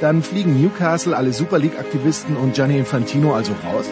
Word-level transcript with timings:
Dann 0.00 0.22
fliegen 0.22 0.60
Newcastle, 0.60 1.16
alle 1.16 1.32
Super 1.32 1.58
League-Aktivisten 1.58 2.36
und 2.36 2.54
Gianni 2.54 2.78
Infantino 2.78 3.34
also 3.34 3.52
raus? 3.64 3.86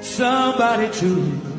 Somebody 0.00 0.88
to 1.00 1.52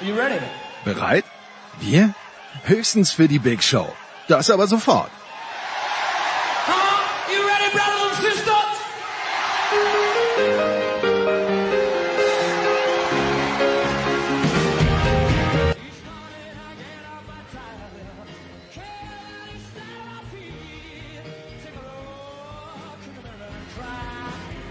Are 0.00 0.08
you 0.08 0.14
ready? 0.14 0.40
Bereit? 0.84 1.24
Wir? 1.80 2.14
Höchstens 2.64 3.12
für 3.12 3.28
die 3.28 3.38
Big 3.38 3.62
Show. 3.62 3.86
Das 4.28 4.50
aber 4.50 4.66
sofort. 4.66 5.10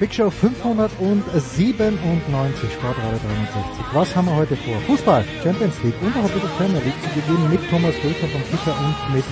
Big 0.04 0.14
Show 0.14 0.30
597, 0.30 2.74
Sportradio 2.74 3.18
360. 3.20 3.86
Was 3.94 4.14
haben 4.14 4.28
wir 4.28 4.36
heute 4.36 4.58
vor? 4.58 4.76
Fußball, 4.86 5.24
Champions 5.42 5.82
League 5.82 5.96
und 6.02 6.14
noch 6.14 6.26
ein 6.26 6.30
bisschen 6.30 6.50
Premier 6.58 6.82
League 6.82 7.02
zu 7.02 7.08
Beginn 7.16 7.50
mit 7.50 7.62
Thomas 7.70 7.96
Röker 8.04 8.28
vom 8.28 8.42
Kicker 8.52 8.76
und 8.82 8.98
mit 9.16 9.24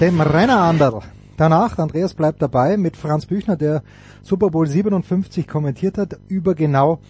dem 0.00 0.18
Renner 0.22 0.62
Anderl. 0.62 1.02
Danach, 1.36 1.76
Andreas 1.76 2.14
bleibt 2.14 2.40
dabei, 2.40 2.78
mit 2.78 2.96
Franz 2.96 3.26
Büchner, 3.26 3.56
der 3.56 3.82
Super 4.22 4.48
Bowl 4.48 4.66
57 4.66 5.46
kommentiert 5.46 5.98
hat, 5.98 6.18
über 6.28 6.54
genau 6.54 7.00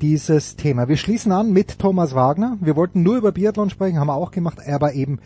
dieses 0.00 0.56
Thema. 0.56 0.88
Wir 0.88 0.96
schließen 0.96 1.30
an 1.30 1.52
mit 1.52 1.78
Thomas 1.78 2.16
Wagner. 2.16 2.58
Wir 2.60 2.74
wollten 2.74 3.04
nur 3.04 3.16
über 3.16 3.30
Biathlon 3.30 3.70
sprechen, 3.70 4.00
haben 4.00 4.08
wir 4.08 4.16
auch 4.16 4.32
gemacht, 4.32 4.58
aber 4.66 4.94
eben 4.94 5.20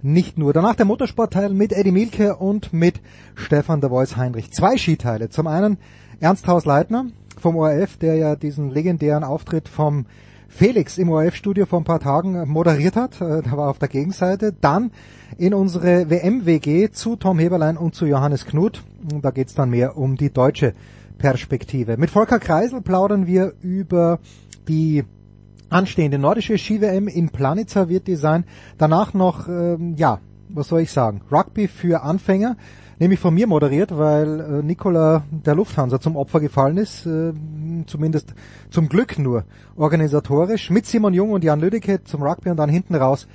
nicht 0.00 0.38
nur. 0.38 0.54
Danach 0.54 0.76
der 0.76 0.86
Motorsportteil 0.86 1.50
mit 1.50 1.74
Eddie 1.74 1.92
Milke 1.92 2.36
und 2.36 2.72
mit 2.72 3.02
Stefan 3.34 3.82
der 3.82 3.90
Voice 3.90 4.16
Heinrich. 4.16 4.50
Zwei 4.50 4.78
Skiteile. 4.78 5.28
Zum 5.28 5.46
einen 5.46 5.76
Ernst 6.18 6.46
Haus-Leitner 6.46 7.06
vom 7.38 7.56
ORF, 7.56 7.98
der 7.98 8.16
ja 8.16 8.36
diesen 8.36 8.70
legendären 8.70 9.22
Auftritt 9.22 9.68
vom 9.68 10.06
Felix 10.48 10.96
im 10.96 11.10
ORF-Studio 11.10 11.66
vor 11.66 11.80
ein 11.80 11.84
paar 11.84 12.00
Tagen 12.00 12.48
moderiert 12.48 12.96
hat. 12.96 13.20
Äh, 13.20 13.42
da 13.42 13.56
war 13.56 13.68
auf 13.68 13.78
der 13.78 13.88
Gegenseite. 13.88 14.54
Dann 14.58 14.92
in 15.36 15.52
unsere 15.52 16.08
WM-WG 16.08 16.90
zu 16.90 17.16
Tom 17.16 17.38
Heberlein 17.38 17.76
und 17.76 17.94
zu 17.94 18.06
Johannes 18.06 18.46
Knut. 18.46 18.82
Da 19.20 19.30
geht's 19.30 19.54
dann 19.54 19.68
mehr 19.68 19.98
um 19.98 20.16
die 20.16 20.32
deutsche 20.32 20.72
Perspektive. 21.18 21.98
Mit 21.98 22.10
Volker 22.10 22.38
Kreisel 22.38 22.80
plaudern 22.80 23.26
wir 23.26 23.52
über 23.60 24.18
die 24.68 25.04
anstehende 25.68 26.18
nordische 26.18 26.56
Ski-WM 26.56 27.08
in 27.08 27.28
Planica 27.28 27.90
wird 27.90 28.06
die 28.06 28.16
sein. 28.16 28.44
Danach 28.78 29.12
noch, 29.12 29.48
ähm, 29.48 29.96
ja, 29.96 30.20
was 30.48 30.68
soll 30.68 30.80
ich 30.80 30.92
sagen, 30.92 31.20
Rugby 31.30 31.68
für 31.68 32.02
Anfänger 32.02 32.56
nämlich 32.98 33.20
von 33.20 33.34
mir 33.34 33.46
moderiert, 33.46 33.96
weil 33.96 34.40
äh, 34.40 34.62
Nicola 34.62 35.24
der 35.30 35.54
Lufthansa 35.54 36.00
zum 36.00 36.16
Opfer 36.16 36.40
gefallen 36.40 36.76
ist, 36.76 37.06
äh, 37.06 37.32
zumindest 37.86 38.34
zum 38.70 38.88
Glück 38.88 39.18
nur 39.18 39.44
organisatorisch, 39.76 40.70
mit 40.70 40.86
Simon 40.86 41.14
Jung 41.14 41.32
und 41.32 41.44
Jan 41.44 41.60
Lüdecke 41.60 42.04
zum 42.04 42.22
Rugby 42.22 42.50
und 42.50 42.56
dann 42.56 42.70
hinten 42.70 42.94
raus 42.94 43.28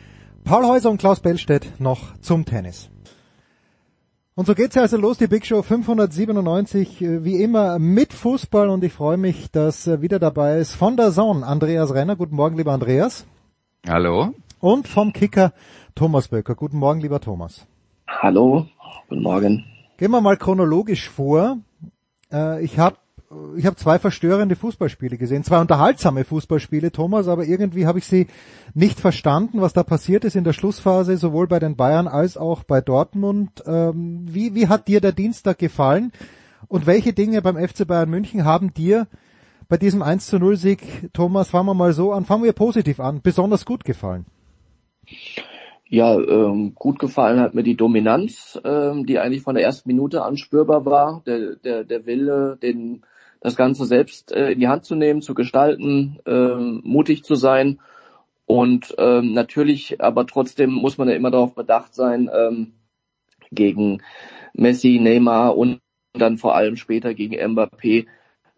Paul 0.43 0.65
Häuser 0.65 0.89
und 0.89 0.97
Klaus 0.97 1.19
Bellstedt 1.19 1.79
noch 1.79 2.17
zum 2.19 2.45
Tennis. 2.45 2.89
Und 4.33 4.47
so 4.47 4.55
geht's 4.55 4.77
also 4.77 4.97
los, 4.97 5.17
die 5.17 5.27
Big 5.27 5.45
Show 5.45 5.61
597, 5.61 7.01
äh, 7.01 7.23
wie 7.23 7.43
immer 7.43 7.79
mit 7.79 8.13
Fußball 8.13 8.69
und 8.69 8.83
ich 8.83 8.93
freue 8.93 9.17
mich, 9.17 9.51
dass 9.51 9.87
äh, 9.87 10.01
wieder 10.01 10.19
dabei 10.19 10.57
ist 10.57 10.73
von 10.73 10.97
der 10.97 11.11
Zone 11.11 11.45
Andreas 11.45 11.93
Renner. 11.93 12.15
Guten 12.15 12.35
Morgen, 12.35 12.57
lieber 12.57 12.71
Andreas. 12.71 13.25
Hallo. 13.87 14.33
Und 14.59 14.87
vom 14.87 15.11
Kicker 15.11 15.53
Thomas 15.95 16.29
Böcker. 16.29 16.55
Guten 16.55 16.77
Morgen, 16.77 17.01
lieber 17.01 17.19
Thomas. 17.19 17.67
Hallo. 18.07 18.67
Guten 19.11 19.23
Morgen. 19.23 19.65
Gehen 19.97 20.11
wir 20.11 20.21
mal 20.21 20.37
chronologisch 20.37 21.09
vor. 21.09 21.57
Äh, 22.31 22.63
ich 22.63 22.79
habe 22.79 22.95
ich 23.57 23.65
hab 23.65 23.77
zwei 23.77 23.99
verstörende 23.99 24.55
Fußballspiele 24.55 25.17
gesehen, 25.17 25.43
zwei 25.43 25.59
unterhaltsame 25.59 26.23
Fußballspiele, 26.23 26.93
Thomas, 26.93 27.27
aber 27.27 27.43
irgendwie 27.43 27.85
habe 27.85 27.99
ich 27.99 28.05
sie 28.05 28.27
nicht 28.73 29.01
verstanden, 29.01 29.59
was 29.59 29.73
da 29.73 29.83
passiert 29.83 30.23
ist 30.23 30.37
in 30.37 30.45
der 30.45 30.53
Schlussphase, 30.53 31.17
sowohl 31.17 31.47
bei 31.47 31.59
den 31.59 31.75
Bayern 31.75 32.07
als 32.07 32.37
auch 32.37 32.63
bei 32.63 32.79
Dortmund. 32.79 33.61
Ähm, 33.65 34.27
wie, 34.29 34.55
wie 34.55 34.69
hat 34.69 34.87
dir 34.87 35.01
der 35.01 35.11
Dienstag 35.11 35.59
gefallen? 35.59 36.13
Und 36.69 36.85
welche 36.85 37.11
Dinge 37.11 37.41
beim 37.41 37.57
FC 37.57 37.85
Bayern 37.85 38.09
München 38.09 38.45
haben 38.45 38.73
dir 38.73 39.07
bei 39.67 39.75
diesem 39.75 40.01
1 40.01 40.27
zu 40.27 40.39
0 40.39 40.55
Sieg, 40.55 41.09
Thomas, 41.11 41.49
fangen 41.49 41.65
wir 41.65 41.73
mal 41.73 41.91
so 41.91 42.13
an, 42.13 42.23
fangen 42.23 42.45
wir 42.45 42.53
positiv 42.53 43.01
an, 43.01 43.21
besonders 43.21 43.65
gut 43.65 43.83
gefallen? 43.83 44.25
Ja, 45.05 45.43
ähm, 45.99 46.73
gut 46.73 46.99
gefallen 46.99 47.41
hat 47.41 47.53
mir 47.53 47.63
die 47.63 47.75
Dominanz, 47.75 48.59
ähm, 48.63 49.05
die 49.05 49.19
eigentlich 49.19 49.41
von 49.41 49.55
der 49.55 49.63
ersten 49.65 49.89
Minute 49.89 50.23
an 50.23 50.37
spürbar 50.37 50.85
war. 50.85 51.21
Der, 51.25 51.57
der, 51.57 51.83
der 51.83 52.05
Wille, 52.05 52.57
den, 52.61 53.03
das 53.41 53.57
Ganze 53.57 53.85
selbst 53.85 54.31
äh, 54.31 54.51
in 54.51 54.61
die 54.61 54.69
Hand 54.69 54.85
zu 54.85 54.95
nehmen, 54.95 55.21
zu 55.21 55.33
gestalten, 55.33 56.19
ähm, 56.25 56.81
mutig 56.85 57.23
zu 57.23 57.35
sein. 57.35 57.79
Und 58.45 58.95
ähm, 58.97 59.33
natürlich, 59.33 60.01
aber 60.01 60.25
trotzdem 60.25 60.71
muss 60.71 60.97
man 60.97 61.09
ja 61.09 61.15
immer 61.15 61.31
darauf 61.31 61.55
bedacht 61.55 61.93
sein, 61.93 62.29
ähm, 62.33 62.73
gegen 63.51 64.01
Messi, 64.53 64.99
Neymar 64.99 65.57
und 65.57 65.79
dann 66.13 66.37
vor 66.37 66.55
allem 66.55 66.77
später 66.77 67.13
gegen 67.13 67.35
Mbappé 67.35 68.07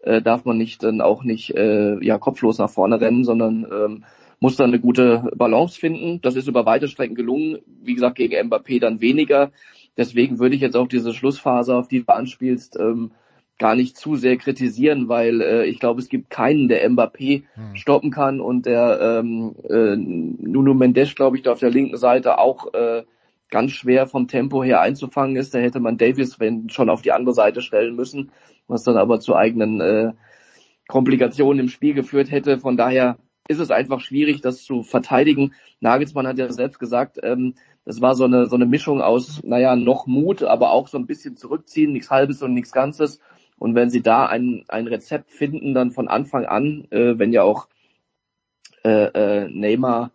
äh, 0.00 0.22
darf 0.22 0.44
man 0.44 0.58
nicht 0.58 0.82
dann 0.82 1.00
auch 1.00 1.24
nicht 1.24 1.54
äh, 1.54 1.98
ja 2.04 2.18
kopflos 2.18 2.58
nach 2.58 2.70
vorne 2.70 3.00
rennen, 3.00 3.24
sondern 3.24 3.66
ähm, 3.70 4.04
muss 4.44 4.56
dann 4.56 4.68
eine 4.68 4.78
gute 4.78 5.30
Balance 5.34 5.80
finden. 5.80 6.20
Das 6.20 6.36
ist 6.36 6.48
über 6.48 6.66
weite 6.66 6.86
Strecken 6.86 7.14
gelungen. 7.14 7.60
Wie 7.82 7.94
gesagt, 7.94 8.16
gegen 8.16 8.34
Mbappé 8.50 8.78
dann 8.78 9.00
weniger. 9.00 9.52
Deswegen 9.96 10.38
würde 10.38 10.54
ich 10.54 10.60
jetzt 10.60 10.76
auch 10.76 10.86
diese 10.86 11.14
Schlussphase, 11.14 11.74
auf 11.74 11.88
die 11.88 12.04
du 12.04 12.14
anspielst, 12.14 12.78
ähm, 12.78 13.12
gar 13.58 13.74
nicht 13.74 13.96
zu 13.96 14.16
sehr 14.16 14.36
kritisieren, 14.36 15.08
weil 15.08 15.40
äh, 15.40 15.64
ich 15.64 15.80
glaube, 15.80 16.02
es 16.02 16.10
gibt 16.10 16.28
keinen, 16.28 16.68
der 16.68 16.86
Mbappé 16.90 17.44
hm. 17.54 17.74
stoppen 17.74 18.10
kann 18.10 18.38
und 18.42 18.66
der 18.66 19.22
ähm, 19.22 19.54
äh, 19.66 19.96
Nuno 19.96 20.74
Mendes, 20.74 21.14
glaube 21.14 21.38
ich, 21.38 21.42
da 21.42 21.52
auf 21.52 21.60
der 21.60 21.70
linken 21.70 21.96
Seite 21.96 22.36
auch 22.36 22.74
äh, 22.74 23.04
ganz 23.48 23.70
schwer 23.70 24.06
vom 24.06 24.28
Tempo 24.28 24.62
her 24.62 24.82
einzufangen 24.82 25.36
ist. 25.36 25.54
Da 25.54 25.58
hätte 25.58 25.80
man 25.80 25.96
Davis, 25.96 26.38
wenn 26.38 26.68
schon 26.68 26.90
auf 26.90 27.00
die 27.00 27.12
andere 27.12 27.32
Seite 27.32 27.62
stellen 27.62 27.96
müssen, 27.96 28.30
was 28.68 28.82
dann 28.82 28.98
aber 28.98 29.20
zu 29.20 29.36
eigenen 29.36 29.80
äh, 29.80 30.12
Komplikationen 30.86 31.60
im 31.60 31.68
Spiel 31.70 31.94
geführt 31.94 32.30
hätte. 32.30 32.58
Von 32.58 32.76
daher 32.76 33.16
ist 33.48 33.60
es 33.60 33.70
einfach 33.70 34.00
schwierig, 34.00 34.40
das 34.40 34.62
zu 34.64 34.82
verteidigen. 34.82 35.54
Nagelsmann 35.80 36.26
hat 36.26 36.38
ja 36.38 36.50
selbst 36.50 36.78
gesagt, 36.78 37.18
ähm, 37.22 37.54
das 37.84 38.00
war 38.00 38.14
so 38.14 38.24
eine, 38.24 38.46
so 38.46 38.56
eine 38.56 38.66
Mischung 38.66 39.02
aus, 39.02 39.42
naja, 39.44 39.76
noch 39.76 40.06
Mut, 40.06 40.42
aber 40.42 40.70
auch 40.70 40.88
so 40.88 40.96
ein 40.96 41.06
bisschen 41.06 41.36
zurückziehen, 41.36 41.92
nichts 41.92 42.10
Halbes 42.10 42.42
und 42.42 42.54
nichts 42.54 42.72
Ganzes. 42.72 43.20
Und 43.58 43.74
wenn 43.74 43.90
sie 43.90 44.02
da 44.02 44.26
ein, 44.26 44.64
ein 44.68 44.86
Rezept 44.86 45.30
finden, 45.30 45.74
dann 45.74 45.90
von 45.90 46.08
Anfang 46.08 46.46
an, 46.46 46.86
äh, 46.90 47.18
wenn 47.18 47.32
ja 47.32 47.42
auch 47.42 47.68
äh, 48.84 49.44
äh, 49.44 49.48
Neymar, 49.48 50.12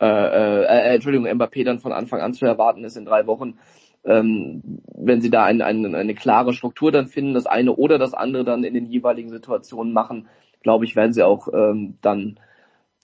äh, 0.00 0.06
äh, 0.06 0.62
äh, 0.64 0.94
Entschuldigung, 0.94 1.26
Mbappé 1.26 1.64
dann 1.64 1.80
von 1.80 1.92
Anfang 1.92 2.20
an 2.20 2.34
zu 2.34 2.46
erwarten 2.46 2.84
ist 2.84 2.96
in 2.96 3.04
drei 3.04 3.26
Wochen, 3.26 3.58
ähm, 4.04 4.80
wenn 4.94 5.20
sie 5.20 5.30
da 5.30 5.44
ein, 5.44 5.60
ein, 5.60 5.94
eine 5.94 6.14
klare 6.14 6.52
Struktur 6.52 6.92
dann 6.92 7.08
finden, 7.08 7.34
das 7.34 7.46
eine 7.46 7.74
oder 7.74 7.98
das 7.98 8.14
andere 8.14 8.44
dann 8.44 8.62
in 8.62 8.74
den 8.74 8.86
jeweiligen 8.86 9.30
Situationen 9.30 9.92
machen, 9.92 10.28
glaube 10.62 10.84
ich, 10.84 10.94
werden 10.94 11.12
sie 11.12 11.24
auch 11.24 11.48
ähm, 11.52 11.98
dann 12.00 12.38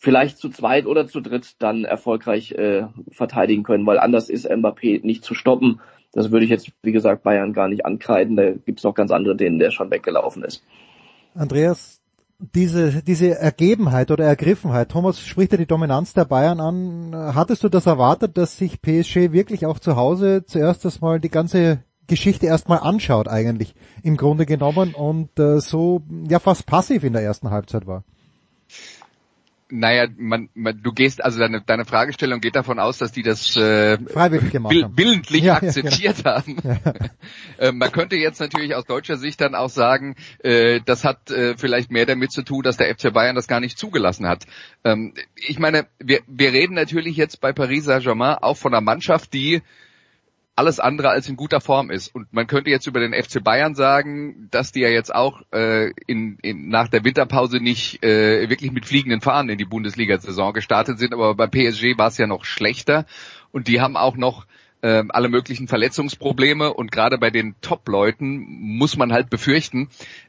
vielleicht 0.05 0.39
zu 0.39 0.51
zweit 0.51 0.87
oder 0.87 1.09
zu 1.09 1.21
dritt 1.21 1.57
dann 1.59 1.85
erfolgreich 1.85 2.53
äh, 2.53 2.87
verteidigen 3.11 3.65
können, 3.65 3.87
weil 3.87 3.99
anders 3.99 4.29
ist 4.29 4.49
Mbappé 4.49 5.05
nicht 5.05 5.25
zu 5.25 5.35
stoppen. 5.35 5.81
Das 6.13 6.31
würde 6.31 6.45
ich 6.45 6.51
jetzt, 6.51 6.71
wie 6.83 6.93
gesagt, 6.93 7.25
Bayern 7.25 7.53
gar 7.53 7.69
nicht 7.69 7.85
ankreiden. 7.85 8.37
Da 8.37 8.53
gibt 8.53 8.79
es 8.79 8.85
noch 8.85 8.95
ganz 8.95 9.11
andere, 9.11 9.35
denen 9.35 9.59
der 9.59 9.73
schon 9.73 9.91
weggelaufen 9.91 10.45
ist. 10.45 10.63
Andreas, 11.35 12.01
diese, 12.39 13.03
diese 13.03 13.37
Ergebenheit 13.39 14.11
oder 14.11 14.25
Ergriffenheit, 14.25 14.91
Thomas 14.91 15.19
spricht 15.19 15.53
ja 15.53 15.59
die 15.59 15.67
Dominanz 15.67 16.13
der 16.13 16.27
Bayern 16.27 16.61
an. 16.61 17.35
Hattest 17.35 17.65
du 17.65 17.69
das 17.69 17.87
erwartet, 17.87 18.37
dass 18.37 18.59
sich 18.59 18.81
PSG 18.81 19.33
wirklich 19.33 19.67
auch 19.67 19.79
zu 19.79 19.97
Hause 19.97 20.45
zuerst 20.47 20.85
erstmal 20.85 21.19
die 21.19 21.31
ganze 21.31 21.83
Geschichte 22.07 22.47
erstmal 22.47 22.81
anschaut 22.81 23.29
eigentlich 23.29 23.75
im 24.03 24.17
Grunde 24.17 24.45
genommen 24.45 24.95
und 24.95 25.39
äh, 25.39 25.59
so 25.61 26.03
ja 26.29 26.39
fast 26.39 26.67
passiv 26.67 27.03
in 27.03 27.15
der 27.15 27.23
ersten 27.23 27.51
Halbzeit 27.51 27.87
war? 27.87 28.05
Naja, 29.71 30.07
man, 30.17 30.51
man, 30.55 30.83
du 30.83 30.93
gehst, 30.93 31.25
also 31.25 31.39
deine, 31.39 31.63
deine 31.63 31.85
Fragestellung 31.85 32.41
geht 32.41 32.55
davon 32.55 32.79
aus, 32.79 32.99
dass 32.99 33.13
die 33.13 33.23
das 33.23 33.57
äh, 33.57 33.99
freiwillig 33.99 34.51
gemacht 34.53 34.75
will, 34.75 34.87
willentlich 34.95 35.45
ja, 35.45 35.55
akzeptiert 35.55 36.23
ja, 36.23 36.41
genau. 36.41 36.61
haben. 36.61 36.81
äh, 37.59 37.73
man 37.73 37.91
könnte 37.91 38.17
jetzt 38.17 38.41
natürlich 38.41 38.75
aus 38.75 38.85
deutscher 38.85 39.17
Sicht 39.17 39.41
dann 39.41 39.55
auch 39.55 39.71
sagen, 39.71 40.17
äh, 40.41 40.81
das 40.85 41.05
hat 41.05 41.31
äh, 41.31 41.57
vielleicht 41.57 41.91
mehr 41.91 42.05
damit 42.05 42.31
zu 42.31 42.43
tun, 42.43 42.63
dass 42.63 42.77
der 42.77 42.95
FC 42.95 43.13
Bayern 43.13 43.35
das 43.35 43.49
gar 43.49 43.61
nicht 43.61 43.79
zugelassen 43.79 44.29
hat. 44.29 44.45
Ähm, 44.85 45.15
ich 45.35 45.59
meine, 45.59 45.87
wir, 45.99 46.21
wir 46.27 46.53
reden 46.53 46.75
natürlich 46.75 47.17
jetzt 47.17 47.41
bei 47.41 47.53
Paris 47.53 47.85
Saint-Germain 47.85 48.37
auch 48.43 48.59
von 48.59 48.75
einer 48.75 48.83
Mannschaft, 48.83 49.33
die 49.33 49.63
alles 50.57 50.79
andere 50.79 51.11
als 51.11 51.29
in 51.29 51.37
guter 51.37 51.61
Form 51.61 51.91
ist. 51.91 52.15
Und 52.15 52.33
man 52.33 52.47
könnte 52.47 52.71
jetzt 52.71 52.87
über 52.87 53.01
den 53.01 53.13
FC 53.13 53.43
Bayern 53.43 53.75
sagen, 53.75 54.49
dass 54.51 54.73
die 54.73 54.81
ja 54.81 54.89
jetzt 54.89 55.15
auch 55.15 55.43
äh, 55.53 55.91
in, 56.07 56.39
in, 56.43 56.69
nach 56.69 56.89
der 56.89 57.05
Winterpause 57.05 57.59
nicht 57.59 58.05
äh, 58.05 58.49
wirklich 58.49 58.71
mit 58.71 58.87
fliegenden 58.87 59.21
Fahnen 59.21 59.51
in 59.51 59.59
die 59.59 59.65
Bundesliga-Saison 59.65 60.53
gestartet 60.53 60.99
sind, 60.99 61.13
aber 61.13 61.35
bei 61.35 61.47
PSG 61.47 61.99
war 61.99 62.09
es 62.09 62.19
ja 62.19 62.27
noch 62.27 62.45
schlechter 62.45 63.07
und 63.51 63.67
die 63.69 63.81
haben 63.81 63.97
auch 63.97 64.17
noch 64.17 64.47
äh, 64.85 65.03
alle 65.09 65.31
möglichen 65.31 65.67
Verletzungsprobleme. 65.67 66.75
Und 66.75 66.93
gerade 66.93 67.17
bei 67.17 67.31
den 67.31 67.55
Top-Leuten 67.63 68.45
muss 68.47 68.99
man 68.99 69.13
halt 69.13 69.31
befürchten, 69.31 69.89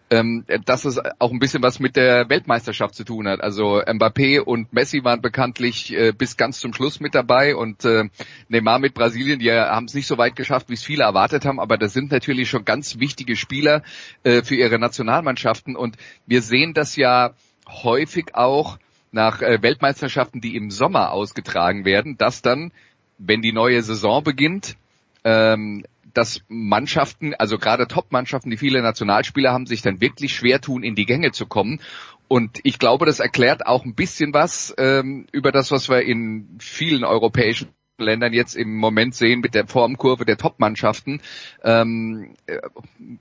ähm, 0.09 0.45
dass 0.65 0.85
es 0.85 0.97
auch 1.19 1.31
ein 1.31 1.39
bisschen 1.39 1.61
was 1.61 1.79
mit 1.79 1.97
der 1.97 2.29
Weltmeisterschaft 2.29 2.95
zu 2.95 3.03
tun 3.03 3.27
hat. 3.27 3.41
Also 3.41 3.81
Mbappé 3.81 4.39
und 4.39 4.71
Messi 4.71 5.03
waren 5.03 5.21
bekanntlich 5.21 5.93
äh, 5.93 6.13
bis 6.13 6.37
ganz 6.37 6.59
zum 6.59 6.73
Schluss 6.73 7.01
mit 7.01 7.15
dabei. 7.15 7.55
Und 7.57 7.83
äh, 7.83 8.05
Neymar 8.47 8.79
mit 8.79 8.93
Brasilien, 8.93 9.39
die 9.39 9.51
haben 9.51 9.87
es 9.87 9.93
nicht 9.93 10.07
so 10.07 10.17
weit 10.17 10.37
geschafft, 10.37 10.69
wie 10.69 10.75
es 10.75 10.83
viele 10.83 11.03
erwartet 11.03 11.43
haben, 11.43 11.59
aber 11.59 11.77
das 11.77 11.91
sind 11.91 12.11
natürlich 12.11 12.49
schon 12.49 12.63
ganz 12.63 12.97
wichtige 12.97 13.35
Spieler 13.35 13.83
äh, 14.23 14.41
für 14.41 14.55
ihre 14.55 14.79
Nationalmannschaften. 14.79 15.75
Und 15.75 15.97
wir 16.25 16.41
sehen 16.41 16.73
das 16.73 16.95
ja 16.95 17.33
häufig 17.67 18.35
auch 18.35 18.77
nach 19.11 19.41
äh, 19.41 19.61
Weltmeisterschaften, 19.61 20.39
die 20.39 20.55
im 20.55 20.71
Sommer 20.71 21.11
ausgetragen 21.11 21.83
werden, 21.83 22.17
dass 22.17 22.41
dann 22.41 22.71
wenn 23.17 23.41
die 23.41 23.53
neue 23.53 23.81
Saison 23.81 24.23
beginnt, 24.23 24.75
ähm, 25.23 25.85
dass 26.13 26.41
Mannschaften, 26.47 27.33
also 27.33 27.57
gerade 27.57 27.88
Top-Mannschaften, 27.88 28.50
die 28.50 28.57
viele 28.57 28.81
Nationalspieler 28.81 29.51
haben, 29.51 29.65
sich 29.65 29.81
dann 29.81 30.01
wirklich 30.01 30.33
schwer 30.33 30.62
tun, 30.62 30.83
in 30.83 30.95
die 30.95 31.06
Gänge 31.06 31.31
zu 31.31 31.45
kommen. 31.45 31.81
Und 32.27 32.59
ich 32.63 32.79
glaube, 32.79 33.06
das 33.06 33.19
erklärt 33.19 33.67
auch 33.67 33.85
ein 33.85 33.95
bisschen 33.95 34.33
was 34.33 34.73
ähm, 34.77 35.27
über 35.31 35.51
das, 35.51 35.71
was 35.71 35.89
wir 35.89 36.01
in 36.01 36.57
vielen 36.59 37.03
europäischen 37.03 37.69
Ländern 37.97 38.33
jetzt 38.33 38.56
im 38.56 38.75
Moment 38.75 39.15
sehen 39.15 39.39
mit 39.39 39.56
der 39.56 39.67
Formkurve 39.67 40.25
der 40.25 40.38
Top-Mannschaften. 40.38 41.21
Ähm, 41.63 42.35
äh, 42.45 42.59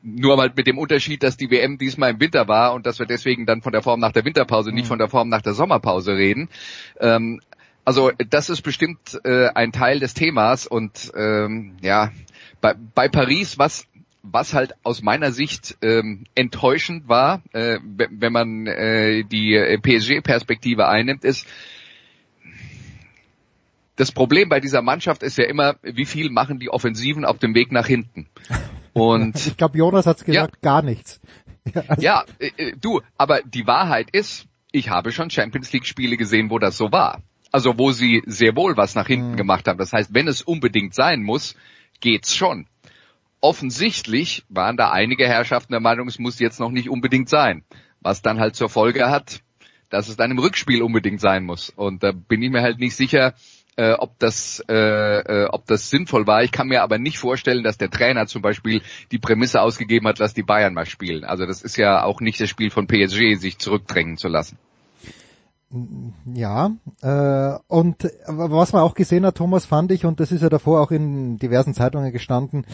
nur 0.03 0.37
mal 0.37 0.53
mit 0.57 0.67
dem 0.67 0.79
Unterschied, 0.79 1.23
dass 1.23 1.37
die 1.37 1.51
WM 1.51 1.79
diesmal 1.79 2.11
im 2.11 2.21
Winter 2.21 2.49
war 2.49 2.75
und 2.75 2.87
dass 2.87 2.99
wir 2.99 3.07
deswegen 3.07 3.47
dann 3.47 3.63
von 3.63 3.73
der 3.73 3.83
Form 3.83 4.01
nach 4.01 4.13
der 4.13 4.25
Winterpause, 4.25 4.73
nicht 4.73 4.85
mhm. 4.85 4.89
von 4.89 4.99
der 4.99 5.09
Form 5.09 5.29
nach 5.29 5.43
der 5.43 5.55
Sommerpause 5.55 6.17
reden. 6.17 6.49
Ähm, 6.99 7.41
also 7.85 8.11
das 8.31 8.51
ist 8.51 8.63
bestimmt 8.63 9.21
äh, 9.25 9.49
ein 9.49 9.73
Teil 9.73 10.01
des 10.01 10.15
Themas 10.15 10.67
und 10.67 11.13
ähm, 11.17 11.77
ja, 11.83 12.13
bei, 12.61 12.75
bei 12.95 13.09
Paris, 13.09 13.59
was 13.59 13.87
was 14.27 14.55
halt 14.55 14.75
aus 14.83 15.03
meiner 15.03 15.33
Sicht 15.33 15.77
ähm, 15.83 16.25
enttäuschend 16.35 17.09
war, 17.09 17.43
äh, 17.53 17.79
wenn 17.83 18.33
man 18.33 18.67
äh, 18.67 19.23
die 19.23 19.79
PSG-Perspektive 19.83 20.89
einnimmt, 20.89 21.25
ist, 21.25 21.47
das 23.97 24.13
Problem 24.13 24.49
bei 24.49 24.61
dieser 24.61 24.83
Mannschaft 24.83 25.23
ist 25.23 25.39
ja 25.39 25.45
immer, 25.45 25.77
wie 25.83 26.05
viel 26.05 26.31
machen 26.31 26.59
die 26.59 26.71
Offensiven 26.71 27.25
auf 27.25 27.39
dem 27.39 27.55
Weg 27.55 27.71
nach 27.71 27.87
hinten. 27.87 28.27
Und 28.93 29.37
ich 29.47 29.57
glaube, 29.57 29.79
Jonas 29.79 30.07
hat's 30.07 30.25
gesagt, 30.25 30.55
ja, 30.55 30.61
gar 30.63 30.83
nichts. 30.83 31.21
Ja, 31.73 31.83
also 31.89 32.03
ja 32.03 32.25
äh, 32.39 32.51
äh, 32.57 32.73
du, 32.81 33.01
aber 33.17 33.43
die 33.43 33.67
Wahrheit 33.67 34.09
ist, 34.11 34.47
ich 34.73 34.89
habe 34.89 35.13
schon 35.13 35.31
Champions 35.31 35.73
League 35.73 35.87
Spiele 35.87 36.17
gesehen, 36.17 36.51
wo 36.51 36.59
das 36.59 36.77
so 36.77 36.91
war. 36.91 37.23
Also 37.55 37.79
wo 37.79 37.93
sie 37.93 38.21
sehr 38.27 38.57
wohl 38.57 38.77
was 38.77 38.97
nach 38.97 39.07
hinten 39.07 39.31
mhm. 39.31 39.37
gemacht 39.37 39.69
haben. 39.69 39.79
Das 39.79 39.93
heißt, 39.93 40.13
wenn 40.13 40.27
es 40.27 40.43
unbedingt 40.43 40.93
sein 40.93 41.23
muss, 41.23 41.55
geht's 42.01 42.35
schon. 42.35 42.67
Offensichtlich 43.41 44.43
waren 44.49 44.77
da 44.77 44.91
einige 44.91 45.29
Herrschaften 45.29 45.73
der 45.73 45.79
Meinung, 45.79 46.09
es 46.09 46.19
muss 46.19 46.41
jetzt 46.41 46.59
noch 46.59 46.73
nicht 46.73 46.91
unbedingt 46.91 47.29
sein. 47.29 47.63
Was 48.01 48.23
dann 48.23 48.41
halt 48.41 48.57
zur 48.57 48.69
Folge 48.69 49.09
hat, 49.09 49.39
dass 49.89 50.09
es 50.09 50.17
dann 50.17 50.33
im 50.33 50.41
Rückspiel 50.41 50.83
unbedingt 50.83 51.21
sein 51.21 51.45
muss. 51.45 51.71
Und 51.71 52.03
da 52.03 52.11
bin 52.11 52.43
ich 52.43 52.51
mir 52.51 52.63
halt 52.63 52.81
nicht 52.81 52.97
sicher, 52.97 53.35
äh, 53.77 53.93
ob 53.93 54.19
das 54.19 54.61
äh, 54.69 54.75
äh, 54.75 55.47
ob 55.47 55.65
das 55.67 55.91
sinnvoll 55.91 56.27
war. 56.27 56.43
Ich 56.43 56.51
kann 56.51 56.67
mir 56.67 56.83
aber 56.83 56.99
nicht 56.99 57.19
vorstellen, 57.19 57.63
dass 57.63 57.79
der 57.79 57.89
Trainer 57.89 58.27
zum 58.27 58.43
Beispiel 58.43 58.83
die 59.13 59.21
Prämisse 59.21 59.61
ausgegeben 59.61 60.09
hat, 60.09 60.19
lass 60.19 60.35
die 60.35 60.43
Bayern 60.43 60.75
mal 60.75 60.87
spielen. 60.87 61.23
Also 61.23 61.47
das 61.47 61.63
ist 61.63 61.77
ja 61.77 62.03
auch 62.03 62.21
nicht 62.21 62.41
das 62.41 62.51
Spiel 62.51 62.71
von 62.71 62.89
PSG, 62.89 63.37
sich 63.37 63.59
zurückdrängen 63.59 64.17
zu 64.17 64.27
lassen. 64.27 64.59
Ja, 66.33 66.71
äh, 67.03 67.59
und 67.67 68.09
was 68.29 68.73
man 68.73 68.83
auch 68.83 68.95
gesehen 68.95 69.27
hat, 69.27 69.37
Thomas, 69.37 69.67
fand 69.67 69.91
ich, 69.91 70.05
und 70.05 70.21
das 70.21 70.31
ist 70.31 70.43
ja 70.43 70.49
davor 70.49 70.81
auch 70.81 70.93
in 70.93 71.37
diversen 71.39 71.75
Zeitungen 71.75 72.13
gestanden, 72.13 72.65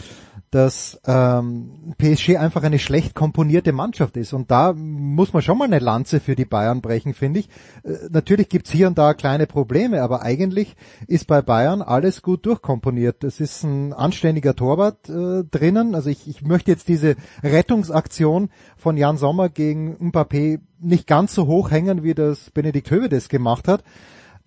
dass 0.51 0.99
ähm, 1.05 1.95
PSG 1.97 2.37
einfach 2.37 2.61
eine 2.61 2.77
schlecht 2.77 3.15
komponierte 3.15 3.71
Mannschaft 3.71 4.17
ist. 4.17 4.33
Und 4.33 4.51
da 4.51 4.73
muss 4.73 5.33
man 5.33 5.41
schon 5.41 5.57
mal 5.57 5.65
eine 5.65 5.79
Lanze 5.79 6.19
für 6.19 6.35
die 6.35 6.45
Bayern 6.45 6.81
brechen, 6.81 7.13
finde 7.13 7.39
ich. 7.39 7.49
Äh, 7.83 8.09
natürlich 8.11 8.49
gibt's 8.49 8.69
hier 8.69 8.87
und 8.87 8.97
da 8.97 9.13
kleine 9.13 9.47
Probleme, 9.47 10.03
aber 10.03 10.21
eigentlich 10.21 10.75
ist 11.07 11.25
bei 11.25 11.41
Bayern 11.41 11.81
alles 11.81 12.21
gut 12.21 12.45
durchkomponiert. 12.45 13.23
Es 13.23 13.39
ist 13.39 13.63
ein 13.63 13.93
anständiger 13.93 14.55
Torwart 14.55 15.09
äh, 15.09 15.43
drinnen. 15.49 15.95
Also 15.95 16.09
ich, 16.09 16.27
ich 16.27 16.43
möchte 16.43 16.69
jetzt 16.69 16.87
diese 16.87 17.15
Rettungsaktion 17.41 18.49
von 18.75 18.97
Jan 18.97 19.17
Sommer 19.17 19.49
gegen 19.49 19.95
Mbappé 20.11 20.59
nicht 20.81 21.07
ganz 21.07 21.33
so 21.33 21.47
hoch 21.47 21.71
hängen, 21.71 22.03
wie 22.03 22.13
das 22.13 22.49
Benedikt 22.51 22.89
Hövedes 22.91 23.29
gemacht 23.29 23.67
hat, 23.67 23.83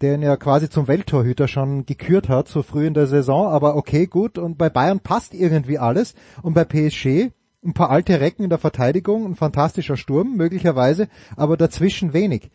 der 0.00 0.14
ihn 0.14 0.23
ja 0.23 0.37
quasi 0.37 0.69
zum 0.69 0.88
Welttorhüter 0.88 1.49
schon 1.49 1.87
gekürt 1.87 2.29
hat, 2.29 2.49
so 2.49 2.62
früh 2.62 2.87
in 2.87 2.95
der 2.95 3.07
Saison, 3.07 3.47
aber 3.47 3.76
okay, 3.76 4.07
gut, 4.07 4.38
und 4.38 4.59
bei 4.59 4.69
Bayern 4.69 5.00
passt 5.00 5.35
irgendwie 5.35 5.79
alles, 5.79 6.14
und 6.43 6.55
bei 6.55 6.64
PSG 6.64 7.31
ein 7.64 7.73
paar 7.73 7.91
alte 7.91 8.21
Recken 8.21 8.45
in 8.45 8.50
der 8.50 8.59
Verteidigung, 8.59 9.25
ein 9.25 9.37
fantastischer 9.37 9.97
Sturm 9.97 10.37
möglicherweise, 10.37 11.09
aber 11.37 11.57
dazwischen 11.57 12.12
wenig. 12.12 12.50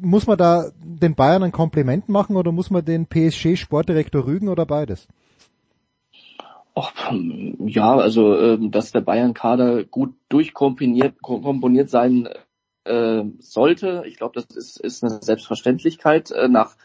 Muss 0.00 0.28
man 0.28 0.38
da 0.38 0.70
den 0.80 1.16
Bayern 1.16 1.42
ein 1.42 1.52
Kompliment 1.52 2.08
machen 2.08 2.36
oder 2.36 2.52
muss 2.52 2.70
man 2.70 2.84
den 2.84 3.06
PSG-Sportdirektor 3.06 4.24
rügen 4.24 4.48
oder 4.48 4.64
beides? 4.64 5.08
Och, 6.76 6.92
ja, 7.58 7.96
also 7.96 8.38
ähm, 8.38 8.70
dass 8.70 8.92
der 8.92 9.00
Bayern-Kader 9.00 9.84
gut 9.84 10.14
durchkomponiert 10.28 11.20
komponiert 11.22 11.88
sein 11.88 12.28
äh, 12.86 13.24
sollte. 13.38 14.04
Ich 14.06 14.16
glaube, 14.16 14.40
das 14.40 14.56
ist, 14.56 14.80
ist 14.80 15.04
eine 15.04 15.20
Selbstverständlichkeit 15.22 16.30
äh, 16.30 16.48
nach 16.48 16.76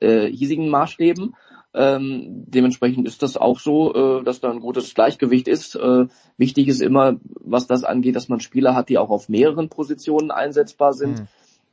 äh, 0.00 0.26
hiesigen 0.26 0.68
Maßstäben. 0.68 1.34
Ähm, 1.74 2.44
dementsprechend 2.46 3.06
ist 3.06 3.22
das 3.22 3.36
auch 3.36 3.58
so, 3.58 4.20
äh, 4.20 4.24
dass 4.24 4.40
da 4.40 4.50
ein 4.50 4.60
gutes 4.60 4.94
Gleichgewicht 4.94 5.46
ist. 5.46 5.74
Äh, 5.74 6.06
wichtig 6.38 6.68
ist 6.68 6.80
immer, 6.80 7.16
was 7.40 7.66
das 7.66 7.84
angeht, 7.84 8.16
dass 8.16 8.30
man 8.30 8.40
Spieler 8.40 8.74
hat, 8.74 8.88
die 8.88 8.96
auch 8.96 9.10
auf 9.10 9.28
mehreren 9.28 9.68
Positionen 9.68 10.30
einsetzbar 10.30 10.94
sind. 10.94 11.20
Mhm. 11.20 11.28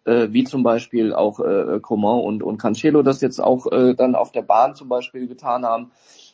Äh, 0.06 0.34
wie 0.34 0.44
zum 0.44 0.64
Beispiel 0.64 1.14
auch 1.14 1.40
äh, 1.40 1.80
Coman 1.80 2.20
und, 2.20 2.44
und 2.44 2.58
Cancelo 2.58 3.04
das 3.04 3.22
jetzt 3.22 3.40
auch 3.40 3.72
äh, 3.72 3.94
dann 3.96 4.16
auf 4.16 4.34
der 4.34 4.42
Bahn 4.42 4.76
zum 4.76 4.90
Beispiel 4.90 5.28
getan 5.28 5.64
haben. 5.64 5.92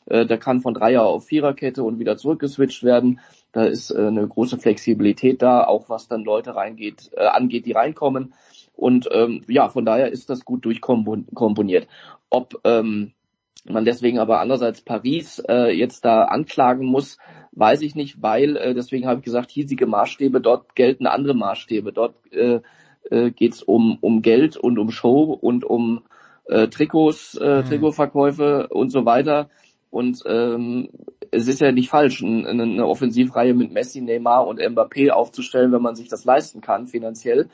Äh, 0.10 0.26
der 0.26 0.38
kann 0.38 0.62
von 0.62 0.74
Dreier 0.74 1.04
auf 1.04 1.26
Viererkette 1.26 1.84
und 1.84 2.00
wieder 2.00 2.18
zurückgeswitcht 2.18 2.84
werden. 2.84 3.20
Da 3.52 3.64
ist 3.64 3.92
äh, 3.92 4.08
eine 4.08 4.28
große 4.28 4.58
Flexibilität 4.58 5.42
da, 5.42 5.64
auch 5.64 5.90
was 5.90 6.08
dann 6.08 6.24
Leute 6.24 6.56
reingeht, 6.56 7.12
äh, 7.16 7.26
angeht, 7.26 7.66
die 7.66 7.72
reinkommen. 7.72 8.34
Und 8.76 9.10
ähm, 9.12 9.44
ja, 9.48 9.70
von 9.70 9.86
daher 9.86 10.12
ist 10.12 10.30
das 10.30 10.46
gut 10.46 10.66
durchkomponiert. 10.66 11.88
Ob 12.30 12.60
ähm, 12.64 13.14
man 13.66 13.86
deswegen 13.86 14.20
aber 14.20 14.40
andererseits 14.40 14.82
Paris 14.82 15.44
äh, 15.48 15.72
jetzt 15.72 16.06
da 16.06 16.24
anklagen 16.24 16.86
muss, 16.86 17.18
weiß 17.52 17.82
ich 17.82 17.96
nicht, 17.96 18.22
weil, 18.22 18.56
äh, 18.56 18.74
deswegen 18.74 19.06
habe 19.06 19.20
ich 19.20 19.26
gesagt, 19.26 19.52
hiesige 19.52 19.86
Maßstäbe, 19.86 20.40
dort 20.40 20.76
gelten 20.76 21.08
andere 21.08 21.34
Maßstäbe. 21.34 21.92
Dort 21.92 22.16
äh, 22.32 22.62
äh, 23.10 23.32
geht 23.32 23.54
es 23.54 23.64
um, 23.64 23.98
um 24.02 24.22
Geld 24.22 24.56
und 24.56 24.80
um 24.80 24.92
Show 24.92 25.38
und 25.40 25.66
um 25.66 26.04
äh, 26.46 26.68
Trikots, 26.68 27.36
äh, 27.36 27.62
mhm. 27.62 27.66
Trikotverkäufe 27.66 28.68
und 28.70 28.92
so 28.92 29.06
weiter. 29.06 29.50
Und 29.90 30.24
ähm, 30.26 30.90
es 31.32 31.48
ist 31.48 31.62
ja 31.62 31.72
nicht 31.72 31.90
falsch, 31.90 32.24
eine, 32.24 32.50
eine 32.50 32.88
Offensivreihe 32.88 33.54
mit 33.54 33.72
Messi, 33.72 34.02
Neymar 34.02 34.48
und 34.48 34.60
Mbappé 34.60 35.10
aufzustellen, 35.10 35.72
wenn 35.72 35.82
man 35.82 35.96
sich 35.96 36.10
das 36.10 36.26
leisten 36.26 36.62
kann 36.62 36.88
finanziell. 36.88 37.50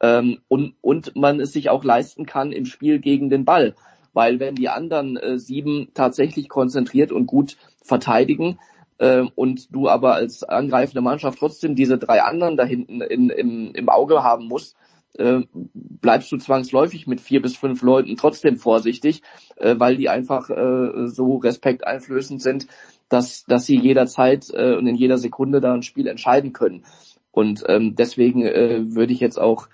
ähm, 0.00 0.40
und, 0.48 0.74
und 0.80 1.16
man 1.16 1.40
es 1.40 1.52
sich 1.52 1.70
auch 1.70 1.84
leisten 1.84 2.26
kann 2.26 2.52
im 2.52 2.66
Spiel 2.66 2.98
gegen 2.98 3.30
den 3.30 3.44
Ball. 3.44 3.74
Weil 4.12 4.40
wenn 4.40 4.54
die 4.54 4.68
anderen 4.68 5.16
äh, 5.16 5.38
sieben 5.38 5.88
tatsächlich 5.94 6.48
konzentriert 6.48 7.12
und 7.12 7.26
gut 7.26 7.56
verteidigen, 7.82 8.58
äh, 8.98 9.24
und 9.34 9.74
du 9.74 9.88
aber 9.88 10.14
als 10.14 10.44
angreifende 10.44 11.00
Mannschaft 11.00 11.38
trotzdem 11.38 11.74
diese 11.74 11.98
drei 11.98 12.22
anderen 12.22 12.56
da 12.56 12.64
hinten 12.64 13.00
in, 13.00 13.30
im, 13.30 13.72
im 13.74 13.88
Auge 13.88 14.22
haben 14.22 14.46
musst, 14.46 14.76
äh, 15.18 15.40
bleibst 15.74 16.32
du 16.32 16.38
zwangsläufig 16.38 17.06
mit 17.06 17.20
vier 17.20 17.42
bis 17.42 17.56
fünf 17.56 17.82
Leuten 17.82 18.16
trotzdem 18.16 18.56
vorsichtig, 18.56 19.22
äh, 19.56 19.74
weil 19.78 19.96
die 19.96 20.08
einfach 20.08 20.50
äh, 20.50 21.06
so 21.06 21.36
respekteinflößend 21.36 22.42
sind, 22.42 22.66
dass, 23.08 23.44
dass 23.44 23.66
sie 23.66 23.78
jederzeit 23.78 24.48
äh, 24.52 24.74
und 24.74 24.86
in 24.86 24.96
jeder 24.96 25.18
Sekunde 25.18 25.60
da 25.60 25.74
ein 25.74 25.82
Spiel 25.82 26.06
entscheiden 26.06 26.52
können. 26.52 26.84
Und 27.30 27.64
ähm, 27.66 27.94
deswegen 27.94 28.42
äh, 28.42 28.94
würde 28.94 29.12
ich 29.12 29.20
jetzt 29.20 29.38
auch 29.38 29.68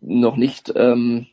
noch 0.00 0.36
nicht 0.36 0.72
ähm, 0.74 1.26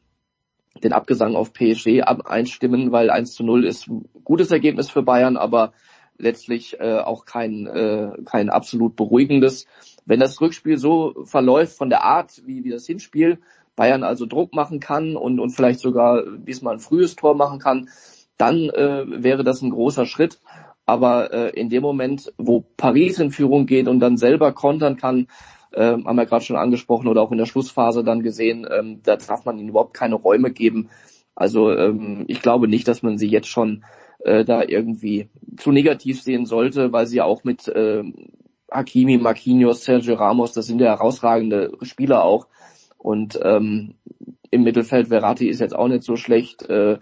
den 0.84 0.94
Abgesang 0.94 1.36
auf 1.36 1.54
PSG 1.54 2.02
einstimmen, 2.04 2.92
weil 2.92 3.10
1 3.10 3.34
zu 3.34 3.44
0 3.44 3.66
ist 3.66 3.88
ein 3.88 4.06
gutes 4.24 4.52
Ergebnis 4.52 4.90
für 4.90 5.04
Bayern, 5.04 5.38
aber 5.38 5.74
letztlich 6.18 6.80
äh, 6.80 7.00
auch 7.00 7.26
kein, 7.26 7.66
äh, 7.68 8.12
kein 8.26 8.50
absolut 8.50 8.96
beruhigendes. 8.96 9.66
Wenn 10.10 10.20
das 10.20 10.42
Rückspiel 10.42 10.80
so 10.80 11.14
verläuft 11.26 11.78
von 11.78 11.92
der 11.92 12.04
Art 12.04 12.42
wie, 12.44 12.64
wie 12.64 12.72
das 12.72 12.88
Hinspiel, 12.88 13.38
Bayern 13.76 14.04
also 14.04 14.26
Druck 14.26 14.56
machen 14.56 14.80
kann 14.80 15.16
und, 15.16 15.40
und 15.40 15.52
vielleicht 15.52 15.82
sogar 15.82 16.24
diesmal 16.40 16.74
ein 16.74 16.80
frühes 16.80 17.16
Tor 17.16 17.36
machen 17.36 17.60
kann, 17.60 17.90
dann 18.36 18.72
äh, 18.72 19.06
wäre 19.24 19.44
das 19.44 19.62
ein 19.62 19.70
großer 19.70 20.08
Schritt. 20.08 20.40
Aber 20.88 21.32
äh, 21.32 21.50
in 21.52 21.70
dem 21.70 21.84
Moment, 21.84 22.34
wo 22.40 22.66
Paris 22.76 23.20
in 23.20 23.30
Führung 23.30 23.68
geht 23.68 23.88
und 23.88 24.00
dann 24.00 24.18
selber 24.18 24.52
kontern 24.52 24.98
kann, 24.98 25.28
äh, 25.74 25.92
haben 25.92 26.16
wir 26.16 26.26
gerade 26.26 26.44
schon 26.44 26.58
angesprochen 26.58 27.08
oder 27.08 27.22
auch 27.22 27.32
in 27.32 27.38
der 27.38 27.46
Schlussphase 27.46 28.04
dann 28.04 28.24
gesehen, 28.24 28.68
ähm, 28.68 29.02
da 29.04 29.16
darf 29.16 29.46
man 29.46 29.60
ihnen 29.60 29.70
überhaupt 29.70 29.94
keine 29.94 30.16
Räume 30.16 30.50
geben. 30.50 30.90
Also 31.36 31.72
ähm, 31.72 32.26
ich 32.28 32.42
glaube 32.42 32.68
nicht, 32.68 32.88
dass 32.88 33.04
man 33.04 33.20
sie 33.20 33.28
jetzt 33.28 33.48
schon 33.48 33.84
äh, 34.26 34.44
da 34.44 34.64
irgendwie 34.64 35.30
zu 35.58 35.72
negativ 35.72 36.20
sehen 36.20 36.48
sollte, 36.48 36.92
weil 36.94 37.06
sie 37.06 37.22
auch 37.22 37.44
mit 37.44 37.68
äh, 37.68 38.04
Hakimi, 38.72 39.18
Marquinhos, 39.18 39.84
Sergio 39.84 40.16
Ramos, 40.16 40.54
das 40.54 40.68
sind 40.68 40.80
ja 40.80 40.88
herausragende 40.88 41.72
Spieler 41.82 42.24
auch. 42.24 42.48
Und 42.98 43.40
ähm, 43.42 43.96
im 44.52 44.64
Mittelfeld 44.64 45.08
Verratti 45.08 45.48
ist 45.48 45.60
jetzt 45.60 45.76
auch 45.76 45.88
nicht 45.88 46.04
so 46.04 46.16
schlecht. 46.16 46.64
Äh, 46.70 47.00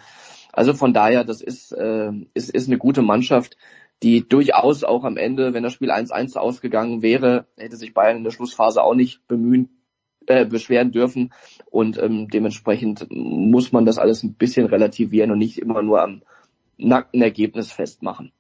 also 0.54 0.74
von 0.74 0.94
daher, 0.94 1.24
das 1.24 1.42
ist, 1.42 1.72
äh, 1.72 2.12
ist, 2.34 2.50
ist 2.50 2.68
eine 2.68 2.78
gute 2.78 3.02
Mannschaft, 3.02 3.58
die 4.04 4.28
durchaus 4.28 4.84
auch 4.84 5.04
am 5.04 5.18
Ende, 5.18 5.54
wenn 5.54 5.64
das 5.64 5.74
Spiel 5.74 5.92
1-1 5.92 6.38
ausgegangen 6.38 7.02
wäre, 7.02 7.48
hätte 7.58 7.78
sich 7.78 7.94
Bayern 7.94 8.18
in 8.18 8.24
der 8.24 8.32
Schlussphase 8.32 8.84
auch 8.84 8.94
nicht 8.94 9.28
bemühen, 9.28 9.70
äh, 10.28 10.46
beschweren 10.46 10.92
dürfen. 10.92 11.34
Und 11.72 11.98
ähm, 11.98 12.28
dementsprechend 12.28 13.08
muss 13.10 13.72
man 13.72 13.86
das 13.86 13.98
alles 13.98 14.24
ein 14.24 14.36
bisschen 14.36 14.68
relativieren 14.68 15.32
und 15.32 15.40
nicht 15.40 15.58
immer 15.58 15.82
nur 15.82 16.02
am 16.02 16.22
nackten 16.78 17.22
Ergebnis 17.22 17.72
festmachen. 17.72 18.32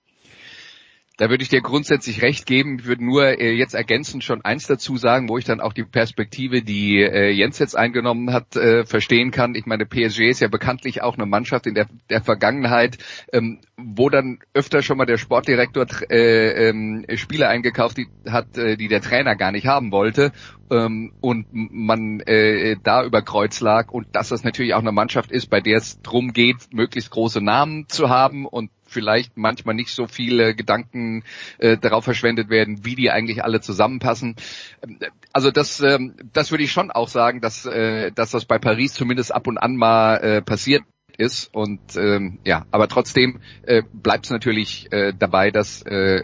Da 1.18 1.32
würde 1.32 1.42
ich 1.42 1.50
dir 1.50 1.62
grundsätzlich 1.62 2.22
recht 2.22 2.46
geben. 2.46 2.78
Ich 2.80 2.86
würde 2.86 3.04
nur 3.04 3.40
äh, 3.40 3.52
jetzt 3.52 3.74
ergänzend 3.74 4.24
schon 4.24 4.46
eins 4.46 4.68
dazu 4.68 4.98
sagen, 4.98 5.28
wo 5.30 5.40
ich 5.40 5.46
dann 5.46 5.60
auch 5.60 5.74
die 5.74 5.84
Perspektive, 5.84 6.62
die 6.62 7.02
äh, 7.02 7.32
Jens 7.32 7.58
jetzt 7.58 7.76
eingenommen 7.76 8.32
hat, 8.32 8.56
äh, 8.56 8.86
verstehen 8.86 9.32
kann. 9.32 9.56
Ich 9.56 9.66
meine, 9.66 9.88
PSG 9.88 10.30
ist 10.30 10.42
ja 10.42 10.48
bekanntlich 10.48 11.02
auch 11.02 11.16
eine 11.16 11.26
Mannschaft 11.26 11.66
in 11.66 11.74
der, 11.74 11.88
der 12.12 12.22
Vergangenheit, 12.22 13.00
ähm, 13.34 13.62
wo 13.78 14.10
dann 14.10 14.40
öfter 14.54 14.84
schon 14.84 14.98
mal 15.00 15.06
der 15.06 15.18
Sportdirektor 15.18 15.88
äh, 16.12 16.70
ähm, 16.70 17.04
Spieler 17.16 17.50
eingekauft 17.50 17.98
die, 17.98 18.08
hat, 18.30 18.56
äh, 18.56 18.78
die 18.78 18.88
der 18.88 19.02
Trainer 19.02 19.36
gar 19.36 19.52
nicht 19.52 19.66
haben 19.66 19.92
wollte 19.92 20.32
ähm, 20.70 21.14
und 21.20 21.48
man 21.52 22.20
äh, 22.22 22.78
da 22.84 23.04
über 23.04 23.24
Kreuz 23.24 23.60
lag 23.62 23.92
und 23.92 24.08
dass 24.14 24.30
das 24.30 24.44
natürlich 24.44 24.74
auch 24.76 24.82
eine 24.82 24.92
Mannschaft 24.92 25.32
ist, 25.32 25.50
bei 25.50 25.62
der 25.62 25.78
es 25.78 26.02
drum 26.02 26.34
geht, 26.34 26.58
möglichst 26.72 27.10
große 27.10 27.42
Namen 27.42 27.88
zu 27.88 28.10
haben 28.10 28.46
und 28.46 28.70
vielleicht 28.88 29.38
manchmal 29.38 29.76
nicht 29.76 29.90
so 29.90 30.08
viele 30.08 30.56
Gedanken 30.56 31.24
äh, 31.60 31.78
darauf 31.78 32.04
verschwendet 32.04 32.50
werden, 32.50 32.86
wie 32.86 32.96
die 32.96 33.12
eigentlich 33.12 33.44
alle 33.44 33.62
zusammenpassen. 33.62 34.36
Ähm, 34.82 35.00
also 35.34 35.52
das, 35.52 35.80
ähm, 35.82 36.16
das 36.34 36.52
würde 36.52 36.64
ich 36.64 36.72
schon 36.72 36.92
auch 36.92 37.08
sagen, 37.08 37.42
dass, 37.42 37.66
äh, 37.66 38.12
dass 38.12 38.32
das 38.32 38.46
bei 38.46 38.60
Paris 38.60 38.94
zumindest 38.94 39.34
ab 39.34 39.48
und 39.48 39.58
an 39.58 39.76
mal 39.76 40.18
äh, 40.18 40.42
passiert 40.42 40.84
ist. 41.18 41.54
Und 41.54 41.96
ähm, 41.96 42.40
ja, 42.46 42.66
aber 42.72 42.88
trotzdem 42.88 43.40
äh, 43.64 43.84
bleibt 43.94 44.26
es 44.26 44.32
natürlich 44.32 44.92
äh, 44.92 45.14
dabei, 45.18 45.52
dass 45.52 45.82
äh, 45.84 46.24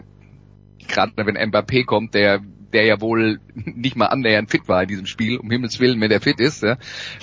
gerade 0.86 1.12
wenn 1.16 1.36
Mbappé 1.36 1.84
kommt, 1.84 2.14
der 2.14 2.40
der 2.74 2.84
ja 2.84 3.00
wohl 3.00 3.40
nicht 3.54 3.96
mal 3.96 4.06
annähernd 4.06 4.50
fit 4.50 4.68
war 4.68 4.82
in 4.82 4.88
diesem 4.88 5.06
Spiel, 5.06 5.38
um 5.38 5.50
Himmels 5.50 5.80
Willen, 5.80 6.00
wenn 6.00 6.10
der 6.10 6.20
fit 6.20 6.40
ist. 6.40 6.62
Ja. 6.62 6.76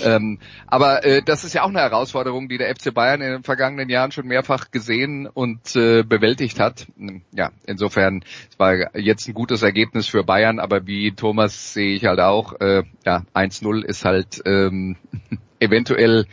Ähm, 0.04 0.40
aber 0.66 1.06
äh, 1.06 1.22
das 1.22 1.44
ist 1.44 1.54
ja 1.54 1.64
auch 1.64 1.70
eine 1.70 1.80
Herausforderung, 1.80 2.50
die 2.50 2.58
der 2.58 2.74
FC 2.76 2.94
Bayern 2.94 3.22
in 3.22 3.32
den 3.32 3.44
vergangenen 3.44 3.90
Jahren 3.90 4.12
schon 4.12 4.28
mehrfach 4.28 4.72
gesehen 4.72 5.28
und 5.28 5.76
äh, 5.76 6.04
bewältigt 6.04 6.60
hat. 6.60 6.88
Ja, 7.34 7.52
insofern, 7.68 8.24
es 8.50 8.58
war 8.58 8.98
jetzt 8.98 9.28
ein 9.28 9.34
gutes 9.34 9.62
Ergebnis 9.62 10.08
für 10.08 10.24
Bayern, 10.24 10.60
aber 10.60 10.88
wie 10.88 11.12
Thomas 11.12 11.74
sehe 11.74 11.96
ich 11.96 12.06
halt 12.06 12.20
auch, 12.20 12.60
äh, 12.60 12.84
ja, 13.06 13.24
1-0 13.34 13.84
ist 13.84 14.06
halt 14.06 14.42
ähm, 14.46 14.96
eventuell 15.60 16.26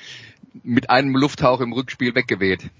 mit 0.62 0.90
einem 0.90 1.14
Lufthauch 1.16 1.60
im 1.60 1.72
Rückspiel 1.72 2.14
weggeweht. 2.14 2.70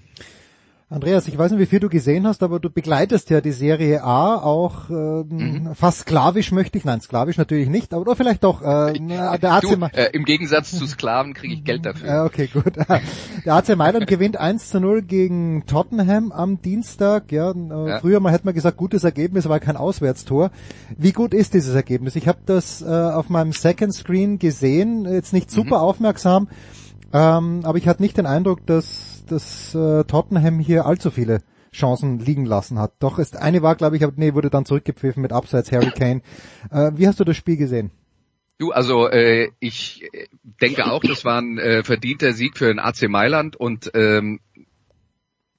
Andreas, 0.91 1.27
ich 1.27 1.37
weiß 1.37 1.51
nicht, 1.51 1.59
wie 1.59 1.67
viel 1.67 1.79
du 1.79 1.87
gesehen 1.87 2.25
hast, 2.25 2.41
aber 2.41 2.59
du 2.59 2.71
begleitest 2.71 3.29
ja 3.29 3.41
die 3.41 3.51
Serie 3.51 4.03
A 4.03 4.37
auch 4.37 4.89
äh, 4.89 4.93
mhm. 4.93 5.75
fast 5.75 5.99
sklavisch 5.99 6.51
möchte 6.51 6.79
ich, 6.79 6.83
nein, 6.83 6.99
sklavisch 6.99 7.37
natürlich 7.37 7.69
nicht, 7.69 7.93
aber 7.93 8.15
vielleicht 8.15 8.43
doch. 8.43 8.63
Äh, 8.63 8.93
der 8.97 9.53
AC 9.53 9.61
du, 9.61 9.85
äh, 9.93 10.09
Im 10.13 10.25
Gegensatz 10.25 10.71
zu 10.71 10.87
Sklaven 10.87 11.35
kriege 11.35 11.53
ich 11.53 11.63
Geld 11.63 11.85
dafür. 11.85 12.25
Okay, 12.25 12.47
gut. 12.51 12.75
Der 13.45 13.53
AC 13.53 13.77
Mailand 13.77 14.07
gewinnt 14.07 14.37
1 14.37 14.71
zu 14.71 14.79
0 14.79 15.03
gegen 15.03 15.63
Tottenham 15.67 16.31
am 16.31 16.59
Dienstag. 16.59 17.31
Ja, 17.31 17.51
äh, 17.51 17.89
ja. 17.89 17.99
Früher 17.99 18.19
mal 18.19 18.33
hätte 18.33 18.45
man 18.45 18.55
gesagt, 18.55 18.77
gutes 18.77 19.03
Ergebnis, 19.03 19.45
aber 19.45 19.59
kein 19.59 19.77
Auswärtstor. 19.77 20.49
Wie 20.97 21.11
gut 21.11 21.35
ist 21.35 21.53
dieses 21.53 21.75
Ergebnis? 21.75 22.15
Ich 22.15 22.27
habe 22.27 22.39
das 22.47 22.81
äh, 22.81 22.85
auf 22.87 23.29
meinem 23.29 23.51
Second 23.51 23.93
Screen 23.93 24.39
gesehen, 24.39 25.05
jetzt 25.05 25.33
nicht 25.33 25.51
super 25.51 25.77
mhm. 25.77 25.83
aufmerksam, 25.83 26.47
ähm, 27.13 27.61
aber 27.63 27.77
ich 27.77 27.87
hatte 27.87 28.01
nicht 28.01 28.17
den 28.17 28.25
Eindruck, 28.25 28.65
dass 28.65 29.18
dass 29.31 29.73
äh, 29.75 30.03
Tottenham 30.03 30.59
hier 30.59 30.85
allzu 30.85 31.11
viele 31.11 31.41
Chancen 31.71 32.19
liegen 32.19 32.45
lassen 32.45 32.79
hat. 32.79 32.93
Doch 32.99 33.19
ist 33.19 33.37
eine 33.37 33.61
war, 33.61 33.75
glaube 33.75 33.95
ich, 33.95 34.03
aber 34.03 34.13
nee, 34.15 34.33
wurde 34.33 34.49
dann 34.49 34.65
zurückgepfiffen 34.65 35.21
mit 35.21 35.31
Abseits 35.31 35.71
Harry 35.71 35.91
Kane. 35.91 36.21
Äh, 36.71 36.91
wie 36.95 37.07
hast 37.07 37.19
du 37.19 37.23
das 37.23 37.37
Spiel 37.37 37.57
gesehen? 37.57 37.91
Du, 38.57 38.71
also 38.71 39.07
äh, 39.07 39.51
ich 39.59 40.09
denke 40.61 40.91
auch, 40.91 41.01
das 41.01 41.23
war 41.23 41.39
ein 41.39 41.57
äh, 41.57 41.83
verdienter 41.83 42.33
Sieg 42.33 42.57
für 42.57 42.67
den 42.67 42.79
AC 42.79 43.07
Mailand 43.07 43.55
und 43.55 43.91
ähm, 43.93 44.41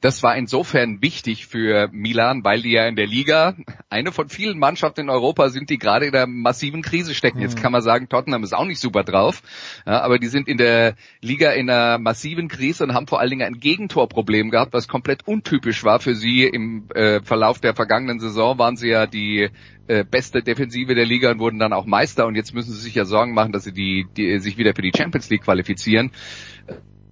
das 0.00 0.22
war 0.22 0.34
insofern 0.36 1.02
wichtig 1.02 1.46
für 1.46 1.88
Milan, 1.92 2.42
weil 2.42 2.62
die 2.62 2.72
ja 2.72 2.86
in 2.86 2.96
der 2.96 3.06
Liga 3.06 3.54
eine 3.90 4.12
von 4.12 4.30
vielen 4.30 4.58
Mannschaften 4.58 5.02
in 5.02 5.10
Europa 5.10 5.50
sind, 5.50 5.68
die 5.68 5.78
gerade 5.78 6.06
in 6.06 6.14
einer 6.14 6.26
massiven 6.26 6.80
Krise 6.80 7.14
stecken. 7.14 7.40
Jetzt 7.40 7.58
mhm. 7.58 7.62
kann 7.62 7.72
man 7.72 7.82
sagen, 7.82 8.08
Tottenham 8.08 8.42
ist 8.42 8.54
auch 8.54 8.64
nicht 8.64 8.80
super 8.80 9.04
drauf, 9.04 9.42
ja, 9.86 10.00
aber 10.00 10.18
die 10.18 10.28
sind 10.28 10.48
in 10.48 10.56
der 10.56 10.94
Liga 11.20 11.50
in 11.50 11.68
einer 11.68 11.98
massiven 11.98 12.48
Krise 12.48 12.84
und 12.84 12.94
haben 12.94 13.06
vor 13.06 13.20
allen 13.20 13.30
Dingen 13.30 13.46
ein 13.46 13.60
Gegentorproblem 13.60 14.50
gehabt, 14.50 14.72
was 14.72 14.88
komplett 14.88 15.28
untypisch 15.28 15.84
war 15.84 16.00
für 16.00 16.14
sie. 16.14 16.44
Im 16.44 16.88
äh, 16.94 17.20
Verlauf 17.22 17.60
der 17.60 17.74
vergangenen 17.74 18.20
Saison 18.20 18.58
waren 18.58 18.76
sie 18.76 18.88
ja 18.88 19.06
die 19.06 19.50
äh, 19.86 20.04
beste 20.04 20.42
Defensive 20.42 20.94
der 20.94 21.04
Liga 21.04 21.30
und 21.30 21.40
wurden 21.40 21.58
dann 21.58 21.74
auch 21.74 21.84
Meister 21.84 22.26
und 22.26 22.36
jetzt 22.36 22.54
müssen 22.54 22.72
sie 22.72 22.80
sich 22.80 22.94
ja 22.94 23.04
Sorgen 23.04 23.34
machen, 23.34 23.52
dass 23.52 23.64
sie 23.64 23.72
die, 23.72 24.06
die 24.16 24.38
sich 24.38 24.56
wieder 24.56 24.74
für 24.74 24.82
die 24.82 24.92
Champions 24.96 25.28
League 25.28 25.42
qualifizieren. 25.42 26.12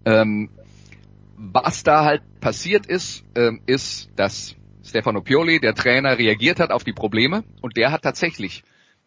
Ähm, 0.06 0.48
was 1.38 1.84
da 1.84 2.04
halt 2.04 2.22
passiert 2.40 2.86
ist, 2.86 3.24
ähm, 3.34 3.60
ist, 3.66 4.10
dass 4.16 4.56
Stefano 4.84 5.20
Pioli, 5.20 5.60
der 5.60 5.74
Trainer, 5.74 6.18
reagiert 6.18 6.60
hat 6.60 6.70
auf 6.70 6.84
die 6.84 6.92
Probleme 6.92 7.44
und 7.62 7.76
der 7.76 7.92
hat 7.92 8.02
tatsächlich 8.02 8.64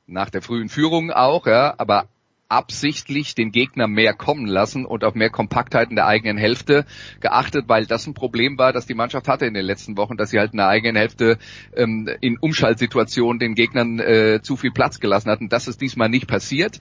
nach 0.08 0.30
der 0.30 0.42
frühen 0.42 0.70
Führung 0.70 1.12
auch, 1.12 1.46
ja, 1.46 1.74
aber 1.78 2.08
absichtlich 2.48 3.34
den 3.34 3.52
Gegner 3.52 3.88
mehr 3.88 4.14
kommen 4.14 4.46
lassen 4.46 4.86
und 4.86 5.06
auf 5.06 5.16
mehr 5.16 5.30
Kompaktheit 5.30 5.90
in 5.90 5.96
der 5.96 6.08
eigenen 6.08 6.38
Hälfte 6.38 6.86
geachtet, 7.22 7.70
weil 7.70 7.86
das 7.86 8.06
ein 8.08 8.14
Problem 8.14 8.58
war, 8.58 8.74
das 8.74 8.86
die 8.86 8.94
Mannschaft 8.94 9.30
hatte 9.30 9.46
in 9.46 9.54
den 9.54 9.66
letzten 9.66 9.96
Wochen, 9.96 10.18
dass 10.18 10.32
sie 10.32 10.40
halt 10.40 10.52
in 10.52 10.58
der 10.58 10.68
eigenen 10.68 10.98
Hälfte 10.98 11.38
ähm, 11.76 12.10
in 12.20 12.38
Umschaltsituationen 12.38 13.40
den 13.40 13.56
Gegnern 13.56 14.00
äh, 14.00 14.42
zu 14.44 14.58
viel 14.58 14.72
Platz 14.72 15.00
gelassen 15.00 15.32
hatten. 15.32 15.48
Das 15.48 15.70
ist 15.70 15.80
diesmal 15.80 16.10
nicht 16.10 16.28
passiert. 16.28 16.80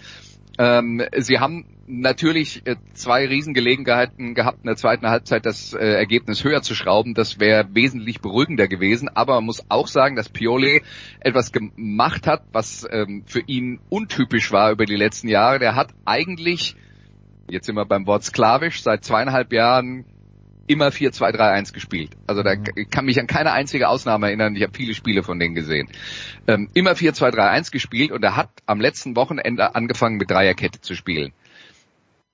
Ähm, 0.60 1.02
sie 1.16 1.38
haben 1.38 1.64
natürlich 1.86 2.66
äh, 2.66 2.76
zwei 2.92 3.26
Riesengelegenheiten 3.26 4.34
gehabt, 4.34 4.58
in 4.58 4.66
der 4.66 4.76
zweiten 4.76 5.08
Halbzeit 5.08 5.46
das 5.46 5.72
äh, 5.72 5.78
Ergebnis 5.78 6.44
höher 6.44 6.60
zu 6.60 6.74
schrauben. 6.74 7.14
Das 7.14 7.40
wäre 7.40 7.66
wesentlich 7.72 8.20
beruhigender 8.20 8.68
gewesen. 8.68 9.08
Aber 9.08 9.36
man 9.36 9.46
muss 9.46 9.64
auch 9.70 9.86
sagen, 9.86 10.16
dass 10.16 10.28
Pioli 10.28 10.82
etwas 11.20 11.52
gemacht 11.52 12.26
hat, 12.26 12.42
was 12.52 12.86
ähm, 12.90 13.22
für 13.24 13.40
ihn 13.40 13.80
untypisch 13.88 14.52
war 14.52 14.70
über 14.70 14.84
die 14.84 14.96
letzten 14.96 15.28
Jahre. 15.28 15.60
Der 15.60 15.76
hat 15.76 15.94
eigentlich, 16.04 16.76
jetzt 17.48 17.64
sind 17.64 17.76
wir 17.76 17.86
beim 17.86 18.06
Wort 18.06 18.24
sklavisch, 18.24 18.82
seit 18.82 19.02
zweieinhalb 19.02 19.54
Jahren 19.54 20.04
immer 20.70 20.88
4-2-3-1 20.88 21.72
gespielt. 21.72 22.12
Also 22.28 22.42
da 22.44 22.54
mhm. 22.54 22.88
kann 22.90 23.04
mich 23.04 23.18
an 23.18 23.26
keine 23.26 23.52
einzige 23.52 23.88
Ausnahme 23.88 24.28
erinnern. 24.28 24.54
Ich 24.54 24.62
habe 24.62 24.72
viele 24.72 24.94
Spiele 24.94 25.24
von 25.24 25.38
denen 25.40 25.56
gesehen. 25.56 25.88
Ähm, 26.46 26.70
immer 26.74 26.92
4-2-3-1 26.92 27.72
gespielt 27.72 28.12
und 28.12 28.22
er 28.22 28.36
hat 28.36 28.50
am 28.66 28.80
letzten 28.80 29.16
Wochenende 29.16 29.74
angefangen 29.74 30.16
mit 30.16 30.30
Dreierkette 30.30 30.80
zu 30.80 30.94
spielen. 30.94 31.32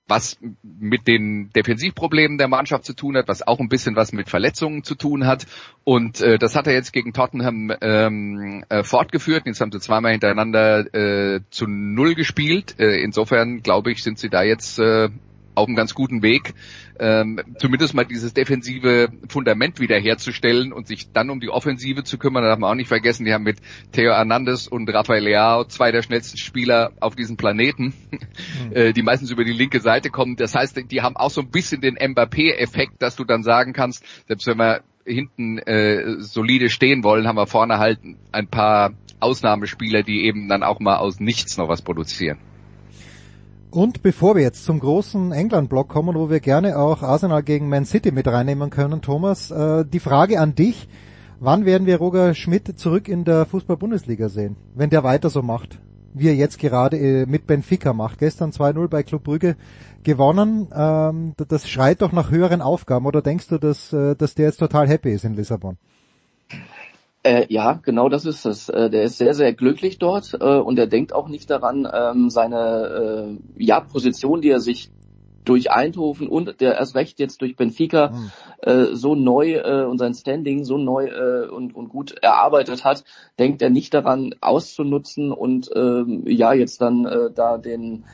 was 0.09 0.37
mit 0.63 1.05
den 1.05 1.49
Defensivproblemen 1.53 2.37
der 2.37 2.47
Mannschaft 2.47 2.85
zu 2.85 2.93
tun 2.93 3.17
hat, 3.17 3.27
was 3.27 3.45
auch 3.45 3.59
ein 3.59 3.67
bisschen 3.67 3.97
was 3.97 4.13
mit 4.13 4.29
Verletzungen 4.29 4.83
zu 4.83 4.95
tun 4.95 5.27
hat. 5.27 5.45
Und 5.83 6.21
äh, 6.21 6.37
das 6.37 6.55
hat 6.55 6.65
er 6.65 6.73
jetzt 6.73 6.93
gegen 6.93 7.11
Tottenham 7.11 7.73
ähm, 7.81 8.63
äh, 8.69 8.83
fortgeführt. 8.83 9.45
Jetzt 9.45 9.59
haben 9.59 9.73
sie 9.73 9.81
zweimal 9.81 10.13
hintereinander 10.13 10.93
äh, 10.93 11.41
zu 11.49 11.67
null 11.67 12.15
gespielt. 12.15 12.79
Äh, 12.79 13.01
insofern 13.01 13.61
glaube 13.63 13.91
ich, 13.91 14.01
sind 14.01 14.17
sie 14.17 14.29
da 14.29 14.43
jetzt 14.43 14.79
äh, 14.79 15.09
auf 15.57 15.67
einem 15.67 15.75
ganz 15.75 15.93
guten 15.93 16.21
Weg, 16.21 16.53
ähm, 16.99 17.41
zumindest 17.57 17.93
mal 17.93 18.05
dieses 18.05 18.33
defensive 18.33 19.09
Fundament 19.27 19.79
wiederherzustellen 19.79 20.71
und 20.71 20.87
sich 20.87 21.11
dann 21.11 21.29
um 21.29 21.39
die 21.39 21.49
Offensive 21.49 22.03
zu 22.03 22.17
kümmern. 22.17 22.43
Da 22.43 22.49
darf 22.49 22.59
man 22.59 22.71
auch 22.71 22.75
nicht 22.75 22.87
vergessen, 22.87 23.25
die 23.25 23.33
haben 23.33 23.43
mit 23.43 23.57
Theo 23.91 24.11
Hernandez 24.11 24.67
und 24.67 24.87
Rafael 24.89 25.23
Leao 25.23 25.65
zwei 25.65 25.91
der 25.91 26.03
schnellsten 26.03 26.37
Spieler 26.37 26.91
auf 26.99 27.15
diesem 27.15 27.37
Planeten, 27.37 27.93
mhm. 28.73 28.93
die 28.93 29.01
meistens 29.01 29.31
über 29.31 29.43
die 29.43 29.53
linke 29.53 29.79
Seite 29.79 30.09
kommen. 30.09 30.35
Das 30.35 30.53
heißt, 30.53 30.79
die 30.91 31.01
haben 31.01 31.17
auch 31.17 31.31
so 31.31 31.41
ein 31.41 31.49
bisschen 31.49 31.81
den 31.81 31.95
Mbappé-Effekt, 31.95 33.01
dass 33.01 33.15
du 33.15 33.23
dann 33.23 33.43
sagen 33.43 33.73
kannst, 33.73 34.05
selbst 34.27 34.45
wenn 34.47 34.57
wir 34.57 34.81
hinten 35.05 35.57
äh, 35.59 36.19
solide 36.19 36.69
stehen 36.69 37.03
wollen, 37.03 37.27
haben 37.27 37.37
wir 37.37 37.47
vorne 37.47 37.79
halt 37.79 37.99
ein 38.31 38.47
paar 38.47 38.93
Ausnahmespieler, 39.19 40.03
die 40.03 40.25
eben 40.25 40.47
dann 40.47 40.63
auch 40.63 40.79
mal 40.79 40.97
aus 40.97 41.19
nichts 41.19 41.57
noch 41.57 41.69
was 41.69 41.81
produzieren. 41.81 42.37
Und 43.69 44.01
bevor 44.01 44.35
wir 44.35 44.43
jetzt 44.43 44.63
zum 44.63 44.79
großen 44.79 45.33
England-Block 45.33 45.89
kommen, 45.89 46.15
wo 46.15 46.29
wir 46.29 46.39
gerne 46.39 46.77
auch 46.77 47.03
Arsenal 47.03 47.43
gegen 47.43 47.67
Man 47.67 47.83
City 47.83 48.11
mit 48.11 48.25
reinnehmen 48.25 48.69
können, 48.69 49.01
Thomas, 49.01 49.51
äh, 49.51 49.83
die 49.85 49.99
Frage 49.99 50.39
an 50.39 50.55
dich, 50.55 50.87
wann 51.41 51.65
werden 51.65 51.85
wir 51.85 51.97
Roger 51.97 52.33
Schmidt 52.33 52.79
zurück 52.79 53.09
in 53.09 53.25
der 53.25 53.45
Fußball-Bundesliga 53.45 54.29
sehen, 54.29 54.55
wenn 54.73 54.89
der 54.89 55.03
weiter 55.03 55.29
so 55.29 55.41
macht, 55.41 55.79
wie 56.13 56.29
er 56.29 56.35
jetzt 56.35 56.59
gerade 56.59 56.97
äh, 56.97 57.25
mit 57.25 57.45
Benfica 57.45 57.91
macht. 57.91 58.19
Gestern 58.19 58.51
2-0 58.51 58.87
bei 58.87 59.03
Club 59.03 59.23
Brügge 59.23 59.57
gewonnen, 60.03 60.69
ähm, 60.73 61.33
das 61.35 61.67
schreit 61.67 62.01
doch 62.01 62.13
nach 62.13 62.31
höheren 62.31 62.61
Aufgaben, 62.61 63.05
oder 63.05 63.21
denkst 63.21 63.49
du, 63.49 63.57
dass, 63.57 63.91
äh, 63.91 64.15
dass 64.15 64.33
der 64.33 64.45
jetzt 64.45 64.59
total 64.59 64.87
happy 64.87 65.11
ist 65.11 65.25
in 65.25 65.33
Lissabon? 65.33 65.77
Äh, 67.27 67.45
ja, 67.49 67.73
genau 67.83 68.07
das 68.07 68.23
ist 68.23 68.45
es. 68.45 68.69
Äh, 68.69 68.89
der 68.89 69.03
ist 69.03 69.17
sehr, 69.17 69.33
sehr 69.33 69.51
glücklich 69.51 69.99
dort 69.99 70.33
äh, 70.39 70.59
und 70.59 70.79
er 70.79 70.87
denkt 70.87 71.13
auch 71.13 71.27
nicht 71.27 71.49
daran, 71.49 71.85
ähm, 71.93 72.29
seine 72.29 73.37
äh, 73.57 73.61
ja, 73.61 73.81
Position, 73.81 74.39
die 74.39 74.49
er 74.49 74.61
sich 74.61 74.89
durch 75.43 75.69
Eindhoven 75.69 76.29
und 76.29 76.61
der 76.61 76.75
erst 76.75 76.95
recht 76.95 77.19
jetzt 77.19 77.41
durch 77.41 77.57
Benfica 77.57 78.11
mhm. 78.11 78.31
äh, 78.61 78.85
so 78.95 79.13
neu 79.15 79.55
äh, 79.55 79.83
und 79.83 79.97
sein 79.97 80.13
Standing 80.13 80.63
so 80.63 80.77
neu 80.77 81.07
äh, 81.07 81.49
und, 81.49 81.75
und 81.75 81.89
gut 81.89 82.15
erarbeitet 82.21 82.85
hat, 82.85 83.03
denkt 83.37 83.61
er 83.61 83.71
nicht 83.71 83.93
daran 83.93 84.33
auszunutzen 84.39 85.33
und 85.33 85.69
ähm, 85.75 86.23
ja 86.27 86.53
jetzt 86.53 86.79
dann 86.79 87.05
äh, 87.05 87.29
da 87.35 87.57
den 87.57 88.05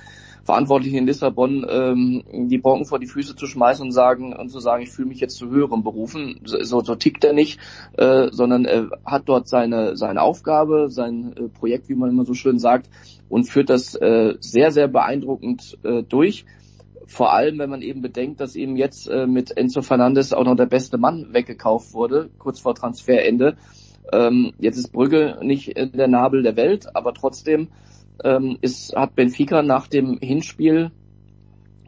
Verantwortlichen 0.44 0.98
in 0.98 1.08
Lissabon 1.08 1.66
ähm, 1.70 2.24
die 2.50 2.58
Brocken 2.58 2.86
vor 2.86 3.00
die 3.00 3.08
Füße 3.08 3.36
zu 3.36 3.48
schmeißen 3.48 3.86
und 3.86 3.92
sagen 3.92 4.36
und 4.36 4.50
zu 4.50 4.60
sagen, 4.60 4.84
ich 4.84 4.90
fühle 4.90 5.08
mich 5.08 5.20
jetzt 5.20 5.38
zu 5.38 5.50
höheren 5.50 5.84
Berufen. 5.84 6.42
So, 6.44 6.82
so 6.82 6.96
tickt 6.96 7.24
er 7.24 7.34
nicht, 7.34 7.60
äh, 7.98 8.28
sondern 8.32 8.66
er 8.66 8.90
hat 9.06 9.24
dort 9.26 9.48
seine 9.48 9.96
seine 9.96 10.22
Aufgabe, 10.22 10.90
sein 10.90 11.34
äh, 11.38 11.48
Projekt, 11.48 11.88
wie 11.88 11.96
man 11.96 12.10
immer 12.10 12.26
so 12.26 12.34
schön 12.34 12.60
sagt, 12.60 12.90
und 13.30 13.46
führt 13.46 13.70
das 13.70 13.96
äh, 13.96 14.36
sehr 14.40 14.72
sehr 14.72 14.90
beeindruckend 14.90 15.78
äh, 15.84 16.04
durch. 16.04 16.46
Vor 17.06 17.34
allem, 17.34 17.60
wenn 17.60 17.70
man 17.70 17.82
eben 17.82 18.02
bedenkt, 18.02 18.40
dass 18.42 18.56
eben 18.56 18.76
jetzt 18.76 19.08
äh, 19.08 19.28
mit 19.28 19.56
Enzo 19.56 19.82
Fernandes 19.82 20.34
auch 20.34 20.46
noch 20.46 20.56
der 20.56 20.66
beste 20.66 20.98
Mann 20.98 21.34
weggekauft 21.34 21.94
wurde, 21.94 22.30
kurz 22.38 22.60
vor 22.60 22.76
Transferende. 22.76 23.56
Ähm, 24.12 24.54
jetzt 24.60 24.78
ist 24.78 24.92
Brügge 24.92 25.38
nicht 25.42 25.78
der 25.78 26.08
Nabel 26.08 26.44
der 26.44 26.58
Welt, 26.58 26.94
aber 26.96 27.14
trotzdem 27.14 27.70
ähm, 28.24 28.58
ist, 28.62 28.96
hat 28.96 29.16
Benfica 29.16 29.62
nach 29.62 29.88
dem 29.88 30.18
Hinspiel, 30.20 30.92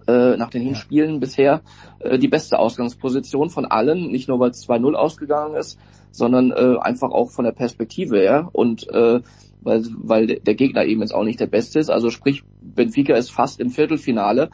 äh, 0.07 0.37
nach 0.37 0.49
den 0.49 0.61
Hinspielen 0.61 1.13
ja. 1.13 1.19
bisher 1.19 1.61
äh, 1.99 2.17
die 2.17 2.27
beste 2.27 2.59
Ausgangsposition 2.59 3.49
von 3.49 3.65
allen, 3.65 4.11
nicht 4.11 4.27
nur 4.27 4.39
weil 4.39 4.51
es 4.51 4.67
2-0 4.67 4.93
ausgegangen 4.93 5.55
ist, 5.55 5.79
sondern 6.11 6.51
äh, 6.51 6.77
einfach 6.79 7.11
auch 7.11 7.31
von 7.31 7.45
der 7.45 7.51
Perspektive 7.51 8.19
her 8.19 8.49
und 8.53 8.87
äh, 8.89 9.21
weil, 9.61 9.83
weil 9.97 10.27
der 10.27 10.55
Gegner 10.55 10.85
eben 10.85 11.01
jetzt 11.01 11.13
auch 11.13 11.23
nicht 11.23 11.39
der 11.39 11.47
Beste 11.47 11.79
ist. 11.79 11.89
Also 11.89 12.11
sprich, 12.11 12.43
Benfica 12.61 13.15
ist 13.15 13.31
fast 13.31 13.59
im 13.59 13.71
Viertelfinale 13.71 14.51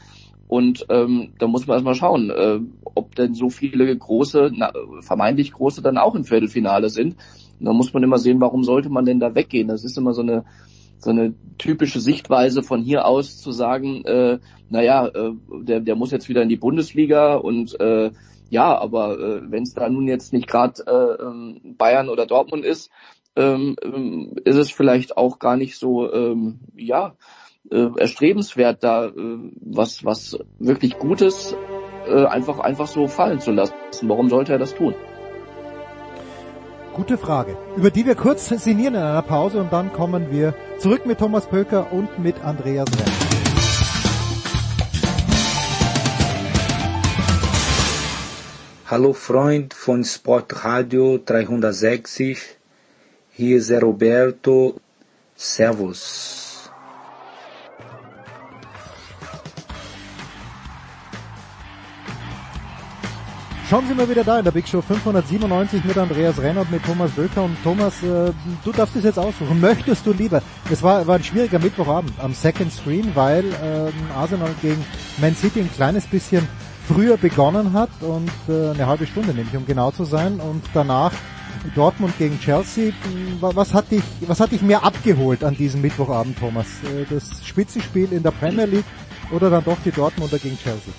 und 0.51 0.85
ähm, 0.89 1.33
da 1.39 1.47
muss 1.47 1.65
man 1.65 1.75
erstmal 1.75 1.95
schauen, 1.95 2.29
äh, 2.29 2.59
ob 2.83 3.15
denn 3.15 3.33
so 3.33 3.49
viele 3.49 3.95
große, 3.95 4.51
na, 4.53 4.73
vermeintlich 4.99 5.53
große 5.53 5.81
dann 5.81 5.97
auch 5.97 6.15
im 6.15 6.25
Viertelfinale 6.25 6.89
sind. 6.89 7.15
Und 7.59 7.65
da 7.65 7.71
muss 7.71 7.93
man 7.93 8.03
immer 8.03 8.17
sehen, 8.17 8.41
warum 8.41 8.65
sollte 8.65 8.89
man 8.89 9.05
denn 9.05 9.21
da 9.21 9.33
weggehen? 9.33 9.69
Das 9.69 9.85
ist 9.85 9.97
immer 9.97 10.13
so 10.13 10.21
eine 10.21 10.43
so 11.01 11.09
eine 11.09 11.33
typische 11.57 11.99
Sichtweise 11.99 12.63
von 12.63 12.81
hier 12.81 13.05
aus 13.05 13.37
zu 13.37 13.51
sagen, 13.51 14.05
äh, 14.05 14.39
naja, 14.69 15.07
äh, 15.07 15.31
der, 15.63 15.79
der 15.81 15.95
muss 15.95 16.11
jetzt 16.11 16.29
wieder 16.29 16.41
in 16.43 16.49
die 16.49 16.57
Bundesliga 16.57 17.35
und 17.35 17.79
äh, 17.79 18.11
ja, 18.49 18.77
aber 18.77 19.19
äh, 19.19 19.51
wenn 19.51 19.63
es 19.63 19.73
da 19.73 19.89
nun 19.89 20.07
jetzt 20.07 20.33
nicht 20.33 20.47
gerade 20.47 20.83
äh, 20.85 21.23
ähm, 21.23 21.75
Bayern 21.77 22.09
oder 22.09 22.25
Dortmund 22.25 22.65
ist, 22.65 22.91
ähm, 23.35 23.75
ähm, 23.81 24.35
ist 24.43 24.57
es 24.57 24.71
vielleicht 24.71 25.17
auch 25.17 25.39
gar 25.39 25.55
nicht 25.55 25.77
so, 25.77 26.11
ähm, 26.11 26.59
ja, 26.75 27.15
äh, 27.69 27.87
erstrebenswert, 27.97 28.83
da 28.83 29.07
äh, 29.07 29.11
was, 29.61 30.03
was 30.03 30.37
wirklich 30.59 30.99
Gutes 30.99 31.55
äh, 32.07 32.25
einfach, 32.25 32.59
einfach 32.59 32.87
so 32.87 33.07
fallen 33.07 33.39
zu 33.39 33.51
lassen. 33.51 33.73
Warum 34.03 34.29
sollte 34.29 34.53
er 34.53 34.59
das 34.59 34.75
tun? 34.75 34.95
Gute 36.93 37.17
Frage, 37.17 37.57
über 37.77 37.89
die 37.89 38.05
wir 38.05 38.15
kurz 38.15 38.49
sinnieren 38.49 38.95
in 38.95 39.01
einer 39.01 39.21
Pause 39.21 39.61
und 39.61 39.71
dann 39.71 39.93
kommen 39.93 40.29
wir 40.29 40.53
zurück 40.77 41.05
mit 41.05 41.19
Thomas 41.19 41.45
Pöker 41.47 41.93
und 41.93 42.19
mit 42.19 42.43
Andreas 42.43 42.89
Renn. 42.89 43.13
Hallo 48.87 49.13
Freund 49.13 49.73
von 49.73 50.03
Sportradio 50.03 51.17
360, 51.25 52.57
hier 53.31 53.57
ist 53.59 53.71
Roberto, 53.71 54.75
Servus. 55.37 56.40
Schauen 63.71 63.87
Sie 63.87 63.93
mal 63.93 64.09
wieder 64.09 64.25
da 64.25 64.37
in 64.37 64.43
der 64.43 64.51
Big 64.51 64.67
Show 64.67 64.81
597 64.81 65.85
mit 65.85 65.97
Andreas 65.97 66.37
Renner 66.41 66.59
und 66.59 66.71
mit 66.71 66.83
Thomas 66.83 67.09
Böker. 67.11 67.43
Und 67.43 67.55
Thomas, 67.63 68.03
äh, 68.03 68.33
du 68.65 68.71
darfst 68.73 68.97
es 68.97 69.05
jetzt 69.05 69.17
aussuchen. 69.17 69.61
Möchtest 69.61 70.05
du 70.05 70.11
lieber? 70.11 70.41
Es 70.69 70.83
war, 70.83 71.07
war 71.07 71.15
ein 71.15 71.23
schwieriger 71.23 71.57
Mittwochabend 71.57 72.11
am 72.19 72.33
Second 72.33 72.73
Screen, 72.73 73.15
weil 73.15 73.45
ähm, 73.63 73.93
Arsenal 74.13 74.49
gegen 74.61 74.83
Man 75.21 75.37
City 75.37 75.61
ein 75.61 75.71
kleines 75.71 76.05
bisschen 76.05 76.45
früher 76.85 77.15
begonnen 77.15 77.71
hat 77.71 77.91
und 78.01 78.29
äh, 78.49 78.71
eine 78.71 78.87
halbe 78.87 79.07
Stunde 79.07 79.33
nämlich, 79.33 79.55
um 79.55 79.65
genau 79.65 79.91
zu 79.91 80.03
sein. 80.03 80.41
Und 80.41 80.65
danach 80.73 81.13
Dortmund 81.73 82.17
gegen 82.17 82.41
Chelsea. 82.41 82.91
Was 83.39 83.73
hat 83.73 83.89
dich, 83.89 84.03
was 84.27 84.41
hat 84.41 84.51
dich 84.51 84.63
mehr 84.63 84.83
abgeholt 84.83 85.45
an 85.45 85.55
diesem 85.55 85.79
Mittwochabend, 85.79 86.37
Thomas? 86.37 86.67
Äh, 86.83 87.05
das 87.09 87.47
Spitzenspiel 87.47 88.11
in 88.11 88.21
der 88.21 88.31
Premier 88.31 88.65
League 88.65 88.83
oder 89.31 89.49
dann 89.49 89.63
doch 89.63 89.77
die 89.85 89.91
Dortmunder 89.91 90.39
gegen 90.39 90.57
Chelsea? 90.57 90.91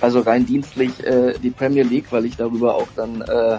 Also 0.00 0.20
rein 0.20 0.46
dienstlich 0.46 1.04
äh, 1.04 1.34
die 1.42 1.50
Premier 1.50 1.84
League, 1.84 2.12
weil 2.12 2.24
ich 2.24 2.36
darüber 2.36 2.74
auch 2.74 2.88
dann 2.96 3.20
äh, 3.22 3.58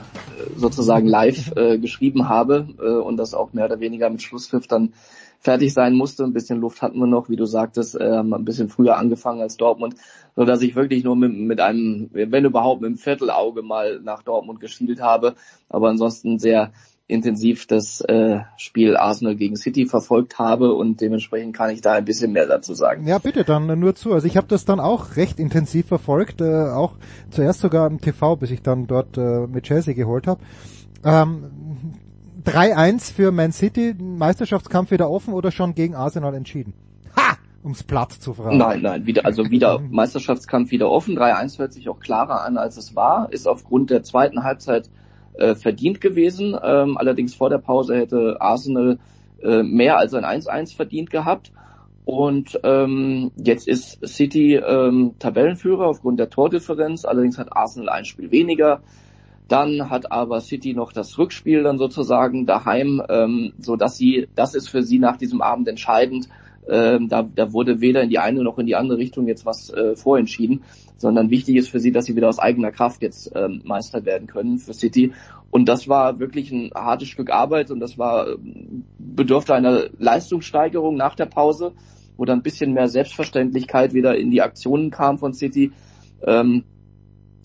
sozusagen 0.55 1.07
live 1.07 1.51
äh, 1.55 1.77
geschrieben 1.77 2.29
habe 2.29 2.67
äh, 2.79 2.87
und 2.87 3.17
das 3.17 3.33
auch 3.33 3.53
mehr 3.53 3.65
oder 3.65 3.79
weniger 3.79 4.09
mit 4.09 4.21
Schlusspfiff 4.21 4.67
dann 4.67 4.93
fertig 5.39 5.73
sein 5.73 5.93
musste. 5.93 6.23
Ein 6.23 6.33
bisschen 6.33 6.59
Luft 6.59 6.81
hatten 6.81 6.99
wir 6.99 7.07
noch, 7.07 7.29
wie 7.29 7.35
du 7.35 7.45
sagtest, 7.45 7.95
äh, 7.99 8.11
haben 8.11 8.33
ein 8.33 8.45
bisschen 8.45 8.69
früher 8.69 8.97
angefangen 8.97 9.41
als 9.41 9.57
Dortmund, 9.57 9.95
so 10.35 10.43
dass 10.43 10.61
ich 10.61 10.75
wirklich 10.75 11.03
nur 11.03 11.15
mit, 11.15 11.33
mit 11.33 11.61
einem, 11.61 12.09
wenn 12.11 12.45
überhaupt, 12.45 12.81
mit 12.81 12.89
einem 12.89 12.97
Viertelauge 12.97 13.61
mal 13.61 14.01
nach 14.01 14.23
Dortmund 14.23 14.59
geschielt 14.59 15.01
habe, 15.01 15.35
aber 15.69 15.89
ansonsten 15.89 16.39
sehr 16.39 16.71
intensiv 17.07 17.67
das 17.67 18.01
äh, 18.01 18.39
Spiel 18.57 18.97
Arsenal 18.97 19.35
gegen 19.35 19.55
City 19.55 19.85
verfolgt 19.85 20.39
habe 20.39 20.73
und 20.73 21.01
dementsprechend 21.01 21.55
kann 21.55 21.69
ich 21.69 21.81
da 21.81 21.93
ein 21.93 22.05
bisschen 22.05 22.31
mehr 22.31 22.47
dazu 22.47 22.73
sagen. 22.73 23.07
Ja, 23.07 23.19
bitte 23.19 23.43
dann 23.43 23.79
nur 23.79 23.95
zu. 23.95 24.13
Also 24.13 24.25
ich 24.25 24.37
habe 24.37 24.47
das 24.47 24.65
dann 24.65 24.79
auch 24.79 25.15
recht 25.15 25.39
intensiv 25.39 25.87
verfolgt, 25.87 26.41
äh, 26.41 26.69
auch 26.69 26.93
zuerst 27.29 27.59
sogar 27.59 27.87
im 27.87 28.01
TV, 28.01 28.35
bis 28.37 28.49
ich 28.49 28.63
dann 28.63 28.87
dort 28.87 29.17
äh, 29.17 29.45
mit 29.45 29.65
Chelsea 29.65 29.93
geholt 29.93 30.25
habe. 30.25 30.41
Ähm, 31.03 31.43
3-1 32.43 33.13
für 33.13 33.31
Man 33.31 33.51
City, 33.51 33.95
Meisterschaftskampf 33.99 34.91
wieder 34.91 35.09
offen 35.09 35.33
oder 35.33 35.51
schon 35.51 35.75
gegen 35.75 35.95
Arsenal 35.95 36.33
entschieden? 36.33 36.73
Ha! 37.15 37.37
Ums 37.63 37.83
Platz 37.83 38.19
zu 38.19 38.33
fragen. 38.33 38.57
Nein, 38.57 38.81
nein, 38.83 39.07
wieder, 39.07 39.25
also 39.25 39.49
wieder 39.49 39.79
Meisterschaftskampf 39.79 40.69
wieder 40.69 40.89
offen. 40.89 41.17
3-1 41.17 41.57
hört 41.57 41.73
sich 41.73 41.89
auch 41.89 41.99
klarer 41.99 42.43
an, 42.43 42.57
als 42.57 42.77
es 42.77 42.95
war, 42.95 43.31
ist 43.31 43.47
aufgrund 43.47 43.89
der 43.89 44.03
zweiten 44.03 44.43
Halbzeit 44.43 44.89
äh, 45.37 45.55
verdient 45.55 46.01
gewesen. 46.01 46.57
Ähm, 46.61 46.97
allerdings 46.97 47.35
vor 47.35 47.49
der 47.49 47.57
Pause 47.57 47.95
hätte 47.95 48.37
Arsenal 48.39 48.99
äh, 49.41 49.63
mehr 49.63 49.97
als 49.97 50.13
ein 50.13 50.23
1-1 50.23 50.75
verdient 50.75 51.09
gehabt. 51.09 51.51
Und 52.05 52.59
ähm, 52.63 53.31
jetzt 53.35 53.67
ist 53.67 54.05
City 54.05 54.55
ähm, 54.55 55.15
Tabellenführer 55.17 55.87
aufgrund 55.87 56.19
der 56.19 56.29
Tordifferenz. 56.29 57.03
Allerdings 57.05 57.37
hat 57.37 57.55
Arsenal 57.55 57.89
ein 57.89 58.05
Spiel 58.05 58.31
weniger. 58.31 58.81
Dann 59.47 59.89
hat 59.89 60.11
aber 60.11 60.41
City 60.41 60.73
noch 60.73 60.91
das 60.91 61.17
Rückspiel 61.17 61.63
dann 61.63 61.77
sozusagen 61.77 62.45
daheim, 62.45 63.01
ähm, 63.09 63.53
so 63.59 63.75
dass 63.75 63.97
sie, 63.97 64.27
das 64.35 64.55
ist 64.55 64.69
für 64.69 64.83
sie 64.83 64.99
nach 64.99 65.17
diesem 65.17 65.41
Abend 65.41 65.67
entscheidend, 65.67 66.29
Ähm, 66.67 67.09
da, 67.09 67.21
da 67.21 67.53
wurde 67.53 67.79
weder 67.79 68.01
in 68.01 68.09
die 68.09 68.17
eine 68.17 68.41
noch 68.41 68.57
in 68.57 68.65
die 68.65 68.75
andere 68.75 68.97
Richtung 68.97 69.27
jetzt 69.27 69.45
was 69.45 69.69
äh, 69.69 69.95
vorentschieden, 69.95 70.63
sondern 70.97 71.29
wichtig 71.29 71.57
ist 71.57 71.69
für 71.69 71.79
sie, 71.79 71.91
dass 71.91 72.05
sie 72.05 72.15
wieder 72.15 72.29
aus 72.29 72.39
eigener 72.39 72.71
Kraft 72.71 73.01
jetzt 73.01 73.31
ähm, 73.35 73.61
Meister 73.65 74.05
werden 74.05 74.27
können 74.27 74.57
für 74.57 74.73
City. 74.73 75.13
Und 75.51 75.67
das 75.67 75.87
war 75.87 76.19
wirklich 76.19 76.51
ein 76.51 76.71
hartes 76.73 77.07
Stück 77.07 77.31
Arbeit 77.31 77.71
und 77.71 77.79
das 77.79 77.97
war 77.97 78.27
ähm, 78.27 78.85
bedurfte 78.97 79.53
einer 79.53 79.89
Leistungssteigerung 79.97 80.95
nach 80.95 81.15
der 81.15 81.25
Pause, 81.25 81.73
wo 82.17 82.25
dann 82.25 82.39
ein 82.39 82.43
bisschen 82.43 82.73
mehr 82.73 82.87
Selbstverständlichkeit 82.87 83.93
wieder 83.93 84.17
in 84.17 84.31
die 84.31 84.41
Aktionen 84.41 84.91
kam 84.91 85.17
von 85.17 85.33
City. 85.33 85.71
Ähm, 86.23 86.63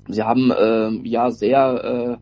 sie 0.09 0.23
haben 0.23 0.51
äh, 0.51 1.09
ja 1.09 1.31
sehr 1.31 2.19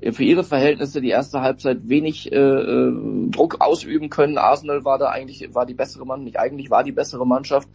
äh, 0.00 0.12
für 0.12 0.22
ihre 0.22 0.44
Verhältnisse 0.44 1.00
die 1.00 1.08
erste 1.08 1.40
Halbzeit 1.40 1.88
wenig 1.88 2.30
äh, 2.30 2.36
äh, 2.36 2.92
Druck 3.30 3.60
ausüben 3.60 4.10
können. 4.10 4.38
Arsenal 4.38 4.84
war 4.84 4.98
da 4.98 5.06
eigentlich 5.06 5.54
war 5.54 5.66
die 5.66 5.74
bessere 5.74 6.06
Mannschaft, 6.06 6.24
nicht 6.24 6.38
eigentlich 6.38 6.70
war 6.70 6.84
die 6.84 6.92
bessere 6.92 7.26
Mannschaft. 7.26 7.68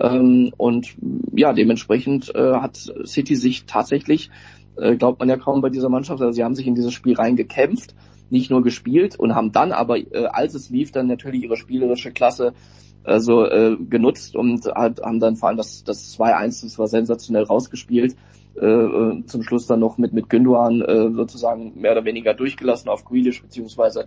Ähm, 0.00 0.52
und 0.56 0.94
ja, 1.34 1.52
dementsprechend 1.52 2.34
äh, 2.34 2.54
hat 2.54 2.76
City 3.04 3.36
sich 3.36 3.64
tatsächlich, 3.66 4.30
äh, 4.76 4.96
glaubt 4.96 5.20
man 5.20 5.28
ja 5.28 5.36
kaum 5.36 5.60
bei 5.60 5.70
dieser 5.70 5.88
Mannschaft, 5.88 6.20
also 6.20 6.32
sie 6.32 6.44
haben 6.44 6.54
sich 6.54 6.66
in 6.66 6.74
dieses 6.74 6.92
Spiel 6.92 7.14
reingekämpft, 7.14 7.94
nicht 8.30 8.50
nur 8.50 8.62
gespielt 8.62 9.18
und 9.18 9.34
haben 9.34 9.52
dann 9.52 9.72
aber, 9.72 9.98
äh, 9.98 10.26
als 10.26 10.54
es 10.54 10.70
lief, 10.70 10.90
dann 10.90 11.06
natürlich 11.06 11.42
ihre 11.42 11.56
spielerische 11.56 12.12
Klasse 12.12 12.54
also 13.04 13.44
äh, 13.44 13.76
genutzt 13.76 14.34
und 14.34 14.64
halt, 14.66 15.02
haben 15.02 15.20
dann 15.20 15.36
vor 15.36 15.50
allem 15.50 15.58
das, 15.58 15.84
das 15.84 16.18
2-1, 16.18 16.62
das 16.62 16.78
war 16.78 16.88
sensationell 16.88 17.44
rausgespielt 17.44 18.16
äh, 18.56 18.66
äh, 18.66 19.26
zum 19.26 19.42
Schluss 19.42 19.66
dann 19.66 19.80
noch 19.80 19.98
mit, 19.98 20.12
mit 20.12 20.30
Gündogan 20.30 20.80
äh, 20.80 21.10
sozusagen 21.12 21.72
mehr 21.80 21.92
oder 21.92 22.04
weniger 22.04 22.34
durchgelassen 22.34 22.88
auf 22.88 23.04
Grealish, 23.04 23.42
beziehungsweise 23.42 24.06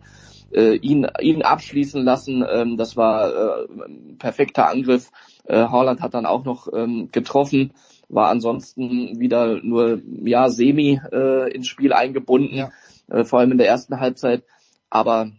äh, 0.52 0.76
ihn, 0.78 1.06
ihn 1.20 1.42
abschließen 1.42 2.02
lassen. 2.02 2.46
Ähm, 2.50 2.78
das 2.78 2.96
war 2.96 3.30
äh, 3.30 3.68
perfekter 4.18 4.70
Angriff. 4.70 5.12
Äh, 5.48 5.68
Haaland 5.68 6.02
hat 6.02 6.14
dann 6.14 6.26
auch 6.26 6.44
noch 6.44 6.68
ähm, 6.74 7.10
getroffen, 7.12 7.72
war 8.10 8.30
ansonsten 8.30 9.20
wieder 9.20 9.62
nur 9.64 10.02
ja 10.24 10.50
semi 10.50 11.00
äh, 11.12 11.52
ins 11.54 11.68
Spiel 11.68 11.94
eingebunden, 11.94 12.56
ja. 12.56 12.72
äh, 13.10 13.24
vor 13.24 13.40
allem 13.40 13.54
in 13.54 13.58
der 13.58 13.68
ersten 13.68 14.00
Halbzeit. 14.00 14.44
Aber 14.90 15.32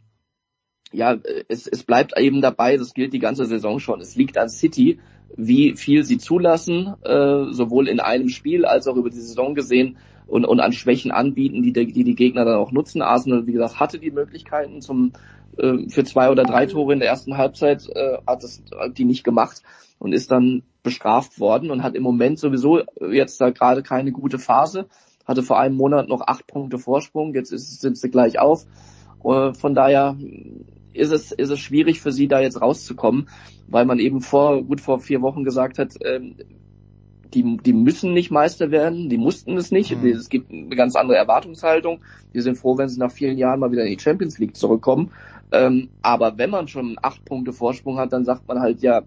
ja, 0.92 1.16
es, 1.48 1.66
es 1.66 1.82
bleibt 1.82 2.18
eben 2.18 2.40
dabei, 2.40 2.76
das 2.76 2.94
gilt 2.94 3.12
die 3.12 3.18
ganze 3.18 3.44
Saison 3.44 3.78
schon. 3.78 4.00
Es 4.00 4.16
liegt 4.16 4.38
an 4.38 4.48
City, 4.48 4.98
wie 5.36 5.76
viel 5.76 6.04
sie 6.04 6.16
zulassen, 6.16 6.94
äh, 7.04 7.52
sowohl 7.52 7.88
in 7.88 8.00
einem 8.00 8.30
Spiel 8.30 8.64
als 8.64 8.88
auch 8.88 8.96
über 8.96 9.10
die 9.10 9.20
Saison 9.20 9.54
gesehen 9.54 9.98
und, 10.26 10.46
und 10.46 10.60
an 10.60 10.72
Schwächen 10.72 11.10
anbieten, 11.10 11.62
die, 11.62 11.72
die 11.72 12.04
die 12.04 12.14
Gegner 12.14 12.46
dann 12.46 12.56
auch 12.56 12.72
nutzen. 12.72 13.02
Arsenal, 13.02 13.46
wie 13.46 13.52
gesagt, 13.52 13.78
hatte 13.78 13.98
die 13.98 14.10
Möglichkeiten 14.10 14.80
zum 14.80 15.12
äh, 15.58 15.88
für 15.88 16.04
zwei 16.04 16.30
oder 16.30 16.44
drei 16.44 16.64
Tore 16.64 16.94
in 16.94 17.00
der 17.00 17.08
ersten 17.08 17.36
Halbzeit, 17.36 17.86
äh, 17.94 18.18
hat 18.26 18.42
es 18.42 18.62
die 18.96 19.04
nicht 19.04 19.24
gemacht 19.24 19.62
und 19.98 20.12
ist 20.12 20.30
dann 20.30 20.62
bestraft 20.82 21.40
worden 21.40 21.70
und 21.70 21.82
hat 21.82 21.94
im 21.94 22.02
Moment 22.02 22.38
sowieso 22.38 22.82
jetzt 23.10 23.40
da 23.40 23.50
gerade 23.50 23.82
keine 23.82 24.12
gute 24.12 24.38
Phase. 24.38 24.86
Hatte 25.24 25.42
vor 25.42 25.58
einem 25.58 25.76
Monat 25.76 26.08
noch 26.08 26.22
acht 26.26 26.46
Punkte 26.46 26.78
Vorsprung, 26.78 27.34
jetzt 27.34 27.52
ist, 27.52 27.80
sind 27.80 27.98
sie 27.98 28.10
gleich 28.10 28.38
auf. 28.38 28.64
Äh, 29.24 29.52
von 29.52 29.74
daher 29.74 30.16
ist 30.94 31.12
es, 31.12 31.32
ist 31.32 31.50
es 31.50 31.60
schwierig 31.60 32.00
für 32.00 32.12
sie 32.12 32.28
da 32.28 32.40
jetzt 32.40 32.60
rauszukommen, 32.60 33.28
weil 33.68 33.84
man 33.84 33.98
eben 33.98 34.20
vor, 34.20 34.62
gut 34.62 34.80
vor 34.80 35.00
vier 35.00 35.20
Wochen 35.22 35.44
gesagt 35.44 35.78
hat, 35.78 35.94
ähm, 36.04 36.36
die, 37.34 37.58
die 37.58 37.72
müssen 37.72 38.14
nicht 38.14 38.30
Meister 38.30 38.70
werden, 38.70 39.08
die 39.08 39.18
mussten 39.18 39.56
es 39.56 39.70
nicht. 39.70 39.94
Mhm. 39.94 40.08
Es 40.08 40.28
gibt 40.28 40.50
eine 40.50 40.74
ganz 40.74 40.96
andere 40.96 41.16
Erwartungshaltung. 41.16 42.00
Die 42.34 42.40
sind 42.40 42.56
froh, 42.56 42.78
wenn 42.78 42.88
sie 42.88 42.98
nach 42.98 43.12
vielen 43.12 43.36
Jahren 43.36 43.60
mal 43.60 43.70
wieder 43.70 43.84
in 43.84 43.96
die 43.96 44.02
Champions 44.02 44.38
League 44.38 44.56
zurückkommen. 44.56 45.10
Ähm, 45.52 45.88
aber 46.02 46.38
wenn 46.38 46.50
man 46.50 46.68
schon 46.68 46.96
acht 47.02 47.24
Punkte 47.24 47.52
Vorsprung 47.52 47.98
hat, 47.98 48.12
dann 48.12 48.24
sagt 48.24 48.48
man 48.48 48.60
halt 48.60 48.80
ja 48.80 49.02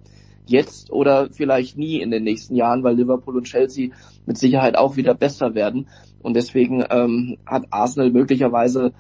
jetzt 0.46 0.92
oder 0.92 1.30
vielleicht 1.32 1.78
nie 1.78 2.02
in 2.02 2.12
den 2.12 2.24
nächsten 2.24 2.56
Jahren, 2.56 2.84
weil 2.84 2.96
Liverpool 2.96 3.38
und 3.38 3.46
Chelsea 3.46 3.90
mit 4.26 4.38
Sicherheit 4.38 4.78
auch 4.78 4.96
wieder 4.96 5.14
besser 5.14 5.56
werden. 5.56 5.88
Und 6.22 6.36
deswegen 6.36 6.84
ähm, 6.90 7.38
hat 7.46 7.66
Arsenal 7.72 8.12
möglicherweise 8.12 8.94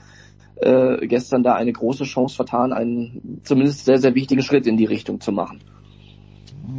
äh, 0.56 1.06
gestern 1.08 1.43
da 1.43 1.54
eine 1.54 1.73
große 1.73 2.04
Chance 2.04 2.36
vertan, 2.36 2.73
einen 2.73 3.41
zumindest 3.43 3.86
sehr, 3.86 3.97
sehr 3.97 4.15
wichtigen 4.15 4.41
Schritt 4.41 4.67
in 4.67 4.77
die 4.77 4.86
Richtung 4.86 5.19
zu 5.19 5.32
machen. 5.32 5.60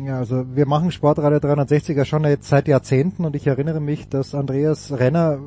Ja, 0.07 0.19
also 0.19 0.45
wir 0.55 0.67
machen 0.67 0.91
Sportradio 0.91 1.39
360er 1.39 2.05
schon 2.05 2.25
seit 2.41 2.69
Jahrzehnten 2.69 3.25
und 3.25 3.37
ich 3.37 3.47
erinnere 3.47 3.81
mich, 3.81 4.09
dass 4.09 4.35
Andreas 4.35 4.93
Renner 4.93 5.39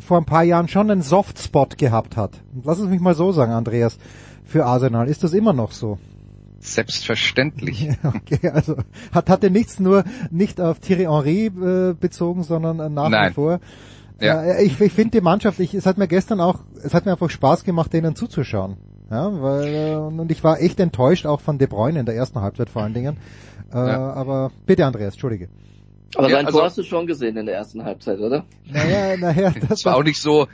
vor 0.00 0.18
ein 0.18 0.24
paar 0.24 0.44
Jahren 0.44 0.68
schon 0.68 0.90
einen 0.90 1.02
Softspot 1.02 1.78
gehabt 1.78 2.16
hat. 2.16 2.42
Lass 2.64 2.78
es 2.78 2.88
mich 2.88 3.00
mal 3.00 3.14
so 3.14 3.32
sagen, 3.32 3.52
Andreas, 3.52 3.98
für 4.44 4.64
Arsenal. 4.64 5.08
Ist 5.08 5.24
das 5.24 5.32
immer 5.32 5.52
noch 5.52 5.72
so? 5.72 5.98
Selbstverständlich. 6.58 7.90
Okay, 8.02 8.48
also 8.50 8.76
hat, 9.12 9.28
hat 9.28 9.44
er 9.44 9.50
nichts 9.50 9.78
nur 9.78 10.04
nicht 10.30 10.60
auf 10.60 10.80
Thierry 10.80 11.04
Henry 11.04 11.46
äh, 11.46 11.94
bezogen, 11.94 12.42
sondern 12.42 12.94
nach 12.94 13.08
Nein. 13.08 13.30
wie 13.30 13.34
vor 13.34 13.60
ja. 14.20 14.42
Äh, 14.42 14.64
ich, 14.64 14.80
ich 14.80 14.92
finde 14.92 15.18
die 15.18 15.20
Mannschaft, 15.20 15.60
ich, 15.60 15.74
es 15.74 15.86
hat 15.86 15.98
mir 15.98 16.08
gestern 16.08 16.40
auch, 16.40 16.60
es 16.82 16.94
hat 16.94 17.04
mir 17.04 17.12
einfach 17.12 17.30
Spaß 17.30 17.64
gemacht, 17.64 17.92
denen 17.92 18.16
zuzuschauen. 18.16 18.76
Ja, 19.10 19.40
weil, 19.40 19.74
äh, 19.74 19.94
und 19.94 20.30
ich 20.30 20.42
war 20.42 20.60
echt 20.60 20.80
enttäuscht 20.80 21.26
auch 21.26 21.40
von 21.40 21.58
De 21.58 21.68
Bruyne 21.68 22.00
in 22.00 22.06
der 22.06 22.16
ersten 22.16 22.40
Halbzeit 22.40 22.70
vor 22.70 22.82
allen 22.82 22.94
Dingen. 22.94 23.18
Äh, 23.72 23.76
ja. 23.76 24.12
Aber 24.12 24.50
bitte 24.66 24.84
Andreas, 24.86 25.14
entschuldige. 25.14 25.48
Aber 26.14 26.28
ja, 26.28 26.36
sein 26.36 26.46
also, 26.46 26.58
Tor 26.58 26.66
hast 26.66 26.78
du 26.78 26.82
schon 26.82 27.06
gesehen 27.06 27.36
in 27.36 27.46
der 27.46 27.56
ersten 27.56 27.84
Halbzeit, 27.84 28.20
oder? 28.20 28.44
Naja, 28.64 29.16
naja. 29.16 29.52
Das, 29.60 29.68
das 29.68 29.84
war 29.84 29.96
auch 29.96 30.02
nicht 30.02 30.20
so, 30.20 30.46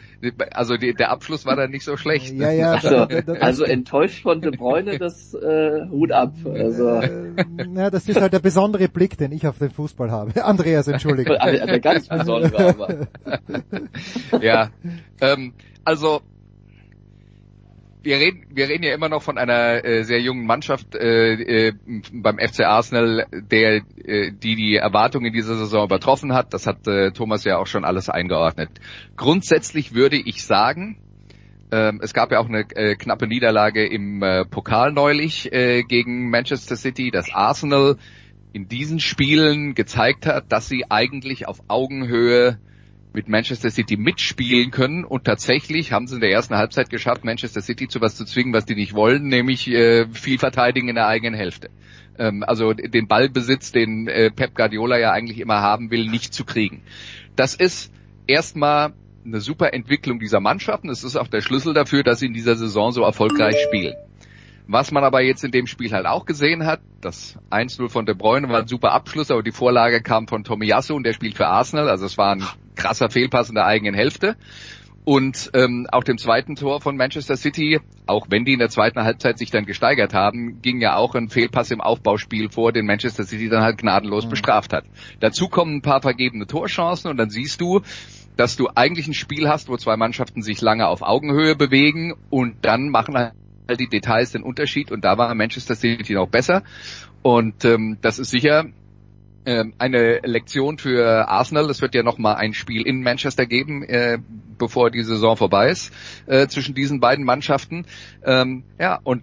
also 0.51 0.77
die, 0.77 0.95
der 0.95 1.11
Abschluss 1.11 1.45
war 1.45 1.57
dann 1.57 1.71
nicht 1.71 1.85
so 1.85 1.97
schlecht. 1.97 2.33
Ja, 2.35 2.51
ja. 2.51 2.73
Also, 2.83 3.33
also 3.41 3.65
enttäuscht 3.65 4.23
von 4.23 4.41
De 4.41 4.57
Bruyne, 4.57 4.99
das 4.99 5.35
äh, 5.35 5.87
Hut 5.91 6.11
ab. 6.11 6.35
Also. 6.45 7.01
Äh, 7.01 7.91
das 7.91 8.09
ist 8.09 8.21
halt 8.21 8.33
der 8.33 8.41
besondere 8.41 8.88
Blick, 8.88 9.19
den 9.19 9.33
ich 9.33 9.47
auf 9.47 9.59
den 9.59 9.71
Fußball 9.71 10.11
habe. 10.11 10.45
Andreas, 10.45 10.88
entschuldige. 10.88 11.37
der 11.38 11.81
ganz 11.81 12.09
besondere 12.09 12.69
aber. 12.69 13.09
ja, 14.41 14.71
ähm, 15.21 15.53
also 15.85 16.23
wir 18.03 18.17
reden, 18.19 18.47
wir 18.51 18.69
reden 18.69 18.83
ja 18.85 18.95
immer 18.95 19.09
noch 19.09 19.23
von 19.23 19.38
einer 19.38 19.85
äh, 19.85 20.03
sehr 20.05 20.21
jungen 20.21 20.47
Mannschaft 20.47 20.95
äh, 20.95 21.69
äh, 21.69 21.73
beim 22.12 22.38
FC 22.38 22.61
Arsenal, 22.61 23.27
der 23.33 23.83
äh, 24.05 24.33
die 24.33 24.57
die 24.57 24.77
Erwartungen 24.77 25.27
in 25.27 25.33
dieser 25.33 25.57
Saison 25.57 25.85
übertroffen 25.85 26.33
hat. 26.33 26.53
Das 26.53 26.67
hat 26.67 26.87
äh, 26.87 27.12
Thomas 27.12 27.45
ja 27.45 27.59
auch 27.59 27.67
schon 27.67 27.85
alles 27.85 28.09
eingeordnet. 28.09 28.71
Grundsätzlich 29.17 29.95
würde 29.95 30.17
ich 30.17 30.45
sagen, 30.45 30.99
äh, 31.71 31.93
es 32.01 32.12
gab 32.12 32.33
ja 32.33 32.41
auch 32.41 32.49
eine 32.49 32.67
äh, 32.75 32.97
knappe 32.97 33.27
Niederlage 33.27 33.87
im 33.87 34.23
äh, 34.23 34.45
Pokal 34.45 34.93
neulich 34.93 35.53
äh, 35.53 35.83
gegen 35.83 36.31
Manchester 36.31 36.77
City, 36.77 37.11
dass 37.11 37.33
Arsenal 37.33 37.97
in 38.53 38.69
diesen 38.69 39.01
Spielen 39.01 39.75
gezeigt 39.75 40.27
hat, 40.27 40.53
dass 40.53 40.69
sie 40.69 40.85
eigentlich 40.91 41.49
auf 41.49 41.61
Augenhöhe 41.69 42.59
mit 43.14 43.29
Manchester 43.29 43.70
City 43.70 43.96
mitspielen 43.96 44.70
können 44.70 45.05
und 45.05 45.25
tatsächlich 45.25 45.92
haben 45.92 46.07
sie 46.07 46.16
in 46.16 46.20
der 46.20 46.31
ersten 46.31 46.57
Halbzeit 46.57 46.90
geschafft, 46.90 47.25
Manchester 47.25 47.61
City 47.61 47.88
zu 47.88 48.01
was 48.01 48.16
zu 48.16 48.25
zwingen, 48.25 48.53
was 48.53 48.64
die 48.64 48.75
nicht 48.75 48.94
wollen, 48.94 49.29
nämlich 49.29 49.68
äh, 49.68 50.07
viel 50.09 50.38
verteidigen 50.38 50.88
in 50.88 50.94
der 50.94 51.07
eigenen 51.07 51.35
Hälfte. 51.35 51.70
Ähm, 52.18 52.42
also 52.46 52.72
den 52.72 53.09
Ballbesitz, 53.09 53.72
den 53.72 54.09
äh, 54.09 54.31
Pep 54.31 54.55
Guardiola 54.55 54.98
ja 54.98 55.12
eigentlich 55.12 55.40
immer 55.40 55.61
haben 55.61 55.90
will, 55.90 56.07
nicht 56.07 56.33
zu 56.35 56.44
kriegen. 56.44 56.83
Das 57.37 57.55
ist 57.55 57.92
erstmal 58.27 58.94
eine 59.25 59.40
super 59.40 59.72
Entwicklung 59.72 60.18
dieser 60.18 60.40
Mannschaften. 60.40 60.88
Es 60.88 61.05
ist 61.05 61.16
auch 61.16 61.29
der 61.29 61.42
Schlüssel 61.42 61.75
dafür, 61.75 62.03
dass 62.03 62.20
sie 62.20 62.27
in 62.27 62.35
dieser 62.35 62.57
Saison 62.57 62.92
so 62.92 63.03
erfolgreich 63.03 63.57
spielen. 63.66 63.94
Was 64.66 64.92
man 64.92 65.05
aber 65.05 65.22
jetzt 65.22 65.44
in 65.44 65.51
dem 65.51 65.66
Spiel 65.66 65.92
halt 65.92 66.07
auch 66.07 66.25
gesehen 66.25 66.64
hat, 66.64 66.81
das 67.01 67.37
1-0 67.51 67.88
von 67.88 68.07
De 68.07 68.14
Bruyne 68.14 68.48
war 68.48 68.61
ein 68.61 68.68
super 68.68 68.92
Abschluss, 68.92 69.31
aber 69.31 69.42
die 69.42 69.53
Vorlage 69.53 70.03
kam 70.03 70.29
von 70.29 70.44
Tomiyasu 70.44 70.94
und 70.94 71.05
der 71.05 71.12
spielt 71.12 71.37
für 71.37 71.48
Arsenal. 71.48 71.88
Also 71.88 72.07
es 72.07 72.16
war 72.16 72.35
ein 72.35 72.44
krasser 72.75 73.11
Fehlpass 73.11 73.49
in 73.49 73.55
der 73.55 73.67
eigenen 73.67 73.95
Hälfte. 73.95 74.37
Und 75.05 75.51
ähm, 75.55 75.89
auch 75.91 76.05
dem 76.05 76.17
zweiten 76.17 76.55
Tor 76.55 76.81
von 76.81 76.97
Manchester 76.97 77.37
City, 77.37 77.81
auch 78.07 78.27
wenn 78.31 78.45
die 78.45 78.53
in 78.53 78.61
der 78.61 78.69
zweiten 78.69 79.03
Halbzeit 79.03 79.37
sich 79.37 79.51
dann 79.51 79.67
gesteigert 79.67 80.15
haben, 80.15 80.63
ging 80.63 80.81
ja 80.81 80.95
auch 80.95 81.17
ein 81.17 81.29
Fehlpass 81.29 81.73
im 81.73 81.81
Aufbauspiel 81.81 82.51
vor, 82.51 82.73
den 82.73 82.87
Manchester 82.87 83.25
City 83.25 83.49
dann 83.49 83.65
halt 83.65 83.79
gnadenlos 83.79 84.27
mhm. 84.27 84.31
bestraft 84.31 84.73
hat. 84.73 84.85
Dazu 85.19 85.49
kommen 85.49 85.77
ein 85.77 85.83
paar 85.83 86.03
vergebene 86.03 86.47
Torchancen 86.47 87.11
und 87.11 87.17
dann 87.17 87.31
siehst 87.31 87.61
du, 87.61 87.81
dass 88.37 88.57
du 88.57 88.69
eigentlich 88.75 89.09
ein 89.09 89.15
Spiel 89.15 89.49
hast, 89.49 89.69
wo 89.69 89.77
zwei 89.77 89.97
Mannschaften 89.97 90.41
sich 90.41 90.61
lange 90.61 90.87
auf 90.87 91.03
Augenhöhe 91.03 91.57
bewegen 91.57 92.15
und 92.31 92.55
dann 92.63 92.89
machen 92.89 93.17
halt 93.17 93.35
die 93.81 93.89
Details 93.89 94.31
den 94.31 94.45
Unterschied 94.45 94.93
und 94.93 95.05
da 95.05 95.19
war 95.19 95.35
Manchester 95.35 95.75
City 95.75 96.15
noch 96.15 96.29
besser. 96.29 96.63
Und 97.23 97.65
ähm, 97.65 97.99
das 98.03 98.21
ist 98.21 98.31
sicher 98.31 98.67
ähm, 99.44 99.74
eine 99.78 100.20
Lektion 100.20 100.78
für 100.78 101.28
Arsenal. 101.28 101.68
Es 101.70 101.83
wird 101.83 101.94
ja 101.94 102.02
noch 102.02 102.18
mal 102.18 102.35
ein 102.35 102.55
Spiel 102.55 102.87
in 102.87 103.02
Manchester 103.02 103.46
geben, 103.46 103.83
äh, 103.83 104.18
bevor 104.59 104.90
die 104.90 105.02
Saison 105.02 105.37
vorbei 105.37 105.70
ist, 105.70 105.92
äh, 106.26 106.46
zwischen 106.46 106.74
diesen 106.74 107.00
beiden 107.00 107.24
Mannschaften. 107.24 107.87
Ähm, 108.24 108.64
ja, 108.78 109.00
und 109.02 109.22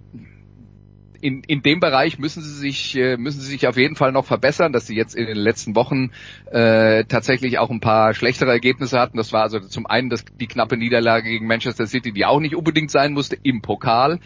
in, 1.22 1.44
in 1.44 1.62
dem 1.62 1.80
Bereich 1.80 2.20
müssen 2.20 2.42
sie 2.42 2.54
sich 2.54 2.96
äh, 2.96 3.18
müssen 3.18 3.42
sie 3.42 3.48
sich 3.48 3.68
auf 3.68 3.78
jeden 3.78 3.96
Fall 3.96 4.12
noch 4.12 4.26
verbessern, 4.26 4.74
dass 4.74 4.88
sie 4.88 4.96
jetzt 4.96 5.16
in 5.16 5.26
den 5.26 5.38
letzten 5.38 5.76
Wochen 5.76 6.12
äh, 6.52 7.06
tatsächlich 7.06 7.60
auch 7.60 7.70
ein 7.70 7.80
paar 7.80 8.14
schlechtere 8.14 8.52
Ergebnisse 8.52 9.00
hatten. 9.00 9.18
Das 9.18 9.34
war 9.34 9.44
also 9.44 9.60
zum 9.60 9.86
einen 9.86 10.10
das, 10.10 10.26
die 10.40 10.48
knappe 10.48 10.78
Niederlage 10.78 11.30
gegen 11.30 11.48
Manchester 11.48 11.88
City, 11.88 12.12
die 12.12 12.26
auch 12.26 12.40
nicht 12.40 12.56
unbedingt 12.56 12.92
sein 12.92 13.14
musste 13.14 13.38
im 13.42 13.62
Pokal. 13.62 14.20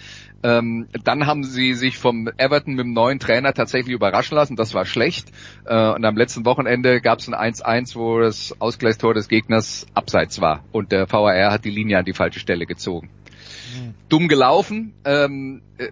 Ähm, 0.43 0.88
dann 1.06 1.25
haben 1.25 1.43
sie 1.45 1.73
sich 1.73 1.97
vom 1.97 2.27
Everton 2.38 2.75
mit 2.75 2.86
dem 2.86 2.93
neuen 2.93 3.19
Trainer 3.19 3.53
tatsächlich 3.53 3.95
überraschen 3.95 4.36
lassen. 4.36 4.58
Das 4.58 4.73
war 4.73 4.86
schlecht. 4.86 5.32
Äh, 5.65 5.91
und 5.91 6.03
am 6.03 6.17
letzten 6.17 6.45
Wochenende 6.45 6.99
gab 6.99 7.19
es 7.19 7.29
ein 7.32 7.53
1-1, 7.53 7.95
wo 7.95 8.19
das 8.19 8.53
Ausgleichstor 8.60 9.13
des 9.13 9.29
Gegners 9.29 9.88
abseits 9.93 10.41
war. 10.41 10.63
Und 10.73 10.91
der 10.91 11.12
VAR 11.12 11.51
hat 11.51 11.63
die 11.63 11.71
Linie 11.71 11.97
an 11.99 12.06
die 12.06 12.13
falsche 12.13 12.41
Stelle 12.41 12.65
gezogen. 12.65 13.10
Mhm. 13.73 13.93
Dumm 14.10 14.27
gelaufen. 14.27 14.93
Ähm, 15.06 15.62
äh, 15.77 15.91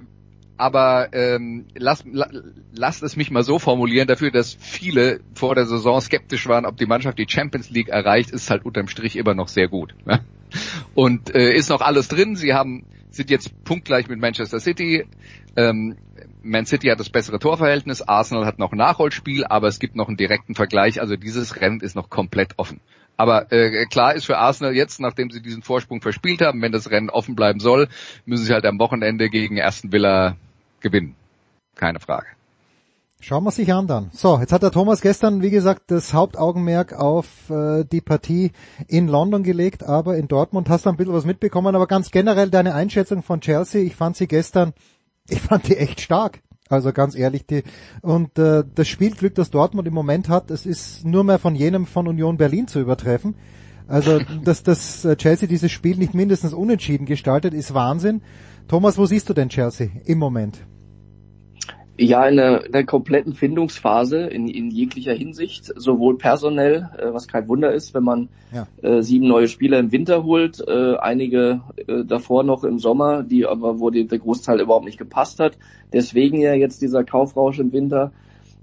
aber 0.62 1.10
ähm, 1.13 1.65
lass, 1.76 2.04
la, 2.06 2.30
lass 2.71 3.02
es 3.02 3.15
mich 3.15 3.32
mal 3.32 3.41
so 3.41 3.58
formulieren, 3.58 4.08
dafür, 4.08 4.30
dass 4.30 4.54
viele 4.60 5.21
vor 5.34 5.56
der 5.56 5.65
Saison 5.65 6.00
skeptisch 6.00 6.47
waren, 6.47 6.67
ob 6.67 6.78
die 6.78 6.86
Mannschaft 6.86 7.17
die 7.17 7.26
Champions 7.28 7.71
League 7.71 7.89
erreicht, 7.89 8.30
ist 8.30 8.52
halt 8.52 8.63
unterm 8.63 8.88
Strich 8.88 9.15
immer 9.15 9.34
noch 9.34 9.47
sehr 9.47 9.67
gut. 9.67 9.95
Ne? 10.06 10.24
Und 10.93 11.34
äh, 11.34 11.52
ist 11.56 11.69
noch 11.69 11.82
alles 11.82 12.10
drin. 12.10 12.36
Sie 12.36 12.54
haben 12.54 12.86
sind 13.10 13.32
jetzt 13.32 13.63
punktgleich 13.63 14.08
mit 14.08 14.19
Manchester 14.19 14.60
City. 14.60 15.06
Ähm, 15.56 15.97
Man 16.43 16.67
City 16.67 16.89
hat 16.89 17.00
das 17.00 17.10
bessere 17.10 17.39
Torverhältnis, 17.39 18.04
Arsenal 18.04 18.45
hat 18.45 18.60
noch 18.60 18.71
ein 18.71 18.78
Nachholspiel, 18.78 19.45
aber 19.45 19.67
es 19.67 19.80
gibt 19.80 19.95
noch 19.95 20.10
einen 20.10 20.17
direkten 20.17 20.54
Vergleich. 20.54 21.02
Also 21.02 21.15
dieses 21.15 21.60
Rennen 21.60 21.82
ist 21.82 21.95
noch 21.95 22.12
komplett 22.12 22.54
offen. 22.58 22.82
Aber 23.17 23.52
äh, 23.52 23.86
klar 23.86 24.15
ist 24.15 24.26
für 24.26 24.38
Arsenal 24.38 24.76
jetzt, 24.76 25.00
nachdem 25.00 25.30
sie 25.30 25.41
diesen 25.41 25.62
Vorsprung 25.62 26.02
verspielt 26.02 26.41
haben, 26.41 26.62
wenn 26.62 26.71
das 26.71 26.89
Rennen 26.89 27.10
offen 27.10 27.36
bleiben 27.36 27.60
soll, 27.60 27.88
müssen 28.26 28.45
sie 28.45 28.54
halt 28.54 28.65
am 28.65 28.80
Wochenende 28.80 29.30
gegen 29.30 29.62
Aston 29.62 29.91
Villa 29.91 30.38
gewinnen. 30.82 31.15
Keine 31.76 32.00
Frage. 32.00 32.28
Schauen 33.24 33.44
wir 33.44 33.52
sich 33.52 33.72
an 33.72 33.86
dann. 33.86 34.10
So, 34.13 34.39
jetzt 34.39 34.52
hat 34.52 34.63
der 34.63 34.72
Thomas 34.72 35.02
gestern, 35.02 35.44
wie 35.44 35.52
gesagt, 35.52 35.91
das 35.91 36.12
Hauptaugenmerk 36.12 36.94
auf 36.94 37.52
äh, 37.52 37.84
die 37.86 38.02
Partie 38.02 38.52
in 38.88 39.08
London 39.08 39.44
gelegt, 39.44 39.84
aber 39.84 40.17
in 40.17 40.28
Dortmund 40.28 40.70
hast 40.70 40.88
du 40.88 40.89
ein 40.89 40.98
bisschen 40.98 41.13
was 41.13 41.26
mitbekommen, 41.26 41.76
aber 41.76 41.86
ganz 41.86 42.10
generell 42.10 42.50
deine 42.50 42.74
Einschätzung 42.74 43.22
von 43.22 43.39
Chelsea, 43.39 43.84
ich 43.84 43.96
fand 43.96 44.17
sie 44.17 44.28
gestern, 44.28 44.74
ich 45.30 45.39
fand 45.39 45.67
die 45.67 45.78
echt 45.78 46.02
stark. 46.02 46.41
Also 46.67 46.94
ganz 46.94 47.15
ehrlich, 47.15 47.46
die 47.46 47.63
und 48.02 48.39
äh, 48.39 48.63
das 48.74 48.88
Spielglück, 48.88 49.36
das 49.36 49.52
Dortmund 49.52 49.88
im 49.88 49.94
Moment 49.94 50.28
hat, 50.28 50.50
es 50.50 50.65
ist 50.65 51.06
nur 51.06 51.24
mehr 51.24 51.38
von 51.38 51.54
jenem 51.54 51.86
von 51.86 52.08
Union 52.08 52.38
Berlin 52.38 52.67
zu 52.67 52.80
übertreffen. 52.80 53.36
Also, 53.88 54.20
dass 54.44 54.63
das 54.63 55.06
äh, 55.06 55.15
Chelsea 55.15 55.48
dieses 55.48 55.72
Spiel 55.72 55.98
nicht 55.98 56.15
mindestens 56.15 56.54
unentschieden 56.54 57.06
gestaltet, 57.06 57.54
ist 57.54 57.74
Wahnsinn. 57.74 58.22
Thomas, 58.67 58.98
wo 58.98 59.06
siehst 59.06 59.30
du 59.30 59.34
denn 59.34 59.50
Chelsea 59.50 59.89
im 60.06 60.17
Moment? 60.17 60.65
Ja, 62.03 62.27
in 62.27 62.37
der, 62.37 62.65
in 62.65 62.71
der 62.71 62.83
kompletten 62.83 63.35
Findungsphase 63.35 64.21
in, 64.21 64.47
in 64.47 64.71
jeglicher 64.71 65.13
Hinsicht, 65.13 65.71
sowohl 65.75 66.17
personell, 66.17 66.89
äh, 66.97 67.13
was 67.13 67.27
kein 67.27 67.47
Wunder 67.47 67.71
ist, 67.71 67.93
wenn 67.93 68.03
man 68.03 68.29
ja. 68.51 68.65
äh, 68.81 69.03
sieben 69.03 69.27
neue 69.27 69.47
Spieler 69.47 69.77
im 69.77 69.91
Winter 69.91 70.23
holt, 70.23 70.67
äh, 70.67 70.95
einige 70.95 71.61
äh, 71.75 72.03
davor 72.03 72.43
noch 72.43 72.63
im 72.63 72.79
Sommer, 72.79 73.21
die 73.21 73.45
aber 73.45 73.79
wo 73.79 73.91
die, 73.91 74.07
der 74.07 74.17
Großteil 74.17 74.61
überhaupt 74.61 74.85
nicht 74.85 74.97
gepasst 74.97 75.39
hat. 75.39 75.59
Deswegen 75.93 76.41
ja 76.41 76.55
jetzt 76.55 76.81
dieser 76.81 77.03
Kaufrausch 77.03 77.59
im 77.59 77.71
Winter. 77.71 78.11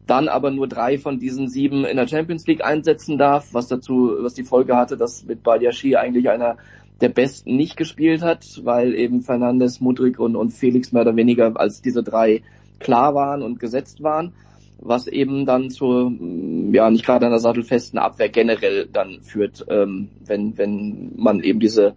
Dann 0.08 0.26
aber 0.26 0.50
nur 0.50 0.66
drei 0.66 0.98
von 0.98 1.20
diesen 1.20 1.48
sieben 1.48 1.84
in 1.84 1.96
der 1.96 2.08
Champions 2.08 2.44
League 2.48 2.64
einsetzen 2.64 3.18
darf, 3.18 3.54
was 3.54 3.68
dazu, 3.68 4.16
was 4.18 4.34
die 4.34 4.42
Folge 4.42 4.74
hatte, 4.74 4.96
dass 4.96 5.24
mit 5.24 5.44
Badiashi 5.44 5.94
eigentlich 5.94 6.28
einer 6.28 6.56
der 7.00 7.10
Besten 7.10 7.54
nicht 7.54 7.76
gespielt 7.76 8.22
hat, 8.22 8.60
weil 8.64 8.94
eben 8.94 9.20
Fernandes, 9.20 9.80
Mudrik 9.80 10.18
und, 10.18 10.34
und 10.34 10.50
Felix 10.50 10.90
mehr 10.90 11.02
oder 11.02 11.14
weniger 11.14 11.52
als 11.54 11.82
diese 11.82 12.02
drei 12.02 12.42
klar 12.78 13.14
waren 13.14 13.42
und 13.42 13.60
gesetzt 13.60 14.02
waren, 14.02 14.32
was 14.78 15.06
eben 15.06 15.46
dann 15.46 15.70
zu, 15.70 15.86
mm, 15.86 16.74
ja, 16.74 16.90
nicht 16.90 17.04
gerade 17.04 17.26
einer 17.26 17.40
sattelfesten 17.40 17.98
Abwehr 17.98 18.28
generell 18.28 18.88
dann 18.92 19.20
führt, 19.22 19.66
ähm, 19.68 20.08
wenn, 20.24 20.56
wenn 20.56 21.12
man 21.16 21.40
eben 21.42 21.60
diese 21.60 21.94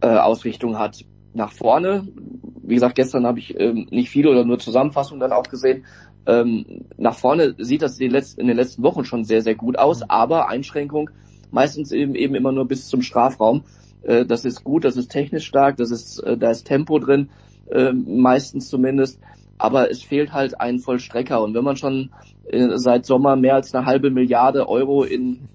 äh, 0.00 0.08
Ausrichtung 0.08 0.78
hat 0.78 1.04
nach 1.32 1.52
vorne. 1.52 2.06
Wie 2.62 2.74
gesagt, 2.74 2.94
gestern 2.94 3.26
habe 3.26 3.38
ich 3.38 3.58
ähm, 3.58 3.86
nicht 3.90 4.10
viel 4.10 4.28
oder 4.28 4.44
nur 4.44 4.58
Zusammenfassung 4.58 5.20
dann 5.20 5.32
auch 5.32 5.48
gesehen. 5.48 5.84
Ähm, 6.26 6.86
nach 6.96 7.14
vorne 7.14 7.54
sieht 7.58 7.82
das 7.82 7.98
in 7.98 8.06
den, 8.06 8.12
letzten, 8.12 8.40
in 8.42 8.46
den 8.46 8.56
letzten 8.56 8.82
Wochen 8.82 9.04
schon 9.04 9.24
sehr, 9.24 9.42
sehr 9.42 9.54
gut 9.54 9.78
aus, 9.78 10.02
aber 10.08 10.48
Einschränkung 10.48 11.10
meistens 11.50 11.92
eben, 11.92 12.14
eben 12.14 12.34
immer 12.34 12.52
nur 12.52 12.66
bis 12.66 12.88
zum 12.88 13.02
Strafraum. 13.02 13.64
Äh, 14.02 14.26
das 14.26 14.44
ist 14.44 14.64
gut, 14.64 14.84
das 14.84 14.96
ist 14.96 15.10
technisch 15.10 15.46
stark, 15.46 15.76
das 15.76 15.90
ist, 15.90 16.18
äh, 16.20 16.36
da 16.36 16.50
ist 16.50 16.64
Tempo 16.64 16.98
drin, 16.98 17.30
äh, 17.70 17.92
meistens 17.92 18.68
zumindest 18.68 19.20
aber 19.64 19.90
es 19.90 20.02
fehlt 20.02 20.34
halt 20.34 20.60
ein 20.60 20.78
Vollstrecker. 20.78 21.42
Und 21.42 21.54
wenn 21.54 21.64
man 21.64 21.78
schon 21.78 22.10
äh, 22.44 22.76
seit 22.76 23.06
Sommer 23.06 23.34
mehr 23.34 23.54
als 23.54 23.74
eine 23.74 23.86
halbe 23.86 24.10
Milliarde 24.10 24.68
Euro 24.68 25.04
in 25.04 25.48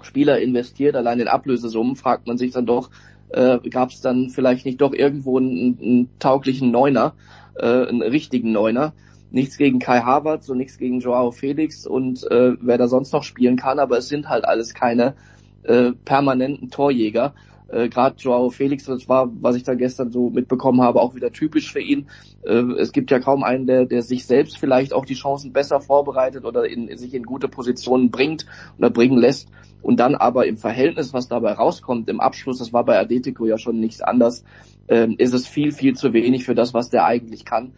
Spieler 0.00 0.40
investiert, 0.40 0.96
allein 0.96 1.20
in 1.20 1.28
Ablösesummen, 1.28 1.94
fragt 1.94 2.26
man 2.26 2.38
sich 2.38 2.52
dann 2.52 2.64
doch, 2.64 2.88
äh, 3.28 3.58
gab 3.68 3.90
es 3.90 4.00
dann 4.00 4.30
vielleicht 4.30 4.64
nicht 4.64 4.80
doch 4.80 4.94
irgendwo 4.94 5.38
einen, 5.38 5.78
einen 5.80 6.08
tauglichen 6.18 6.70
Neuner, 6.70 7.12
äh, 7.54 7.66
einen 7.66 8.00
richtigen 8.00 8.52
Neuner. 8.52 8.94
Nichts 9.30 9.58
gegen 9.58 9.78
Kai 9.78 10.00
Havertz 10.00 10.48
und 10.48 10.56
nichts 10.56 10.78
gegen 10.78 11.00
Joao 11.00 11.30
Felix 11.30 11.86
und 11.86 12.24
äh, 12.30 12.54
wer 12.58 12.78
da 12.78 12.88
sonst 12.88 13.12
noch 13.12 13.22
spielen 13.22 13.56
kann, 13.56 13.78
aber 13.78 13.98
es 13.98 14.08
sind 14.08 14.30
halt 14.30 14.46
alles 14.46 14.72
keine 14.72 15.14
äh, 15.62 15.92
permanenten 15.92 16.70
Torjäger. 16.70 17.34
Äh, 17.72 17.88
Gerade 17.88 18.16
Joao 18.18 18.50
Felix, 18.50 18.84
das 18.84 19.08
war, 19.08 19.30
was 19.40 19.56
ich 19.56 19.62
da 19.62 19.74
gestern 19.74 20.12
so 20.12 20.30
mitbekommen 20.30 20.82
habe, 20.82 21.00
auch 21.00 21.14
wieder 21.14 21.32
typisch 21.32 21.72
für 21.72 21.80
ihn. 21.80 22.06
Äh, 22.42 22.62
es 22.78 22.92
gibt 22.92 23.10
ja 23.10 23.18
kaum 23.18 23.42
einen, 23.42 23.66
der, 23.66 23.86
der 23.86 24.02
sich 24.02 24.26
selbst 24.26 24.58
vielleicht 24.58 24.92
auch 24.92 25.06
die 25.06 25.14
Chancen 25.14 25.52
besser 25.52 25.80
vorbereitet 25.80 26.44
oder 26.44 26.68
in, 26.68 26.96
sich 26.96 27.14
in 27.14 27.24
gute 27.24 27.48
Positionen 27.48 28.10
bringt 28.10 28.46
oder 28.78 28.90
bringen 28.90 29.18
lässt. 29.18 29.48
Und 29.80 29.98
dann 29.98 30.14
aber 30.14 30.46
im 30.46 30.58
Verhältnis, 30.58 31.12
was 31.12 31.26
dabei 31.26 31.52
rauskommt, 31.52 32.08
im 32.08 32.20
Abschluss, 32.20 32.58
das 32.58 32.72
war 32.72 32.84
bei 32.84 32.98
Adetico 32.98 33.46
ja 33.46 33.58
schon 33.58 33.80
nichts 33.80 34.00
anders, 34.00 34.44
äh, 34.86 35.08
ist 35.16 35.32
es 35.32 35.48
viel, 35.48 35.72
viel 35.72 35.94
zu 35.94 36.12
wenig 36.12 36.44
für 36.44 36.54
das, 36.54 36.74
was 36.74 36.90
der 36.90 37.06
eigentlich 37.06 37.44
kann. 37.44 37.72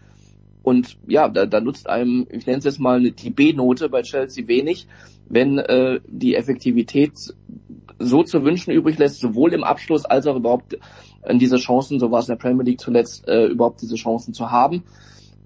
Und 0.62 0.96
ja, 1.06 1.28
da, 1.28 1.46
da 1.46 1.60
nutzt 1.60 1.88
einem, 1.88 2.26
ich 2.30 2.46
nenne 2.46 2.58
es 2.58 2.64
jetzt 2.64 2.80
mal 2.80 3.10
die 3.10 3.30
B-Note 3.30 3.90
bei 3.90 4.02
Chelsea 4.02 4.48
wenig, 4.48 4.86
wenn 5.28 5.58
äh, 5.58 6.00
die 6.06 6.34
Effektivität 6.34 7.12
so 7.98 8.22
zu 8.22 8.44
wünschen 8.44 8.72
übrig 8.72 8.98
lässt, 8.98 9.20
sowohl 9.20 9.52
im 9.52 9.64
Abschluss 9.64 10.04
als 10.04 10.26
auch 10.26 10.36
überhaupt 10.36 10.78
in 11.26 11.38
diese 11.38 11.56
Chancen, 11.56 11.98
so 11.98 12.10
war 12.10 12.20
es 12.20 12.28
in 12.28 12.32
der 12.32 12.42
Premier 12.42 12.64
League 12.64 12.80
zuletzt, 12.80 13.26
äh, 13.28 13.46
überhaupt 13.46 13.82
diese 13.82 13.96
Chancen 13.96 14.34
zu 14.34 14.50
haben. 14.50 14.84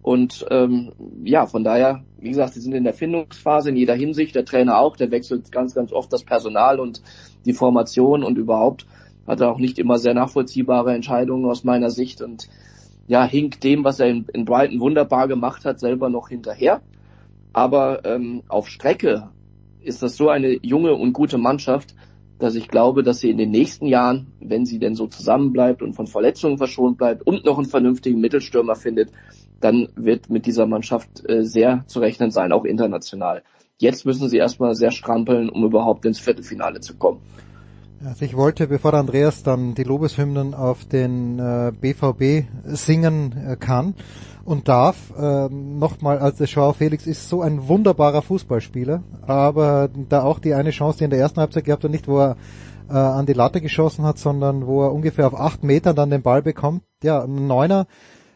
Und 0.03 0.47
ähm, 0.51 0.93
ja, 1.25 1.47
von 1.47 1.65
daher, 1.65 2.03
wie 2.19 2.31
gesagt, 2.31 2.55
sie 2.55 2.61
sind 2.61 2.73
in 2.73 2.85
der 2.85 2.95
Findungsphase 2.95 3.71
in 3.71 3.77
jeder 3.77 3.95
Hinsicht, 3.95 4.35
der 4.35 4.45
Trainer 4.45 4.79
auch, 4.79 4.97
der 4.97 5.11
wechselt 5.11 5.53
ganz, 5.53 5.75
ganz 5.75 5.93
oft 5.93 6.13
das 6.13 6.25
Personal 6.25 6.81
und 6.81 7.03
die 7.45 7.53
Formation 7.53 8.25
und 8.25 8.39
überhaupt 8.39 8.87
hat 9.27 9.41
er 9.41 9.51
auch 9.51 9.59
nicht 9.59 9.79
immer 9.79 9.99
sehr 9.99 10.15
nachvollziehbare 10.15 10.95
Entscheidungen 10.95 11.45
aus 11.45 11.63
meiner 11.63 11.91
Sicht 11.91 12.23
und 12.23 12.49
ja, 13.07 13.25
hinkt 13.25 13.65
dem, 13.65 13.85
was 13.85 14.01
er 14.01 14.09
in, 14.09 14.27
in 14.33 14.45
Brighton 14.45 14.81
wunderbar 14.81 15.29
gemacht 15.29 15.65
hat, 15.65 15.81
selber 15.81 16.09
noch 16.09 16.29
hinterher. 16.29 16.81
Aber 17.53 18.05
ähm, 18.05 18.43
auf 18.49 18.69
Strecke 18.69 19.31
ist 19.83 20.03
das 20.03 20.17
so 20.17 20.29
eine 20.29 20.59
junge 20.63 20.95
und 20.95 21.13
gute 21.13 21.39
Mannschaft, 21.39 21.95
dass 22.39 22.55
ich 22.55 22.69
glaube, 22.69 23.03
dass 23.03 23.21
sie 23.21 23.31
in 23.31 23.39
den 23.39 23.51
nächsten 23.51 23.87
Jahren, 23.87 24.29
wenn 24.41 24.65
sie 24.65 24.79
denn 24.79 24.95
so 24.95 25.07
zusammenbleibt 25.07 25.83
und 25.83 25.95
von 25.95 26.07
Verletzungen 26.07 26.59
verschont 26.59 26.99
bleibt 26.99 27.27
und 27.27 27.45
noch 27.45 27.59
einen 27.59 27.69
vernünftigen 27.69 28.21
Mittelstürmer 28.21 28.77
findet, 28.77 29.11
dann 29.61 29.89
wird 29.97 30.31
mit 30.31 30.47
dieser 30.47 30.67
Mannschaft 30.67 31.29
äh, 31.29 31.45
sehr 31.45 31.85
zu 31.87 32.01
rechnen 32.01 32.31
sein, 32.31 32.53
auch 32.53 32.65
international. 32.65 33.43
Jetzt 33.79 34.07
müssen 34.07 34.29
sie 34.29 34.39
erstmal 34.39 34.75
sehr 34.75 34.91
strampeln, 34.91 35.49
um 35.49 35.65
überhaupt 35.65 36.05
ins 36.05 36.19
Viertelfinale 36.19 36.81
zu 36.81 36.97
kommen. 36.97 37.21
Also 38.05 38.25
ich 38.25 38.37
wollte, 38.37 38.69
bevor 38.69 38.95
Andreas 38.95 39.43
dann 39.43 39.75
die 39.75 39.83
Lobeshymnen 39.83 40.55
auf 40.55 40.85
den 40.85 41.39
äh, 41.41 41.73
BVB 41.81 42.47
singen 42.65 43.35
äh, 43.37 43.57
kann, 43.57 43.95
und 44.49 44.67
darf. 44.67 45.13
Äh, 45.17 45.49
Nochmal, 45.49 46.19
als 46.19 46.39
der 46.39 46.47
Joao 46.47 46.73
Felix 46.73 47.07
ist 47.07 47.29
so 47.29 47.43
ein 47.43 47.69
wunderbarer 47.69 48.23
Fußballspieler, 48.23 49.03
aber 49.27 49.91
da 50.09 50.23
auch 50.23 50.39
die 50.39 50.55
eine 50.55 50.71
Chance, 50.71 50.99
die 50.99 51.05
er 51.05 51.07
in 51.07 51.11
der 51.11 51.21
ersten 51.21 51.41
Halbzeit 51.41 51.65
gehabt 51.65 51.85
hat, 51.85 51.91
nicht 51.91 52.09
wo 52.09 52.19
er 52.19 52.37
äh, 52.89 52.95
an 52.95 53.27
die 53.27 53.35
Latte 53.35 53.61
geschossen 53.61 54.05
hat, 54.05 54.19
sondern 54.19 54.67
wo 54.67 54.83
er 54.83 54.93
ungefähr 54.93 55.27
auf 55.27 55.39
acht 55.39 55.63
Metern 55.65 55.95
dann 55.95 56.11
den 56.11 56.23
Ball 56.23 56.43
bekommt. 56.43 56.83
Ja, 57.03 57.23
ein 57.23 57.47
Neuner 57.47 57.87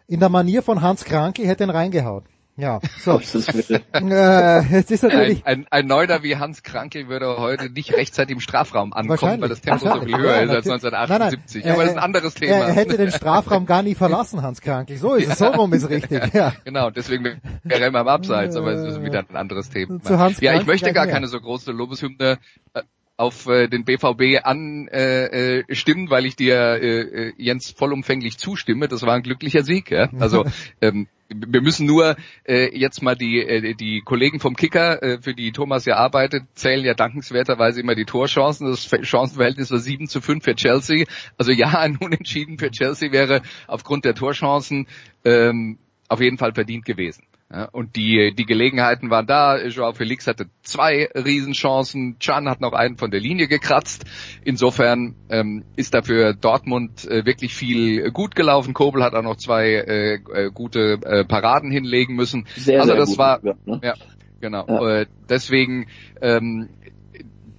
in 0.06 0.20
der 0.20 0.28
Manier 0.28 0.62
von 0.62 0.82
Hans 0.82 1.04
Kranke 1.04 1.46
hätte 1.46 1.64
ihn 1.64 1.70
reingehaut. 1.70 2.24
Ja, 2.56 2.80
so. 2.98 3.18
äh, 3.94 4.60
jetzt 4.66 4.90
ist 4.90 5.02
natürlich 5.02 5.46
ein, 5.46 5.60
ein, 5.60 5.66
ein 5.70 5.86
Neuner 5.86 6.22
wie 6.22 6.36
Hans 6.36 6.62
Kranke 6.62 7.08
würde 7.08 7.38
heute 7.38 7.70
nicht 7.70 7.94
rechtzeitig 7.94 8.34
im 8.34 8.40
Strafraum 8.40 8.92
ankommen, 8.92 9.40
weil 9.40 9.48
das 9.48 9.62
Tempo 9.62 9.88
so 9.88 10.00
viel 10.02 10.16
höher 10.18 10.36
ja, 10.36 10.42
ist 10.42 10.50
als 10.50 10.66
1978. 10.66 11.64
Nein, 11.64 11.64
nein, 11.64 11.74
Aber 11.74 11.82
das 11.82 11.92
ist 11.92 11.98
ein 11.98 12.04
anderes 12.04 12.34
Thema. 12.34 12.52
Er 12.52 12.72
hätte 12.74 12.98
den 12.98 13.10
Strafraum 13.10 13.64
gar 13.64 13.82
nie 13.82 13.94
verlassen, 13.94 14.42
Hans 14.42 14.60
Kranke. 14.60 14.98
So 14.98 15.14
ist 15.14 15.32
es, 15.32 15.38
so 15.38 15.46
rum 15.46 15.72
ist 15.72 15.88
richtig. 15.88 16.20
Ja. 16.32 16.52
Genau, 16.64 16.90
deswegen 16.90 17.24
wäre 17.24 17.40
er 17.82 17.88
immer 17.88 18.00
am 18.00 18.08
Abseits, 18.08 18.56
aber 18.56 18.72
es 18.72 18.94
ist 18.94 19.02
wieder 19.02 19.24
ein 19.28 19.36
anderes 19.36 19.68
Thema. 19.68 20.00
Zu 20.02 20.18
Hans 20.18 20.40
ja, 20.40 20.54
ich 20.54 20.66
möchte 20.66 20.92
gar 20.92 21.06
keine 21.06 21.26
so 21.26 21.40
große 21.40 21.72
Lobeshymne 21.72 22.38
äh, 22.74 22.82
auf 23.22 23.46
äh, 23.46 23.68
den 23.68 23.84
BVB 23.84 24.44
anstimmen, 24.44 24.88
äh, 24.90 25.60
äh, 25.60 26.10
weil 26.10 26.26
ich 26.26 26.36
dir 26.36 26.56
äh, 26.56 27.00
äh, 27.00 27.32
Jens 27.36 27.70
vollumfänglich 27.70 28.36
zustimme. 28.36 28.88
Das 28.88 29.02
war 29.02 29.14
ein 29.14 29.22
glücklicher 29.22 29.62
Sieg. 29.62 29.90
Ja? 29.90 30.10
Also 30.18 30.44
ähm, 30.80 31.06
wir 31.28 31.62
müssen 31.62 31.86
nur 31.86 32.16
äh, 32.44 32.76
jetzt 32.76 33.02
mal 33.02 33.14
die 33.14 33.38
äh, 33.38 33.74
die 33.74 34.02
Kollegen 34.04 34.40
vom 34.40 34.56
Kicker, 34.56 35.02
äh, 35.02 35.22
für 35.22 35.34
die 35.34 35.52
Thomas 35.52 35.84
ja 35.86 35.96
arbeitet, 35.96 36.44
zählen 36.54 36.84
ja 36.84 36.94
dankenswerterweise 36.94 37.80
immer 37.80 37.94
die 37.94 38.04
Torchancen. 38.04 38.66
Das 38.66 38.90
Chancenverhältnis 39.02 39.70
war 39.70 39.78
7 39.78 40.08
zu 40.08 40.20
5 40.20 40.44
für 40.44 40.54
Chelsea. 40.54 41.06
Also 41.38 41.52
ja, 41.52 41.78
ein 41.78 41.96
Unentschieden 41.96 42.58
für 42.58 42.70
Chelsea 42.70 43.12
wäre 43.12 43.42
aufgrund 43.66 44.04
der 44.04 44.14
Torchancen 44.14 44.88
ähm, 45.24 45.78
auf 46.08 46.20
jeden 46.20 46.38
Fall 46.38 46.52
verdient 46.52 46.84
gewesen. 46.84 47.24
Ja, 47.52 47.66
und 47.66 47.96
die, 47.96 48.34
die 48.34 48.46
Gelegenheiten 48.46 49.10
waren 49.10 49.26
da. 49.26 49.62
Joao 49.62 49.92
Felix 49.92 50.26
hatte 50.26 50.46
zwei 50.62 51.10
Riesenchancen. 51.14 52.18
Chan 52.18 52.48
hat 52.48 52.62
noch 52.62 52.72
einen 52.72 52.96
von 52.96 53.10
der 53.10 53.20
Linie 53.20 53.46
gekratzt. 53.46 54.06
Insofern 54.42 55.16
ähm, 55.28 55.62
ist 55.76 55.92
dafür 55.92 56.32
Dortmund 56.32 57.04
äh, 57.04 57.26
wirklich 57.26 57.54
viel 57.54 58.10
gut 58.10 58.34
gelaufen. 58.34 58.72
Kobel 58.72 59.04
hat 59.04 59.14
auch 59.14 59.22
noch 59.22 59.36
zwei 59.36 59.66
äh, 59.68 60.14
äh, 60.14 60.50
gute 60.50 60.98
äh, 61.04 61.24
Paraden 61.24 61.70
hinlegen 61.70 62.14
müssen. 62.14 62.46
Sehr, 62.56 62.80
also 62.80 62.92
sehr 62.92 63.00
das 63.00 63.10
gut, 63.10 63.18
war 63.18 63.40
ne? 63.42 63.80
ja 63.82 63.94
genau. 64.40 64.66
Ja. 64.66 65.00
Äh, 65.00 65.06
deswegen 65.28 65.86
ähm, 66.22 66.70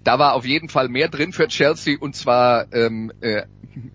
da 0.04 0.20
war 0.20 0.34
auf 0.34 0.46
jeden 0.46 0.70
Fall 0.70 0.90
mehr 0.90 1.08
drin 1.08 1.34
für 1.34 1.48
Chelsea 1.48 1.98
und 2.00 2.16
zwar 2.16 2.74
ähm, 2.74 3.12
äh, 3.22 3.44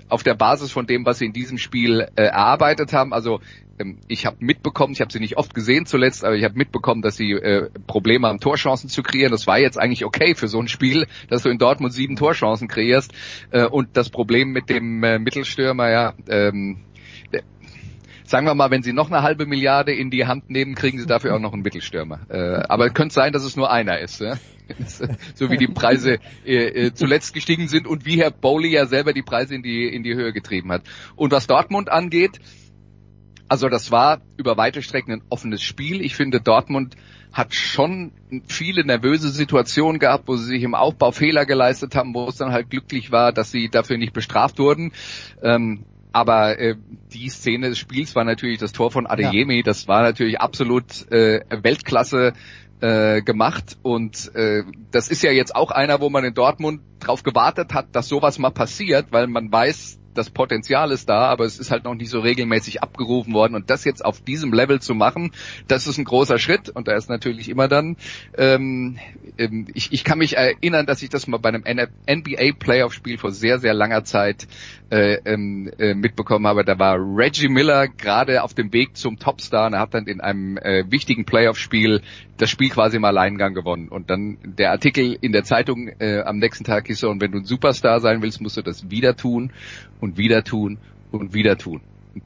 auf 0.08 0.22
der 0.22 0.34
Basis 0.34 0.72
von 0.72 0.86
dem, 0.86 1.04
was 1.04 1.18
sie 1.18 1.26
in 1.26 1.32
diesem 1.32 1.58
Spiel 1.58 2.08
äh, 2.16 2.22
erarbeitet 2.22 2.92
haben. 2.92 3.12
Also 3.12 3.40
ähm, 3.78 3.98
ich 4.08 4.26
habe 4.26 4.36
mitbekommen, 4.40 4.92
ich 4.92 5.00
habe 5.00 5.12
sie 5.12 5.20
nicht 5.20 5.36
oft 5.36 5.54
gesehen 5.54 5.86
zuletzt, 5.86 6.24
aber 6.24 6.36
ich 6.36 6.44
habe 6.44 6.56
mitbekommen, 6.56 7.02
dass 7.02 7.16
sie 7.16 7.32
äh, 7.32 7.70
Probleme 7.86 8.28
haben, 8.28 8.40
Torchancen 8.40 8.88
zu 8.88 9.02
kreieren. 9.02 9.32
Das 9.32 9.46
war 9.46 9.58
jetzt 9.58 9.78
eigentlich 9.78 10.04
okay 10.04 10.34
für 10.34 10.48
so 10.48 10.60
ein 10.60 10.68
Spiel, 10.68 11.06
dass 11.28 11.42
du 11.42 11.50
in 11.50 11.58
Dortmund 11.58 11.92
sieben 11.92 12.16
Torchancen 12.16 12.68
kreierst. 12.68 13.12
Äh, 13.50 13.66
und 13.66 13.96
das 13.96 14.10
Problem 14.10 14.50
mit 14.50 14.68
dem 14.68 15.02
äh, 15.02 15.18
Mittelstürmer, 15.18 15.90
ja, 15.90 16.14
ähm, 16.28 16.84
sagen 18.28 18.46
wir 18.46 18.54
mal, 18.54 18.70
wenn 18.70 18.82
sie 18.82 18.92
noch 18.92 19.10
eine 19.10 19.22
halbe 19.22 19.46
Milliarde 19.46 19.92
in 19.92 20.10
die 20.10 20.26
Hand 20.26 20.50
nehmen, 20.50 20.74
kriegen 20.74 20.98
sie 20.98 21.06
dafür 21.06 21.34
auch 21.34 21.40
noch 21.40 21.54
einen 21.54 21.62
Mittelstürmer. 21.62 22.20
Äh, 22.28 22.62
aber 22.68 22.86
es 22.86 22.94
könnte 22.94 23.14
sein, 23.14 23.32
dass 23.32 23.42
es 23.42 23.56
nur 23.56 23.70
einer 23.70 23.98
ist. 24.00 24.20
Ja? 24.20 24.36
so 25.34 25.50
wie 25.50 25.56
die 25.56 25.68
Preise 25.68 26.18
äh, 26.44 26.86
äh, 26.86 26.94
zuletzt 26.94 27.32
gestiegen 27.32 27.68
sind 27.68 27.86
und 27.86 28.04
wie 28.04 28.20
Herr 28.20 28.30
Bowley 28.30 28.70
ja 28.70 28.86
selber 28.86 29.12
die 29.14 29.22
Preise 29.22 29.54
in 29.54 29.62
die, 29.62 29.86
in 29.88 30.02
die 30.02 30.14
Höhe 30.14 30.32
getrieben 30.32 30.70
hat. 30.70 30.82
Und 31.16 31.32
was 31.32 31.46
Dortmund 31.46 31.88
angeht, 31.88 32.38
also 33.48 33.68
das 33.68 33.90
war 33.90 34.20
über 34.36 34.56
weite 34.56 34.82
Strecken 34.82 35.12
ein 35.12 35.22
offenes 35.28 35.62
Spiel. 35.62 36.00
Ich 36.00 36.14
finde, 36.14 36.40
Dortmund 36.40 36.96
hat 37.32 37.54
schon 37.54 38.12
viele 38.46 38.84
nervöse 38.84 39.28
Situationen 39.28 39.98
gehabt, 39.98 40.28
wo 40.28 40.36
sie 40.36 40.46
sich 40.46 40.62
im 40.62 40.74
Aufbau 40.74 41.12
Fehler 41.12 41.46
geleistet 41.46 41.94
haben, 41.94 42.14
wo 42.14 42.26
es 42.28 42.36
dann 42.36 42.52
halt 42.52 42.70
glücklich 42.70 43.12
war, 43.12 43.32
dass 43.32 43.50
sie 43.50 43.68
dafür 43.68 43.98
nicht 43.98 44.12
bestraft 44.12 44.58
wurden. 44.58 44.92
Ähm, 45.42 45.84
aber 46.12 46.58
äh, 46.58 46.76
die 47.12 47.28
Szene 47.28 47.68
des 47.68 47.78
Spiels 47.78 48.14
war 48.14 48.24
natürlich 48.24 48.58
das 48.58 48.72
Tor 48.72 48.90
von 48.90 49.06
Adeyemi. 49.06 49.62
Das 49.62 49.88
war 49.88 50.02
natürlich 50.02 50.40
absolut 50.40 51.10
äh, 51.12 51.40
Weltklasse 51.50 52.32
äh, 52.80 53.22
gemacht 53.22 53.76
und 53.82 54.34
äh, 54.34 54.62
das 54.90 55.08
ist 55.08 55.22
ja 55.22 55.32
jetzt 55.32 55.54
auch 55.54 55.70
einer, 55.70 56.00
wo 56.00 56.10
man 56.10 56.24
in 56.24 56.34
Dortmund 56.34 56.80
drauf 57.00 57.22
gewartet 57.22 57.74
hat, 57.74 57.88
dass 57.92 58.08
sowas 58.08 58.38
mal 58.38 58.50
passiert, 58.50 59.06
weil 59.10 59.26
man 59.26 59.50
weiß, 59.50 59.97
das 60.14 60.30
Potenzial 60.30 60.90
ist 60.90 61.08
da, 61.08 61.26
aber 61.26 61.44
es 61.44 61.58
ist 61.58 61.70
halt 61.70 61.84
noch 61.84 61.94
nicht 61.94 62.10
so 62.10 62.20
regelmäßig 62.20 62.82
abgerufen 62.82 63.34
worden. 63.34 63.54
Und 63.54 63.70
das 63.70 63.84
jetzt 63.84 64.04
auf 64.04 64.20
diesem 64.20 64.52
Level 64.52 64.80
zu 64.80 64.94
machen, 64.94 65.32
das 65.66 65.86
ist 65.86 65.98
ein 65.98 66.04
großer 66.04 66.38
Schritt 66.38 66.68
und 66.68 66.88
da 66.88 66.96
ist 66.96 67.08
natürlich 67.08 67.48
immer 67.48 67.68
dann, 67.68 67.96
ähm, 68.36 68.98
ähm, 69.36 69.66
ich, 69.74 69.92
ich 69.92 70.04
kann 70.04 70.18
mich 70.18 70.36
erinnern, 70.36 70.86
dass 70.86 71.02
ich 71.02 71.08
das 71.08 71.26
mal 71.26 71.38
bei 71.38 71.50
einem 71.50 71.64
NBA 71.64 72.52
Playoff 72.58 72.92
Spiel 72.92 73.18
vor 73.18 73.32
sehr, 73.32 73.58
sehr 73.58 73.74
langer 73.74 74.04
Zeit 74.04 74.48
äh, 74.90 75.18
ähm, 75.24 75.70
äh, 75.78 75.94
mitbekommen 75.94 76.46
habe. 76.46 76.64
Da 76.64 76.78
war 76.78 76.96
Reggie 76.96 77.48
Miller 77.48 77.88
gerade 77.88 78.42
auf 78.42 78.54
dem 78.54 78.72
Weg 78.72 78.96
zum 78.96 79.18
Topstar 79.18 79.66
und 79.66 79.74
er 79.74 79.80
hat 79.80 79.94
dann 79.94 80.06
in 80.06 80.20
einem 80.20 80.56
äh, 80.56 80.84
wichtigen 80.90 81.24
Playoff-Spiel 81.24 82.02
das 82.36 82.50
Spiel 82.50 82.70
quasi 82.70 82.96
im 82.96 83.04
Alleingang 83.04 83.54
gewonnen. 83.54 83.88
Und 83.88 84.10
dann 84.10 84.38
der 84.44 84.70
Artikel 84.70 85.18
in 85.20 85.32
der 85.32 85.44
Zeitung 85.44 85.88
äh, 85.98 86.20
am 86.20 86.38
nächsten 86.38 86.64
Tag 86.64 86.86
hieß 86.86 87.00
so, 87.00 87.10
und 87.10 87.20
wenn 87.20 87.32
du 87.32 87.38
ein 87.38 87.44
Superstar 87.44 88.00
sein 88.00 88.22
willst, 88.22 88.40
musst 88.40 88.56
du 88.56 88.62
das 88.62 88.90
wieder 88.90 89.16
tun 89.16 89.52
und 90.00 90.16
wieder 90.16 90.44
tun 90.44 90.78
und 91.10 91.34
wieder 91.34 91.58
tun. 91.58 91.80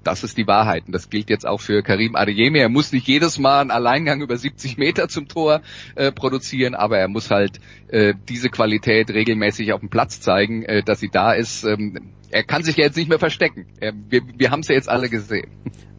Das 0.05 0.25
ist 0.25 0.39
die 0.39 0.47
Wahrheit. 0.47 0.85
Und 0.87 0.93
das 0.93 1.11
gilt 1.11 1.31
jetzt 1.31 1.47
auch 1.47 1.61
für 1.61 1.83
Karim 1.83 2.17
Adeyemi. 2.17 2.59
Er 2.59 2.69
muss 2.69 2.93
nicht 2.93 3.07
jedes 3.07 3.39
Mal 3.39 3.61
einen 3.61 3.71
Alleingang 3.71 4.21
über 4.21 4.37
70 4.37 4.79
Meter 4.79 5.09
zum 5.09 5.29
Tor 5.29 5.63
äh, 5.95 6.13
produzieren, 6.13 6.75
aber 6.75 6.99
er 6.99 7.09
muss 7.09 7.31
halt 7.31 7.61
äh, 7.89 8.15
diese 8.29 8.49
Qualität 8.49 9.11
regelmäßig 9.11 9.73
auf 9.73 9.81
dem 9.81 9.91
Platz 9.91 10.21
zeigen, 10.21 10.63
äh, 10.65 10.83
dass 10.83 11.01
sie 11.01 11.11
da 11.11 11.33
ist. 11.33 11.65
Ähm, 11.65 12.13
er 12.31 12.45
kann 12.45 12.63
sich 12.63 12.77
ja 12.77 12.85
jetzt 12.85 12.97
nicht 12.97 13.09
mehr 13.09 13.19
verstecken. 13.19 13.67
Er, 13.81 13.93
wir 14.09 14.23
wir 14.37 14.51
haben 14.51 14.61
es 14.61 14.69
ja 14.69 14.75
jetzt 14.75 14.89
alle 14.89 15.09
gesehen. 15.09 15.51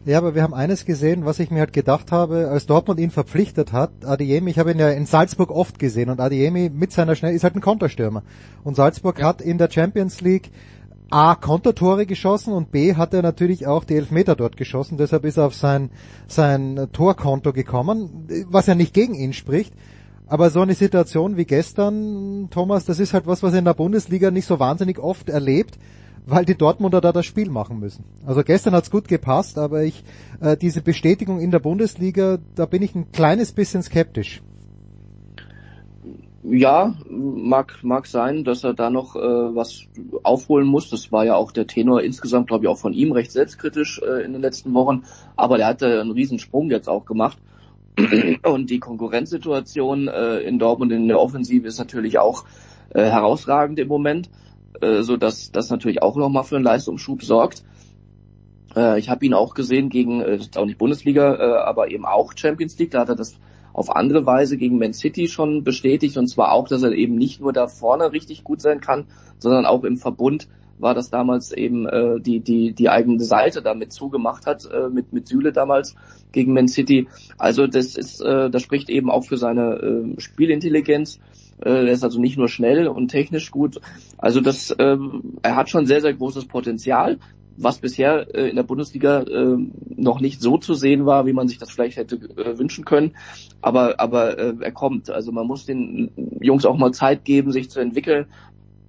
Ja, 0.06 0.18
aber 0.18 0.34
wir 0.34 0.42
haben 0.42 0.52
eines 0.52 0.84
gesehen, 0.84 1.24
was 1.24 1.38
ich 1.38 1.50
mir 1.50 1.60
halt 1.60 1.72
gedacht 1.72 2.12
habe, 2.12 2.48
als 2.50 2.66
Dortmund 2.66 3.00
ihn 3.00 3.10
verpflichtet 3.10 3.72
hat, 3.72 4.04
Adeyemi, 4.04 4.50
ich 4.50 4.58
habe 4.58 4.72
ihn 4.72 4.78
ja 4.78 4.90
in 4.90 5.06
Salzburg 5.06 5.50
oft 5.50 5.78
gesehen 5.78 6.10
und 6.10 6.20
Adeyemi 6.20 6.70
mit 6.70 6.92
seiner 6.92 7.14
Schnell 7.14 7.34
ist 7.34 7.42
halt 7.42 7.56
ein 7.56 7.62
Konterstürmer. 7.62 8.22
Und 8.64 8.76
Salzburg 8.76 9.22
hat 9.22 9.40
in 9.40 9.56
der 9.56 9.70
Champions 9.70 10.20
League 10.20 10.50
A, 11.10 11.34
Kontertore 11.34 12.06
geschossen 12.06 12.52
und 12.52 12.72
B, 12.72 12.94
hat 12.94 13.14
er 13.14 13.22
natürlich 13.22 13.66
auch 13.66 13.84
die 13.84 13.96
Elfmeter 13.96 14.34
dort 14.34 14.56
geschossen, 14.56 14.96
deshalb 14.96 15.24
ist 15.24 15.36
er 15.36 15.46
auf 15.46 15.54
sein, 15.54 15.90
sein 16.26 16.88
Torkonto 16.92 17.52
gekommen, 17.52 18.26
was 18.48 18.66
ja 18.66 18.74
nicht 18.74 18.94
gegen 18.94 19.14
ihn 19.14 19.32
spricht. 19.32 19.74
Aber 20.26 20.48
so 20.48 20.60
eine 20.62 20.74
Situation 20.74 21.36
wie 21.36 21.44
gestern, 21.44 22.48
Thomas, 22.50 22.86
das 22.86 22.98
ist 22.98 23.12
halt 23.12 23.26
was, 23.26 23.42
was 23.42 23.52
er 23.52 23.58
in 23.58 23.66
der 23.66 23.74
Bundesliga 23.74 24.30
nicht 24.30 24.46
so 24.46 24.58
wahnsinnig 24.58 24.98
oft 24.98 25.28
erlebt, 25.28 25.78
weil 26.26 26.46
die 26.46 26.56
Dortmunder 26.56 27.02
da 27.02 27.12
das 27.12 27.26
Spiel 27.26 27.50
machen 27.50 27.78
müssen. 27.78 28.04
Also 28.24 28.42
gestern 28.42 28.74
hat's 28.74 28.90
gut 28.90 29.06
gepasst, 29.06 29.58
aber 29.58 29.82
ich 29.82 30.02
äh, 30.40 30.56
diese 30.56 30.80
Bestätigung 30.80 31.40
in 31.40 31.50
der 31.50 31.58
Bundesliga, 31.58 32.38
da 32.54 32.64
bin 32.64 32.82
ich 32.82 32.94
ein 32.94 33.12
kleines 33.12 33.52
bisschen 33.52 33.82
skeptisch. 33.82 34.42
Ja, 36.46 36.94
mag, 37.08 37.78
mag 37.82 38.06
sein, 38.06 38.44
dass 38.44 38.64
er 38.64 38.74
da 38.74 38.90
noch 38.90 39.16
äh, 39.16 39.18
was 39.18 39.86
aufholen 40.24 40.66
muss. 40.66 40.90
Das 40.90 41.10
war 41.10 41.24
ja 41.24 41.36
auch 41.36 41.52
der 41.52 41.66
Tenor 41.66 42.02
insgesamt, 42.02 42.48
glaube 42.48 42.64
ich, 42.64 42.68
auch 42.68 42.76
von 42.76 42.92
ihm 42.92 43.12
recht 43.12 43.32
selbstkritisch 43.32 44.02
äh, 44.02 44.22
in 44.24 44.34
den 44.34 44.42
letzten 44.42 44.74
Wochen. 44.74 45.04
Aber 45.36 45.56
der 45.56 45.66
hatte 45.66 46.00
einen 46.02 46.10
Riesensprung 46.10 46.70
jetzt 46.70 46.86
auch 46.86 47.06
gemacht. 47.06 47.38
Und 48.44 48.68
die 48.68 48.78
Konkurrenzsituation 48.78 50.08
äh, 50.08 50.40
in 50.40 50.58
Dortmund 50.58 50.92
in 50.92 51.08
der 51.08 51.18
Offensive 51.18 51.66
ist 51.66 51.78
natürlich 51.78 52.18
auch 52.18 52.44
äh, 52.90 53.04
herausragend 53.04 53.78
im 53.78 53.88
Moment, 53.88 54.28
äh, 54.82 55.00
so 55.00 55.16
dass 55.16 55.50
das 55.50 55.70
natürlich 55.70 56.02
auch 56.02 56.16
nochmal 56.16 56.44
für 56.44 56.56
einen 56.56 56.64
Leistungsschub 56.64 57.22
sorgt. 57.22 57.64
Äh, 58.76 58.98
ich 58.98 59.08
habe 59.08 59.24
ihn 59.24 59.32
auch 59.32 59.54
gesehen 59.54 59.88
gegen, 59.88 60.20
äh, 60.20 60.38
auch 60.56 60.66
nicht 60.66 60.76
Bundesliga, 60.76 61.36
äh, 61.36 61.62
aber 61.62 61.90
eben 61.90 62.04
auch 62.04 62.34
Champions 62.36 62.78
League. 62.78 62.90
Da 62.90 63.00
hat 63.00 63.08
er 63.08 63.16
das 63.16 63.38
auf 63.74 63.94
andere 63.94 64.24
Weise 64.24 64.56
gegen 64.56 64.78
Man 64.78 64.94
City 64.94 65.28
schon 65.28 65.64
bestätigt 65.64 66.16
und 66.16 66.28
zwar 66.28 66.52
auch, 66.52 66.68
dass 66.68 66.82
er 66.82 66.92
eben 66.92 67.16
nicht 67.16 67.40
nur 67.40 67.52
da 67.52 67.66
vorne 67.66 68.12
richtig 68.12 68.44
gut 68.44 68.62
sein 68.62 68.80
kann, 68.80 69.06
sondern 69.38 69.66
auch 69.66 69.84
im 69.84 69.98
Verbund 69.98 70.48
war 70.78 70.94
das 70.94 71.10
damals 71.10 71.52
eben 71.52 71.86
äh, 71.86 72.20
die 72.20 72.40
die 72.40 72.72
die 72.72 72.88
eigene 72.88 73.22
Seite 73.22 73.62
damit 73.62 73.92
zugemacht 73.92 74.46
hat 74.46 74.68
äh, 74.70 74.88
mit 74.88 75.12
mit 75.12 75.28
Süle 75.28 75.52
damals 75.52 75.94
gegen 76.32 76.52
Man 76.52 76.68
City. 76.68 77.08
Also 77.38 77.66
das 77.66 77.96
ist 77.96 78.20
äh, 78.20 78.50
das 78.50 78.62
spricht 78.62 78.88
eben 78.88 79.10
auch 79.10 79.24
für 79.24 79.36
seine 79.36 79.74
äh, 79.74 80.20
Spielintelligenz. 80.20 81.20
Äh, 81.64 81.86
er 81.86 81.92
ist 81.92 82.04
also 82.04 82.20
nicht 82.20 82.38
nur 82.38 82.48
schnell 82.48 82.88
und 82.88 83.08
technisch 83.08 83.50
gut. 83.50 83.80
Also 84.18 84.40
das 84.40 84.70
äh, 84.70 84.96
er 85.42 85.56
hat 85.56 85.70
schon 85.70 85.86
sehr 85.86 86.00
sehr 86.00 86.14
großes 86.14 86.46
Potenzial 86.46 87.18
was 87.56 87.78
bisher 87.78 88.34
äh, 88.34 88.48
in 88.48 88.56
der 88.56 88.62
Bundesliga 88.62 89.22
äh, 89.22 89.56
noch 89.96 90.20
nicht 90.20 90.40
so 90.40 90.58
zu 90.58 90.74
sehen 90.74 91.06
war, 91.06 91.26
wie 91.26 91.32
man 91.32 91.48
sich 91.48 91.58
das 91.58 91.70
vielleicht 91.70 91.96
hätte 91.96 92.16
äh, 92.16 92.58
wünschen 92.58 92.84
können. 92.84 93.16
Aber, 93.60 94.00
aber 94.00 94.38
äh, 94.38 94.54
er 94.60 94.72
kommt. 94.72 95.10
Also 95.10 95.32
man 95.32 95.46
muss 95.46 95.66
den 95.66 96.10
Jungs 96.40 96.66
auch 96.66 96.76
mal 96.76 96.92
Zeit 96.92 97.24
geben, 97.24 97.52
sich 97.52 97.70
zu 97.70 97.80
entwickeln, 97.80 98.26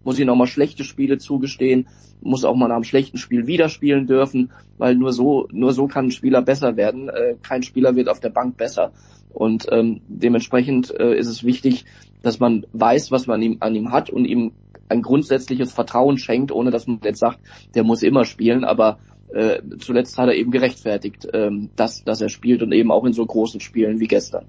muss 0.03 0.19
ihnen 0.19 0.29
auch 0.29 0.35
mal 0.35 0.47
schlechte 0.47 0.83
Spiele 0.83 1.17
zugestehen, 1.17 1.87
muss 2.21 2.45
auch 2.45 2.55
mal 2.55 2.67
nach 2.67 2.75
einem 2.75 2.83
schlechten 2.83 3.17
Spiel 3.17 3.47
wieder 3.47 3.69
spielen 3.69 4.07
dürfen, 4.07 4.51
weil 4.77 4.95
nur 4.95 5.13
so, 5.13 5.47
nur 5.51 5.73
so 5.73 5.87
kann 5.87 6.05
ein 6.05 6.11
Spieler 6.11 6.41
besser 6.41 6.75
werden. 6.75 7.09
Äh, 7.09 7.35
kein 7.41 7.63
Spieler 7.63 7.95
wird 7.95 8.09
auf 8.09 8.19
der 8.19 8.29
Bank 8.29 8.57
besser. 8.57 8.91
Und 9.33 9.67
ähm, 9.71 10.01
dementsprechend 10.07 10.97
äh, 10.97 11.17
ist 11.17 11.27
es 11.27 11.43
wichtig, 11.43 11.85
dass 12.21 12.39
man 12.39 12.65
weiß, 12.73 13.11
was 13.11 13.27
man 13.27 13.41
ihm, 13.41 13.57
an 13.59 13.75
ihm 13.75 13.91
hat 13.91 14.09
und 14.09 14.25
ihm 14.25 14.53
ein 14.89 15.01
grundsätzliches 15.01 15.71
Vertrauen 15.71 16.17
schenkt, 16.17 16.51
ohne 16.51 16.71
dass 16.71 16.87
man 16.87 16.99
jetzt 17.03 17.19
sagt, 17.19 17.39
der 17.73 17.83
muss 17.83 18.03
immer 18.03 18.25
spielen, 18.25 18.63
aber 18.63 18.99
äh, 19.33 19.61
zuletzt 19.79 20.17
hat 20.17 20.27
er 20.27 20.35
eben 20.35 20.51
gerechtfertigt, 20.51 21.27
ähm, 21.33 21.69
dass, 21.75 22.03
dass 22.03 22.21
er 22.21 22.29
spielt 22.29 22.61
und 22.61 22.71
eben 22.71 22.91
auch 22.91 23.05
in 23.05 23.13
so 23.13 23.25
großen 23.25 23.59
Spielen 23.59 23.99
wie 23.99 24.07
gestern. 24.07 24.45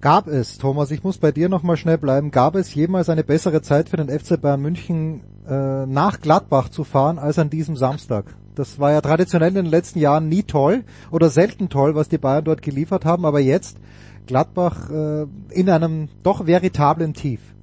Gab 0.00 0.26
es, 0.26 0.58
Thomas, 0.58 0.90
ich 0.90 1.02
muss 1.02 1.16
bei 1.16 1.32
dir 1.32 1.48
nochmal 1.48 1.78
schnell 1.78 1.96
bleiben, 1.96 2.30
gab 2.30 2.56
es 2.56 2.74
jemals 2.74 3.08
eine 3.08 3.24
bessere 3.24 3.62
Zeit 3.62 3.88
für 3.88 3.96
den 3.96 4.10
FC 4.10 4.38
Bayern 4.38 4.60
München 4.60 5.22
äh, 5.48 5.86
nach 5.86 6.20
Gladbach 6.20 6.68
zu 6.68 6.84
fahren 6.84 7.18
als 7.18 7.38
an 7.38 7.48
diesem 7.48 7.76
Samstag? 7.76 8.36
Das 8.54 8.78
war 8.78 8.92
ja 8.92 9.00
traditionell 9.00 9.48
in 9.48 9.54
den 9.54 9.66
letzten 9.66 9.98
Jahren 9.98 10.28
nie 10.28 10.42
toll 10.42 10.84
oder 11.10 11.30
selten 11.30 11.70
toll, 11.70 11.94
was 11.94 12.08
die 12.08 12.18
Bayern 12.18 12.44
dort 12.44 12.60
geliefert 12.60 13.04
haben, 13.04 13.24
aber 13.24 13.40
jetzt 13.40 13.78
Gladbach 14.26 14.90
äh, 14.90 15.26
in 15.50 15.70
einem 15.70 16.08
doch 16.22 16.46
veritablen 16.46 17.14
Tief. 17.14 17.53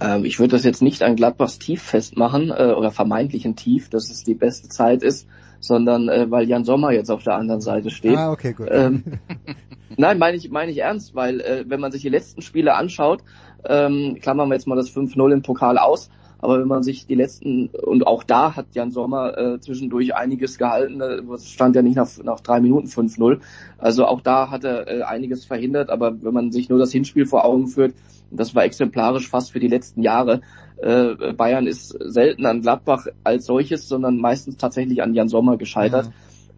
Ähm, 0.00 0.24
ich 0.24 0.38
würde 0.38 0.52
das 0.52 0.64
jetzt 0.64 0.82
nicht 0.82 1.02
an 1.02 1.16
Gladbachs 1.16 1.58
Tief 1.58 1.82
festmachen 1.82 2.50
äh, 2.50 2.74
oder 2.76 2.90
vermeintlichen 2.90 3.56
Tief, 3.56 3.88
dass 3.88 4.10
es 4.10 4.24
die 4.24 4.34
beste 4.34 4.68
Zeit 4.68 5.02
ist, 5.02 5.26
sondern 5.60 6.08
äh, 6.08 6.30
weil 6.30 6.48
Jan 6.48 6.64
Sommer 6.64 6.92
jetzt 6.92 7.10
auf 7.10 7.22
der 7.22 7.34
anderen 7.34 7.60
Seite 7.60 7.90
steht. 7.90 8.16
Ah, 8.16 8.32
okay, 8.32 8.52
gut. 8.52 8.68
Ähm, 8.70 9.04
nein, 9.96 10.18
meine 10.18 10.36
ich, 10.36 10.50
meine 10.50 10.70
ich 10.70 10.78
ernst, 10.78 11.14
weil 11.14 11.40
äh, 11.40 11.64
wenn 11.66 11.80
man 11.80 11.92
sich 11.92 12.02
die 12.02 12.08
letzten 12.08 12.42
Spiele 12.42 12.74
anschaut, 12.74 13.22
ähm, 13.64 14.18
klammern 14.20 14.48
wir 14.48 14.54
jetzt 14.54 14.66
mal 14.66 14.76
das 14.76 14.94
5-0 14.94 15.32
im 15.32 15.42
Pokal 15.42 15.78
aus, 15.78 16.10
aber 16.38 16.60
wenn 16.60 16.68
man 16.68 16.82
sich 16.82 17.06
die 17.06 17.14
letzten, 17.14 17.68
und 17.68 18.06
auch 18.06 18.22
da 18.22 18.54
hat 18.54 18.66
Jan 18.72 18.90
Sommer 18.90 19.36
äh, 19.38 19.60
zwischendurch 19.60 20.14
einiges 20.14 20.58
gehalten, 20.58 21.00
äh, 21.00 21.22
es 21.34 21.48
stand 21.48 21.74
ja 21.74 21.82
nicht 21.82 21.96
nach, 21.96 22.08
nach 22.22 22.40
drei 22.40 22.60
Minuten 22.60 22.88
5-0. 22.88 23.40
Also 23.78 24.04
auch 24.04 24.20
da 24.20 24.50
hat 24.50 24.64
er 24.64 24.86
äh, 24.86 25.02
einiges 25.02 25.46
verhindert, 25.46 25.88
aber 25.88 26.22
wenn 26.22 26.34
man 26.34 26.52
sich 26.52 26.68
nur 26.68 26.78
das 26.78 26.92
Hinspiel 26.92 27.26
vor 27.26 27.44
Augen 27.44 27.68
führt, 27.68 27.94
das 28.30 28.54
war 28.54 28.64
exemplarisch 28.64 29.28
fast 29.28 29.52
für 29.52 29.60
die 29.60 29.68
letzten 29.68 30.02
Jahre. 30.02 30.40
Äh, 30.78 31.32
Bayern 31.32 31.66
ist 31.66 31.88
selten 32.00 32.44
an 32.46 32.62
Gladbach 32.62 33.06
als 33.24 33.46
solches, 33.46 33.88
sondern 33.88 34.18
meistens 34.18 34.56
tatsächlich 34.56 35.02
an 35.02 35.14
Jan 35.14 35.28
Sommer 35.28 35.56
gescheitert. 35.56 36.06
Ja. 36.06 36.12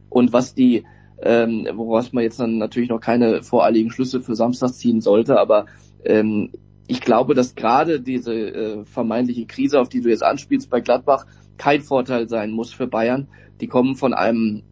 Und 0.09 0.33
was 0.33 0.55
die, 0.55 0.85
ähm, 1.23 1.69
woraus 1.75 2.13
man 2.13 2.25
jetzt 2.25 2.41
dann 2.41 2.59
natürlich 2.59 2.89
noch 2.89 3.01
keine 3.01 3.43
voreiligen 3.43 3.91
Schlüsse 3.91 4.21
für 4.21 4.35
Samstag 4.35 4.71
ziehen 4.71 5.01
sollte, 5.01 5.39
aber 5.39 5.67
ähm, 6.05 6.51
ich 6.87 7.03
glaube, 7.03 7.35
dass 7.35 7.55
gerade 7.55 8.01
diese 8.01 8.35
äh, 8.35 8.85
vermeintliche 8.85 9.47
Krise, 9.47 9.79
auf 9.79 9.91
die 9.91 10.01
du 10.01 10.09
jetzt 10.09 10.25
anspielst 10.25 10.71
bei 10.71 10.81
Gladbach, 10.81 11.27
kein 11.59 11.83
Vorteil 11.83 12.29
sein 12.29 12.51
muss 12.51 12.73
für 12.73 12.87
Bayern. 12.87 13.29
Die 13.61 13.67
kommen 13.67 13.95
von 13.95 14.15
einem 14.15 14.63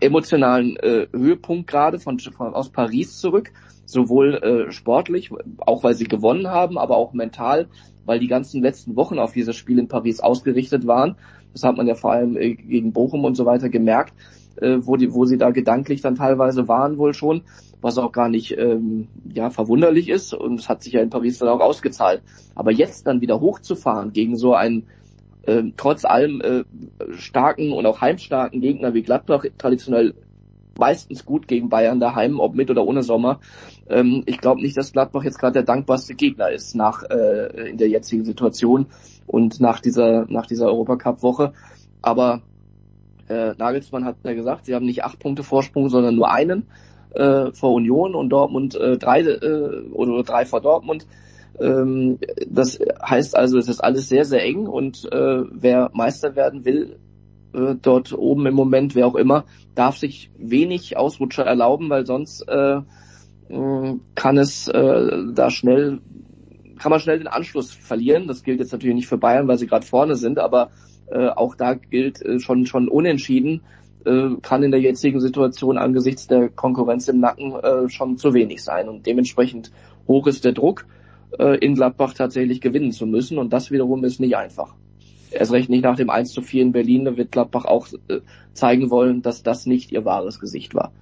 emotionalen 0.00 0.76
äh, 0.76 1.06
Höhepunkt 1.12 1.68
gerade 1.68 1.98
von, 1.98 2.18
von 2.18 2.54
aus 2.54 2.70
Paris 2.70 3.18
zurück, 3.18 3.52
sowohl 3.86 4.34
äh, 4.34 4.72
sportlich, 4.72 5.30
auch 5.58 5.84
weil 5.84 5.94
sie 5.94 6.04
gewonnen 6.04 6.48
haben, 6.48 6.78
aber 6.78 6.96
auch 6.96 7.12
mental, 7.12 7.68
weil 8.04 8.18
die 8.18 8.28
ganzen 8.28 8.62
letzten 8.62 8.96
Wochen 8.96 9.18
auf 9.18 9.32
dieses 9.32 9.56
Spiel 9.56 9.78
in 9.78 9.88
Paris 9.88 10.20
ausgerichtet 10.20 10.86
waren. 10.86 11.16
Das 11.52 11.62
hat 11.62 11.76
man 11.76 11.86
ja 11.86 11.94
vor 11.94 12.12
allem 12.12 12.36
äh, 12.36 12.54
gegen 12.54 12.92
Bochum 12.92 13.24
und 13.24 13.36
so 13.36 13.46
weiter 13.46 13.68
gemerkt, 13.68 14.14
äh, 14.56 14.78
wo 14.80 14.96
die, 14.96 15.12
wo 15.12 15.24
sie 15.24 15.38
da 15.38 15.50
gedanklich 15.50 16.00
dann 16.00 16.16
teilweise 16.16 16.68
waren 16.68 16.98
wohl 16.98 17.14
schon, 17.14 17.42
was 17.80 17.98
auch 17.98 18.12
gar 18.12 18.28
nicht 18.28 18.56
ähm, 18.58 19.08
ja 19.32 19.50
verwunderlich 19.50 20.08
ist 20.08 20.34
und 20.34 20.60
es 20.60 20.68
hat 20.68 20.82
sich 20.82 20.94
ja 20.94 21.00
in 21.00 21.10
Paris 21.10 21.38
dann 21.38 21.48
auch 21.48 21.60
ausgezahlt. 21.60 22.22
Aber 22.54 22.72
jetzt 22.72 23.06
dann 23.06 23.20
wieder 23.20 23.40
hochzufahren 23.40 24.12
gegen 24.12 24.36
so 24.36 24.54
einen 24.54 24.84
äh, 25.46 25.62
trotz 25.76 26.04
allem 26.04 26.40
äh, 26.40 26.64
starken 27.16 27.72
und 27.72 27.86
auch 27.86 28.00
heimstarken 28.00 28.60
Gegner 28.60 28.94
wie 28.94 29.02
Gladbach 29.02 29.44
traditionell 29.58 30.14
meistens 30.78 31.24
gut 31.24 31.48
gegen 31.48 31.68
Bayern 31.68 32.00
daheim, 32.00 32.40
ob 32.40 32.54
mit 32.54 32.70
oder 32.70 32.84
ohne 32.84 33.02
Sommer. 33.02 33.40
Ähm, 33.88 34.22
ich 34.26 34.40
glaube 34.40 34.60
nicht, 34.60 34.76
dass 34.76 34.92
Gladbach 34.92 35.24
jetzt 35.24 35.38
gerade 35.38 35.54
der 35.54 35.62
dankbarste 35.62 36.14
Gegner 36.14 36.50
ist 36.50 36.74
nach 36.74 37.02
äh, 37.02 37.70
in 37.70 37.78
der 37.78 37.88
jetzigen 37.88 38.24
Situation 38.24 38.86
und 39.26 39.60
nach 39.60 39.80
dieser 39.80 40.26
nach 40.28 40.46
dieser 40.46 40.66
Europacup-Woche. 40.66 41.52
Aber 42.02 42.42
äh, 43.28 43.54
Nagelsmann 43.56 44.04
hat 44.04 44.16
ja 44.24 44.34
gesagt, 44.34 44.66
sie 44.66 44.74
haben 44.74 44.86
nicht 44.86 45.04
acht 45.04 45.18
Punkte 45.18 45.42
Vorsprung, 45.42 45.88
sondern 45.88 46.14
nur 46.14 46.30
einen 46.30 46.66
äh, 47.14 47.52
vor 47.52 47.72
Union 47.72 48.14
und 48.14 48.30
Dortmund 48.30 48.74
äh, 48.74 48.98
drei 48.98 49.20
äh, 49.20 49.88
oder 49.92 50.22
drei 50.22 50.44
vor 50.44 50.60
Dortmund. 50.60 51.06
Ähm, 51.60 52.18
das 52.48 52.78
heißt 53.02 53.36
also, 53.36 53.58
es 53.58 53.68
ist 53.68 53.80
alles 53.80 54.08
sehr, 54.08 54.24
sehr 54.24 54.42
eng 54.42 54.66
und 54.66 55.04
äh, 55.12 55.42
wer 55.50 55.90
Meister 55.92 56.36
werden 56.36 56.64
will, 56.64 56.98
äh, 57.54 57.74
dort 57.80 58.12
oben 58.12 58.46
im 58.46 58.54
Moment, 58.54 58.94
wer 58.94 59.06
auch 59.06 59.14
immer, 59.14 59.44
darf 59.74 59.96
sich 59.96 60.30
wenig 60.38 60.96
Ausrutscher 60.96 61.44
erlauben, 61.44 61.90
weil 61.90 62.06
sonst 62.06 62.42
äh, 62.48 62.80
kann 64.14 64.38
es 64.38 64.68
äh, 64.68 65.22
da 65.32 65.50
schnell, 65.50 66.00
kann 66.78 66.90
man 66.90 67.00
schnell 67.00 67.18
den 67.18 67.28
Anschluss 67.28 67.72
verlieren. 67.72 68.26
Das 68.26 68.42
gilt 68.42 68.60
jetzt 68.60 68.72
natürlich 68.72 68.96
nicht 68.96 69.06
für 69.06 69.18
Bayern, 69.18 69.48
weil 69.48 69.58
sie 69.58 69.66
gerade 69.66 69.86
vorne 69.86 70.16
sind, 70.16 70.38
aber 70.38 70.70
äh, 71.10 71.28
auch 71.28 71.54
da 71.54 71.74
gilt 71.74 72.22
äh, 72.22 72.40
schon 72.40 72.66
schon 72.66 72.88
unentschieden 72.88 73.60
äh, 74.04 74.36
kann 74.42 74.62
in 74.62 74.70
der 74.70 74.80
jetzigen 74.80 75.20
Situation 75.20 75.78
angesichts 75.78 76.26
der 76.26 76.48
Konkurrenz 76.48 77.08
im 77.08 77.20
Nacken 77.20 77.52
äh, 77.54 77.88
schon 77.88 78.16
zu 78.16 78.34
wenig 78.34 78.62
sein 78.62 78.88
und 78.88 79.06
dementsprechend 79.06 79.70
hoch 80.08 80.26
ist 80.26 80.44
der 80.44 80.52
Druck 80.52 80.86
äh, 81.38 81.58
in 81.58 81.74
Gladbach 81.74 82.14
tatsächlich 82.14 82.60
gewinnen 82.60 82.92
zu 82.92 83.06
müssen 83.06 83.38
und 83.38 83.52
das 83.52 83.70
wiederum 83.70 84.04
ist 84.04 84.20
nicht 84.20 84.36
einfach. 84.36 84.74
Erst 85.34 85.52
recht 85.52 85.68
nicht 85.68 85.84
nach 85.84 85.96
dem 85.96 86.10
1 86.10 86.32
zu 86.32 86.42
4 86.42 86.62
in 86.62 86.72
Berlin, 86.72 87.04
da 87.04 87.16
wird 87.16 87.32
Gladbach 87.32 87.64
auch 87.64 87.88
äh, 88.08 88.20
zeigen 88.52 88.90
wollen, 88.90 89.22
dass 89.22 89.42
das 89.42 89.66
nicht 89.66 89.92
ihr 89.92 90.04
wahres 90.04 90.40
Gesicht 90.40 90.74
war. 90.74 90.92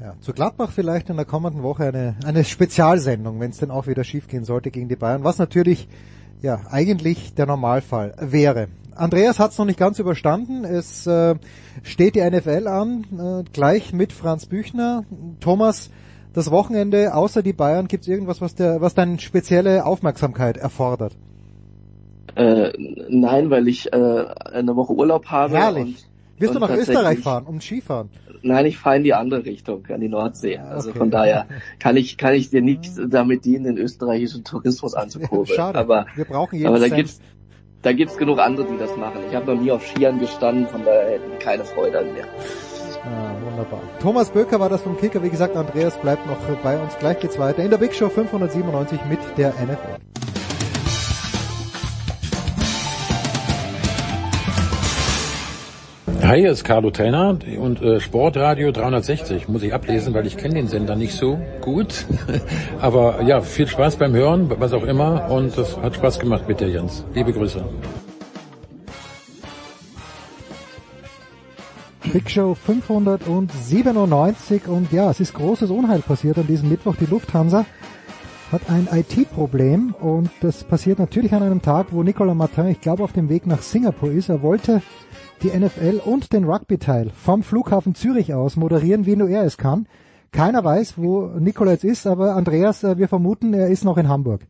Ja, 0.00 0.14
zu 0.20 0.32
Gladbach 0.32 0.72
vielleicht 0.72 1.08
in 1.08 1.16
der 1.16 1.24
kommenden 1.24 1.62
Woche 1.62 1.84
eine, 1.84 2.16
eine 2.26 2.44
Spezialsendung, 2.44 3.40
wenn 3.40 3.50
es 3.50 3.58
denn 3.58 3.70
auch 3.70 3.86
wieder 3.86 4.04
schiefgehen 4.04 4.44
sollte 4.44 4.70
gegen 4.70 4.88
die 4.88 4.96
Bayern, 4.96 5.24
was 5.24 5.38
natürlich 5.38 5.88
ja 6.42 6.60
eigentlich 6.70 7.34
der 7.34 7.46
Normalfall 7.46 8.14
wäre. 8.20 8.68
Andreas 8.94 9.38
hat 9.38 9.52
es 9.52 9.58
noch 9.58 9.64
nicht 9.64 9.78
ganz 9.78 9.98
überstanden. 9.98 10.64
Es 10.64 11.06
äh, 11.06 11.36
steht 11.82 12.14
die 12.14 12.20
NFL 12.20 12.66
an, 12.66 13.04
äh, 13.18 13.50
gleich 13.50 13.92
mit 13.92 14.12
Franz 14.12 14.46
Büchner. 14.46 15.04
Thomas, 15.40 15.90
das 16.32 16.50
Wochenende 16.50 17.14
außer 17.14 17.42
die 17.42 17.52
Bayern, 17.52 17.88
gibt 17.88 18.04
es 18.04 18.08
irgendwas, 18.08 18.40
was, 18.40 18.54
der, 18.54 18.80
was 18.80 18.94
deine 18.94 19.18
spezielle 19.18 19.84
Aufmerksamkeit 19.84 20.56
erfordert? 20.56 21.16
Äh, 22.36 22.72
nein, 23.08 23.50
weil 23.50 23.66
ich 23.66 23.92
äh, 23.92 23.96
eine 23.96 24.76
Woche 24.76 24.92
Urlaub 24.92 25.26
habe. 25.26 25.56
Herrlich. 25.56 25.84
Und, 25.84 26.06
Wirst 26.38 26.54
du 26.54 26.58
und 26.58 26.68
nach 26.68 26.76
Österreich 26.76 27.20
fahren, 27.20 27.46
um 27.46 27.62
Skifahren? 27.62 28.10
Nein, 28.42 28.66
ich 28.66 28.76
fahre 28.76 28.98
in 28.98 29.04
die 29.04 29.14
andere 29.14 29.46
Richtung, 29.46 29.86
an 29.86 30.00
die 30.00 30.08
Nordsee. 30.08 30.58
Also 30.58 30.90
okay. 30.90 30.98
von 30.98 31.10
daher 31.10 31.46
kann 31.78 31.96
ich 31.96 32.18
kann 32.18 32.34
ich 32.34 32.50
dir 32.50 32.60
nicht 32.60 32.90
damit 33.08 33.46
dienen, 33.46 33.64
den 33.64 33.78
österreichischen 33.78 34.44
Tourismus 34.44 34.94
anzukurbeln. 34.94 35.56
Schade. 35.56 35.78
Aber 35.78 36.06
Wir 36.14 36.26
brauchen 36.26 36.56
jeden 36.56 36.68
aber 36.68 36.78
da 36.78 36.86
Cent. 36.86 36.96
gibt's 36.96 37.20
da 37.82 37.92
gibt's 37.92 38.16
genug 38.18 38.38
andere, 38.38 38.66
die 38.66 38.78
das 38.78 38.96
machen. 38.96 39.20
Ich 39.30 39.34
habe 39.34 39.54
noch 39.54 39.60
nie 39.60 39.70
auf 39.70 39.86
Skiern 39.86 40.18
gestanden, 40.18 40.66
von 40.66 40.84
daher 40.84 41.12
hätten 41.12 41.30
die 41.32 41.38
keine 41.38 41.64
Freude 41.64 42.00
an 42.00 42.12
mir. 42.12 42.24
Ah, 43.04 43.34
wunderbar. 43.48 43.80
Thomas 44.00 44.30
Böker 44.30 44.58
war 44.58 44.68
das 44.68 44.82
vom 44.82 44.98
Kicker. 44.98 45.22
Wie 45.22 45.30
gesagt, 45.30 45.56
Andreas 45.56 45.96
bleibt 45.98 46.26
noch 46.26 46.36
bei 46.62 46.78
uns. 46.80 46.98
Gleich 46.98 47.20
geht's 47.20 47.38
weiter 47.38 47.62
in 47.62 47.70
der 47.70 47.78
Big 47.78 47.94
Show 47.94 48.08
597 48.08 49.00
mit 49.08 49.20
der 49.38 49.50
NFL. 49.50 50.35
Hi, 56.26 56.40
hier 56.40 56.50
ist 56.50 56.64
Carlo 56.64 56.90
Trainer 56.90 57.38
und 57.60 57.80
äh, 57.80 58.00
Sportradio 58.00 58.72
360 58.72 59.48
muss 59.48 59.62
ich 59.62 59.72
ablesen, 59.72 60.12
weil 60.12 60.26
ich 60.26 60.36
kenne 60.36 60.54
den 60.54 60.66
Sender 60.66 60.96
nicht 60.96 61.14
so 61.14 61.38
gut. 61.60 62.04
Aber 62.80 63.22
ja, 63.22 63.40
viel 63.42 63.68
Spaß 63.68 63.94
beim 63.94 64.12
Hören, 64.12 64.50
was 64.58 64.72
auch 64.72 64.82
immer. 64.82 65.30
Und 65.30 65.56
das 65.56 65.76
hat 65.76 65.94
Spaß 65.94 66.18
gemacht 66.18 66.48
mit 66.48 66.58
dir, 66.58 66.68
Jens. 66.68 67.04
Liebe 67.14 67.32
Grüße. 67.32 67.64
Big 72.12 72.28
Show 72.28 72.54
597 72.54 74.66
und 74.66 74.90
ja, 74.90 75.08
es 75.08 75.20
ist 75.20 75.32
großes 75.32 75.70
Unheil 75.70 76.00
passiert 76.00 76.38
an 76.38 76.48
diesem 76.48 76.70
Mittwoch. 76.70 76.96
Die 76.96 77.06
Lufthansa 77.06 77.66
hat 78.50 78.62
ein 78.68 78.88
IT-Problem 78.90 79.94
und 80.00 80.30
das 80.40 80.64
passiert 80.64 80.98
natürlich 80.98 81.32
an 81.34 81.44
einem 81.44 81.62
Tag, 81.62 81.92
wo 81.92 82.02
Nicolas 82.02 82.34
Martin, 82.34 82.66
ich 82.66 82.80
glaube, 82.80 83.04
auf 83.04 83.12
dem 83.12 83.28
Weg 83.28 83.46
nach 83.46 83.62
Singapur 83.62 84.10
ist. 84.10 84.28
Er 84.28 84.42
wollte 84.42 84.82
die 85.42 85.48
NFL 85.48 86.00
und 86.04 86.32
den 86.32 86.44
Rugby-Teil 86.44 87.10
vom 87.10 87.42
Flughafen 87.42 87.94
Zürich 87.94 88.34
aus 88.34 88.56
moderieren, 88.56 89.06
wie 89.06 89.16
nur 89.16 89.28
er 89.28 89.44
es 89.44 89.56
kann. 89.56 89.86
Keiner 90.32 90.64
weiß, 90.64 90.94
wo 90.96 91.26
Nicolas 91.38 91.82
jetzt 91.82 91.84
ist, 91.84 92.06
aber 92.06 92.34
Andreas, 92.34 92.84
äh, 92.84 92.98
wir 92.98 93.08
vermuten, 93.08 93.54
er 93.54 93.68
ist 93.68 93.84
noch 93.84 93.96
in 93.96 94.08
Hamburg. 94.08 94.42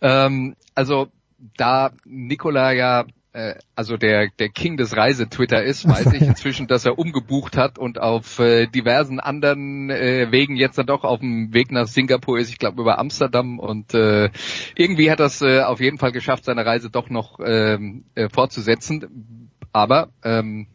Ähm, 0.00 0.54
also 0.74 1.08
da 1.56 1.90
Nikola 2.04 2.72
ja 2.72 3.04
äh, 3.32 3.54
also 3.74 3.96
der 3.96 4.28
der 4.38 4.48
King 4.48 4.76
des 4.76 4.96
Reise-Twitter 4.96 5.62
ist, 5.62 5.86
weiß 5.86 6.12
ich 6.14 6.22
inzwischen, 6.26 6.66
dass 6.66 6.86
er 6.86 6.98
umgebucht 6.98 7.56
hat 7.56 7.78
und 7.78 8.00
auf 8.00 8.38
äh, 8.38 8.66
diversen 8.66 9.20
anderen 9.20 9.90
äh, 9.90 10.28
Wegen 10.30 10.56
jetzt 10.56 10.78
dann 10.78 10.86
doch 10.86 11.04
auf 11.04 11.20
dem 11.20 11.52
Weg 11.52 11.70
nach 11.70 11.86
Singapur 11.86 12.38
ist, 12.38 12.50
ich 12.50 12.58
glaube 12.58 12.80
über 12.80 12.98
Amsterdam 12.98 13.58
und 13.58 13.94
äh, 13.94 14.30
irgendwie 14.74 15.10
hat 15.10 15.20
das 15.20 15.42
äh, 15.42 15.60
auf 15.60 15.80
jeden 15.80 15.98
Fall 15.98 16.12
geschafft, 16.12 16.44
seine 16.44 16.64
Reise 16.64 16.90
doch 16.90 17.10
noch 17.10 17.38
ähm, 17.44 18.04
äh, 18.14 18.28
fortzusetzen. 18.28 19.45
Aber 19.76 20.08
ähm, 20.24 20.68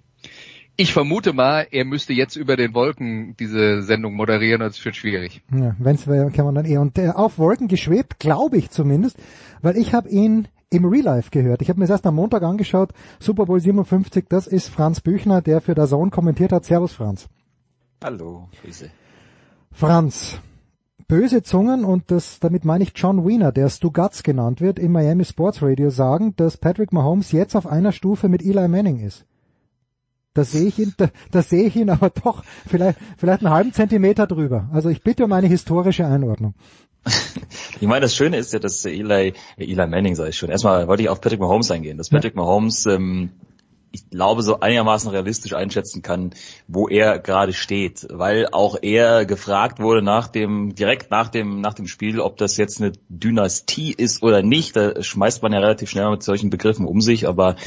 ich 0.76 0.94
vermute 0.94 1.34
mal, 1.34 1.66
er 1.72 1.86
müsste 1.86 2.14
jetzt 2.14 2.36
über 2.36 2.56
den 2.56 2.76
Wolken 2.76 3.36
diese 3.36 3.82
Sendung 3.82 4.14
moderieren 4.14 4.62
es 4.62 4.86
wird 4.86 4.96
schwierig. 4.96 5.42
Ja, 5.52 5.76
wenn's 5.80 6.06
wäre, 6.06 6.30
kann 6.30 6.46
man 6.46 6.54
dann 6.54 6.66
eher. 6.66 6.82
Und 6.82 6.98
der 6.98 7.18
auf 7.18 7.40
Wolken 7.40 7.68
geschwebt, 7.68 8.20
glaube 8.20 8.58
ich 8.58 8.70
zumindest, 8.70 9.18
weil 9.64 9.76
ich 9.76 9.96
habe 9.96 10.08
ihn 10.08 10.50
im 10.70 10.86
Real 10.86 11.04
Life 11.04 11.32
gehört. 11.32 11.64
Ich 11.64 11.70
habe 11.70 11.80
mir 11.80 11.86
das 11.86 11.96
erst 11.96 12.06
am 12.06 12.14
Montag 12.14 12.44
angeschaut. 12.44 12.92
Super 13.20 13.48
Bowl 13.48 13.60
57, 13.60 14.26
das 14.30 14.46
ist 14.46 14.68
Franz 14.68 15.02
Büchner, 15.02 15.42
der 15.42 15.62
für 15.62 15.74
der 15.74 15.88
Zone 15.88 16.12
kommentiert 16.12 16.52
hat. 16.52 16.66
Servus 16.66 16.94
Franz. 16.94 17.28
Hallo, 18.04 18.50
Grüße. 18.62 18.92
Franz, 19.72 20.40
böse 21.12 21.44
Zungen 21.44 21.84
und 21.84 22.10
das, 22.10 22.40
damit 22.40 22.64
meine 22.64 22.86
ich 22.86 22.94
John 22.96 23.28
Wiener, 23.28 23.52
der 23.52 23.68
Stu 23.68 23.92
Gatz 23.92 24.24
genannt 24.24 24.62
wird, 24.62 24.80
im 24.80 24.94
Miami 24.94 25.26
Sports 25.26 25.62
Radio 25.62 25.90
sagen, 25.90 26.34
dass 26.38 26.56
Patrick 26.56 26.94
Mahomes 26.94 27.34
jetzt 27.34 27.58
auf 27.58 27.68
einer 27.68 27.92
Stufe 27.92 28.30
mit 28.30 28.42
Eli 28.42 28.66
Manning 28.70 29.06
ist. 29.06 29.26
Da 30.34 30.46
sehe 30.46 30.70
ich 30.70 30.80
ihn, 30.80 30.94
da, 30.96 31.10
da 31.30 31.42
sehe 31.42 31.66
ich 31.66 31.76
ihn 31.76 31.90
aber 31.90 32.12
doch 32.12 32.46
vielleicht, 32.66 32.98
vielleicht 33.18 33.44
einen 33.44 33.54
halben 33.54 33.74
Zentimeter 33.74 34.26
drüber. 34.26 34.70
Also 34.72 34.88
ich 34.88 35.04
bitte 35.04 35.26
um 35.26 35.34
eine 35.34 35.48
historische 35.48 36.06
Einordnung. 36.06 36.54
ich 37.82 37.88
meine, 37.88 38.00
das 38.00 38.16
Schöne 38.16 38.38
ist 38.38 38.54
ja, 38.54 38.60
dass 38.60 38.86
Eli, 38.86 39.34
Eli 39.58 39.88
Manning 39.88 40.16
sei 40.16 40.30
ich 40.30 40.38
schon. 40.38 40.50
Erstmal 40.50 40.88
wollte 40.88 41.04
ich 41.04 41.10
auf 41.10 41.20
Patrick 41.20 41.42
Mahomes 41.42 41.70
eingehen. 41.72 41.98
Dass 41.98 42.08
Patrick 42.08 42.36
ja. 42.36 42.42
Mahomes, 42.42 42.86
ähm, 42.86 43.32
ich 43.92 44.10
glaube, 44.10 44.42
so 44.42 44.60
einigermaßen 44.60 45.10
realistisch 45.10 45.54
einschätzen 45.54 46.02
kann, 46.02 46.34
wo 46.68 46.88
er 46.88 47.20
gerade 47.20 47.54
steht, 47.54 48.08
weil 48.10 48.48
auch 48.52 48.78
er 48.82 49.26
gefragt 49.26 49.80
wurde 49.80 50.02
nach 50.02 50.28
dem, 50.28 50.76
direkt 50.76 51.12
nach 51.12 51.28
dem, 51.28 51.60
nach 51.60 51.74
dem 51.74 51.88
Spiel, 51.88 52.20
ob 52.20 52.38
das 52.38 52.58
jetzt 52.58 52.82
eine 52.82 52.94
Dynastie 53.10 53.92
ist 53.92 54.24
oder 54.24 54.42
nicht. 54.42 54.76
Da 54.76 55.02
schmeißt 55.02 55.44
man 55.44 55.52
ja 55.52 55.60
relativ 55.60 55.90
schnell 55.90 56.10
mit 56.10 56.24
solchen 56.24 56.50
Begriffen 56.50 56.86
um 56.86 57.02
sich, 57.02 57.28
aber 57.28 57.58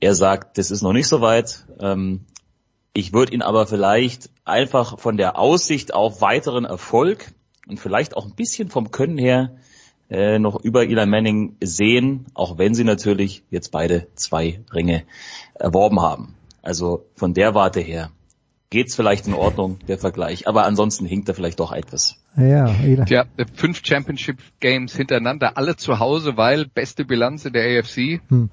er 0.00 0.14
sagt, 0.14 0.58
das 0.58 0.70
ist 0.70 0.82
noch 0.82 0.92
nicht 0.92 1.08
so 1.08 1.20
weit. 1.20 1.66
Ähm, 1.80 2.26
ich 2.92 3.14
würde 3.14 3.32
ihn 3.32 3.42
aber 3.42 3.66
vielleicht 3.66 4.28
einfach 4.44 4.98
von 4.98 5.16
der 5.16 5.38
Aussicht 5.38 5.94
auf 5.94 6.20
weiteren 6.20 6.66
Erfolg 6.66 7.32
und 7.68 7.80
vielleicht 7.80 8.16
auch 8.16 8.26
ein 8.26 8.34
bisschen 8.34 8.68
vom 8.68 8.90
Können 8.90 9.16
her 9.16 9.56
äh, 10.12 10.38
noch 10.38 10.62
über 10.62 10.84
Eli 10.84 11.06
Manning 11.06 11.56
sehen, 11.62 12.26
auch 12.34 12.58
wenn 12.58 12.74
sie 12.74 12.84
natürlich 12.84 13.44
jetzt 13.50 13.70
beide 13.70 14.08
zwei 14.14 14.60
Ringe 14.72 15.04
erworben 15.54 16.00
haben. 16.00 16.34
Also 16.60 17.06
von 17.16 17.32
der 17.32 17.54
Warte 17.54 17.80
her 17.80 18.10
geht's 18.68 18.94
vielleicht 18.94 19.26
in 19.26 19.34
Ordnung, 19.34 19.78
der 19.88 19.98
Vergleich, 19.98 20.46
aber 20.46 20.64
ansonsten 20.64 21.06
hinkt 21.06 21.28
er 21.28 21.34
vielleicht 21.34 21.60
doch 21.60 21.72
etwas. 21.72 22.16
Ja, 22.36 22.68
Eli. 22.82 23.04
ja, 23.08 23.24
fünf 23.54 23.82
Championship 23.84 24.38
Games 24.60 24.94
hintereinander, 24.94 25.56
alle 25.56 25.76
zu 25.76 25.98
Hause, 25.98 26.36
weil 26.36 26.66
beste 26.66 27.04
Bilanz 27.04 27.44
in 27.44 27.52
der 27.54 27.78
AFC. 27.78 28.20
Hm. 28.28 28.50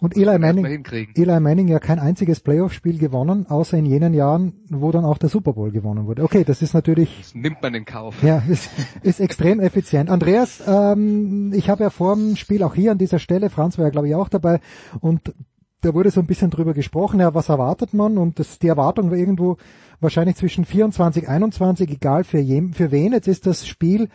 Und 0.00 0.16
Eli 0.16 0.38
Manning, 0.38 0.84
Eli 1.16 1.40
Manning 1.40 1.66
ja 1.66 1.80
kein 1.80 1.98
einziges 1.98 2.38
Playoff-Spiel 2.38 2.98
gewonnen, 2.98 3.46
außer 3.48 3.76
in 3.76 3.84
jenen 3.84 4.14
Jahren, 4.14 4.52
wo 4.70 4.92
dann 4.92 5.04
auch 5.04 5.18
der 5.18 5.28
Super 5.28 5.54
Bowl 5.54 5.72
gewonnen 5.72 6.06
wurde. 6.06 6.22
Okay, 6.22 6.44
das 6.44 6.62
ist 6.62 6.72
natürlich. 6.72 7.18
Das 7.18 7.34
nimmt 7.34 7.60
man 7.62 7.74
in 7.74 7.84
Kauf. 7.84 8.22
Ja, 8.22 8.42
ist, 8.48 8.70
ist 9.02 9.18
extrem 9.18 9.58
effizient. 9.58 10.08
Andreas, 10.08 10.62
ähm, 10.66 11.52
ich 11.52 11.68
habe 11.68 11.82
ja 11.82 11.90
vor 11.90 12.14
dem 12.14 12.36
Spiel 12.36 12.62
auch 12.62 12.76
hier 12.76 12.92
an 12.92 12.98
dieser 12.98 13.18
Stelle, 13.18 13.50
Franz 13.50 13.76
war 13.76 13.86
ja 13.86 13.90
glaube 13.90 14.08
ich 14.08 14.14
auch 14.14 14.28
dabei, 14.28 14.60
und 15.00 15.34
da 15.80 15.94
wurde 15.94 16.10
so 16.10 16.20
ein 16.20 16.26
bisschen 16.26 16.50
drüber 16.50 16.74
gesprochen, 16.74 17.20
ja, 17.20 17.34
was 17.34 17.48
erwartet 17.48 17.94
man? 17.94 18.18
Und 18.18 18.38
das, 18.38 18.58
die 18.58 18.68
Erwartung 18.68 19.10
war 19.10 19.16
irgendwo 19.16 19.56
wahrscheinlich 20.00 20.36
zwischen 20.36 20.64
24, 20.64 21.28
21, 21.28 21.90
egal 21.90 22.24
für, 22.24 22.38
jem, 22.38 22.72
für 22.72 22.90
wen. 22.90 23.12
Jetzt 23.12 23.28
ist 23.28 23.46
das 23.46 23.66
Spiel 23.66 24.08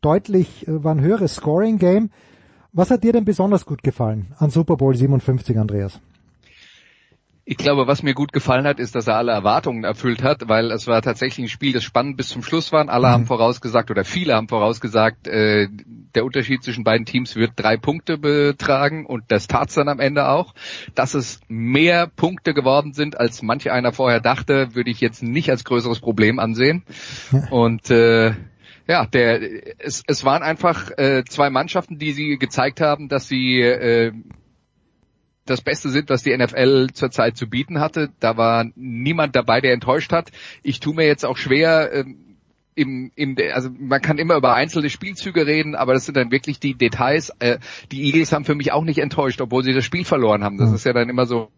deutlich, 0.00 0.66
äh, 0.68 0.84
war 0.84 0.94
ein 0.94 1.00
höheres 1.00 1.36
Scoring-Game. 1.36 2.10
Was 2.76 2.90
hat 2.90 3.04
dir 3.04 3.14
denn 3.14 3.24
besonders 3.24 3.64
gut 3.64 3.82
gefallen 3.82 4.34
an 4.38 4.50
Super 4.50 4.76
Bowl 4.76 4.94
57, 4.94 5.58
Andreas? 5.58 5.98
Ich 7.46 7.56
glaube, 7.56 7.86
was 7.86 8.02
mir 8.02 8.12
gut 8.12 8.34
gefallen 8.34 8.66
hat, 8.66 8.78
ist, 8.80 8.94
dass 8.94 9.06
er 9.06 9.16
alle 9.16 9.32
Erwartungen 9.32 9.82
erfüllt 9.84 10.22
hat, 10.22 10.46
weil 10.48 10.70
es 10.70 10.86
war 10.86 11.00
tatsächlich 11.00 11.46
ein 11.46 11.48
Spiel, 11.48 11.72
das 11.72 11.84
spannend 11.84 12.18
bis 12.18 12.28
zum 12.28 12.42
Schluss 12.42 12.72
war. 12.72 12.86
Alle 12.86 13.06
mhm. 13.06 13.12
haben 13.12 13.26
vorausgesagt 13.26 13.90
oder 13.90 14.04
viele 14.04 14.34
haben 14.34 14.48
vorausgesagt, 14.48 15.26
äh, 15.26 15.68
der 16.14 16.26
Unterschied 16.26 16.62
zwischen 16.62 16.84
beiden 16.84 17.06
Teams 17.06 17.34
wird 17.34 17.52
drei 17.56 17.78
Punkte 17.78 18.18
betragen 18.18 19.06
und 19.06 19.24
das 19.28 19.46
tat's 19.46 19.72
dann 19.72 19.88
am 19.88 19.98
Ende 19.98 20.28
auch. 20.28 20.52
Dass 20.94 21.14
es 21.14 21.40
mehr 21.48 22.08
Punkte 22.08 22.52
geworden 22.52 22.92
sind, 22.92 23.18
als 23.18 23.40
manch 23.40 23.70
einer 23.70 23.92
vorher 23.92 24.20
dachte, 24.20 24.74
würde 24.74 24.90
ich 24.90 25.00
jetzt 25.00 25.22
nicht 25.22 25.48
als 25.48 25.64
größeres 25.64 26.00
Problem 26.00 26.38
ansehen. 26.38 26.82
Ja. 27.32 27.48
Und 27.48 27.90
äh, 27.90 28.34
ja, 28.86 29.06
der 29.06 29.40
es, 29.78 30.02
es 30.06 30.24
waren 30.24 30.42
einfach 30.42 30.90
äh, 30.96 31.24
zwei 31.28 31.50
Mannschaften, 31.50 31.98
die 31.98 32.12
sie 32.12 32.38
gezeigt 32.38 32.80
haben, 32.80 33.08
dass 33.08 33.28
sie 33.28 33.60
äh, 33.60 34.12
das 35.44 35.60
Beste 35.60 35.88
sind, 35.90 36.10
was 36.10 36.22
die 36.22 36.36
NFL 36.36 36.88
zurzeit 36.92 37.36
zu 37.36 37.48
bieten 37.48 37.80
hatte. 37.80 38.10
Da 38.20 38.36
war 38.36 38.66
niemand 38.74 39.36
dabei, 39.36 39.60
der 39.60 39.72
enttäuscht 39.72 40.12
hat. 40.12 40.30
Ich 40.62 40.80
tue 40.80 40.94
mir 40.94 41.06
jetzt 41.06 41.24
auch 41.24 41.36
schwer, 41.36 41.92
äh, 41.92 42.04
im, 42.74 43.10
im, 43.14 43.36
also 43.54 43.70
man 43.70 44.02
kann 44.02 44.18
immer 44.18 44.36
über 44.36 44.54
einzelne 44.54 44.90
Spielzüge 44.90 45.46
reden, 45.46 45.74
aber 45.74 45.94
das 45.94 46.04
sind 46.04 46.16
dann 46.16 46.30
wirklich 46.30 46.60
die 46.60 46.74
Details. 46.74 47.32
Äh, 47.38 47.58
die 47.90 48.04
Eagles 48.04 48.32
haben 48.32 48.44
für 48.44 48.54
mich 48.54 48.72
auch 48.72 48.84
nicht 48.84 48.98
enttäuscht, 48.98 49.40
obwohl 49.40 49.64
sie 49.64 49.72
das 49.72 49.84
Spiel 49.84 50.04
verloren 50.04 50.44
haben. 50.44 50.58
Das 50.58 50.72
ist 50.72 50.84
ja 50.84 50.92
dann 50.92 51.08
immer 51.08 51.26
so 51.26 51.48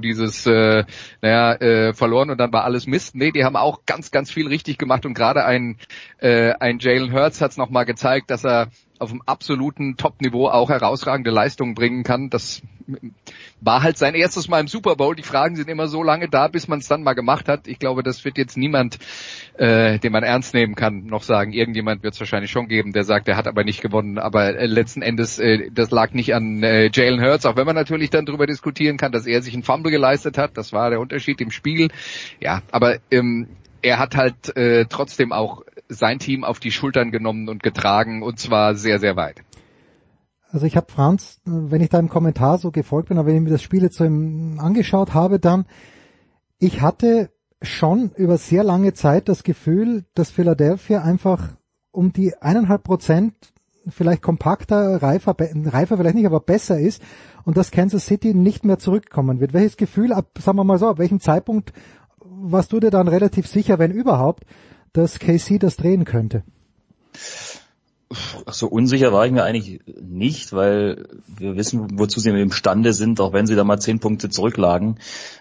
dieses, 0.00 0.46
äh, 0.46 0.84
naja, 1.20 1.54
äh, 1.54 1.94
verloren 1.94 2.30
und 2.30 2.38
dann 2.38 2.52
war 2.52 2.64
alles 2.64 2.86
Mist. 2.86 3.14
Nee, 3.14 3.30
die 3.30 3.44
haben 3.44 3.56
auch 3.56 3.84
ganz, 3.86 4.10
ganz 4.10 4.30
viel 4.30 4.46
richtig 4.48 4.78
gemacht 4.78 5.04
und 5.04 5.14
gerade 5.14 5.44
ein, 5.44 5.76
äh, 6.18 6.52
ein 6.52 6.78
Jalen 6.78 7.12
Hurts 7.12 7.40
hat 7.40 7.52
es 7.52 7.56
nochmal 7.56 7.84
gezeigt, 7.84 8.30
dass 8.30 8.44
er 8.44 8.68
auf 8.98 9.10
dem 9.10 9.22
absoluten 9.26 9.96
Top-Niveau 9.96 10.48
auch 10.48 10.70
herausragende 10.70 11.30
Leistungen 11.30 11.74
bringen 11.74 12.04
kann. 12.04 12.30
Das 12.30 12.62
war 13.60 13.82
halt 13.82 13.98
sein 13.98 14.14
erstes 14.14 14.48
Mal 14.48 14.60
im 14.60 14.68
Super 14.68 14.96
Bowl. 14.96 15.14
Die 15.14 15.22
Fragen 15.22 15.56
sind 15.56 15.68
immer 15.68 15.88
so 15.88 16.02
lange 16.02 16.28
da, 16.28 16.48
bis 16.48 16.68
man 16.68 16.80
es 16.80 16.88
dann 16.88 17.02
mal 17.02 17.14
gemacht 17.14 17.48
hat. 17.48 17.66
Ich 17.66 17.78
glaube, 17.78 18.02
das 18.02 18.24
wird 18.24 18.38
jetzt 18.38 18.56
niemand, 18.56 18.98
äh, 19.56 19.98
den 19.98 20.12
man 20.12 20.22
ernst 20.22 20.54
nehmen 20.54 20.74
kann, 20.74 21.06
noch 21.06 21.22
sagen. 21.22 21.52
Irgendjemand 21.52 22.02
wird 22.02 22.14
es 22.14 22.20
wahrscheinlich 22.20 22.50
schon 22.50 22.68
geben, 22.68 22.92
der 22.92 23.04
sagt, 23.04 23.28
er 23.28 23.36
hat 23.36 23.46
aber 23.46 23.64
nicht 23.64 23.80
gewonnen. 23.80 24.18
Aber 24.18 24.56
äh, 24.56 24.66
letzten 24.66 25.02
Endes, 25.02 25.38
äh, 25.38 25.70
das 25.70 25.90
lag 25.90 26.12
nicht 26.12 26.34
an 26.34 26.62
äh, 26.62 26.90
Jalen 26.92 27.22
Hurts, 27.22 27.46
auch 27.46 27.56
wenn 27.56 27.66
man 27.66 27.76
natürlich 27.76 28.10
dann 28.10 28.26
darüber 28.26 28.46
diskutieren 28.46 28.96
kann, 28.96 29.12
dass 29.12 29.26
er 29.26 29.42
sich 29.42 29.54
einen 29.54 29.62
Fumble 29.62 29.92
geleistet 29.92 30.38
hat. 30.38 30.56
Das 30.56 30.72
war 30.72 30.90
der 30.90 31.00
Unterschied 31.00 31.40
im 31.40 31.50
Spiel. 31.50 31.90
Ja, 32.40 32.62
aber 32.70 32.98
ähm, 33.10 33.48
er 33.82 33.98
hat 33.98 34.16
halt 34.16 34.56
äh, 34.56 34.86
trotzdem 34.86 35.32
auch 35.32 35.62
sein 35.88 36.18
Team 36.18 36.44
auf 36.44 36.60
die 36.60 36.70
Schultern 36.70 37.10
genommen 37.10 37.48
und 37.48 37.62
getragen 37.62 38.22
und 38.22 38.38
zwar 38.38 38.74
sehr, 38.74 38.98
sehr 38.98 39.16
weit. 39.16 39.42
Also 40.52 40.66
ich 40.66 40.76
habe 40.76 40.92
Franz, 40.92 41.40
wenn 41.46 41.80
ich 41.80 41.88
da 41.88 41.98
im 41.98 42.10
Kommentar 42.10 42.58
so 42.58 42.70
gefolgt 42.70 43.08
bin, 43.08 43.16
aber 43.16 43.28
wenn 43.28 43.36
ich 43.36 43.42
mir 43.42 43.50
das 43.50 43.62
Spiel 43.62 43.82
jetzt 43.82 43.96
so 43.96 44.04
angeschaut 44.04 45.14
habe, 45.14 45.38
dann 45.38 45.64
ich 46.58 46.82
hatte 46.82 47.30
schon 47.62 48.10
über 48.16 48.36
sehr 48.36 48.62
lange 48.62 48.92
Zeit 48.92 49.30
das 49.30 49.44
Gefühl, 49.44 50.04
dass 50.14 50.30
Philadelphia 50.30 51.00
einfach 51.00 51.48
um 51.90 52.12
die 52.12 52.36
eineinhalb 52.36 52.84
Prozent 52.84 53.34
vielleicht 53.88 54.20
kompakter, 54.20 55.02
reifer, 55.02 55.34
reifer 55.38 55.96
vielleicht 55.96 56.16
nicht, 56.16 56.26
aber 56.26 56.40
besser 56.40 56.78
ist 56.78 57.02
und 57.44 57.56
dass 57.56 57.70
Kansas 57.70 58.04
City 58.04 58.34
nicht 58.34 58.66
mehr 58.66 58.78
zurückkommen 58.78 59.40
wird. 59.40 59.54
Welches 59.54 59.78
Gefühl, 59.78 60.12
ab, 60.12 60.26
sagen 60.38 60.58
wir 60.58 60.64
mal 60.64 60.78
so, 60.78 60.88
ab 60.88 60.98
welchem 60.98 61.20
Zeitpunkt 61.20 61.72
warst 62.20 62.72
du 62.72 62.78
dir 62.78 62.90
dann 62.90 63.08
relativ 63.08 63.46
sicher, 63.46 63.78
wenn 63.78 63.90
überhaupt, 63.90 64.44
dass 64.92 65.18
KC 65.18 65.58
das 65.58 65.76
drehen 65.76 66.04
könnte? 66.04 66.42
So 68.46 68.66
unsicher 68.66 69.12
war 69.12 69.26
ich 69.26 69.32
mir 69.32 69.44
eigentlich 69.44 69.80
nicht, 70.00 70.52
weil 70.52 71.08
wir 71.26 71.56
wissen, 71.56 71.98
wozu 71.98 72.20
sie 72.20 72.30
imstande 72.30 72.92
sind, 72.92 73.20
auch 73.20 73.32
wenn 73.32 73.46
sie 73.46 73.56
da 73.56 73.64
mal 73.64 73.78
zehn 73.78 74.00
Punkte 74.00 74.28
zurücklagen. 74.28 74.98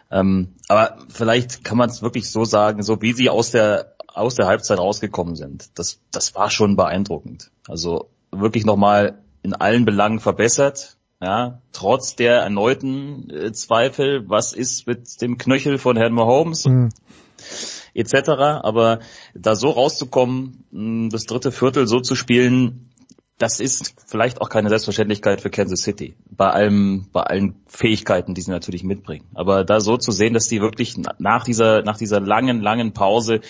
Ähm, 0.09 0.55
aber 0.67 0.97
vielleicht 1.09 1.63
kann 1.63 1.77
man 1.77 1.89
es 1.89 2.01
wirklich 2.01 2.29
so 2.29 2.45
sagen, 2.45 2.83
so 2.83 3.01
wie 3.01 3.13
sie 3.13 3.29
aus 3.29 3.51
der 3.51 3.95
aus 4.07 4.35
der 4.35 4.47
Halbzeit 4.47 4.77
rausgekommen 4.79 5.35
sind. 5.35 5.69
Das 5.75 5.99
das 6.11 6.35
war 6.35 6.49
schon 6.49 6.75
beeindruckend. 6.75 7.51
Also 7.67 8.09
wirklich 8.31 8.65
nochmal 8.65 9.19
in 9.43 9.53
allen 9.53 9.85
Belangen 9.85 10.19
verbessert. 10.19 10.97
Ja, 11.23 11.61
trotz 11.71 12.15
der 12.15 12.41
erneuten 12.41 13.29
äh, 13.29 13.51
Zweifel, 13.51 14.27
was 14.27 14.53
ist 14.53 14.87
mit 14.87 15.21
dem 15.21 15.37
Knöchel 15.37 15.77
von 15.77 15.95
Herrn 15.95 16.13
Mahomes? 16.13 16.65
Mhm 16.65 16.89
etc. 17.93 18.29
Aber 18.63 18.99
da 19.33 19.55
so 19.55 19.69
rauszukommen, 19.69 21.09
das 21.11 21.23
dritte 21.25 21.51
Viertel 21.51 21.87
so 21.87 21.99
zu 21.99 22.15
spielen, 22.15 22.91
das 23.41 23.59
ist 23.59 23.95
vielleicht 24.05 24.39
auch 24.39 24.49
keine 24.49 24.69
Selbstverständlichkeit 24.69 25.41
für 25.41 25.49
Kansas 25.49 25.81
City. 25.81 26.15
Bei 26.29 26.51
allem, 26.51 27.07
bei 27.11 27.23
allen 27.23 27.55
Fähigkeiten, 27.67 28.35
die 28.35 28.41
sie 28.41 28.51
natürlich 28.51 28.83
mitbringen. 28.83 29.25
Aber 29.33 29.63
da 29.63 29.79
so 29.79 29.97
zu 29.97 30.11
sehen, 30.11 30.33
dass 30.33 30.47
die 30.47 30.61
wirklich 30.61 30.95
nach 31.17 31.43
dieser, 31.43 31.81
nach 31.81 31.97
dieser 31.97 32.19
langen, 32.19 32.61
langen 32.61 32.93
Pause 32.93 33.41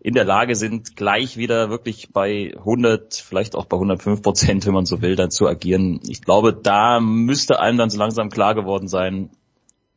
in 0.00 0.14
der 0.14 0.24
Lage 0.24 0.56
sind, 0.56 0.96
gleich 0.96 1.36
wieder 1.36 1.70
wirklich 1.70 2.12
bei 2.12 2.54
100, 2.56 3.14
vielleicht 3.14 3.54
auch 3.54 3.66
bei 3.66 3.76
105 3.76 4.22
Prozent, 4.22 4.66
wenn 4.66 4.74
man 4.74 4.86
so 4.86 5.00
will, 5.00 5.16
dann 5.16 5.30
zu 5.30 5.46
agieren. 5.46 6.00
Ich 6.08 6.22
glaube, 6.22 6.52
da 6.52 7.00
müsste 7.00 7.60
einem 7.60 7.78
dann 7.78 7.90
so 7.90 7.98
langsam 7.98 8.30
klar 8.30 8.54
geworden 8.54 8.88
sein, 8.88 9.30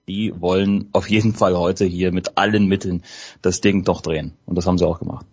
die 0.09 0.33
wollen 0.41 0.89
auf 0.91 1.09
jeden 1.09 1.33
Fall 1.33 1.55
heute 1.55 1.85
hier 1.85 2.11
mit 2.11 2.37
allen 2.37 2.67
Mitteln 2.67 3.03
das 3.41 3.61
Ding 3.61 3.83
doch 3.83 4.01
drehen. 4.01 4.33
Und 4.45 4.57
das 4.57 4.65
haben 4.65 4.77
sie 4.77 4.87
auch 4.87 4.99
gemacht. 4.99 5.25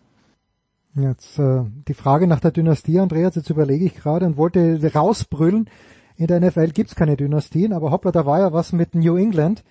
Jetzt 0.95 1.39
äh, 1.39 1.65
die 1.89 1.95
Frage 1.95 2.27
nach 2.27 2.41
der 2.41 2.53
Dynastie, 2.53 3.01
Andreas, 3.01 3.35
jetzt 3.35 3.51
überlege 3.51 3.85
ich 3.85 3.95
gerade 3.95 4.27
und 4.27 4.37
wollte 4.37 4.81
rausbrüllen. 4.95 5.69
In 6.17 6.27
der 6.27 6.41
NFL 6.41 6.69
gibt's 6.69 6.95
keine 6.95 7.17
Dynastien, 7.17 7.73
aber 7.73 7.91
hoppla, 7.91 8.13
da 8.13 8.25
war 8.25 8.41
ja 8.41 8.53
was 8.53 8.73
mit 8.73 8.95
New 8.95 9.17
England. 9.17 9.65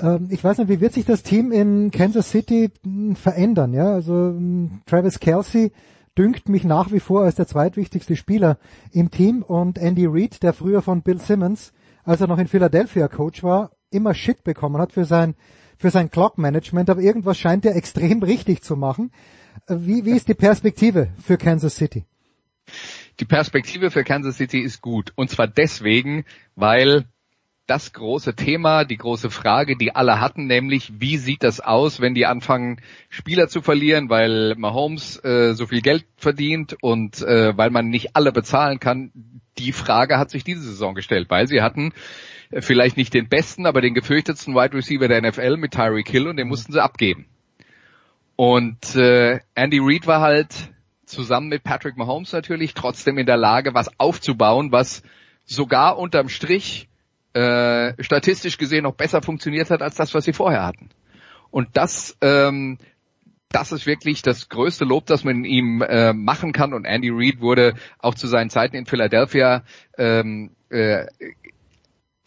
Ähm, 0.00 0.28
ich 0.30 0.44
weiß 0.44 0.58
nicht, 0.58 0.68
wie 0.68 0.80
wird 0.80 0.92
sich 0.92 1.06
das 1.06 1.22
Team 1.22 1.52
in 1.52 1.90
Kansas 1.90 2.30
City 2.30 2.70
hm, 2.84 3.16
verändern? 3.16 3.72
Ja, 3.72 3.92
also 3.92 4.12
hm, 4.12 4.82
Travis 4.86 5.20
Kelsey 5.20 5.72
dünkt 6.18 6.48
mich 6.48 6.64
nach 6.64 6.92
wie 6.92 7.00
vor 7.00 7.22
als 7.22 7.36
der 7.36 7.46
zweitwichtigste 7.46 8.16
Spieler 8.16 8.58
im 8.92 9.10
Team 9.10 9.42
und 9.42 9.78
Andy 9.78 10.06
Reid, 10.06 10.42
der 10.42 10.52
früher 10.52 10.82
von 10.82 11.02
Bill 11.02 11.18
Simmons, 11.18 11.72
als 12.04 12.20
er 12.20 12.26
noch 12.26 12.38
in 12.38 12.48
Philadelphia 12.48 13.08
Coach 13.08 13.42
war, 13.42 13.70
immer 13.90 14.14
Shit 14.14 14.44
bekommen 14.44 14.80
hat 14.80 14.92
für 14.92 15.04
sein, 15.04 15.34
für 15.76 15.90
sein 15.90 16.10
Clock-Management, 16.10 16.90
aber 16.90 17.00
irgendwas 17.00 17.38
scheint 17.38 17.64
er 17.64 17.76
extrem 17.76 18.22
richtig 18.22 18.62
zu 18.62 18.76
machen. 18.76 19.12
Äh, 19.66 19.76
wie, 19.78 20.04
wie 20.04 20.16
ist 20.16 20.28
die 20.28 20.34
Perspektive 20.34 21.08
für 21.22 21.38
Kansas 21.38 21.76
City? 21.76 22.04
Die 23.20 23.24
Perspektive 23.24 23.90
für 23.90 24.04
Kansas 24.04 24.36
City 24.36 24.60
ist 24.60 24.80
gut. 24.80 25.12
Und 25.16 25.30
zwar 25.30 25.48
deswegen, 25.48 26.24
weil 26.54 27.06
das 27.66 27.92
große 27.92 28.34
Thema, 28.34 28.84
die 28.84 28.96
große 28.96 29.30
Frage, 29.30 29.76
die 29.76 29.94
alle 29.94 30.20
hatten, 30.20 30.46
nämlich 30.46 31.00
wie 31.00 31.18
sieht 31.18 31.42
das 31.42 31.60
aus, 31.60 32.00
wenn 32.00 32.14
die 32.14 32.24
anfangen, 32.24 32.80
Spieler 33.10 33.48
zu 33.48 33.60
verlieren, 33.60 34.08
weil 34.08 34.54
Mahomes 34.56 35.22
äh, 35.22 35.52
so 35.52 35.66
viel 35.66 35.82
Geld 35.82 36.06
verdient 36.16 36.76
und 36.80 37.20
äh, 37.20 37.56
weil 37.56 37.70
man 37.70 37.88
nicht 37.88 38.16
alle 38.16 38.32
bezahlen 38.32 38.80
kann. 38.80 39.12
Die 39.58 39.72
Frage 39.72 40.18
hat 40.18 40.30
sich 40.30 40.44
diese 40.44 40.62
Saison 40.62 40.94
gestellt, 40.94 41.28
weil 41.28 41.46
sie 41.46 41.60
hatten 41.60 41.92
vielleicht 42.52 42.96
nicht 42.96 43.14
den 43.14 43.28
besten, 43.28 43.66
aber 43.66 43.80
den 43.80 43.94
gefürchtetsten 43.94 44.54
Wide 44.54 44.76
Receiver 44.76 45.08
der 45.08 45.22
NFL 45.22 45.56
mit 45.56 45.72
Tyreek 45.72 46.08
Hill 46.08 46.28
und 46.28 46.36
den 46.36 46.48
mussten 46.48 46.72
sie 46.72 46.82
abgeben. 46.82 47.26
Und 48.36 48.94
äh, 48.94 49.40
Andy 49.54 49.80
Reid 49.80 50.06
war 50.06 50.20
halt 50.20 50.72
zusammen 51.04 51.48
mit 51.48 51.64
Patrick 51.64 51.96
Mahomes 51.96 52.32
natürlich 52.32 52.74
trotzdem 52.74 53.18
in 53.18 53.26
der 53.26 53.36
Lage, 53.36 53.74
was 53.74 53.90
aufzubauen, 53.98 54.70
was 54.72 55.02
sogar 55.44 55.98
unterm 55.98 56.28
Strich 56.28 56.88
äh, 57.32 57.94
statistisch 58.02 58.58
gesehen 58.58 58.84
noch 58.84 58.94
besser 58.94 59.22
funktioniert 59.22 59.70
hat 59.70 59.82
als 59.82 59.96
das, 59.96 60.14
was 60.14 60.24
sie 60.24 60.32
vorher 60.32 60.64
hatten. 60.64 60.90
Und 61.50 61.68
das, 61.76 62.16
ähm, 62.20 62.78
das 63.50 63.72
ist 63.72 63.86
wirklich 63.86 64.22
das 64.22 64.48
größte 64.48 64.84
Lob, 64.84 65.06
das 65.06 65.24
man 65.24 65.44
ihm 65.44 65.82
äh, 65.82 66.12
machen 66.12 66.52
kann. 66.52 66.74
Und 66.74 66.84
Andy 66.84 67.10
Reid 67.10 67.40
wurde 67.40 67.74
auch 67.98 68.14
zu 68.14 68.26
seinen 68.26 68.50
Zeiten 68.50 68.76
in 68.76 68.86
Philadelphia 68.86 69.64
ähm, 69.96 70.50
äh, 70.70 71.06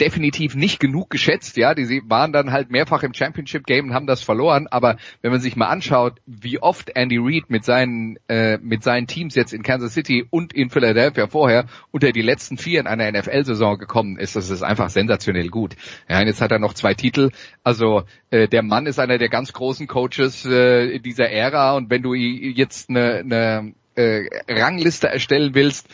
definitiv 0.02 0.56
nicht 0.56 0.80
genug 0.80 1.10
geschätzt, 1.10 1.56
ja, 1.58 1.76
die 1.76 2.02
waren 2.08 2.34
dann 2.34 2.52
halt 2.52 2.72
mehrfach 2.72 3.04
im 3.04 3.14
Championship 3.14 3.66
Game 3.66 3.89
und 3.89 3.93
haben 3.93 4.08
das 4.08 4.24
verloren, 4.24 4.68
aber 4.68 4.97
wenn 5.22 5.32
man 5.32 5.39
sich 5.39 5.56
mal 5.56 5.68
anschaut, 5.68 6.20
wie 6.26 6.60
oft 6.60 6.89
Andy 6.95 7.18
Reid 7.20 7.49
mit 7.49 7.64
seinen 7.64 8.18
äh, 8.28 8.58
mit 8.58 8.84
seinen 8.84 9.08
Teams 9.08 9.36
jetzt 9.36 9.54
in 9.54 9.62
Kansas 9.62 9.93
City 9.93 10.26
und 10.30 10.54
in 10.54 10.70
Philadelphia 10.72 11.28
vorher 11.28 11.66
unter 11.91 12.12
die 12.12 12.24
letzten 12.24 12.58
vier 12.58 12.80
in 12.80 12.88
einer 12.88 13.12
NFL 13.12 13.45
Saison 13.45 13.78
gekommen 13.78 14.18
ist, 14.18 14.36
das 14.36 14.49
ist 14.49 14.64
einfach 14.64 14.89
sensationell 14.89 15.49
gut. 15.49 15.76
Ja, 16.10 16.20
und 16.20 16.28
jetzt 16.28 16.41
hat 16.41 16.52
er 16.52 16.60
noch 16.60 16.74
zwei 16.74 16.95
Titel, 16.95 17.30
also 17.64 18.04
äh, 18.32 18.47
der 18.47 18.64
Mann 18.64 18.88
ist 18.88 18.99
einer 18.99 19.20
der 19.20 19.30
ganz 19.30 19.54
großen 19.54 19.88
Coaches 19.88 20.45
äh, 20.45 20.99
dieser 20.99 21.30
Ära 21.30 21.76
und 21.76 21.91
wenn 21.91 22.02
du 22.02 22.16
jetzt 22.16 22.89
eine, 22.89 23.20
eine 23.20 23.74
äh, 23.95 24.28
Rangliste 24.49 25.10
erstellen 25.10 25.54
willst, 25.54 25.88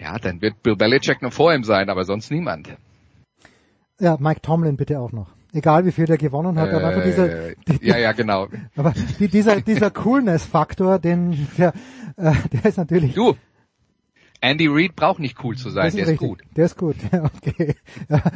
ja, 0.00 0.18
dann 0.18 0.42
wird 0.42 0.62
Bill 0.64 0.74
Belichick 0.74 1.22
noch 1.22 1.32
vor 1.32 1.54
ihm 1.54 1.62
sein, 1.62 1.88
aber 1.88 2.04
sonst 2.04 2.32
niemand. 2.32 2.76
Ja, 4.02 4.16
Mike 4.18 4.42
Tomlin 4.42 4.76
bitte 4.76 4.98
auch 4.98 5.12
noch. 5.12 5.28
Egal 5.52 5.86
wie 5.86 5.92
viel 5.92 6.06
der 6.06 6.18
gewonnen 6.18 6.58
hat, 6.58 6.70
äh, 6.70 6.72
aber 6.72 6.88
einfach 6.88 7.04
dieser, 7.04 7.28
die, 7.68 7.86
ja, 7.86 7.98
ja, 7.98 8.10
genau. 8.10 8.48
Aber 8.76 8.92
die, 9.20 9.28
dieser, 9.28 9.60
dieser 9.60 9.92
Coolness-Faktor, 9.92 10.98
den, 10.98 11.46
der, 11.56 11.72
äh, 12.16 12.32
der 12.52 12.64
ist 12.64 12.78
natürlich. 12.78 13.14
Du, 13.14 13.36
Andy 14.40 14.66
Reid 14.66 14.96
braucht 14.96 15.20
nicht 15.20 15.36
cool 15.44 15.56
zu 15.56 15.70
sein, 15.70 15.86
ist 15.86 15.96
der 15.96 16.08
richtig. 16.08 16.20
ist 16.20 16.28
gut. 16.28 16.42
Der 16.56 16.64
ist 16.64 16.76
gut, 16.76 16.96
okay. 17.46 17.76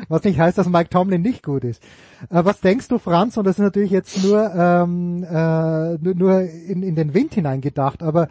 Was 0.09 0.23
nicht 0.23 0.39
heißt, 0.39 0.57
dass 0.57 0.69
Mike 0.69 0.91
Tomlin 0.91 1.21
nicht 1.21 1.43
gut 1.43 1.65
ist. 1.65 1.83
Äh, 2.31 2.45
was 2.45 2.61
denkst 2.61 2.87
du, 2.87 2.99
Franz, 2.99 3.37
und 3.37 3.45
das 3.45 3.59
ist 3.59 3.65
natürlich 3.65 3.91
jetzt 3.91 4.23
nur, 4.23 4.55
ähm, 4.55 5.25
äh, 5.25 6.15
nur 6.15 6.43
in, 6.43 6.85
in 6.85 6.95
den 6.95 7.13
Wind 7.13 7.35
hineingedacht, 7.35 8.05
aber 8.05 8.29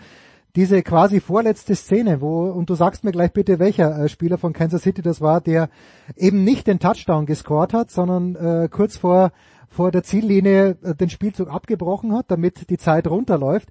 diese 0.56 0.82
quasi 0.84 1.20
vorletzte 1.20 1.76
Szene, 1.76 2.22
wo, 2.22 2.45
und 2.45 2.70
du 2.70 2.76
sagst 2.76 3.03
mir 3.03 3.12
gleich 3.12 3.34
bitte, 3.34 3.60
welcher 3.60 3.97
äh, 3.97 4.10
Spieler 4.10 4.38
von 4.38 4.53
Kansas 4.53 4.84
City 4.84 5.01
das 5.01 5.20
war, 5.22 5.41
der 5.41 5.70
eben 6.16 6.43
nicht 6.43 6.68
den 6.68 6.80
Touchdown 6.80 7.26
gescored 7.26 7.74
hat, 7.74 7.91
sondern 7.91 8.36
äh, 8.36 8.70
kurz 8.70 8.97
vor, 8.97 9.32
vor 9.68 9.91
der 9.91 10.03
Ziellinie 10.03 10.78
äh, 10.84 10.95
den 10.95 11.10
Spielzug 11.10 11.49
abgebrochen 11.49 12.14
hat, 12.14 12.32
damit 12.32 12.70
die 12.70 12.78
Zeit 12.78 13.08
runterläuft. 13.08 13.70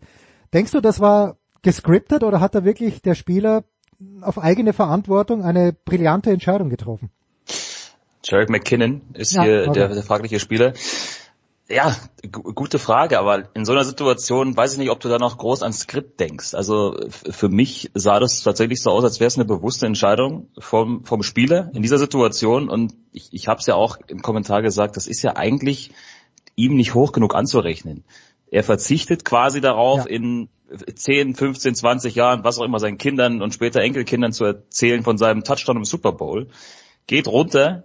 Denkst 0.53 0.73
du, 0.73 0.81
das 0.81 1.01
war 1.01 1.37
gescriptet 1.63 2.23
oder 2.23 2.41
hat 2.41 2.55
da 2.55 2.65
wirklich 2.65 3.01
der 3.01 3.15
Spieler 3.15 3.65
auf 4.21 4.39
eigene 4.39 4.73
Verantwortung 4.73 5.43
eine 5.43 5.73
brillante 5.73 6.31
Entscheidung 6.31 6.69
getroffen? 6.69 7.11
Jarek 8.23 8.51
McKinnon 8.51 9.03
ist 9.15 9.35
ja, 9.35 9.43
hier 9.43 9.65
okay. 9.69 9.81
der, 9.81 9.89
der 9.89 10.03
fragliche 10.03 10.41
Spieler. 10.41 10.75
Ja, 11.69 11.97
gute 12.31 12.79
Frage, 12.79 13.19
aber 13.19 13.49
in 13.55 13.65
so 13.65 13.73
einer 13.73 13.85
Situation 13.85 14.55
weiß 14.55 14.73
ich 14.73 14.79
nicht, 14.79 14.91
ob 14.91 15.01
du 15.01 15.09
da 15.09 15.19
noch 15.19 15.39
groß 15.39 15.63
ans 15.63 15.81
Skript 15.81 16.21
denkst. 16.21 16.53
Also 16.53 16.95
für 17.09 17.49
mich 17.49 17.91
sah 17.95 18.21
das 18.21 18.43
tatsächlich 18.43 18.83
so 18.83 18.91
aus, 18.91 19.03
als 19.03 19.19
wäre 19.19 19.29
es 19.29 19.37
eine 19.37 19.47
bewusste 19.47 19.87
Entscheidung 19.87 20.49
vom, 20.59 21.05
vom 21.05 21.23
Spieler 21.23 21.71
in 21.73 21.81
dieser 21.81 21.97
Situation. 21.97 22.69
Und 22.69 22.95
ich, 23.13 23.29
ich 23.33 23.49
habe 23.49 23.61
es 23.61 23.67
ja 23.67 23.77
auch 23.77 23.97
im 24.09 24.21
Kommentar 24.21 24.61
gesagt, 24.61 24.99
das 24.99 25.07
ist 25.07 25.23
ja 25.23 25.37
eigentlich 25.37 25.93
ihm 26.55 26.77
nicht 26.77 26.93
hoch 26.93 27.13
genug 27.13 27.35
anzurechnen. 27.35 28.05
Er 28.51 28.63
verzichtet 28.63 29.25
quasi 29.25 29.63
darauf, 29.63 30.01
ja. 30.01 30.11
in 30.11 30.51
10, 30.95 31.35
15, 31.35 31.75
20 31.75 32.15
Jahren, 32.15 32.45
was 32.45 32.59
auch 32.59 32.65
immer 32.65 32.79
seinen 32.79 32.99
Kindern 32.99 33.41
und 33.41 33.55
später 33.55 33.81
Enkelkindern 33.81 34.33
zu 34.33 34.45
erzählen 34.45 35.03
von 35.03 35.17
seinem 35.17 35.45
Touchdown 35.45 35.79
im 35.79 35.85
Super 35.85 36.13
Bowl, 36.13 36.49
geht 37.07 37.27
runter, 37.27 37.85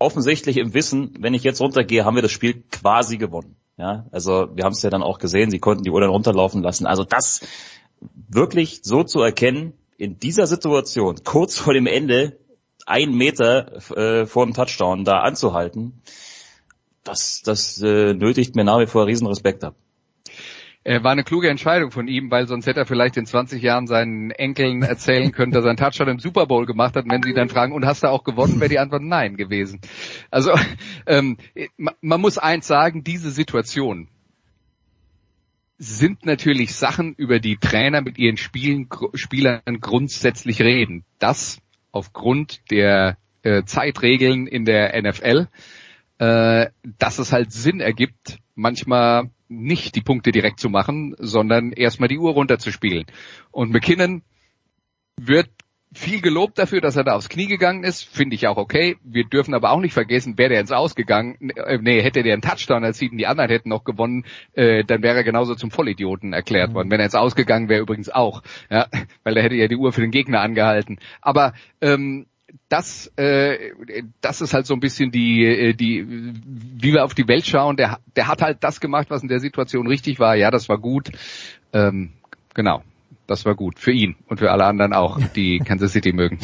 offensichtlich 0.00 0.56
im 0.56 0.74
Wissen, 0.74 1.14
wenn 1.20 1.34
ich 1.34 1.44
jetzt 1.44 1.60
runtergehe, 1.60 2.04
haben 2.04 2.16
wir 2.16 2.22
das 2.22 2.32
Spiel 2.32 2.64
quasi 2.72 3.18
gewonnen. 3.18 3.54
Ja, 3.76 4.06
also 4.10 4.48
wir 4.54 4.64
haben 4.64 4.72
es 4.72 4.82
ja 4.82 4.90
dann 4.90 5.02
auch 5.02 5.18
gesehen, 5.18 5.50
sie 5.50 5.58
konnten 5.58 5.84
die 5.84 5.90
Uhr 5.90 6.00
dann 6.00 6.10
runterlaufen 6.10 6.62
lassen. 6.62 6.86
Also 6.86 7.04
das 7.04 7.40
wirklich 8.28 8.80
so 8.82 9.04
zu 9.04 9.20
erkennen, 9.20 9.74
in 9.96 10.18
dieser 10.18 10.46
Situation, 10.46 11.16
kurz 11.24 11.56
vor 11.56 11.74
dem 11.74 11.86
Ende, 11.86 12.38
ein 12.86 13.12
Meter 13.12 13.76
äh, 13.96 14.26
vor 14.26 14.46
dem 14.46 14.54
Touchdown 14.54 15.04
da 15.04 15.20
anzuhalten, 15.20 16.02
das, 17.04 17.42
das 17.42 17.80
äh, 17.82 18.14
nötigt 18.14 18.56
mir 18.56 18.64
nach 18.64 18.80
wie 18.80 18.86
vor 18.86 19.06
riesen 19.06 19.26
Respekt 19.26 19.64
ab. 19.64 19.74
Äh, 20.82 21.02
war 21.02 21.12
eine 21.12 21.24
kluge 21.24 21.50
Entscheidung 21.50 21.90
von 21.90 22.08
ihm, 22.08 22.30
weil 22.30 22.46
sonst 22.46 22.66
hätte 22.66 22.80
er 22.80 22.86
vielleicht 22.86 23.18
in 23.18 23.26
20 23.26 23.62
Jahren 23.62 23.86
seinen 23.86 24.30
Enkeln 24.30 24.82
erzählen 24.82 25.30
können, 25.30 25.52
dass 25.52 25.64
er 25.64 25.70
einen 25.70 25.76
Touchdown 25.76 26.08
im 26.08 26.18
Super 26.18 26.46
Bowl 26.46 26.64
gemacht 26.64 26.96
hat. 26.96 27.04
Und 27.04 27.10
wenn 27.10 27.22
sie 27.22 27.34
dann 27.34 27.50
fragen, 27.50 27.74
und 27.74 27.84
hast 27.84 28.02
du 28.02 28.06
auch 28.06 28.24
gewonnen, 28.24 28.60
wäre 28.60 28.70
die 28.70 28.78
Antwort 28.78 29.02
nein 29.02 29.36
gewesen. 29.36 29.80
Also 30.30 30.52
ähm, 31.06 31.36
man 31.76 32.20
muss 32.20 32.38
eins 32.38 32.66
sagen, 32.66 33.04
diese 33.04 33.30
Situation 33.30 34.08
sind 35.76 36.24
natürlich 36.24 36.74
Sachen, 36.74 37.14
über 37.14 37.40
die 37.40 37.56
Trainer 37.56 38.00
mit 38.00 38.18
ihren 38.18 38.36
Spielen, 38.38 38.88
Spielern 39.14 39.80
grundsätzlich 39.80 40.60
reden. 40.62 41.04
Das 41.18 41.58
aufgrund 41.92 42.70
der 42.70 43.18
äh, 43.42 43.64
Zeitregeln 43.64 44.46
in 44.46 44.64
der 44.64 45.00
NFL, 45.02 45.48
äh, 46.20 46.70
dass 46.98 47.18
es 47.18 47.32
halt 47.32 47.50
Sinn 47.50 47.80
ergibt, 47.80 48.38
manchmal 48.54 49.30
nicht 49.48 49.96
die 49.96 50.02
Punkte 50.02 50.32
direkt 50.32 50.60
zu 50.60 50.68
machen, 50.68 51.16
sondern 51.18 51.72
erstmal 51.72 52.10
die 52.10 52.18
Uhr 52.18 52.32
runterzuspielen. 52.32 53.06
Und 53.50 53.72
McKinnon 53.72 54.22
wird 55.18 55.48
viel 55.92 56.20
gelobt 56.20 56.58
dafür, 56.58 56.82
dass 56.82 56.94
er 56.94 57.04
da 57.04 57.14
aufs 57.14 57.30
Knie 57.30 57.46
gegangen 57.46 57.82
ist, 57.82 58.04
finde 58.04 58.36
ich 58.36 58.46
auch 58.46 58.58
okay. 58.58 58.96
Wir 59.02 59.24
dürfen 59.24 59.54
aber 59.54 59.70
auch 59.70 59.80
nicht 59.80 59.94
vergessen, 59.94 60.36
wäre 60.36 60.50
der 60.50 60.60
ins 60.60 60.72
Ausgegangen, 60.72 61.50
äh, 61.56 61.78
nee, 61.80 62.02
hätte 62.02 62.22
der 62.22 62.34
einen 62.34 62.42
Touchdown 62.42 62.84
erzielt 62.84 63.12
und 63.12 63.18
die 63.18 63.26
anderen 63.26 63.50
hätten 63.50 63.70
noch 63.70 63.84
gewonnen, 63.84 64.26
äh, 64.52 64.84
dann 64.84 65.02
wäre 65.02 65.16
er 65.16 65.24
genauso 65.24 65.54
zum 65.54 65.70
Vollidioten 65.70 66.34
erklärt 66.34 66.70
mhm. 66.70 66.74
worden. 66.74 66.90
Wenn 66.90 67.00
er 67.00 67.06
ins 67.06 67.14
Ausgegangen 67.14 67.70
wäre 67.70 67.80
übrigens 67.80 68.10
auch, 68.10 68.42
ja, 68.70 68.88
weil 69.24 69.38
er 69.38 69.42
hätte 69.42 69.56
ja 69.56 69.68
die 69.68 69.76
Uhr 69.76 69.92
für 69.92 70.02
den 70.02 70.10
Gegner 70.10 70.42
angehalten. 70.42 70.98
Aber 71.22 71.54
ähm, 71.80 72.26
das, 72.68 73.10
äh, 73.16 73.72
das 74.20 74.40
ist 74.40 74.54
halt 74.54 74.66
so 74.66 74.74
ein 74.74 74.80
bisschen 74.80 75.10
die, 75.10 75.44
äh, 75.44 75.74
die, 75.74 76.04
wie 76.06 76.92
wir 76.92 77.04
auf 77.04 77.14
die 77.14 77.28
Welt 77.28 77.46
schauen. 77.46 77.76
Der, 77.76 77.98
der 78.16 78.28
hat 78.28 78.42
halt 78.42 78.58
das 78.62 78.80
gemacht, 78.80 79.10
was 79.10 79.22
in 79.22 79.28
der 79.28 79.40
Situation 79.40 79.86
richtig 79.86 80.18
war. 80.18 80.36
Ja, 80.36 80.50
das 80.50 80.68
war 80.68 80.78
gut. 80.78 81.10
Ähm, 81.72 82.12
genau, 82.54 82.82
das 83.26 83.44
war 83.44 83.54
gut 83.54 83.78
für 83.78 83.92
ihn 83.92 84.16
und 84.28 84.38
für 84.38 84.50
alle 84.50 84.64
anderen 84.64 84.92
auch, 84.92 85.18
die 85.34 85.58
Kansas 85.64 85.92
City 85.92 86.12
mögen. 86.12 86.38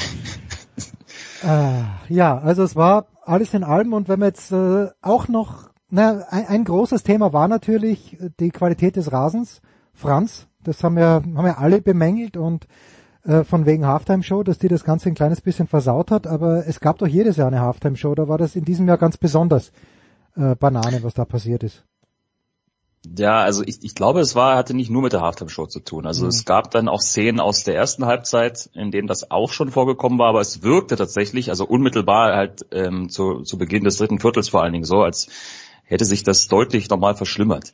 Äh, 1.43 1.83
ja, 2.09 2.39
also 2.39 2.63
es 2.63 2.77
war 2.77 3.07
alles 3.23 3.55
in 3.55 3.65
allem 3.65 3.93
und 3.93 4.09
wenn 4.09 4.21
wir 4.21 4.27
jetzt 4.27 4.53
äh, 4.53 4.89
auch 5.03 5.29
noch, 5.29 5.71
na, 5.91 6.25
ein, 6.31 6.47
ein 6.47 6.65
großes 6.65 7.03
Thema 7.03 7.33
war 7.33 7.49
natürlich 7.49 8.17
die 8.41 8.51
Qualität 8.51 8.97
des 8.97 9.13
Rasens. 9.13 9.61
Franz, 9.95 10.47
das 10.63 10.83
haben 10.85 10.97
wir, 10.97 11.23
haben 11.23 11.45
wir 11.45 11.59
alle 11.59 11.81
bemängelt 11.81 12.37
und 12.37 12.67
äh, 13.27 13.45
von 13.45 13.67
wegen 13.67 13.87
Halftime-Show, 13.87 14.43
dass 14.43 14.59
die 14.59 14.69
das 14.69 14.85
Ganze 14.85 15.09
ein 15.09 15.15
kleines 15.15 15.41
bisschen 15.41 15.67
versaut 15.67 16.11
hat, 16.11 16.27
aber 16.27 16.67
es 16.67 16.81
gab 16.81 16.99
doch 16.99 17.07
jedes 17.07 17.37
Jahr 17.37 17.49
eine 17.49 17.61
Halftime-Show, 17.61 18.15
da 18.15 18.29
war 18.29 18.39
das 18.39 18.57
in 18.57 18.65
diesem 18.65 18.87
Jahr 18.87 18.99
ganz 18.99 19.17
besonders 19.17 19.73
äh, 20.37 20.55
Banane, 20.55 21.03
was 21.03 21.15
da 21.15 21.25
passiert 21.25 21.63
ist. 21.63 21.85
Ja, 23.17 23.41
also 23.41 23.63
ich, 23.65 23.83
ich 23.83 23.95
glaube, 23.95 24.21
es 24.21 24.35
war, 24.35 24.57
hatte 24.57 24.75
nicht 24.75 24.91
nur 24.91 25.03
mit 25.03 25.13
der 25.13 25.21
Halftime-Show 25.21 25.67
zu 25.67 25.81
tun. 25.81 26.07
Also 26.07 26.25
mhm. 26.25 26.31
es 26.31 26.45
gab 26.45 26.71
dann 26.71 26.89
auch 26.89 27.01
Szenen 27.01 27.41
aus 27.41 27.63
der 27.63 27.77
ersten 27.77 28.07
Halbzeit, 28.07 28.69
in 28.75 28.91
denen 28.91 29.07
das 29.07 29.31
auch 29.31 29.53
schon 29.53 29.71
vorgekommen 29.71 30.19
war, 30.19 30.29
aber 30.29 30.41
es 30.41 30.63
wirkte 30.63 30.97
tatsächlich, 30.97 31.51
also 31.51 31.67
unmittelbar 31.67 32.35
halt 32.35 32.67
ähm, 32.73 33.09
zu, 33.09 33.43
zu 33.43 33.59
Beginn 33.59 33.85
des 33.85 33.99
dritten 33.99 34.19
Viertels 34.19 34.49
vor 34.49 34.63
allen 34.63 34.73
Dingen 34.73 34.85
so, 34.85 35.03
als 35.03 35.29
hätte 35.85 36.05
sich 36.05 36.25
das 36.25 36.49
deutlich 36.49 36.89
nochmal 36.91 37.15
verschlimmert. 37.15 37.73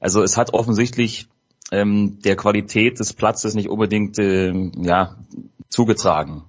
Also 0.00 0.22
es 0.22 0.36
hat 0.36 0.52
offensichtlich 0.52 1.28
ähm, 1.72 2.18
der 2.22 2.36
Qualität 2.36 3.00
des 3.00 3.14
Platzes 3.14 3.54
nicht 3.54 3.70
unbedingt 3.70 4.18
ähm, 4.18 4.72
ja, 4.76 5.16
zugetragen, 5.70 6.44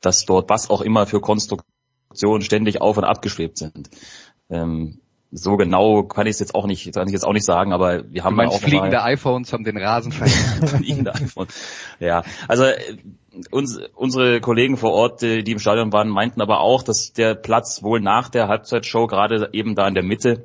dass 0.00 0.26
dort 0.26 0.50
was 0.50 0.68
auch 0.68 0.82
immer 0.82 1.06
für 1.06 1.20
Konstruktionen 1.20 2.42
ständig 2.42 2.80
auf 2.80 2.98
und 2.98 3.04
abgeschwebt 3.04 3.56
sind. 3.56 3.88
Ähm, 4.50 5.00
so 5.30 5.56
genau 5.56 6.04
kann 6.04 6.26
ich 6.26 6.32
es 6.32 6.40
jetzt 6.40 6.54
auch 6.54 6.66
nicht, 6.66 6.94
kann 6.94 7.06
ich 7.06 7.12
jetzt 7.12 7.26
auch 7.26 7.32
nicht 7.32 7.44
sagen, 7.44 7.72
aber 7.72 8.10
wir 8.10 8.22
haben 8.24 8.34
du 8.34 8.36
meinst, 8.36 8.56
auch 8.56 8.60
fliegende 8.60 8.96
mal, 8.96 9.04
iPhones 9.04 9.52
haben 9.52 9.64
den 9.64 9.78
Rasen 9.78 10.12
verändert. 10.12 10.70
fliegende 10.76 11.14
iPhone. 11.14 11.48
Ja, 11.98 12.22
also 12.48 12.64
äh, 12.64 12.96
uns, 13.50 13.78
unsere 13.94 14.40
Kollegen 14.40 14.76
vor 14.76 14.92
Ort, 14.92 15.22
äh, 15.22 15.42
die 15.42 15.52
im 15.52 15.58
Stadion 15.58 15.92
waren, 15.92 16.08
meinten 16.08 16.42
aber 16.42 16.60
auch, 16.60 16.82
dass 16.82 17.14
der 17.14 17.34
Platz 17.34 17.82
wohl 17.82 18.00
nach 18.00 18.28
der 18.28 18.48
Halbzeitshow 18.48 19.06
gerade 19.06 19.50
eben 19.52 19.74
da 19.74 19.88
in 19.88 19.94
der 19.94 20.02
Mitte 20.02 20.44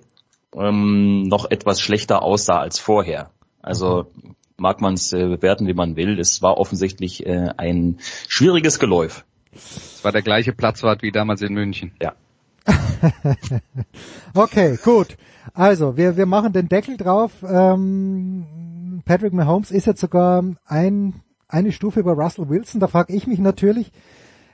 ähm, 0.55 1.23
noch 1.23 1.49
etwas 1.49 1.81
schlechter 1.81 2.21
aussah 2.21 2.59
als 2.59 2.79
vorher. 2.79 3.29
Also 3.64 4.11
mag 4.57 4.82
man 4.82 4.93
es 4.93 5.11
äh, 5.14 5.26
bewerten, 5.26 5.68
wie 5.68 5.74
man 5.74 5.95
will. 5.95 6.20
Es 6.20 6.41
war 6.41 6.57
offensichtlich 6.57 7.26
äh, 7.26 7.49
ein 7.57 7.97
schwieriges 8.28 8.78
Geläuf. 8.78 9.26
Es 9.51 10.03
war 10.03 10.11
der 10.11 10.22
gleiche 10.22 10.53
Platzwart 10.53 11.01
wie 11.01 11.11
damals 11.11 11.41
in 11.41 11.53
München. 11.53 11.93
Ja. 12.01 12.14
Okay, 14.34 14.80
gut. 14.84 15.18
Also, 15.53 15.97
wir, 15.97 16.18
wir 16.18 16.26
machen 16.26 16.53
den 16.53 16.70
Deckel 16.70 16.97
drauf. 16.97 17.32
Ähm, 17.47 19.01
Patrick 19.05 19.34
Mahomes 19.34 19.70
ist 19.70 19.86
jetzt 19.86 20.01
sogar 20.01 20.43
ein, 20.66 21.22
eine 21.47 21.72
Stufe 21.72 21.99
über 21.99 22.14
Russell 22.14 22.49
Wilson. 22.49 22.80
Da 22.80 22.88
frage 22.88 23.14
ich 23.14 23.28
mich 23.28 23.39
natürlich, 23.39 23.91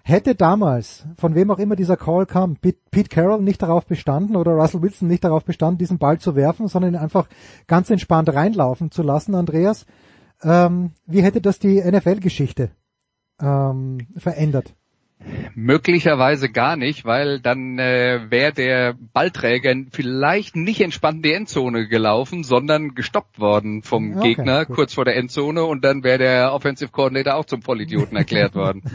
hätte 0.03 0.35
damals, 0.35 1.05
von 1.17 1.35
wem 1.35 1.51
auch 1.51 1.59
immer 1.59 1.75
dieser 1.75 1.97
Call 1.97 2.25
kam, 2.25 2.55
Pete 2.57 3.09
Carroll 3.09 3.41
nicht 3.41 3.61
darauf 3.61 3.85
bestanden 3.85 4.35
oder 4.35 4.53
Russell 4.53 4.81
Wilson 4.81 5.07
nicht 5.07 5.23
darauf 5.23 5.45
bestanden, 5.45 5.77
diesen 5.77 5.97
Ball 5.97 6.19
zu 6.19 6.35
werfen, 6.35 6.67
sondern 6.67 6.93
ihn 6.93 6.99
einfach 6.99 7.27
ganz 7.67 7.89
entspannt 7.89 8.33
reinlaufen 8.33 8.91
zu 8.91 9.03
lassen, 9.03 9.35
Andreas, 9.35 9.85
ähm, 10.41 10.91
wie 11.05 11.21
hätte 11.21 11.41
das 11.41 11.59
die 11.59 11.81
NFL-Geschichte 11.81 12.71
ähm, 13.41 14.07
verändert? 14.15 14.73
Möglicherweise 15.53 16.49
gar 16.49 16.77
nicht, 16.77 17.03
weil 17.03 17.41
dann 17.41 17.77
äh, 17.77 18.21
wäre 18.29 18.53
der 18.53 18.95
Ballträger 19.13 19.75
vielleicht 19.91 20.55
nicht 20.55 20.79
entspannt 20.79 21.17
in 21.17 21.23
die 21.23 21.33
Endzone 21.33 21.87
gelaufen, 21.87 22.43
sondern 22.43 22.95
gestoppt 22.95 23.39
worden 23.39 23.83
vom 23.83 24.17
Okay, 24.17 24.35
Gegner 24.35 24.65
gut. 24.65 24.75
kurz 24.75 24.93
vor 24.93 25.03
der 25.03 25.17
Endzone 25.17 25.65
und 25.65 25.83
dann 25.83 26.03
wäre 26.03 26.19
der 26.19 26.53
Offensive 26.53 26.91
Coordinator 26.91 27.35
auch 27.35 27.45
zum 27.45 27.61
Vollidioten 27.61 28.15
erklärt 28.17 28.55
worden. 28.55 28.83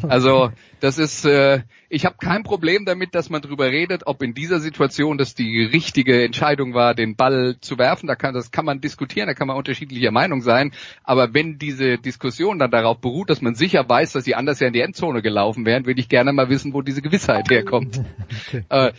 Also 0.00 0.52
das 0.80 0.98
ist, 0.98 1.24
äh, 1.24 1.62
ich 1.88 2.04
habe 2.04 2.16
kein 2.18 2.42
Problem 2.42 2.84
damit, 2.84 3.14
dass 3.14 3.30
man 3.30 3.42
drüber 3.42 3.66
redet, 3.66 4.06
ob 4.06 4.22
in 4.22 4.34
dieser 4.34 4.60
Situation 4.60 5.18
das 5.18 5.34
die 5.34 5.64
richtige 5.64 6.24
Entscheidung 6.24 6.74
war, 6.74 6.94
den 6.94 7.16
Ball 7.16 7.56
zu 7.60 7.78
werfen. 7.78 8.06
Da 8.06 8.14
kann, 8.14 8.34
das 8.34 8.50
kann 8.50 8.64
man 8.64 8.80
diskutieren, 8.80 9.26
da 9.26 9.34
kann 9.34 9.48
man 9.48 9.56
unterschiedlicher 9.56 10.10
Meinung 10.10 10.40
sein. 10.40 10.72
Aber 11.02 11.34
wenn 11.34 11.58
diese 11.58 11.98
Diskussion 11.98 12.58
dann 12.58 12.70
darauf 12.70 12.98
beruht, 12.98 13.30
dass 13.30 13.42
man 13.42 13.54
sicher 13.54 13.88
weiß, 13.88 14.12
dass 14.12 14.24
sie 14.24 14.34
anders 14.34 14.60
ja 14.60 14.66
in 14.66 14.72
die 14.72 14.80
Endzone 14.80 15.22
gelaufen 15.22 15.64
wären, 15.66 15.86
würde 15.86 16.00
ich 16.00 16.08
gerne 16.08 16.32
mal 16.32 16.48
wissen, 16.48 16.74
wo 16.74 16.82
diese 16.82 17.02
Gewissheit 17.02 17.50
herkommt. 17.50 18.00
äh, 18.68 18.92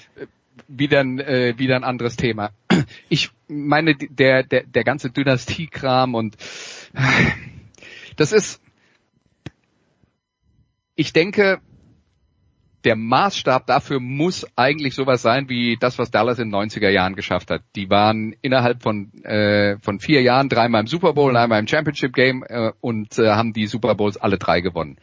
wieder 0.67 0.99
ein, 0.99 1.19
äh, 1.19 1.55
wieder 1.57 1.75
ein 1.75 1.83
anderes 1.83 2.15
Thema. 2.15 2.51
Ich 3.09 3.31
meine, 3.47 3.95
der, 3.95 4.43
der, 4.43 4.63
der 4.63 4.83
ganze 4.83 5.09
Dynastiekram 5.09 6.15
und 6.15 6.37
das 8.15 8.31
ist, 8.31 8.61
ich 10.95 11.13
denke, 11.13 11.61
der 12.83 12.95
Maßstab 12.95 13.65
dafür 13.67 13.99
muss 13.99 14.45
eigentlich 14.55 14.95
sowas 14.95 15.21
sein 15.21 15.49
wie 15.49 15.77
das, 15.79 15.99
was 15.99 16.11
Dallas 16.11 16.39
in 16.39 16.49
den 16.49 16.55
90er 16.55 16.89
Jahren 16.89 17.15
geschafft 17.15 17.51
hat. 17.51 17.61
Die 17.75 17.89
waren 17.89 18.33
innerhalb 18.41 18.81
von, 18.81 19.13
äh, 19.23 19.77
von 19.79 19.99
vier 19.99 20.21
Jahren 20.21 20.49
dreimal 20.49 20.81
im 20.81 20.87
Super 20.87 21.13
Bowl 21.13 21.31
und 21.31 21.37
einmal 21.37 21.59
im 21.59 21.67
Championship 21.67 22.13
Game 22.13 22.43
äh, 22.47 22.71
und 22.79 23.17
äh, 23.19 23.29
haben 23.31 23.53
die 23.53 23.67
Super 23.67 23.95
Bowls 23.95 24.17
alle 24.17 24.37
drei 24.37 24.61
gewonnen. 24.61 24.97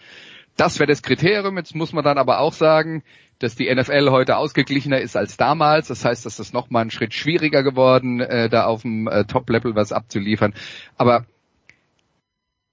Das 0.57 0.79
wäre 0.79 0.87
das 0.87 1.03
Kriterium. 1.03 1.59
Jetzt 1.59 1.75
muss 1.75 1.93
man 1.93 2.03
dann 2.03 2.17
aber 2.17 2.41
auch 2.41 2.55
sagen, 2.55 3.03
dass 3.39 3.57
die 3.57 3.73
NFL 3.73 4.11
heute 4.11 4.37
ausgeglichener 4.39 5.01
ist 5.01 5.17
als 5.17 5.37
damals. 5.37 5.89
Das 5.89 6.05
heißt, 6.05 6.25
dass 6.25 6.37
das 6.37 6.55
nochmal 6.55 6.83
einen 6.83 6.91
Schritt 6.91 7.13
schwieriger 7.13 7.63
geworden, 7.63 8.21
äh, 8.21 8.49
da 8.49 8.65
auf 8.65 8.83
dem 8.83 9.07
äh, 9.07 9.25
Top-Level 9.27 9.75
was 9.75 9.93
abzuliefern. 9.93 10.55
Aber 10.97 11.27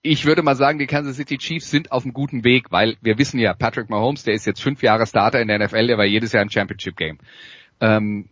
ich 0.03 0.25
würde 0.25 0.43
mal 0.43 0.55
sagen, 0.55 0.79
die 0.79 0.85
Kansas 0.85 1.15
City 1.15 1.37
Chiefs 1.37 1.71
sind 1.71 1.91
auf 1.93 2.03
einem 2.03 2.13
guten 2.13 2.43
Weg, 2.43 2.71
weil 2.71 2.97
wir 3.01 3.17
wissen 3.17 3.39
ja, 3.39 3.53
Patrick 3.53 3.89
Mahomes, 3.89 4.23
der 4.23 4.33
ist 4.33 4.45
jetzt 4.45 4.61
fünf 4.61 4.83
Jahre 4.83 5.07
Starter 5.07 5.41
in 5.41 5.47
der 5.47 5.59
NFL, 5.59 5.87
der 5.87 5.97
war 5.97 6.05
jedes 6.05 6.33
Jahr 6.33 6.43
im 6.43 6.49
Championship 6.49 6.97
Game. 6.97 7.19
Ähm, 7.79 8.27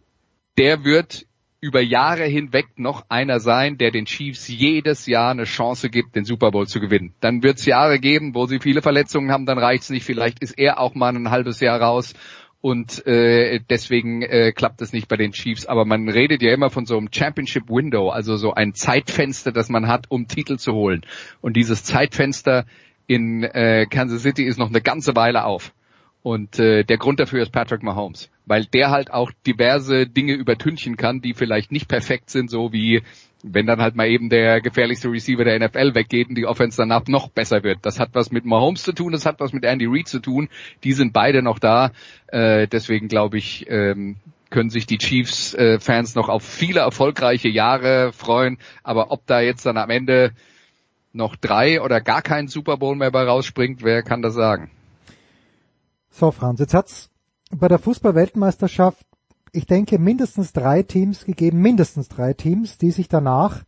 der 0.58 0.84
wird 0.84 1.26
über 1.62 1.80
Jahre 1.80 2.26
hinweg 2.26 2.68
noch 2.76 3.06
einer 3.08 3.40
sein, 3.40 3.78
der 3.78 3.92
den 3.92 4.06
Chiefs 4.06 4.50
jedes 4.50 5.06
Jahr 5.06 5.32
eine 5.32 5.46
Chance 5.46 5.90
gibt, 5.90 6.16
den 6.16 6.26
Super 6.26 6.52
Bowl 6.52 6.68
zu 6.68 6.82
gewinnen. 6.82 7.14
Dann 7.22 7.42
wird 7.42 7.60
es 7.60 7.66
Jahre 7.66 8.00
geben, 8.00 8.36
wo 8.36 8.48
sie 8.48 8.60
viele 8.60 8.82
Verletzungen 8.82 9.32
haben, 9.32 9.46
dann 9.46 9.60
reicht's 9.60 9.92
nicht. 9.92 10.04
Vielleicht 10.04 10.40
ist 10.42 10.58
er 10.58 10.80
auch 10.80 10.94
mal 10.94 11.16
ein 11.16 11.30
halbes 11.30 11.62
Jahr 11.62 11.80
raus 11.80 12.14
und 12.62 13.06
äh, 13.08 13.60
deswegen 13.70 14.22
äh, 14.22 14.52
klappt 14.52 14.82
es 14.82 14.94
nicht 14.94 15.08
bei 15.08 15.18
den 15.18 15.32
Chiefs. 15.32 15.66
Aber 15.66 15.84
man 15.84 16.08
redet 16.08 16.44
ja 16.44 16.54
immer 16.54 16.70
von 16.70 16.86
so 16.86 16.96
einem 16.98 17.10
Championship 17.12 17.70
Window, 17.70 18.10
also 18.10 18.38
so 18.38 18.54
ein 18.54 18.76
Zeitfenster, 18.76 19.52
das 19.52 19.70
man 19.70 19.88
hat, 19.88 20.06
um 20.10 20.28
Titel 20.28 20.58
zu 20.58 20.74
holen. 20.74 21.02
Und 21.42 21.58
dieses 21.58 21.84
Zeitfenster 21.84 22.66
in 23.08 23.44
äh, 23.44 23.88
Kansas 23.90 24.22
City 24.22 24.44
ist 24.44 24.60
noch 24.60 24.70
eine 24.70 24.82
ganze 24.82 25.16
Weile 25.16 25.46
auf. 25.46 25.74
Und 26.22 26.60
äh, 26.60 26.84
der 26.84 26.98
Grund 26.98 27.20
dafür 27.20 27.42
ist 27.42 27.52
Patrick 27.52 27.82
Mahomes, 27.82 28.30
weil 28.52 28.66
der 28.66 28.90
halt 28.90 29.14
auch 29.14 29.32
diverse 29.48 30.06
Dinge 30.08 30.34
übertünchen 30.34 30.98
kann, 30.98 31.22
die 31.22 31.34
vielleicht 31.34 31.72
nicht 31.72 31.88
perfekt 31.88 32.30
sind, 32.30 32.52
so 32.52 32.74
wie 32.74 33.02
wenn 33.44 33.66
dann 33.66 33.80
halt 33.80 33.96
mal 33.96 34.10
eben 34.10 34.28
der 34.30 34.60
gefährlichste 34.60 35.10
Receiver 35.10 35.46
der 35.46 35.58
NFL 35.58 35.96
weggeht 35.96 36.28
und 36.28 36.36
die 36.36 36.46
Offense 36.46 36.76
danach 36.76 37.08
noch 37.08 37.30
besser 37.30 37.64
wird. 37.64 37.80
Das 37.84 37.98
hat 37.98 38.10
was 38.12 38.30
mit 38.30 38.44
Mahomes 38.44 38.84
zu 38.84 38.92
tun, 38.92 39.14
das 39.14 39.26
hat 39.26 39.40
was 39.40 39.54
mit 39.54 39.64
Andy 39.64 39.86
Reid 39.88 40.10
zu 40.10 40.20
tun. 40.20 40.50
Die 40.84 40.92
sind 40.92 41.14
beide 41.14 41.42
noch 41.42 41.60
da. 41.60 41.92
Äh, 42.28 42.68
deswegen 42.68 43.08
glaube 43.08 43.38
ich, 43.38 43.68
ähm, 43.70 44.18
können 44.50 44.70
sich 44.70 44.86
die 44.86 44.98
Chiefs-Fans 44.98 46.16
noch 46.16 46.28
auf 46.28 46.44
viele 46.44 46.82
erfolgreiche 46.82 47.48
Jahre 47.48 48.12
freuen. 48.12 48.58
Aber 48.84 49.12
ob 49.12 49.26
da 49.28 49.40
jetzt 49.40 49.66
dann 49.66 49.78
am 49.78 49.90
Ende 49.90 50.34
noch 51.14 51.38
drei 51.38 51.82
oder 51.82 52.02
gar 52.02 52.22
kein 52.22 52.50
Super 52.50 52.76
Bowl 52.76 52.98
mehr 52.98 53.12
bei 53.12 53.24
rausspringt, 53.24 53.82
wer 53.82 54.04
kann 54.04 54.22
das 54.22 54.34
sagen? 54.34 54.72
So, 56.10 56.32
Franz, 56.32 56.60
jetzt 56.60 56.74
hat's 56.74 57.11
bei 57.58 57.68
der 57.68 57.80
Fußball-Weltmeisterschaft, 57.80 59.06
ich 59.52 59.66
denke, 59.66 60.00
mindestens 60.00 60.54
drei 60.54 60.84
Teams 60.84 61.26
gegeben, 61.26 61.62
mindestens 61.62 62.08
drei 62.08 62.34
Teams, 62.34 62.78
die 62.78 62.92
sich 62.92 63.10
danach 63.10 63.64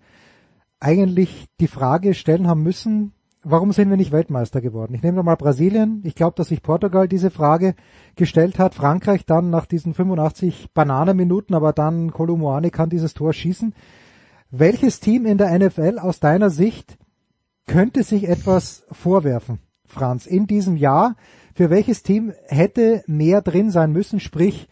eigentlich 0.80 1.48
die 1.60 1.68
Frage 1.68 2.14
stellen 2.14 2.48
haben 2.48 2.64
müssen, 2.64 3.14
warum 3.44 3.72
sind 3.72 3.90
wir 3.90 3.98
nicht 3.98 4.12
Weltmeister 4.12 4.62
geworden? 4.62 4.94
Ich 4.94 5.04
nehme 5.04 5.18
nochmal 5.18 5.38
Brasilien. 5.38 6.02
Ich 6.04 6.16
glaube, 6.16 6.36
dass 6.36 6.48
sich 6.48 6.62
Portugal 6.62 7.08
diese 7.08 7.30
Frage 7.30 7.76
gestellt 8.16 8.60
hat. 8.60 8.74
Frankreich 8.74 9.26
dann 9.26 9.50
nach 9.50 9.66
diesen 9.66 9.94
85 9.94 10.70
Bananenminuten, 10.74 11.56
aber 11.56 11.74
dann 11.74 12.12
Kolumuani 12.12 12.70
kann 12.70 12.90
dieses 12.90 13.14
Tor 13.14 13.34
schießen. 13.34 13.74
Welches 14.52 15.00
Team 15.00 15.26
in 15.26 15.38
der 15.38 15.58
NFL 15.58 16.00
aus 16.00 16.20
deiner 16.20 16.50
Sicht 16.50 16.98
könnte 17.66 18.04
sich 18.04 18.28
etwas 18.28 18.86
vorwerfen, 18.92 19.60
Franz, 19.86 20.26
in 20.26 20.48
diesem 20.48 20.76
Jahr? 20.76 21.16
Für 21.54 21.70
welches 21.70 22.04
Team 22.04 22.34
hätte 22.48 23.04
mehr 23.08 23.42
drin 23.42 23.70
sein 23.72 23.92
müssen, 23.92 24.20
sprich 24.20 24.68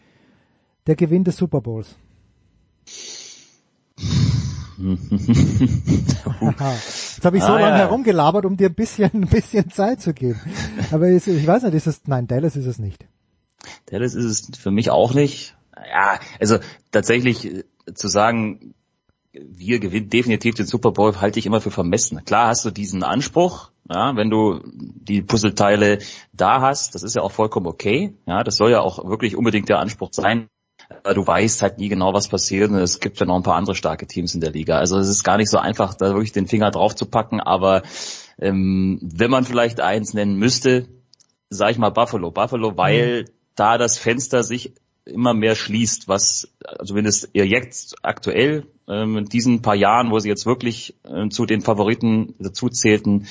der 0.86 0.96
Gewinn 0.96 1.24
des 1.24 1.36
Super 1.36 1.60
Bowls? 1.60 1.94
Jetzt 6.42 7.24
habe 7.24 7.36
ich 7.36 7.42
so 7.42 7.52
Ah, 7.52 7.60
lange 7.60 7.78
ja. 7.78 7.84
herumgelabert, 7.86 8.44
um 8.46 8.56
dir 8.56 8.68
ein 8.68 8.74
bisschen, 8.74 9.10
ein 9.14 9.28
bisschen 9.28 9.70
Zeit 9.70 10.00
zu 10.00 10.12
geben. 10.12 10.40
Aber 10.90 11.08
es- 11.08 11.26
ich 11.26 11.46
weiß 11.46 11.62
nicht, 11.64 11.74
ist 11.74 11.86
es, 11.86 12.00
nein, 12.06 12.26
Dallas 12.26 12.56
ist 12.56 12.66
es 12.66 12.78
nicht. 12.78 13.06
Dallas 13.86 14.14
ist 14.14 14.24
es 14.50 14.58
für 14.58 14.70
mich 14.70 14.90
auch 14.90 15.14
nicht. 15.14 15.56
Ja, 15.76 16.18
also 16.40 16.58
tatsächlich 16.90 17.44
äh, 17.46 17.64
zu 17.94 18.08
sagen, 18.08 18.74
wir 19.32 19.78
gewinnen 19.78 20.10
definitiv 20.10 20.54
den 20.54 20.66
Super 20.66 20.92
Bowl, 20.92 21.20
halte 21.20 21.38
ich 21.38 21.46
immer 21.46 21.60
für 21.60 21.70
vermessen. 21.70 22.24
Klar 22.24 22.48
hast 22.48 22.64
du 22.64 22.70
diesen 22.70 23.02
Anspruch, 23.02 23.70
ja, 23.90 24.16
wenn 24.16 24.30
du 24.30 24.60
die 24.64 25.22
Puzzleteile 25.22 25.98
da 26.32 26.60
hast, 26.60 26.94
das 26.94 27.02
ist 27.02 27.14
ja 27.14 27.22
auch 27.22 27.32
vollkommen 27.32 27.66
okay. 27.66 28.14
Ja, 28.26 28.44
das 28.44 28.56
soll 28.56 28.70
ja 28.70 28.80
auch 28.80 29.08
wirklich 29.08 29.36
unbedingt 29.36 29.68
der 29.68 29.80
Anspruch 29.80 30.10
sein. 30.12 30.48
Du 31.14 31.26
weißt 31.26 31.62
halt 31.62 31.78
nie 31.78 31.88
genau, 31.88 32.12
was 32.12 32.28
passiert 32.28 32.70
und 32.70 32.76
es 32.76 33.00
gibt 33.00 33.18
ja 33.18 33.26
noch 33.26 33.36
ein 33.36 33.42
paar 33.42 33.56
andere 33.56 33.74
starke 33.74 34.06
Teams 34.06 34.34
in 34.34 34.40
der 34.40 34.50
Liga. 34.50 34.78
Also 34.78 34.98
es 34.98 35.08
ist 35.08 35.24
gar 35.24 35.36
nicht 35.36 35.50
so 35.50 35.58
einfach, 35.58 35.94
da 35.94 36.10
wirklich 36.10 36.32
den 36.32 36.46
Finger 36.46 36.70
drauf 36.70 36.94
zu 36.94 37.06
packen, 37.06 37.40
aber 37.40 37.82
ähm, 38.38 38.98
wenn 39.02 39.30
man 39.30 39.44
vielleicht 39.44 39.80
eins 39.80 40.14
nennen 40.14 40.36
müsste, 40.36 40.88
sag 41.50 41.70
ich 41.70 41.78
mal 41.78 41.90
Buffalo. 41.90 42.30
Buffalo, 42.30 42.76
weil 42.76 43.26
da 43.54 43.78
das 43.78 43.98
Fenster 43.98 44.42
sich 44.42 44.74
immer 45.04 45.34
mehr 45.34 45.54
schließt, 45.54 46.08
was 46.08 46.48
also 46.64 46.92
zumindest 46.92 47.30
ihr 47.32 47.46
jetzt 47.46 47.96
aktuell 48.02 48.66
ähm, 48.88 49.18
in 49.18 49.24
diesen 49.26 49.62
paar 49.62 49.74
Jahren, 49.74 50.10
wo 50.10 50.18
sie 50.18 50.28
jetzt 50.28 50.46
wirklich 50.46 50.94
ähm, 51.08 51.30
zu 51.30 51.46
den 51.46 51.60
Favoriten 51.60 52.34
dazu 52.38 52.68
zählten, 52.68 53.26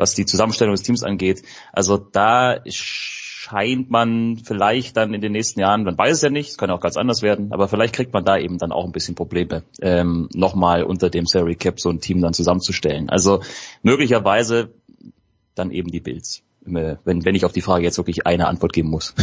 was 0.00 0.14
die 0.14 0.26
Zusammenstellung 0.26 0.74
des 0.74 0.82
Teams 0.82 1.04
angeht. 1.04 1.42
Also 1.72 1.98
da 1.98 2.56
scheint 2.66 3.90
man 3.90 4.38
vielleicht 4.42 4.96
dann 4.96 5.12
in 5.14 5.20
den 5.20 5.32
nächsten 5.32 5.60
Jahren, 5.60 5.84
man 5.84 5.96
weiß 5.96 6.16
es 6.16 6.22
ja 6.22 6.30
nicht, 6.30 6.50
es 6.50 6.58
kann 6.58 6.70
auch 6.70 6.80
ganz 6.80 6.96
anders 6.96 7.22
werden, 7.22 7.52
aber 7.52 7.68
vielleicht 7.68 7.94
kriegt 7.94 8.12
man 8.12 8.24
da 8.24 8.38
eben 8.38 8.58
dann 8.58 8.72
auch 8.72 8.84
ein 8.84 8.92
bisschen 8.92 9.14
Probleme, 9.14 9.62
ähm, 9.82 10.28
nochmal 10.34 10.82
unter 10.84 11.10
dem 11.10 11.26
Salary 11.26 11.54
Cap 11.54 11.80
so 11.80 11.90
ein 11.90 12.00
Team 12.00 12.20
dann 12.22 12.32
zusammenzustellen. 12.32 13.10
Also 13.10 13.42
möglicherweise 13.82 14.72
dann 15.54 15.70
eben 15.70 15.90
die 15.90 16.00
Bills, 16.00 16.42
wenn, 16.62 17.24
wenn 17.24 17.34
ich 17.34 17.44
auf 17.44 17.52
die 17.52 17.60
Frage 17.60 17.84
jetzt 17.84 17.98
wirklich 17.98 18.26
eine 18.26 18.48
Antwort 18.48 18.72
geben 18.72 18.88
muss. 18.88 19.14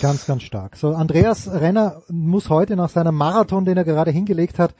Ganz, 0.00 0.26
ganz 0.26 0.42
stark. 0.44 0.76
So, 0.76 0.94
Andreas 0.94 1.50
Renner 1.50 2.02
muss 2.08 2.48
heute 2.48 2.76
nach 2.76 2.88
seinem 2.88 3.14
Marathon, 3.14 3.64
den 3.64 3.76
er 3.76 3.84
gerade 3.84 4.10
hingelegt 4.10 4.58
hat, 4.58 4.74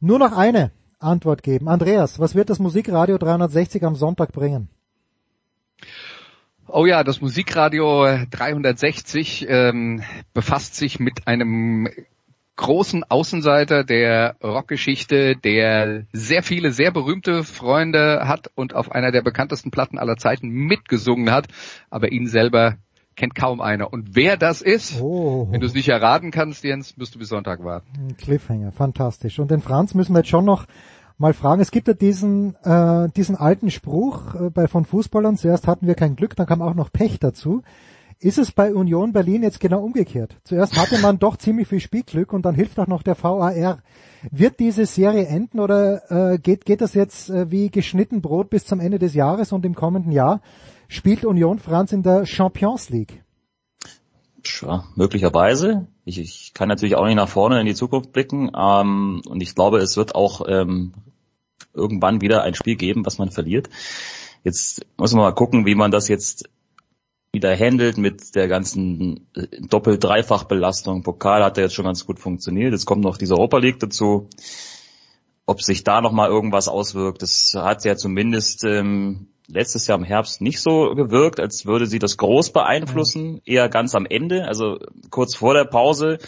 nur 0.00 0.18
noch 0.18 0.36
eine 0.36 0.70
Antwort 1.02 1.42
geben. 1.42 1.68
Andreas, 1.68 2.18
was 2.18 2.34
wird 2.34 2.50
das 2.50 2.58
Musikradio 2.58 3.18
360 3.18 3.84
am 3.84 3.94
Sonntag 3.94 4.32
bringen? 4.32 4.68
Oh 6.68 6.86
ja, 6.86 7.04
das 7.04 7.20
Musikradio 7.20 8.06
360 8.30 9.46
ähm, 9.48 10.02
befasst 10.32 10.74
sich 10.74 11.00
mit 11.00 11.26
einem 11.26 11.88
großen 12.56 13.04
Außenseiter 13.04 13.84
der 13.84 14.36
Rockgeschichte, 14.42 15.36
der 15.36 16.04
sehr 16.12 16.42
viele 16.42 16.72
sehr 16.72 16.90
berühmte 16.90 17.44
Freunde 17.44 18.28
hat 18.28 18.50
und 18.54 18.74
auf 18.74 18.92
einer 18.92 19.10
der 19.10 19.22
bekanntesten 19.22 19.70
Platten 19.70 19.98
aller 19.98 20.16
Zeiten 20.16 20.48
mitgesungen 20.48 21.30
hat, 21.30 21.48
aber 21.90 22.12
ihn 22.12 22.26
selber 22.26 22.76
kennt 23.16 23.34
kaum 23.34 23.60
einer. 23.60 23.92
Und 23.92 24.14
wer 24.14 24.36
das 24.36 24.62
ist, 24.62 25.00
oh. 25.00 25.48
wenn 25.50 25.60
du 25.60 25.66
es 25.66 25.74
nicht 25.74 25.88
erraten 25.88 26.30
kannst, 26.30 26.64
Jens, 26.64 26.96
müsst 26.96 27.14
du 27.14 27.18
bis 27.18 27.28
Sonntag 27.28 27.62
warten. 27.64 28.16
Cliffhanger, 28.16 28.72
fantastisch. 28.72 29.38
Und 29.38 29.50
den 29.50 29.60
Franz 29.60 29.94
müssen 29.94 30.14
wir 30.14 30.20
jetzt 30.20 30.30
schon 30.30 30.44
noch 30.44 30.66
mal 31.22 31.32
fragen. 31.32 31.62
Es 31.62 31.70
gibt 31.70 31.88
ja 31.88 31.94
diesen, 31.94 32.56
äh, 32.64 33.08
diesen 33.16 33.36
alten 33.36 33.70
Spruch 33.70 34.34
äh, 34.34 34.50
bei 34.50 34.68
von 34.68 34.84
Fußballern, 34.84 35.38
zuerst 35.38 35.66
hatten 35.66 35.86
wir 35.86 35.94
kein 35.94 36.16
Glück, 36.16 36.36
dann 36.36 36.46
kam 36.46 36.60
auch 36.60 36.74
noch 36.74 36.92
Pech 36.92 37.18
dazu. 37.18 37.62
Ist 38.18 38.38
es 38.38 38.52
bei 38.52 38.74
Union 38.74 39.12
Berlin 39.12 39.42
jetzt 39.42 39.58
genau 39.58 39.80
umgekehrt? 39.82 40.36
Zuerst 40.44 40.76
hatte 40.76 40.98
man 40.98 41.18
doch 41.18 41.36
ziemlich 41.36 41.66
viel 41.66 41.80
Spielglück 41.80 42.32
und 42.32 42.44
dann 42.44 42.54
hilft 42.54 42.78
auch 42.78 42.86
noch 42.86 43.02
der 43.02 43.20
VAR. 43.20 43.78
Wird 44.30 44.60
diese 44.60 44.86
Serie 44.86 45.26
enden 45.26 45.58
oder 45.58 46.32
äh, 46.34 46.38
geht, 46.38 46.64
geht 46.64 46.80
das 46.80 46.94
jetzt 46.94 47.30
äh, 47.30 47.50
wie 47.50 47.70
geschnitten 47.70 48.20
Brot 48.20 48.50
bis 48.50 48.64
zum 48.64 48.78
Ende 48.78 49.00
des 49.00 49.14
Jahres 49.14 49.50
und 49.50 49.64
im 49.64 49.74
kommenden 49.74 50.12
Jahr 50.12 50.40
spielt 50.86 51.24
Union 51.24 51.58
Franz 51.58 51.92
in 51.92 52.02
der 52.02 52.26
Champions 52.26 52.90
League? 52.90 53.24
Ja, 54.60 54.84
möglicherweise. 54.94 55.86
Ich, 56.04 56.18
ich 56.18 56.52
kann 56.54 56.68
natürlich 56.68 56.96
auch 56.96 57.06
nicht 57.06 57.16
nach 57.16 57.28
vorne 57.28 57.60
in 57.60 57.66
die 57.66 57.74
Zukunft 57.74 58.12
blicken. 58.12 58.50
Ähm, 58.56 59.22
und 59.26 59.40
ich 59.40 59.54
glaube, 59.54 59.78
es 59.78 59.96
wird 59.96 60.14
auch 60.14 60.42
ähm, 60.48 60.92
irgendwann 61.74 62.20
wieder 62.20 62.42
ein 62.42 62.54
Spiel 62.54 62.76
geben, 62.76 63.04
was 63.06 63.18
man 63.18 63.30
verliert. 63.30 63.68
Jetzt 64.44 64.86
muss 64.96 65.12
man 65.12 65.22
mal 65.22 65.34
gucken, 65.34 65.66
wie 65.66 65.74
man 65.74 65.90
das 65.90 66.08
jetzt 66.08 66.48
wieder 67.32 67.56
handelt 67.56 67.96
mit 67.96 68.34
der 68.34 68.46
ganzen 68.46 69.26
äh, 69.34 69.46
Doppel-Dreifach-Belastung. 69.60 71.02
Pokal 71.02 71.42
hat 71.42 71.56
ja 71.56 71.64
jetzt 71.64 71.74
schon 71.74 71.86
ganz 71.86 72.04
gut 72.04 72.20
funktioniert. 72.20 72.72
Jetzt 72.72 72.84
kommt 72.84 73.02
noch 73.02 73.16
diese 73.16 73.34
Europa 73.34 73.58
League 73.58 73.80
dazu. 73.80 74.28
Ob 75.46 75.62
sich 75.62 75.82
da 75.82 76.00
nochmal 76.00 76.28
irgendwas 76.28 76.68
auswirkt, 76.68 77.22
das 77.22 77.54
hat 77.56 77.84
ja 77.84 77.96
zumindest 77.96 78.64
ähm, 78.64 79.28
letztes 79.48 79.86
Jahr 79.86 79.98
im 79.98 80.04
Herbst 80.04 80.40
nicht 80.40 80.60
so 80.60 80.94
gewirkt, 80.94 81.40
als 81.40 81.66
würde 81.66 81.86
sie 81.86 81.98
das 81.98 82.16
groß 82.16 82.52
beeinflussen, 82.52 83.40
eher 83.44 83.68
ganz 83.68 83.94
am 83.94 84.06
Ende, 84.06 84.46
also 84.46 84.78
kurz 85.10 85.34
vor 85.34 85.54
der 85.54 85.64
Pause 85.64 86.18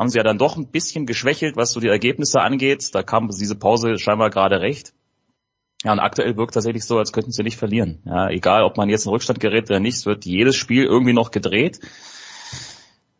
haben 0.00 0.08
sie 0.08 0.16
ja 0.16 0.24
dann 0.24 0.38
doch 0.38 0.56
ein 0.56 0.68
bisschen 0.68 1.04
geschwächelt, 1.04 1.56
was 1.56 1.72
so 1.72 1.80
die 1.80 1.88
Ergebnisse 1.88 2.40
angeht. 2.40 2.94
Da 2.94 3.02
kam 3.02 3.28
diese 3.28 3.54
Pause 3.54 3.98
scheinbar 3.98 4.30
gerade 4.30 4.62
recht. 4.62 4.94
Ja, 5.84 5.92
und 5.92 5.98
aktuell 5.98 6.38
wirkt 6.38 6.54
tatsächlich 6.54 6.86
so, 6.86 6.96
als 6.96 7.12
könnten 7.12 7.32
sie 7.32 7.42
nicht 7.42 7.58
verlieren. 7.58 8.00
Ja, 8.06 8.30
egal, 8.30 8.62
ob 8.62 8.78
man 8.78 8.88
jetzt 8.88 9.04
in 9.04 9.10
Rückstand 9.10 9.40
gerät 9.40 9.68
oder 9.68 9.78
nicht, 9.78 9.96
es 9.96 10.06
wird 10.06 10.24
jedes 10.24 10.56
Spiel 10.56 10.84
irgendwie 10.84 11.12
noch 11.12 11.32
gedreht. 11.32 11.80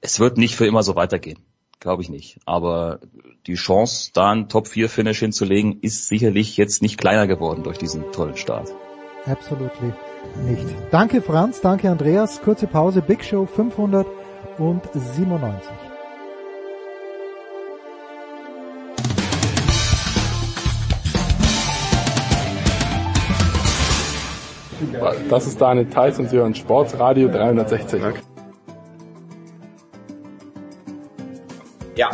Es 0.00 0.20
wird 0.20 0.38
nicht 0.38 0.56
für 0.56 0.64
immer 0.64 0.82
so 0.82 0.96
weitergehen. 0.96 1.40
Glaube 1.80 2.00
ich 2.00 2.08
nicht. 2.08 2.38
Aber 2.46 3.00
die 3.46 3.56
Chance, 3.56 4.12
da 4.14 4.30
einen 4.30 4.48
Top-4-Finish 4.48 5.18
hinzulegen, 5.18 5.80
ist 5.82 6.08
sicherlich 6.08 6.56
jetzt 6.56 6.80
nicht 6.80 6.96
kleiner 6.96 7.26
geworden 7.26 7.62
durch 7.62 7.76
diesen 7.76 8.10
tollen 8.10 8.38
Start. 8.38 8.70
Absolut 9.26 9.72
nicht. 9.82 9.98
Danke 10.90 11.20
Franz, 11.20 11.60
danke 11.60 11.90
Andreas. 11.90 12.40
Kurze 12.40 12.66
Pause, 12.66 13.02
Big 13.02 13.22
Show 13.22 13.44
597. 13.44 15.89
Das 25.28 25.46
ist 25.46 25.60
Daniel 25.60 25.86
Theiss 25.86 26.18
und 26.18 26.30
Sie 26.30 26.36
hören 26.36 26.54
Sportsradio 26.54 27.28
360. 27.28 28.02
Ja, 31.96 32.10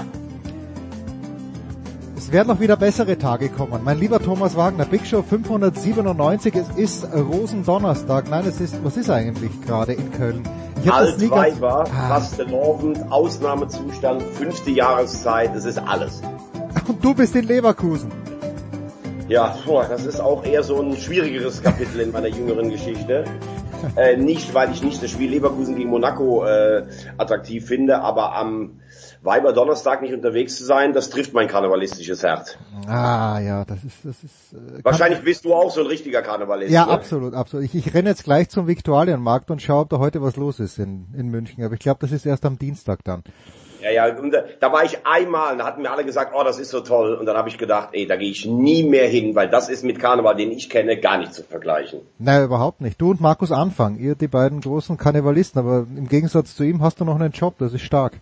es 2.27 2.33
werden 2.33 2.49
noch 2.49 2.59
wieder 2.59 2.77
bessere 2.77 3.17
Tage 3.19 3.49
kommen. 3.49 3.85
Mein 3.85 4.01
lieber 4.01 4.19
Thomas 4.19 4.57
Wagner, 4.57 4.85
Big 4.85 5.07
Show 5.07 5.23
597, 5.23 6.57
es 6.57 6.69
ist 6.71 7.07
Rosendonnerstag. 7.15 8.29
Nein, 8.29 8.45
es 8.49 8.61
ist, 8.61 8.83
was 8.83 8.97
ist 8.97 9.11
eigentlich 9.11 9.53
gerade 9.65 9.93
in 9.93 10.11
Köln? 10.11 10.43
Ich 10.83 10.93
Altweiber, 10.93 11.85
ah. 11.85 12.09
Fastelovend, 12.09 13.13
Ausnahmezustand, 13.13 14.25
fünfte 14.25 14.73
Jahreszeit, 14.73 15.55
es 15.55 15.67
ist 15.67 15.79
alles. 15.79 16.21
Und 16.89 17.05
du 17.05 17.15
bist 17.15 17.37
in 17.37 17.47
Leverkusen. 17.47 18.11
Ja, 19.29 19.57
das 19.89 20.07
ist 20.07 20.21
auch 20.21 20.45
eher 20.45 20.63
so 20.63 20.81
ein 20.81 20.97
schwierigeres 20.97 21.63
Kapitel 21.63 22.01
in 22.01 22.13
meiner 22.13 22.29
jüngeren 22.29 22.71
Geschichte. 22.71 23.25
Äh, 23.95 24.17
nicht, 24.17 24.55
weil 24.55 24.73
ich 24.73 24.83
nicht 24.83 25.03
das 25.03 25.11
Spiel 25.11 25.31
Leverkusen 25.31 25.77
gegen 25.77 25.91
Monaco 25.91 26.45
äh, 26.47 26.87
attraktiv 27.19 27.67
finde, 27.67 28.01
aber 28.01 28.35
am 28.35 28.81
Weiber 29.23 29.53
Donnerstag 29.53 30.01
nicht 30.01 30.15
unterwegs 30.15 30.57
zu 30.57 30.65
sein, 30.65 30.93
das 30.93 31.11
trifft 31.11 31.35
mein 31.35 31.47
karnevalistisches 31.47 32.23
Herz. 32.23 32.57
Ah 32.87 33.39
ja, 33.39 33.65
das 33.65 33.85
ist 33.85 34.05
das 34.05 34.25
ist. 34.25 34.55
Äh, 34.55 34.83
Wahrscheinlich 34.83 35.23
bist 35.23 35.45
du 35.45 35.55
auch 35.55 35.71
so 35.71 35.83
ein 35.83 35.87
richtiger 35.87 36.23
Karnevalist. 36.23 36.73
Ja, 36.73 36.87
ne? 36.87 36.93
absolut, 36.93 37.35
absolut. 37.35 37.67
Ich, 37.67 37.75
ich 37.75 37.93
renne 37.95 38.09
jetzt 38.09 38.25
gleich 38.25 38.49
zum 38.49 38.67
Viktualienmarkt 38.67 39.51
und 39.51 39.61
schaue, 39.61 39.83
ob 39.83 39.91
da 39.91 39.99
heute 39.99 40.23
was 40.23 40.37
los 40.37 40.59
ist 40.59 40.79
in, 40.79 41.09
in 41.17 41.29
München. 41.29 41.63
Aber 41.63 41.75
ich 41.75 41.81
glaube, 41.81 41.99
das 42.01 42.13
ist 42.13 42.25
erst 42.25 42.47
am 42.47 42.59
Dienstag 42.59 43.05
dann. 43.05 43.25
Ja, 43.87 44.09
ja, 44.09 44.19
und 44.19 44.33
da, 44.33 44.43
da 44.59 44.73
war 44.73 44.85
ich 44.85 45.07
einmal, 45.07 45.57
da 45.57 45.65
hatten 45.65 45.83
mir 45.83 45.93
alle 45.93 46.05
gesagt, 46.05 46.33
oh, 46.35 46.43
das 46.43 46.59
ist 46.59 46.71
so 46.71 46.81
toll. 46.81 47.15
Und 47.15 47.27
dann 47.27 47.37
habe 47.37 47.49
ich 47.49 47.57
gedacht, 47.57 47.91
ey, 47.93 48.07
da 48.07 48.17
gehe 48.17 48.31
ich 48.31 48.45
nie 48.45 48.83
mehr 48.83 49.07
hin, 49.07 49.37
weil 49.37 49.49
das 49.49 49.69
ist 49.69 49.85
mit 49.85 50.01
Karneval, 50.01 50.35
den 50.35 50.51
ich 50.51 50.69
kenne, 50.69 50.99
gar 50.99 51.19
nicht 51.19 51.33
zu 51.33 51.45
vergleichen. 51.45 52.01
Nein, 52.19 52.43
überhaupt 52.43 52.81
nicht. 52.81 53.01
Du 53.01 53.11
und 53.11 53.21
Markus 53.21 53.53
Anfang, 53.53 53.97
ihr 53.97 54.17
die 54.17 54.27
beiden 54.27 54.61
großen 54.61 54.97
Karnevalisten, 54.97 55.61
aber 55.61 55.87
im 55.97 56.09
Gegensatz 56.09 56.57
zu 56.57 56.65
ihm 56.65 56.83
hast 56.83 57.01
du 57.01 57.05
noch 57.05 57.15
einen 57.15 57.31
Job, 57.31 57.55
das 57.59 57.75
ist 57.75 57.83
stark. 57.83 58.15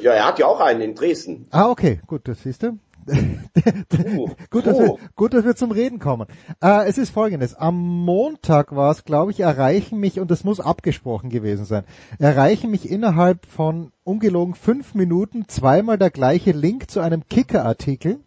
Ja, 0.00 0.12
er 0.12 0.26
hat 0.26 0.40
ja 0.40 0.46
auch 0.46 0.58
einen 0.58 0.80
in 0.80 0.94
Dresden. 0.96 1.46
Ah, 1.50 1.68
okay, 1.68 2.00
gut, 2.08 2.22
das 2.26 2.42
siehst 2.42 2.64
du. 2.64 2.78
Oh. 3.06 4.30
gut, 4.50 4.66
dass 4.66 4.78
wir, 4.78 4.96
gut, 5.16 5.34
dass 5.34 5.44
wir 5.44 5.56
zum 5.56 5.70
Reden 5.70 5.98
kommen. 5.98 6.26
Äh, 6.62 6.88
es 6.88 6.98
ist 6.98 7.10
folgendes. 7.10 7.54
Am 7.54 7.76
Montag 7.76 8.74
war 8.74 8.90
es, 8.90 9.04
glaube 9.04 9.30
ich, 9.30 9.40
erreichen 9.40 9.98
mich, 9.98 10.20
und 10.20 10.30
das 10.30 10.44
muss 10.44 10.60
abgesprochen 10.60 11.30
gewesen 11.30 11.64
sein, 11.64 11.84
erreichen 12.18 12.70
mich 12.70 12.88
innerhalb 12.90 13.46
von 13.46 13.92
ungelogen 14.04 14.54
fünf 14.54 14.94
Minuten 14.94 15.48
zweimal 15.48 15.98
der 15.98 16.10
gleiche 16.10 16.52
Link 16.52 16.90
zu 16.90 17.00
einem 17.00 17.26
Kicker-Artikel. 17.28 18.20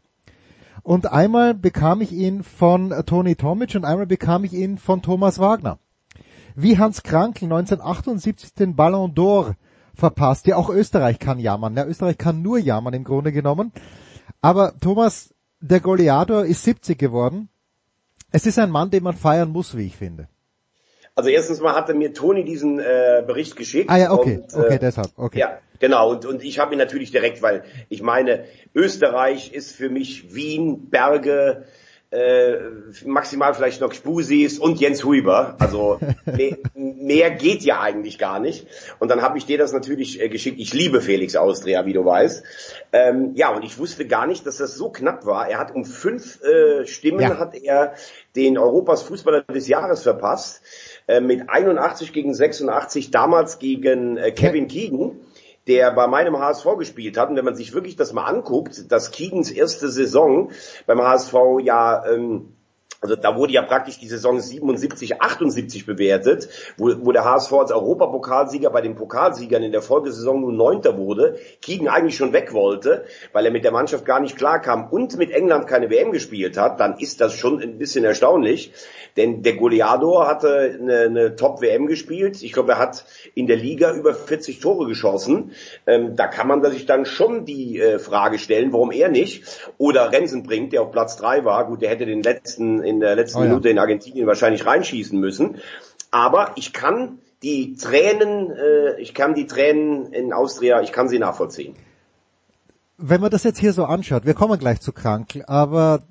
Und 0.84 1.12
einmal 1.12 1.56
bekam 1.56 2.02
ich 2.02 2.12
ihn 2.12 2.44
von 2.44 2.94
Toni 3.06 3.36
Tomic 3.36 3.74
und 3.76 3.86
einmal 3.86 4.06
bekam 4.06 4.44
ich 4.44 4.54
ihn 4.54 4.78
von 4.78 5.02
Thomas 5.02 5.40
Wagner. 5.40 5.80
Wie 6.56 6.78
Hans 6.78 7.02
Krankel 7.02 7.46
1978 7.46 8.54
den 8.54 8.76
Ballon 8.76 9.14
d'Or 9.14 9.56
verpasst. 9.96 10.46
Ja, 10.48 10.58
auch 10.58 10.70
Österreich 10.70 11.20
kann 11.20 11.40
jammern. 11.40 11.76
Ja, 11.76 11.86
Österreich 11.86 12.18
kann 12.18 12.42
nur 12.42 12.60
jammern 12.60 12.94
im 12.94 13.04
Grunde 13.04 13.32
genommen. 13.32 13.72
Aber 14.46 14.76
Thomas, 14.80 15.34
der 15.60 15.80
Goleador 15.80 16.46
ist 16.46 16.64
70 16.64 17.00
geworden. 17.00 17.50
Es 18.32 18.46
ist 18.46 18.60
ein 18.60 18.70
Mann, 18.70 18.92
den 18.92 19.02
man 19.02 19.16
feiern 19.16 19.50
muss, 19.50 19.76
wie 19.76 19.88
ich 19.88 19.96
finde. 19.96 20.28
Also 21.16 21.32
erstens 21.32 21.62
mal 21.62 21.74
hatte 21.74 21.96
mir 21.96 22.14
Toni 22.14 22.44
diesen 22.44 22.78
äh, 22.78 23.24
Bericht 23.26 23.56
geschickt. 23.56 23.90
Ah 23.90 23.98
ja, 23.98 24.12
okay, 24.12 24.44
und, 24.44 24.54
äh, 24.54 24.66
okay, 24.66 24.80
deshalb, 24.80 25.10
okay. 25.16 25.40
Ja, 25.40 25.58
genau. 25.80 26.12
Und, 26.12 26.28
und 26.28 26.44
ich 26.44 26.60
habe 26.60 26.74
ihn 26.74 26.78
natürlich 26.78 27.10
direkt, 27.10 27.42
weil 27.42 27.64
ich 27.90 28.04
meine, 28.04 28.46
Österreich 28.76 29.52
ist 29.52 29.76
für 29.76 29.90
mich 29.90 30.36
Wien, 30.36 30.92
Berge, 30.92 31.66
äh, 32.16 32.58
maximal 33.06 33.54
vielleicht 33.54 33.82
noch 33.82 33.92
Spusis 33.94 34.58
und 34.58 34.80
Jens 34.80 35.04
Huber. 35.04 35.58
Also 35.60 36.00
mehr, 36.26 36.58
mehr 36.74 37.32
geht 37.32 37.64
ja 37.64 37.82
eigentlich 37.82 38.18
gar 38.18 38.40
nicht. 38.40 38.68
Und 39.00 39.10
dann 39.10 39.22
habe 39.22 39.38
ich 39.38 39.46
dir 39.46 39.58
das 39.58 39.74
natürlich 39.74 40.22
äh, 40.22 40.30
geschickt. 40.30 40.60
Ich 40.60 40.74
liebe 40.74 41.02
Felix 41.02 41.36
Austria, 41.36 41.86
wie 41.86 41.94
du 41.94 42.06
weißt. 42.06 42.44
Ähm, 42.94 43.32
ja, 43.36 43.54
und 43.54 43.64
ich 43.66 43.78
wusste 43.78 44.08
gar 44.08 44.28
nicht, 44.28 44.46
dass 44.46 44.58
das 44.58 44.76
so 44.76 44.90
knapp 44.90 45.26
war. 45.26 45.50
Er 45.50 45.60
hat 45.60 45.76
um 45.76 45.84
fünf 45.84 46.42
äh, 46.42 46.86
Stimmen 46.86 47.20
ja. 47.20 47.38
hat 47.38 47.54
er 47.56 47.96
den 48.36 48.58
Europas 48.58 49.04
Fußballer 49.04 49.42
des 49.44 49.68
Jahres 49.68 50.04
verpasst. 50.04 50.62
Äh, 51.08 51.20
mit 51.20 51.50
81 51.50 52.14
gegen 52.14 52.34
86, 52.34 53.12
damals 53.12 53.60
gegen 53.60 54.18
äh, 54.18 54.32
Kevin 54.32 54.68
Keegan 54.68 55.20
der 55.68 55.92
bei 55.92 56.08
meinem 56.08 56.38
HSV 56.38 56.78
gespielt 56.78 57.18
hat. 57.18 57.30
Und 57.30 57.36
wenn 57.36 57.46
man 57.46 57.56
sich 57.56 57.74
wirklich 57.74 57.96
das 57.96 58.14
mal 58.14 58.26
anguckt, 58.26 58.92
dass 58.92 59.12
Keegans 59.12 59.52
erste 59.52 59.90
Saison 59.90 60.52
beim 60.86 61.02
HSV 61.02 61.34
ja 61.64 62.06
ähm, 62.06 62.55
Also 63.02 63.16
da 63.16 63.36
wurde 63.36 63.54
ja 63.54 63.62
praktisch 63.62 64.00
die 64.00 64.08
Saison 64.08 64.40
77, 64.40 65.22
78 65.22 65.86
bewertet, 65.86 66.50
wo, 66.78 66.92
wo 67.02 67.12
der 67.12 67.26
HSV 67.26 67.54
als 67.54 67.72
Europapokalsieger 67.72 68.70
bei 68.70 68.82
den 68.82 68.96
Pokalsiegern 68.96 69.64
in 69.64 69.72
der 69.72 69.82
Folgesaison 69.82 70.42
nun 70.42 70.56
Neunter 70.56 70.98
wurde, 70.98 71.38
Kiegen 71.62 71.88
eigentlich 71.88 72.16
schon 72.16 72.34
weg 72.34 72.54
wollte, 72.54 73.06
weil 73.34 73.46
er 73.46 73.52
mit 73.52 73.64
der 73.64 73.72
Mannschaft 73.72 74.06
gar 74.06 74.20
nicht 74.20 74.38
klarkam 74.38 74.88
und 74.90 75.18
mit 75.18 75.32
England 75.32 75.68
keine 75.68 75.90
WM 75.90 76.12
gespielt 76.12 76.58
hat, 76.58 76.80
dann 76.80 76.98
ist 76.98 77.22
das 77.22 77.34
schon 77.34 77.62
ein 77.62 77.78
bisschen 77.78 78.06
erstaunlich. 78.06 78.72
Denn 79.18 79.44
der 79.44 79.56
Goleador 79.56 80.28
hatte 80.28 80.78
eine, 80.80 81.00
eine 81.02 81.36
Top-WM 81.36 81.88
gespielt. 81.88 82.44
Ich 82.44 82.52
glaube, 82.52 82.74
er 82.74 82.80
hat 82.80 83.06
in 83.34 83.48
der 83.48 83.56
Liga 83.56 83.94
über 83.94 84.14
40 84.14 84.60
Tore 84.60 84.88
geschossen. 84.88 85.52
Ähm, 85.88 86.16
da 86.16 86.28
kann 86.28 86.48
man 86.48 86.64
sich 86.72 86.86
dann 86.86 87.06
schon 87.06 87.46
die 87.46 87.80
äh, 87.80 88.00
Frage 88.00 88.40
stellen, 88.40 88.74
warum 88.74 88.92
er 88.92 89.10
nicht. 89.10 89.44
Oder 89.78 90.12
Rensenbrink, 90.12 90.72
der 90.72 90.82
auf 90.82 90.92
Platz 90.92 91.16
drei 91.16 91.46
war. 91.46 91.66
Gut, 91.68 91.82
der 91.82 91.90
hätte 91.90 92.06
den 92.06 92.24
letzten 92.24 92.84
in 92.86 93.00
der 93.00 93.16
letzten 93.16 93.40
oh 93.40 93.42
ja. 93.42 93.50
Minute 93.50 93.70
in 93.70 93.80
Argentinien 93.80 94.28
wahrscheinlich 94.28 94.66
reinschießen 94.66 95.20
müssen. 95.20 95.58
Aber 96.12 96.52
ich 96.56 96.74
kann 96.74 97.20
die 97.44 97.76
Tränen, 97.76 98.52
äh, 98.52 99.00
ich 99.00 99.14
kann 99.14 99.36
die 99.36 99.48
Tränen 99.48 100.14
in 100.14 100.34
Austria, 100.34 100.82
ich 100.82 100.92
kann 100.92 101.10
sie 101.10 101.20
nachvollziehen. 101.20 101.76
Wenn 102.98 103.20
man 103.22 103.30
das 103.30 103.44
jetzt 103.44 103.60
hier 103.60 103.74
so 103.74 103.84
anschaut, 103.86 104.26
wir 104.26 104.34
kommen 104.34 104.58
gleich 104.58 104.80
zu 104.80 104.94
Krank, 104.94 105.44
aber 105.48 106.04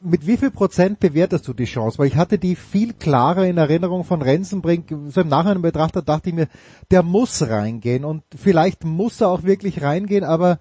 mit 0.00 0.26
wie 0.26 0.38
viel 0.38 0.50
Prozent 0.50 0.98
bewertest 0.98 1.46
du 1.46 1.52
die 1.52 1.66
Chance? 1.66 1.98
Weil 1.98 2.06
ich 2.06 2.16
hatte 2.16 2.38
die 2.38 2.56
viel 2.56 2.94
klarer 2.94 3.46
in 3.46 3.58
Erinnerung 3.58 4.04
von 4.04 4.22
Rensenbrink. 4.22 4.88
So 5.08 5.20
im 5.20 5.28
Nachhinein 5.28 5.60
betrachtet 5.60 6.08
dachte 6.08 6.30
ich 6.30 6.34
mir, 6.34 6.48
der 6.90 7.02
muss 7.02 7.46
reingehen 7.46 8.04
und 8.04 8.22
vielleicht 8.34 8.84
muss 8.84 9.20
er 9.20 9.28
auch 9.28 9.42
wirklich 9.42 9.82
reingehen, 9.82 10.24
aber 10.24 10.58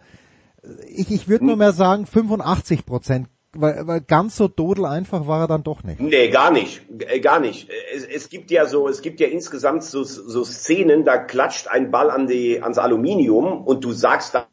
ich, 0.89 1.11
ich 1.11 1.27
würde 1.27 1.45
nur 1.45 1.55
mehr 1.55 1.71
sagen 1.71 2.05
85 2.05 2.85
Prozent. 2.85 3.27
Weil, 3.53 3.87
weil 3.87 4.01
ganz 4.01 4.35
so 4.35 4.47
dodel 4.47 4.85
einfach 4.85 5.25
war 5.25 5.41
er 5.41 5.47
dann 5.47 5.63
doch 5.63 5.83
nicht. 5.83 5.99
Nee, 5.99 6.29
gar 6.29 6.51
nicht. 6.51 6.83
Äh, 6.99 7.19
gar 7.19 7.39
nicht. 7.39 7.67
Es, 7.93 8.05
es 8.05 8.29
gibt 8.29 8.51
ja 8.51 8.67
so, 8.67 8.87
es 8.87 9.01
gibt 9.01 9.19
ja 9.19 9.27
insgesamt 9.27 9.83
so, 9.83 10.03
so 10.03 10.43
Szenen, 10.43 11.03
da 11.03 11.17
klatscht 11.17 11.67
ein 11.67 11.89
Ball 11.89 12.11
an 12.11 12.27
die, 12.27 12.61
ans 12.61 12.77
Aluminium 12.77 13.63
und 13.63 13.83
du 13.83 13.91
sagst 13.91 14.35
dann, 14.35 14.45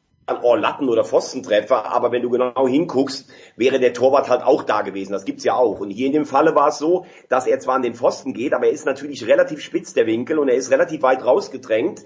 oh, 0.42 0.57
Latten- 0.57 0.88
oder 0.88 1.05
Pfostentreffer, 1.05 1.84
aber 1.84 2.11
wenn 2.11 2.22
du 2.22 2.30
genau 2.30 2.66
hinguckst, 2.66 3.28
wäre 3.57 3.78
der 3.78 3.92
Torwart 3.92 4.30
halt 4.30 4.42
auch 4.42 4.62
da 4.62 4.80
gewesen. 4.80 5.12
Das 5.12 5.26
gibt's 5.26 5.44
ja 5.44 5.55
auch. 5.55 5.80
Und 5.80 5.90
hier 5.90 6.07
in 6.07 6.12
dem 6.12 6.26
Falle 6.26 6.55
war 6.55 6.68
es 6.68 6.78
so, 6.78 7.05
dass 7.28 7.47
er 7.47 7.61
zwar 7.61 7.76
an 7.76 7.82
den 7.82 7.94
Pfosten 7.94 8.32
geht, 8.32 8.55
aber 8.55 8.66
er 8.66 8.72
ist 8.72 8.86
natürlich 8.86 9.26
relativ 9.26 9.61
spitz, 9.61 9.92
der 9.92 10.07
Winkel, 10.07 10.38
und 10.38 10.49
er 10.49 10.57
ist 10.57 10.70
relativ 10.70 11.03
weit 11.03 11.24
rausgedrängt. 11.24 12.03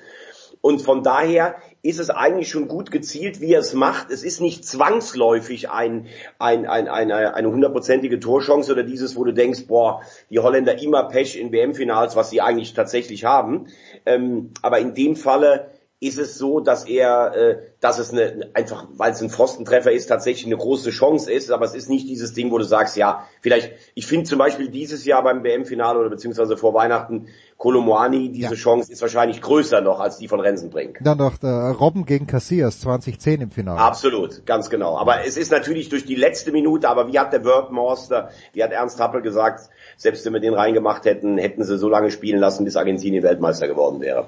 Und 0.61 0.83
von 0.83 1.03
daher 1.03 1.55
ist 1.83 1.99
es 1.99 2.11
eigentlich 2.11 2.49
schon 2.51 2.69
gut 2.69 2.91
gezielt, 2.91 3.41
wie 3.41 3.55
er 3.55 3.61
es 3.61 3.73
macht. 3.73 4.11
Es 4.11 4.23
ist 4.23 4.41
nicht 4.41 4.67
zwangsläufig 4.67 5.71
ein, 5.71 6.07
ein, 6.39 6.67
ein, 6.67 6.89
eine, 6.89 7.35
eine 7.35 7.51
hundertprozentige 7.51 8.21
Torchance 8.21 8.71
oder 8.71 8.83
dieses, 8.83 9.17
wo 9.17 9.25
du 9.25 9.33
denkst, 9.33 9.67
boah, 9.67 10.03
die 10.29 10.39
Holländer 10.39 10.81
immer 10.83 11.05
Pech 11.05 11.39
in 11.39 11.53
WM-Finals, 11.53 12.17
was 12.17 12.31
sie 12.31 12.43
eigentlich 12.43 12.75
tatsächlich 12.75 13.25
haben. 13.25 13.69
Ähm, 14.05 14.51
aber 14.61 14.79
in 14.79 14.95
dem 14.95 15.17
Falle 15.17 15.71
ist 16.03 16.19
es 16.19 16.39
so, 16.39 16.61
dass 16.61 16.87
er, 16.87 17.37
äh, 17.37 17.59
dass 17.81 17.99
es 17.99 18.11
eine, 18.11 18.49
einfach, 18.55 18.87
weil 18.97 19.13
es 19.13 19.21
ein 19.21 19.29
Pfostentreffer 19.29 19.93
ist, 19.93 20.07
tatsächlich 20.07 20.47
eine 20.47 20.57
große 20.57 20.91
Chance 20.91 21.31
ist, 21.31 21.51
aber 21.51 21.67
es 21.67 21.75
ist 21.75 21.91
nicht 21.91 22.09
dieses 22.09 22.33
Ding, 22.33 22.51
wo 22.51 22.57
du 22.57 22.65
sagst, 22.65 22.97
ja, 22.97 23.27
vielleicht, 23.43 23.73
ich 23.95 24.07
finde 24.07 24.25
zum 24.25 24.39
Beispiel 24.39 24.71
dieses 24.71 25.05
Jahr 25.05 25.23
beim 25.23 25.45
WM-Finale 25.45 25.99
oder 25.99 26.09
beziehungsweise 26.09 26.57
vor 26.57 26.73
Weihnachten, 26.73 27.29
Kolomoani, 27.59 28.33
diese 28.33 28.55
ja. 28.55 28.55
Chance 28.55 28.91
ist 28.91 29.03
wahrscheinlich 29.03 29.43
größer 29.43 29.83
noch 29.83 30.01
als 30.01 30.17
die 30.17 30.27
von 30.27 30.41
Rensenbrink. 30.41 31.01
Dann 31.03 31.19
noch 31.19 31.37
der 31.37 31.73
Robben 31.73 32.07
gegen 32.07 32.27
Cassias 32.27 32.81
2010 32.81 33.43
im 33.43 33.51
Finale. 33.51 33.79
Absolut, 33.79 34.47
ganz 34.47 34.71
genau. 34.71 34.97
Aber 34.97 35.27
es 35.27 35.37
ist 35.37 35.53
natürlich 35.53 35.91
durch 35.91 36.07
die 36.07 36.15
letzte 36.15 36.51
Minute, 36.51 36.89
aber 36.89 37.13
wie 37.13 37.19
hat 37.19 37.35
der 37.35 37.45
Wordmaster, 37.45 38.31
wie 38.55 38.65
hat 38.65 38.73
Ernst 38.73 38.99
Happel 38.99 39.21
gesagt, 39.21 39.69
selbst 39.99 40.25
wenn 40.25 40.33
wir 40.33 40.41
den 40.41 40.55
reingemacht 40.55 41.05
hätten, 41.05 41.37
hätten 41.37 41.63
sie 41.63 41.77
so 41.77 41.91
lange 41.91 42.11
spielen 42.11 42.41
lassen, 42.41 42.65
bis 42.65 42.77
Argentinien 42.77 43.23
Weltmeister 43.23 43.69
geworden 43.69 44.01
wäre. 44.01 44.25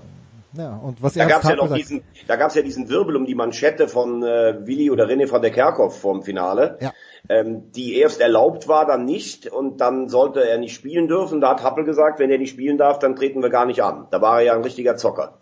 Ja, 0.55 0.77
und 0.77 1.03
was 1.03 1.15
da 1.15 1.25
gab 1.25 1.43
es 1.43 1.49
ja 1.49 1.57
noch 1.57 1.73
diesen, 1.73 2.03
da 2.27 2.37
gab's 2.37 2.55
ja 2.55 2.63
diesen 2.63 2.89
Wirbel 2.89 3.17
um 3.17 3.25
die 3.25 3.35
Manschette 3.35 3.89
von 3.89 4.23
äh, 4.23 4.67
Willi 4.67 4.91
oder 4.91 5.07
René 5.07 5.27
von 5.27 5.41
der 5.41 5.51
Kerkhoff 5.51 5.99
vom 5.99 6.23
Finale, 6.23 6.77
ja. 6.81 6.93
ähm, 7.29 7.73
die 7.73 7.97
erst 7.97 8.21
erlaubt 8.21 8.69
war, 8.69 8.87
dann 8.87 9.05
nicht 9.05 9.47
und 9.47 9.81
dann 9.81 10.09
sollte 10.09 10.47
er 10.47 10.59
nicht 10.59 10.75
spielen 10.75 11.09
dürfen. 11.09 11.41
Da 11.41 11.51
hat 11.51 11.63
Happel 11.63 11.85
gesagt, 11.85 12.19
wenn 12.19 12.31
er 12.31 12.39
nicht 12.39 12.51
spielen 12.51 12.77
darf, 12.77 12.99
dann 12.99 13.17
treten 13.17 13.43
wir 13.43 13.51
gar 13.51 13.65
nicht 13.65 13.83
an. 13.83 14.09
Da 14.11 14.21
war 14.21 14.39
er 14.39 14.45
ja 14.45 14.55
ein 14.55 14.63
richtiger 14.63 14.97
Zocker. 14.97 15.41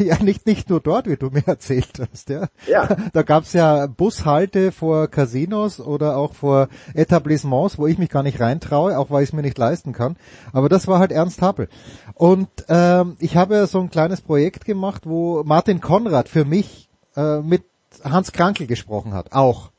ja, 0.04 0.22
nicht, 0.22 0.46
nicht 0.46 0.70
nur 0.70 0.80
dort, 0.80 1.06
wie 1.06 1.16
du 1.16 1.30
mir 1.30 1.46
erzählt 1.46 2.00
hast, 2.00 2.30
ja. 2.30 2.48
ja. 2.66 2.88
Da 3.12 3.22
gab's 3.22 3.52
ja 3.52 3.86
Bushalte 3.86 4.72
vor 4.72 5.08
Casinos 5.08 5.80
oder 5.80 6.16
auch 6.16 6.34
vor 6.34 6.68
Etablissements, 6.94 7.78
wo 7.78 7.86
ich 7.86 7.98
mich 7.98 8.08
gar 8.08 8.22
nicht 8.22 8.40
reintraue, 8.40 8.98
auch 8.98 9.10
weil 9.10 9.22
ich 9.22 9.30
es 9.30 9.32
mir 9.34 9.42
nicht 9.42 9.58
leisten 9.58 9.92
kann. 9.92 10.16
Aber 10.52 10.68
das 10.68 10.88
war 10.88 10.98
halt 10.98 11.12
Ernst 11.12 11.42
Happel. 11.42 11.68
Und 12.14 12.48
ähm, 12.68 13.16
ich 13.18 13.36
habe 13.36 13.54
ja 13.54 13.66
so 13.66 13.80
ein 13.80 13.90
kleines 13.90 14.22
Projekt 14.22 14.64
gemacht, 14.64 15.02
wo 15.04 15.42
Martin 15.44 15.80
Konrad 15.80 16.28
für 16.28 16.44
mich 16.44 16.88
äh, 17.16 17.40
mit 17.40 17.64
Hans 18.02 18.32
Krankel 18.32 18.66
gesprochen 18.66 19.12
hat, 19.12 19.32
auch. 19.32 19.70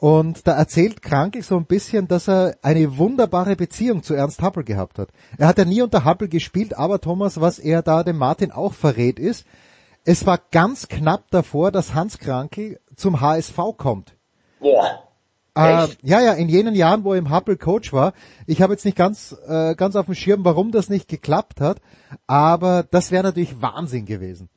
Und 0.00 0.46
da 0.46 0.52
erzählt 0.52 1.02
Krankel 1.02 1.42
so 1.42 1.58
ein 1.58 1.66
bisschen, 1.66 2.08
dass 2.08 2.26
er 2.26 2.56
eine 2.62 2.96
wunderbare 2.96 3.54
Beziehung 3.54 4.02
zu 4.02 4.14
Ernst 4.14 4.40
Happel 4.40 4.64
gehabt 4.64 4.98
hat. 4.98 5.10
Er 5.36 5.46
hat 5.46 5.58
ja 5.58 5.66
nie 5.66 5.82
unter 5.82 6.06
Happel 6.06 6.28
gespielt, 6.28 6.74
aber 6.74 7.02
Thomas, 7.02 7.38
was 7.38 7.58
er 7.58 7.82
da 7.82 8.02
dem 8.02 8.16
Martin 8.16 8.50
auch 8.50 8.72
verrät 8.72 9.18
ist, 9.18 9.46
es 10.06 10.24
war 10.24 10.40
ganz 10.52 10.88
knapp 10.88 11.30
davor, 11.30 11.70
dass 11.70 11.92
Hans 11.92 12.18
Krankel 12.18 12.80
zum 12.96 13.20
HSV 13.20 13.58
kommt. 13.76 14.16
Boah. 14.60 15.02
Äh, 15.54 15.88
ja, 16.00 16.22
ja, 16.22 16.32
in 16.32 16.48
jenen 16.48 16.74
Jahren, 16.74 17.04
wo 17.04 17.12
er 17.12 17.18
im 17.18 17.28
Happel 17.28 17.58
Coach 17.58 17.92
war. 17.92 18.14
Ich 18.46 18.62
habe 18.62 18.72
jetzt 18.72 18.86
nicht 18.86 18.96
ganz, 18.96 19.36
äh, 19.46 19.74
ganz 19.74 19.96
auf 19.96 20.06
dem 20.06 20.14
Schirm, 20.14 20.46
warum 20.46 20.72
das 20.72 20.88
nicht 20.88 21.08
geklappt 21.08 21.60
hat, 21.60 21.82
aber 22.26 22.84
das 22.90 23.10
wäre 23.10 23.24
natürlich 23.24 23.60
Wahnsinn 23.60 24.06
gewesen. 24.06 24.48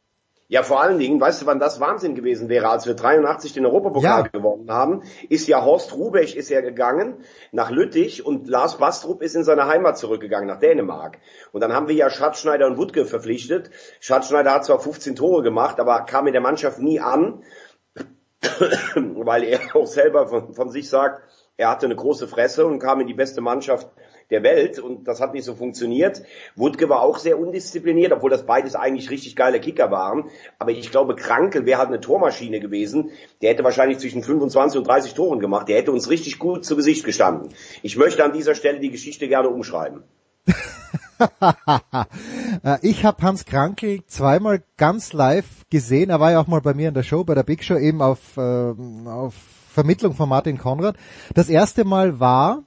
Ja, 0.53 0.61
vor 0.61 0.83
allen 0.83 0.99
Dingen, 0.99 1.19
weißt 1.19 1.41
du, 1.41 1.45
wann 1.47 1.57
das 1.57 1.79
Wahnsinn 1.79 2.13
gewesen 2.13 2.47
wäre, 2.47 2.69
als 2.69 2.85
wir 2.85 2.93
83 2.93 3.53
den 3.53 3.65
Europapokal 3.65 4.21
ja. 4.21 4.27
gewonnen 4.27 4.69
haben, 4.69 5.01
ist 5.27 5.47
ja 5.47 5.65
Horst 5.65 5.95
Rubech 5.95 6.35
ist 6.35 6.49
ja 6.49 6.61
gegangen 6.61 7.23
nach 7.51 7.71
Lüttich 7.71 8.23
und 8.23 8.47
Lars 8.47 8.77
Bastrup 8.77 9.23
ist 9.23 9.35
in 9.35 9.43
seine 9.43 9.65
Heimat 9.65 9.97
zurückgegangen, 9.97 10.47
nach 10.47 10.59
Dänemark. 10.59 11.17
Und 11.53 11.61
dann 11.61 11.73
haben 11.73 11.87
wir 11.87 11.95
ja 11.95 12.11
Schatzschneider 12.11 12.67
und 12.67 12.77
Wutke 12.77 13.05
verpflichtet. 13.05 13.71
Schatzschneider 13.99 14.53
hat 14.53 14.63
zwar 14.63 14.77
15 14.77 15.15
Tore 15.15 15.41
gemacht, 15.41 15.79
aber 15.79 16.01
kam 16.01 16.27
in 16.27 16.33
der 16.33 16.41
Mannschaft 16.43 16.77
nie 16.77 16.99
an, 16.99 17.41
weil 18.95 19.45
er 19.45 19.59
auch 19.75 19.87
selber 19.87 20.27
von, 20.27 20.53
von 20.53 20.69
sich 20.69 20.87
sagt, 20.87 21.23
er 21.57 21.71
hatte 21.71 21.87
eine 21.87 21.95
große 21.95 22.27
Fresse 22.27 22.67
und 22.67 22.77
kam 22.77 23.01
in 23.01 23.07
die 23.07 23.15
beste 23.15 23.41
Mannschaft 23.41 23.87
der 24.29 24.43
Welt 24.43 24.79
und 24.79 25.07
das 25.07 25.21
hat 25.21 25.33
nicht 25.33 25.43
so 25.43 25.55
funktioniert. 25.55 26.23
Wutke 26.55 26.89
war 26.89 27.01
auch 27.01 27.17
sehr 27.17 27.39
undiszipliniert, 27.39 28.11
obwohl 28.11 28.29
das 28.29 28.45
beides 28.45 28.75
eigentlich 28.75 29.09
richtig 29.09 29.35
geile 29.35 29.59
Kicker 29.59 29.91
waren. 29.91 30.29
Aber 30.59 30.71
ich 30.71 30.91
glaube, 30.91 31.15
Krankel 31.15 31.65
wäre 31.65 31.79
halt 31.79 31.89
eine 31.89 32.01
Tormaschine 32.01 32.59
gewesen. 32.59 33.11
Der 33.41 33.51
hätte 33.51 33.63
wahrscheinlich 33.63 33.99
zwischen 33.99 34.23
25 34.23 34.79
und 34.79 34.87
30 34.87 35.13
Toren 35.13 35.39
gemacht. 35.39 35.67
Der 35.67 35.77
hätte 35.77 35.91
uns 35.91 36.09
richtig 36.09 36.39
gut 36.39 36.65
zu 36.65 36.75
Gesicht 36.75 37.05
gestanden. 37.05 37.49
Ich 37.81 37.97
möchte 37.97 38.23
an 38.23 38.33
dieser 38.33 38.55
Stelle 38.55 38.79
die 38.79 38.91
Geschichte 38.91 39.27
gerne 39.27 39.49
umschreiben. 39.49 40.03
Ich 42.81 43.05
habe 43.05 43.23
Hans 43.23 43.45
Krankel 43.45 44.05
zweimal 44.07 44.63
ganz 44.77 45.13
live 45.13 45.45
gesehen. 45.69 46.09
Er 46.09 46.19
war 46.19 46.31
ja 46.31 46.39
auch 46.39 46.47
mal 46.47 46.61
bei 46.61 46.73
mir 46.73 46.89
in 46.89 46.93
der 46.93 47.03
Show, 47.03 47.23
bei 47.23 47.35
der 47.35 47.43
Big 47.43 47.63
Show 47.63 47.77
eben 47.77 48.01
auf, 48.01 48.37
äh, 48.37 48.73
auf 49.05 49.33
Vermittlung 49.73 50.13
von 50.13 50.29
Martin 50.29 50.57
Konrad. 50.57 50.95
Das 51.33 51.49
erste 51.49 51.83
Mal 51.83 52.19
war 52.19 52.63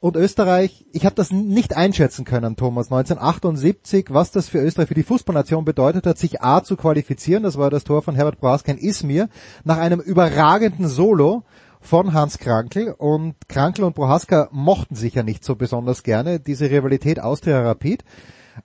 und 0.00 0.16
Österreich, 0.16 0.86
ich 0.92 1.04
habe 1.04 1.14
das 1.14 1.30
nicht 1.30 1.76
einschätzen 1.76 2.24
können, 2.24 2.56
Thomas, 2.56 2.86
1978, 2.86 4.06
was 4.10 4.30
das 4.30 4.48
für 4.48 4.58
Österreich, 4.58 4.88
für 4.88 4.94
die 4.94 5.02
Fußballnation 5.02 5.64
bedeutet 5.64 6.06
hat, 6.06 6.18
sich 6.18 6.42
A 6.42 6.62
zu 6.62 6.76
qualifizieren, 6.76 7.42
das 7.42 7.56
war 7.56 7.70
das 7.70 7.84
Tor 7.84 8.02
von 8.02 8.14
Herbert 8.14 8.38
Prohaska 8.38 8.72
in 8.72 8.78
Izmir, 8.78 9.28
nach 9.64 9.78
einem 9.78 10.00
überragenden 10.00 10.88
Solo 10.88 11.44
von 11.80 12.12
Hans 12.12 12.38
Krankel. 12.38 12.94
Und 12.96 13.36
Krankel 13.48 13.84
und 13.84 13.94
Prohaska 13.94 14.48
mochten 14.52 14.96
sich 14.96 15.14
ja 15.14 15.22
nicht 15.22 15.44
so 15.44 15.54
besonders 15.54 16.02
gerne, 16.02 16.40
diese 16.40 16.70
Rivalität 16.70 17.20
Austria-Rapid. 17.20 18.04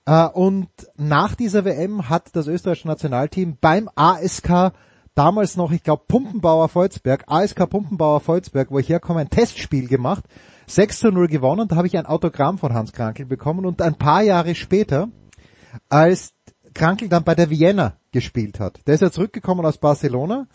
Äh, 0.06 0.26
und 0.26 0.68
nach 0.96 1.34
dieser 1.34 1.64
WM 1.64 2.08
hat 2.08 2.34
das 2.34 2.46
österreichische 2.46 2.88
Nationalteam 2.88 3.56
beim 3.60 3.88
ASK 3.94 4.72
damals 5.14 5.56
noch, 5.56 5.72
ich 5.72 5.82
glaube, 5.82 6.04
Pumpenbauer 6.08 6.68
Volzberg, 6.68 7.24
ASK 7.26 7.68
Pumpenbauer 7.68 8.20
Volzberg, 8.20 8.70
wo 8.70 8.78
ich 8.78 8.88
herkomme, 8.88 9.20
ein 9.20 9.30
Testspiel 9.30 9.88
gemacht 9.88 10.24
6 10.66 10.98
zu 10.98 11.10
0 11.10 11.28
gewonnen. 11.28 11.68
Da 11.68 11.76
habe 11.76 11.86
ich 11.86 11.96
ein 11.96 12.06
Autogramm 12.06 12.58
von 12.58 12.74
Hans 12.74 12.92
Krankel 12.92 13.26
bekommen 13.26 13.66
und 13.66 13.82
ein 13.82 13.96
paar 13.96 14.22
Jahre 14.22 14.54
später, 14.54 15.08
als 15.88 16.34
Krankel 16.74 17.08
dann 17.08 17.24
bei 17.24 17.34
der 17.34 17.50
Vienna 17.50 17.94
gespielt 18.12 18.60
hat, 18.60 18.80
der 18.86 18.94
ist 18.94 19.00
ja 19.00 19.10
zurückgekommen 19.10 19.64
aus 19.64 19.78
Barcelona 19.78 20.46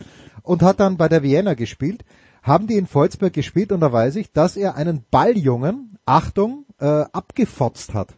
und 0.44 0.62
hat 0.62 0.80
dann 0.80 0.98
bei 0.98 1.10
der 1.10 1.24
Vienna 1.24 1.54
gespielt, 1.54 2.06
haben 2.44 2.68
die 2.68 2.76
in 2.76 2.88
Volzberg 2.88 3.34
gespielt 3.34 3.72
und 3.72 3.82
da 3.82 3.92
weiß 3.92 4.16
ich, 4.16 4.32
dass 4.32 4.58
er 4.58 4.76
einen 4.76 5.06
Balljungen, 5.12 5.98
Achtung, 6.06 6.66
äh, 6.80 6.86
abgefotzt 6.86 7.94
hat. 7.94 8.17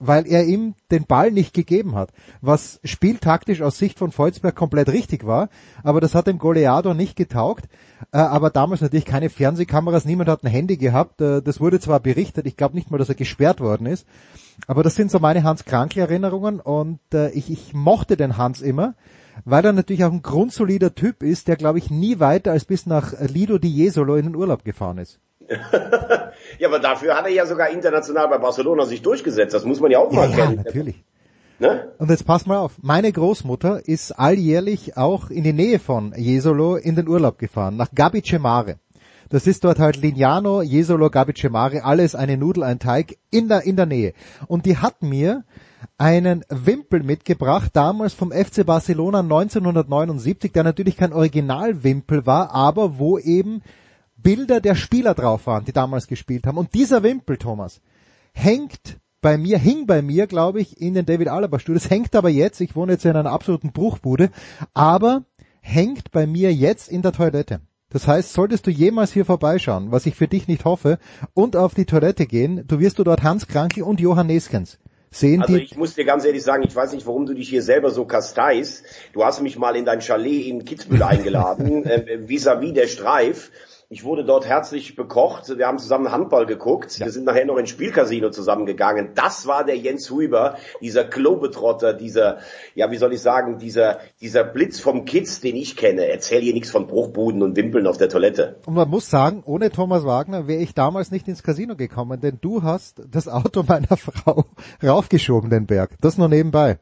Weil 0.00 0.26
er 0.26 0.46
ihm 0.46 0.74
den 0.90 1.04
Ball 1.04 1.30
nicht 1.30 1.52
gegeben 1.52 1.94
hat, 1.94 2.10
was 2.40 2.80
spieltaktisch 2.82 3.60
aus 3.60 3.78
Sicht 3.78 3.98
von 3.98 4.10
Volzberg 4.10 4.56
komplett 4.56 4.88
richtig 4.88 5.26
war, 5.26 5.50
aber 5.84 6.00
das 6.00 6.14
hat 6.14 6.26
dem 6.26 6.38
Goleador 6.38 6.94
nicht 6.94 7.16
getaugt, 7.16 7.68
äh, 8.10 8.16
aber 8.16 8.48
damals 8.48 8.80
natürlich 8.80 9.04
keine 9.04 9.28
Fernsehkameras, 9.28 10.06
niemand 10.06 10.30
hat 10.30 10.42
ein 10.42 10.50
Handy 10.50 10.78
gehabt, 10.78 11.20
äh, 11.20 11.42
das 11.42 11.60
wurde 11.60 11.80
zwar 11.80 12.00
berichtet, 12.00 12.46
ich 12.46 12.56
glaube 12.56 12.74
nicht 12.74 12.90
mal, 12.90 12.96
dass 12.96 13.10
er 13.10 13.14
gesperrt 13.14 13.60
worden 13.60 13.86
ist, 13.86 14.06
aber 14.66 14.82
das 14.82 14.94
sind 14.94 15.10
so 15.10 15.18
meine 15.18 15.42
Hans-Krankl-Erinnerungen 15.42 16.60
und 16.60 17.00
äh, 17.12 17.30
ich, 17.32 17.50
ich 17.50 17.74
mochte 17.74 18.16
den 18.16 18.38
Hans 18.38 18.62
immer, 18.62 18.94
weil 19.44 19.64
er 19.64 19.72
natürlich 19.72 20.04
auch 20.04 20.12
ein 20.12 20.22
grundsolider 20.22 20.94
Typ 20.94 21.22
ist, 21.22 21.46
der 21.46 21.56
glaube 21.56 21.78
ich 21.78 21.90
nie 21.90 22.18
weiter 22.20 22.52
als 22.52 22.64
bis 22.64 22.86
nach 22.86 23.12
Lido 23.20 23.58
di 23.58 23.68
Jesolo 23.68 24.16
in 24.16 24.24
den 24.24 24.36
Urlaub 24.36 24.64
gefahren 24.64 24.98
ist. 24.98 25.20
ja, 26.58 26.68
aber 26.68 26.78
dafür 26.78 27.16
hat 27.16 27.24
er 27.24 27.32
ja 27.32 27.44
sogar 27.46 27.70
international 27.70 28.28
bei 28.28 28.38
Barcelona 28.38 28.86
sich 28.86 29.02
durchgesetzt. 29.02 29.54
Das 29.54 29.64
muss 29.64 29.80
man 29.80 29.90
ja 29.90 29.98
auch 29.98 30.12
mal 30.12 30.30
ja, 30.30 30.36
kennen. 30.36 30.56
Ja, 30.58 30.62
natürlich. 30.62 31.04
Ne? 31.58 31.92
Und 31.98 32.08
jetzt 32.08 32.24
pass 32.24 32.46
mal 32.46 32.58
auf. 32.58 32.74
Meine 32.80 33.12
Großmutter 33.12 33.86
ist 33.86 34.12
alljährlich 34.12 34.96
auch 34.96 35.28
in 35.28 35.44
die 35.44 35.52
Nähe 35.52 35.78
von 35.78 36.14
Jesolo 36.16 36.76
in 36.76 36.94
den 36.94 37.08
Urlaub 37.08 37.38
gefahren, 37.38 37.76
nach 37.76 37.88
Gabi 37.94 38.22
Cemare. 38.22 38.76
Das 39.28 39.46
ist 39.46 39.62
dort 39.62 39.78
halt 39.78 39.96
Lignano, 39.96 40.62
Jesolo, 40.62 41.10
Gabi 41.10 41.34
Cemare, 41.34 41.84
alles 41.84 42.14
eine 42.14 42.36
Nudel, 42.36 42.64
ein 42.64 42.78
Teig 42.78 43.16
in 43.30 43.48
der, 43.48 43.62
in 43.62 43.76
der 43.76 43.86
Nähe. 43.86 44.12
Und 44.48 44.66
die 44.66 44.78
hat 44.78 45.02
mir 45.02 45.44
einen 45.98 46.44
Wimpel 46.48 47.02
mitgebracht, 47.02 47.70
damals 47.74 48.14
vom 48.14 48.32
FC 48.32 48.64
Barcelona 48.64 49.20
1979, 49.20 50.50
der 50.52 50.64
natürlich 50.64 50.96
kein 50.96 51.12
Originalwimpel 51.12 52.26
war, 52.26 52.52
aber 52.52 52.98
wo 52.98 53.18
eben 53.18 53.62
Bilder 54.22 54.60
der 54.60 54.74
Spieler 54.74 55.14
drauf 55.14 55.46
waren, 55.46 55.64
die 55.64 55.72
damals 55.72 56.06
gespielt 56.06 56.46
haben. 56.46 56.58
Und 56.58 56.74
dieser 56.74 57.02
Wimpel, 57.02 57.36
Thomas, 57.38 57.80
hängt 58.32 58.98
bei 59.20 59.36
mir, 59.36 59.58
hing 59.58 59.86
bei 59.86 60.02
mir, 60.02 60.26
glaube 60.26 60.60
ich, 60.60 60.80
in 60.80 60.94
den 60.94 61.06
David 61.06 61.28
Alaba 61.28 61.58
Studios, 61.58 61.90
hängt 61.90 62.14
aber 62.14 62.30
jetzt, 62.30 62.60
ich 62.60 62.74
wohne 62.74 62.92
jetzt 62.92 63.04
in 63.04 63.16
einer 63.16 63.30
absoluten 63.30 63.72
Bruchbude, 63.72 64.30
aber 64.72 65.24
hängt 65.60 66.10
bei 66.10 66.26
mir 66.26 66.52
jetzt 66.54 66.88
in 66.88 67.02
der 67.02 67.12
Toilette. 67.12 67.60
Das 67.90 68.06
heißt, 68.06 68.32
solltest 68.32 68.66
du 68.66 68.70
jemals 68.70 69.12
hier 69.12 69.24
vorbeischauen, 69.24 69.90
was 69.90 70.06
ich 70.06 70.14
für 70.14 70.28
dich 70.28 70.46
nicht 70.46 70.64
hoffe, 70.64 70.98
und 71.34 71.56
auf 71.56 71.74
die 71.74 71.86
Toilette 71.86 72.26
gehen, 72.26 72.64
du 72.66 72.78
wirst 72.78 72.98
du 72.98 73.04
dort 73.04 73.22
Hans 73.22 73.48
Krankel 73.48 73.82
und 73.82 74.00
Johann 74.00 74.28
Neskens 74.28 74.78
sehen. 75.10 75.42
Also 75.42 75.56
ich 75.56 75.76
muss 75.76 75.94
dir 75.94 76.04
ganz 76.04 76.24
ehrlich 76.24 76.42
sagen, 76.42 76.62
ich 76.62 76.74
weiß 76.74 76.92
nicht, 76.92 77.06
warum 77.06 77.26
du 77.26 77.34
dich 77.34 77.48
hier 77.48 77.62
selber 77.62 77.90
so 77.90 78.04
kasteist. 78.04 78.84
Du 79.12 79.24
hast 79.24 79.42
mich 79.42 79.58
mal 79.58 79.74
in 79.74 79.84
dein 79.84 80.00
Chalet 80.00 80.46
in 80.46 80.64
Kitzbühel 80.64 81.02
eingeladen, 81.02 81.84
äh, 81.84 82.18
vis-à-vis 82.28 82.70
-vis 82.70 82.74
der 82.74 82.86
Streif. 82.86 83.50
Ich 83.92 84.04
wurde 84.04 84.24
dort 84.24 84.46
herzlich 84.46 84.94
bekocht. 84.94 85.48
Wir 85.58 85.66
haben 85.66 85.80
zusammen 85.80 86.12
Handball 86.12 86.46
geguckt. 86.46 86.96
Ja. 86.96 87.06
Wir 87.06 87.12
sind 87.12 87.24
nachher 87.24 87.44
noch 87.44 87.56
ins 87.56 87.70
Spielcasino 87.70 88.30
zusammengegangen. 88.30 89.14
Das 89.16 89.48
war 89.48 89.64
der 89.64 89.76
Jens 89.76 90.08
Huber, 90.12 90.58
dieser 90.80 91.02
Globetrotter, 91.02 91.92
dieser, 91.92 92.38
ja, 92.76 92.92
wie 92.92 92.98
soll 92.98 93.12
ich 93.12 93.20
sagen, 93.20 93.58
dieser, 93.58 93.98
dieser 94.20 94.44
Blitz 94.44 94.78
vom 94.78 95.06
Kids, 95.06 95.40
den 95.40 95.56
ich 95.56 95.74
kenne. 95.76 96.06
Erzähl 96.06 96.40
hier 96.40 96.54
nichts 96.54 96.70
von 96.70 96.86
Bruchbuden 96.86 97.42
und 97.42 97.56
Wimpeln 97.56 97.88
auf 97.88 97.96
der 97.98 98.08
Toilette. 98.08 98.60
Und 98.64 98.74
man 98.74 98.88
muss 98.88 99.10
sagen, 99.10 99.42
ohne 99.44 99.72
Thomas 99.72 100.04
Wagner 100.04 100.46
wäre 100.46 100.62
ich 100.62 100.72
damals 100.72 101.10
nicht 101.10 101.26
ins 101.26 101.42
Casino 101.42 101.74
gekommen, 101.74 102.20
denn 102.20 102.38
du 102.40 102.62
hast 102.62 103.02
das 103.10 103.26
Auto 103.26 103.64
meiner 103.66 103.96
Frau 103.96 104.44
raufgeschoben, 104.80 105.50
den 105.50 105.66
Berg. 105.66 105.96
Das 106.00 106.16
nur 106.16 106.28
nebenbei. 106.28 106.78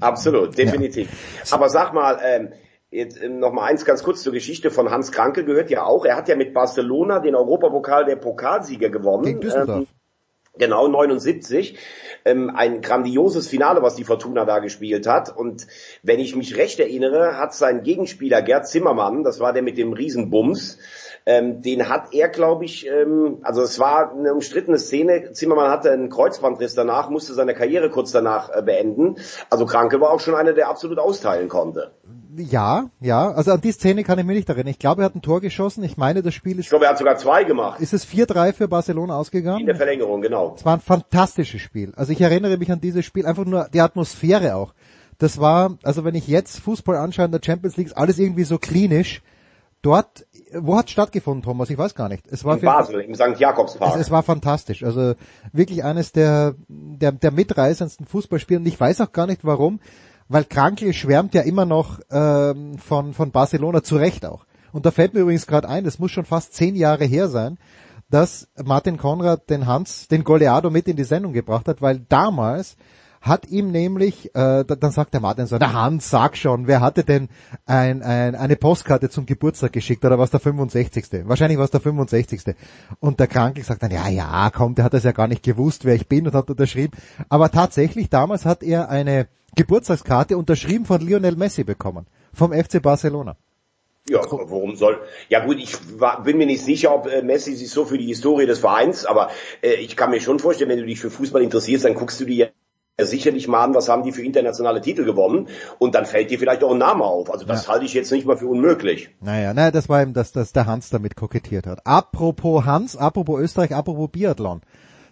Absolut, 0.00 0.56
definitiv. 0.56 1.10
Ja. 1.44 1.54
Aber 1.54 1.68
sag 1.68 1.92
mal, 1.92 2.18
ähm, 2.24 2.48
Jetzt 2.96 3.22
ähm, 3.22 3.40
noch 3.40 3.52
mal 3.52 3.64
eins 3.64 3.84
ganz 3.84 4.02
kurz 4.02 4.22
zur 4.22 4.32
Geschichte 4.32 4.70
von 4.70 4.90
Hans 4.90 5.12
Kranke 5.12 5.44
gehört 5.44 5.68
ja 5.68 5.84
auch. 5.84 6.06
Er 6.06 6.16
hat 6.16 6.28
ja 6.28 6.36
mit 6.36 6.54
Barcelona 6.54 7.20
den 7.20 7.34
Europapokal 7.34 8.06
der 8.06 8.16
Pokalsieger 8.16 8.88
gewonnen. 8.88 9.24
Gegen 9.24 9.40
Düsseldorf. 9.40 9.80
Ähm, 9.80 9.86
genau, 10.56 10.88
79. 10.88 11.78
Ähm, 12.24 12.50
ein 12.56 12.80
grandioses 12.80 13.48
Finale, 13.48 13.82
was 13.82 13.96
die 13.96 14.04
Fortuna 14.04 14.46
da 14.46 14.60
gespielt 14.60 15.06
hat. 15.06 15.36
Und 15.36 15.66
wenn 16.02 16.20
ich 16.20 16.34
mich 16.36 16.56
recht 16.56 16.80
erinnere, 16.80 17.36
hat 17.36 17.52
sein 17.52 17.82
Gegenspieler 17.82 18.40
Gerd 18.40 18.66
Zimmermann, 18.66 19.24
das 19.24 19.40
war 19.40 19.52
der 19.52 19.62
mit 19.62 19.76
dem 19.76 19.92
Riesenbums, 19.92 20.78
ähm, 21.26 21.60
den 21.60 21.90
hat 21.90 22.14
er, 22.14 22.30
glaube 22.30 22.64
ich, 22.64 22.86
ähm, 22.86 23.40
also 23.42 23.60
es 23.60 23.78
war 23.78 24.12
eine 24.12 24.32
umstrittene 24.32 24.78
Szene. 24.78 25.32
Zimmermann 25.32 25.70
hatte 25.70 25.90
einen 25.90 26.08
Kreuzbandriss 26.08 26.74
danach, 26.74 27.10
musste 27.10 27.34
seine 27.34 27.52
Karriere 27.52 27.90
kurz 27.90 28.10
danach 28.10 28.48
äh, 28.48 28.62
beenden. 28.62 29.16
Also 29.50 29.66
Kranke 29.66 30.00
war 30.00 30.12
auch 30.12 30.20
schon 30.20 30.34
einer, 30.34 30.54
der 30.54 30.68
absolut 30.68 30.98
austeilen 30.98 31.48
konnte. 31.48 31.90
Ja, 32.36 32.90
ja. 33.00 33.30
Also 33.30 33.52
an 33.52 33.60
die 33.60 33.72
Szene 33.72 34.04
kann 34.04 34.18
ich 34.18 34.24
mich 34.24 34.36
nicht 34.36 34.48
erinnern. 34.48 34.68
Ich 34.68 34.78
glaube, 34.78 35.02
er 35.02 35.06
hat 35.06 35.14
ein 35.14 35.22
Tor 35.22 35.40
geschossen. 35.40 35.82
Ich 35.84 35.96
meine, 35.96 36.22
das 36.22 36.34
Spiel 36.34 36.58
ist. 36.58 36.66
Ich 36.66 36.68
glaube, 36.68 36.84
er 36.84 36.90
hat 36.90 36.98
sogar 36.98 37.16
zwei 37.16 37.44
gemacht. 37.44 37.80
Ist 37.80 37.94
es 37.94 38.06
4-3 38.06 38.52
für 38.52 38.68
Barcelona 38.68 39.16
ausgegangen? 39.16 39.60
In 39.60 39.66
der 39.66 39.76
Verlängerung, 39.76 40.20
genau. 40.20 40.54
Es 40.56 40.64
war 40.64 40.74
ein 40.74 40.80
fantastisches 40.80 41.60
Spiel. 41.60 41.92
Also 41.96 42.12
ich 42.12 42.20
erinnere 42.20 42.58
mich 42.58 42.70
an 42.70 42.80
dieses 42.80 43.04
Spiel, 43.04 43.26
einfach 43.26 43.44
nur 43.44 43.68
die 43.72 43.80
Atmosphäre 43.80 44.56
auch. 44.56 44.74
Das 45.18 45.40
war, 45.40 45.78
also 45.82 46.04
wenn 46.04 46.14
ich 46.14 46.28
jetzt 46.28 46.60
Fußball 46.60 46.96
anschaue 46.96 47.26
in 47.26 47.32
der 47.32 47.40
Champions 47.42 47.76
League, 47.76 47.92
alles 47.94 48.18
irgendwie 48.18 48.44
so 48.44 48.58
klinisch. 48.58 49.22
Dort, 49.82 50.26
wo 50.52 50.76
hat 50.76 50.86
es 50.86 50.92
stattgefunden, 50.92 51.42
Thomas? 51.42 51.70
Ich 51.70 51.78
weiß 51.78 51.94
gar 51.94 52.08
nicht. 52.08 52.26
Es 52.28 52.44
war 52.44 52.56
in 52.56 52.62
Basel, 52.62 53.00
im 53.00 53.14
St. 53.14 53.38
Jakobspark. 53.38 53.94
Es, 53.94 54.02
es, 54.02 54.10
war 54.10 54.22
fantastisch. 54.22 54.82
Also 54.82 55.14
wirklich 55.52 55.84
eines 55.84 56.12
der, 56.12 56.54
der, 56.68 57.12
der 57.12 57.30
mitreißendsten 57.30 58.04
Fußballspiele. 58.04 58.60
Und 58.60 58.66
ich 58.66 58.80
weiß 58.80 59.00
auch 59.00 59.12
gar 59.12 59.26
nicht 59.26 59.44
warum 59.44 59.80
weil 60.28 60.44
Krankel 60.44 60.92
schwärmt 60.92 61.34
ja 61.34 61.42
immer 61.42 61.64
noch 61.64 62.00
ähm, 62.10 62.78
von, 62.78 63.14
von 63.14 63.30
Barcelona, 63.30 63.82
zu 63.82 63.96
Recht 63.96 64.24
auch. 64.24 64.46
Und 64.72 64.86
da 64.86 64.90
fällt 64.90 65.14
mir 65.14 65.20
übrigens 65.20 65.46
gerade 65.46 65.68
ein, 65.68 65.84
das 65.84 65.98
muss 65.98 66.10
schon 66.10 66.24
fast 66.24 66.54
zehn 66.54 66.74
Jahre 66.74 67.04
her 67.04 67.28
sein, 67.28 67.58
dass 68.10 68.48
Martin 68.62 68.98
Konrad 68.98 69.48
den 69.50 69.66
Hans, 69.66 70.08
den 70.08 70.24
Goleado 70.24 70.70
mit 70.70 70.88
in 70.88 70.96
die 70.96 71.04
Sendung 71.04 71.32
gebracht 71.32 71.66
hat, 71.68 71.82
weil 71.82 72.00
damals 72.08 72.76
hat 73.26 73.48
ihm 73.48 73.70
nämlich, 73.70 74.34
äh, 74.34 74.64
dann 74.64 74.90
sagt 74.90 75.14
der 75.14 75.20
Martin 75.20 75.46
so, 75.46 75.56
na 75.58 75.72
Hans, 75.72 76.10
sag 76.10 76.36
schon, 76.36 76.66
wer 76.66 76.80
hatte 76.80 77.04
denn 77.04 77.28
ein, 77.66 78.02
ein, 78.02 78.34
eine 78.34 78.56
Postkarte 78.56 79.10
zum 79.10 79.26
Geburtstag 79.26 79.72
geschickt 79.72 80.04
oder 80.04 80.18
was 80.18 80.30
der 80.30 80.40
65. 80.40 81.06
Wahrscheinlich 81.24 81.58
war 81.58 81.64
es 81.64 81.70
der 81.70 81.80
65. 81.80 82.54
Und 83.00 83.20
der 83.20 83.26
Krankel 83.26 83.64
sagt 83.64 83.82
dann, 83.82 83.90
ja, 83.90 84.08
ja, 84.08 84.50
komm, 84.54 84.74
der 84.74 84.84
hat 84.84 84.94
das 84.94 85.04
ja 85.04 85.12
gar 85.12 85.28
nicht 85.28 85.42
gewusst, 85.42 85.84
wer 85.84 85.94
ich 85.94 86.08
bin 86.08 86.26
und 86.26 86.34
hat 86.34 86.50
unterschrieben. 86.50 86.96
Aber 87.28 87.50
tatsächlich, 87.50 88.10
damals 88.10 88.44
hat 88.44 88.62
er 88.62 88.88
eine 88.88 89.28
Geburtstagskarte 89.56 90.36
unterschrieben 90.36 90.84
von 90.84 91.00
Lionel 91.00 91.36
Messi 91.36 91.64
bekommen. 91.64 92.06
Vom 92.32 92.52
FC 92.52 92.82
Barcelona. 92.82 93.36
Ja, 94.08 94.20
worum 94.30 94.76
soll? 94.76 95.00
Ja 95.28 95.44
gut, 95.44 95.58
ich 95.58 95.74
war, 95.98 96.22
bin 96.22 96.38
mir 96.38 96.46
nicht 96.46 96.62
sicher, 96.62 96.94
ob 96.94 97.08
äh, 97.08 97.22
Messi 97.22 97.56
sich 97.56 97.70
so 97.70 97.84
für 97.84 97.98
die 97.98 98.06
Historie 98.06 98.46
des 98.46 98.60
Vereins, 98.60 99.04
aber 99.04 99.30
äh, 99.62 99.74
ich 99.74 99.96
kann 99.96 100.10
mir 100.10 100.20
schon 100.20 100.38
vorstellen, 100.38 100.70
wenn 100.70 100.78
du 100.78 100.86
dich 100.86 101.00
für 101.00 101.10
Fußball 101.10 101.42
interessierst, 101.42 101.84
dann 101.84 101.94
guckst 101.94 102.20
du 102.20 102.24
dir 102.24 102.52
sicherlich 103.04 103.46
mal 103.46 103.62
an, 103.62 103.74
was 103.74 103.90
haben 103.90 104.04
die 104.04 104.12
für 104.12 104.22
internationale 104.22 104.80
Titel 104.80 105.04
gewonnen 105.04 105.48
und 105.78 105.94
dann 105.94 106.06
fällt 106.06 106.30
dir 106.30 106.38
vielleicht 106.38 106.64
auch 106.64 106.72
ein 106.72 106.78
Name 106.78 107.04
auf. 107.04 107.30
Also 107.30 107.44
das 107.44 107.66
ja. 107.66 107.72
halte 107.72 107.84
ich 107.84 107.92
jetzt 107.92 108.10
nicht 108.10 108.26
mal 108.26 108.38
für 108.38 108.46
unmöglich. 108.46 109.10
Naja, 109.20 109.52
naja, 109.52 109.70
das 109.70 109.90
war 109.90 110.00
eben, 110.00 110.14
dass, 110.14 110.32
dass 110.32 110.52
der 110.52 110.64
Hans 110.64 110.88
damit 110.88 111.14
kokettiert 111.14 111.66
hat. 111.66 111.86
Apropos 111.86 112.64
Hans, 112.64 112.96
apropos 112.96 113.40
Österreich, 113.40 113.74
apropos 113.74 114.10
Biathlon. 114.10 114.62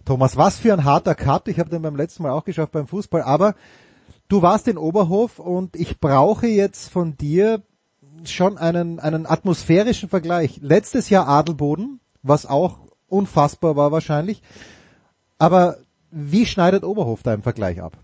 Thomas, 0.03 0.35
was 0.35 0.57
für 0.57 0.73
ein 0.73 0.83
harter 0.83 1.13
Cut. 1.13 1.47
Ich 1.47 1.59
habe 1.59 1.69
den 1.69 1.83
beim 1.83 1.95
letzten 1.95 2.23
Mal 2.23 2.31
auch 2.31 2.43
geschafft 2.43 2.71
beim 2.71 2.87
Fußball, 2.87 3.21
aber 3.21 3.53
du 4.29 4.41
warst 4.41 4.67
in 4.67 4.77
Oberhof 4.77 5.37
und 5.37 5.75
ich 5.75 5.99
brauche 5.99 6.47
jetzt 6.47 6.89
von 6.89 7.17
dir 7.17 7.61
schon 8.23 8.57
einen, 8.57 8.99
einen 8.99 9.27
atmosphärischen 9.27 10.09
Vergleich. 10.09 10.59
Letztes 10.61 11.09
Jahr 11.09 11.27
Adelboden, 11.27 11.99
was 12.23 12.47
auch 12.47 12.79
unfassbar 13.07 13.75
war 13.75 13.91
wahrscheinlich. 13.91 14.41
Aber 15.37 15.77
wie 16.17 16.45
schneidet 16.45 16.85
Oberhof 16.85 17.23
da 17.23 17.33
im 17.33 17.43
Vergleich 17.43 17.81
ab? 17.81 17.97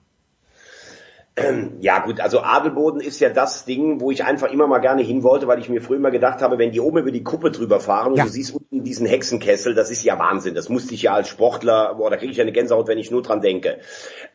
Ja 1.79 1.99
gut, 1.99 2.19
also 2.19 2.41
Adelboden 2.41 2.99
ist 2.99 3.19
ja 3.19 3.29
das 3.29 3.65
Ding, 3.65 4.01
wo 4.01 4.11
ich 4.11 4.23
einfach 4.23 4.51
immer 4.51 4.67
mal 4.67 4.79
gerne 4.79 5.01
hin 5.01 5.23
wollte, 5.23 5.47
weil 5.47 5.59
ich 5.59 5.69
mir 5.69 5.82
früher 5.82 5.97
immer 5.97 6.11
gedacht 6.11 6.41
habe, 6.41 6.57
wenn 6.57 6.71
die 6.71 6.79
oben 6.79 6.99
über 6.99 7.11
die 7.11 7.23
Kuppe 7.23 7.51
drüber 7.51 7.79
fahren 7.79 8.15
ja. 8.15 8.23
und 8.23 8.29
du 8.29 8.34
siehst 8.34 8.53
unten 8.53 8.84
diesen 8.84 9.05
Hexenkessel, 9.05 9.73
das 9.73 9.89
ist 9.89 10.03
ja 10.03 10.19
Wahnsinn. 10.19 10.55
Das 10.55 10.69
musste 10.69 10.93
ich 10.93 11.03
ja 11.03 11.13
als 11.13 11.29
Sportler, 11.29 11.95
boah, 11.95 12.09
da 12.09 12.17
kriege 12.17 12.32
ich 12.32 12.38
ja 12.38 12.43
eine 12.43 12.51
Gänsehaut, 12.51 12.88
wenn 12.88 12.97
ich 12.97 13.11
nur 13.11 13.21
dran 13.21 13.41
denke. 13.41 13.79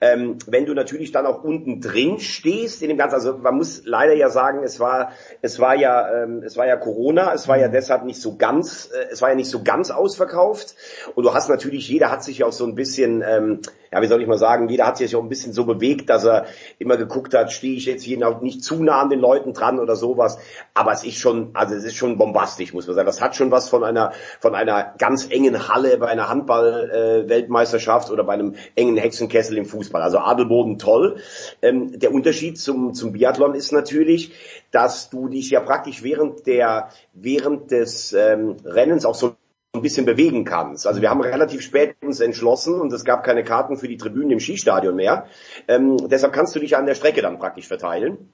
Ähm, 0.01 0.39
wenn 0.47 0.67
du 0.67 0.75
natürlich 0.75 1.13
dann 1.13 1.27
auch 1.27 1.45
unten 1.45 1.81
drin 1.81 2.19
stehst 2.19 2.83
in 2.83 2.89
dem 2.89 2.99
Ganzen, 2.99 3.17
also 3.17 3.39
man 3.39 3.57
muss 3.57 3.83
leider 3.85 4.15
ja 4.15 4.31
sagen, 4.31 4.63
es 4.65 4.81
war, 4.81 5.13
es 5.43 5.61
war 5.61 5.75
ja, 5.75 6.23
ähm, 6.23 6.43
es 6.45 6.57
war 6.57 6.67
ja 6.67 6.77
Corona, 6.77 7.33
es 7.35 7.47
war 7.47 7.59
ja 7.59 7.69
deshalb 7.69 8.05
nicht 8.05 8.21
so 8.21 8.37
ganz, 8.37 8.91
äh, 8.93 9.13
es 9.13 9.21
war 9.21 9.29
ja 9.29 9.35
nicht 9.35 9.51
so 9.51 9.63
ganz 9.63 9.91
ausverkauft 9.91 10.75
und 11.15 11.25
du 11.25 11.35
hast 11.35 11.49
natürlich, 11.49 11.89
jeder 11.89 12.11
hat 12.11 12.25
sich 12.25 12.39
ja 12.39 12.47
auch 12.47 12.53
so 12.53 12.65
ein 12.65 12.75
bisschen, 12.75 13.23
ähm, 13.27 13.61
ja, 13.97 14.03
wie 14.03 14.09
soll 14.09 14.21
ich 14.21 14.29
mal 14.29 14.37
sagen, 14.37 14.69
jeder 14.69 14.87
hat 14.87 14.99
sich 14.99 15.17
auch 15.17 15.23
ein 15.23 15.31
bisschen 15.31 15.55
so 15.55 15.65
bewegt, 15.65 16.11
dass 16.11 16.25
er 16.25 16.45
immer 16.79 16.99
geguckt 16.99 17.33
hat, 17.33 17.51
stehe 17.51 17.77
ich 17.77 17.87
jetzt 17.87 18.03
hier 18.03 18.19
nicht 18.43 18.63
zu 18.63 18.83
nah 18.83 19.01
an 19.01 19.09
den 19.09 19.21
Leuten 19.21 19.55
dran 19.55 19.79
oder 19.79 19.97
sowas. 19.97 20.39
Aber 20.75 20.93
es 20.93 21.03
ist 21.03 21.17
schon, 21.19 21.51
also 21.55 21.75
es 21.75 21.85
ist 21.85 21.95
schon 21.95 22.19
bombastisch, 22.19 22.75
muss 22.75 22.87
man 22.87 22.95
sagen. 22.95 23.07
Das 23.07 23.23
hat 23.23 23.37
schon 23.37 23.51
was 23.51 23.71
von 23.71 23.85
einer, 23.85 24.13
von 24.39 24.55
einer 24.55 24.95
ganz 24.99 25.31
engen 25.31 25.69
Halle 25.69 25.97
bei 25.97 26.09
einer 26.09 26.29
Handball-Weltmeisterschaft 26.29 28.11
oder 28.11 28.23
bei 28.25 28.35
einem 28.35 28.55
engen 28.75 28.99
Hexenkessel 28.99 29.57
im 29.57 29.65
Fußball. 29.65 30.03
Also 30.03 30.19
Adelboden 30.19 30.79
toll. 30.79 31.17
Ähm, 31.63 31.99
der 31.99 32.13
Unterschied 32.13 32.59
zum, 32.59 32.93
zum 32.93 33.13
Biathlon 33.13 33.55
ist 33.55 33.73
natürlich, 33.73 34.33
dass 34.73 35.09
du 35.09 35.29
dich 35.29 35.49
ja 35.49 35.61
praktisch 35.61 36.03
während 36.03 36.47
der, 36.47 36.91
während 37.15 37.71
des 37.71 38.13
ähm, 38.13 38.57
Rennens 38.63 39.07
auch 39.07 39.15
so 39.15 39.37
ein 39.77 39.83
bisschen 39.83 40.07
bewegen 40.07 40.45
kannst. 40.45 40.87
Also 40.87 41.01
wir 41.01 41.11
haben 41.11 41.21
relativ 41.21 41.61
spät 41.63 41.97
uns 42.03 42.21
entschlossen 42.21 42.81
und 42.81 42.93
es 42.93 43.05
gab 43.05 43.25
keine 43.25 43.45
Karten 43.45 43.77
für 43.77 43.89
die 43.89 43.97
Tribünen 43.97 44.31
im 44.31 44.41
Skistadion 44.41 44.97
mehr. 44.97 45.27
Ähm, 45.69 45.97
deshalb 46.09 46.33
kannst 46.33 46.55
du 46.55 46.61
dich 46.61 46.77
an 46.77 46.87
der 46.87 46.95
Strecke 46.95 47.23
dann 47.23 47.39
praktisch 47.39 47.69
verteilen. 47.69 48.33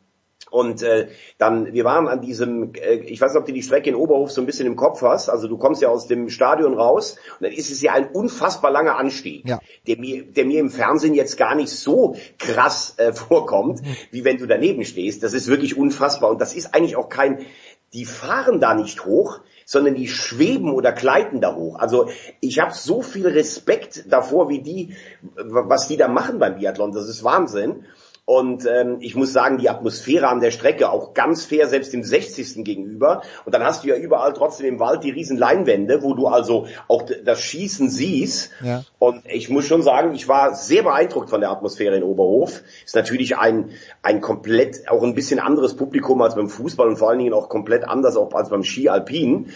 Und 0.50 0.82
äh, 0.82 1.08
dann, 1.38 1.72
wir 1.72 1.84
waren 1.84 2.08
an 2.08 2.20
diesem, 2.20 2.74
äh, 2.74 2.94
ich 2.96 3.20
weiß 3.20 3.32
nicht, 3.32 3.40
ob 3.40 3.46
du 3.46 3.52
die 3.52 3.62
Strecke 3.62 3.88
in 3.88 3.94
Oberhof 3.94 4.32
so 4.32 4.40
ein 4.42 4.46
bisschen 4.46 4.66
im 4.66 4.76
Kopf 4.76 5.00
hast. 5.02 5.28
Also 5.28 5.48
du 5.48 5.56
kommst 5.56 5.80
ja 5.82 5.88
aus 5.88 6.08
dem 6.08 6.28
Stadion 6.28 6.74
raus 6.74 7.16
und 7.38 7.44
dann 7.44 7.52
ist 7.52 7.70
es 7.70 7.80
ja 7.80 7.92
ein 7.92 8.08
unfassbar 8.10 8.70
langer 8.70 8.96
Anstieg, 8.96 9.48
Ja. 9.48 9.60
der 9.86 9.98
mir, 9.98 10.24
der 10.24 10.44
mir 10.44 10.60
im 10.60 10.70
Fernsehen 10.70 11.14
jetzt 11.14 11.38
gar 11.38 11.54
nicht 11.54 11.70
so 11.70 12.16
krass 12.38 12.94
äh, 12.98 13.12
vorkommt, 13.12 13.80
wie 14.10 14.24
wenn 14.24 14.36
du 14.38 14.46
daneben 14.46 14.84
stehst. 14.84 15.22
Das 15.22 15.32
ist 15.32 15.46
wirklich 15.46 15.76
unfassbar 15.78 16.30
und 16.30 16.40
das 16.40 16.54
ist 16.54 16.74
eigentlich 16.74 16.96
auch 16.96 17.08
kein, 17.08 17.46
die 17.94 18.04
fahren 18.04 18.60
da 18.60 18.74
nicht 18.74 19.04
hoch, 19.06 19.40
sondern 19.72 19.94
die 19.94 20.06
schweben 20.06 20.70
oder 20.70 20.92
gleiten 20.92 21.40
da 21.40 21.54
hoch. 21.54 21.78
Also 21.78 22.10
ich 22.40 22.58
habe 22.58 22.74
so 22.74 23.00
viel 23.00 23.26
Respekt 23.26 24.04
davor, 24.12 24.50
wie 24.50 24.60
die, 24.60 24.94
was 25.34 25.88
die 25.88 25.96
da 25.96 26.08
machen 26.08 26.38
beim 26.38 26.56
Biathlon. 26.56 26.92
Das 26.92 27.08
ist 27.08 27.24
Wahnsinn. 27.24 27.86
Und 28.24 28.66
ähm, 28.66 28.98
ich 29.00 29.16
muss 29.16 29.32
sagen, 29.32 29.58
die 29.58 29.68
Atmosphäre 29.68 30.28
an 30.28 30.40
der 30.40 30.52
Strecke 30.52 30.90
auch 30.90 31.12
ganz 31.12 31.44
fair, 31.44 31.66
selbst 31.66 31.92
dem 31.92 32.04
60. 32.04 32.64
gegenüber. 32.64 33.22
Und 33.44 33.52
dann 33.52 33.64
hast 33.64 33.82
du 33.82 33.88
ja 33.88 33.96
überall 33.96 34.32
trotzdem 34.32 34.66
im 34.66 34.78
Wald 34.78 35.02
die 35.02 35.10
riesen 35.10 35.36
Leinwände, 35.36 36.02
wo 36.04 36.14
du 36.14 36.28
also 36.28 36.66
auch 36.86 37.02
das 37.24 37.40
Schießen 37.40 37.90
siehst. 37.90 38.52
Ja. 38.62 38.84
Und 39.00 39.22
ich 39.26 39.50
muss 39.50 39.66
schon 39.66 39.82
sagen, 39.82 40.14
ich 40.14 40.28
war 40.28 40.54
sehr 40.54 40.84
beeindruckt 40.84 41.30
von 41.30 41.40
der 41.40 41.50
Atmosphäre 41.50 41.96
in 41.96 42.04
Oberhof. 42.04 42.62
Ist 42.84 42.94
natürlich 42.94 43.36
ein, 43.38 43.70
ein 44.02 44.20
komplett, 44.20 44.88
auch 44.88 45.02
ein 45.02 45.14
bisschen 45.14 45.40
anderes 45.40 45.74
Publikum 45.74 46.22
als 46.22 46.36
beim 46.36 46.48
Fußball 46.48 46.86
und 46.86 46.98
vor 46.98 47.10
allen 47.10 47.18
Dingen 47.18 47.32
auch 47.32 47.48
komplett 47.48 47.82
anders 47.88 48.16
auch 48.16 48.32
als 48.34 48.50
beim 48.50 48.62
Ski 48.62 48.88
Alpin. 48.88 49.48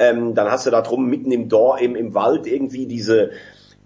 Ähm, 0.00 0.34
dann 0.34 0.50
hast 0.50 0.66
du 0.66 0.70
da 0.70 0.82
drum 0.82 1.06
mitten 1.06 1.30
im 1.30 1.48
Dor, 1.48 1.78
im, 1.78 1.94
im 1.94 2.14
Wald 2.14 2.48
irgendwie 2.48 2.86
diese, 2.86 3.30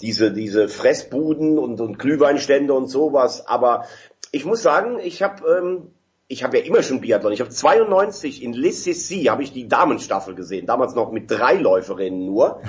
diese, 0.01 0.33
diese 0.33 0.69
Fressbuden 0.69 1.59
und, 1.59 1.81
und 1.81 1.99
Glühweinstände 1.99 2.73
und 2.75 2.89
sowas. 2.89 3.47
Aber 3.47 3.85
ich 4.33 4.45
muss 4.45 4.63
sagen, 4.63 4.99
ich 4.99 5.23
habe 5.23 5.47
ähm, 5.47 5.93
ich 6.33 6.43
habe 6.43 6.59
ja 6.59 6.65
immer 6.65 6.83
schon 6.83 7.03
Biathlon. 7.03 7.33
Ich 7.33 7.41
habe 7.41 7.51
92 7.51 8.43
in 8.43 8.55
Les 8.55 8.85
Sissi 8.85 9.25
habe 9.25 9.43
ich 9.43 9.53
die 9.53 9.69
Damenstaffel 9.69 10.35
gesehen, 10.35 10.67
damals 10.67 10.95
noch 10.95 11.13
mit 11.13 11.31
drei 11.31 11.55
Läuferinnen 11.55 12.25
nur. 12.25 12.63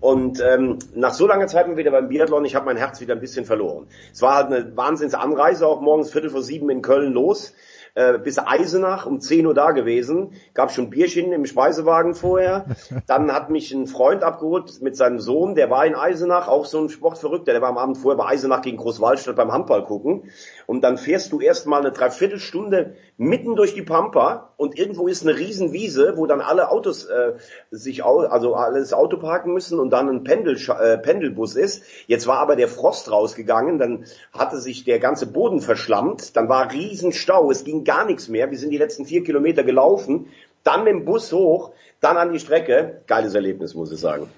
Und 0.00 0.38
ähm, 0.40 0.78
nach 0.94 1.14
so 1.14 1.26
langer 1.26 1.46
Zeit 1.46 1.66
mal 1.66 1.78
wieder 1.78 1.90
beim 1.90 2.08
Biathlon, 2.08 2.44
ich 2.44 2.54
habe 2.54 2.66
mein 2.66 2.76
Herz 2.76 3.00
wieder 3.00 3.14
ein 3.14 3.20
bisschen 3.20 3.46
verloren. 3.46 3.86
Es 4.12 4.20
war 4.20 4.34
halt 4.34 4.52
eine 4.52 4.76
Wahnsinnsanreise, 4.76 5.66
auch 5.66 5.80
morgens 5.80 6.12
Viertel 6.12 6.28
vor 6.28 6.42
sieben 6.42 6.68
in 6.68 6.82
Köln 6.82 7.14
los 7.14 7.54
äh, 7.96 8.18
bis 8.18 8.38
Eisenach 8.38 9.06
um 9.06 9.20
10 9.20 9.46
Uhr 9.46 9.54
da 9.54 9.70
gewesen. 9.70 10.32
Gab 10.52 10.70
schon 10.70 10.90
Bierchen 10.90 11.32
im 11.32 11.46
Speisewagen 11.46 12.14
vorher. 12.14 12.66
Dann 13.06 13.32
hat 13.32 13.48
mich 13.48 13.72
ein 13.72 13.86
Freund 13.86 14.22
abgeholt 14.22 14.82
mit 14.82 14.96
seinem 14.96 15.18
Sohn, 15.18 15.54
der 15.54 15.70
war 15.70 15.86
in 15.86 15.94
Eisenach, 15.94 16.46
auch 16.46 16.66
so 16.66 16.78
ein 16.78 16.90
Sportverrückter, 16.90 17.52
der 17.52 17.62
war 17.62 17.70
am 17.70 17.78
Abend 17.78 17.96
vorher 17.96 18.18
bei 18.18 18.28
Eisenach 18.28 18.60
gegen 18.60 18.76
Großwaldstadt 18.76 19.36
beim 19.36 19.50
Handball 19.50 19.82
gucken. 19.84 20.30
Und 20.66 20.82
dann 20.82 20.98
fährst 20.98 21.32
du 21.32 21.40
erstmal 21.40 21.80
eine 21.80 21.92
Dreiviertelstunde 21.92 22.96
mitten 23.16 23.56
durch 23.56 23.74
die 23.74 23.82
Pampa 23.82 24.52
und 24.58 24.78
irgendwo 24.78 25.06
ist 25.08 25.22
eine 25.22 25.38
Riesenwiese, 25.38 26.14
wo 26.16 26.26
dann 26.26 26.42
alle 26.42 26.70
Autos 26.70 27.06
äh, 27.06 27.34
sich 27.70 28.02
au 28.02 28.18
also 28.18 28.54
alles 28.54 28.92
Auto 28.92 29.16
parken 29.16 29.54
müssen 29.54 29.80
und 29.80 29.90
dann 29.90 30.08
ein 30.08 30.24
Pendel 30.24 30.56
äh, 30.56 30.98
Pendelbus 30.98 31.56
ist. 31.56 31.82
Jetzt 32.06 32.26
war 32.26 32.40
aber 32.40 32.56
der 32.56 32.68
Frost 32.68 33.10
rausgegangen, 33.10 33.78
dann 33.78 34.04
hatte 34.32 34.58
sich 34.58 34.84
der 34.84 34.98
ganze 34.98 35.26
Boden 35.26 35.60
verschlammt, 35.60 36.36
dann 36.36 36.50
war 36.50 36.70
Riesenstau, 36.70 37.50
es 37.50 37.64
ging 37.64 37.84
gar 37.86 38.04
nichts 38.04 38.28
mehr. 38.28 38.50
Wir 38.50 38.58
sind 38.58 38.70
die 38.70 38.78
letzten 38.78 39.06
vier 39.06 39.24
Kilometer 39.24 39.64
gelaufen, 39.64 40.26
dann 40.64 40.84
mit 40.84 40.92
dem 40.92 41.04
Bus 41.04 41.32
hoch, 41.32 41.70
dann 42.00 42.16
an 42.16 42.32
die 42.32 42.40
Strecke. 42.40 43.00
Geiles 43.06 43.34
Erlebnis, 43.34 43.74
muss 43.74 43.92
ich 43.92 44.00
sagen. 44.00 44.28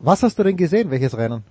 Was 0.00 0.22
hast 0.22 0.38
du 0.38 0.42
denn 0.42 0.56
gesehen, 0.56 0.90
welches 0.90 1.16
Rennen? 1.16 1.44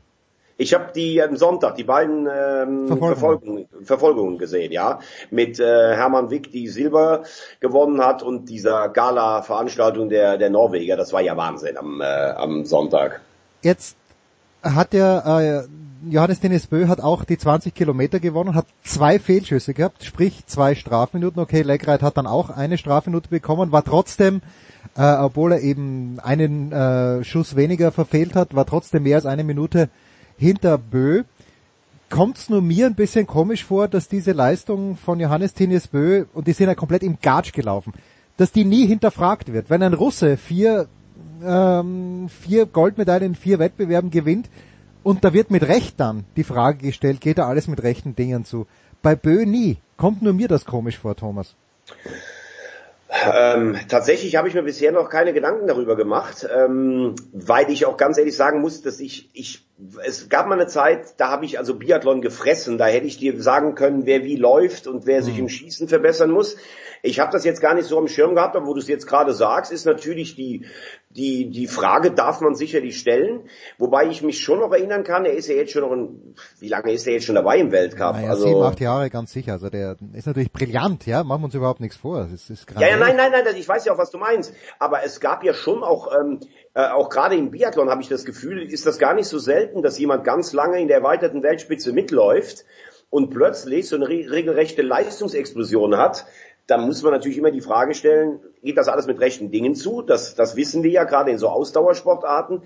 Ich 0.58 0.74
habe 0.74 0.92
die 0.94 1.22
am 1.22 1.36
Sonntag 1.36 1.76
die 1.76 1.84
beiden 1.84 2.28
ähm, 2.32 2.88
Verfolgung. 2.88 3.08
Verfolgungen, 3.08 3.68
Verfolgungen 3.84 4.38
gesehen, 4.38 4.72
ja, 4.72 5.00
mit 5.30 5.60
äh, 5.60 5.96
Hermann 5.96 6.30
Wick, 6.30 6.50
die 6.52 6.70
Silber 6.70 7.24
gewonnen 7.60 8.00
hat 8.02 8.24
und 8.24 8.48
dieser 8.48 8.88
Gala-Veranstaltung 8.88 10.08
der 10.08 10.38
der 10.38 10.50
Norweger. 10.50 10.96
Das 10.96 11.12
war 11.12 11.22
ja 11.22 11.36
Wahnsinn 11.36 11.78
am 11.78 12.00
äh, 12.00 12.06
am 12.06 12.64
Sonntag. 12.64 13.20
Jetzt 13.64 13.98
hat 14.64 14.94
der 14.94 15.66
äh, 15.68 15.85
Johannes 16.08 16.40
Dennis 16.40 16.68
Bö 16.68 16.88
hat 16.88 17.02
auch 17.02 17.24
die 17.24 17.38
20 17.38 17.74
Kilometer 17.74 18.20
gewonnen, 18.20 18.54
hat 18.54 18.68
zwei 18.84 19.18
Fehlschüsse 19.18 19.74
gehabt, 19.74 20.04
sprich 20.04 20.46
zwei 20.46 20.76
Strafminuten. 20.76 21.42
Okay, 21.42 21.64
Legreit 21.64 22.02
hat 22.02 22.18
dann 22.18 22.28
auch 22.28 22.50
eine 22.50 22.78
Strafminute 22.78 23.30
bekommen, 23.30 23.72
war 23.72 23.84
trotzdem, 23.84 24.42
äh, 24.96 25.14
obwohl 25.16 25.54
er 25.54 25.62
eben 25.62 26.20
einen 26.20 26.72
äh, 26.72 27.24
Schuss 27.24 27.56
weniger 27.56 27.92
verfehlt 27.92 28.36
hat, 28.36 28.56
war 28.56 28.66
trotzdem 28.66 29.04
mehr 29.04 29.16
als 29.16 29.26
eine 29.26 29.44
Minute 29.44 29.90
hinter 30.38 30.78
Bö. 30.78 31.24
Kommt's 32.10 32.50
nur 32.50 32.62
mir 32.62 32.86
ein 32.86 32.96
bisschen 32.96 33.26
komisch 33.26 33.64
vor, 33.64 33.88
dass 33.88 34.08
diese 34.08 34.32
Leistung 34.32 34.98
von 34.98 35.20
Johannes 35.20 35.54
Tinius 35.54 35.88
Bö, 35.88 36.26
und 36.34 36.48
die 36.48 36.54
sind 36.54 36.68
ja 36.68 36.76
komplett 36.76 37.04
im 37.04 37.18
Gatsch 37.20 37.52
gelaufen, 37.52 37.94
dass 38.38 38.52
die 38.52 38.66
nie 38.66 38.86
hinterfragt 38.86 39.52
wird. 39.52 39.70
Wenn 39.70 39.82
ein 39.82 39.94
Russe 39.94 40.38
vier, 40.38 40.88
ähm, 41.44 42.30
vier 42.30 42.68
Goldmedaillen 42.68 43.32
in 43.32 43.36
vier 43.36 43.58
Wettbewerben 43.58 44.12
gewinnt, 44.12 44.50
und 45.06 45.24
da 45.24 45.34
wird 45.34 45.52
mit 45.52 45.62
Recht 45.68 46.00
dann 46.00 46.26
die 46.36 46.44
Frage 46.44 46.80
gestellt, 46.80 47.22
geht 47.22 47.38
da 47.38 47.48
alles 47.48 47.68
mit 47.68 47.84
rechten 47.84 48.16
Dingen 48.16 48.44
zu? 48.44 48.66
Bei 49.04 49.16
Bö 49.16 49.46
nie. 49.46 49.78
Kommt 49.98 50.24
nur 50.24 50.34
mir 50.34 50.48
das 50.48 50.66
komisch 50.66 50.98
vor, 50.98 51.16
Thomas. 51.16 51.54
Ähm, 53.32 53.78
tatsächlich 53.88 54.36
habe 54.36 54.48
ich 54.48 54.56
mir 54.56 54.64
bisher 54.64 54.92
noch 54.92 55.12
keine 55.12 55.32
Gedanken 55.32 55.68
darüber 55.68 55.96
gemacht, 55.96 56.48
ähm, 56.52 57.16
weil 57.34 57.70
ich 57.70 57.86
auch 57.86 57.98
ganz 57.98 58.18
ehrlich 58.18 58.36
sagen 58.36 58.62
muss, 58.62 58.82
dass 58.82 59.00
ich, 59.00 59.30
ich, 59.34 59.64
es 60.06 60.30
gab 60.30 60.48
mal 60.48 60.56
eine 60.56 60.68
Zeit, 60.68 61.16
da 61.18 61.30
habe 61.30 61.44
ich 61.44 61.60
also 61.60 61.76
Biathlon 61.76 62.22
gefressen, 62.22 62.78
da 62.78 62.86
hätte 62.86 63.08
ich 63.08 63.18
dir 63.18 63.42
sagen 63.42 63.76
können, 63.76 64.06
wer 64.06 64.24
wie 64.24 64.38
läuft 64.38 64.88
und 64.88 65.06
wer 65.06 65.22
sich 65.22 65.38
im 65.38 65.50
Schießen 65.50 65.90
verbessern 65.90 66.32
muss. 66.32 66.56
Ich 67.04 67.20
habe 67.20 67.32
das 67.32 67.44
jetzt 67.44 67.62
gar 67.62 67.76
nicht 67.76 67.86
so 67.86 68.00
am 68.00 68.08
Schirm 68.08 68.34
gehabt, 68.36 68.56
aber 68.56 68.66
wo 68.66 68.74
du 68.74 68.80
es 68.80 68.88
jetzt 68.88 69.06
gerade 69.06 69.34
sagst, 69.34 69.72
ist 69.72 69.86
natürlich 69.86 70.36
die, 70.36 70.66
die, 71.10 71.50
die 71.52 71.68
Frage 71.68 72.12
darf 72.12 72.42
man 72.42 72.56
sicherlich 72.56 72.98
stellen, 72.98 73.42
wobei 73.78 74.08
ich 74.08 74.24
mich 74.24 74.40
schon 74.40 74.60
noch 74.60 74.72
erinnern 74.72 75.04
kann, 75.04 75.26
er 75.26 75.34
ist 75.34 75.48
ja 75.48 75.56
jetzt 75.56 75.72
schon 75.74 75.84
noch 75.84 75.92
ein, 75.92 76.36
wie 76.60 76.70
lange 76.70 76.92
ist 76.94 77.06
er 77.06 77.14
jetzt 77.14 77.26
schon 77.26 77.36
dabei 77.36 77.58
im 77.60 77.72
Weltcup? 77.72 78.16
Naja, 78.16 78.30
also 78.32 78.48
sieben, 78.48 78.62
acht 78.64 78.80
Jahre 78.80 79.10
ganz 79.10 79.34
sicher. 79.34 79.54
Also 79.54 79.70
der 79.70 79.98
ist 80.14 80.26
natürlich 80.26 80.52
brillant, 80.52 81.06
ja, 81.06 81.24
machen 81.24 81.42
wir 81.42 81.46
uns 81.46 81.54
überhaupt 81.56 81.82
nichts 81.82 81.98
vor. 81.98 82.28
Das 82.32 82.50
ist 82.50 82.66
Ja, 82.72 82.88
ja, 82.88 82.98
grandios. 82.98 83.08
nein, 83.18 83.32
nein, 83.32 83.44
nein, 83.46 83.56
ich 83.56 83.68
weiß 83.68 83.86
ja 83.86 83.94
auch, 83.94 83.98
was 84.00 84.10
du 84.10 84.18
meinst. 84.18 84.54
Aber 84.80 85.04
es 85.04 85.20
gab 85.20 85.44
ja 85.44 85.54
schon 85.54 85.84
auch, 85.84 86.12
ähm, 86.18 86.40
äh, 86.76 86.90
auch 86.90 87.10
gerade 87.10 87.36
im 87.36 87.52
Biathlon 87.52 87.90
habe 87.90 88.02
ich 88.02 88.10
das 88.10 88.26
Gefühl, 88.26 88.62
ist 88.62 88.86
das 88.86 89.00
gar 89.00 89.14
nicht 89.14 89.28
so 89.28 89.40
selten, 89.40 89.82
dass 89.82 89.98
jemand 89.98 90.26
ganz 90.26 90.52
lange 90.52 90.82
in 90.82 90.90
der 90.90 90.98
erweiterten 90.98 91.42
Weltspitze 91.42 91.94
mitläuft 91.94 92.66
und 93.10 93.30
plötzlich 93.30 93.88
so 93.88 93.96
eine 93.96 94.10
re 94.10 94.30
regelrechte 94.30 94.82
Leistungsexplosion 94.82 95.98
hat. 95.98 96.26
Da 96.68 96.78
muss 96.78 97.02
man 97.02 97.14
natürlich 97.14 97.38
immer 97.38 97.52
die 97.52 97.62
Frage 97.62 97.94
stellen, 97.94 98.42
geht 98.62 98.78
das 98.78 98.90
alles 98.90 99.08
mit 99.08 99.22
rechten 99.22 99.52
Dingen 99.52 99.74
zu? 99.74 100.02
Das, 100.02 100.36
das 100.36 100.58
wissen 100.58 100.84
wir 100.84 100.92
ja 100.92 101.06
gerade 101.06 101.32
in 101.32 101.38
so 101.38 101.48
Ausdauersportarten. 101.48 102.64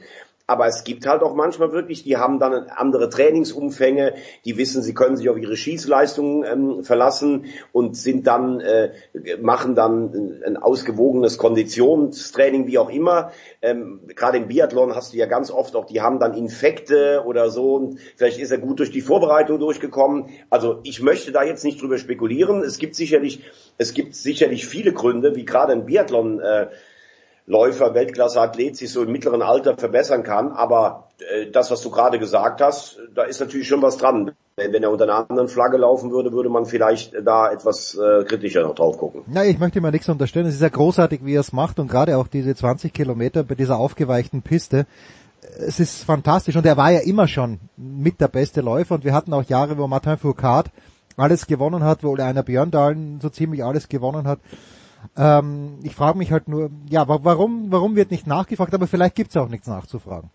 Aber 0.50 0.66
es 0.66 0.84
gibt 0.84 1.06
halt 1.06 1.22
auch 1.22 1.36
manchmal 1.36 1.74
wirklich, 1.74 2.02
die 2.02 2.18
haben 2.18 2.40
dann 2.40 2.54
andere 2.70 3.08
Trainingsumfänge, 3.08 4.16
die 4.46 4.58
wissen, 4.58 4.82
sie 4.82 4.96
können 4.96 5.16
sich 5.16 5.30
auf 5.30 5.38
ihre 5.38 5.56
Schießleistungen 5.56 6.44
ähm, 6.44 6.84
verlassen 6.84 7.46
und 7.72 7.96
sind 7.96 8.26
dann, 8.26 8.60
äh, 8.60 8.94
machen 9.40 9.76
dann 9.76 10.42
ein 10.44 10.58
ausgewogenes 10.58 11.38
Konditionstraining, 11.38 12.66
wie 12.66 12.80
auch 12.80 12.90
immer. 12.90 13.32
Ähm, 13.62 14.00
Gerade 14.16 14.40
im 14.40 14.48
Biathlon 14.48 14.96
hast 14.96 15.14
du 15.14 15.18
ja 15.18 15.28
ganz 15.28 15.52
oft 15.52 15.76
auch, 15.76 15.86
die 15.86 16.02
haben 16.02 16.20
dann 16.20 16.34
Infekte 16.34 17.24
oder 17.28 17.52
so. 17.52 17.76
Und 17.76 18.00
vielleicht 18.16 18.40
ist 18.40 18.50
er 18.50 18.58
gut 18.58 18.80
durch 18.80 18.90
die 18.90 19.02
Vorbereitung 19.02 19.60
durchgekommen. 19.60 20.32
Also 20.50 20.80
ich 20.82 21.00
möchte 21.00 21.32
da 21.32 21.44
jetzt 21.44 21.64
nicht 21.64 21.80
drüber 21.80 22.00
spekulieren. 22.00 22.64
Es 22.64 22.80
gibt 22.80 22.96
sicherlich, 22.96 23.44
es 23.78 23.94
gibt 23.94 24.16
sicherlich 24.16 24.66
viele 24.66 24.94
Gründe, 24.94 25.36
wie 25.36 25.46
gerade 25.46 25.74
im 25.74 25.86
Biathlon 25.86 26.40
äh, 26.40 26.70
Läufer, 27.50 27.96
Weltklasse-Athlet 27.96 28.78
sich 28.78 28.92
so 28.92 29.02
im 29.02 29.12
mittleren 29.12 29.42
Alter 29.42 29.76
verbessern 29.76 30.22
kann. 30.22 30.52
Aber 30.52 31.10
äh, 31.20 31.50
das, 31.50 31.72
was 31.72 31.82
du 31.82 31.90
gerade 31.90 32.20
gesagt 32.20 32.62
hast, 32.62 33.00
da 33.16 33.24
ist 33.24 33.40
natürlich 33.40 33.68
schon 33.68 33.82
was 33.82 33.98
dran. 33.98 34.32
Wenn 34.56 34.72
wenn 34.72 34.84
er 34.84 34.92
unter 34.92 35.06
einer 35.06 35.28
anderen 35.30 35.48
Flagge 35.48 35.78
laufen 35.78 36.12
würde, 36.12 36.32
würde 36.32 36.50
man 36.50 36.68
vielleicht 36.68 37.16
da 37.24 37.52
etwas 37.52 37.96
äh, 37.96 38.24
kritischer 38.24 38.62
noch 38.62 38.76
drauf 38.76 39.00
gucken. 39.00 39.24
Na, 39.26 39.44
ich 39.46 39.58
möchte 39.58 39.82
mal 39.82 39.90
nichts 39.90 40.08
unterstellen. 40.10 40.46
Es 40.46 40.54
ist 40.54 40.62
ja 40.62 40.70
großartig, 40.70 41.22
wie 41.24 41.34
er 41.34 41.42
es 41.42 41.52
macht 41.52 41.80
und 41.80 41.90
gerade 41.90 42.18
auch 42.18 42.28
diese 42.28 42.54
20 42.54 42.94
Kilometer 42.94 43.44
bei 43.44 43.56
dieser 43.56 43.80
aufgeweichten 43.80 44.44
Piste. 44.44 44.86
Es 45.58 45.80
ist 45.80 46.04
fantastisch 46.04 46.56
und 46.56 46.68
er 46.68 46.78
war 46.78 46.92
ja 46.92 47.00
immer 47.00 47.28
schon 47.28 47.60
mit 47.78 48.22
der 48.22 48.28
beste 48.28 48.62
Läufer 48.62 48.96
und 48.96 49.06
wir 49.06 49.14
hatten 49.14 49.34
auch 49.34 49.44
Jahre, 49.44 49.76
wo 49.78 49.88
Martin 49.88 50.18
Fourcade 50.18 50.70
alles 51.18 51.48
gewonnen 51.48 51.84
hat, 51.84 52.04
wo 52.04 52.16
einer 52.16 52.44
Björndalen 52.44 53.20
so 53.22 53.30
ziemlich 53.30 53.64
alles 53.64 53.90
gewonnen 53.90 54.28
hat. 54.28 54.40
Ähm, 55.18 55.80
ich 55.84 55.96
frage 55.96 56.18
mich 56.18 56.32
halt 56.32 56.48
nur, 56.48 56.70
ja, 56.90 57.08
warum, 57.08 57.72
warum 57.72 57.96
wird 57.96 58.12
nicht 58.12 58.28
nachgefragt, 58.28 58.74
aber 58.74 58.88
vielleicht 58.88 59.16
gibt 59.16 59.32
es 59.32 59.38
auch 59.38 59.50
nichts 59.50 59.68
nachzufragen. 59.68 60.30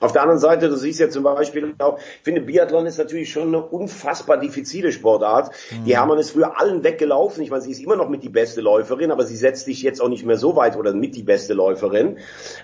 Auf 0.00 0.12
der 0.12 0.22
anderen 0.22 0.38
Seite, 0.38 0.68
du 0.68 0.76
siehst 0.76 1.00
ja 1.00 1.08
zum 1.08 1.24
Beispiel 1.24 1.74
auch, 1.78 1.98
ich 1.98 2.22
finde, 2.22 2.42
Biathlon 2.42 2.86
ist 2.86 2.98
natürlich 2.98 3.32
schon 3.32 3.48
eine 3.48 3.60
unfassbar 3.64 4.38
diffizile 4.38 4.92
Sportart. 4.92 5.50
Mhm. 5.70 5.84
Die 5.86 5.96
Hermann 5.96 6.18
ist 6.18 6.30
früher 6.30 6.60
allen 6.60 6.84
weggelaufen. 6.84 7.42
Ich 7.42 7.50
meine, 7.50 7.62
sie 7.62 7.72
ist 7.72 7.82
immer 7.82 7.96
noch 7.96 8.08
mit 8.08 8.22
die 8.22 8.28
beste 8.28 8.60
Läuferin, 8.60 9.10
aber 9.10 9.24
sie 9.24 9.36
setzt 9.36 9.64
sich 9.64 9.82
jetzt 9.82 10.00
auch 10.00 10.08
nicht 10.08 10.24
mehr 10.24 10.36
so 10.36 10.54
weit 10.54 10.76
oder 10.76 10.92
mit 10.94 11.16
die 11.16 11.24
beste 11.24 11.54
Läuferin. 11.54 12.18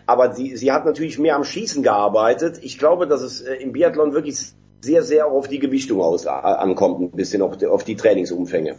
Aber 0.06 0.32
sie, 0.32 0.56
sie 0.56 0.70
hat 0.70 0.84
natürlich 0.84 1.18
mehr 1.18 1.34
am 1.34 1.44
Schießen 1.44 1.82
gearbeitet. 1.82 2.60
Ich 2.62 2.78
glaube, 2.78 3.08
dass 3.08 3.22
es 3.22 3.40
äh, 3.40 3.54
im 3.54 3.72
Biathlon 3.72 4.12
wirklich 4.12 4.38
sehr, 4.80 5.02
sehr 5.02 5.26
auf 5.26 5.48
die 5.48 5.58
Gewichtung 5.58 6.00
aus, 6.00 6.26
ankommt, 6.26 7.00
ein 7.00 7.10
bisschen 7.10 7.42
auf 7.42 7.56
die, 7.56 7.66
auf 7.66 7.82
die 7.84 7.96
Trainingsumfänge. 7.96 8.76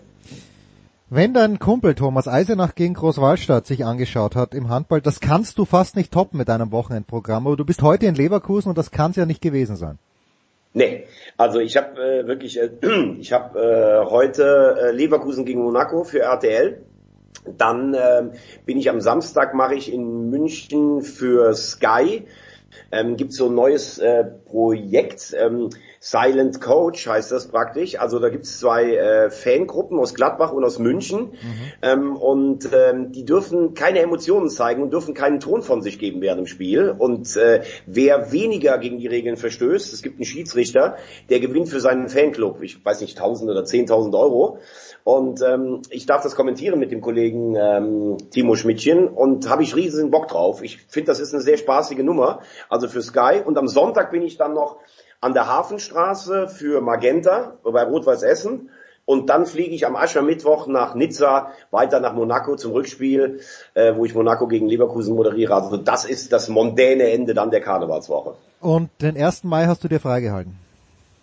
Wenn 1.10 1.36
dein 1.36 1.60
Kumpel 1.60 1.94
Thomas 1.94 2.28
Eisenach 2.28 2.74
gegen 2.74 2.96
Großwallstadt 2.96 3.68
sich 3.68 3.86
angeschaut 3.86 4.36
hat 4.36 4.56
im 4.56 4.70
Handball, 4.70 5.02
das 5.02 5.20
kannst 5.20 5.60
du 5.60 5.66
fast 5.66 5.96
nicht 5.96 6.12
toppen 6.12 6.40
mit 6.40 6.50
deinem 6.50 6.72
Wochenendprogramm. 6.72 7.46
Aber 7.46 7.56
du 7.56 7.64
bist 7.64 7.84
heute 7.84 8.08
in 8.08 8.16
Leverkusen 8.16 8.70
und 8.70 8.78
das 8.78 8.90
kann 8.90 9.12
es 9.12 9.18
ja 9.18 9.28
nicht 9.28 9.40
gewesen 9.40 9.76
sein. 9.76 10.00
Nee, 10.74 11.06
also 11.38 11.60
ich 11.60 11.78
habe 11.78 12.02
äh, 12.02 12.28
wirklich, 12.28 12.60
äh, 12.60 12.72
ich 13.20 13.32
habe 13.32 13.60
äh, 13.60 14.10
heute 14.10 14.78
äh, 14.82 14.92
Leverkusen 14.92 15.46
gegen 15.46 15.62
Monaco 15.62 16.04
für 16.04 16.22
RTL. 16.22 16.82
Dann 17.56 17.94
äh, 17.94 18.24
bin 18.66 18.80
ich 18.80 18.90
am 18.90 19.00
Samstag 19.00 19.54
mache 19.54 19.76
ich 19.76 19.94
in 19.94 20.32
München 20.32 21.04
für 21.04 21.54
Sky 21.54 22.26
ähm, 22.92 23.18
gibt 23.18 23.34
so 23.34 23.48
ein 23.48 23.56
neues 23.56 23.98
äh, 23.98 24.24
Projekt. 24.24 25.36
Ähm, 25.38 25.70
Silent 26.08 26.62
Coach 26.62 27.08
heißt 27.08 27.32
das 27.32 27.48
praktisch. 27.48 28.00
Also 28.00 28.20
da 28.20 28.30
gibt 28.30 28.46
es 28.46 28.60
zwei 28.60 28.96
äh, 28.96 29.32
Fangruppen 29.32 29.98
aus 29.98 30.14
Gladbach 30.14 30.54
und 30.54 30.64
aus 30.64 30.78
München 30.78 31.32
mhm. 31.32 31.38
ähm, 31.82 32.16
und 32.16 32.70
ähm, 32.72 33.12
die 33.12 33.26
dürfen 33.26 33.74
keine 33.74 34.02
Emotionen 34.02 34.52
zeigen 34.52 34.84
und 34.84 34.94
dürfen 34.94 35.16
keinen 35.16 35.40
Ton 35.40 35.64
von 35.64 35.82
sich 35.82 35.98
geben 35.98 36.22
während 36.22 36.42
dem 36.42 36.46
Spiel. 36.46 36.92
Und 36.96 37.36
äh, 37.38 37.64
wer 37.88 38.32
weniger 38.32 38.78
gegen 38.78 39.00
die 39.00 39.08
Regeln 39.08 39.36
verstößt, 39.36 39.94
es 39.94 40.04
gibt 40.04 40.18
einen 40.18 40.26
Schiedsrichter, 40.26 40.98
der 41.32 41.40
gewinnt 41.40 41.70
für 41.70 41.80
seinen 41.80 42.08
Fanclub, 42.08 42.62
ich 42.62 42.86
weiß 42.86 43.02
nicht, 43.02 43.18
1000 43.18 43.50
oder 43.50 43.62
10.000 43.62 44.16
Euro. 44.16 44.60
Und 45.04 45.42
ähm, 45.42 45.82
ich 45.90 46.06
darf 46.06 46.22
das 46.22 46.36
kommentieren 46.36 46.78
mit 46.78 46.92
dem 46.92 47.02
Kollegen 47.02 47.56
ähm, 47.56 48.18
Timo 48.30 48.54
Schmidtchen 48.54 49.08
und 49.08 49.50
habe 49.50 49.64
ich 49.64 49.76
riesen 49.76 50.12
Bock 50.12 50.28
drauf. 50.28 50.62
Ich 50.62 50.78
finde, 50.88 51.08
das 51.08 51.20
ist 51.20 51.34
eine 51.34 51.42
sehr 51.42 51.58
spaßige 51.58 52.04
Nummer, 52.04 52.42
also 52.70 52.88
für 52.88 53.02
Sky. 53.02 53.42
Und 53.44 53.58
am 53.58 53.68
Sonntag 53.68 54.12
bin 54.12 54.22
ich 54.22 54.38
dann 54.38 54.54
noch 54.54 54.78
an 55.26 55.34
der 55.34 55.48
Hafenstraße 55.48 56.48
für 56.48 56.82
Magenta 56.82 57.56
bei 57.64 57.82
Rot-Weiß 57.82 58.22
Essen. 58.22 58.70
Und 59.06 59.30
dann 59.32 59.48
fliege 59.48 59.74
ich 59.74 59.88
am 59.88 59.96
Aschermittwoch 59.96 60.68
nach 60.68 60.94
Nizza, 60.94 61.52
weiter 61.72 62.00
nach 62.00 62.14
Monaco 62.14 62.56
zum 62.56 62.74
Rückspiel, 62.74 63.40
äh, 63.74 63.96
wo 63.96 64.06
ich 64.06 64.14
Monaco 64.14 64.48
gegen 64.48 64.68
Leverkusen 64.68 65.16
moderiere. 65.16 65.56
Also 65.56 65.78
das 65.78 66.06
ist 66.06 66.32
das 66.32 66.48
mondäne 66.48 67.10
Ende 67.10 67.34
dann 67.34 67.50
der 67.50 67.62
Karnevalswoche. 67.62 68.36
Und 68.62 68.90
den 69.02 69.18
1. 69.18 69.46
Mai 69.46 69.66
hast 69.66 69.84
du 69.84 69.88
dir 69.88 70.00
freigehalten? 70.00 70.60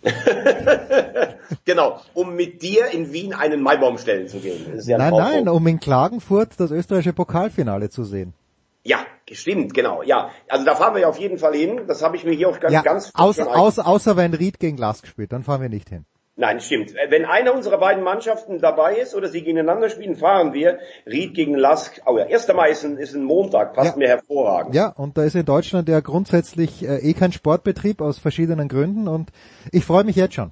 genau, 1.65 2.01
um 2.13 2.35
mit 2.35 2.61
dir 2.61 2.87
in 2.87 3.13
Wien 3.13 3.33
einen 3.33 3.61
Maibaum 3.61 3.97
stellen 3.97 4.27
zu 4.27 4.39
gehen. 4.39 4.81
Ja 4.85 4.97
nein, 4.97 5.13
nein, 5.13 5.47
um 5.47 5.65
in 5.65 5.79
Klagenfurt 5.79 6.49
das 6.57 6.71
österreichische 6.71 7.13
Pokalfinale 7.13 7.89
zu 7.89 8.03
sehen. 8.03 8.33
Ja, 8.83 9.05
stimmt, 9.31 9.73
genau. 9.73 10.03
Ja, 10.03 10.29
also 10.49 10.65
da 10.65 10.75
fahren 10.75 10.93
wir 10.93 11.01
ja 11.01 11.07
auf 11.07 11.19
jeden 11.19 11.37
Fall 11.37 11.53
hin. 11.53 11.81
Das 11.87 12.03
habe 12.03 12.17
ich 12.17 12.25
mir 12.25 12.33
hier 12.33 12.49
auch 12.49 12.59
ganz, 12.59 12.73
ja, 12.73 12.81
ganz 12.81 13.11
außer, 13.13 13.55
außer, 13.55 13.87
außer 13.87 14.17
wenn 14.17 14.33
Ried 14.33 14.59
gegen 14.59 14.77
Lask 14.77 15.07
spielt, 15.07 15.31
dann 15.31 15.43
fahren 15.43 15.61
wir 15.61 15.69
nicht 15.69 15.89
hin. 15.89 16.05
Nein, 16.35 16.59
stimmt. 16.59 16.93
Wenn 17.09 17.25
einer 17.25 17.53
unserer 17.53 17.77
beiden 17.77 18.03
Mannschaften 18.03 18.59
dabei 18.59 18.95
ist 18.95 19.13
oder 19.13 19.27
sie 19.27 19.43
gegeneinander 19.43 19.89
spielen, 19.89 20.15
fahren 20.15 20.53
wir 20.53 20.79
Ried 21.05 21.35
gegen 21.35 21.53
Lask. 21.53 22.01
Oh 22.07 22.17
ja, 22.17 22.25
1. 22.25 22.47
Mai 22.53 22.71
ist 22.71 22.83
ein, 22.83 22.97
ist 22.97 23.13
ein 23.13 23.23
Montag, 23.23 23.73
passt 23.73 23.91
ja. 23.91 23.97
mir 23.97 24.07
hervorragend. 24.07 24.73
Ja, 24.73 24.87
und 24.87 25.15
da 25.15 25.23
ist 25.23 25.35
in 25.35 25.45
Deutschland 25.45 25.87
ja 25.87 25.99
grundsätzlich 25.99 26.83
äh, 26.83 26.97
eh 26.97 27.13
kein 27.13 27.31
Sportbetrieb 27.31 28.01
aus 28.01 28.17
verschiedenen 28.17 28.67
Gründen 28.67 29.07
und 29.07 29.29
ich 29.71 29.85
freue 29.85 30.05
mich 30.05 30.15
jetzt 30.15 30.33
schon. 30.33 30.51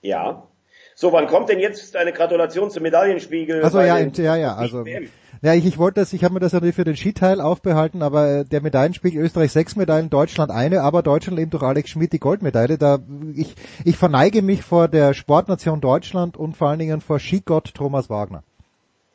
Ja. 0.00 0.44
So, 0.94 1.12
wann 1.12 1.26
kommt 1.26 1.48
denn 1.48 1.58
jetzt 1.58 1.96
eine 1.96 2.12
Gratulation 2.12 2.70
zum 2.70 2.84
Medaillenspiegel? 2.84 3.64
Also 3.64 3.80
ja, 3.80 3.98
ja, 3.98 4.36
ja, 4.36 4.54
also 4.54 4.84
ja, 5.44 5.52
ich, 5.52 5.66
ich 5.66 5.76
wollte 5.76 6.00
das, 6.00 6.14
ich 6.14 6.24
habe 6.24 6.32
mir 6.32 6.40
das 6.40 6.54
natürlich 6.54 6.74
für 6.74 6.84
den 6.84 6.96
Skiteil 6.96 7.42
aufbehalten, 7.42 8.00
aber 8.00 8.30
äh, 8.30 8.44
der 8.46 8.62
Medaillenspiegel 8.62 9.22
Österreich 9.22 9.52
sechs 9.52 9.76
Medaillen, 9.76 10.08
Deutschland 10.08 10.50
eine, 10.50 10.80
aber 10.80 11.02
Deutschland 11.02 11.38
eben 11.38 11.50
durch 11.50 11.62
Alex 11.62 11.90
Schmidt 11.90 12.14
die 12.14 12.18
Goldmedaille. 12.18 12.78
Da 12.78 13.00
ich, 13.34 13.54
ich 13.84 13.98
verneige 13.98 14.40
mich 14.40 14.62
vor 14.62 14.88
der 14.88 15.12
Sportnation 15.12 15.82
Deutschland 15.82 16.38
und 16.38 16.56
vor 16.56 16.70
allen 16.70 16.78
Dingen 16.78 17.02
vor 17.02 17.18
Skigott 17.18 17.74
Thomas 17.74 18.08
Wagner. 18.08 18.42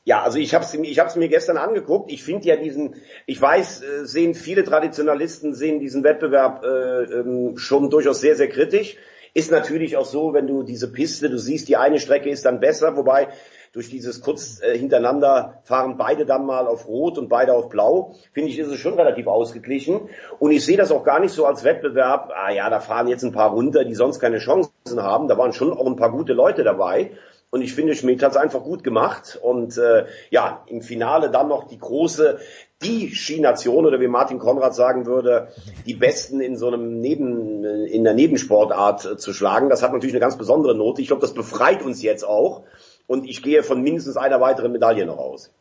Ja, 0.06 0.22
also 0.22 0.38
ich 0.38 0.53
habe 0.53 0.64
es 0.64 0.73
ich 0.73 0.99
hab's 0.99 1.15
mir 1.15 1.30
gestern 1.30 1.57
angeguckt. 1.57 2.11
Ich 2.11 2.23
finde 2.23 2.47
ja 2.47 2.57
diesen, 2.57 2.93
ich 3.26 3.41
weiß, 3.41 3.81
äh, 3.81 4.06
sehen 4.06 4.35
viele 4.35 4.64
Traditionalisten 4.64 5.56
sehen 5.56 5.80
diesen 5.80 6.03
Wettbewerb 6.03 6.64
äh, 6.64 7.03
ähm, 7.06 7.57
schon 7.57 7.89
durchaus 7.89 8.22
sehr, 8.22 8.35
sehr 8.35 8.49
kritisch. 8.49 8.97
Ist 9.34 9.51
natürlich 9.51 9.97
auch 9.97 10.06
so, 10.06 10.34
wenn 10.34 10.45
du 10.45 10.61
diese 10.61 10.91
Piste, 10.91 11.30
du 11.30 11.39
siehst, 11.39 11.68
die 11.68 11.77
eine 11.77 11.99
Strecke 11.99 12.30
ist 12.30 12.45
dann 12.45 12.60
besser, 12.60 12.97
wobei 12.97 13.30
durch 13.72 13.90
dieses 13.90 14.22
kurz 14.22 14.62
äh, 14.62 14.78
hintereinander 14.78 15.62
fahren 15.64 15.98
beide 15.98 16.26
dann 16.26 16.46
mal 16.46 16.68
auf 16.68 16.88
Rot 16.88 17.18
und 17.18 17.30
beide 17.30 17.54
auf 17.54 17.70
Blau, 17.70 18.16
finde 18.34 18.50
ich, 18.50 18.60
ist 18.60 18.70
es 18.70 18.80
schon 18.80 18.96
relativ 18.96 19.28
ausgeglichen. 19.28 20.10
Und 20.40 20.52
ich 20.52 20.66
sehe 20.66 20.78
das 20.78 20.91
auch 20.91 21.04
gar 21.04 21.20
nicht 21.20 21.34
so 21.34 21.46
als 21.46 21.64
Wettbewerb, 21.64 22.32
ah 22.36 22.52
ja, 22.52 22.70
da 22.70 22.80
fahren 22.80 23.08
jetzt 23.08 23.24
ein 23.24 23.32
paar 23.32 23.52
runter, 23.52 23.86
die 23.86 23.96
sonst 23.96 24.20
keine 24.20 24.40
Chancen 24.40 24.72
haben. 24.98 25.28
Da 25.28 25.38
waren 25.38 25.54
schon 25.54 25.72
auch 25.72 25.86
ein 25.86 25.96
paar 25.96 26.12
gute 26.12 26.34
Leute 26.34 26.64
dabei. 26.64 27.12
Und 27.52 27.64
ich 27.64 27.74
finde, 27.74 27.96
Schmidt 27.96 28.22
hat 28.22 28.32
es 28.32 28.38
einfach 28.38 28.64
gut 28.64 28.84
gemacht. 28.84 29.40
Und 29.41 29.78
äh, 29.78 30.06
ja, 30.30 30.64
im 30.68 30.82
Finale 30.82 31.32
dann 31.32 31.48
noch 31.48 31.68
die 31.68 31.80
große, 31.80 32.38
die 32.84 33.14
Skination 33.16 33.86
oder 33.86 34.00
wie 34.00 34.08
Martin 34.08 34.38
Konrad 34.38 34.76
sagen 34.76 35.08
würde, 35.08 35.50
die 35.86 35.96
Besten 35.96 36.41
in 36.41 36.58
so 36.58 36.68
einem 36.68 37.00
Neben, 37.00 37.64
in 37.64 38.04
der 38.04 38.14
Nebensportart 38.14 39.06
äh, 39.06 39.18
zu 39.18 39.34
schlagen. 39.34 39.70
Das 39.70 39.82
hat 39.82 39.94
natürlich 39.94 40.14
eine 40.14 40.22
ganz 40.22 40.38
besondere 40.38 40.76
Note. 40.76 41.02
Ich 41.02 41.08
glaube, 41.08 41.22
das 41.22 41.34
befreit 41.34 41.82
uns 41.82 42.04
jetzt 42.04 42.24
auch 42.24 42.66
und 43.10 43.27
ich 43.27 43.41
gehe 43.41 43.64
von 43.64 43.81
mindestens 43.81 44.18
einer 44.18 44.40
weiteren 44.40 44.72
Medaille 44.72 45.06
noch 45.06 45.18
aus. 45.18 45.52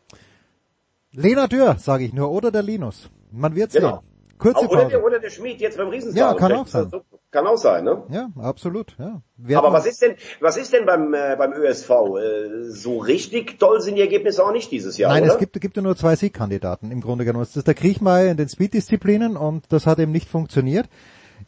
Lena 1.13 1.47
Dürr, 1.47 1.77
sage 1.79 2.05
ich 2.05 2.13
nur, 2.13 2.31
oder 2.31 2.51
der 2.51 2.63
Linus. 2.63 3.09
Man 3.33 3.57
wird 3.57 3.73
sehen. 3.73 3.83
Genau. 3.83 4.03
Kurze 4.37 4.59
auch, 4.59 4.69
oder, 4.69 4.85
der, 4.85 5.03
oder 5.03 5.19
der 5.19 5.31
Schmied 5.31 5.61
jetzt 5.61 5.79
beim 5.79 5.89
Riesenstar. 5.89 6.33
Ja, 6.33 6.39
kann 6.39 6.53
auch 6.53 6.67
sein. 6.67 6.93
Kann 7.31 7.47
auch 7.47 7.57
sein, 7.57 7.85
ne? 7.85 8.05
Ja, 8.11 8.29
absolut. 8.41 8.97
Ja. 8.99 9.59
Aber 9.59 9.73
was 9.73 9.87
ist 9.87 10.01
denn, 10.01 10.15
was 10.41 10.57
ist 10.57 10.73
denn 10.73 10.87
beim 10.87 11.13
äh, 11.13 11.37
beim 11.37 11.53
ÖSV? 11.53 11.91
Äh, 11.91 12.65
so 12.71 12.99
richtig 12.99 13.59
toll 13.59 13.81
sind 13.81 13.97
die 13.97 14.01
Ergebnisse 14.03 14.45
auch 14.45 14.53
nicht 14.53 14.71
dieses 14.71 14.97
Jahr, 14.97 15.13
Nein, 15.13 15.25
oder? 15.25 15.33
es 15.33 15.39
gibt, 15.39 15.61
gibt 15.61 15.77
ja 15.77 15.83
nur 15.83 15.97
zwei 15.97 16.15
Siegkandidaten 16.17 16.93
im 16.93 17.01
Grunde 17.01 17.25
genommen. 17.25 17.45
Das 17.45 17.57
ist 17.57 17.67
der 17.67 17.75
Kriechmeier 17.75 18.31
in 18.31 18.37
den 18.37 18.49
Speed-Disziplinen 18.49 19.37
und 19.37 19.65
das 19.73 19.87
hat 19.87 19.99
eben 19.99 20.13
nicht 20.13 20.29
funktioniert. 20.29 20.89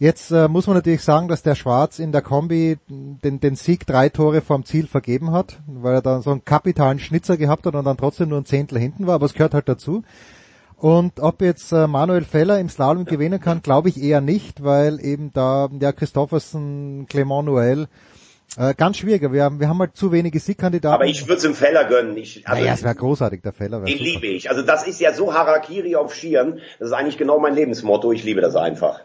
Jetzt 0.00 0.30
äh, 0.30 0.48
muss 0.48 0.66
man 0.66 0.76
natürlich 0.76 1.02
sagen, 1.02 1.28
dass 1.28 1.42
der 1.42 1.54
Schwarz 1.54 1.98
in 1.98 2.10
der 2.10 2.22
Kombi 2.22 2.78
den, 2.88 3.38
den 3.38 3.54
Sieg 3.54 3.86
drei 3.86 4.08
Tore 4.08 4.40
vom 4.40 4.64
Ziel 4.64 4.86
vergeben 4.86 5.30
hat, 5.30 5.58
weil 5.66 5.96
er 5.96 6.00
da 6.00 6.22
so 6.22 6.30
einen 6.30 6.42
kapitalen 6.42 6.98
Schnitzer 6.98 7.36
gehabt 7.36 7.66
hat 7.66 7.74
und 7.74 7.84
dann 7.84 7.98
trotzdem 7.98 8.30
nur 8.30 8.38
ein 8.38 8.46
Zehntel 8.46 8.78
hinten 8.78 9.06
war, 9.06 9.16
aber 9.16 9.26
es 9.26 9.34
gehört 9.34 9.52
halt 9.52 9.68
dazu. 9.68 10.02
Und 10.78 11.20
ob 11.20 11.42
jetzt 11.42 11.70
äh, 11.72 11.86
Manuel 11.86 12.24
Feller 12.24 12.58
im 12.58 12.70
Slalom 12.70 13.04
gewinnen 13.04 13.40
kann, 13.40 13.60
glaube 13.60 13.90
ich 13.90 14.02
eher 14.02 14.22
nicht, 14.22 14.64
weil 14.64 15.04
eben 15.04 15.34
da 15.34 15.68
ja 15.78 15.92
Christoffersen, 15.92 17.04
Clement 17.06 17.46
Noël, 17.46 17.86
äh, 18.56 18.72
ganz 18.72 18.96
schwieriger. 18.96 19.34
Wir 19.34 19.44
haben, 19.44 19.60
wir 19.60 19.68
haben 19.68 19.80
halt 19.80 19.98
zu 19.98 20.12
wenige 20.12 20.40
Siegkandidaten. 20.40 20.94
Aber 20.94 21.04
ich 21.04 21.28
würde 21.28 21.40
es 21.40 21.44
im 21.44 21.54
Feller 21.54 21.84
gönnen. 21.84 22.16
Ich, 22.16 22.48
also 22.48 22.62
naja, 22.62 22.72
es 22.72 22.82
wäre 22.82 22.94
großartig, 22.94 23.42
der 23.42 23.52
Feller. 23.52 23.80
Den 23.80 23.98
super. 23.98 24.02
liebe 24.02 24.28
ich. 24.28 24.48
Also 24.48 24.62
das 24.62 24.86
ist 24.86 24.98
ja 24.98 25.12
so 25.12 25.34
Harakiri 25.34 25.94
auf 25.94 26.14
Skiern. 26.14 26.58
Das 26.78 26.88
ist 26.88 26.94
eigentlich 26.94 27.18
genau 27.18 27.38
mein 27.38 27.54
Lebensmotto. 27.54 28.12
Ich 28.12 28.24
liebe 28.24 28.40
das 28.40 28.56
einfach. 28.56 29.02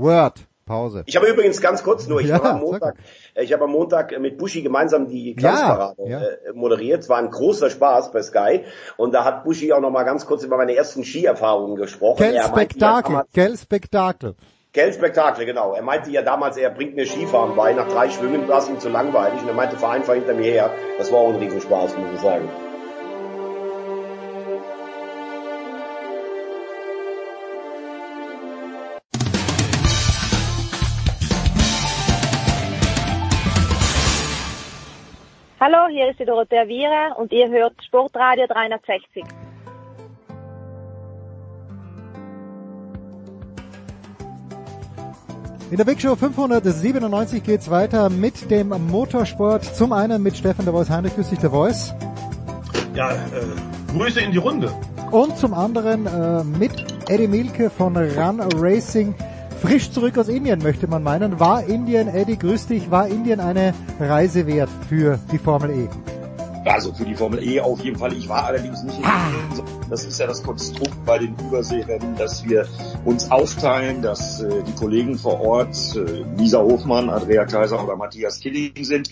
Word. 0.00 0.48
Pause. 0.68 1.02
Ich 1.06 1.16
habe 1.16 1.26
übrigens 1.26 1.62
ganz 1.62 1.82
kurz 1.82 2.06
nur, 2.06 2.20
ich 2.20 2.28
ja, 2.28 2.34
habe 2.34 2.50
am 2.50 2.60
Montag, 2.60 2.96
ich 3.34 3.52
habe 3.54 3.64
am 3.64 3.72
Montag 3.72 4.16
mit 4.20 4.36
Buschi 4.36 4.60
gemeinsam 4.60 5.08
die 5.08 5.34
Glanzparade 5.34 6.02
ja, 6.04 6.20
ja. 6.20 6.26
Äh, 6.26 6.52
moderiert. 6.52 7.08
War 7.08 7.16
ein 7.16 7.30
großer 7.30 7.70
Spaß 7.70 8.12
bei 8.12 8.22
Sky 8.22 8.64
und 8.98 9.14
da 9.14 9.24
hat 9.24 9.44
Buschi 9.44 9.72
auch 9.72 9.80
noch 9.80 9.90
mal 9.90 10.04
ganz 10.04 10.26
kurz 10.26 10.44
über 10.44 10.58
meine 10.58 10.76
ersten 10.76 11.04
Skierfahrungen 11.04 11.76
gesprochen. 11.76 12.18
Gell 12.18 12.42
Spektakel, 12.42 13.22
gell 13.32 13.56
Spektakel. 13.56 14.34
Gell 14.72 14.92
Spektakel, 14.92 15.46
genau. 15.46 15.72
Er 15.72 15.82
meinte 15.82 16.10
ja 16.10 16.20
damals, 16.20 16.58
er 16.58 16.68
bringt 16.68 16.94
mir 16.94 17.06
Skifahren 17.06 17.56
bei. 17.56 17.72
Nach 17.72 17.88
drei 17.88 18.10
Schwimmen 18.10 18.46
war 18.46 18.58
es 18.58 18.68
ihm 18.68 18.78
zu 18.78 18.90
langweilig 18.90 19.40
und 19.40 19.48
er 19.48 19.54
meinte, 19.54 19.76
fahr 19.76 19.92
einfach 19.92 20.14
hinter 20.14 20.34
mir 20.34 20.52
her. 20.52 20.70
Das 20.98 21.10
war 21.10 21.20
auch 21.20 21.30
ein 21.30 21.36
Riesenspaß, 21.36 21.96
muss 21.96 22.12
ich 22.14 22.20
sagen. 22.20 22.48
Hallo, 35.60 35.88
hier 35.90 36.08
ist 36.08 36.20
die 36.20 36.24
Dorothea 36.24 36.68
Viera 36.68 37.14
und 37.16 37.32
ihr 37.32 37.48
hört 37.50 37.72
Sportradio 37.84 38.46
360. 38.46 39.24
In 45.72 45.76
der 45.76 45.84
Big 45.84 46.00
Show 46.00 46.14
597 46.14 47.42
geht's 47.42 47.68
weiter 47.68 48.08
mit 48.08 48.48
dem 48.52 48.68
Motorsport. 48.68 49.64
Zum 49.64 49.92
einen 49.92 50.22
mit 50.22 50.36
Stefan 50.36 50.64
der 50.64 50.72
Voice 50.72 50.90
Heinrich, 50.90 51.16
grüß 51.16 51.30
dich 51.30 51.40
der 51.40 51.50
Voice. 51.50 51.92
Ja, 52.94 53.10
äh, 53.10 53.16
Grüße 53.96 54.20
in 54.20 54.30
die 54.30 54.38
Runde. 54.38 54.72
Und 55.10 55.36
zum 55.38 55.54
anderen 55.54 56.06
äh, 56.06 56.44
mit 56.44 56.70
Eddie 57.10 57.26
Milke 57.26 57.68
von 57.68 57.96
Run 57.96 58.40
Racing. 58.54 59.12
Frisch 59.60 59.90
zurück 59.90 60.16
aus 60.18 60.28
Indien, 60.28 60.62
möchte 60.62 60.86
man 60.86 61.02
meinen. 61.02 61.40
War 61.40 61.64
Indien, 61.64 62.06
Eddie, 62.06 62.38
grüß 62.38 62.68
dich, 62.68 62.90
war 62.92 63.08
Indien 63.08 63.40
eine 63.40 63.74
Reise 63.98 64.46
wert 64.46 64.70
für 64.88 65.18
die 65.32 65.38
Formel 65.38 65.70
E? 65.70 65.88
Also 66.64 66.92
für 66.92 67.04
die 67.04 67.14
Formel 67.14 67.42
E 67.42 67.60
auf 67.60 67.80
jeden 67.80 67.98
Fall. 67.98 68.12
Ich 68.12 68.28
war 68.28 68.44
allerdings 68.44 68.82
nicht 68.84 68.98
in 68.98 69.04
Indien. 69.04 69.66
Das 69.90 70.04
ist 70.04 70.20
ja 70.20 70.26
das 70.26 70.42
Konstrukt 70.42 71.04
bei 71.04 71.18
den 71.18 71.34
Überseerennen, 71.38 72.14
dass 72.16 72.44
wir 72.44 72.68
uns 73.04 73.30
aufteilen, 73.30 74.02
dass 74.02 74.42
äh, 74.42 74.62
die 74.62 74.74
Kollegen 74.74 75.18
vor 75.18 75.40
Ort, 75.40 75.76
äh, 75.96 76.24
Lisa 76.36 76.60
Hofmann, 76.60 77.10
Andrea 77.10 77.44
Kaiser 77.44 77.82
oder 77.82 77.96
Matthias 77.96 78.38
Killing 78.38 78.72
sind 78.84 79.10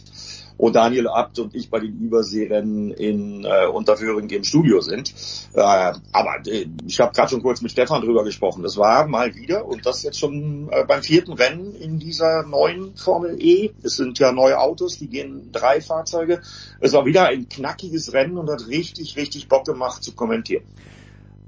und 0.59 0.75
Daniel 0.75 1.09
Abt 1.09 1.39
und 1.39 1.55
ich 1.55 1.71
bei 1.71 1.81
den 1.81 1.99
Überseerennen 1.99 2.91
in 2.91 3.45
äh, 3.45 3.67
Unterföhring 3.67 4.29
im 4.31 4.45
Studio 4.45 4.81
sind. 4.81 5.13
Äh, 5.55 5.61
aber 5.61 6.47
äh, 6.47 6.67
ich 6.87 7.01
habe 7.01 7.13
gerade 7.13 7.31
schon 7.31 7.43
kurz 7.43 7.61
mit 7.61 7.73
Stefan 7.73 8.03
drüber 8.03 8.25
gesprochen. 8.25 8.63
Das 8.63 8.77
war 8.77 9.07
mal 9.07 9.35
wieder 9.35 9.67
und 9.67 9.85
das 9.85 10.03
jetzt 10.03 10.19
schon 10.19 10.69
äh, 10.71 10.85
beim 10.85 11.03
vierten 11.03 11.33
Rennen 11.33 11.75
in 11.75 11.99
dieser 11.99 12.43
neuen 12.45 12.97
Formel 12.97 13.37
E. 13.41 13.71
Es 13.83 13.97
sind 13.97 14.19
ja 14.19 14.33
neue 14.33 14.59
Autos, 14.59 14.99
die 14.99 15.09
gehen 15.09 15.51
drei 15.53 15.81
Fahrzeuge. 15.81 16.41
Es 16.81 16.93
war 16.93 17.05
wieder 17.05 17.27
ein 17.27 17.49
knackiges 17.49 18.13
Rennen 18.13 18.39
und 18.39 18.51
hat 18.51 18.67
richtig, 18.69 19.17
richtig 19.17 19.49
Bock 19.49 19.67
gemacht 19.67 20.03
zu 20.03 20.15
kommentieren. 20.15 20.65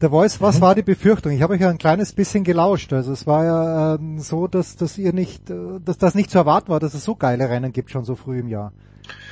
Der 0.01 0.11
Voice, 0.11 0.41
was 0.41 0.61
war 0.61 0.77
die 0.77 0.83
Befürchtung? 0.83 1.33
Ich 1.33 1.43
habe 1.43 1.55
euch 1.55 1.61
ja 1.61 1.71
ein 1.71 1.79
kleines 1.79 2.13
bisschen 2.13 2.45
gelauscht. 2.45 2.93
Also 2.93 3.13
es 3.13 3.27
war 3.27 3.45
ja 3.45 3.95
äh, 3.97 3.99
so, 4.19 4.47
dass, 4.47 4.77
dass 4.77 4.97
ihr 4.97 5.13
nicht, 5.13 5.51
äh, 5.51 5.81
dass 5.85 5.99
das 5.99 6.15
nicht 6.15 6.31
zu 6.31 6.39
erwarten 6.39 6.69
war, 6.69 6.79
dass 6.79 6.95
es 6.95 7.03
so 7.03 7.17
geile 7.17 7.49
Rennen 7.49 7.73
gibt 7.73 7.91
schon 7.91 8.05
so 8.05 8.15
früh 8.15 8.39
im 8.39 8.47
Jahr. 8.47 8.73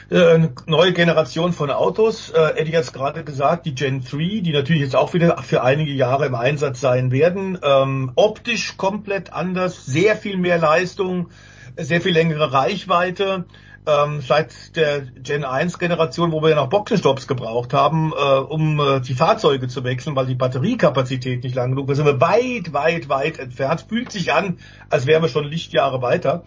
Äh, 0.08 0.50
neue 0.66 0.92
Generation 0.92 1.52
von 1.52 1.70
Autos. 1.70 2.30
Äh, 2.30 2.60
Eddie 2.60 2.76
hat 2.76 2.84
es 2.84 2.92
gerade 2.92 3.24
gesagt, 3.24 3.66
die 3.66 3.74
Gen 3.74 4.04
3, 4.04 4.40
die 4.40 4.52
natürlich 4.52 4.82
jetzt 4.82 4.94
auch 4.94 5.14
wieder 5.14 5.36
für 5.38 5.64
einige 5.64 5.92
Jahre 5.92 6.26
im 6.26 6.36
Einsatz 6.36 6.80
sein 6.80 7.10
werden. 7.10 7.58
Ähm, 7.60 8.12
optisch 8.14 8.76
komplett 8.76 9.32
anders, 9.32 9.84
sehr 9.84 10.14
viel 10.14 10.36
mehr 10.36 10.58
Leistung, 10.58 11.30
sehr 11.76 12.00
viel 12.00 12.12
längere 12.12 12.52
Reichweite. 12.52 13.46
Ähm, 13.88 14.20
seit 14.20 14.76
der 14.76 15.00
Gen 15.00 15.44
1 15.44 15.78
Generation, 15.80 16.30
wo 16.30 16.40
wir 16.40 16.50
ja 16.50 16.56
noch 16.56 16.68
Boxenstopps 16.68 17.26
gebraucht 17.26 17.72
haben, 17.72 18.12
äh, 18.12 18.38
um 18.38 18.78
äh, 18.78 19.00
die 19.00 19.14
Fahrzeuge 19.14 19.66
zu 19.66 19.82
wechseln, 19.82 20.14
weil 20.14 20.26
die 20.26 20.34
Batteriekapazität 20.36 21.42
nicht 21.42 21.56
lang 21.56 21.70
genug 21.70 21.88
war, 21.88 21.96
sind 21.96 22.06
wir 22.06 22.20
weit, 22.20 22.72
weit, 22.72 23.08
weit 23.08 23.38
entfernt. 23.40 23.86
Fühlt 23.88 24.12
sich 24.12 24.32
an, 24.32 24.58
als 24.88 25.06
wären 25.06 25.22
wir 25.22 25.28
schon 25.28 25.44
Lichtjahre 25.44 26.00
weiter. 26.00 26.44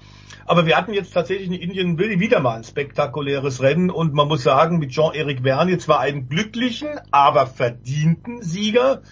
Aber 0.49 0.65
wir 0.65 0.75
hatten 0.75 0.93
jetzt 0.93 1.13
tatsächlich 1.13 1.45
in 1.45 1.53
Indien 1.53 1.99
wieder 1.99 2.39
mal 2.39 2.55
ein 2.55 2.63
spektakuläres 2.63 3.61
Rennen 3.61 3.91
und 3.91 4.15
man 4.15 4.27
muss 4.27 4.41
sagen, 4.41 4.79
mit 4.79 4.89
Jean-Eric 4.89 5.43
Vergne 5.43 5.77
zwar 5.77 5.99
einen 5.99 6.27
glücklichen, 6.27 6.87
aber 7.11 7.45
verdienten 7.45 8.41
Sieger. 8.41 9.03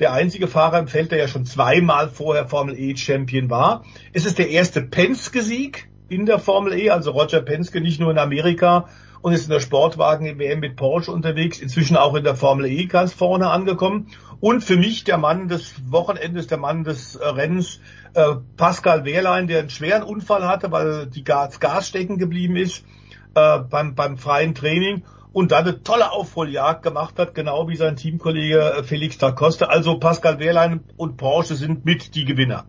Der 0.00 0.14
einzige 0.14 0.48
Fahrer 0.48 0.78
im 0.78 0.88
Feld, 0.88 1.10
der 1.10 1.18
ja 1.18 1.28
schon 1.28 1.44
zweimal 1.44 2.08
vorher 2.08 2.46
Formel 2.46 2.78
E 2.78 2.96
Champion 2.96 3.50
war. 3.50 3.84
Es 4.14 4.24
ist 4.24 4.38
der 4.38 4.48
erste 4.48 4.80
Penske-Sieg 4.80 5.90
in 6.08 6.24
der 6.24 6.38
Formel 6.38 6.72
E, 6.72 6.88
also 6.88 7.10
Roger 7.10 7.42
Penske 7.42 7.82
nicht 7.82 8.00
nur 8.00 8.10
in 8.10 8.18
Amerika 8.18 8.88
und 9.26 9.32
ist 9.32 9.46
in 9.46 9.50
der 9.50 9.58
Sportwagen-WM 9.58 10.60
mit 10.60 10.76
Porsche 10.76 11.10
unterwegs, 11.10 11.58
inzwischen 11.58 11.96
auch 11.96 12.14
in 12.14 12.22
der 12.22 12.36
Formel 12.36 12.66
E 12.66 12.86
ganz 12.86 13.12
vorne 13.12 13.50
angekommen. 13.50 14.06
Und 14.38 14.62
für 14.62 14.76
mich 14.76 15.02
der 15.02 15.18
Mann 15.18 15.48
des 15.48 15.74
Wochenendes, 15.90 16.46
der 16.46 16.58
Mann 16.58 16.84
des 16.84 17.16
äh, 17.16 17.26
Rennens, 17.26 17.80
äh, 18.14 18.36
Pascal 18.56 19.04
Wehrlein, 19.04 19.48
der 19.48 19.58
einen 19.58 19.68
schweren 19.68 20.04
Unfall 20.04 20.46
hatte, 20.46 20.70
weil 20.70 21.08
die 21.08 21.24
Gas, 21.24 21.58
Gas 21.58 21.88
stecken 21.88 22.18
geblieben 22.18 22.54
ist 22.54 22.84
äh, 23.34 23.58
beim, 23.58 23.96
beim 23.96 24.16
freien 24.16 24.54
Training 24.54 25.02
und 25.32 25.50
dann 25.50 25.64
eine 25.64 25.82
tolle 25.82 26.12
Aufholjagd 26.12 26.84
gemacht 26.84 27.18
hat, 27.18 27.34
genau 27.34 27.66
wie 27.66 27.74
sein 27.74 27.96
Teamkollege 27.96 28.74
äh, 28.74 28.84
Felix 28.84 29.18
da 29.18 29.32
Costa. 29.32 29.64
Also 29.64 29.98
Pascal 29.98 30.38
Wehrlein 30.38 30.84
und 30.96 31.16
Porsche 31.16 31.56
sind 31.56 31.84
mit 31.84 32.14
die 32.14 32.26
Gewinner. 32.26 32.66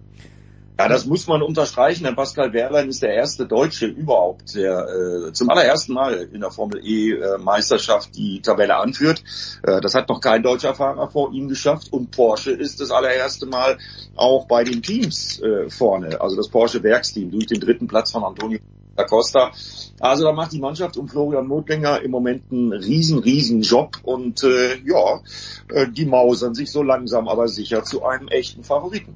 Ja, 0.79 0.87
das 0.87 1.07
muss 1.07 1.25
man 1.25 1.41
unterstreichen, 1.41 2.03
denn 2.03 2.15
Pascal 2.15 2.53
Wehrlein 2.53 2.87
ist 2.87 3.01
der 3.01 3.13
erste 3.13 3.47
Deutsche 3.47 3.87
überhaupt, 3.87 4.53
der 4.53 4.87
äh, 5.27 5.33
zum 5.33 5.49
allerersten 5.49 5.93
Mal 5.93 6.29
in 6.31 6.41
der 6.41 6.51
Formel 6.51 6.85
E 6.85 7.13
äh, 7.13 7.39
Meisterschaft 7.39 8.15
die 8.15 8.41
Tabelle 8.41 8.75
anführt. 8.75 9.23
Äh, 9.63 9.81
das 9.81 9.95
hat 9.95 10.07
noch 10.07 10.21
kein 10.21 10.43
deutscher 10.43 10.75
Fahrer 10.75 11.09
vor 11.09 11.33
ihm 11.33 11.47
geschafft 11.47 11.91
und 11.91 12.11
Porsche 12.11 12.51
ist 12.51 12.79
das 12.79 12.91
allererste 12.91 13.47
Mal 13.47 13.79
auch 14.15 14.45
bei 14.45 14.63
den 14.63 14.83
Teams 14.83 15.41
äh, 15.41 15.67
vorne, 15.69 16.21
also 16.21 16.35
das 16.35 16.49
Porsche 16.49 16.83
Werksteam 16.83 17.31
durch 17.31 17.47
den 17.47 17.59
dritten 17.59 17.87
Platz 17.87 18.11
von 18.11 18.23
Antonio 18.23 18.59
da 18.95 19.03
Costa. 19.05 19.51
Also 19.99 20.25
da 20.25 20.31
macht 20.31 20.51
die 20.51 20.59
Mannschaft 20.59 20.97
um 20.97 21.07
Florian 21.07 21.47
Notlinger 21.47 22.01
im 22.01 22.11
Moment 22.11 22.51
einen 22.51 22.73
riesen, 22.73 23.19
riesen 23.19 23.61
Job 23.61 23.97
und 24.03 24.43
äh, 24.43 24.77
ja, 24.85 25.21
äh, 25.69 25.87
die 25.89 26.05
mausern 26.05 26.53
sich 26.53 26.71
so 26.71 26.83
langsam 26.83 27.27
aber 27.27 27.47
sicher 27.47 27.83
zu 27.83 28.03
einem 28.03 28.27
echten 28.27 28.63
Favoriten. 28.63 29.15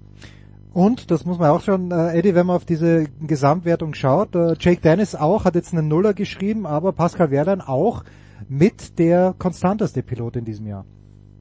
Und, 0.73 1.11
das 1.11 1.25
muss 1.25 1.37
man 1.37 1.49
auch 1.49 1.61
schon, 1.61 1.91
äh, 1.91 2.17
Eddie, 2.17 2.33
wenn 2.33 2.45
man 2.45 2.55
auf 2.55 2.65
diese 2.65 3.05
Gesamtwertung 3.21 3.93
schaut, 3.93 4.35
äh, 4.35 4.55
Jake 4.57 4.81
Dennis 4.81 5.15
auch, 5.15 5.43
hat 5.43 5.55
jetzt 5.55 5.73
einen 5.73 5.89
Nuller 5.89 6.13
geschrieben, 6.13 6.65
aber 6.65 6.93
Pascal 6.93 7.29
Wehrlein 7.29 7.59
auch 7.59 8.03
mit 8.47 8.97
der 8.97 9.35
konstanteste 9.37 10.01
Pilot 10.01 10.37
in 10.37 10.45
diesem 10.45 10.67
Jahr. 10.67 10.85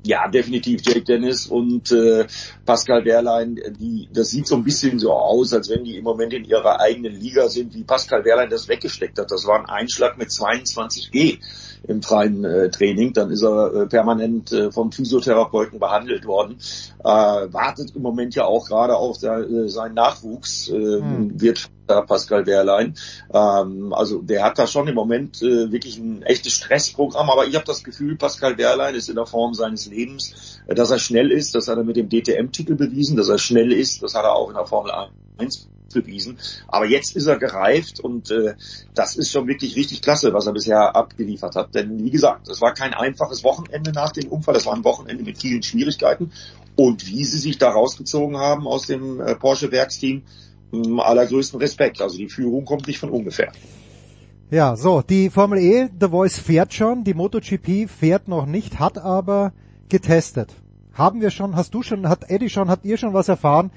Ja, 0.04 0.28
definitiv 0.28 0.80
Jake 0.82 1.02
Dennis 1.02 1.46
und 1.46 1.92
äh, 1.92 2.26
Pascal 2.64 3.04
Wehrlein, 3.04 3.60
die, 3.78 4.08
das 4.12 4.30
sieht 4.30 4.46
so 4.46 4.56
ein 4.56 4.64
bisschen 4.64 4.98
so 4.98 5.12
aus, 5.12 5.52
als 5.52 5.68
wenn 5.68 5.84
die 5.84 5.96
im 5.98 6.04
Moment 6.04 6.32
in 6.32 6.44
ihrer 6.44 6.80
eigenen 6.80 7.12
Liga 7.12 7.48
sind, 7.50 7.74
wie 7.74 7.84
Pascal 7.84 8.24
Wehrlein 8.24 8.48
das 8.48 8.66
weggesteckt 8.66 9.18
hat. 9.18 9.30
Das 9.30 9.46
war 9.46 9.60
ein 9.60 9.66
Einschlag 9.66 10.16
mit 10.16 10.32
22 10.32 11.10
G 11.10 11.38
im 11.84 12.02
freien 12.02 12.44
äh, 12.44 12.70
Training. 12.70 13.12
Dann 13.12 13.30
ist 13.30 13.42
er 13.42 13.74
äh, 13.74 13.86
permanent 13.86 14.52
äh, 14.52 14.70
vom 14.70 14.92
Physiotherapeuten 14.92 15.78
behandelt 15.78 16.26
worden. 16.26 16.58
Äh, 17.00 17.04
wartet 17.04 17.94
im 17.94 18.02
Moment 18.02 18.34
ja 18.34 18.44
auch 18.44 18.66
gerade 18.66 18.96
auf 18.96 19.18
der, 19.18 19.38
äh, 19.38 19.68
seinen 19.68 19.94
Nachwuchs, 19.94 20.68
äh, 20.68 20.76
mhm. 20.76 21.40
wird 21.40 21.70
Pascal 22.06 22.46
Wehrlein. 22.46 22.94
Ähm, 23.32 23.92
also 23.92 24.22
der 24.22 24.44
hat 24.44 24.58
da 24.58 24.66
schon 24.66 24.88
im 24.88 24.94
Moment 24.94 25.42
äh, 25.42 25.72
wirklich 25.72 25.98
ein 25.98 26.22
echtes 26.22 26.52
Stressprogramm, 26.52 27.28
aber 27.30 27.46
ich 27.46 27.54
habe 27.54 27.64
das 27.64 27.82
Gefühl, 27.82 28.16
Pascal 28.16 28.58
Wehrlein 28.58 28.94
ist 28.94 29.08
in 29.08 29.16
der 29.16 29.26
Form 29.26 29.54
seines 29.54 29.86
Lebens, 29.86 30.60
äh, 30.66 30.74
dass 30.74 30.90
er 30.90 30.98
schnell 30.98 31.30
ist, 31.30 31.54
das 31.54 31.68
hat 31.68 31.78
er 31.78 31.84
mit 31.84 31.96
dem 31.96 32.08
DTM-Titel 32.08 32.76
bewiesen, 32.76 33.16
dass 33.16 33.28
er 33.28 33.38
schnell 33.38 33.72
ist, 33.72 34.02
das 34.02 34.14
hat 34.14 34.24
er 34.24 34.34
auch 34.34 34.48
in 34.48 34.54
der 34.54 34.66
Formel 34.66 34.92
1 34.92 35.10
bewiesen. 35.92 36.38
Aber 36.68 36.86
jetzt 36.86 37.16
ist 37.16 37.26
er 37.26 37.38
gereift 37.38 38.00
und 38.00 38.30
äh, 38.30 38.54
das 38.94 39.16
ist 39.16 39.30
schon 39.30 39.46
wirklich 39.48 39.76
richtig 39.76 40.02
klasse, 40.02 40.32
was 40.32 40.46
er 40.46 40.52
bisher 40.52 40.94
abgeliefert 40.94 41.56
hat. 41.56 41.74
Denn 41.74 42.04
wie 42.04 42.10
gesagt, 42.10 42.48
es 42.48 42.60
war 42.60 42.74
kein 42.74 42.94
einfaches 42.94 43.44
Wochenende 43.44 43.92
nach 43.92 44.12
dem 44.12 44.28
Unfall, 44.28 44.56
es 44.56 44.66
war 44.66 44.74
ein 44.74 44.84
Wochenende 44.84 45.24
mit 45.24 45.38
vielen 45.38 45.62
Schwierigkeiten. 45.62 46.32
Und 46.76 47.06
wie 47.06 47.24
sie 47.24 47.38
sich 47.38 47.58
da 47.58 47.70
rausgezogen 47.70 48.36
haben 48.36 48.66
aus 48.66 48.86
dem 48.86 49.20
äh, 49.20 49.34
Porsche 49.34 49.72
Werksteam, 49.72 50.22
hm, 50.72 51.00
allergrößten 51.00 51.60
Respekt. 51.60 52.00
Also 52.00 52.16
die 52.16 52.28
Führung 52.28 52.64
kommt 52.64 52.86
nicht 52.86 52.98
von 52.98 53.10
ungefähr. 53.10 53.52
Ja, 54.50 54.74
so, 54.74 55.00
die 55.02 55.30
Formel 55.30 55.58
E, 55.60 55.88
The 56.00 56.08
Voice 56.08 56.38
fährt 56.38 56.74
schon, 56.74 57.04
die 57.04 57.14
MotoGP 57.14 57.88
fährt 57.88 58.26
noch 58.26 58.46
nicht, 58.46 58.80
hat 58.80 58.98
aber 58.98 59.52
getestet. 59.88 60.52
Haben 60.92 61.20
wir 61.20 61.30
schon, 61.30 61.54
hast 61.54 61.72
du 61.72 61.82
schon, 61.82 62.08
hat 62.08 62.28
Eddie 62.28 62.50
schon, 62.50 62.68
habt 62.68 62.84
ihr 62.84 62.96
schon 62.96 63.14
was 63.14 63.28
erfahren, 63.28 63.70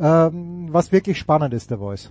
ähm, 0.00 0.68
was 0.72 0.92
wirklich 0.92 1.18
spannend 1.18 1.54
ist, 1.54 1.68
The 1.68 1.76
Voice? 1.76 2.10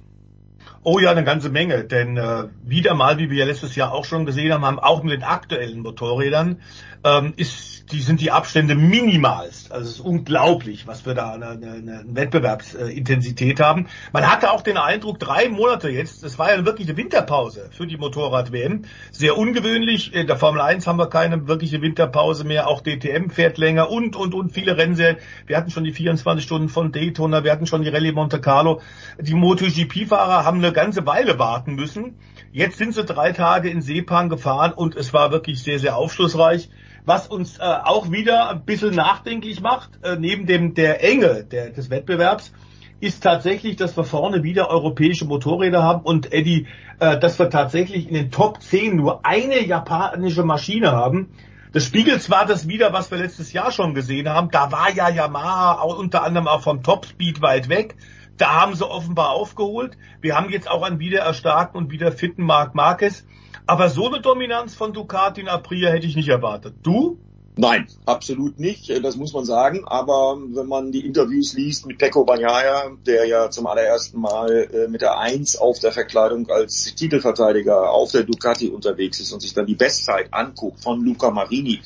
Oh 0.81 0.97
ja, 0.97 1.11
eine 1.11 1.25
ganze 1.25 1.49
Menge, 1.49 1.83
denn 1.83 2.15
äh, 2.15 2.45
wieder 2.63 2.93
mal, 2.93 3.17
wie 3.17 3.29
wir 3.29 3.39
ja 3.39 3.45
letztes 3.45 3.75
Jahr 3.75 3.91
auch 3.91 4.05
schon 4.05 4.25
gesehen 4.25 4.53
haben, 4.53 4.65
haben 4.65 4.79
auch 4.79 5.03
mit 5.03 5.11
den 5.11 5.23
aktuellen 5.23 5.81
Motorrädern 5.81 6.61
ähm, 7.03 7.33
ist, 7.37 7.91
die 7.91 8.01
sind 8.01 8.21
die 8.21 8.31
Abstände 8.31 8.75
minimalst. 8.75 9.71
Also 9.71 9.85
es 9.85 9.95
ist 9.95 9.99
unglaublich, 10.01 10.85
was 10.85 11.05
wir 11.05 11.13
da 11.13 11.33
eine, 11.33 11.49
eine, 11.49 11.71
eine 11.71 12.05
Wettbewerbsintensität 12.07 13.59
haben. 13.59 13.87
Man 14.11 14.29
hatte 14.29 14.51
auch 14.51 14.61
den 14.61 14.77
Eindruck, 14.77 15.19
drei 15.19 15.49
Monate 15.49 15.89
jetzt, 15.89 16.23
das 16.23 16.37
war 16.37 16.55
ja 16.55 16.65
wirklich 16.65 16.87
eine 16.87 16.97
Winterpause 16.97 17.69
für 17.71 17.87
die 17.87 17.97
Motorrad-WM. 17.97 18.83
Sehr 19.11 19.37
ungewöhnlich. 19.37 20.13
In 20.13 20.27
der 20.27 20.37
Formel 20.37 20.61
1 20.61 20.87
haben 20.87 20.99
wir 20.99 21.07
keine 21.07 21.47
wirkliche 21.47 21.81
Winterpause 21.81 22.43
mehr. 22.43 22.67
Auch 22.67 22.81
DTM 22.81 23.29
fährt 23.29 23.57
länger 23.57 23.89
und, 23.89 24.15
und, 24.15 24.33
und 24.35 24.51
viele 24.51 24.77
Rennserien. 24.77 25.17
Wir 25.47 25.57
hatten 25.57 25.71
schon 25.71 25.83
die 25.83 25.93
24 25.93 26.43
Stunden 26.43 26.69
von 26.69 26.91
Daytona, 26.91 27.43
wir 27.43 27.51
hatten 27.51 27.65
schon 27.65 27.81
die 27.81 27.89
Rallye 27.89 28.11
Monte 28.11 28.41
Carlo. 28.41 28.81
Die 29.19 29.33
MotoGP-Fahrer 29.33 30.45
haben 30.45 30.57
eine 30.57 30.68
ganze 30.71 31.05
Weile 31.05 31.39
warten 31.39 31.75
müssen. 31.75 32.15
Jetzt 32.51 32.77
sind 32.77 32.93
sie 32.93 33.03
drei 33.03 33.31
Tage 33.31 33.69
in 33.69 33.81
Sepang 33.81 34.29
gefahren 34.29 34.73
und 34.73 34.95
es 34.95 35.13
war 35.13 35.31
wirklich 35.31 35.61
sehr, 35.61 35.79
sehr 35.79 35.95
aufschlussreich 35.95 36.69
was 37.09 37.27
uns 37.27 37.57
äh, 37.57 37.63
auch 37.63 38.11
wieder 38.11 38.51
ein 38.51 38.65
bisschen 38.65 38.93
nachdenklich 38.93 39.61
macht, 39.61 39.89
äh, 40.03 40.15
neben 40.17 40.45
dem 40.45 40.75
der 40.75 41.03
Enge 41.03 41.43
der, 41.43 41.71
des 41.71 41.89
Wettbewerbs, 41.89 42.53
ist 42.99 43.23
tatsächlich, 43.23 43.77
dass 43.77 43.97
wir 43.97 44.03
vorne 44.03 44.43
wieder 44.43 44.69
europäische 44.69 45.25
Motorräder 45.25 45.81
haben 45.81 46.03
und 46.03 46.31
Eddie, 46.31 46.67
äh, 46.99 47.17
dass 47.17 47.39
wir 47.39 47.49
tatsächlich 47.49 48.07
in 48.07 48.13
den 48.13 48.31
Top 48.31 48.61
10 48.61 48.95
nur 48.95 49.25
eine 49.25 49.65
japanische 49.65 50.43
Maschine 50.43 50.91
haben. 50.91 51.29
Das 51.71 51.85
spiegelt 51.85 52.21
zwar 52.21 52.45
das 52.45 52.67
wieder, 52.67 52.93
was 52.93 53.09
wir 53.11 53.17
letztes 53.17 53.53
Jahr 53.53 53.71
schon 53.71 53.93
gesehen 53.93 54.27
haben. 54.27 54.49
Da 54.51 54.71
war 54.71 54.91
ja 54.91 55.09
Yamaha 55.09 55.81
unter 55.83 56.23
anderem 56.23 56.47
auch 56.47 56.61
vom 56.61 56.83
Topspeed 56.83 57.41
weit 57.41 57.69
weg. 57.69 57.95
Da 58.39 58.61
haben 58.61 58.73
sie 58.73 58.89
offenbar 58.89 59.31
aufgeholt. 59.31 59.97
Wir 60.21 60.35
haben 60.35 60.49
jetzt 60.49 60.71
auch 60.71 60.81
einen 60.81 60.99
wieder 60.99 61.19
erstarkten 61.19 61.77
und 61.79 61.91
wieder 61.91 62.11
fitten 62.13 62.43
Marc 62.43 62.73
Marquez. 62.73 63.25
Aber 63.67 63.89
so 63.89 64.07
eine 64.07 64.21
Dominanz 64.21 64.73
von 64.73 64.93
Ducati 64.93 65.41
in 65.41 65.49
Aprilia 65.49 65.91
hätte 65.91 66.07
ich 66.07 66.15
nicht 66.15 66.29
erwartet. 66.29 66.73
Du? 66.81 67.19
Nein, 67.57 67.87
absolut 68.05 68.57
nicht. 68.57 68.89
Das 69.03 69.17
muss 69.17 69.33
man 69.33 69.43
sagen. 69.43 69.83
Aber 69.85 70.37
wenn 70.37 70.67
man 70.67 70.93
die 70.93 71.05
Interviews 71.05 71.53
liest 71.53 71.85
mit 71.85 71.97
Pecco 71.97 72.23
Bagnaia, 72.23 72.91
der 73.05 73.27
ja 73.27 73.49
zum 73.49 73.67
allerersten 73.67 74.21
Mal 74.21 74.69
äh, 74.71 74.87
mit 74.87 75.01
der 75.01 75.19
Eins 75.19 75.57
auf 75.57 75.79
der 75.79 75.91
Verkleidung 75.91 76.49
als 76.49 76.95
Titelverteidiger 76.95 77.91
auf 77.91 78.13
der 78.13 78.23
Ducati 78.23 78.69
unterwegs 78.69 79.19
ist 79.19 79.33
und 79.33 79.41
sich 79.41 79.53
dann 79.53 79.65
die 79.65 79.75
Bestzeit 79.75 80.33
anguckt 80.33 80.81
von 80.81 81.03
Luca 81.03 81.29
Marini 81.29 81.81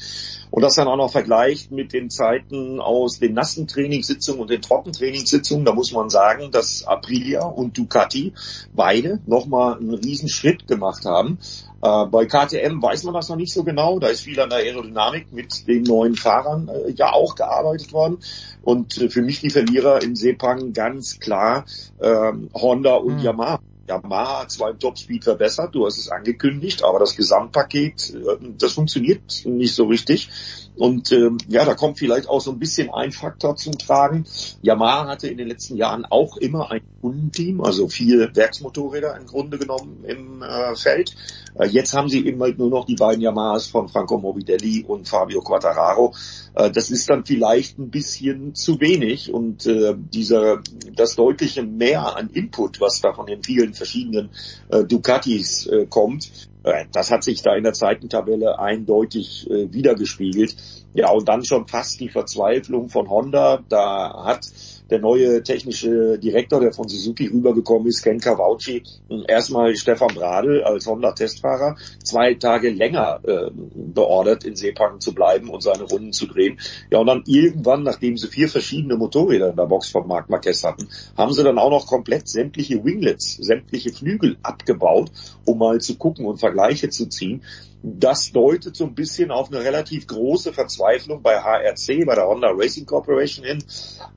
und 0.53 0.61
das 0.61 0.75
dann 0.75 0.87
auch 0.87 0.97
noch 0.97 1.11
vergleicht 1.11 1.71
mit 1.71 1.93
den 1.93 2.11
Zeiten 2.11 2.79
aus 2.79 3.17
den 3.17 3.33
nassen 3.33 3.67
Trainingssitzungen 3.67 4.39
und 4.39 4.51
den 4.51 4.61
Trockentrainingssitzungen, 4.61 5.65
da 5.65 5.73
muss 5.73 5.91
man 5.91 6.11
sagen, 6.11 6.51
dass 6.51 6.85
Aprilia 6.85 7.43
und 7.43 7.75
Ducati 7.75 8.33
beide 8.71 9.19
nochmal 9.25 9.79
einen 9.79 9.95
riesen 9.95 10.29
Schritt 10.29 10.67
gemacht 10.67 11.05
haben. 11.05 11.39
Äh, 11.81 12.05
bei 12.05 12.27
KTM 12.27 12.79
weiß 12.83 13.03
man 13.03 13.15
das 13.15 13.29
noch 13.29 13.35
nicht 13.35 13.51
so 13.51 13.63
genau. 13.63 13.97
Da 13.97 14.09
ist 14.09 14.21
viel 14.21 14.39
an 14.39 14.51
der 14.51 14.59
Aerodynamik 14.59 15.33
mit 15.33 15.67
den 15.67 15.81
neuen 15.81 16.15
Fahrern 16.15 16.67
äh, 16.67 16.91
ja 16.91 17.13
auch 17.13 17.33
gearbeitet 17.33 17.91
worden. 17.91 18.19
Und 18.61 18.99
äh, 18.99 19.09
für 19.09 19.23
mich 19.23 19.41
die 19.41 19.49
Verlierer 19.49 20.03
in 20.03 20.15
Sepang 20.15 20.71
ganz 20.71 21.19
klar 21.19 21.65
ähm, 21.99 22.51
Honda 22.53 22.93
und 22.97 23.15
mhm. 23.15 23.23
Yamaha. 23.23 23.59
Yamaha 23.87 24.41
hat 24.41 24.51
zwar 24.51 24.71
im 24.71 24.79
Topspeed 24.79 25.23
verbessert, 25.23 25.75
du 25.75 25.85
hast 25.85 25.97
es 25.97 26.09
angekündigt, 26.09 26.83
aber 26.83 26.99
das 26.99 27.15
Gesamtpaket, 27.15 28.13
äh, 28.15 28.37
das 28.57 28.73
funktioniert 28.73 29.45
nicht 29.45 29.75
so 29.75 29.85
richtig. 29.85 30.29
Und 30.75 31.11
ähm, 31.11 31.37
ja, 31.47 31.65
da 31.65 31.75
kommt 31.75 31.99
vielleicht 31.99 32.27
auch 32.27 32.41
so 32.41 32.51
ein 32.51 32.59
bisschen 32.59 32.89
ein 32.91 33.11
Faktor 33.11 33.55
zum 33.55 33.77
Tragen. 33.77 34.25
Yamaha 34.61 35.07
hatte 35.07 35.27
in 35.27 35.37
den 35.37 35.47
letzten 35.47 35.75
Jahren 35.75 36.05
auch 36.05 36.37
immer 36.37 36.71
ein 36.71 36.81
Kundenteam, 37.03 37.59
also 37.59 37.89
vier 37.89 38.33
Werksmotorräder 38.33 39.17
im 39.17 39.25
Grunde 39.25 39.57
genommen 39.57 40.05
im 40.07 40.41
äh, 40.41 40.73
Feld. 40.73 41.13
Äh, 41.59 41.67
jetzt 41.67 41.93
haben 41.93 42.07
sie 42.07 42.25
eben 42.25 42.41
halt 42.41 42.57
nur 42.57 42.69
noch 42.69 42.85
die 42.85 42.95
beiden 42.95 43.21
Yamahas 43.21 43.67
von 43.67 43.89
Franco 43.89 44.17
Morbidelli 44.17 44.85
und 44.87 45.09
Fabio 45.09 45.41
Quattararo. 45.41 46.15
Äh, 46.55 46.71
das 46.71 46.91
ist 46.91 47.09
dann 47.09 47.25
vielleicht 47.25 47.77
ein 47.77 47.89
bisschen 47.89 48.55
zu 48.55 48.79
wenig 48.79 49.33
und 49.33 49.65
äh, 49.65 49.95
dieser 49.97 50.61
das 50.95 51.17
deutliche 51.17 51.63
Mehr 51.63 52.15
an 52.15 52.29
Input, 52.29 52.79
was 52.79 53.01
da 53.01 53.11
von 53.11 53.25
den 53.25 53.43
vielen 53.43 53.73
verschiedenen 53.73 54.29
äh, 54.69 54.85
Ducatis 54.85 55.67
äh, 55.67 55.85
kommt, 55.87 56.31
äh, 56.63 56.85
das 56.91 57.11
hat 57.11 57.23
sich 57.23 57.41
da 57.41 57.55
in 57.55 57.63
der 57.63 57.73
Zeitentabelle 57.73 58.59
eindeutig 58.59 59.49
äh, 59.49 59.71
wiedergespiegelt. 59.71 60.55
Ja, 60.93 61.09
und 61.09 61.27
dann 61.27 61.43
schon 61.43 61.67
fast 61.67 61.99
die 61.99 62.09
Verzweiflung 62.09 62.89
von 62.89 63.09
Honda. 63.09 63.63
Da 63.67 64.23
hat 64.25 64.45
der 64.93 64.99
neue 64.99 65.41
technische 65.41 66.19
Direktor, 66.19 66.59
der 66.59 66.71
von 66.71 66.87
Suzuki 66.87 67.25
rübergekommen 67.25 67.87
ist, 67.87 68.03
Ken 68.03 68.19
Kawauchi, 68.19 68.83
erstmal 69.27 69.75
Stefan 69.75 70.13
Bradl 70.13 70.61
als 70.63 70.85
Honda-Testfahrer 70.85 71.77
zwei 72.03 72.35
Tage 72.35 72.69
länger 72.69 73.19
äh, 73.23 73.49
beordert, 73.73 74.43
in 74.43 74.55
Sepang 74.55 74.99
zu 74.99 75.15
bleiben 75.15 75.49
und 75.49 75.63
seine 75.63 75.81
Runden 75.81 76.13
zu 76.13 76.27
drehen. 76.27 76.59
Ja, 76.91 76.99
und 76.99 77.07
dann 77.07 77.23
irgendwann, 77.25 77.81
nachdem 77.81 78.17
sie 78.17 78.27
vier 78.27 78.47
verschiedene 78.47 78.95
Motorräder 78.95 79.49
in 79.49 79.55
der 79.55 79.65
Box 79.65 79.89
von 79.89 80.07
Marc 80.07 80.29
Marquez 80.29 80.63
hatten, 80.63 80.87
haben 81.17 81.33
sie 81.33 81.43
dann 81.43 81.57
auch 81.57 81.71
noch 81.71 81.87
komplett 81.87 82.27
sämtliche 82.27 82.83
Winglets, 82.85 83.37
sämtliche 83.37 83.91
Flügel 83.91 84.37
abgebaut, 84.43 85.11
um 85.45 85.57
mal 85.57 85.81
zu 85.81 85.95
gucken 85.97 86.27
und 86.27 86.37
Vergleiche 86.37 86.89
zu 86.89 87.07
ziehen. 87.07 87.41
Das 87.85 88.31
deutet 88.31 88.77
so 88.77 88.85
ein 88.85 88.95
bisschen 88.95 89.29
auf 89.29 89.51
eine 89.51 89.61
relativ 89.61 90.07
große 90.07 90.53
Verzweiflung 90.53 91.21
bei 91.21 91.35
HRC, 91.35 92.05
bei 92.05 92.15
der 92.15 92.25
Honda 92.27 92.49
Racing 92.51 92.85
Corporation 92.85 93.45
hin. 93.45 93.61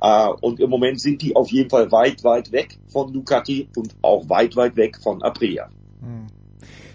Äh, 0.00 0.28
und 0.40 0.60
im 0.60 0.70
Moment 0.70 1.00
sind 1.00 1.20
die 1.20 1.34
auf 1.34 1.50
jeden 1.50 1.68
Fall 1.68 1.90
weit, 1.90 2.22
weit 2.22 2.52
weg 2.52 2.78
von 2.86 3.12
Ducati 3.12 3.68
und 3.76 3.96
auch 4.02 4.28
weit, 4.28 4.54
weit 4.54 4.76
weg 4.76 4.98
von 5.02 5.20
Aprilia. 5.22 5.68
Hm. 6.00 6.28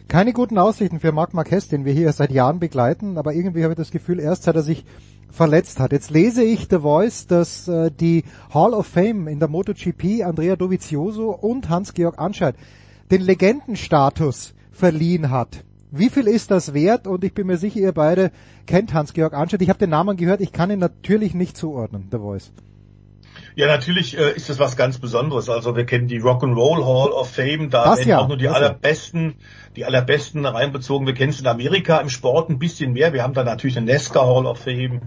Keine 0.07 0.31
guten 0.31 0.57
Aussichten 0.57 1.01
für 1.01 1.11
Marc 1.11 1.33
Marquez, 1.33 1.67
den 1.67 1.83
wir 1.83 1.93
hier 1.93 2.11
seit 2.13 2.31
Jahren 2.31 2.59
begleiten, 2.59 3.17
aber 3.17 3.33
irgendwie 3.33 3.63
habe 3.63 3.73
ich 3.73 3.77
das 3.77 3.91
Gefühl, 3.91 4.19
erst 4.19 4.43
seit 4.43 4.55
er 4.55 4.63
sich 4.63 4.85
verletzt 5.29 5.79
hat. 5.79 5.91
Jetzt 5.91 6.09
lese 6.09 6.43
ich 6.43 6.67
The 6.69 6.79
Voice, 6.79 7.27
dass 7.27 7.67
äh, 7.67 7.91
die 7.91 8.23
Hall 8.53 8.73
of 8.73 8.87
Fame 8.87 9.27
in 9.27 9.39
der 9.39 9.49
MotoGP 9.49 10.23
Andrea 10.23 10.55
Dovizioso 10.55 11.31
und 11.31 11.69
Hans-Georg 11.69 12.19
Anscheid 12.19 12.55
den 13.11 13.21
Legendenstatus 13.21 14.53
verliehen 14.71 15.31
hat. 15.31 15.63
Wie 15.91 16.09
viel 16.09 16.27
ist 16.27 16.51
das 16.51 16.73
wert? 16.73 17.05
Und 17.05 17.25
ich 17.25 17.33
bin 17.33 17.47
mir 17.47 17.57
sicher, 17.57 17.79
ihr 17.79 17.91
beide 17.91 18.31
kennt 18.65 18.93
Hans-Georg 18.93 19.33
Anschert. 19.33 19.61
Ich 19.61 19.69
habe 19.69 19.79
den 19.79 19.89
Namen 19.89 20.15
gehört, 20.15 20.39
ich 20.39 20.53
kann 20.53 20.71
ihn 20.71 20.79
natürlich 20.79 21.33
nicht 21.33 21.57
zuordnen, 21.57 22.07
The 22.09 22.17
Voice. 22.17 22.53
Ja, 23.55 23.67
natürlich 23.67 24.17
äh, 24.17 24.31
ist 24.31 24.49
es 24.49 24.59
was 24.59 24.77
ganz 24.77 24.97
Besonderes. 24.97 25.49
Also 25.49 25.75
wir 25.75 25.85
kennen 25.85 26.07
die 26.07 26.21
Rock'n'Roll 26.21 26.85
Hall 26.85 27.11
of 27.11 27.29
Fame, 27.29 27.69
da 27.69 27.83
das 27.83 27.99
werden 27.99 28.09
ja, 28.09 28.19
auch 28.19 28.27
nur 28.27 28.37
die 28.37 28.47
allerbesten, 28.47 29.35
die 29.75 29.85
allerbesten 29.85 30.45
reinbezogen. 30.45 31.05
Wir 31.05 31.13
kennen 31.13 31.31
es 31.31 31.39
in 31.41 31.47
Amerika 31.47 31.97
im 31.97 32.09
Sport 32.09 32.49
ein 32.49 32.59
bisschen 32.59 32.93
mehr. 32.93 33.13
Wir 33.13 33.23
haben 33.23 33.33
da 33.33 33.43
natürlich 33.43 33.77
eine 33.77 33.91
NASCAR 33.91 34.25
Hall 34.25 34.45
of 34.45 34.59
Fame, 34.59 35.01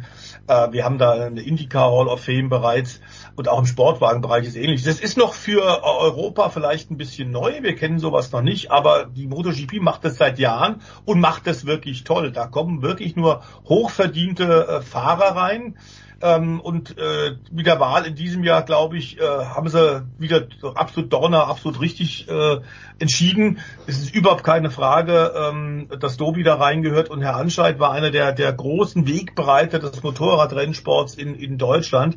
äh, 0.47 0.73
wir 0.73 0.85
haben 0.85 0.99
da 0.99 1.12
eine 1.12 1.41
IndyCar 1.41 1.91
Hall 1.91 2.09
of 2.09 2.23
Fame 2.23 2.49
bereits 2.49 3.01
und 3.37 3.49
auch 3.49 3.59
im 3.59 3.66
Sportwagenbereich 3.66 4.47
ist 4.47 4.57
ähnlich. 4.57 4.83
Das 4.83 5.01
ist 5.01 5.16
noch 5.16 5.35
für 5.35 5.83
Europa 5.83 6.51
vielleicht 6.51 6.91
ein 6.91 6.97
bisschen 6.97 7.31
neu. 7.31 7.62
Wir 7.62 7.75
kennen 7.75 7.99
sowas 7.99 8.31
noch 8.33 8.43
nicht, 8.43 8.71
aber 8.71 9.07
die 9.07 9.27
MotoGP 9.27 9.81
macht 9.81 10.05
das 10.05 10.16
seit 10.16 10.39
Jahren 10.39 10.83
und 11.05 11.21
macht 11.21 11.47
das 11.47 11.65
wirklich 11.65 12.05
toll. 12.05 12.31
Da 12.31 12.47
kommen 12.47 12.83
wirklich 12.83 13.16
nur 13.16 13.43
hochverdiente 13.69 14.66
äh, 14.69 14.83
Fahrer 14.83 15.37
rein. 15.37 15.77
Ähm, 16.23 16.61
und 16.61 16.97
äh, 16.97 17.36
mit 17.51 17.66
der 17.66 17.81
Wahl 17.81 18.07
in 18.07 18.15
diesem 18.15 18.45
Jahr, 18.45 18.62
glaube 18.62 18.97
ich, 18.97 19.20
äh, 19.20 19.23
haben 19.23 19.69
sie 19.69 20.07
wieder 20.19 20.47
absolut 20.74 21.12
Donner, 21.12 21.49
absolut 21.49 21.81
richtig 21.81 22.28
äh, 22.28 22.59
entschieden. 22.99 23.59
Es 23.86 23.99
ist 23.99 24.15
überhaupt 24.15 24.45
keine 24.45 24.70
Frage, 24.70 25.32
ähm, 25.36 25.89
dass 26.01 26.16
Dobi 26.16 26.43
da 26.43 26.55
reingehört 26.55 27.11
und 27.11 27.23
Herr 27.23 27.36
Anscheid 27.36 27.78
war 27.78 27.93
einer 27.93 28.11
der, 28.11 28.32
der 28.32 28.53
großen 28.53 29.07
Wegbereiter 29.07 29.78
des 29.78 30.03
Motorradrennsports 30.03 31.15
in, 31.15 31.35
in 31.35 31.59
Deutschland. 31.59 32.16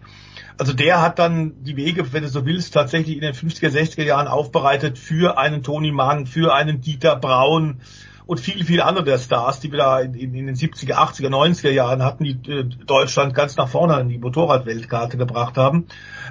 Also 0.58 0.74
der 0.74 1.02
hat 1.02 1.20
dann 1.20 1.64
die 1.64 1.76
Wege, 1.76 2.14
wenn 2.14 2.24
du 2.24 2.30
so 2.30 2.46
willst, 2.46 2.74
tatsächlich 2.74 3.16
in 3.16 3.22
den 3.22 3.34
50er, 3.34 3.70
60er 3.70 4.04
Jahren 4.04 4.28
aufbereitet 4.28 4.98
für 4.98 5.38
einen 5.38 5.62
Toni 5.62 5.92
Mann, 5.92 6.26
für 6.26 6.54
einen 6.54 6.82
Dieter 6.82 7.16
Braun, 7.16 7.82
und 8.28 8.40
viele, 8.40 8.66
viele 8.66 8.86
andere 8.86 9.06
der 9.06 9.18
Stars, 9.18 9.60
die 9.60 9.72
wir 9.72 9.80
da 9.80 10.00
in, 10.02 10.14
in, 10.14 10.36
in 10.36 10.46
den 10.48 10.56
70er, 10.56 10.96
80er, 10.96 11.30
90er 11.30 11.72
Jahren 11.72 12.04
hatten, 12.04 12.26
die 12.26 12.52
äh, 12.52 12.64
Deutschland 12.64 13.34
ganz 13.34 13.56
nach 13.56 13.70
vorne 13.70 14.00
in 14.02 14.10
die 14.10 14.18
Motorradweltkarte 14.18 15.18
gebracht 15.18 15.58
haben. 15.58 15.88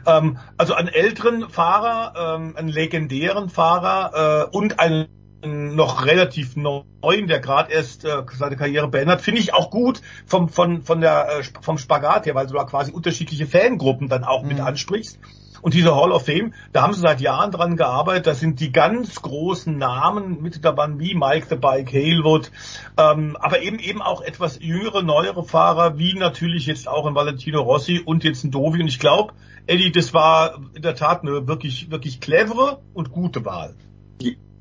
Ähm, 0.06 0.38
also 0.56 0.74
einen 0.74 0.88
älteren 0.88 1.48
Fahrer, 1.48 2.36
ähm, 2.36 2.54
einen 2.56 2.68
legendären 2.68 3.48
Fahrer 3.48 4.48
äh, 4.52 4.56
und 4.56 4.78
einen 4.78 5.08
noch 5.46 6.04
relativ 6.04 6.56
neuen, 6.56 7.26
der 7.28 7.40
gerade 7.40 7.72
erst 7.72 8.04
äh, 8.04 8.22
seine 8.36 8.56
Karriere 8.56 8.88
beendet, 8.88 9.20
finde 9.20 9.40
ich 9.40 9.54
auch 9.54 9.70
gut 9.70 10.00
vom 10.24 10.48
von 10.48 10.82
von 10.82 11.00
der 11.00 11.38
äh, 11.38 11.42
vom 11.60 11.78
Spagat 11.78 12.26
her, 12.26 12.34
weil 12.34 12.46
du 12.46 12.54
da 12.54 12.64
quasi 12.64 12.92
unterschiedliche 12.92 13.46
Fangruppen 13.46 14.08
dann 14.08 14.24
auch 14.24 14.42
mhm. 14.42 14.48
mit 14.48 14.60
ansprichst. 14.60 15.18
Und 15.62 15.74
diese 15.74 15.94
Hall 15.94 16.12
of 16.12 16.26
Fame, 16.26 16.52
da 16.72 16.82
haben 16.82 16.92
sie 16.92 17.00
seit 17.00 17.20
Jahren 17.20 17.50
dran 17.50 17.76
gearbeitet. 17.76 18.26
Das 18.26 18.40
sind 18.40 18.60
die 18.60 18.72
ganz 18.72 19.22
großen 19.22 19.76
Namen 19.76 20.42
mit 20.42 20.64
dabei 20.64 20.86
wie 20.98 21.14
Mike 21.14 21.46
the 21.48 21.56
Bike 21.56 21.92
Halewood, 21.92 22.50
ähm, 22.98 23.36
aber 23.40 23.62
eben 23.62 23.78
eben 23.78 24.02
auch 24.02 24.20
etwas 24.20 24.58
jüngere, 24.60 25.02
neuere 25.02 25.44
Fahrer, 25.44 25.98
wie 25.98 26.14
natürlich 26.14 26.66
jetzt 26.66 26.88
auch 26.88 27.06
ein 27.06 27.14
Valentino 27.14 27.62
Rossi 27.62 28.00
und 28.04 28.24
jetzt 28.24 28.44
ein 28.44 28.50
Dovi. 28.50 28.80
Und 28.80 28.88
ich 28.88 28.98
glaube, 28.98 29.32
Eddie, 29.66 29.90
das 29.90 30.14
war 30.14 30.60
in 30.74 30.82
der 30.82 30.94
Tat 30.94 31.22
eine 31.22 31.48
wirklich, 31.48 31.90
wirklich 31.90 32.20
clevere 32.20 32.80
und 32.94 33.10
gute 33.10 33.44
Wahl. 33.44 33.74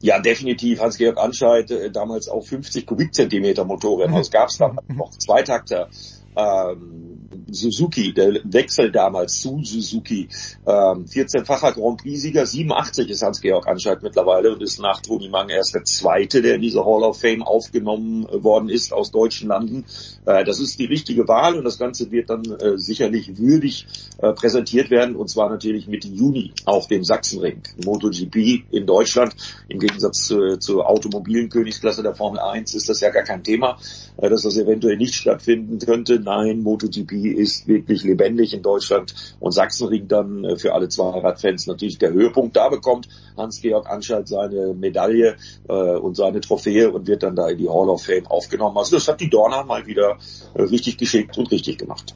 Ja, 0.02 0.20
definitiv. 0.20 0.82
Hans-Georg 0.82 1.18
Anscheid, 1.18 1.72
äh, 1.72 1.90
damals 1.90 2.28
auch 2.28 2.46
50 2.46 2.86
Kubikzentimeter 2.86 3.66
Motorräder. 3.66 4.20
Es 4.20 4.30
gab 4.30 4.50
es 4.50 4.58
damals 4.58 4.88
noch 4.90 5.10
Zweitakter 5.12 5.90
ähm, 6.36 7.06
Suzuki, 7.50 8.14
der 8.14 8.40
Wechsel 8.44 8.92
damals 8.92 9.40
zu 9.40 9.62
Suzuki, 9.64 10.28
ähm, 10.66 11.06
14-facher 11.06 11.74
Grand 11.74 12.02
Prix-Sieger, 12.02 12.46
87 12.46 13.10
ist 13.10 13.24
Hans-Georg 13.24 13.68
Anscheid 13.68 14.02
mittlerweile 14.02 14.54
und 14.54 14.62
ist 14.62 14.80
nach 14.80 15.02
Toni 15.02 15.30
Mang 15.30 15.50
erst 15.50 15.76
der 15.76 15.84
Zweite, 15.84 16.42
der 16.42 16.56
in 16.56 16.62
diese 16.62 16.86
Hall 16.86 17.04
of 17.04 17.20
Fame 17.20 17.44
aufgenommen 17.44 18.28
worden 18.32 18.70
ist 18.70 18.94
aus 18.94 19.12
deutschen 19.12 19.50
Landen. 19.50 19.86
Äh, 20.26 20.44
das 20.44 20.60
ist 20.60 20.80
die 20.80 20.86
richtige 20.86 21.28
Wahl 21.28 21.56
und 21.56 21.64
das 21.64 21.78
Ganze 21.78 22.12
wird 22.12 22.30
dann 22.30 22.44
äh, 22.46 22.78
sicherlich 22.78 23.38
würdig 23.38 23.88
äh, 24.18 24.34
präsentiert 24.34 24.90
werden 24.90 25.16
und 25.16 25.30
zwar 25.30 25.50
natürlich 25.50 25.88
Mitte 25.88 26.08
Juni 26.08 26.52
auf 26.66 26.88
dem 26.88 27.04
Sachsenring. 27.04 27.62
MotoGP 27.84 28.66
in 28.72 28.86
Deutschland, 28.86 29.36
im 29.68 29.80
Gegensatz 29.80 30.26
zu, 30.26 30.58
zur 30.58 30.90
automobilen 30.90 31.50
Königsklasse 31.50 32.04
der 32.04 32.16
Formel 32.16 32.40
1 32.40 32.74
ist 32.74 32.90
das 32.90 33.00
ja 33.02 33.10
gar 33.10 33.24
kein 33.24 33.44
Thema, 33.44 33.78
äh, 34.18 34.30
dass 34.30 34.44
das 34.44 34.58
eventuell 34.58 34.98
nicht 34.98 35.16
stattfinden 35.16 35.80
könnte 35.80 36.20
nein, 36.26 36.62
MotoGP 36.62 37.14
ist 37.14 37.68
wirklich 37.68 38.04
lebendig 38.04 38.54
in 38.54 38.62
Deutschland 38.62 39.14
und 39.40 39.54
Sachsenring 39.54 40.08
dann 40.10 40.44
äh, 40.44 40.58
für 40.58 40.74
alle 40.74 40.90
zwei 40.90 41.20
Radfans 41.20 41.68
natürlich 41.68 41.98
der 41.98 42.12
Höhepunkt. 42.12 42.56
Da 42.58 42.68
bekommt 42.68 43.08
Hans-Georg 43.38 43.90
Anschalt 43.90 44.28
seine 44.28 44.74
Medaille 44.74 45.38
äh, 45.70 45.74
und 45.74 46.16
seine 46.18 46.42
Trophäe 46.42 46.92
und 46.92 47.08
wird 47.08 47.24
dann 47.24 47.36
da 47.36 47.48
in 47.48 47.58
die 47.58 47.70
Hall 47.70 47.90
of 47.90 48.04
Fame 48.04 48.28
aufgenommen. 48.28 48.78
Also 48.78 48.98
das 48.98 49.08
hat 49.08 49.22
die 49.22 49.30
Dorna 49.30 49.64
mal 49.64 49.86
wieder 49.86 50.18
äh, 50.56 50.64
richtig 50.64 50.98
geschickt 50.98 51.38
und 51.38 51.52
richtig 51.52 51.78
gemacht. 51.78 52.16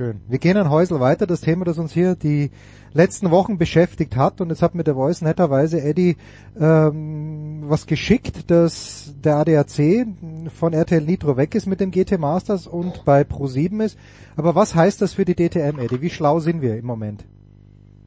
Schön. 0.00 0.22
Wir 0.28 0.38
gehen 0.38 0.56
ein 0.56 0.70
Häusel 0.70 0.98
weiter. 0.98 1.26
Das 1.26 1.42
Thema, 1.42 1.66
das 1.66 1.76
uns 1.76 1.92
hier 1.92 2.14
die 2.14 2.50
letzten 2.94 3.30
Wochen 3.30 3.58
beschäftigt 3.58 4.16
hat. 4.16 4.40
Und 4.40 4.48
jetzt 4.48 4.62
hat 4.62 4.74
mir 4.74 4.82
der 4.82 4.94
Voice 4.94 5.20
netterweise 5.20 5.82
Eddie 5.82 6.16
ähm, 6.58 7.64
was 7.66 7.86
geschickt, 7.86 8.50
dass 8.50 9.12
der 9.22 9.36
ADAC 9.36 10.06
von 10.58 10.72
RTL 10.72 11.02
Nitro 11.02 11.36
weg 11.36 11.54
ist 11.54 11.66
mit 11.66 11.80
dem 11.80 11.90
GT 11.90 12.18
Masters 12.18 12.66
und 12.66 13.04
bei 13.04 13.22
Pro7 13.22 13.84
ist. 13.84 13.98
Aber 14.36 14.54
was 14.54 14.74
heißt 14.74 15.02
das 15.02 15.12
für 15.12 15.26
die 15.26 15.34
DTM, 15.34 15.78
Eddie? 15.78 16.00
Wie 16.00 16.08
schlau 16.08 16.40
sind 16.40 16.62
wir 16.62 16.78
im 16.78 16.86
Moment? 16.86 17.26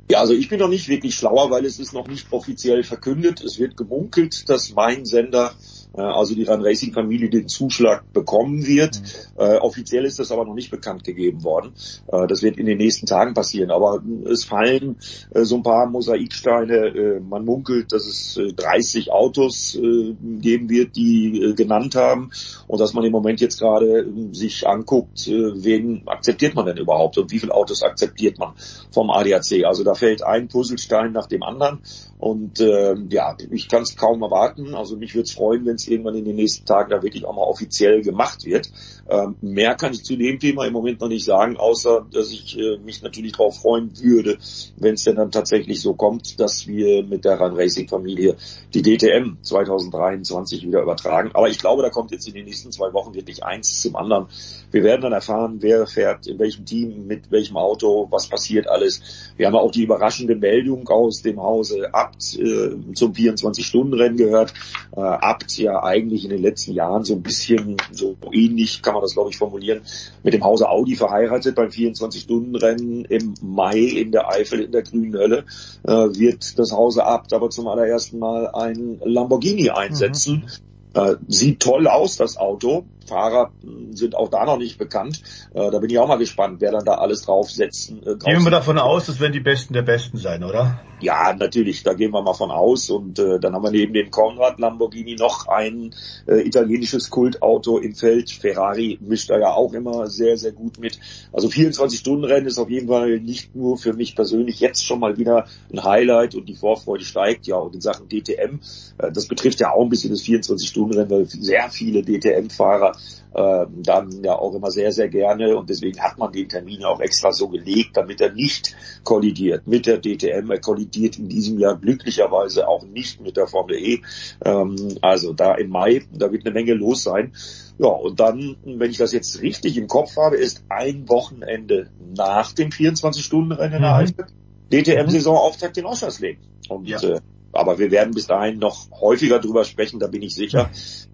Ja, 0.10 0.20
also 0.20 0.34
ich 0.34 0.49
bin 0.49 0.60
noch 0.60 0.70
nicht 0.70 0.90
wirklich 0.90 1.14
schlauer, 1.14 1.52
weil 1.52 1.64
es 1.64 1.80
ist 1.80 1.94
noch 1.94 2.07
nicht 2.07 2.32
offiziell 2.32 2.84
verkündet. 2.84 3.44
Es 3.44 3.60
wird 3.60 3.78
gemunkelt, 3.78 4.49
dass 4.49 4.74
mein 4.74 5.06
Sender 5.06 5.53
also 6.02 6.36
die 6.36 6.44
Run 6.44 6.64
Racing 6.64 6.94
Familie 6.94 7.30
den 7.30 7.48
Zuschlag 7.48 8.11
bekommen 8.14 8.65
wird. 8.65 8.99
Mhm. 8.99 9.41
Äh, 9.41 9.57
offiziell 9.57 10.06
ist 10.06 10.20
das 10.20 10.32
aber 10.32 10.45
noch 10.45 10.56
nicht 10.56 10.72
bekannt 10.72 11.03
gegeben 11.03 11.44
worden. 11.44 11.74
Äh, 12.07 12.28
das 12.28 12.41
wird 12.41 12.57
in 12.57 12.65
den 12.65 12.78
nächsten 12.78 13.06
Tagen 13.06 13.34
passieren. 13.34 13.72
Aber 13.72 14.02
es 14.30 14.44
fallen 14.44 14.98
äh, 15.34 15.44
so 15.44 15.56
ein 15.57 15.64
paar 15.64 15.88
Mosaiksteine. 15.88 16.76
Äh, 16.76 17.20
man 17.20 17.45
munkelt, 17.45 17.91
dass 17.91 18.07
es 18.07 18.40
30 18.56 19.07
äh, 19.07 19.11
Autos 19.11 19.78
geben 19.80 20.70
wird, 20.70 20.95
die 20.95 21.53
genannt 21.56 21.95
haben 21.95 22.32
und 22.68 22.80
dass 22.80 22.94
man 22.94 23.03
im 23.03 23.11
Moment 23.11 23.41
jetzt 23.41 23.60
gerade 23.60 24.07
sich 24.32 24.68
anguckt, 24.68 25.28
wen 25.28 26.03
akzeptiert 26.07 26.56
man 26.56 26.65
denn 26.65 26.78
überhaupt 26.78 27.18
und 27.18 27.32
wie 27.32 27.40
viele 27.40 27.53
Autos 27.53 27.84
akzeptiert 27.84 28.40
man 28.40 28.53
vom 28.91 29.10
ADAC. 29.10 29.65
Also 29.65 29.84
da 29.84 29.94
fällt 29.94 30.24
ein 30.24 30.48
Puzzlestein 30.48 31.11
nach 31.11 31.28
dem 31.28 31.44
anderen 31.44 31.80
und 32.24 32.62
äh, 32.62 32.95
ja, 33.10 33.36
ich 33.52 33.68
kann 33.68 33.82
es 33.82 33.98
kaum 33.98 34.22
erwarten. 34.22 34.76
Also 34.76 34.95
mich 34.95 35.14
würde 35.14 35.26
es 35.26 35.34
freuen, 35.34 35.66
wenn 35.66 35.76
es 35.76 35.90
irgendwann 35.90 36.16
in 36.16 36.24
den 36.24 36.38
nächsten 36.38 36.66
Tagen 36.66 36.90
da 36.90 37.04
wirklich 37.04 37.26
auch 37.26 37.36
mal 37.36 37.41
offiziell 37.41 38.02
gemacht 38.02 38.45
wird. 38.45 38.72
Ähm, 39.10 39.36
mehr 39.41 39.76
kann 39.76 39.91
ich 39.91 40.06
zu 40.06 40.16
dem 40.16 40.40
Thema 40.40 40.66
im 40.66 40.72
Moment 40.72 41.02
noch 41.02 41.10
nicht 41.10 41.26
sagen, 41.26 41.58
außer 41.58 42.06
dass 42.14 42.32
ich 42.32 42.58
äh, 42.58 42.78
mich 42.78 43.02
natürlich 43.02 43.34
darauf 43.34 43.58
freuen 43.58 43.91
würde, 44.02 44.38
wenn 44.78 44.94
es 44.94 45.04
denn 45.04 45.18
dann 45.18 45.32
tatsächlich 45.32 45.82
so 45.82 45.95
kommt, 45.95 46.40
dass 46.40 46.66
wir 46.66 47.04
mit 47.04 47.26
der 47.26 47.41
Run 47.41 47.58
Racing 47.58 47.90
Familie 47.90 48.38
die 48.74 48.82
DTM 48.82 49.40
2023 49.41 50.66
wieder 50.66 50.82
übertragen. 50.82 51.32
Aber 51.34 51.50
ich 51.50 51.60
glaube, 51.60 51.82
da 51.82 51.90
kommt 51.90 52.12
jetzt 52.12 52.26
in 52.26 52.36
den 52.36 52.45
nächsten 52.45 52.72
zwei 52.72 52.94
Wochen 52.94 53.14
wirklich 53.14 53.44
eins 53.44 53.82
zum 53.82 53.98
anderen. 53.98 54.28
Wir 54.72 54.84
werden 54.84 55.02
dann 55.02 55.12
erfahren, 55.12 55.58
wer 55.60 55.86
fährt 55.88 56.26
in 56.28 56.40
welchem 56.40 56.64
Team, 56.64 57.06
mit 57.06 57.32
welchem 57.32 57.58
Auto, 57.58 58.08
was 58.12 58.30
passiert 58.30 58.70
alles. 58.70 59.02
Wir 59.36 59.48
haben 59.48 59.56
auch 59.56 59.72
die 59.72 59.84
überraschende 59.84 60.36
Meldung 60.36 60.88
aus 60.88 61.22
dem 61.22 61.41
Hause 61.41 61.94
Abt 62.14 62.38
äh, 62.38 62.94
zum 62.94 63.14
24-Stunden-Rennen 63.14 64.18
gehört. 64.18 64.53
Äh, 64.95 65.02
Abt 65.02 65.57
ja 65.57 65.84
eigentlich 65.84 66.23
in 66.23 66.30
den 66.30 66.41
letzten 66.41 66.73
Jahren 66.73 67.03
so 67.03 67.15
ein 67.15 67.23
bisschen 67.23 67.77
so 67.91 68.15
ähnlich 68.31 68.81
kann 68.81 68.94
man 68.94 69.02
das 69.02 69.14
glaube 69.14 69.31
ich 69.31 69.38
formulieren, 69.38 69.81
mit 70.23 70.34
dem 70.34 70.44
Hause 70.44 70.69
Audi 70.69 70.95
verheiratet 70.95 71.56
beim 71.56 71.69
24-Stunden-Rennen 71.69 73.06
im 73.06 73.34
Mai 73.41 73.80
in 73.80 74.11
der 74.11 74.30
Eifel 74.30 74.61
in 74.61 74.72
der 74.72 74.84
grünen 74.84 75.15
Hölle, 75.15 75.45
äh, 75.84 75.91
wird 75.91 76.60
das 76.60 76.72
Hause 76.72 77.06
Abt 77.06 77.34
aber 77.34 77.49
zum 77.49 77.68
allerersten 77.68 78.19
Mal 78.19 78.48
ein 78.48 78.99
Lamborghini 79.03 79.69
einsetzen. 79.69 80.45
Mhm. 80.45 81.02
Äh, 81.02 81.15
sieht 81.27 81.60
toll 81.60 81.88
aus, 81.88 82.18
das 82.18 82.38
Auto. 82.38 82.85
Fahrer 83.08 83.52
sind 83.92 84.16
auch 84.16 84.30
da 84.30 84.46
noch 84.46 84.58
nicht 84.58 84.78
bekannt. 84.78 85.22
Äh, 85.54 85.72
da 85.72 85.80
bin 85.80 85.90
ich 85.90 86.00
auch 86.00 86.08
mal 86.08 86.18
gespannt, 86.18 86.62
wer 86.62 86.72
dann 86.72 86.86
da 86.86 86.96
alles 86.96 87.24
draufsetzen. 87.24 88.02
Äh, 88.02 88.16
drauf 88.18 88.24
Gehen 88.24 88.44
wir 88.44 88.52
davon 88.52 88.78
aus, 88.80 89.06
das 89.06 89.20
werden 89.20 89.34
die 89.34 89.40
Besten 89.40 89.74
der 89.74 89.84
Besten 89.84 90.18
sein, 90.18 90.44
oder? 90.44 90.80
Ja, 91.04 91.36
natürlich, 91.38 91.84
da 91.84 91.94
gehen 91.94 92.14
wir 92.14 92.22
mal 92.22 92.34
von 92.34 92.50
aus. 92.50 92.90
Und 92.90 93.20
äh, 93.20 93.38
dann 93.38 93.54
haben 93.54 93.64
wir 93.64 93.72
neben 93.72 93.94
dem 93.94 94.10
Konrad 94.10 94.58
Lamborghini 94.58 95.16
noch 95.16 95.48
ein 95.48 95.94
äh, 96.28 96.48
italienisches 96.48 97.10
Kultauto 97.10 97.78
im 97.78 97.94
Feld. 97.94 98.32
Ferrari 98.32 98.98
mischt 99.02 99.30
da 99.30 99.38
ja 99.38 99.52
auch 99.52 99.74
immer 99.74 100.08
sehr, 100.08 100.38
sehr 100.38 100.54
gut 100.54 100.80
mit. 100.80 101.00
Also 101.34 101.50
24-Stunden-Rennen 101.50 102.48
ist 102.48 102.58
auf 102.58 102.70
jeden 102.70 102.88
Fall 102.88 103.20
nicht 103.20 103.54
nur 103.54 103.78
für 103.78 103.92
mich 103.92 104.16
persönlich 104.16 104.62
jetzt 104.62 104.86
schon 104.86 105.02
mal 105.02 105.18
wieder 105.18 105.46
ein 105.74 105.84
Highlight 105.84 106.36
und 106.36 106.48
die 106.48 106.56
Vorfreude 106.56 107.04
steigt. 107.04 107.48
Ja, 107.48 107.58
und 107.58 107.76
in 107.76 107.82
Sachen 107.82 108.08
DTM, 108.08 108.62
äh, 108.98 109.12
das 109.12 109.28
betrifft 109.28 109.60
ja 109.60 109.74
auch 109.74 109.84
ein 109.84 109.90
bisschen 109.90 110.12
das 110.12 110.22
24-Stunden-Rennen, 110.22 111.10
weil 111.10 111.26
sehr 111.26 111.70
viele 111.70 112.04
DTM-Fahrer 112.04 112.93
äh, 113.34 113.65
dann 113.70 114.24
ja 114.24 114.38
auch 114.38 114.53
immer 114.53 114.72
sehr, 114.72 114.91
sehr 114.91 115.10
gerne 115.10 115.57
und 115.57 115.70
deswegen 115.70 115.99
hat 115.99 116.18
man 116.18 116.32
den 116.32 116.49
Termin 116.49 116.84
auch 116.84 116.99
extra 116.99 117.32
so 117.32 117.49
gelegt, 117.49 117.98
damit 117.98 118.22
er 118.22 118.32
nicht 118.32 118.76
kollidiert 119.03 119.68
mit 119.68 119.86
der 119.86 119.99
DTM. 119.99 120.52
Er 120.52 120.60
kollidiert 120.60 121.18
in 121.18 121.30
diesem 121.30 121.60
Jahr 121.60 121.78
glücklicherweise 121.78 122.68
auch 122.68 122.84
nicht 122.84 123.22
mit 123.22 123.38
der 123.38 123.48
Formel 123.48 123.76
E. 123.78 124.02
Ähm, 124.45 124.98
also 125.02 125.34
da 125.34 125.56
im 125.56 125.70
Mai, 125.70 126.03
da 126.11 126.32
wird 126.32 126.45
eine 126.45 126.53
Menge 126.53 126.74
los 126.74 127.03
sein. 127.03 127.34
Ja, 127.80 127.88
und 127.88 128.20
dann, 128.20 128.56
wenn 128.64 128.91
ich 128.91 128.98
das 128.98 129.14
jetzt 129.14 129.41
richtig 129.41 129.78
im 129.78 129.88
Kopf 129.88 130.15
habe, 130.15 130.38
ist 130.38 130.64
ein 130.70 131.10
Wochenende 131.10 131.90
nach 132.15 132.52
dem 132.53 132.70
24-Stunden-Rennen 132.70 133.80
mhm. 133.80 133.86
Eifel 133.86 134.28
DTM-Saisonauftakt 134.72 135.78
in 135.78 135.86
Oschersleben. 135.86 136.44
Und 136.70 136.88
ja. 136.88 137.02
äh, 137.02 137.20
aber 137.52 137.78
wir 137.78 137.91
werden 137.91 138.14
bis 138.14 138.28
dahin 138.28 138.57
noch 138.60 138.90
häufiger 138.99 139.40
drüber 139.40 139.64
sprechen, 139.64 139.99
da 139.99 140.07
bin 140.07 140.24
ich 140.24 140.34
sicher. 140.34 140.72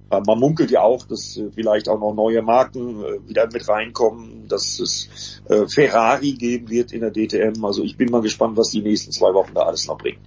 Äh, 0.09 0.21
man 0.25 0.39
munkelt 0.39 0.71
ja 0.71 0.81
auch, 0.81 1.05
dass 1.05 1.37
äh, 1.37 1.49
vielleicht 1.53 1.89
auch 1.89 1.99
noch 1.99 2.13
neue 2.13 2.41
Marken 2.41 3.03
äh, 3.03 3.27
wieder 3.27 3.47
mit 3.51 3.67
reinkommen, 3.67 4.47
dass 4.47 4.79
es 4.79 5.41
Ferrari 5.67 6.33
geben 6.33 6.69
wird 6.69 6.91
in 6.91 7.01
der 7.01 7.11
DTM. 7.11 7.63
Also 7.63 7.83
ich 7.83 7.97
bin 7.97 8.11
mal 8.11 8.21
gespannt, 8.21 8.57
was 8.57 8.69
die 8.69 8.81
nächsten 8.81 9.11
zwei 9.11 9.33
Wochen 9.33 9.53
da 9.53 9.61
alles 9.61 9.87
noch 9.87 9.97
bringen. 9.97 10.19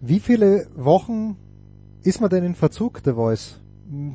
Wie 0.00 0.20
viele 0.20 0.68
Wochen 0.76 1.36
ist 2.02 2.20
man 2.20 2.30
denn 2.30 2.44
in 2.44 2.54
Verzug, 2.54 3.00
The 3.04 3.12
Voice? 3.12 3.60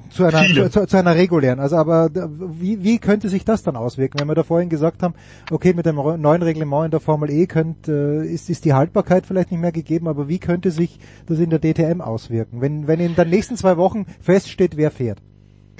Zu 0.09 0.25
einer, 0.25 0.43
zu, 0.45 0.69
zu, 0.69 0.87
zu, 0.87 0.97
einer 0.97 1.15
regulären. 1.15 1.59
Also 1.59 1.77
aber 1.77 2.09
wie, 2.13 2.83
wie 2.83 2.99
könnte 2.99 3.29
sich 3.29 3.45
das 3.45 3.63
dann 3.63 3.75
auswirken, 3.75 4.19
wenn 4.19 4.27
wir 4.27 4.35
da 4.35 4.43
vorhin 4.43 4.69
gesagt 4.69 5.01
haben, 5.03 5.13
okay, 5.49 5.73
mit 5.73 5.85
dem 5.85 5.95
neuen 5.95 6.41
Reglement 6.41 6.85
in 6.85 6.91
der 6.91 6.99
Formel 6.99 7.29
E 7.29 7.47
könnte, 7.47 8.23
äh, 8.23 8.33
ist, 8.33 8.49
ist 8.49 8.65
die 8.65 8.73
Haltbarkeit 8.73 9.25
vielleicht 9.25 9.51
nicht 9.51 9.61
mehr 9.61 9.71
gegeben, 9.71 10.07
aber 10.07 10.27
wie 10.27 10.39
könnte 10.39 10.71
sich 10.71 10.99
das 11.25 11.39
in 11.39 11.49
der 11.49 11.59
DTM 11.59 12.01
auswirken, 12.01 12.61
wenn, 12.61 12.87
wenn 12.87 12.99
in 12.99 13.15
den 13.15 13.29
nächsten 13.29 13.55
zwei 13.55 13.77
Wochen 13.77 14.05
feststeht, 14.19 14.77
wer 14.77 14.91
fährt? 14.91 15.19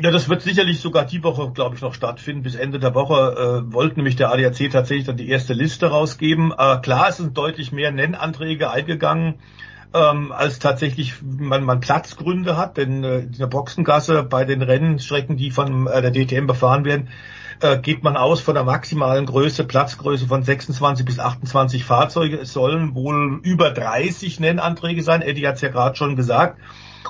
Ja, 0.02 0.10
das 0.10 0.30
wird 0.30 0.42
sicherlich 0.42 0.80
sogar 0.80 1.06
die 1.06 1.24
Woche, 1.24 1.52
glaube 1.52 1.76
ich, 1.76 1.82
noch 1.82 1.94
stattfinden. 1.94 2.42
Bis 2.42 2.56
Ende 2.56 2.80
der 2.80 2.96
Woche 2.96 3.64
äh, 3.70 3.74
wollte 3.74 3.98
nämlich 3.98 4.16
der 4.16 4.32
ADAC 4.32 4.72
tatsächlich 4.72 5.06
dann 5.06 5.18
die 5.18 5.30
erste 5.30 5.54
Liste 5.54 5.88
rausgeben. 5.88 6.52
Äh, 6.58 6.80
klar, 6.82 7.10
es 7.10 7.18
sind 7.18 7.38
deutlich 7.38 7.72
mehr 7.72 7.92
Nennanträge 7.92 8.72
eingegangen 8.72 9.36
ähm, 9.94 10.32
als 10.32 10.60
tatsächlich 10.60 11.16
man, 11.22 11.64
man 11.64 11.80
Platzgründe 11.80 12.58
hat, 12.58 12.78
denn 12.78 13.04
äh, 13.04 13.20
in 13.20 13.38
der 13.38 13.48
Boxengasse 13.48 14.24
bei 14.24 14.46
den 14.46 14.62
Rennstrecken, 14.62 15.38
die 15.38 15.52
von 15.52 15.88
äh, 15.88 16.02
der 16.02 16.12
DTM 16.12 16.48
befahren 16.48 16.86
werden, 16.86 17.10
äh, 17.62 17.78
geht 17.78 18.04
man 18.04 18.18
aus 18.18 18.42
von 18.42 18.56
der 18.56 18.64
maximalen 18.64 19.26
Größe, 19.26 19.66
Platzgröße 19.66 20.28
von 20.28 20.44
26 20.44 21.06
bis 21.06 21.20
28 21.20 21.84
Fahrzeuge. 21.84 22.38
Es 22.38 22.54
sollen 22.54 22.96
wohl 22.96 23.40
über 23.44 23.72
30 23.72 24.40
Nennanträge 24.40 25.04
sein. 25.04 25.22
Eddie 25.22 25.48
hat 25.48 25.56
es 25.56 25.62
ja 25.62 25.70
gerade 25.70 25.96
schon 25.96 26.16
gesagt. 26.16 26.60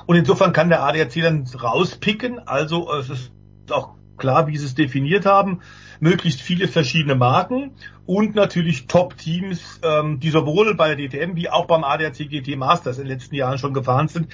Und 0.06 0.16
insofern 0.16 0.52
kann 0.52 0.68
der 0.68 0.82
ADAC 0.82 1.22
dann 1.22 1.46
rauspicken. 1.46 2.40
Also 2.46 2.92
es 2.92 3.10
ist 3.10 3.32
auch 3.70 3.94
klar, 4.16 4.46
wie 4.46 4.56
sie 4.56 4.66
es 4.66 4.74
definiert 4.74 5.26
haben 5.26 5.60
möglichst 6.02 6.40
viele 6.40 6.66
verschiedene 6.66 7.14
Marken 7.14 7.76
und 8.06 8.34
natürlich 8.34 8.88
Top-Teams, 8.88 9.80
ähm, 9.84 10.18
die 10.18 10.30
sowohl 10.30 10.74
bei 10.74 10.96
der 10.96 11.08
DTM 11.08 11.36
wie 11.36 11.48
auch 11.48 11.66
beim 11.66 11.84
ADAC 11.84 12.28
GT 12.28 12.56
Masters 12.56 12.98
in 12.98 13.04
den 13.04 13.12
letzten 13.12 13.36
Jahren 13.36 13.56
schon 13.56 13.72
gefahren 13.72 14.08
sind. 14.08 14.26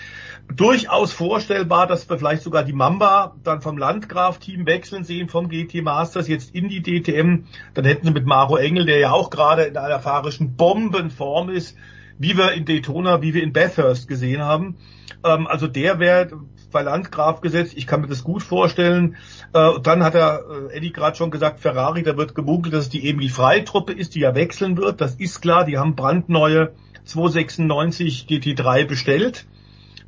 Durchaus 0.50 1.12
vorstellbar, 1.12 1.86
dass 1.86 2.08
wir 2.08 2.16
vielleicht 2.16 2.42
sogar 2.42 2.64
die 2.64 2.72
Mamba 2.72 3.36
dann 3.44 3.60
vom 3.60 3.76
Landgraf-Team 3.76 4.64
wechseln 4.64 5.04
sehen 5.04 5.28
vom 5.28 5.50
GT 5.50 5.82
Masters 5.82 6.26
jetzt 6.26 6.54
in 6.54 6.70
die 6.70 6.82
DTM. 6.82 7.44
Dann 7.74 7.84
hätten 7.84 8.06
sie 8.06 8.12
mit 8.12 8.24
Maro 8.24 8.56
Engel, 8.56 8.86
der 8.86 8.98
ja 8.98 9.12
auch 9.12 9.28
gerade 9.28 9.64
in 9.64 9.76
einer 9.76 10.00
fahrischen 10.00 10.56
Bombenform 10.56 11.50
ist, 11.50 11.76
wie 12.16 12.38
wir 12.38 12.52
in 12.52 12.64
Daytona, 12.64 13.20
wie 13.20 13.34
wir 13.34 13.42
in 13.42 13.52
Bathurst 13.52 14.08
gesehen 14.08 14.40
haben. 14.40 14.78
Ähm, 15.22 15.46
also 15.46 15.66
der 15.66 15.98
wäre 15.98 16.30
bei 16.70 16.82
Landgraf 16.82 17.40
gesetzt. 17.40 17.74
Ich 17.76 17.86
kann 17.86 18.00
mir 18.00 18.06
das 18.06 18.24
gut 18.24 18.42
vorstellen. 18.42 19.16
Äh, 19.52 19.80
dann 19.82 20.02
hat 20.02 20.14
er 20.14 20.40
äh, 20.70 20.76
Eddie 20.76 20.92
gerade 20.92 21.16
schon 21.16 21.30
gesagt, 21.30 21.60
Ferrari, 21.60 22.02
da 22.02 22.16
wird 22.16 22.34
gemunkelt, 22.34 22.74
dass 22.74 22.84
es 22.84 22.90
die 22.90 23.08
Emil 23.08 23.30
Freitruppe 23.30 23.92
ist, 23.92 24.14
die 24.14 24.20
ja 24.20 24.34
wechseln 24.34 24.76
wird. 24.76 25.00
Das 25.00 25.14
ist 25.14 25.40
klar, 25.40 25.64
die 25.64 25.78
haben 25.78 25.96
brandneue 25.96 26.72
296 27.04 28.26
GT3 28.28 28.86
bestellt. 28.86 29.46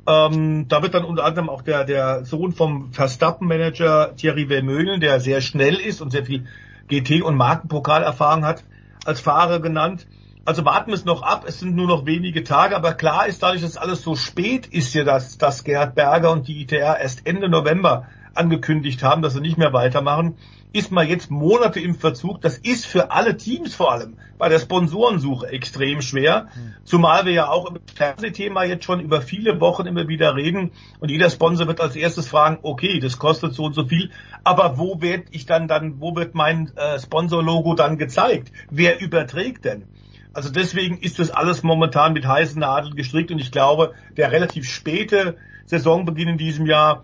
Ähm, 0.07 0.67
da 0.67 0.81
wird 0.81 0.93
dann 0.93 1.03
unter 1.03 1.25
anderem 1.25 1.49
auch 1.49 1.61
der, 1.61 1.83
der 1.83 2.25
Sohn 2.25 2.53
vom 2.53 2.91
Verstappen-Manager 2.91 4.15
Thierry 4.15 4.47
Vermeulen, 4.47 4.99
der 4.99 5.19
sehr 5.19 5.41
schnell 5.41 5.75
ist 5.75 6.01
und 6.01 6.11
sehr 6.11 6.25
viel 6.25 6.45
GT- 6.89 7.21
und 7.21 7.35
Markenpokalerfahrung 7.35 8.43
hat, 8.45 8.63
als 9.05 9.19
Fahrer 9.19 9.59
genannt. 9.59 10.07
Also 10.43 10.65
warten 10.65 10.89
wir 10.89 10.95
es 10.95 11.05
noch 11.05 11.21
ab, 11.21 11.45
es 11.47 11.59
sind 11.59 11.75
nur 11.75 11.87
noch 11.87 12.07
wenige 12.07 12.43
Tage, 12.43 12.75
aber 12.75 12.95
klar 12.95 13.27
ist 13.27 13.43
dadurch, 13.43 13.61
dass 13.61 13.77
alles 13.77 14.01
so 14.01 14.15
spät 14.15 14.65
ist 14.65 14.91
ja, 14.95 15.03
dass, 15.03 15.37
dass 15.37 15.63
Gerhard 15.63 15.93
Berger 15.93 16.31
und 16.31 16.47
die 16.47 16.63
ITR 16.63 16.99
erst 16.99 17.27
Ende 17.27 17.47
November 17.47 18.07
angekündigt 18.33 19.03
haben, 19.03 19.21
dass 19.21 19.33
sie 19.33 19.41
nicht 19.41 19.59
mehr 19.59 19.71
weitermachen, 19.71 20.37
ist 20.73 20.91
man 20.91 21.07
jetzt 21.07 21.29
Monate 21.29 21.79
im 21.79 21.93
Verzug. 21.93 22.41
Das 22.41 22.57
ist 22.57 22.87
für 22.87 23.11
alle 23.11 23.37
Teams 23.37 23.75
vor 23.75 23.91
allem 23.91 24.17
bei 24.39 24.49
der 24.49 24.57
Sponsorensuche 24.57 25.47
extrem 25.47 26.01
schwer. 26.01 26.47
Zumal 26.85 27.25
wir 27.25 27.33
ja 27.33 27.49
auch 27.49 27.69
im 27.69 27.79
Fernsehthema 27.93 28.63
jetzt 28.63 28.85
schon 28.85 28.99
über 28.99 29.21
viele 29.21 29.59
Wochen 29.59 29.85
immer 29.85 30.07
wieder 30.07 30.35
reden 30.35 30.71
und 30.99 31.11
jeder 31.11 31.29
Sponsor 31.29 31.67
wird 31.67 31.81
als 31.81 31.95
erstes 31.95 32.27
fragen, 32.27 32.59
okay, 32.63 32.99
das 32.99 33.19
kostet 33.19 33.53
so 33.53 33.65
und 33.65 33.73
so 33.73 33.85
viel, 33.85 34.09
aber 34.43 34.79
wo 34.79 35.01
werde 35.01 35.25
ich 35.31 35.45
dann 35.45 35.67
dann, 35.67 35.99
wo 35.99 36.15
wird 36.15 36.33
mein 36.33 36.71
äh, 36.77 36.99
Sponsorlogo 36.99 37.75
dann 37.75 37.97
gezeigt? 37.97 38.51
Wer 38.71 39.01
überträgt 39.01 39.65
denn? 39.65 39.83
Also 40.33 40.49
deswegen 40.49 40.97
ist 40.97 41.19
das 41.19 41.29
alles 41.29 41.63
momentan 41.63 42.13
mit 42.13 42.25
heißen 42.25 42.59
Nadeln 42.59 42.95
gestrickt 42.95 43.31
und 43.31 43.39
ich 43.39 43.51
glaube, 43.51 43.93
der 44.15 44.31
relativ 44.31 44.69
späte 44.69 45.37
Saisonbeginn 45.65 46.29
in 46.29 46.37
diesem 46.37 46.65
Jahr 46.65 47.03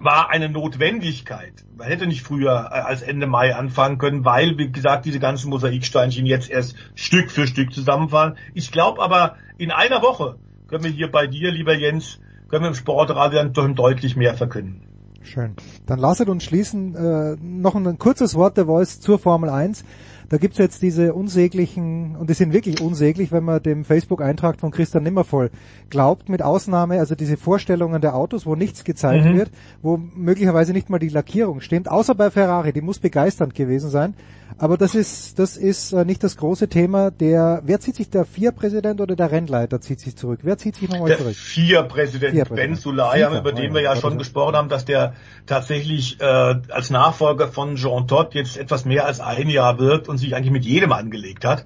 war 0.00 0.30
eine 0.30 0.48
Notwendigkeit. 0.48 1.64
Man 1.76 1.86
hätte 1.86 2.06
nicht 2.06 2.22
früher 2.22 2.70
äh, 2.70 2.74
als 2.74 3.02
Ende 3.02 3.26
Mai 3.26 3.54
anfangen 3.54 3.98
können, 3.98 4.24
weil, 4.24 4.56
wie 4.58 4.70
gesagt, 4.70 5.04
diese 5.04 5.18
ganzen 5.18 5.50
Mosaiksteinchen 5.50 6.26
jetzt 6.26 6.50
erst 6.50 6.76
Stück 6.94 7.30
für 7.30 7.46
Stück 7.46 7.72
zusammenfallen. 7.72 8.36
Ich 8.54 8.70
glaube 8.70 9.02
aber, 9.02 9.36
in 9.58 9.70
einer 9.70 10.02
Woche 10.02 10.36
können 10.68 10.84
wir 10.84 10.90
hier 10.90 11.10
bei 11.10 11.26
dir, 11.26 11.50
lieber 11.50 11.74
Jens, 11.74 12.18
können 12.48 12.64
wir 12.64 12.68
im 12.68 12.74
Sportradio 12.74 13.44
dann 13.44 13.74
deutlich 13.74 14.16
mehr 14.16 14.34
verkünden. 14.34 14.82
Schön. 15.22 15.54
Dann 15.86 15.98
lasset 15.98 16.28
uns 16.28 16.44
schließen. 16.44 16.94
Äh, 16.94 17.36
noch 17.40 17.74
ein, 17.74 17.86
ein 17.86 17.98
kurzes 17.98 18.34
Wort 18.34 18.56
der 18.56 18.66
Voice 18.66 19.00
zur 19.00 19.18
Formel 19.18 19.50
1. 19.50 19.84
Da 20.32 20.38
gibt's 20.38 20.56
jetzt 20.56 20.80
diese 20.80 21.12
unsäglichen, 21.12 22.16
und 22.16 22.30
die 22.30 22.32
sind 22.32 22.54
wirklich 22.54 22.80
unsäglich, 22.80 23.32
wenn 23.32 23.44
man 23.44 23.62
dem 23.62 23.84
Facebook-Eintrag 23.84 24.58
von 24.58 24.70
Christian 24.70 25.02
Nimmervoll 25.02 25.50
glaubt, 25.90 26.30
mit 26.30 26.40
Ausnahme, 26.40 27.00
also 27.00 27.14
diese 27.14 27.36
Vorstellungen 27.36 28.00
der 28.00 28.14
Autos, 28.14 28.46
wo 28.46 28.54
nichts 28.54 28.82
gezeigt 28.82 29.26
mhm. 29.26 29.36
wird, 29.36 29.50
wo 29.82 29.98
möglicherweise 29.98 30.72
nicht 30.72 30.88
mal 30.88 30.98
die 30.98 31.10
Lackierung 31.10 31.60
stimmt, 31.60 31.90
außer 31.90 32.14
bei 32.14 32.30
Ferrari, 32.30 32.72
die 32.72 32.80
muss 32.80 32.98
begeisternd 32.98 33.54
gewesen 33.54 33.90
sein. 33.90 34.14
Aber 34.58 34.76
das 34.76 34.94
ist, 34.94 35.38
das 35.38 35.56
ist 35.56 35.92
äh, 35.92 36.04
nicht 36.04 36.22
das 36.22 36.36
große 36.36 36.68
Thema. 36.68 37.10
Der, 37.10 37.62
wer 37.64 37.80
zieht 37.80 37.96
sich 37.96 38.10
der 38.10 38.24
Vier-Präsident 38.24 39.00
oder 39.00 39.16
der 39.16 39.30
Rennleiter 39.30 39.80
zieht 39.80 40.00
sich 40.00 40.16
zurück? 40.16 40.40
Wer 40.42 40.58
zieht 40.58 40.76
sich 40.76 40.88
nochmal 40.88 41.16
zurück? 41.16 41.34
Vier-Präsident 41.34 42.34
Vier 42.34 42.44
Ben 42.44 42.74
Sulayem, 42.74 43.34
über 43.34 43.52
den 43.52 43.74
wir 43.74 43.80
ja 43.80 43.96
schon 43.96 44.18
gesprochen 44.18 44.56
haben, 44.56 44.68
dass 44.68 44.84
der 44.84 45.14
tatsächlich 45.46 46.20
äh, 46.20 46.24
als 46.24 46.90
Nachfolger 46.90 47.48
von 47.48 47.76
Jean 47.76 48.06
Todt 48.06 48.34
jetzt 48.34 48.56
etwas 48.56 48.84
mehr 48.84 49.06
als 49.06 49.20
ein 49.20 49.48
Jahr 49.48 49.78
wirkt 49.78 50.08
und 50.08 50.18
sich 50.18 50.34
eigentlich 50.34 50.52
mit 50.52 50.64
jedem 50.64 50.92
angelegt 50.92 51.44
hat. 51.44 51.64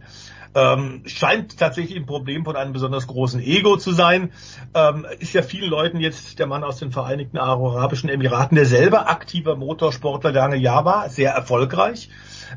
Ähm, 0.57 1.03
scheint 1.05 1.59
tatsächlich 1.59 1.99
ein 1.99 2.07
Problem 2.07 2.43
von 2.47 2.57
einem 2.57 2.73
besonders 2.73 3.07
großen 3.07 3.41
Ego 3.43 3.77
zu 3.77 3.93
sein. 3.93 4.33
Ähm, 4.73 5.07
ist 5.19 5.35
ja 5.35 5.43
vielen 5.43 5.69
Leuten 5.69 6.01
jetzt 6.01 6.39
der 6.39 6.47
Mann 6.47 6.65
aus 6.65 6.79
den 6.79 6.93
Vereinigten 6.93 7.37
Arabischen 7.37 8.09
Emiraten, 8.09 8.55
der 8.55 8.65
selber 8.65 9.11
aktiver 9.11 9.55
Motorsportler 9.55 10.33
lange 10.33 10.57
Jahr 10.57 10.87
war, 10.87 11.11
sehr 11.11 11.33
erfolgreich. 11.33 12.09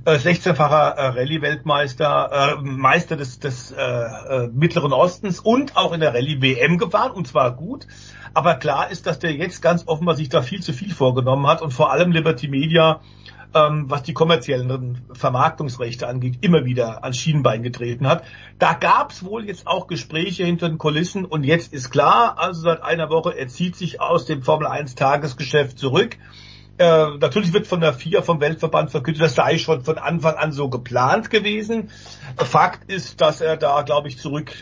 16-facher 0.05 0.95
äh, 0.95 1.07
Rallye-Weltmeister, 1.07 2.57
äh, 2.57 2.61
Meister 2.61 3.17
des, 3.17 3.39
des 3.39 3.71
äh, 3.71 3.81
äh, 3.81 4.47
Mittleren 4.47 4.93
Ostens 4.93 5.41
und 5.41 5.75
auch 5.75 5.91
in 5.91 5.99
der 5.99 6.13
Rallye-WM 6.13 6.77
gefahren 6.77 7.11
und 7.11 7.27
zwar 7.27 7.55
gut. 7.55 7.85
Aber 8.33 8.55
klar 8.55 8.91
ist, 8.91 9.07
dass 9.07 9.19
der 9.19 9.33
jetzt 9.33 9.61
ganz 9.61 9.87
offenbar 9.87 10.15
sich 10.15 10.29
da 10.29 10.41
viel 10.41 10.61
zu 10.61 10.71
viel 10.71 10.93
vorgenommen 10.93 11.47
hat 11.47 11.61
und 11.61 11.71
vor 11.71 11.91
allem 11.91 12.11
Liberty 12.11 12.47
Media, 12.47 13.01
ähm, 13.53 13.89
was 13.89 14.03
die 14.03 14.13
kommerziellen 14.13 15.01
Vermarktungsrechte 15.13 16.07
angeht, 16.07 16.39
immer 16.41 16.65
wieder 16.65 17.03
ans 17.03 17.17
Schienenbein 17.17 17.63
getreten 17.63 18.07
hat. 18.07 18.23
Da 18.59 18.73
gab 18.73 19.11
es 19.11 19.23
wohl 19.23 19.45
jetzt 19.45 19.67
auch 19.67 19.87
Gespräche 19.87 20.45
hinter 20.45 20.69
den 20.69 20.77
Kulissen 20.77 21.25
und 21.25 21.43
jetzt 21.43 21.73
ist 21.73 21.89
klar, 21.89 22.37
also 22.37 22.61
seit 22.61 22.83
einer 22.83 23.09
Woche, 23.09 23.37
er 23.37 23.47
zieht 23.47 23.75
sich 23.75 24.01
aus 24.01 24.25
dem 24.25 24.43
Formel 24.43 24.67
1 24.67 24.95
Tagesgeschäft 24.95 25.79
zurück. 25.79 26.17
Äh, 26.79 27.17
natürlich 27.19 27.51
wird 27.51 27.67
von 27.67 27.81
der 27.81 27.93
FIA, 27.93 28.21
vom 28.21 28.39
Weltverband 28.39 28.89
verkündet, 28.89 29.21
das 29.21 29.35
sei 29.35 29.57
schon 29.57 29.81
von 29.83 29.97
Anfang 29.97 30.35
an 30.35 30.53
so 30.53 30.69
geplant 30.69 31.29
gewesen. 31.29 31.89
Fakt 32.37 32.89
ist, 32.89 33.19
dass 33.19 33.41
er 33.41 33.57
da, 33.57 33.81
glaube 33.81 34.07
ich, 34.07 34.17
zurück, 34.17 34.53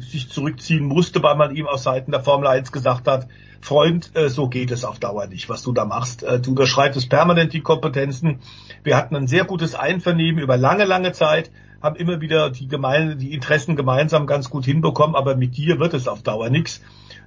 sich 0.00 0.28
zurückziehen 0.28 0.84
musste, 0.84 1.22
weil 1.22 1.36
man 1.36 1.54
ihm 1.54 1.68
aus 1.68 1.84
Seiten 1.84 2.10
der 2.10 2.24
Formel 2.24 2.48
1 2.48 2.72
gesagt 2.72 3.06
hat, 3.06 3.28
Freund, 3.60 4.10
äh, 4.16 4.28
so 4.28 4.48
geht 4.48 4.72
es 4.72 4.84
auf 4.84 4.98
Dauer 4.98 5.28
nicht, 5.28 5.48
was 5.48 5.62
du 5.62 5.72
da 5.72 5.84
machst. 5.84 6.24
Äh, 6.24 6.40
du 6.40 6.50
unterschreitest 6.50 7.08
permanent 7.08 7.52
die 7.52 7.60
Kompetenzen. 7.60 8.40
Wir 8.82 8.96
hatten 8.96 9.14
ein 9.14 9.28
sehr 9.28 9.44
gutes 9.44 9.76
Einvernehmen 9.76 10.42
über 10.42 10.56
lange, 10.56 10.86
lange 10.86 11.12
Zeit, 11.12 11.52
haben 11.80 11.94
immer 11.94 12.20
wieder 12.20 12.50
die, 12.50 12.66
Gemeinde, 12.66 13.14
die 13.14 13.32
Interessen 13.32 13.76
gemeinsam 13.76 14.26
ganz 14.26 14.50
gut 14.50 14.64
hinbekommen, 14.64 15.14
aber 15.14 15.36
mit 15.36 15.56
dir 15.56 15.78
wird 15.78 15.94
es 15.94 16.08
auf 16.08 16.22
Dauer 16.22 16.50
nichts. 16.50 16.80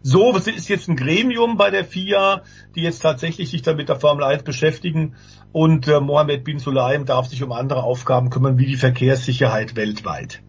So, 0.05 0.35
ist 0.35 0.67
jetzt 0.67 0.89
ein 0.89 0.97
Gremium 0.97 1.55
bei 1.55 1.71
der 1.71 1.85
FIA, 1.85 2.41
die 2.75 2.81
jetzt 2.81 2.99
tatsächlich 2.99 3.49
sich 3.49 3.61
damit 3.61 3.87
der 3.87 3.95
Formel 3.95 4.25
1 4.25 4.43
beschäftigen 4.43 5.15
und 5.53 5.87
äh, 5.87 6.01
Mohammed 6.01 6.43
bin 6.43 6.59
Sulaim 6.59 7.05
darf 7.05 7.27
sich 7.27 7.41
um 7.41 7.53
andere 7.53 7.83
Aufgaben 7.83 8.29
kümmern, 8.29 8.57
wie 8.57 8.65
die 8.65 8.75
Verkehrssicherheit 8.75 9.77
weltweit. 9.77 10.41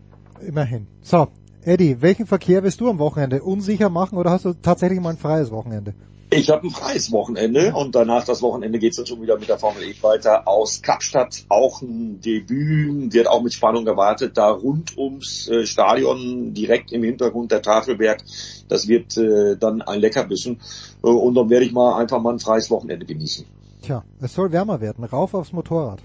Immerhin. 0.44 0.88
So, 1.02 1.28
Eddie, 1.62 2.02
welchen 2.02 2.26
Verkehr 2.26 2.64
wirst 2.64 2.80
du 2.80 2.90
am 2.90 2.98
Wochenende 2.98 3.42
unsicher 3.42 3.90
machen 3.90 4.18
oder 4.18 4.30
hast 4.30 4.44
du 4.44 4.54
tatsächlich 4.54 5.00
mal 5.00 5.10
ein 5.10 5.18
freies 5.18 5.52
Wochenende? 5.52 5.94
Ich 6.30 6.50
habe 6.50 6.66
ein 6.66 6.70
freies 6.70 7.12
Wochenende 7.12 7.72
und 7.74 7.94
danach 7.94 8.24
das 8.24 8.42
Wochenende 8.42 8.78
geht's 8.78 8.96
dann 8.96 9.06
schon 9.06 9.22
wieder 9.22 9.38
mit 9.38 9.48
der 9.48 9.58
Formel 9.58 9.82
E 9.84 9.94
weiter 10.00 10.48
aus 10.48 10.82
Kapstadt. 10.82 11.44
Auch 11.48 11.80
ein 11.82 12.20
Debüt, 12.20 13.12
wird 13.12 13.28
auch 13.28 13.42
mit 13.42 13.52
Spannung 13.52 13.86
erwartet, 13.86 14.36
da 14.36 14.50
rund 14.50 14.98
ums 14.98 15.48
äh, 15.48 15.64
Stadion, 15.66 16.52
direkt 16.52 16.92
im 16.92 17.04
Hintergrund 17.04 17.52
der 17.52 17.62
Tafelberg. 17.62 18.22
Das 18.68 18.88
wird 18.88 19.16
äh, 19.16 19.56
dann 19.56 19.82
ein 19.82 20.00
Leckerbissen 20.00 20.60
äh, 21.02 21.06
und 21.06 21.34
dann 21.34 21.50
werde 21.50 21.66
ich 21.66 21.72
mal 21.72 22.00
einfach 22.00 22.20
mal 22.20 22.32
ein 22.32 22.40
freies 22.40 22.70
Wochenende 22.70 23.06
genießen. 23.06 23.44
Tja, 23.82 24.02
es 24.20 24.34
soll 24.34 24.50
wärmer 24.50 24.80
werden. 24.80 25.04
Rauf 25.04 25.34
aufs 25.34 25.52
Motorrad. 25.52 26.00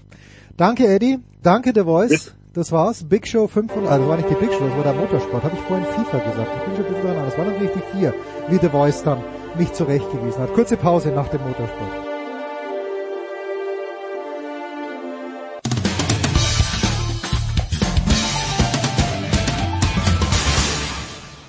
Danke 0.56 0.86
Eddie, 0.86 1.18
danke 1.42 1.72
The 1.74 1.82
Voice. 1.82 2.34
Das 2.52 2.72
war's. 2.72 3.04
Big 3.04 3.26
Show 3.26 3.46
500, 3.46 3.90
also 3.90 4.08
war 4.08 4.16
nicht 4.16 4.28
die 4.28 4.34
Big 4.34 4.52
Show, 4.52 4.66
das 4.66 4.76
war 4.76 4.82
der 4.82 4.94
Motorsport. 4.94 5.44
Habe 5.44 5.54
ich 5.54 5.62
vorhin 5.62 5.86
FIFA 5.86 6.18
gesagt. 6.18 6.50
Ich 6.56 6.64
bin 6.64 6.76
schon 6.76 6.84
ein 6.84 6.94
bisschen 6.94 7.14
dran. 7.14 7.24
Das 7.24 7.38
war 7.38 7.44
natürlich 7.44 7.72
die 7.72 7.98
4, 7.98 8.14
wie 8.48 8.58
The 8.58 8.68
Voice 8.68 9.02
dann 9.02 9.22
mich 9.56 9.72
zurechtgewiesen 9.72 10.42
hat. 10.42 10.52
Kurze 10.54 10.76
Pause 10.76 11.10
nach 11.10 11.28
dem 11.28 11.40
Motorsport. 11.42 12.10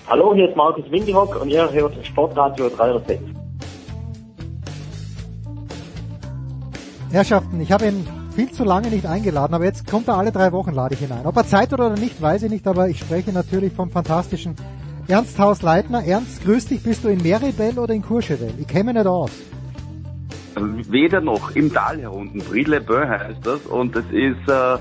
Hallo, 0.07 0.35
hier 0.35 0.49
ist 0.49 0.57
Markus 0.57 0.91
Windihock 0.91 1.41
und 1.41 1.49
ihr 1.49 1.71
hört 1.71 2.05
Sportradio 2.05 2.69
306. 2.69 3.21
Herrschaften, 7.11 7.61
ich 7.61 7.71
habe 7.71 7.87
ihn 7.87 8.07
viel 8.35 8.51
zu 8.51 8.63
lange 8.63 8.89
nicht 8.89 9.05
eingeladen, 9.05 9.53
aber 9.53 9.65
jetzt 9.65 9.89
kommt 9.89 10.07
er 10.07 10.17
alle 10.17 10.31
drei 10.31 10.51
Wochen, 10.51 10.71
lade 10.71 10.95
ich 10.95 11.01
ihn 11.01 11.11
ein. 11.11 11.25
Ob 11.25 11.35
er 11.35 11.45
Zeit 11.45 11.73
oder 11.73 11.89
nicht, 11.91 12.21
weiß 12.21 12.43
ich 12.43 12.49
nicht, 12.49 12.67
aber 12.67 12.89
ich 12.89 12.99
spreche 12.99 13.31
natürlich 13.31 13.73
vom 13.73 13.89
fantastischen 13.89 14.55
Ernst 15.11 15.37
Haus-Leitner. 15.37 16.05
Ernst, 16.05 16.41
grüß 16.45 16.67
dich, 16.67 16.83
bist 16.83 17.03
du 17.03 17.09
in 17.09 17.21
Meribel 17.21 17.77
oder 17.77 17.93
in 17.93 18.01
Courchevel? 18.01 18.53
Ich 18.57 18.65
kenne 18.65 18.85
mich 18.85 18.93
nicht 18.93 19.07
aus. 19.07 19.31
Weder 20.55 21.19
noch, 21.19 21.51
im 21.51 21.73
Tal 21.73 21.99
herunten. 21.99 22.39
Brie-le-Beau 22.39 23.09
heißt 23.09 23.45
das 23.45 23.59
und 23.65 23.93
es 23.93 24.05
ist 24.05 24.47
äh, 24.47 24.77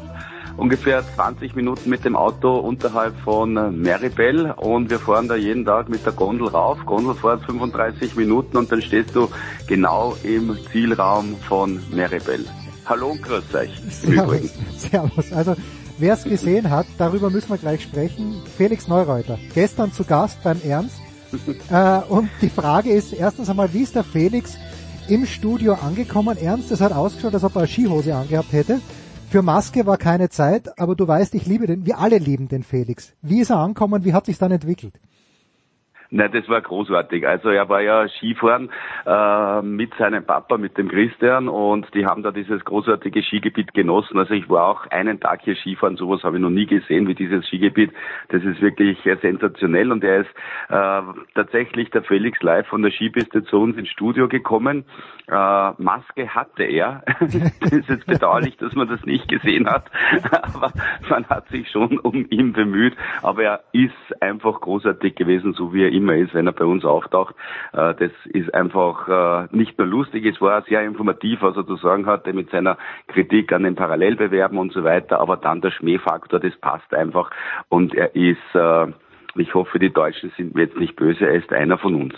ungefähr 0.56 1.02
20 1.16 1.56
Minuten 1.56 1.90
mit 1.90 2.04
dem 2.04 2.14
Auto 2.14 2.58
unterhalb 2.58 3.18
von 3.24 3.56
äh, 3.56 3.72
Meribel 3.72 4.52
und 4.52 4.88
wir 4.88 5.00
fahren 5.00 5.26
da 5.26 5.34
jeden 5.34 5.64
Tag 5.64 5.88
mit 5.88 6.06
der 6.06 6.12
Gondel 6.12 6.46
rauf. 6.46 6.78
Gondel 6.86 7.16
fährt 7.16 7.42
35 7.46 8.14
Minuten 8.14 8.56
und 8.56 8.70
dann 8.70 8.82
stehst 8.82 9.16
du 9.16 9.28
genau 9.66 10.14
im 10.22 10.56
Zielraum 10.70 11.34
von 11.48 11.82
Meribel. 11.90 12.44
Hallo 12.86 13.08
und 13.08 13.22
grüß 13.24 13.52
euch. 13.56 13.80
Servus. 13.90 14.54
Servus. 14.76 15.32
Also 15.32 15.56
Wer 16.00 16.14
es 16.14 16.24
gesehen 16.24 16.70
hat, 16.70 16.86
darüber 16.96 17.28
müssen 17.28 17.50
wir 17.50 17.58
gleich 17.58 17.82
sprechen. 17.82 18.40
Felix 18.56 18.88
Neureuter, 18.88 19.38
gestern 19.52 19.92
zu 19.92 20.02
Gast 20.02 20.42
beim 20.42 20.58
Ernst. 20.64 20.98
äh, 21.70 21.98
und 22.08 22.30
die 22.40 22.48
Frage 22.48 22.90
ist 22.90 23.12
erstens 23.12 23.50
einmal, 23.50 23.74
wie 23.74 23.82
ist 23.82 23.94
der 23.94 24.02
Felix 24.02 24.56
im 25.08 25.26
Studio 25.26 25.74
angekommen? 25.74 26.38
Ernst, 26.38 26.70
es 26.70 26.80
hat 26.80 26.92
ausgeschaut, 26.92 27.34
als 27.34 27.44
ob 27.44 27.54
er 27.54 27.60
eine 27.60 27.68
Skihose 27.68 28.14
angehabt 28.14 28.50
hätte. 28.54 28.80
Für 29.28 29.42
Maske 29.42 29.84
war 29.84 29.98
keine 29.98 30.30
Zeit, 30.30 30.78
aber 30.78 30.96
du 30.96 31.06
weißt, 31.06 31.34
ich 31.34 31.44
liebe 31.44 31.66
den, 31.66 31.84
wir 31.84 31.98
alle 31.98 32.16
lieben 32.16 32.48
den 32.48 32.62
Felix. 32.62 33.12
Wie 33.20 33.42
ist 33.42 33.50
er 33.50 33.58
angekommen? 33.58 34.02
Wie 34.02 34.14
hat 34.14 34.24
sich 34.24 34.38
dann 34.38 34.52
entwickelt? 34.52 34.94
Na, 36.12 36.26
das 36.26 36.48
war 36.48 36.60
großartig. 36.60 37.24
Also 37.26 37.50
er 37.50 37.68
war 37.68 37.82
ja 37.82 38.08
Skifahren 38.08 38.70
äh, 39.06 39.62
mit 39.62 39.94
seinem 39.94 40.24
Papa, 40.24 40.58
mit 40.58 40.76
dem 40.76 40.88
Christian 40.88 41.48
und 41.48 41.86
die 41.94 42.04
haben 42.04 42.24
da 42.24 42.32
dieses 42.32 42.64
großartige 42.64 43.22
Skigebiet 43.22 43.74
genossen. 43.74 44.18
Also 44.18 44.34
ich 44.34 44.48
war 44.50 44.66
auch 44.66 44.86
einen 44.88 45.20
Tag 45.20 45.42
hier 45.42 45.54
Skifahren, 45.54 45.96
sowas 45.96 46.24
habe 46.24 46.36
ich 46.36 46.42
noch 46.42 46.50
nie 46.50 46.66
gesehen 46.66 47.06
wie 47.06 47.14
dieses 47.14 47.46
Skigebiet. 47.46 47.92
Das 48.30 48.42
ist 48.42 48.60
wirklich 48.60 48.98
sensationell 49.22 49.92
und 49.92 50.02
er 50.02 50.22
ist 50.22 50.30
äh, 50.68 51.02
tatsächlich 51.36 51.90
der 51.90 52.02
Felix 52.02 52.42
live 52.42 52.66
von 52.66 52.82
der 52.82 52.90
Skipiste 52.90 53.44
zu 53.44 53.58
uns 53.58 53.76
ins 53.76 53.88
Studio 53.88 54.26
gekommen. 54.26 54.84
Äh, 55.28 55.70
Maske 55.78 56.34
hatte 56.34 56.64
er. 56.64 57.04
das 57.20 57.88
ist 57.88 58.06
bedauerlich, 58.06 58.56
dass 58.56 58.74
man 58.74 58.88
das 58.88 59.04
nicht 59.04 59.28
gesehen 59.28 59.70
hat, 59.70 59.88
aber 60.32 60.72
man 61.08 61.24
hat 61.28 61.48
sich 61.50 61.70
schon 61.70 62.00
um 62.00 62.26
ihn 62.30 62.52
bemüht. 62.52 62.96
Aber 63.22 63.44
er 63.44 63.60
ist 63.70 64.20
einfach 64.20 64.60
großartig 64.60 65.14
gewesen, 65.14 65.52
so 65.52 65.72
wie 65.72 65.84
er 65.84 65.99
immer 66.00 66.14
ist, 66.14 66.34
wenn 66.34 66.46
er 66.46 66.52
bei 66.52 66.64
uns 66.64 66.84
auftaucht. 66.84 67.34
Äh, 67.72 67.94
das 67.94 68.12
ist 68.24 68.52
einfach 68.54 69.08
äh, 69.08 69.48
nicht 69.56 69.78
nur 69.78 69.86
lustig, 69.86 70.24
es 70.26 70.40
war 70.40 70.62
sehr 70.62 70.82
informativ, 70.82 71.42
was 71.42 71.56
er 71.56 71.66
zu 71.66 71.76
sagen 71.76 72.06
hatte 72.06 72.32
mit 72.32 72.50
seiner 72.50 72.78
Kritik 73.08 73.52
an 73.52 73.64
den 73.64 73.74
Parallelbewerben 73.74 74.58
und 74.58 74.72
so 74.72 74.84
weiter, 74.84 75.20
aber 75.20 75.36
dann 75.36 75.60
der 75.60 75.70
Schmähfaktor, 75.70 76.40
das 76.40 76.56
passt 76.56 76.92
einfach 76.94 77.30
und 77.68 77.94
er 77.94 78.14
ist, 78.14 78.54
äh, 78.54 78.86
ich 79.36 79.54
hoffe, 79.54 79.78
die 79.78 79.92
Deutschen 79.92 80.32
sind 80.36 80.56
jetzt 80.56 80.76
nicht 80.76 80.96
böse, 80.96 81.26
er 81.26 81.34
ist 81.34 81.52
einer 81.52 81.78
von 81.78 81.94
uns 81.94 82.14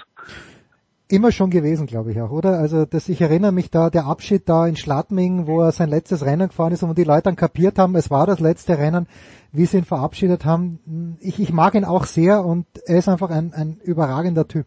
immer 1.13 1.31
schon 1.31 1.51
gewesen, 1.51 1.87
glaube 1.87 2.11
ich 2.11 2.21
auch, 2.21 2.31
oder? 2.31 2.59
Also 2.59 2.87
das, 2.87 3.09
ich 3.09 3.21
erinnere 3.21 3.53
mich 3.53 3.71
da, 3.71 3.91
der 3.91 4.07
Abschied 4.07 4.49
da 4.49 4.67
in 4.67 4.77
Schladming, 4.77 5.47
wo 5.47 5.61
er 5.61 5.71
sein 5.71 5.91
letztes 5.91 6.25
Rennen 6.25 6.49
gefahren 6.49 6.73
ist 6.73 6.83
und 6.83 6.97
die 6.97 7.05
Leute 7.05 7.25
dann 7.25 7.37
kapiert 7.37 7.79
haben, 7.79 7.95
es 7.97 8.11
war 8.11 8.27
das 8.27 8.41
letzte 8.41 8.79
Rennen, 8.79 9.07
wie 9.53 9.67
sie 9.67 9.79
ihn 9.79 9.85
verabschiedet 9.85 10.47
haben. 10.47 11.19
Ich, 11.21 11.39
ich 11.39 11.53
mag 11.53 11.75
ihn 11.75 11.85
auch 11.85 12.05
sehr 12.05 12.45
und 12.45 12.67
er 12.87 12.99
ist 12.99 13.09
einfach 13.09 13.31
ein, 13.31 13.53
ein 13.55 13.77
überragender 13.85 14.49
Typ. 14.49 14.67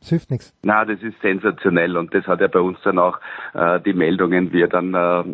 Es 0.00 0.10
hilft 0.10 0.30
nichts. 0.30 0.54
Na, 0.62 0.84
das 0.84 1.02
ist 1.02 1.20
sensationell 1.22 1.96
und 1.96 2.14
das 2.14 2.26
hat 2.26 2.40
er 2.40 2.48
bei 2.48 2.60
uns 2.60 2.78
dann 2.84 2.98
auch 2.98 3.18
äh, 3.54 3.80
die 3.80 3.94
Meldungen, 3.94 4.52
wie 4.52 4.62
er 4.62 4.68
dann 4.68 4.94
äh, 4.94 5.24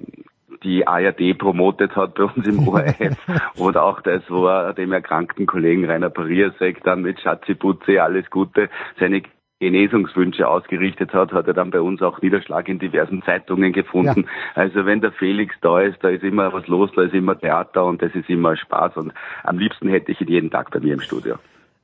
die 0.63 0.87
ARD 0.87 1.37
promotet 1.39 1.95
hat 1.97 2.15
bei 2.15 2.25
uns 2.25 2.47
im 2.47 2.67
ORF 2.69 3.19
oder 3.59 3.83
auch 3.83 4.01
das, 4.01 4.23
wo 4.29 4.47
er 4.47 4.73
dem 4.73 4.93
erkrankten 4.93 5.47
Kollegen 5.47 5.85
Rainer 5.85 6.11
Pariasek 6.11 6.83
dann 6.85 7.03
mit 7.03 7.21
Schatzi 7.21 7.55
Putzi 7.55 7.99
alles 7.99 8.31
Gute 8.31 8.71
seine 8.99 9.23
Genesungswünsche 9.61 10.49
ausgerichtet 10.49 11.13
hat, 11.13 11.33
hat 11.33 11.47
er 11.47 11.55
dann 11.55 11.71
bei 11.71 11.81
uns 11.81 12.03
auch 12.03 12.21
Niederschlag 12.21 12.69
in 12.69 12.79
diversen 12.79 13.23
Zeitungen 13.23 13.73
gefunden. 13.73 14.25
Ja. 14.25 14.63
Also 14.63 14.87
wenn 14.87 15.01
der 15.01 15.13
Felix 15.13 15.55
da 15.61 15.81
ist, 15.81 16.03
da 16.03 16.09
ist 16.09 16.25
immer 16.25 16.53
was 16.53 16.67
los, 16.67 16.91
da 16.97 17.03
ist 17.03 17.15
immer 17.15 17.39
Theater 17.39 17.85
und 17.85 18.03
das 18.03 18.15
ist 18.15 18.29
immer 18.29 18.57
Spaß 18.57 18.97
und 18.97 19.13
am 19.45 19.59
liebsten 19.59 19.89
hätte 19.89 20.13
ich 20.13 20.21
ihn 20.21 20.29
jeden 20.29 20.51
Tag 20.51 20.71
bei 20.71 20.81
mir 20.81 20.95
im 20.95 21.01
Studio. 21.01 21.37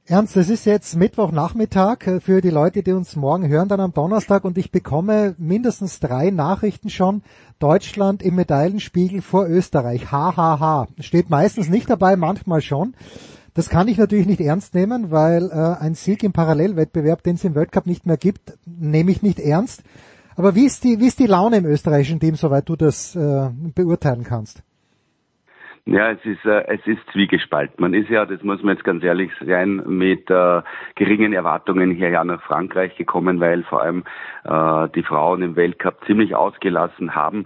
Ernst, 0.09 0.37
es 0.37 0.51
ist 0.51 0.67
jetzt 0.67 0.95
Mittwochnachmittag 0.95 2.07
äh, 2.07 2.21
für 2.21 2.41
die 2.41 2.51
Leute, 2.51 2.85
die 2.85 2.93
uns 2.93 3.17
morgen 3.17 3.49
hören, 3.49 3.69
dann 3.69 3.81
am 3.81 3.93
Donnerstag 3.93 4.45
und 4.45 4.57
ich 4.57 4.71
bekomme 4.71 5.35
mindestens 5.37 5.99
drei 5.99 6.31
Nachrichten 6.31 6.91
schon. 6.91 7.23
Deutschland 7.59 8.23
im 8.23 8.37
Medaillenspiegel 8.37 9.21
vor 9.21 9.49
Österreich. 9.49 10.13
Hahaha. 10.13 10.37
Ha, 10.37 10.61
ha. 10.61 10.87
Steht 11.01 11.29
meistens 11.29 11.69
nicht 11.69 11.91
dabei, 11.91 12.15
manchmal 12.15 12.61
schon. 12.61 12.95
Das 13.57 13.71
kann 13.71 13.89
ich 13.89 13.97
natürlich 13.97 14.27
nicht 14.27 14.43
ernst 14.43 14.75
nehmen, 14.75 15.11
weil 15.11 15.49
äh, 15.51 15.83
ein 15.83 15.95
Sieg 15.95 16.23
im 16.23 16.35
Parallelwettbewerb, 16.35 17.23
den 17.23 17.37
es 17.37 17.45
im 17.45 17.55
Weltcup 17.55 17.87
nicht 17.87 18.05
mehr 18.05 18.19
gibt, 18.19 18.53
nehme 18.67 19.11
ich 19.11 19.23
nicht 19.23 19.41
ernst. 19.41 19.83
Aber 20.37 20.55
wie 20.55 20.67
ist 20.67 20.85
die, 20.85 21.01
wie 21.01 21.07
ist 21.07 21.19
die 21.19 21.27
Laune 21.27 21.57
im 21.57 21.65
österreichischen 21.65 22.21
Team, 22.21 22.35
soweit 22.35 22.69
du 22.69 22.77
das 22.77 23.17
äh, 23.17 23.49
beurteilen 23.75 24.25
kannst? 24.25 24.63
Ja, 25.89 26.11
es 26.11 26.19
ist, 26.25 26.45
äh, 26.45 26.65
es 26.67 26.85
ist 26.85 26.99
zwiegespalten. 27.13 27.77
Man 27.79 27.95
ist 27.95 28.11
ja, 28.11 28.27
das 28.27 28.43
muss 28.43 28.61
man 28.63 28.75
jetzt 28.75 28.85
ganz 28.85 29.05
ehrlich 29.05 29.31
sein, 29.41 29.85
mit 29.87 30.29
äh, 30.29 30.63
geringen 30.97 31.33
Erwartungen 31.33 31.93
hierher 31.93 32.25
nach 32.25 32.43
Frankreich 32.43 32.97
gekommen, 32.97 33.39
weil 33.39 33.63
vor 33.63 33.83
allem 33.83 34.03
äh, 34.45 34.89
die 34.97 35.05
Frauen 35.05 35.43
im 35.43 35.55
Weltcup 35.55 36.05
ziemlich 36.05 36.35
ausgelassen 36.35 37.15
haben. 37.15 37.45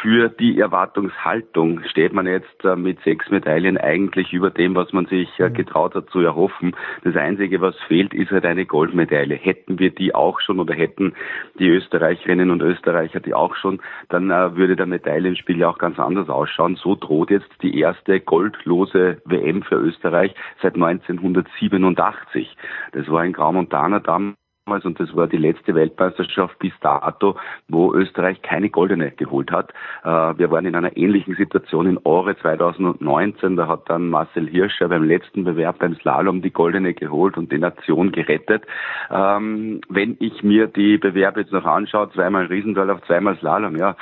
Für 0.00 0.28
die 0.30 0.58
Erwartungshaltung 0.58 1.82
steht 1.84 2.12
man 2.12 2.26
jetzt 2.26 2.64
äh, 2.64 2.76
mit 2.76 3.00
sechs 3.02 3.28
Medaillen 3.28 3.76
eigentlich 3.76 4.32
über 4.32 4.50
dem, 4.50 4.74
was 4.74 4.92
man 4.92 5.06
sich 5.06 5.28
äh, 5.38 5.48
mhm. 5.48 5.54
getraut 5.54 5.94
hat 5.94 6.08
zu 6.10 6.20
erhoffen. 6.20 6.74
Das 7.04 7.16
Einzige, 7.16 7.60
was 7.60 7.76
fehlt, 7.88 8.14
ist 8.14 8.30
halt 8.30 8.46
eine 8.46 8.64
Goldmedaille. 8.64 9.34
Hätten 9.34 9.78
wir 9.78 9.90
die 9.90 10.14
auch 10.14 10.40
schon 10.40 10.60
oder 10.60 10.74
hätten 10.74 11.14
die 11.58 11.68
Österreicherinnen 11.68 12.50
und 12.50 12.62
Österreicher 12.62 13.20
die 13.20 13.34
auch 13.34 13.56
schon, 13.56 13.80
dann 14.08 14.30
äh, 14.30 14.56
würde 14.56 14.76
der 14.76 14.86
Medaillenspiel 14.86 15.58
ja 15.58 15.68
auch 15.68 15.78
ganz 15.78 15.98
anders 15.98 16.28
ausschauen. 16.28 16.76
So 16.76 16.94
droht 16.94 17.30
jetzt 17.30 17.50
die 17.62 17.78
erste 17.78 18.20
goldlose 18.20 19.20
WM 19.24 19.62
für 19.62 19.76
Österreich 19.76 20.34
seit 20.62 20.76
1987. 20.76 22.56
Das 22.92 23.08
war 23.10 23.24
in 23.24 23.32
Graumontana 23.32 24.00
damals 24.00 24.36
und 24.66 25.00
das 25.00 25.14
war 25.16 25.26
die 25.26 25.36
letzte 25.36 25.74
Weltmeisterschaft 25.74 26.58
bis 26.58 26.72
dato, 26.80 27.36
wo 27.68 27.92
Österreich 27.92 28.40
keine 28.42 28.70
goldene 28.70 29.10
geholt 29.10 29.50
hat. 29.50 29.72
Äh, 30.04 30.38
wir 30.38 30.50
waren 30.50 30.66
in 30.66 30.76
einer 30.76 30.96
ähnlichen 30.96 31.34
Situation 31.34 31.86
in 31.86 31.98
Ore 32.04 32.36
2019, 32.36 33.56
da 33.56 33.66
hat 33.66 33.88
dann 33.90 34.08
Marcel 34.08 34.48
Hirscher 34.48 34.88
beim 34.88 35.04
letzten 35.04 35.44
Bewerb 35.44 35.78
beim 35.78 35.96
Slalom 35.96 36.42
die 36.42 36.52
goldene 36.52 36.94
geholt 36.94 37.36
und 37.36 37.50
die 37.50 37.58
Nation 37.58 38.12
gerettet. 38.12 38.64
Ähm, 39.10 39.80
wenn 39.88 40.16
ich 40.20 40.42
mir 40.42 40.68
die 40.68 40.98
Bewerbe 40.98 41.40
jetzt 41.40 41.52
noch 41.52 41.64
anschaue, 41.64 42.10
zweimal 42.12 42.46
Riesendorlauf, 42.46 43.02
zweimal 43.06 43.36
Slalom, 43.38 43.76
ja, 43.76 43.96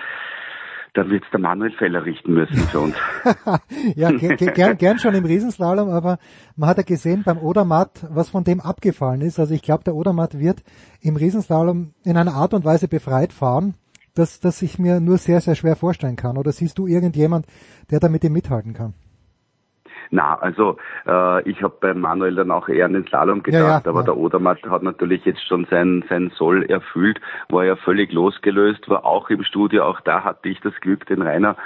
dann 0.98 1.10
wird 1.10 1.22
es 1.22 1.30
der 1.30 1.38
Manuel 1.38 1.70
Feller 1.70 2.04
richten 2.04 2.34
müssen 2.34 2.56
für 2.56 2.80
uns. 2.80 2.96
ja, 3.94 4.10
gern, 4.10 4.76
gern 4.76 4.98
schon 4.98 5.14
im 5.14 5.24
Riesenslalom, 5.24 5.90
aber 5.90 6.18
man 6.56 6.68
hat 6.68 6.78
ja 6.78 6.82
gesehen 6.82 7.22
beim 7.24 7.38
Odermatt, 7.38 8.04
was 8.10 8.30
von 8.30 8.42
dem 8.42 8.60
abgefallen 8.60 9.20
ist. 9.20 9.38
Also 9.38 9.54
ich 9.54 9.62
glaube, 9.62 9.84
der 9.84 9.94
Odermatt 9.94 10.40
wird 10.40 10.64
im 11.00 11.14
Riesenslalom 11.14 11.92
in 12.04 12.16
einer 12.16 12.34
Art 12.34 12.52
und 12.52 12.64
Weise 12.64 12.88
befreit 12.88 13.32
fahren, 13.32 13.74
dass, 14.14 14.40
dass 14.40 14.60
ich 14.60 14.80
mir 14.80 14.98
nur 14.98 15.18
sehr, 15.18 15.40
sehr 15.40 15.54
schwer 15.54 15.76
vorstellen 15.76 16.16
kann. 16.16 16.36
Oder 16.36 16.50
siehst 16.50 16.78
du 16.78 16.88
irgendjemand, 16.88 17.46
der 17.92 18.00
da 18.00 18.08
mit 18.08 18.24
ihm 18.24 18.32
mithalten 18.32 18.74
kann? 18.74 18.94
Na, 20.10 20.38
also 20.38 20.76
äh, 21.06 21.48
ich 21.48 21.62
habe 21.62 21.74
bei 21.80 21.94
Manuel 21.94 22.34
dann 22.34 22.50
auch 22.50 22.68
eher 22.68 22.86
an 22.86 22.94
den 22.94 23.06
Slalom 23.06 23.42
gedacht, 23.42 23.84
ja, 23.84 23.90
aber 23.90 24.00
ja. 24.00 24.06
der 24.06 24.16
Odermatt 24.16 24.62
hat 24.68 24.82
natürlich 24.82 25.24
jetzt 25.24 25.46
schon 25.46 25.66
sein, 25.70 26.04
sein 26.08 26.30
Soll 26.36 26.64
erfüllt, 26.64 27.20
war 27.48 27.64
ja 27.64 27.76
völlig 27.76 28.12
losgelöst, 28.12 28.88
war 28.88 29.04
auch 29.04 29.30
im 29.30 29.44
Studio, 29.44 29.84
auch 29.84 30.00
da 30.00 30.24
hatte 30.24 30.48
ich 30.48 30.60
das 30.60 30.74
Glück, 30.80 31.06
den 31.06 31.22
Rainer 31.22 31.56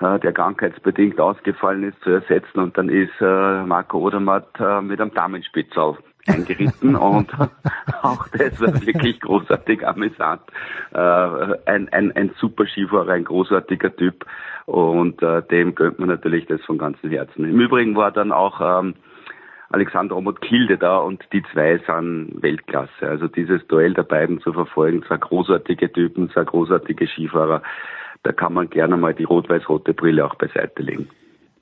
äh, 0.00 0.18
der 0.18 0.32
krankheitsbedingt 0.32 1.20
ausgefallen 1.20 1.84
ist, 1.84 2.00
zu 2.02 2.10
ersetzen 2.10 2.58
und 2.58 2.76
dann 2.76 2.88
ist 2.88 3.12
äh, 3.20 3.62
Marco 3.62 3.98
Odermatt 3.98 4.48
äh, 4.58 4.80
mit 4.80 5.00
einem 5.00 5.14
Damenspitzel 5.14 5.96
eingeritten 6.26 6.96
und 6.96 7.32
auch 8.02 8.26
das 8.28 8.60
war 8.60 8.74
wirklich 8.86 9.20
großartig 9.20 9.86
amüsant. 9.86 10.42
Äh, 10.92 10.98
ein, 10.98 11.88
ein, 11.90 12.12
ein 12.12 12.30
super 12.38 12.66
Skifahrer, 12.66 13.12
ein 13.12 13.24
großartiger 13.24 13.94
Typ 13.96 14.24
und 14.66 15.22
äh, 15.22 15.42
dem 15.42 15.74
gönnt 15.74 15.98
man 15.98 16.08
natürlich 16.08 16.46
das 16.46 16.60
von 16.62 16.78
ganzem 16.78 17.10
Herzen. 17.10 17.44
Im 17.44 17.60
Übrigen 17.60 17.96
war 17.96 18.12
dann 18.12 18.32
auch 18.32 18.60
ähm, 18.60 18.94
Alexander 19.70 20.16
Omot 20.16 20.40
Kilde 20.42 20.76
da 20.76 20.98
und 20.98 21.24
die 21.32 21.42
zwei 21.52 21.78
sind 21.86 22.42
Weltklasse. 22.42 23.08
Also 23.08 23.26
dieses 23.26 23.66
Duell 23.68 23.94
der 23.94 24.02
beiden 24.02 24.40
zu 24.40 24.52
verfolgen, 24.52 25.02
zwei 25.04 25.16
großartige 25.16 25.92
Typen, 25.92 26.30
zwei 26.30 26.44
großartige 26.44 27.06
Skifahrer, 27.06 27.62
da 28.22 28.32
kann 28.32 28.52
man 28.52 28.70
gerne 28.70 28.96
mal 28.96 29.14
die 29.14 29.24
rot-weiß-rote 29.24 29.94
Brille 29.94 30.24
auch 30.24 30.36
beiseite 30.36 30.82
legen. 30.82 31.08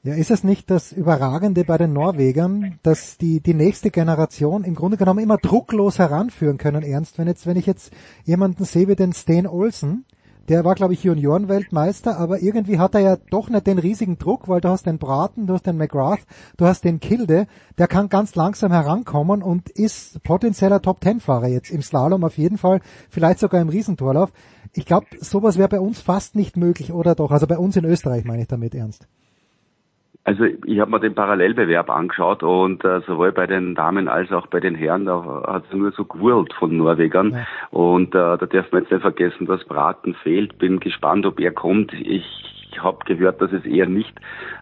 Ja, 0.02 0.14
ist 0.14 0.30
es 0.30 0.44
nicht 0.44 0.70
das 0.70 0.92
Überragende 0.92 1.62
bei 1.62 1.76
den 1.76 1.92
Norwegern, 1.92 2.78
dass 2.82 3.18
die, 3.18 3.40
die 3.40 3.52
nächste 3.52 3.90
Generation 3.90 4.64
im 4.64 4.74
Grunde 4.74 4.96
genommen 4.96 5.22
immer 5.22 5.36
drucklos 5.36 5.98
heranführen 5.98 6.56
können, 6.56 6.82
ernst? 6.82 7.18
Wenn 7.18 7.26
jetzt, 7.26 7.46
wenn 7.46 7.58
ich 7.58 7.66
jetzt 7.66 7.92
jemanden 8.24 8.64
sehe 8.64 8.88
wie 8.88 8.96
den 8.96 9.12
Steen 9.12 9.46
Olsen, 9.46 10.06
der 10.48 10.64
war, 10.64 10.74
glaube 10.74 10.94
ich, 10.94 11.04
Juniorenweltmeister, 11.04 12.18
aber 12.18 12.40
irgendwie 12.40 12.78
hat 12.78 12.94
er 12.94 13.02
ja 13.02 13.16
doch 13.28 13.50
nicht 13.50 13.66
den 13.66 13.78
riesigen 13.78 14.16
Druck, 14.16 14.48
weil 14.48 14.62
du 14.62 14.70
hast 14.70 14.86
den 14.86 14.96
Braten, 14.96 15.46
du 15.46 15.52
hast 15.52 15.66
den 15.66 15.76
McGrath, 15.76 16.20
du 16.56 16.64
hast 16.64 16.82
den 16.82 16.98
Kilde, 16.98 17.46
der 17.76 17.86
kann 17.86 18.08
ganz 18.08 18.34
langsam 18.34 18.72
herankommen 18.72 19.42
und 19.42 19.68
ist 19.68 20.22
potenzieller 20.22 20.80
Top-Ten-Fahrer 20.80 21.48
jetzt 21.48 21.70
im 21.70 21.82
Slalom 21.82 22.24
auf 22.24 22.38
jeden 22.38 22.56
Fall, 22.56 22.80
vielleicht 23.10 23.38
sogar 23.38 23.60
im 23.60 23.68
Riesentorlauf. 23.68 24.32
Ich 24.72 24.86
glaube, 24.86 25.08
sowas 25.20 25.58
wäre 25.58 25.68
bei 25.68 25.80
uns 25.80 26.00
fast 26.00 26.36
nicht 26.36 26.56
möglich, 26.56 26.90
oder 26.90 27.14
doch? 27.14 27.32
Also 27.32 27.46
bei 27.46 27.58
uns 27.58 27.76
in 27.76 27.84
Österreich 27.84 28.24
meine 28.24 28.40
ich 28.40 28.48
damit 28.48 28.74
ernst. 28.74 29.06
Also 30.30 30.44
ich 30.44 30.78
habe 30.78 30.92
mir 30.92 31.00
den 31.00 31.16
Parallelbewerb 31.16 31.90
angeschaut 31.90 32.44
und 32.44 32.84
äh, 32.84 33.00
sowohl 33.00 33.32
bei 33.32 33.48
den 33.48 33.74
Damen 33.74 34.06
als 34.06 34.30
auch 34.30 34.46
bei 34.46 34.60
den 34.60 34.76
Herren, 34.76 35.04
da 35.04 35.42
hat 35.44 35.64
es 35.68 35.76
nur 35.76 35.90
so 35.90 36.04
gewurlt 36.04 36.52
von 36.52 36.76
Norwegern. 36.76 37.32
Ja. 37.32 37.46
Und 37.76 38.14
äh, 38.14 38.38
da 38.38 38.46
darf 38.46 38.70
man 38.70 38.82
jetzt 38.82 38.92
nicht 38.92 39.00
vergessen, 39.00 39.48
dass 39.48 39.64
Braten 39.64 40.14
fehlt. 40.22 40.56
Bin 40.58 40.78
gespannt, 40.78 41.26
ob 41.26 41.40
er 41.40 41.50
kommt. 41.50 41.92
Ich 41.94 42.24
ich 42.70 42.80
habe 42.80 43.04
gehört, 43.04 43.42
dass 43.42 43.50
es 43.50 43.64
eher 43.64 43.86
nicht 43.86 44.14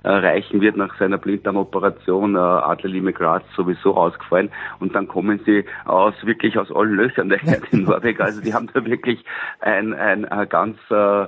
äh, 0.04 0.08
reichen 0.08 0.62
wird 0.62 0.78
nach 0.78 0.98
seiner 0.98 1.18
Blinddarmoperation. 1.18 2.36
Äh, 2.36 2.38
Adler 2.38 3.02
McGrath 3.02 3.44
sowieso 3.54 3.94
ausgefallen 3.94 4.48
und 4.80 4.94
dann 4.94 5.06
kommen 5.06 5.38
sie 5.44 5.66
aus 5.84 6.14
wirklich 6.24 6.56
aus 6.56 6.72
allen 6.74 6.94
Löchern 6.94 7.28
der 7.28 7.40
Herd 7.40 7.64
in 7.72 7.82
Norwegen. 7.82 8.22
Also 8.22 8.40
die 8.40 8.54
haben 8.54 8.70
da 8.72 8.82
wirklich 8.86 9.22
ein, 9.60 9.92
ein, 9.92 10.24
ein 10.24 10.48
ganz 10.48 10.78
äh, 10.88 11.26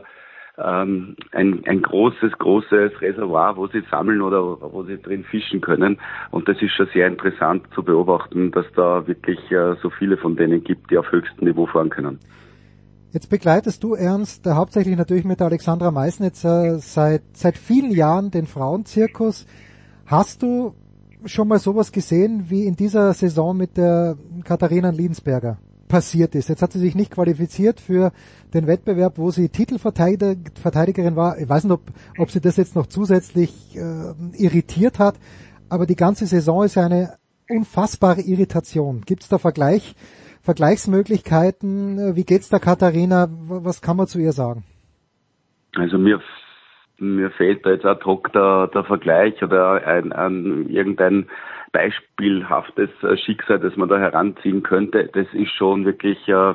ähm, 0.63 1.17
ein, 1.33 1.63
ein 1.67 1.83
großes, 1.83 2.33
großes 2.39 3.01
Reservoir, 3.01 3.57
wo 3.57 3.67
sie 3.67 3.83
sammeln 3.91 4.23
oder 4.23 4.43
wo 4.73 4.83
sie 4.85 4.99
drin 4.99 5.25
fischen 5.25 5.61
können. 5.61 5.99
Und 6.31 6.49
das 6.49 6.61
ist 6.61 6.73
schon 6.73 6.89
sehr 6.93 7.07
interessant 7.07 7.65
zu 7.75 7.83
beobachten, 7.83 8.51
dass 8.51 8.67
da 8.77 9.07
wirklich 9.07 9.39
äh, 9.51 9.77
so 9.83 9.91
viele 9.91 10.17
von 10.17 10.37
denen 10.37 10.63
gibt, 10.63 10.91
die 10.91 10.99
auf 10.99 11.11
höchstem 11.11 11.47
Niveau 11.49 11.67
fahren 11.67 11.91
können. 11.91 12.19
Jetzt 13.13 13.29
begleitest 13.29 13.83
du, 13.83 13.95
Ernst, 13.95 14.47
äh, 14.47 14.51
hauptsächlich 14.51 14.97
natürlich 14.97 15.25
mit 15.25 15.43
Alexandra 15.43 15.91
Meisnitzer 15.91 16.79
seit, 16.79 17.23
seit 17.33 17.59
vielen 17.59 17.91
Jahren 17.91 18.31
den 18.31 18.47
Frauenzirkus. 18.47 19.47
Hast 20.07 20.43
du 20.43 20.75
schon 21.25 21.49
mal 21.49 21.59
sowas 21.59 21.93
gesehen 21.93 22.45
wie 22.49 22.67
in 22.67 22.77
dieser 22.77 23.13
Saison 23.13 23.57
mit 23.57 23.77
der 23.77 24.17
Katharina 24.45 24.91
Liensberger? 24.91 25.59
Passiert 25.91 26.35
ist. 26.35 26.49
Jetzt 26.49 26.63
hat 26.63 26.73
sie 26.73 26.79
sich 26.79 26.95
nicht 26.95 27.11
qualifiziert 27.11 27.81
für 27.81 28.13
den 28.55 28.67
Wettbewerb, 28.67 29.19
wo 29.19 29.31
sie 29.31 29.51
Titelverteidigerin 29.51 31.17
war. 31.17 31.39
Ich 31.39 31.49
weiß 31.49 31.65
nicht, 31.65 31.73
ob, 31.75 31.83
ob 32.17 32.31
sie 32.31 32.41
das 32.41 32.57
jetzt 32.57 32.77
noch 32.77 32.87
zusätzlich 32.87 33.77
äh, 33.77 34.15
irritiert 34.43 34.99
hat, 34.99 35.17
aber 35.69 35.85
die 35.87 35.97
ganze 35.97 36.27
Saison 36.27 36.65
ist 36.65 36.77
ja 36.77 36.87
eine 36.87 37.15
unfassbare 37.51 38.23
Irritation. 38.23 39.03
Gibt 39.05 39.23
es 39.23 39.29
da 39.29 39.39
Vergleich, 39.39 39.95
Vergleichsmöglichkeiten? 40.43 42.17
Wie 42.17 42.25
geht's 42.25 42.49
der 42.49 42.61
Katharina? 42.61 43.29
Was 43.31 43.83
kann 43.83 43.97
man 43.97 44.07
zu 44.07 44.21
ihr 44.21 44.33
sagen? 44.33 44.65
Also 45.77 45.99
mir 45.99 46.21
mir 47.01 47.31
fehlt 47.31 47.65
da 47.65 47.71
jetzt 47.71 47.87
ad 47.87 48.05
hoc 48.05 48.33
der, 48.33 48.69
der 48.69 48.85
Vergleich 48.85 49.43
oder 49.43 49.87
ein, 49.87 50.13
ein 50.13 50.69
irgendein 50.69 51.29
beispielhaftes 51.73 52.91
Schicksal, 53.25 53.59
das 53.59 53.77
man 53.77 53.89
da 53.89 53.99
heranziehen 53.99 54.63
könnte. 54.63 55.09
Das 55.13 55.27
ist 55.33 55.53
schon 55.53 55.85
wirklich 55.85 56.29
äh, 56.29 56.55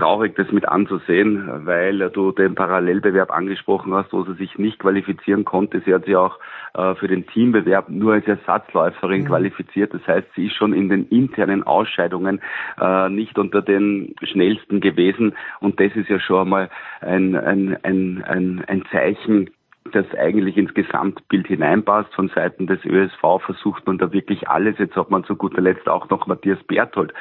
traurig, 0.00 0.34
das 0.36 0.50
mit 0.50 0.66
anzusehen, 0.66 1.66
weil 1.66 2.10
du 2.10 2.32
den 2.32 2.54
Parallelbewerb 2.54 3.30
angesprochen 3.30 3.92
hast, 3.92 4.12
wo 4.12 4.24
sie 4.24 4.34
sich 4.34 4.58
nicht 4.58 4.78
qualifizieren 4.78 5.44
konnte. 5.44 5.82
Sie 5.84 5.92
hat 5.92 6.06
sich 6.06 6.16
auch 6.16 6.38
äh, 6.74 6.94
für 6.94 7.08
den 7.08 7.26
Teambewerb 7.26 7.88
nur 7.90 8.14
als 8.14 8.26
Ersatzläuferin 8.26 9.22
mhm. 9.22 9.26
qualifiziert. 9.26 9.92
Das 9.92 10.06
heißt, 10.06 10.26
sie 10.34 10.46
ist 10.46 10.54
schon 10.54 10.72
in 10.72 10.88
den 10.88 11.06
internen 11.08 11.62
Ausscheidungen 11.62 12.40
äh, 12.80 13.08
nicht 13.10 13.38
unter 13.38 13.62
den 13.62 14.14
schnellsten 14.22 14.80
gewesen. 14.80 15.36
Und 15.60 15.78
das 15.80 15.94
ist 15.94 16.08
ja 16.08 16.18
schon 16.18 16.42
einmal 16.42 16.70
ein, 17.00 17.36
ein, 17.36 17.76
ein, 17.82 18.24
ein, 18.24 18.64
ein 18.66 18.84
Zeichen 18.90 19.50
das 19.90 20.06
eigentlich 20.14 20.56
ins 20.56 20.74
Gesamtbild 20.74 21.46
hineinpasst. 21.46 22.14
Von 22.14 22.28
Seiten 22.28 22.66
des 22.66 22.84
ÖSV 22.84 23.40
versucht 23.44 23.86
man 23.86 23.98
da 23.98 24.12
wirklich 24.12 24.48
alles. 24.48 24.78
Jetzt 24.78 24.96
hat 24.96 25.10
man 25.10 25.24
zu 25.24 25.36
guter 25.36 25.60
Letzt 25.60 25.88
auch 25.88 26.08
noch 26.10 26.26
Matthias 26.26 26.62
Berthold 26.64 27.12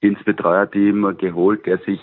ins 0.00 0.22
Betreuerteam 0.24 1.16
geholt, 1.18 1.66
der 1.66 1.78
sich 1.78 2.00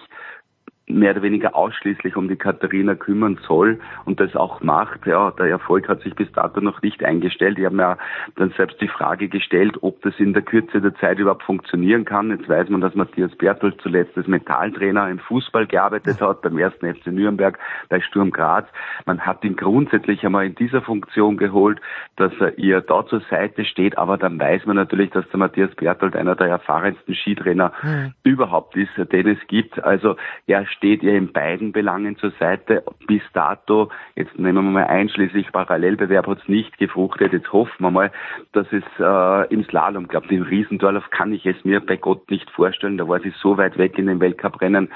mehr 0.87 1.11
oder 1.11 1.23
weniger 1.23 1.55
ausschließlich 1.55 2.15
um 2.15 2.27
die 2.27 2.35
Katharina 2.35 2.95
kümmern 2.95 3.39
soll 3.47 3.79
und 4.05 4.19
das 4.19 4.35
auch 4.35 4.61
macht. 4.61 5.05
Ja, 5.07 5.31
der 5.31 5.47
Erfolg 5.47 5.89
hat 5.89 6.01
sich 6.01 6.13
bis 6.13 6.31
dato 6.31 6.61
noch 6.61 6.81
nicht 6.83 7.03
eingestellt. 7.03 7.57
Ich 7.57 7.65
habe 7.65 7.75
mir 7.75 7.97
dann 8.35 8.51
selbst 8.51 8.79
die 8.81 8.87
Frage 8.87 9.27
gestellt, 9.27 9.77
ob 9.81 10.01
das 10.03 10.13
in 10.19 10.33
der 10.33 10.43
Kürze 10.43 10.81
der 10.81 10.93
Zeit 10.95 11.17
überhaupt 11.17 11.43
funktionieren 11.43 12.05
kann. 12.05 12.29
Jetzt 12.29 12.47
weiß 12.47 12.69
man, 12.69 12.81
dass 12.81 12.93
Matthias 12.93 13.35
Berthold 13.35 13.81
zuletzt 13.81 14.15
als 14.15 14.27
Mentaltrainer 14.27 15.09
im 15.09 15.17
Fußball 15.19 15.65
gearbeitet 15.65 16.21
hat, 16.21 16.43
beim 16.43 16.57
ersten 16.57 16.93
FC 16.93 17.07
Nürnberg, 17.07 17.57
bei 17.89 17.99
Sturm 18.01 18.31
Graz. 18.31 18.67
Man 19.05 19.21
hat 19.21 19.43
ihn 19.43 19.55
grundsätzlich 19.55 20.23
einmal 20.23 20.45
in 20.45 20.55
dieser 20.55 20.83
Funktion 20.83 21.37
geholt, 21.37 21.81
dass 22.15 22.31
er 22.39 22.59
ihr 22.59 22.81
da 22.81 23.05
zur 23.07 23.21
Seite 23.31 23.65
steht, 23.65 23.97
aber 23.97 24.17
dann 24.17 24.39
weiß 24.39 24.67
man 24.67 24.75
natürlich, 24.75 25.09
dass 25.09 25.27
der 25.29 25.39
Matthias 25.39 25.73
Berthold 25.73 26.15
einer 26.15 26.35
der 26.35 26.47
erfahrensten 26.47 27.15
Skitrainer 27.15 27.73
mhm. 27.81 28.13
überhaupt 28.23 28.75
ist, 28.75 28.91
den 28.97 29.27
es 29.27 29.39
gibt. 29.47 29.83
Also 29.83 30.15
er 30.45 30.67
steht 30.77 31.03
ihr 31.03 31.15
in 31.15 31.31
beiden 31.31 31.71
Belangen 31.71 32.17
zur 32.17 32.31
Seite. 32.39 32.83
Bis 33.07 33.21
dato, 33.33 33.89
jetzt 34.15 34.37
nehmen 34.37 34.65
wir 34.65 34.71
mal 34.71 34.87
einschließlich 34.87 35.51
Parallelbewerb, 35.51 36.27
hat 36.27 36.41
es 36.41 36.47
nicht 36.47 36.77
gefruchtet. 36.77 37.33
Jetzt 37.33 37.51
hoffen 37.51 37.83
wir 37.83 37.91
mal, 37.91 38.11
dass 38.51 38.67
es 38.71 38.83
äh, 38.99 39.53
im 39.53 39.63
Slalom 39.65 40.07
klappt. 40.07 40.31
Im 40.31 40.43
Riesendorlauf 40.43 41.09
kann 41.09 41.33
ich 41.33 41.45
es 41.45 41.63
mir 41.63 41.79
bei 41.79 41.97
Gott 41.97 42.29
nicht 42.29 42.49
vorstellen. 42.51 42.97
Da 42.97 43.07
war 43.07 43.19
sie 43.19 43.33
so 43.41 43.57
weit 43.57 43.77
weg 43.77 43.97
in 43.97 44.07
den 44.07 44.19
Weltcuprennen, 44.19 44.89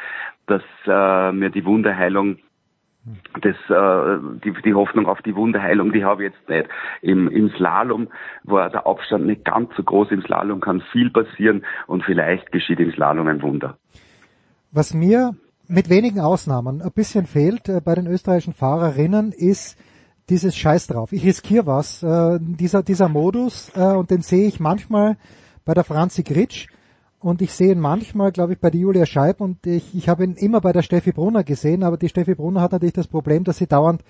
dass 0.47 0.63
äh, 0.85 1.31
mir 1.31 1.49
die 1.49 1.65
Wunderheilung 1.65 2.37
das, 3.41 3.55
äh, 3.69 4.19
die, 4.43 4.53
die 4.63 4.73
Hoffnung 4.73 5.07
auf 5.07 5.21
die 5.21 5.35
Wunderheilung, 5.35 5.93
die 5.93 6.03
habe 6.03 6.25
ich 6.25 6.33
jetzt 6.33 6.49
nicht. 6.49 6.69
Im, 7.01 7.27
Im 7.29 7.49
Slalom 7.51 8.09
war 8.43 8.69
der 8.69 8.85
Abstand 8.85 9.25
nicht 9.25 9.45
ganz 9.45 9.69
so 9.75 9.83
groß. 9.83 10.11
Im 10.11 10.21
Slalom 10.21 10.59
kann 10.59 10.81
viel 10.91 11.09
passieren 11.09 11.65
und 11.87 12.03
vielleicht 12.03 12.51
geschieht 12.51 12.79
im 12.79 12.91
Slalom 12.91 13.27
ein 13.27 13.41
Wunder. 13.41 13.77
Was 14.71 14.93
mir 14.93 15.33
mit 15.69 15.87
wenigen 15.89 16.19
Ausnahmen 16.19 16.81
ein 16.81 16.91
bisschen 16.91 17.27
fehlt 17.27 17.69
äh, 17.69 17.79
bei 17.79 17.95
den 17.95 18.07
österreichischen 18.07 18.53
Fahrerinnen, 18.53 19.31
ist 19.31 19.77
dieses 20.27 20.55
Scheiß 20.55 20.87
drauf. 20.87 21.13
Ich 21.13 21.23
riskiere 21.23 21.67
was. 21.67 22.03
Äh, 22.03 22.39
dieser, 22.41 22.83
dieser 22.83 23.07
Modus, 23.07 23.71
äh, 23.75 23.93
und 23.93 24.09
den 24.11 24.21
sehe 24.21 24.47
ich 24.47 24.59
manchmal 24.59 25.17
bei 25.65 25.73
der 25.75 25.83
Franzi 25.83 26.23
Gritsch 26.23 26.67
und 27.19 27.41
ich 27.41 27.53
sehe 27.53 27.71
ihn 27.71 27.79
manchmal, 27.79 28.31
glaube 28.31 28.53
ich, 28.53 28.59
bei 28.59 28.71
der 28.71 28.81
Julia 28.81 29.05
Scheib 29.05 29.41
und 29.41 29.65
ich, 29.67 29.93
ich 29.93 30.09
habe 30.09 30.23
ihn 30.23 30.33
immer 30.33 30.59
bei 30.59 30.73
der 30.73 30.81
Steffi 30.81 31.11
Brunner 31.11 31.43
gesehen, 31.43 31.83
aber 31.83 31.97
die 31.97 32.09
Steffi 32.09 32.33
Brunner 32.33 32.61
hat 32.61 32.71
natürlich 32.71 32.93
das 32.93 33.07
Problem, 33.07 33.43
dass 33.43 33.57
sie 33.57 33.67
dauernd 33.67 34.03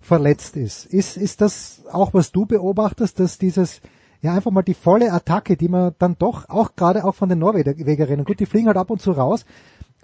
verletzt 0.00 0.56
ist. 0.56 0.84
Ist, 0.84 1.16
ist 1.16 1.40
das 1.40 1.82
auch, 1.90 2.12
was 2.12 2.30
du 2.30 2.44
beobachtest, 2.44 3.18
dass 3.20 3.38
dieses, 3.38 3.80
ja, 4.20 4.34
einfach 4.34 4.50
mal 4.50 4.62
die 4.62 4.74
volle 4.74 5.12
Attacke, 5.12 5.56
die 5.56 5.68
man 5.68 5.94
dann 5.98 6.16
doch, 6.18 6.48
auch 6.50 6.76
gerade 6.76 7.04
auch 7.04 7.14
von 7.14 7.30
den 7.30 7.38
Norwegerinnen, 7.38 8.26
gut, 8.26 8.40
die 8.40 8.46
fliegen 8.46 8.66
halt 8.66 8.76
ab 8.76 8.90
und 8.90 9.00
zu 9.00 9.12
raus, 9.12 9.46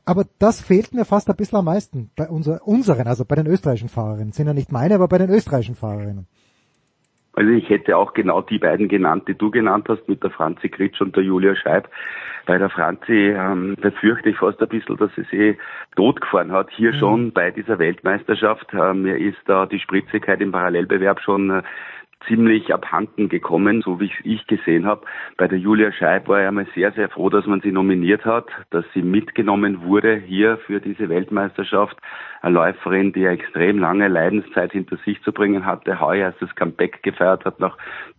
aber 0.05 0.25
das 0.39 0.61
fehlt 0.61 0.93
mir 0.95 1.05
fast 1.05 1.31
ein 1.31 1.37
bisschen 1.37 1.59
am 1.59 1.65
meisten 1.65 2.11
bei 2.17 2.29
unser, 2.29 2.67
unseren, 2.67 3.07
also 3.07 3.25
bei 3.25 3.37
den 3.37 3.47
österreichischen 3.47 3.89
Fahrerinnen. 3.89 4.33
Sind 4.33 4.47
ja 4.47 4.55
nicht 4.55 4.73
meine, 4.73 4.95
aber 4.95 5.09
bei 5.09 5.19
den 5.19 5.31
österreichischen 5.31 5.77
Fahrerinnen. 5.77 6.27
Also 7.35 7.51
ich 7.51 7.69
hätte 7.71 7.97
auch 7.97 8.13
genau 8.13 8.43
die 8.43 8.59
beiden 8.59 8.89
genannt, 8.89 9.25
die 9.27 9.35
du 9.35 9.51
genannt 9.51 9.87
hast, 9.89 10.07
mit 10.07 10.23
der 10.23 10.31
Franzi 10.31 10.69
Kritsch 10.69 11.01
und 11.01 11.17
der 11.17 11.23
Julia 11.23 11.57
Scheib. 11.57 11.89
Bei 12.45 12.59
der 12.59 12.69
Franzi 12.69 13.35
ähm, 13.35 13.77
befürchte 13.81 14.29
ich 14.29 14.37
fast 14.37 14.61
ein 14.61 14.69
bisschen, 14.69 14.97
dass 14.97 15.11
sie 15.15 15.23
sich 15.23 15.57
totgefahren 15.97 16.53
hat. 16.53 16.69
Hier 16.71 16.93
mhm. 16.93 16.99
schon 16.99 17.33
bei 17.33 17.51
dieser 17.51 17.79
Weltmeisterschaft. 17.79 18.67
Äh, 18.75 18.93
mir 18.93 19.17
ist 19.17 19.39
da 19.47 19.65
die 19.65 19.79
Spritzigkeit 19.79 20.41
im 20.41 20.53
Parallelbewerb 20.53 21.21
schon 21.21 21.51
äh, 21.51 21.63
ziemlich 22.27 22.73
abhanden 22.73 23.29
gekommen, 23.29 23.83
so 23.83 24.01
wie 24.01 24.11
ich 24.25 24.47
gesehen 24.47 24.87
habe. 24.87 25.03
Bei 25.37 25.49
der 25.49 25.59
Julia 25.59 25.93
Scheib 25.93 26.29
war 26.29 26.41
ich 26.41 26.49
einmal 26.49 26.67
sehr, 26.75 26.93
sehr 26.93 27.09
froh, 27.09 27.29
dass 27.31 27.47
man 27.47 27.61
sie 27.61 27.73
nominiert 27.73 28.25
hat, 28.25 28.47
dass 28.71 28.85
sie 28.95 29.03
mitgenommen 29.03 29.83
wurde 29.83 30.17
hier 30.17 30.59
für 30.67 30.81
diese 30.81 31.09
Weltmeisterschaft. 31.09 31.97
Eine 32.41 32.55
Läuferin, 32.55 33.13
die 33.13 33.27
eine 33.27 33.39
extrem 33.39 33.79
lange 33.79 34.09
Leidenszeit 34.09 34.73
hinter 34.73 34.97
sich 35.05 35.23
zu 35.23 35.33
bringen 35.33 35.65
hatte, 35.65 36.01
heuer 36.01 36.23
erst 36.23 36.41
das 36.41 36.55
Comeback 36.55 37.03
gefeiert 37.03 37.45
hat 37.45 37.61
nach 37.61 37.77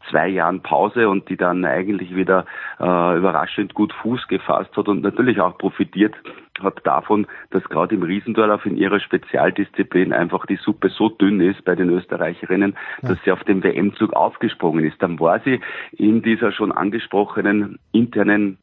zwei 0.09 0.27
Jahren 0.27 0.61
Pause 0.61 1.09
und 1.09 1.29
die 1.29 1.37
dann 1.37 1.65
eigentlich 1.65 2.15
wieder 2.15 2.45
äh, 2.79 3.17
überraschend 3.17 3.73
gut 3.73 3.93
Fuß 3.93 4.27
gefasst 4.27 4.75
hat 4.75 4.87
und 4.87 5.01
natürlich 5.01 5.39
auch 5.39 5.57
profitiert 5.57 6.15
hat 6.61 6.85
davon, 6.85 7.27
dass 7.49 7.63
gerade 7.65 7.95
im 7.95 8.03
Riesendorlauf 8.03 8.65
in 8.65 8.77
ihrer 8.77 8.99
Spezialdisziplin 8.99 10.13
einfach 10.13 10.45
die 10.45 10.57
Suppe 10.57 10.89
so 10.89 11.09
dünn 11.09 11.41
ist 11.41 11.63
bei 11.65 11.75
den 11.75 11.89
Österreicherinnen, 11.89 12.75
dass 13.01 13.17
sie 13.23 13.31
auf 13.31 13.43
dem 13.43 13.63
WM-Zug 13.63 14.13
aufgesprungen 14.13 14.85
ist. 14.85 15.01
Dann 15.01 15.19
war 15.19 15.39
sie 15.39 15.59
in 15.91 16.21
dieser 16.21 16.51
schon 16.51 16.71
angesprochenen 16.71 17.79
internen 17.91 18.57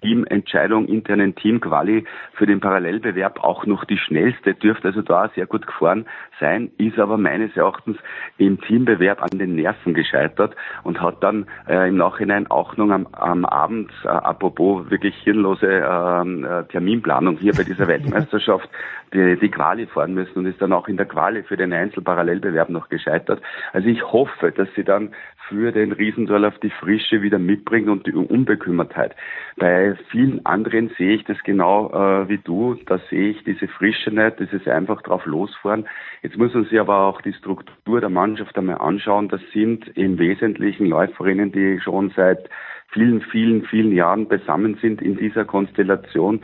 Teamentscheidung, 0.00 0.88
internen 0.88 1.34
Teamquali 1.36 2.04
für 2.34 2.46
den 2.46 2.60
Parallelbewerb 2.60 3.42
auch 3.42 3.66
noch 3.66 3.84
die 3.84 3.98
schnellste, 3.98 4.54
dürfte 4.54 4.88
also 4.88 5.02
da 5.02 5.30
sehr 5.34 5.46
gut 5.46 5.66
gefahren 5.66 6.06
sein, 6.40 6.70
ist 6.76 6.98
aber 6.98 7.16
meines 7.16 7.56
Erachtens 7.56 7.96
im 8.36 8.60
Teambewerb 8.60 9.22
an 9.22 9.38
den 9.38 9.54
Nerven 9.54 9.94
gescheitert 9.94 10.54
und 10.82 11.00
hat 11.00 11.22
dann 11.22 11.46
äh, 11.68 11.88
im 11.88 11.96
Nachhinein 11.96 12.50
auch 12.50 12.76
noch 12.76 12.90
am, 12.90 13.06
am 13.12 13.44
Abend, 13.44 13.92
äh, 14.04 14.08
apropos 14.08 14.90
wirklich 14.90 15.14
hirnlose 15.22 15.66
ähm, 15.66 16.44
äh, 16.44 16.64
Terminplanung 16.64 17.38
hier 17.38 17.52
bei 17.54 17.62
dieser 17.62 17.86
Weltmeisterschaft, 17.88 18.68
die, 19.14 19.38
die 19.38 19.50
Quali 19.50 19.86
fahren 19.86 20.14
müssen 20.14 20.38
und 20.38 20.46
ist 20.46 20.60
dann 20.60 20.72
auch 20.72 20.88
in 20.88 20.96
der 20.96 21.06
Quali 21.06 21.44
für 21.44 21.56
den 21.56 21.72
Einzelparallelbewerb 21.72 22.68
noch 22.70 22.88
gescheitert. 22.88 23.40
Also 23.72 23.88
ich 23.88 24.02
hoffe, 24.02 24.52
dass 24.52 24.68
sie 24.74 24.84
dann 24.84 25.14
für 25.48 25.72
den 25.72 25.92
Riesendorlauf 25.92 26.58
die 26.58 26.70
Frische 26.70 27.22
wieder 27.22 27.38
mitbringt 27.38 27.88
und 27.88 28.06
die 28.06 28.12
Unbekümmertheit. 28.12 29.14
Bei 29.56 29.94
vielen 30.10 30.44
anderen 30.44 30.90
sehe 30.98 31.16
ich 31.16 31.24
das 31.24 31.38
genau 31.44 31.90
äh, 31.90 32.28
wie 32.28 32.38
du. 32.38 32.76
Da 32.86 32.98
sehe 33.10 33.30
ich 33.30 33.44
diese 33.44 33.68
Frische 33.68 34.10
nicht, 34.10 34.40
dieses 34.40 34.66
einfach 34.66 35.02
drauf 35.02 35.24
losfahren. 35.26 35.86
Jetzt 36.22 36.36
muss 36.36 36.54
man 36.54 36.64
sich 36.64 36.78
aber 36.80 37.06
auch 37.06 37.20
die 37.20 37.32
Struktur 37.32 38.00
der 38.00 38.10
Mannschaft 38.10 38.56
einmal 38.58 38.78
anschauen. 38.78 39.28
Das 39.28 39.40
sind 39.52 39.88
im 39.96 40.18
Wesentlichen 40.18 40.86
Läuferinnen, 40.86 41.52
die 41.52 41.80
schon 41.80 42.10
seit 42.16 42.48
vielen, 42.92 43.20
vielen, 43.20 43.64
vielen 43.64 43.92
Jahren 43.92 44.28
beisammen 44.28 44.78
sind 44.80 45.02
in 45.02 45.16
dieser 45.16 45.44
Konstellation. 45.44 46.40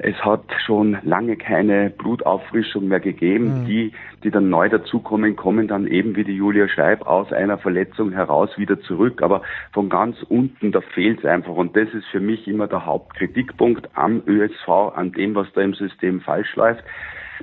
Es 0.00 0.14
hat 0.24 0.44
schon 0.64 0.96
lange 1.02 1.36
keine 1.36 1.90
Blutauffrischung 1.90 2.86
mehr 2.86 3.00
gegeben. 3.00 3.62
Mhm. 3.62 3.66
Die, 3.66 3.92
die 4.22 4.30
dann 4.30 4.48
neu 4.48 4.68
dazukommen, 4.68 5.34
kommen 5.34 5.66
dann 5.66 5.86
eben 5.86 6.14
wie 6.14 6.24
die 6.24 6.36
Julia 6.36 6.68
Scheib 6.68 7.06
aus 7.06 7.32
einer 7.32 7.58
Verletzung 7.58 8.12
heraus 8.12 8.50
wieder 8.56 8.80
zurück. 8.80 9.22
Aber 9.22 9.42
von 9.72 9.88
ganz 9.88 10.16
unten, 10.28 10.70
da 10.70 10.80
fehlt 10.80 11.18
es 11.18 11.24
einfach. 11.24 11.54
Und 11.54 11.76
das 11.76 11.88
ist 11.92 12.06
für 12.06 12.20
mich 12.20 12.46
immer 12.46 12.68
der 12.68 12.86
Hauptkritikpunkt 12.86 13.88
am 13.94 14.22
ÖSV, 14.26 14.68
an 14.68 15.12
dem, 15.12 15.34
was 15.34 15.52
da 15.54 15.62
im 15.62 15.74
System 15.74 16.20
falsch 16.20 16.54
läuft. 16.54 16.84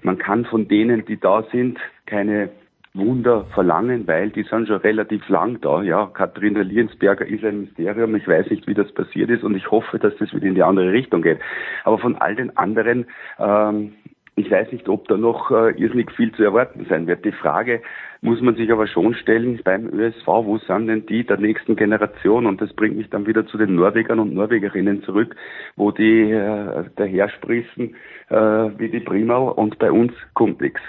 Man 0.02 0.18
kann 0.18 0.46
von 0.46 0.68
denen, 0.68 1.06
die 1.06 1.20
da 1.20 1.44
sind, 1.52 1.78
keine 2.06 2.50
Wunder 2.96 3.46
verlangen, 3.54 4.08
weil 4.08 4.30
die 4.30 4.44
sind 4.44 4.68
schon 4.68 4.78
relativ 4.78 5.28
lang 5.30 5.60
da. 5.62 5.84
Ja, 5.84 6.08
Katharina 6.08 6.62
Liensberger 6.62 7.26
ist 7.26 7.44
ein 7.44 7.62
Mysterium. 7.62 8.16
Ich 8.16 8.28
weiß 8.28 8.50
nicht, 8.50 8.68
wie 8.68 8.74
das 8.74 8.92
passiert 8.94 9.30
ist 9.30 9.44
und 9.44 9.56
ich 9.56 9.70
hoffe, 9.70 10.00
dass 10.00 10.16
das 10.18 10.34
wieder 10.34 10.48
in 10.48 10.56
die 10.56 10.64
andere 10.64 10.92
Richtung 10.92 11.22
geht. 11.22 11.40
Aber 11.84 11.98
von 11.98 12.16
all 12.16 12.36
den 12.36 12.56
anderen, 12.58 13.06
ähm, 13.38 13.94
ich 14.38 14.50
weiß 14.50 14.72
nicht, 14.72 14.90
ob 14.90 15.08
da 15.08 15.18
noch 15.18 15.52
äh, 15.52 15.72
irrsinnig 15.72 16.12
viel 16.12 16.32
zu 16.34 16.44
erwarten 16.44 16.86
sein 16.90 17.08
wird. 17.08 17.24
Die 17.24 17.32
Frage 17.32 17.82
muss 18.22 18.42
man 18.42 18.56
sich 18.56 18.72
aber 18.72 18.88
schon 18.88 19.14
stellen 19.14 19.60
beim 19.64 19.88
ÖSV, 19.88 20.28
wo 20.28 20.58
sind 20.58 20.88
denn 20.88 21.06
die 21.06 21.26
der 21.26 21.38
nächsten 21.38 21.76
Generation? 21.76 22.46
Und 22.46 22.62
das 22.62 22.74
bringt 22.74 22.98
mich 22.98 23.10
dann 23.10 23.28
wieder 23.28 23.46
zu 23.46 23.58
den 23.58 23.76
Norwegern 23.76 24.20
und 24.20 24.34
Norwegerinnen 24.34 25.04
zurück, 25.04 25.36
wo 25.76 25.92
die 25.92 26.32
äh, 26.32 26.86
dahersprießen 26.96 27.96
äh, 28.30 28.36
wie 28.36 28.90
die 28.90 29.00
Primau 29.00 29.52
und 29.52 29.80
bei 29.80 29.92
uns 29.92 30.14
kommt 30.34 30.60
nichts. 30.62 30.82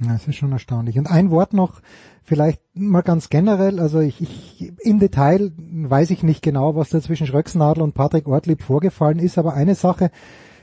Das 0.00 0.28
ist 0.28 0.36
schon 0.36 0.52
erstaunlich. 0.52 0.98
Und 0.98 1.10
ein 1.10 1.30
Wort 1.30 1.52
noch, 1.52 1.80
vielleicht 2.22 2.60
mal 2.74 3.02
ganz 3.02 3.30
generell, 3.30 3.80
also 3.80 3.98
ich, 4.00 4.20
ich 4.20 4.72
im 4.80 5.00
Detail 5.00 5.52
weiß 5.56 6.10
ich 6.10 6.22
nicht 6.22 6.42
genau, 6.42 6.76
was 6.76 6.90
da 6.90 7.00
zwischen 7.00 7.26
Schröcksnadel 7.26 7.82
und 7.82 7.94
Patrick 7.94 8.28
Ortlieb 8.28 8.62
vorgefallen 8.62 9.18
ist, 9.18 9.38
aber 9.38 9.54
eine 9.54 9.74
Sache 9.74 10.10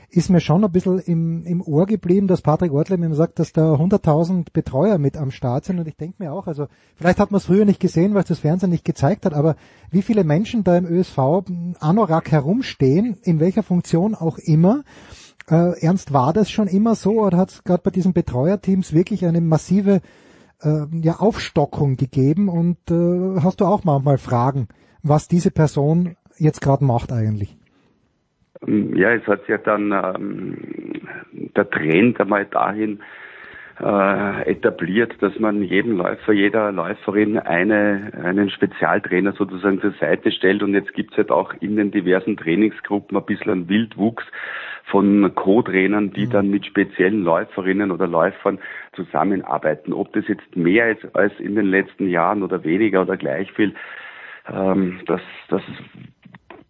ist 0.08 0.30
mir 0.30 0.40
schon 0.40 0.64
ein 0.64 0.72
bisschen 0.72 0.98
im, 1.00 1.44
im 1.44 1.60
Ohr 1.60 1.84
geblieben, 1.84 2.28
dass 2.28 2.40
Patrick 2.40 2.72
Ortlieb 2.72 3.00
ihm 3.00 3.14
sagt, 3.14 3.38
dass 3.38 3.52
da 3.52 3.74
100.000 3.74 4.46
Betreuer 4.52 4.98
mit 4.98 5.16
am 5.16 5.30
Start 5.30 5.64
sind 5.64 5.78
und 5.78 5.88
ich 5.88 5.96
denke 5.96 6.22
mir 6.22 6.32
auch, 6.32 6.46
also 6.46 6.68
vielleicht 6.94 7.18
hat 7.18 7.30
man 7.30 7.38
es 7.38 7.46
früher 7.46 7.64
nicht 7.64 7.80
gesehen, 7.80 8.14
weil 8.14 8.22
es 8.22 8.28
das 8.28 8.38
Fernsehen 8.38 8.70
nicht 8.70 8.84
gezeigt 8.84 9.26
hat, 9.26 9.34
aber 9.34 9.56
wie 9.90 10.02
viele 10.02 10.24
Menschen 10.24 10.64
da 10.64 10.76
im 10.78 10.86
ÖSV 10.86 11.18
Anorak 11.80 12.30
herumstehen, 12.30 13.18
in 13.22 13.40
welcher 13.40 13.62
Funktion 13.62 14.14
auch 14.14 14.38
immer, 14.38 14.84
äh, 15.48 15.80
Ernst, 15.80 16.12
war 16.12 16.32
das 16.32 16.50
schon 16.50 16.68
immer 16.68 16.94
so 16.94 17.20
oder 17.20 17.38
hat 17.38 17.50
es 17.50 17.64
gerade 17.64 17.82
bei 17.82 17.90
diesen 17.90 18.12
Betreuerteams 18.12 18.94
wirklich 18.94 19.24
eine 19.24 19.40
massive 19.40 20.00
äh, 20.62 20.86
ja, 21.02 21.14
Aufstockung 21.18 21.96
gegeben 21.96 22.48
und 22.48 22.78
äh, 22.90 23.40
hast 23.42 23.60
du 23.60 23.64
auch 23.64 23.84
manchmal 23.84 24.18
Fragen, 24.18 24.68
was 25.02 25.28
diese 25.28 25.50
Person 25.50 26.16
jetzt 26.38 26.60
gerade 26.60 26.84
macht 26.84 27.12
eigentlich? 27.12 27.56
Ja, 28.66 29.12
es 29.12 29.26
hat 29.26 29.40
sich 29.40 29.50
ja 29.50 29.58
dann 29.58 29.92
ähm, 29.92 30.56
der 31.54 31.68
Trend 31.70 32.20
einmal 32.20 32.46
dahin 32.46 33.00
äh, 33.80 34.50
etabliert, 34.50 35.14
dass 35.20 35.38
man 35.38 35.62
jedem 35.62 35.98
Läufer, 35.98 36.32
jeder 36.32 36.72
Läuferin 36.72 37.38
eine, 37.38 38.12
einen 38.22 38.48
Spezialtrainer 38.50 39.32
sozusagen 39.32 39.80
zur 39.80 39.92
Seite 40.00 40.32
stellt. 40.32 40.62
Und 40.62 40.72
jetzt 40.72 40.94
gibt's 40.94 41.16
halt 41.16 41.30
auch 41.30 41.52
in 41.60 41.76
den 41.76 41.90
diversen 41.90 42.36
Trainingsgruppen 42.36 43.16
ein 43.16 43.26
bisschen 43.26 43.52
einen 43.52 43.68
Wildwuchs 43.68 44.24
von 44.86 45.34
Co-Trainern, 45.34 46.12
die 46.12 46.26
mhm. 46.26 46.30
dann 46.30 46.50
mit 46.50 46.64
speziellen 46.64 47.22
Läuferinnen 47.22 47.90
oder 47.90 48.06
Läufern 48.06 48.58
zusammenarbeiten. 48.94 49.92
Ob 49.92 50.12
das 50.12 50.28
jetzt 50.28 50.56
mehr 50.56 50.90
ist 50.90 51.14
als 51.14 51.32
in 51.40 51.56
den 51.56 51.66
letzten 51.66 52.08
Jahren 52.08 52.42
oder 52.42 52.62
weniger 52.64 53.02
oder 53.02 53.16
gleich 53.16 53.50
viel, 53.52 53.74
ähm, 54.48 55.00
das, 55.06 55.20
das 55.48 55.62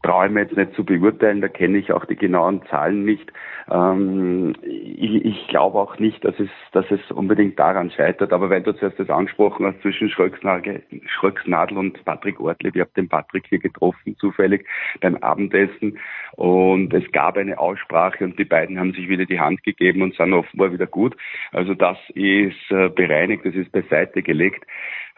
traue 0.02 0.26
ich 0.26 0.32
mir 0.32 0.42
jetzt 0.42 0.56
nicht 0.56 0.74
zu 0.74 0.84
beurteilen, 0.84 1.40
da 1.40 1.48
kenne 1.48 1.78
ich 1.78 1.92
auch 1.92 2.04
die 2.04 2.16
genauen 2.16 2.62
Zahlen 2.70 3.04
nicht. 3.04 3.32
Ähm, 3.70 4.54
ich, 4.62 5.24
ich 5.24 5.48
glaube 5.48 5.78
auch 5.78 5.98
nicht, 5.98 6.24
dass 6.24 6.38
es, 6.38 6.48
dass 6.72 6.84
es 6.90 7.00
unbedingt 7.10 7.58
daran 7.58 7.90
scheitert, 7.90 8.32
aber 8.32 8.48
weil 8.48 8.62
du 8.62 8.72
zuerst 8.72 8.98
das 8.98 9.10
angesprochen 9.10 9.66
hast 9.66 9.80
zwischen 9.82 10.08
Schröcksnadel, 10.08 10.82
Schröcksnadel 11.06 11.78
und 11.78 12.04
Patrick 12.04 12.38
Ortlieb, 12.40 12.76
ich 12.76 12.80
habe 12.80 12.92
den 12.96 13.08
Patrick 13.08 13.46
hier 13.48 13.58
getroffen, 13.58 14.16
zufällig 14.18 14.66
beim 15.00 15.16
Abendessen 15.16 15.98
und 16.36 16.94
es 16.94 17.10
gab 17.10 17.36
eine 17.36 17.58
Aussprache 17.58 18.24
und 18.24 18.38
die 18.38 18.44
beiden 18.44 18.78
haben 18.78 18.92
sich 18.92 19.08
wieder 19.08 19.24
die 19.24 19.40
Hand 19.40 19.62
gegeben 19.64 20.02
und 20.02 20.14
sind 20.14 20.32
offenbar 20.32 20.72
wieder 20.72 20.86
gut. 20.86 21.16
Also 21.50 21.74
das 21.74 21.98
ist 22.14 22.70
äh, 22.70 22.88
bereinigt, 22.88 23.44
das 23.44 23.54
ist 23.54 23.72
beiseite 23.72 24.22
gelegt. 24.22 24.64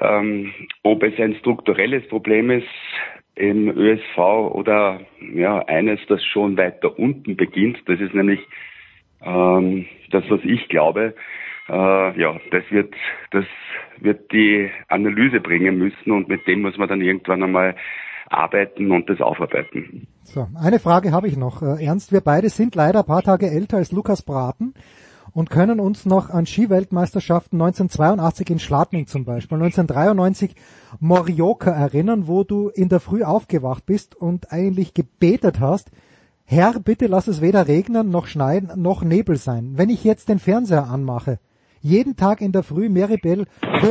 Ähm, 0.00 0.52
ob 0.84 1.02
es 1.02 1.18
ein 1.18 1.34
strukturelles 1.34 2.06
Problem 2.08 2.50
ist, 2.50 2.68
im 3.38 3.68
ÖSV 3.68 4.18
oder 4.18 5.00
ja 5.34 5.60
eines, 5.66 6.00
das 6.08 6.24
schon 6.24 6.56
weiter 6.56 6.98
unten 6.98 7.36
beginnt. 7.36 7.78
Das 7.86 8.00
ist 8.00 8.14
nämlich 8.14 8.40
ähm, 9.22 9.86
das, 10.10 10.24
was 10.28 10.40
ich 10.42 10.68
glaube. 10.68 11.14
Äh, 11.68 12.20
ja, 12.20 12.36
das 12.50 12.64
wird 12.70 12.94
das 13.30 13.44
wird 14.00 14.32
die 14.32 14.70
Analyse 14.88 15.40
bringen 15.40 15.78
müssen 15.78 16.10
und 16.10 16.28
mit 16.28 16.46
dem 16.46 16.62
muss 16.62 16.76
man 16.78 16.88
dann 16.88 17.00
irgendwann 17.00 17.42
einmal 17.42 17.76
arbeiten 18.28 18.90
und 18.90 19.08
das 19.08 19.20
aufarbeiten. 19.20 20.06
So, 20.22 20.48
eine 20.60 20.78
Frage 20.78 21.12
habe 21.12 21.28
ich 21.28 21.36
noch. 21.36 21.62
Äh, 21.62 21.84
Ernst, 21.84 22.12
wir 22.12 22.20
beide 22.20 22.48
sind 22.48 22.74
leider 22.74 23.00
ein 23.00 23.06
paar 23.06 23.22
Tage 23.22 23.46
älter 23.46 23.78
als 23.78 23.92
Lukas 23.92 24.22
Braten 24.22 24.74
und 25.32 25.50
können 25.50 25.80
uns 25.80 26.06
noch 26.06 26.30
an 26.30 26.46
Skiweltmeisterschaften 26.46 27.60
1982 27.60 28.50
in 28.50 28.58
Schladming 28.58 29.06
zum 29.06 29.24
Beispiel, 29.24 29.56
1993 29.56 30.54
Morioka 31.00 31.70
erinnern, 31.70 32.26
wo 32.26 32.44
du 32.44 32.68
in 32.68 32.88
der 32.88 33.00
Früh 33.00 33.22
aufgewacht 33.22 33.86
bist 33.86 34.14
und 34.14 34.52
eigentlich 34.52 34.94
gebetet 34.94 35.60
hast, 35.60 35.90
Herr, 36.44 36.80
bitte 36.80 37.08
lass 37.08 37.28
es 37.28 37.42
weder 37.42 37.68
regnen, 37.68 38.08
noch 38.08 38.26
schneien, 38.26 38.70
noch 38.76 39.04
Nebel 39.04 39.36
sein. 39.36 39.72
Wenn 39.76 39.90
ich 39.90 40.02
jetzt 40.02 40.30
den 40.30 40.38
Fernseher 40.38 40.88
anmache, 40.88 41.38
jeden 41.82 42.16
Tag 42.16 42.40
in 42.40 42.52
der 42.52 42.62
Früh 42.62 42.88
Meribel, 42.88 43.46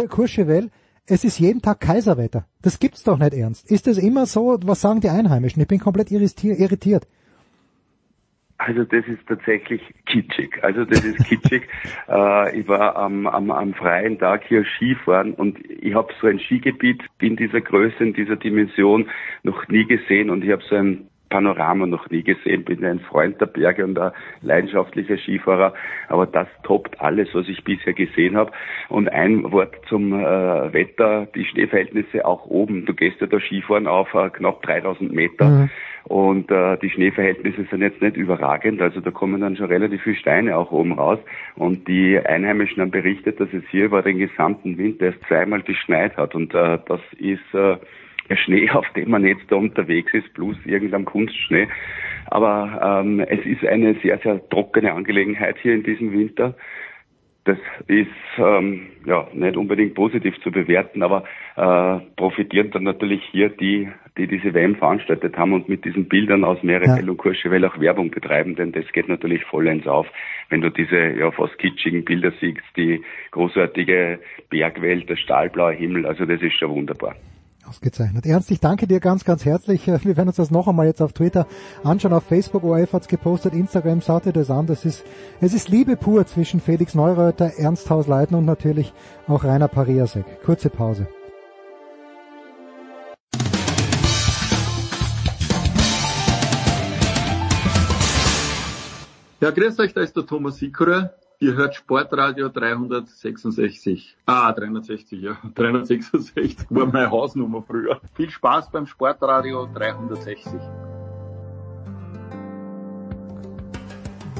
Courchevel, 0.09 0.71
es 1.05 1.23
ist 1.23 1.39
jeden 1.39 1.61
Tag 1.61 1.79
Kaiserwetter. 1.79 2.45
Das 2.61 2.79
gibt's 2.79 3.03
doch 3.03 3.17
nicht 3.17 3.33
ernst. 3.33 3.69
Ist 3.69 3.85
das 3.87 3.97
immer 3.97 4.25
so? 4.25 4.57
Was 4.63 4.81
sagen 4.81 5.01
die 5.01 5.09
Einheimischen? 5.09 5.61
Ich 5.61 5.67
bin 5.67 5.79
komplett 5.79 6.11
irritiert. 6.11 7.07
Also 8.59 8.83
das 8.85 9.05
ist 9.07 9.25
tatsächlich 9.27 9.81
kitschig. 10.07 10.63
Also 10.63 10.83
das 10.83 11.03
ist 11.03 11.23
kitschig. 11.25 11.67
äh, 12.09 12.59
ich 12.59 12.67
war 12.67 12.95
am, 12.95 13.27
am, 13.27 13.51
am 13.51 13.73
freien 13.75 14.17
Tag 14.17 14.45
hier 14.47 14.65
Skifahren 14.65 15.33
und 15.33 15.59
ich 15.69 15.93
habe 15.93 16.11
so 16.19 16.27
ein 16.27 16.39
Skigebiet 16.39 17.03
in 17.19 17.35
dieser 17.35 17.61
Größe, 17.61 18.03
in 18.03 18.13
dieser 18.13 18.35
Dimension 18.35 19.09
noch 19.43 19.67
nie 19.67 19.85
gesehen 19.85 20.29
und 20.31 20.43
ich 20.43 20.51
habe 20.51 20.63
so 20.67 20.75
ein 20.75 21.07
Panorama 21.29 21.85
noch 21.85 22.09
nie 22.09 22.23
gesehen. 22.23 22.63
Bin 22.63 22.83
ein 22.85 22.99
Freund 22.99 23.39
der 23.41 23.47
Berge 23.47 23.83
und 23.83 23.99
ein 23.99 24.11
leidenschaftlicher 24.41 25.17
Skifahrer, 25.17 25.73
aber 26.07 26.25
das 26.25 26.47
toppt 26.63 26.99
alles, 27.01 27.29
was 27.33 27.47
ich 27.47 27.63
bisher 27.63 27.93
gesehen 27.93 28.37
habe. 28.37 28.51
Und 28.89 29.09
ein 29.09 29.51
Wort 29.51 29.75
zum 29.87 30.13
äh, 30.13 30.73
Wetter, 30.73 31.27
die 31.35 31.45
Schneeverhältnisse 31.45 32.25
auch 32.25 32.45
oben. 32.45 32.85
Du 32.85 32.93
gehst 32.93 33.19
ja 33.21 33.27
da 33.27 33.39
Skifahren 33.39 33.87
auf 33.87 34.13
äh, 34.13 34.29
knapp 34.29 34.61
3000 34.63 35.11
Meter. 35.13 35.45
Mhm. 35.45 35.69
Und 36.07 36.49
äh, 36.51 36.77
die 36.77 36.89
Schneeverhältnisse 36.89 37.65
sind 37.69 37.81
jetzt 37.81 38.01
nicht 38.01 38.15
überragend, 38.15 38.81
also 38.81 39.01
da 39.01 39.11
kommen 39.11 39.41
dann 39.41 39.57
schon 39.57 39.65
relativ 39.65 40.01
viele 40.03 40.15
Steine 40.15 40.55
auch 40.55 40.71
oben 40.71 40.93
raus. 40.93 41.19
Und 41.55 41.85
die 41.89 42.17
Einheimischen 42.17 42.81
haben 42.81 42.91
berichtet, 42.91 43.41
dass 43.41 43.49
es 43.51 43.63
hier 43.69 43.85
über 43.85 44.01
den 44.01 44.17
gesamten 44.17 44.77
Winter 44.77 45.07
erst 45.07 45.21
zweimal 45.27 45.63
geschneit 45.63 46.15
hat. 46.15 46.33
Und 46.33 46.53
äh, 46.53 46.79
das 46.87 47.01
ist 47.19 47.53
äh, 47.53 47.75
der 48.29 48.37
Schnee, 48.37 48.69
auf 48.73 48.87
dem 48.95 49.09
man 49.09 49.25
jetzt 49.25 49.51
da 49.51 49.57
unterwegs 49.57 50.13
ist, 50.13 50.33
plus 50.33 50.55
irgendein 50.65 51.03
Kunstschnee. 51.03 51.67
Aber 52.27 53.01
ähm, 53.03 53.19
es 53.19 53.45
ist 53.45 53.65
eine 53.65 53.95
sehr, 53.95 54.17
sehr 54.19 54.47
trockene 54.49 54.93
Angelegenheit 54.93 55.57
hier 55.61 55.73
in 55.73 55.83
diesem 55.83 56.13
Winter. 56.13 56.55
Das 57.47 57.57
ist 57.87 58.09
ähm, 58.37 58.87
ja 59.05 59.25
nicht 59.31 59.55
unbedingt 59.55 59.93
positiv 59.93 60.37
zu 60.41 60.51
bewerten, 60.51 61.01
aber 61.01 61.23
äh, 61.55 61.99
profitieren 62.17 62.71
dann 62.71 62.83
natürlich 62.83 63.23
hier 63.31 63.47
die, 63.47 63.89
die 64.17 64.27
diese 64.27 64.53
WM 64.53 64.75
veranstaltet 64.75 65.37
haben 65.37 65.53
und 65.53 65.69
mit 65.69 65.85
diesen 65.85 66.09
Bildern 66.09 66.43
aus 66.43 66.61
Meerepel 66.61 67.05
ja. 67.05 67.09
und 67.09 67.15
Courchevel 67.15 67.63
auch 67.63 67.79
Werbung 67.79 68.11
betreiben, 68.11 68.57
denn 68.57 68.73
das 68.73 68.83
geht 68.91 69.07
natürlich 69.07 69.45
vollends 69.45 69.87
auf, 69.87 70.07
wenn 70.49 70.59
du 70.59 70.69
diese 70.69 70.97
ja 70.97 71.31
fast 71.31 71.57
kitschigen 71.57 72.03
Bilder 72.03 72.33
siehst, 72.41 72.59
die 72.75 73.01
großartige 73.31 74.19
Bergwelt, 74.49 75.07
der 75.07 75.15
stahlblaue 75.15 75.71
Himmel, 75.71 76.05
also 76.05 76.25
das 76.25 76.41
ist 76.41 76.59
schon 76.59 76.71
wunderbar. 76.71 77.15
Ausgezeichnet. 77.67 78.25
Ernst, 78.25 78.49
ich 78.51 78.59
danke 78.59 78.87
dir 78.87 78.99
ganz, 78.99 79.25
ganz 79.25 79.43
herzlich. 79.45 79.87
Wir 79.87 80.17
werden 80.17 80.27
uns 80.27 80.37
das 80.37 80.51
noch 80.51 80.67
einmal 80.67 80.85
jetzt 80.85 81.01
auf 81.01 81.13
Twitter 81.13 81.47
anschauen. 81.83 82.13
Auf 82.13 82.23
Facebook, 82.23 82.63
ORF 82.63 82.93
hat's 82.93 83.07
gepostet, 83.07 83.53
Instagram, 83.53 84.01
schaut 84.01 84.25
ihr 84.25 84.33
das 84.33 84.49
an. 84.49 84.67
Das 84.67 84.85
ist, 84.85 85.03
es 85.41 85.53
ist 85.53 85.69
Liebe 85.69 85.97
pur 85.97 86.25
zwischen 86.25 86.59
Felix 86.59 86.95
Neureuter, 86.95 87.51
Ernst 87.57 87.89
Hausleitner 87.89 88.37
und 88.37 88.45
natürlich 88.45 88.93
auch 89.27 89.43
Rainer 89.43 89.67
Pariasek. 89.67 90.43
Kurze 90.43 90.69
Pause. 90.69 91.07
Ja, 99.39 99.51
grüß 99.51 99.77
euch, 99.79 99.93
da 99.93 100.01
ist 100.01 100.15
der 100.15 100.25
Thomas 100.25 100.57
Sikora. 100.57 101.11
Ihr 101.39 101.53
hört 101.53 101.75
Sportradio 101.75 102.49
366. 102.49 104.17
Ah, 104.25 104.51
360, 104.51 105.21
ja. 105.21 105.37
366 105.53 106.57
war 106.71 106.87
meine 106.87 107.11
Hausnummer 107.11 107.61
früher. 107.61 108.01
Viel 108.15 108.31
Spaß 108.31 108.71
beim 108.71 108.87
Sportradio 108.87 109.67
360. 109.71 110.53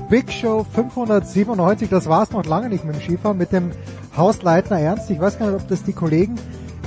Big 0.10 0.32
Show 0.32 0.64
597, 0.64 1.88
das 1.88 2.10
war's 2.10 2.32
noch 2.32 2.46
lange 2.46 2.70
nicht 2.70 2.84
mit 2.84 2.96
dem 2.96 3.02
Skifahren, 3.02 3.38
mit 3.38 3.52
dem 3.52 3.72
Hausleitner 4.16 4.80
Ernst. 4.80 5.12
Ich 5.12 5.20
weiß 5.20 5.38
gar 5.38 5.52
nicht, 5.52 5.62
ob 5.62 5.68
das 5.68 5.84
die 5.84 5.94
Kollegen 5.94 6.34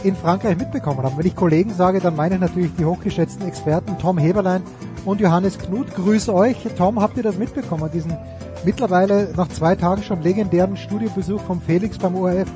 in 0.02 0.16
Frankreich 0.16 0.58
mitbekommen 0.58 1.04
haben. 1.04 1.18
Wenn 1.18 1.26
ich 1.26 1.36
Kollegen 1.36 1.72
sage, 1.72 2.00
dann 2.00 2.16
meine 2.16 2.34
ich 2.34 2.40
natürlich 2.40 2.74
die 2.76 2.84
hochgeschätzten 2.84 3.46
Experten 3.46 3.96
Tom 3.98 4.18
Heberlein 4.18 4.64
und 5.04 5.20
Johannes 5.20 5.56
Knut. 5.56 5.94
Grüß 5.94 6.30
euch. 6.30 6.56
Tom, 6.76 7.00
habt 7.00 7.16
ihr 7.16 7.22
das 7.22 7.38
mitbekommen, 7.38 7.88
diesen 7.92 8.16
mittlerweile 8.64 9.32
nach 9.36 9.48
zwei 9.48 9.74
Tagen 9.76 10.02
schon 10.02 10.22
legendären 10.22 10.76
Studiobesuch 10.76 11.40
vom 11.42 11.60
Felix 11.60 11.98
beim 11.98 12.14
ORF? 12.14 12.48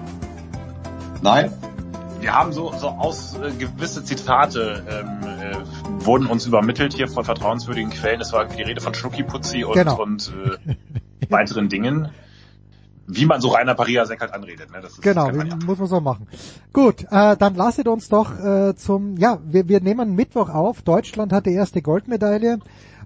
Nein. 1.22 1.52
Wir 2.20 2.34
haben 2.34 2.52
so, 2.52 2.72
so 2.72 2.88
aus 2.88 3.36
äh, 3.36 3.50
gewisse 3.52 4.02
Zitate 4.02 4.82
ähm, 4.88 5.28
äh, 5.28 6.04
wurden 6.06 6.26
uns 6.26 6.46
übermittelt 6.46 6.94
hier 6.94 7.06
von 7.06 7.24
vertrauenswürdigen 7.24 7.90
Quellen. 7.90 8.20
Es 8.20 8.32
war 8.32 8.46
die 8.46 8.62
Rede 8.62 8.80
von 8.80 8.94
Schnuckiputzi 8.94 9.64
und, 9.64 9.74
genau. 9.74 10.00
und 10.02 10.32
äh, 10.66 10.74
weiteren 11.28 11.68
Dingen. 11.68 12.08
wie 13.06 13.26
man 13.26 13.40
so 13.40 13.48
Rainer 13.48 13.74
Pariasek 13.74 14.20
halt 14.20 14.32
anredet. 14.32 14.70
Ne? 14.70 14.80
Das 14.80 14.92
ist, 14.92 15.02
genau, 15.02 15.30
das 15.30 15.48
ja. 15.48 15.56
muss 15.66 15.78
man 15.78 15.86
so 15.86 16.00
machen. 16.00 16.26
Gut, 16.72 17.04
äh, 17.10 17.36
dann 17.36 17.54
lasset 17.54 17.88
uns 17.88 18.08
doch 18.08 18.38
äh, 18.38 18.74
zum, 18.74 19.16
ja, 19.18 19.38
wir, 19.44 19.68
wir 19.68 19.80
nehmen 19.80 20.14
Mittwoch 20.14 20.48
auf. 20.48 20.82
Deutschland 20.82 21.32
hat 21.32 21.46
die 21.46 21.52
erste 21.52 21.82
Goldmedaille. 21.82 22.58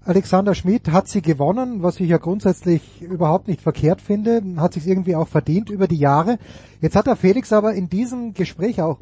Alexander 0.04 0.54
Schmidt 0.54 0.90
hat 0.90 1.08
sie 1.08 1.22
gewonnen, 1.22 1.82
was 1.82 2.00
ich 2.00 2.08
ja 2.08 2.18
grundsätzlich 2.18 3.02
überhaupt 3.02 3.48
nicht 3.48 3.60
verkehrt 3.60 4.00
finde, 4.00 4.42
hat 4.56 4.72
sich 4.72 4.86
irgendwie 4.86 5.16
auch 5.16 5.28
verdient 5.28 5.70
über 5.70 5.86
die 5.86 5.98
Jahre. 5.98 6.38
Jetzt 6.80 6.96
hat 6.96 7.06
der 7.06 7.16
Felix 7.16 7.52
aber 7.52 7.74
in 7.74 7.88
diesem 7.88 8.34
Gespräch 8.34 8.80
auch 8.80 8.98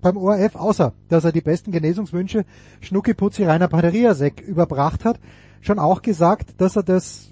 beim 0.00 0.16
ORF, 0.16 0.56
außer 0.56 0.92
dass 1.08 1.24
er 1.24 1.32
die 1.32 1.40
besten 1.40 1.72
Genesungswünsche 1.72 2.44
Schnucki 2.80 3.14
Putzi 3.14 3.44
Rainer 3.44 3.68
Paderiasek 3.68 4.40
überbracht 4.40 5.04
hat, 5.04 5.20
schon 5.60 5.78
auch 5.78 6.02
gesagt, 6.02 6.60
dass 6.60 6.76
er 6.76 6.82
das 6.82 7.26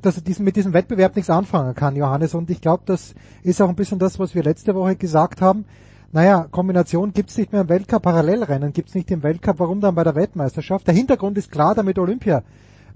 dass 0.00 0.16
er 0.16 0.22
diesen, 0.22 0.44
mit 0.44 0.54
diesem 0.54 0.74
Wettbewerb 0.74 1.16
nichts 1.16 1.28
anfangen 1.28 1.74
kann, 1.74 1.96
Johannes. 1.96 2.32
Und 2.32 2.50
ich 2.50 2.60
glaube, 2.60 2.84
das 2.86 3.14
ist 3.42 3.60
auch 3.60 3.68
ein 3.68 3.74
bisschen 3.74 3.98
das, 3.98 4.20
was 4.20 4.32
wir 4.32 4.44
letzte 4.44 4.76
Woche 4.76 4.94
gesagt 4.94 5.40
haben. 5.40 5.64
Naja, 6.10 6.46
Kombination 6.50 7.12
gibt's 7.12 7.36
nicht 7.36 7.52
mehr 7.52 7.62
im 7.62 7.68
Weltcup, 7.68 8.02
Parallelrennen 8.02 8.72
gibt's 8.72 8.94
nicht 8.94 9.10
im 9.10 9.22
Weltcup, 9.22 9.58
warum 9.58 9.80
dann 9.80 9.94
bei 9.94 10.04
der 10.04 10.14
Weltmeisterschaft? 10.14 10.86
Der 10.86 10.94
Hintergrund 10.94 11.36
ist 11.36 11.50
klar, 11.50 11.74
damit 11.74 11.98
Olympia 11.98 12.42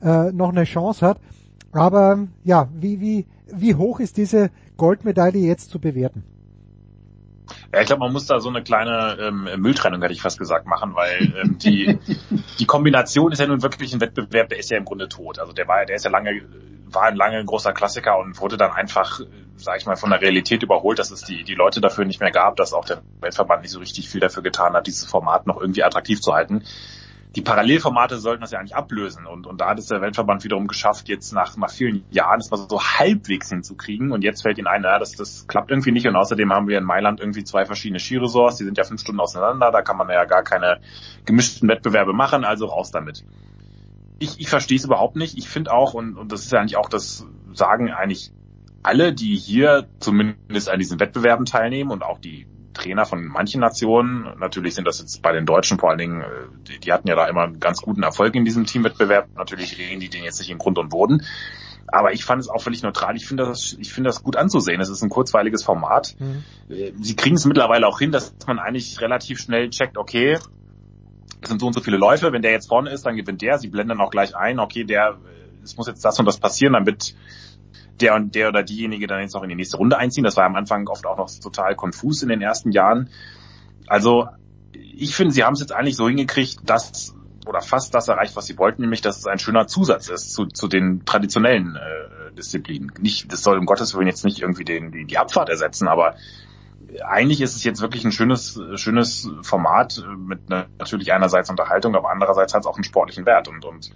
äh, 0.02 0.32
noch 0.32 0.48
eine 0.48 0.64
Chance 0.64 1.06
hat. 1.06 1.18
Aber 1.72 2.26
ja, 2.42 2.68
wie, 2.74 3.00
wie, 3.00 3.26
wie 3.52 3.74
hoch 3.74 4.00
ist 4.00 4.16
diese 4.16 4.50
Goldmedaille 4.76 5.38
jetzt 5.40 5.70
zu 5.70 5.78
bewerten? 5.78 6.24
Ja, 7.72 7.80
ich 7.80 7.86
glaube, 7.86 8.00
man 8.00 8.12
muss 8.12 8.26
da 8.26 8.40
so 8.40 8.48
eine 8.48 8.62
kleine 8.62 9.16
ähm, 9.20 9.48
Mülltrennung, 9.60 10.00
hätte 10.02 10.12
ich 10.12 10.22
fast 10.22 10.38
gesagt, 10.38 10.66
machen, 10.66 10.94
weil 10.94 11.34
ähm, 11.42 11.58
die, 11.58 11.98
die 12.58 12.66
Kombination 12.66 13.32
ist 13.32 13.40
ja 13.40 13.46
nun 13.46 13.62
wirklich 13.62 13.92
ein 13.92 14.00
Wettbewerb, 14.00 14.48
der 14.48 14.58
ist 14.58 14.70
ja 14.70 14.78
im 14.78 14.84
Grunde 14.84 15.08
tot. 15.08 15.38
Also 15.38 15.52
der 15.52 15.68
war, 15.68 15.84
der 15.84 15.96
ist 15.96 16.04
ja 16.04 16.10
lange, 16.10 16.42
war 16.86 17.04
ein 17.04 17.16
lange 17.16 17.38
ein 17.38 17.46
großer 17.46 17.72
Klassiker 17.72 18.18
und 18.18 18.40
wurde 18.40 18.56
dann 18.56 18.72
einfach, 18.72 19.20
sag 19.62 19.78
ich 19.78 19.86
mal, 19.86 19.96
von 19.96 20.10
der 20.10 20.20
Realität 20.20 20.62
überholt, 20.62 20.98
dass 20.98 21.10
es 21.10 21.22
die, 21.22 21.44
die 21.44 21.54
Leute 21.54 21.80
dafür 21.80 22.04
nicht 22.04 22.20
mehr 22.20 22.30
gab, 22.30 22.56
dass 22.56 22.72
auch 22.72 22.84
der 22.84 23.02
Weltverband 23.20 23.62
nicht 23.62 23.72
so 23.72 23.78
richtig 23.78 24.08
viel 24.08 24.20
dafür 24.20 24.42
getan 24.42 24.74
hat, 24.74 24.86
dieses 24.86 25.04
Format 25.04 25.46
noch 25.46 25.60
irgendwie 25.60 25.82
attraktiv 25.82 26.20
zu 26.20 26.32
halten 26.32 26.64
die 27.34 27.42
Parallelformate 27.42 28.18
sollten 28.18 28.42
das 28.42 28.50
ja 28.50 28.58
eigentlich 28.58 28.76
ablösen. 28.76 29.26
Und, 29.26 29.46
und 29.46 29.60
da 29.60 29.70
hat 29.70 29.78
es 29.78 29.86
der 29.86 30.02
Weltverband 30.02 30.44
wiederum 30.44 30.66
geschafft, 30.66 31.08
jetzt 31.08 31.32
nach, 31.32 31.56
nach 31.56 31.70
vielen 31.70 32.04
Jahren 32.10 32.40
das 32.40 32.50
mal 32.50 32.58
so 32.58 32.80
halbwegs 32.80 33.48
hinzukriegen. 33.48 34.12
Und 34.12 34.22
jetzt 34.22 34.42
fällt 34.42 34.58
ihnen 34.58 34.66
ein, 34.66 34.82
naja, 34.82 34.98
das, 34.98 35.12
das 35.12 35.46
klappt 35.46 35.70
irgendwie 35.70 35.92
nicht. 35.92 36.06
Und 36.06 36.16
außerdem 36.16 36.52
haben 36.52 36.68
wir 36.68 36.78
in 36.78 36.84
Mailand 36.84 37.20
irgendwie 37.20 37.44
zwei 37.44 37.64
verschiedene 37.64 38.00
Skiresorts, 38.00 38.58
die 38.58 38.64
sind 38.64 38.76
ja 38.76 38.84
fünf 38.84 39.00
Stunden 39.00 39.20
auseinander, 39.20 39.70
da 39.70 39.82
kann 39.82 39.96
man 39.96 40.08
ja 40.10 40.24
gar 40.24 40.42
keine 40.42 40.80
gemischten 41.24 41.68
Wettbewerbe 41.68 42.12
machen, 42.12 42.44
also 42.44 42.66
raus 42.66 42.90
damit. 42.90 43.24
Ich, 44.18 44.38
ich 44.38 44.48
verstehe 44.48 44.76
es 44.76 44.84
überhaupt 44.84 45.16
nicht. 45.16 45.38
Ich 45.38 45.48
finde 45.48 45.72
auch, 45.72 45.94
und, 45.94 46.16
und 46.16 46.30
das 46.30 46.42
ist 46.42 46.52
ja 46.52 46.60
eigentlich 46.60 46.76
auch 46.76 46.88
das 46.88 47.26
Sagen 47.54 47.90
eigentlich 47.90 48.32
alle, 48.82 49.12
die 49.12 49.36
hier 49.36 49.88
zumindest 50.00 50.68
an 50.68 50.78
diesen 50.78 51.00
Wettbewerben 51.00 51.46
teilnehmen 51.46 51.90
und 51.90 52.02
auch 52.02 52.18
die 52.18 52.46
Trainer 52.74 53.04
von 53.04 53.24
manchen 53.26 53.60
Nationen. 53.60 54.26
Natürlich 54.38 54.74
sind 54.74 54.86
das 54.86 54.98
jetzt 54.98 55.22
bei 55.22 55.32
den 55.32 55.46
Deutschen 55.46 55.78
vor 55.78 55.90
allen 55.90 55.98
Dingen, 55.98 56.20
äh, 56.22 56.26
die, 56.68 56.80
die 56.80 56.92
hatten 56.92 57.08
ja 57.08 57.14
da 57.14 57.26
immer 57.26 57.42
einen 57.42 57.60
ganz 57.60 57.80
guten 57.82 58.02
Erfolg 58.02 58.34
in 58.34 58.44
diesem 58.44 58.66
Teamwettbewerb. 58.66 59.28
Natürlich 59.36 59.78
reden 59.78 60.00
die 60.00 60.08
den 60.08 60.24
jetzt 60.24 60.38
nicht 60.38 60.50
in 60.50 60.58
Grund 60.58 60.78
und 60.78 60.88
Boden. 60.88 61.22
Aber 61.88 62.12
ich 62.12 62.24
fand 62.24 62.40
es 62.40 62.48
auch 62.48 62.62
völlig 62.62 62.82
neutral. 62.82 63.16
Ich 63.16 63.26
finde 63.26 63.44
das, 63.44 63.76
ich 63.78 63.92
finde 63.92 64.08
das 64.08 64.22
gut 64.22 64.36
anzusehen. 64.36 64.80
Es 64.80 64.88
ist 64.88 65.02
ein 65.02 65.10
kurzweiliges 65.10 65.62
Format. 65.62 66.16
Mhm. 66.18 66.44
Äh, 66.70 66.92
sie 67.00 67.16
kriegen 67.16 67.36
es 67.36 67.44
mittlerweile 67.44 67.86
auch 67.86 67.98
hin, 67.98 68.12
dass 68.12 68.34
man 68.46 68.58
eigentlich 68.58 69.00
relativ 69.00 69.38
schnell 69.38 69.68
checkt, 69.70 69.98
okay, 69.98 70.38
es 71.42 71.48
sind 71.48 71.60
so 71.60 71.66
und 71.66 71.72
so 71.72 71.80
viele 71.80 71.98
Läufe. 71.98 72.32
Wenn 72.32 72.42
der 72.42 72.52
jetzt 72.52 72.68
vorne 72.68 72.90
ist, 72.90 73.04
dann 73.04 73.16
gewinnt 73.16 73.42
der. 73.42 73.58
Sie 73.58 73.68
blenden 73.68 73.90
dann 73.90 74.00
auch 74.00 74.10
gleich 74.10 74.34
ein, 74.34 74.58
okay, 74.58 74.84
der, 74.84 75.18
äh, 75.24 75.62
es 75.62 75.76
muss 75.76 75.86
jetzt 75.86 76.04
das 76.04 76.18
und 76.18 76.24
das 76.24 76.38
passieren, 76.38 76.72
damit 76.72 77.14
der 78.02 78.14
und 78.14 78.34
der 78.34 78.48
oder 78.48 78.62
diejenige 78.62 79.06
dann 79.06 79.20
jetzt 79.20 79.34
noch 79.34 79.42
in 79.42 79.48
die 79.48 79.54
nächste 79.54 79.76
Runde 79.76 79.96
einziehen. 79.96 80.24
Das 80.24 80.36
war 80.36 80.44
am 80.44 80.56
Anfang 80.56 80.88
oft 80.88 81.06
auch 81.06 81.16
noch 81.16 81.30
total 81.40 81.74
konfus 81.74 82.22
in 82.22 82.28
den 82.28 82.42
ersten 82.42 82.72
Jahren. 82.72 83.08
Also 83.86 84.28
ich 84.74 85.14
finde, 85.14 85.32
sie 85.32 85.44
haben 85.44 85.54
es 85.54 85.60
jetzt 85.60 85.72
eigentlich 85.72 85.96
so 85.96 86.08
hingekriegt, 86.08 86.58
dass 86.64 87.14
oder 87.46 87.60
fast 87.60 87.94
das 87.94 88.08
erreicht, 88.08 88.36
was 88.36 88.46
sie 88.46 88.56
wollten, 88.58 88.82
nämlich 88.82 89.00
dass 89.00 89.18
es 89.18 89.26
ein 89.26 89.38
schöner 89.38 89.66
Zusatz 89.66 90.08
ist 90.08 90.32
zu, 90.32 90.46
zu 90.46 90.68
den 90.68 91.04
traditionellen 91.04 91.76
äh, 91.76 92.32
Disziplinen. 92.34 92.92
Nicht, 93.00 93.32
das 93.32 93.42
soll 93.42 93.58
um 93.58 93.66
Gottes 93.66 93.94
Willen 93.94 94.06
jetzt 94.06 94.24
nicht 94.24 94.40
irgendwie 94.40 94.64
den, 94.64 94.92
die, 94.92 95.04
die 95.04 95.18
Abfahrt 95.18 95.48
ersetzen, 95.48 95.88
aber 95.88 96.14
eigentlich 97.04 97.40
ist 97.40 97.56
es 97.56 97.64
jetzt 97.64 97.80
wirklich 97.80 98.04
ein 98.04 98.12
schönes, 98.12 98.60
schönes 98.74 99.28
Format 99.42 100.04
mit 100.16 100.48
natürlich 100.50 101.12
einerseits 101.12 101.50
Unterhaltung, 101.50 101.96
aber 101.96 102.10
andererseits 102.10 102.54
hat 102.54 102.60
es 102.60 102.66
auch 102.66 102.76
einen 102.76 102.84
sportlichen 102.84 103.26
Wert 103.26 103.48
und, 103.48 103.64
und 103.64 103.90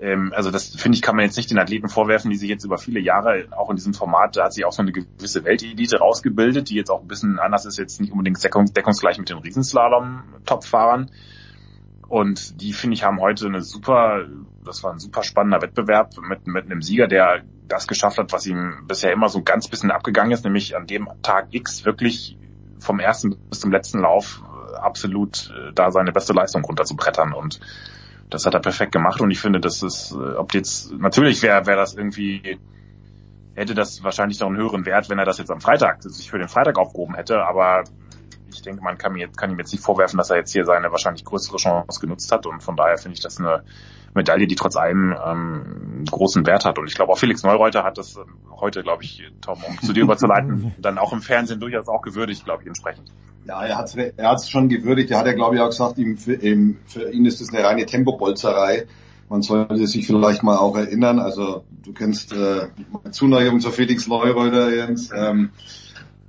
ähm, 0.00 0.32
also 0.34 0.50
das 0.50 0.68
finde 0.68 0.96
ich, 0.96 1.02
kann 1.02 1.16
man 1.16 1.24
jetzt 1.24 1.36
nicht 1.36 1.50
den 1.50 1.58
Athleten 1.58 1.88
vorwerfen, 1.88 2.30
die 2.30 2.36
sich 2.36 2.48
jetzt 2.48 2.64
über 2.64 2.78
viele 2.78 3.00
Jahre 3.00 3.46
auch 3.50 3.70
in 3.70 3.76
diesem 3.76 3.94
Format, 3.94 4.36
da 4.36 4.44
hat 4.44 4.54
sich 4.54 4.64
auch 4.64 4.72
so 4.72 4.82
eine 4.82 4.92
gewisse 4.92 5.44
Weltelite 5.44 5.98
rausgebildet, 5.98 6.70
die 6.70 6.76
jetzt 6.76 6.90
auch 6.90 7.02
ein 7.02 7.08
bisschen 7.08 7.38
anders 7.38 7.66
ist, 7.66 7.78
jetzt 7.78 8.00
nicht 8.00 8.12
unbedingt 8.12 8.42
deckungsgleich 8.42 9.18
mit 9.18 9.28
den 9.28 9.38
Riesenslalom-Topfahrern. 9.38 11.10
Und 12.08 12.60
die, 12.60 12.72
finde 12.72 12.94
ich, 12.94 13.04
haben 13.04 13.20
heute 13.20 13.46
eine 13.46 13.62
super, 13.62 14.26
das 14.64 14.82
war 14.82 14.92
ein 14.92 14.98
super 14.98 15.22
spannender 15.22 15.62
Wettbewerb 15.62 16.14
mit, 16.28 16.46
mit 16.46 16.64
einem 16.64 16.82
Sieger, 16.82 17.06
der 17.06 17.42
das 17.68 17.86
geschafft 17.86 18.18
hat, 18.18 18.32
was 18.32 18.46
ihm 18.46 18.84
bisher 18.88 19.12
immer 19.12 19.28
so 19.28 19.42
ganz 19.42 19.68
bisschen 19.68 19.92
abgegangen 19.92 20.32
ist, 20.32 20.44
nämlich 20.44 20.76
an 20.76 20.86
dem 20.86 21.08
Tag 21.22 21.48
X 21.52 21.84
wirklich 21.84 22.36
vom 22.80 22.98
ersten 22.98 23.36
bis 23.48 23.60
zum 23.60 23.70
letzten 23.70 24.00
Lauf 24.00 24.42
äh, 24.42 24.76
absolut 24.78 25.54
äh, 25.56 25.72
da 25.72 25.92
seine 25.92 26.10
beste 26.10 26.32
Leistung 26.32 26.64
runterzubrettern 26.64 27.32
und 27.32 27.60
das 28.30 28.46
hat 28.46 28.54
er 28.54 28.60
perfekt 28.60 28.92
gemacht 28.92 29.20
und 29.20 29.30
ich 29.30 29.40
finde, 29.40 29.60
das 29.60 29.82
ist, 29.82 30.12
äh, 30.12 30.36
ob 30.36 30.54
jetzt, 30.54 30.92
natürlich 30.92 31.42
wäre 31.42 31.66
wäre 31.66 31.76
das 31.76 31.94
irgendwie, 31.94 32.58
hätte 33.54 33.74
das 33.74 34.02
wahrscheinlich 34.02 34.40
noch 34.40 34.48
einen 34.48 34.56
höheren 34.56 34.86
Wert, 34.86 35.10
wenn 35.10 35.18
er 35.18 35.24
das 35.24 35.38
jetzt 35.38 35.50
am 35.50 35.60
Freitag, 35.60 36.02
sich 36.02 36.30
für 36.30 36.38
den 36.38 36.48
Freitag 36.48 36.78
aufgehoben 36.78 37.14
hätte, 37.14 37.44
aber 37.44 37.84
ich 38.52 38.62
denke, 38.62 38.82
man 38.82 38.98
kann, 38.98 39.12
mir, 39.12 39.28
kann 39.28 39.50
ihm 39.50 39.58
jetzt 39.58 39.72
nicht 39.72 39.84
vorwerfen, 39.84 40.18
dass 40.18 40.30
er 40.30 40.36
jetzt 40.36 40.52
hier 40.52 40.64
seine 40.64 40.90
wahrscheinlich 40.90 41.24
größere 41.24 41.56
Chance 41.56 42.00
genutzt 42.00 42.30
hat 42.32 42.46
und 42.46 42.62
von 42.62 42.76
daher 42.76 42.98
finde 42.98 43.16
ich 43.16 43.22
das 43.22 43.38
eine 43.38 43.62
Medaille, 44.14 44.46
die 44.46 44.56
trotz 44.56 44.76
allem 44.76 45.14
ähm, 45.24 46.04
großen 46.10 46.46
Wert 46.46 46.64
hat 46.64 46.78
und 46.78 46.88
ich 46.88 46.94
glaube 46.94 47.12
auch 47.12 47.18
Felix 47.18 47.42
Neureuter 47.42 47.84
hat 47.84 47.98
das 47.98 48.16
ähm, 48.16 48.24
heute, 48.50 48.82
glaube 48.82 49.04
ich, 49.04 49.22
Tom, 49.40 49.58
um 49.66 49.78
zu 49.80 49.92
dir 49.92 50.02
überzuleiten, 50.02 50.74
dann 50.78 50.98
auch 50.98 51.12
im 51.12 51.22
Fernsehen 51.22 51.60
durchaus 51.60 51.88
auch 51.88 52.02
gewürdigt, 52.02 52.44
glaube 52.44 52.62
ich, 52.62 52.68
entsprechend. 52.68 53.12
Ja, 53.46 53.64
er 53.64 53.78
hat 53.78 53.86
es 53.86 53.94
er 53.94 54.30
hat's 54.30 54.48
schon 54.48 54.68
gewürdigt. 54.68 55.10
Er 55.10 55.18
hat 55.18 55.26
ja, 55.26 55.32
glaube 55.32 55.56
ich, 55.56 55.60
auch 55.60 55.68
gesagt, 55.70 55.98
ihm, 55.98 56.16
für, 56.16 56.34
ihm, 56.34 56.78
für 56.86 57.10
ihn 57.10 57.24
ist 57.24 57.40
das 57.40 57.52
eine 57.52 57.64
reine 57.64 57.86
Tempobolzerei. 57.86 58.86
Man 59.28 59.42
sollte 59.42 59.86
sich 59.86 60.06
vielleicht 60.06 60.42
mal 60.42 60.56
auch 60.56 60.76
erinnern, 60.76 61.20
also 61.20 61.64
du 61.84 61.92
kennst 61.92 62.32
äh, 62.32 62.66
Zuneigung 63.12 63.60
zu 63.60 63.70
Felix 63.70 64.08
Neureuter, 64.08 64.74
Jens. 64.74 65.10
Ähm, 65.16 65.50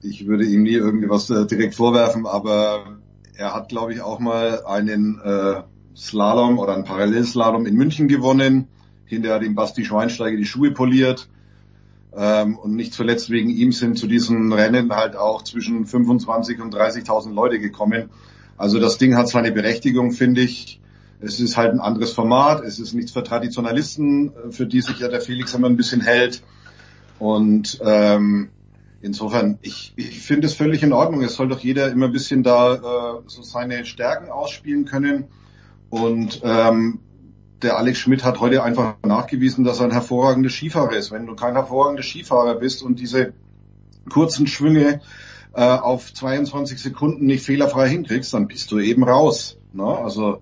ich 0.03 0.27
würde 0.27 0.45
ihm 0.45 0.63
nie 0.63 0.73
irgendwie 0.73 1.09
was 1.09 1.29
äh, 1.29 1.45
direkt 1.47 1.75
vorwerfen, 1.75 2.27
aber 2.27 2.99
er 3.35 3.55
hat, 3.55 3.69
glaube 3.69 3.93
ich, 3.93 4.01
auch 4.01 4.19
mal 4.19 4.63
einen 4.65 5.19
äh, 5.23 5.63
Slalom 5.95 6.59
oder 6.59 6.75
einen 6.75 6.83
Parallelslalom 6.83 7.65
in 7.65 7.75
München 7.75 8.07
gewonnen. 8.07 8.67
Hinterher 9.05 9.38
hat 9.38 9.43
ihm 9.43 9.55
Basti 9.55 9.83
Schweinsteiger 9.83 10.38
die 10.38 10.45
Schuhe 10.45 10.71
poliert. 10.71 11.27
Ähm, 12.15 12.57
und 12.57 12.75
nicht 12.75 12.93
zuletzt 12.93 13.29
wegen 13.29 13.49
ihm 13.49 13.71
sind 13.71 13.97
zu 13.97 14.07
diesen 14.07 14.51
Rennen 14.51 14.93
halt 14.93 15.15
auch 15.15 15.43
zwischen 15.43 15.85
25 15.85 16.59
und 16.59 16.75
30.000 16.75 17.33
Leute 17.33 17.59
gekommen. 17.59 18.09
Also 18.57 18.79
das 18.79 18.97
Ding 18.97 19.15
hat 19.15 19.29
seine 19.29 19.51
Berechtigung, 19.51 20.11
finde 20.11 20.41
ich. 20.41 20.79
Es 21.21 21.39
ist 21.39 21.55
halt 21.55 21.71
ein 21.71 21.79
anderes 21.79 22.13
Format. 22.13 22.63
Es 22.63 22.79
ist 22.79 22.93
nichts 22.93 23.11
für 23.11 23.23
Traditionalisten, 23.23 24.31
äh, 24.35 24.51
für 24.51 24.65
die 24.65 24.81
sich 24.81 24.99
ja 24.99 25.07
der 25.07 25.21
Felix 25.21 25.53
immer 25.53 25.67
ein 25.67 25.77
bisschen 25.77 26.01
hält. 26.01 26.43
Und 27.17 27.79
ähm, 27.85 28.49
insofern, 29.01 29.59
ich, 29.61 29.93
ich 29.95 30.19
finde 30.19 30.47
es 30.47 30.53
völlig 30.53 30.83
in 30.83 30.91
Ordnung. 30.91 31.23
Es 31.23 31.35
soll 31.35 31.47
doch 31.47 31.59
jeder 31.59 31.91
immer 31.91 32.07
ein 32.07 32.11
bisschen 32.11 32.43
da 32.43 32.73
äh, 32.73 33.21
so 33.27 33.41
seine 33.41 33.85
Stärken 33.85 34.29
ausspielen 34.29 34.85
können. 34.85 35.25
Und 35.89 36.41
ähm, 36.43 36.99
der 37.63 37.77
Alex 37.77 37.99
Schmidt 37.99 38.23
hat 38.23 38.39
heute 38.39 38.63
einfach 38.63 38.95
nachgewiesen, 39.05 39.63
dass 39.63 39.79
er 39.79 39.85
ein 39.85 39.91
hervorragender 39.91 40.49
Skifahrer 40.49 40.95
ist. 40.95 41.11
Wenn 41.11 41.25
du 41.25 41.35
kein 41.35 41.53
hervorragender 41.53 42.03
Skifahrer 42.03 42.55
bist 42.55 42.83
und 42.83 42.99
diese 42.99 43.33
kurzen 44.09 44.47
Schwünge 44.47 45.01
äh, 45.53 45.61
auf 45.61 46.13
22 46.13 46.81
Sekunden 46.81 47.25
nicht 47.25 47.45
fehlerfrei 47.45 47.89
hinkriegst, 47.89 48.33
dann 48.33 48.47
bist 48.47 48.71
du 48.71 48.79
eben 48.79 49.03
raus. 49.03 49.57
Ne? 49.73 49.83
Also 49.83 50.41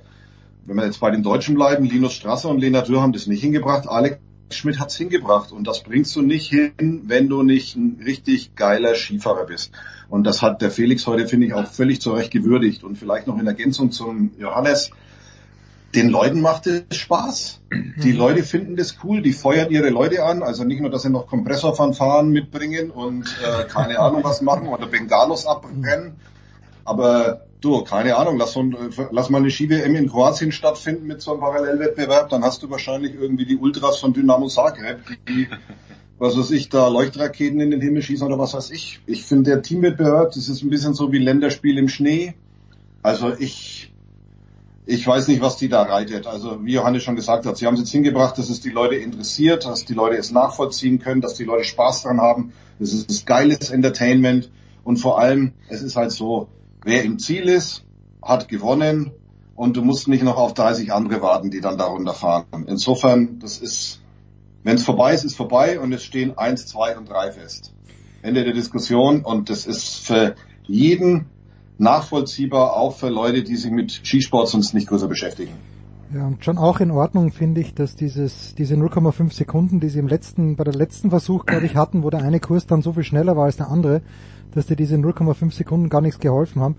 wenn 0.66 0.78
wir 0.78 0.86
jetzt 0.86 1.00
bei 1.00 1.12
den 1.12 1.24
Deutschen 1.24 1.56
bleiben, 1.56 1.86
Linus 1.86 2.14
Strasser 2.14 2.50
und 2.50 2.60
Lena 2.60 2.82
Dürr 2.82 3.02
haben 3.02 3.14
das 3.14 3.28
nicht 3.28 3.42
hingebracht, 3.42 3.88
Alex 3.88 4.20
Schmidt 4.52 4.80
hat's 4.80 4.96
hingebracht 4.96 5.52
und 5.52 5.68
das 5.68 5.84
bringst 5.84 6.16
du 6.16 6.22
nicht 6.22 6.50
hin, 6.50 7.04
wenn 7.06 7.28
du 7.28 7.44
nicht 7.44 7.76
ein 7.76 8.02
richtig 8.04 8.56
geiler 8.56 8.96
Skifahrer 8.96 9.46
bist. 9.46 9.72
Und 10.10 10.24
das 10.24 10.42
hat 10.42 10.62
der 10.62 10.72
Felix 10.72 11.06
heute, 11.06 11.28
finde 11.28 11.48
ich, 11.48 11.54
auch 11.54 11.68
völlig 11.68 12.02
zu 12.02 12.12
Recht 12.12 12.32
gewürdigt. 12.32 12.84
Und 12.84 12.98
vielleicht 12.98 13.28
noch 13.28 13.38
in 13.38 13.46
Ergänzung 13.46 13.92
zum 13.92 14.32
Johannes, 14.40 14.92
den 15.96 16.10
Leuten 16.10 16.42
macht 16.42 16.68
es 16.68 16.96
Spaß. 16.96 17.62
Die 17.72 18.14
mhm. 18.14 18.18
Leute 18.18 18.44
finden 18.44 18.76
das 18.76 18.98
cool, 19.04 19.22
die 19.22 19.34
feuern 19.34 19.72
ihre 19.72 19.90
Leute 19.90 20.24
an. 20.24 20.44
Also 20.44 20.64
nicht 20.64 20.82
nur, 20.82 20.90
dass 20.90 21.04
sie 21.04 21.10
noch 21.10 21.28
Kompressorfanfaren 21.28 22.30
mitbringen 22.30 22.92
und 22.92 23.26
äh, 23.44 23.66
keine 23.66 24.00
Ahnung 24.00 24.24
was 24.24 24.42
machen 24.42 24.68
oder 24.68 24.88
Bengalos 24.88 25.46
abbrennen. 25.46 26.18
Aber 26.86 27.42
du, 27.62 27.84
keine 27.84 28.16
Ahnung, 28.16 28.38
lass, 28.38 28.54
so 28.54 28.62
ein, 28.62 28.76
lass 29.12 29.30
mal 29.30 29.40
eine 29.40 29.52
Ski-WM 29.52 29.96
in 29.96 30.10
Kroatien 30.10 30.52
stattfinden 30.52 31.08
mit 31.08 31.22
so 31.22 31.32
einem 31.32 31.42
Parallelwettbewerb, 31.42 32.30
dann 32.30 32.44
hast 32.44 32.64
du 32.64 32.70
wahrscheinlich 32.70 33.14
irgendwie 33.14 33.46
die 33.46 33.58
Ultras 33.58 34.00
von 34.00 34.14
Dynamo 34.14 34.48
Zagreb, 34.48 35.00
die 35.28 35.48
was 36.20 36.38
weiß 36.38 36.52
ich, 36.52 36.70
da 36.70 36.88
Leuchtraketen 36.90 37.62
in 37.62 37.72
den 37.72 37.82
Himmel 37.82 38.02
schießen 38.02 38.28
oder 38.28 38.38
was 38.38 38.54
weiß 38.54 38.72
ich. 38.72 39.00
Ich 39.06 39.24
finde, 39.24 39.52
der 39.52 39.62
Teamwettbewerb, 39.62 40.34
das 40.34 40.50
ist 40.50 40.62
ein 40.62 40.70
bisschen 40.70 40.94
so 40.94 41.12
wie 41.12 41.18
Länderspiel 41.18 41.78
im 41.78 41.88
Schnee. 41.88 42.34
Also 43.02 43.34
ich, 43.34 43.94
ich 44.90 45.06
weiß 45.06 45.28
nicht, 45.28 45.42
was 45.42 45.56
die 45.58 45.70
da 45.70 45.84
reitet. 45.84 46.26
Also 46.26 46.66
wie 46.66 46.74
Johannes 46.74 47.04
schon 47.04 47.16
gesagt 47.16 47.46
hat, 47.46 47.58
sie 47.58 47.68
haben 47.68 47.76
es 47.76 47.82
jetzt 47.82 47.92
hingebracht, 47.92 48.38
dass 48.40 48.50
es 48.50 48.60
die 48.60 48.72
Leute 48.72 48.96
interessiert, 48.96 49.66
dass 49.66 49.86
die 49.86 49.94
Leute 49.94 50.18
es 50.18 50.32
nachvollziehen 50.32 50.98
können, 50.98 51.22
dass 51.22 51.36
die 51.36 51.44
Leute 51.44 51.64
Spaß 51.64 52.04
dran 52.04 52.20
haben. 52.20 52.54
Das 52.80 52.92
ist 52.94 53.28
geiles 53.28 53.70
Entertainment 53.70 54.50
und 54.84 54.98
vor 54.98 55.20
allem, 55.20 55.54
es 55.68 55.84
ist 55.84 55.96
halt 55.96 56.12
so, 56.12 56.48
wer 56.84 57.04
im 57.04 57.20
Ziel 57.20 57.44
ist, 57.50 57.84
hat 58.24 58.48
gewonnen 58.48 59.12
und 59.56 59.78
du 59.78 59.84
musst 59.84 60.08
nicht 60.08 60.24
noch 60.24 60.38
auf 60.38 60.56
30 60.56 60.92
andere 60.92 61.22
warten, 61.22 61.52
die 61.52 61.62
dann 61.62 61.78
darunter 61.78 62.16
fahren. 62.16 62.66
Insofern, 62.68 63.38
das 63.38 63.60
ist, 63.60 64.02
wenn 64.64 64.78
es 64.78 64.86
vorbei 64.86 65.14
ist, 65.14 65.24
ist 65.24 65.38
vorbei 65.38 65.80
und 65.80 65.94
es 65.94 66.04
stehen 66.04 66.36
eins, 66.36 66.66
zwei 66.66 66.98
und 66.98 67.08
drei 67.08 67.32
fest. 67.32 67.76
Ende 68.24 68.44
der 68.44 68.54
Diskussion 68.54 69.22
und 69.24 69.52
das 69.52 69.68
ist 69.68 70.00
für 70.00 70.34
jeden 70.66 71.28
nachvollziehbar, 71.80 72.76
auch 72.76 72.96
für 72.96 73.10
Leute, 73.10 73.44
die 73.44 73.56
sich 73.56 73.72
mit 73.72 73.92
Skisport 73.92 74.50
sonst 74.50 74.74
nicht 74.74 74.88
größer 74.88 75.08
beschäftigen. 75.08 75.54
Ja, 76.14 76.26
und 76.26 76.44
schon 76.44 76.58
auch 76.58 76.80
in 76.80 76.90
Ordnung 76.92 77.32
finde 77.32 77.62
ich, 77.62 77.76
dass 77.76 77.96
dieses, 77.96 78.56
diese 78.56 78.76
0,5 78.76 79.32
Sekunden, 79.32 79.80
die 79.80 79.90
sie 79.90 80.00
im 80.00 80.08
letzten, 80.08 80.56
bei 80.56 80.64
der 80.64 80.74
letzten 80.74 81.12
Versuch, 81.12 81.46
glaube 81.46 81.68
ich, 81.68 81.76
hatten, 81.76 82.04
wo 82.04 82.10
der 82.10 82.24
eine 82.24 82.40
Kurs 82.40 82.66
dann 82.66 82.82
so 82.82 82.94
viel 82.94 83.04
schneller 83.04 83.38
war 83.38 83.46
als 83.46 83.58
der 83.58 83.70
andere, 83.70 84.02
dass 84.54 84.66
dir 84.66 84.76
diese 84.76 84.96
0,5 84.96 85.52
Sekunden 85.52 85.90
gar 85.90 86.02
nichts 86.02 86.20
geholfen 86.20 86.62
haben. 86.62 86.76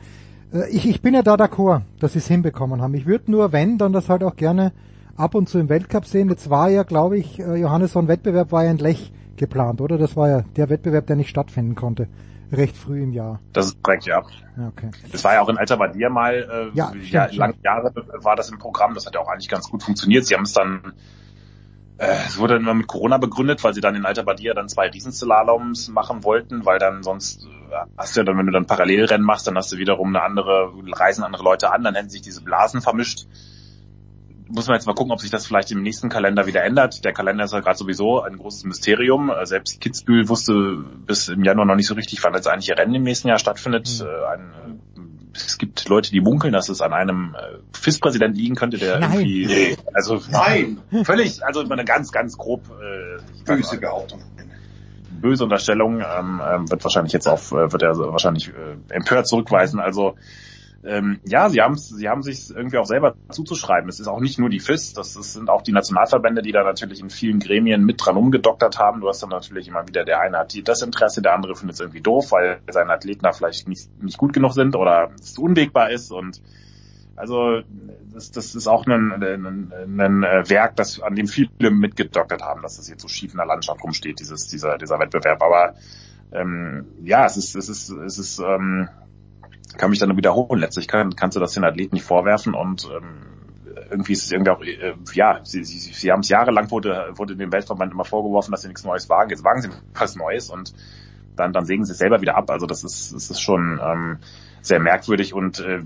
Äh, 0.53 0.69
ich, 0.71 0.89
ich 0.89 1.01
bin 1.01 1.15
ja 1.15 1.23
da 1.23 1.35
d'accord, 1.35 1.83
dass 2.01 2.15
sie 2.15 2.19
es 2.19 2.27
hinbekommen 2.27 2.83
haben. 2.83 2.95
Ich 2.95 3.07
würde 3.07 3.31
nur, 3.31 3.53
wenn, 3.53 3.79
dann 3.79 3.93
das 3.93 4.09
halt 4.09 4.25
auch 4.25 4.35
gerne 4.35 4.73
ab 5.17 5.37
und 5.37 5.49
zu 5.49 5.61
im 5.61 5.69
Weltcup 5.69 6.07
sehen. 6.07 6.29
Jetzt 6.29 6.51
war 6.51 6.69
ja, 6.69 6.83
glaube 6.83 7.17
ich, 7.17 7.39
äh, 7.39 7.55
Johannes, 7.55 7.93
so 7.93 8.01
ein 8.01 8.09
Wettbewerb 8.09 8.51
war 8.51 8.65
ja 8.65 8.73
in 8.73 8.79
Lech 8.79 9.13
geplant, 9.37 9.81
oder? 9.81 9.97
Das 9.97 10.17
war 10.17 10.29
ja 10.29 10.45
der 10.57 10.69
Wettbewerb, 10.71 11.07
der 11.07 11.17
nicht 11.17 11.31
stattfinden 11.31 11.77
konnte 11.77 12.09
recht 12.53 12.77
früh 12.77 13.03
im 13.03 13.13
Jahr. 13.13 13.41
Das 13.53 13.67
ist 13.67 13.83
korrekt, 13.83 14.07
ja. 14.07 14.23
Okay. 14.69 14.91
Das 15.13 15.25
war 15.25 15.35
ja 15.35 15.43
auch 15.43 15.49
in 15.49 15.59
Alta 15.59 15.77
Badia 15.77 16.09
mal, 16.09 16.71
äh, 16.73 16.77
ja, 16.77 16.93
ja 16.95 17.29
lange 17.33 17.55
Jahre 17.63 17.93
war 18.23 18.37
das 18.37 18.51
im 18.51 18.59
Programm, 18.59 18.95
das 18.95 19.07
hat 19.07 19.15
ja 19.15 19.21
auch 19.21 19.29
eigentlich 19.29 19.49
ganz 19.49 19.69
gut 19.71 19.83
funktioniert. 19.83 20.27
Sie 20.27 20.35
haben 20.35 20.43
es 20.43 20.53
dann, 20.53 20.93
äh, 21.99 22.15
es 22.27 22.39
wurde 22.39 22.55
dann 22.55 22.63
immer 22.63 22.75
mit 22.75 22.87
Corona 22.87 23.19
begründet, 23.19 23.63
weil 23.65 23.75
sie 23.75 23.81
dann 23.81 23.95
in 23.95 24.05
Alta 24.05 24.23
Badia 24.23 24.55
dann 24.55 24.69
zwei 24.69 24.89
Riesenslaloms 24.89 25.89
machen 25.89 26.25
wollten, 26.25 26.67
weil 26.67 26.79
dann 26.79 27.03
sonst 27.03 27.45
äh, 27.45 27.75
hast 27.97 28.17
du 28.17 28.21
ja 28.21 28.25
dann, 28.25 28.37
wenn 28.39 28.47
du 28.47 28.53
dann 28.53 28.67
Parallelrennen 28.67 29.25
machst, 29.25 29.47
dann 29.47 29.57
hast 29.57 29.73
du 29.73 29.79
wiederum 29.79 30.09
eine 30.09 30.23
andere, 30.23 30.73
reisen 30.93 31.25
andere 31.25 31.43
Leute 31.43 31.73
an, 31.73 31.85
dann 31.85 31.95
hätten 31.95 32.11
sich 32.11 32.23
diese 32.23 32.43
Blasen 32.43 32.83
vermischt 32.83 33.27
muss 34.51 34.67
man 34.67 34.77
jetzt 34.77 34.87
mal 34.87 34.95
gucken, 34.95 35.13
ob 35.13 35.21
sich 35.21 35.31
das 35.31 35.47
vielleicht 35.47 35.71
im 35.71 35.83
nächsten 35.83 36.09
Kalender 36.09 36.47
wieder 36.47 36.63
ändert. 36.63 37.05
Der 37.05 37.13
Kalender 37.13 37.45
ist 37.45 37.53
ja 37.53 37.61
gerade 37.61 37.79
sowieso 37.79 38.23
ein 38.23 38.37
großes 38.37 38.65
Mysterium. 38.65 39.31
Äh, 39.31 39.47
selbst 39.47 39.81
Kitzbühel 39.81 40.29
wusste 40.29 40.85
bis 41.07 41.29
im 41.29 41.45
Januar 41.45 41.67
noch 41.67 41.77
nicht 41.77 41.87
so 41.87 41.95
richtig, 41.95 42.23
wann 42.23 42.35
jetzt 42.35 42.49
eigentlich 42.49 42.69
ihr 42.69 42.79
Rennen 42.79 42.95
im 42.95 43.03
nächsten 43.03 43.29
Jahr 43.29 43.39
stattfindet. 43.39 43.89
Mhm. 44.01 44.07
Ein, 44.33 44.41
äh, 44.41 45.01
es 45.35 45.59
gibt 45.59 45.89
Leute, 45.89 46.11
die 46.11 46.21
munkeln, 46.21 46.53
dass 46.53 46.69
es 46.69 46.81
an 46.81 46.93
einem 46.93 47.37
FIS-Präsident 47.73 48.37
liegen 48.37 48.57
könnte, 48.57 48.79
der 48.79 48.99
Nein. 48.99 49.13
irgendwie, 49.13 49.47
nee, 49.47 49.77
also 49.95 50.21
Nein. 50.31 50.81
völlig, 51.05 51.45
also 51.45 51.61
eine 51.61 51.85
ganz, 51.85 52.11
ganz 52.11 52.37
grob 52.37 52.63
äh, 52.69 53.23
Böse 53.45 53.79
Behauptung. 53.79 54.21
Böse 55.21 55.45
Unterstellung 55.45 56.01
ähm, 56.01 56.41
ähm, 56.45 56.71
wird 56.71 56.83
wahrscheinlich 56.83 57.13
jetzt 57.13 57.29
auf, 57.29 57.53
äh, 57.53 57.73
wird 57.73 57.83
er 57.83 57.97
wahrscheinlich 57.97 58.49
äh, 58.49 58.95
empört 58.95 59.29
zurückweisen. 59.29 59.79
Also 59.79 60.17
ähm, 60.83 61.21
ja, 61.25 61.51
sie 61.51 61.61
haben 61.61 61.77
sie 61.77 62.09
haben 62.09 62.23
sich 62.23 62.51
irgendwie 62.51 62.79
auch 62.79 62.87
selber 62.87 63.15
zuzuschreiben. 63.29 63.89
Es 63.91 64.01
ist 64.01 64.07
auch 64.09 64.21
nicht 64.21 64.39
nur 64.39 64.49
die 64.49 64.61
FIS, 64.61 64.95
das, 64.95 65.15
das 65.15 65.35
sind 65.35 65.51
auch 65.51 65.63
die 65.63 65.73
Nationalverbände, 65.73 66.41
die 66.41 66.53
da 66.53 66.65
natürlich 66.65 67.01
in 67.01 67.11
vielen 67.11 67.39
Gremien 67.39 67.85
mit 67.85 68.05
dran 68.05 68.17
umgedoktert 68.17 68.79
haben. 68.79 69.01
Du 69.01 69.09
hast 69.09 69.23
dann 69.23 69.29
natürlich 69.29 69.69
immer 69.69 69.87
wieder, 69.87 70.05
der 70.05 70.21
eine 70.21 70.39
hat 70.39 70.57
das 70.65 70.83
Interesse, 70.83 71.21
der 71.21 71.35
andere 71.35 71.55
findet 71.55 71.75
es 71.75 71.81
irgendwie 71.81 72.01
doof, 72.01 72.33
weil 72.33 72.61
seine 72.71 72.93
Athleten 72.93 73.23
da 73.23 73.33
vielleicht 73.33 73.69
nicht, 73.69 73.91
nicht 74.03 74.17
gut 74.17 74.33
genug 74.33 74.55
sind 74.55 74.75
oder 74.75 75.11
es 75.21 75.37
unwegbar 75.37 75.91
ist 75.91 76.11
und 76.11 76.41
also 77.21 77.61
das, 78.15 78.31
das 78.31 78.55
ist 78.55 78.67
auch 78.67 78.87
ein, 78.87 79.13
ein, 79.13 80.01
ein 80.01 80.23
Werk, 80.49 80.77
das, 80.77 81.01
an 81.01 81.15
dem 81.15 81.27
viele 81.27 81.71
mitgedoktert 81.71 82.43
haben, 82.43 82.63
dass 82.63 82.79
das 82.79 82.89
jetzt 82.89 83.03
so 83.03 83.09
schief 83.09 83.33
in 83.33 83.37
der 83.37 83.47
Landschaft 83.47 83.85
rumsteht, 83.85 84.21
dieses, 84.21 84.47
dieser, 84.47 84.79
dieser 84.79 84.99
Wettbewerb. 84.99 85.43
Aber 85.43 85.75
ähm, 86.33 86.87
ja, 87.05 87.27
es 87.27 87.37
ist, 87.37 87.55
es 87.57 87.69
ist, 87.69 87.91
es 87.91 88.19
ist 88.19 88.39
ähm, 88.39 88.89
kann 89.77 89.91
mich 89.91 89.99
dann 89.99 90.17
wiederholen. 90.17 90.61
Letztlich 90.61 90.89
kann, 90.89 91.15
kannst 91.17 91.37
du 91.37 91.41
das 91.41 91.53
den 91.53 91.65
Athleten 91.65 91.95
nicht 91.95 92.05
vorwerfen 92.05 92.55
und 92.55 92.89
ähm, 92.95 93.41
irgendwie 93.91 94.13
ist 94.13 94.25
es 94.25 94.33
irgendwie 94.33 94.51
auch, 94.51 94.63
äh, 94.63 94.95
ja, 95.13 95.41
sie, 95.43 95.65
sie, 95.65 95.79
sie 95.79 96.13
haben 96.13 96.21
es 96.21 96.29
jahrelang 96.29 96.71
wurde, 96.71 97.11
wurde 97.15 97.37
dem 97.37 97.53
Weltverband 97.53 97.93
immer 97.93 98.05
vorgeworfen, 98.05 98.53
dass 98.53 98.63
sie 98.63 98.69
nichts 98.69 98.85
Neues 98.85 99.09
wagen. 99.09 99.31
Jetzt 99.31 99.45
wagen 99.45 99.63
sie 99.63 99.71
was 99.95 100.17
Neues 100.17 100.51
und 100.51 100.75
dann, 101.37 101.53
dann 101.53 101.65
sägen 101.65 101.85
sie 101.85 101.93
es 101.93 101.99
selber 101.99 102.21
wieder 102.21 102.37
ab. 102.37 102.51
Also 102.51 102.67
das 102.67 102.85
ist, 102.85 103.15
das 103.15 103.31
ist 103.31 103.41
schon 103.41 103.81
ähm, 103.83 104.19
sehr 104.63 104.81
merkwürdig 104.81 105.35
und 105.35 105.61
äh, 105.61 105.83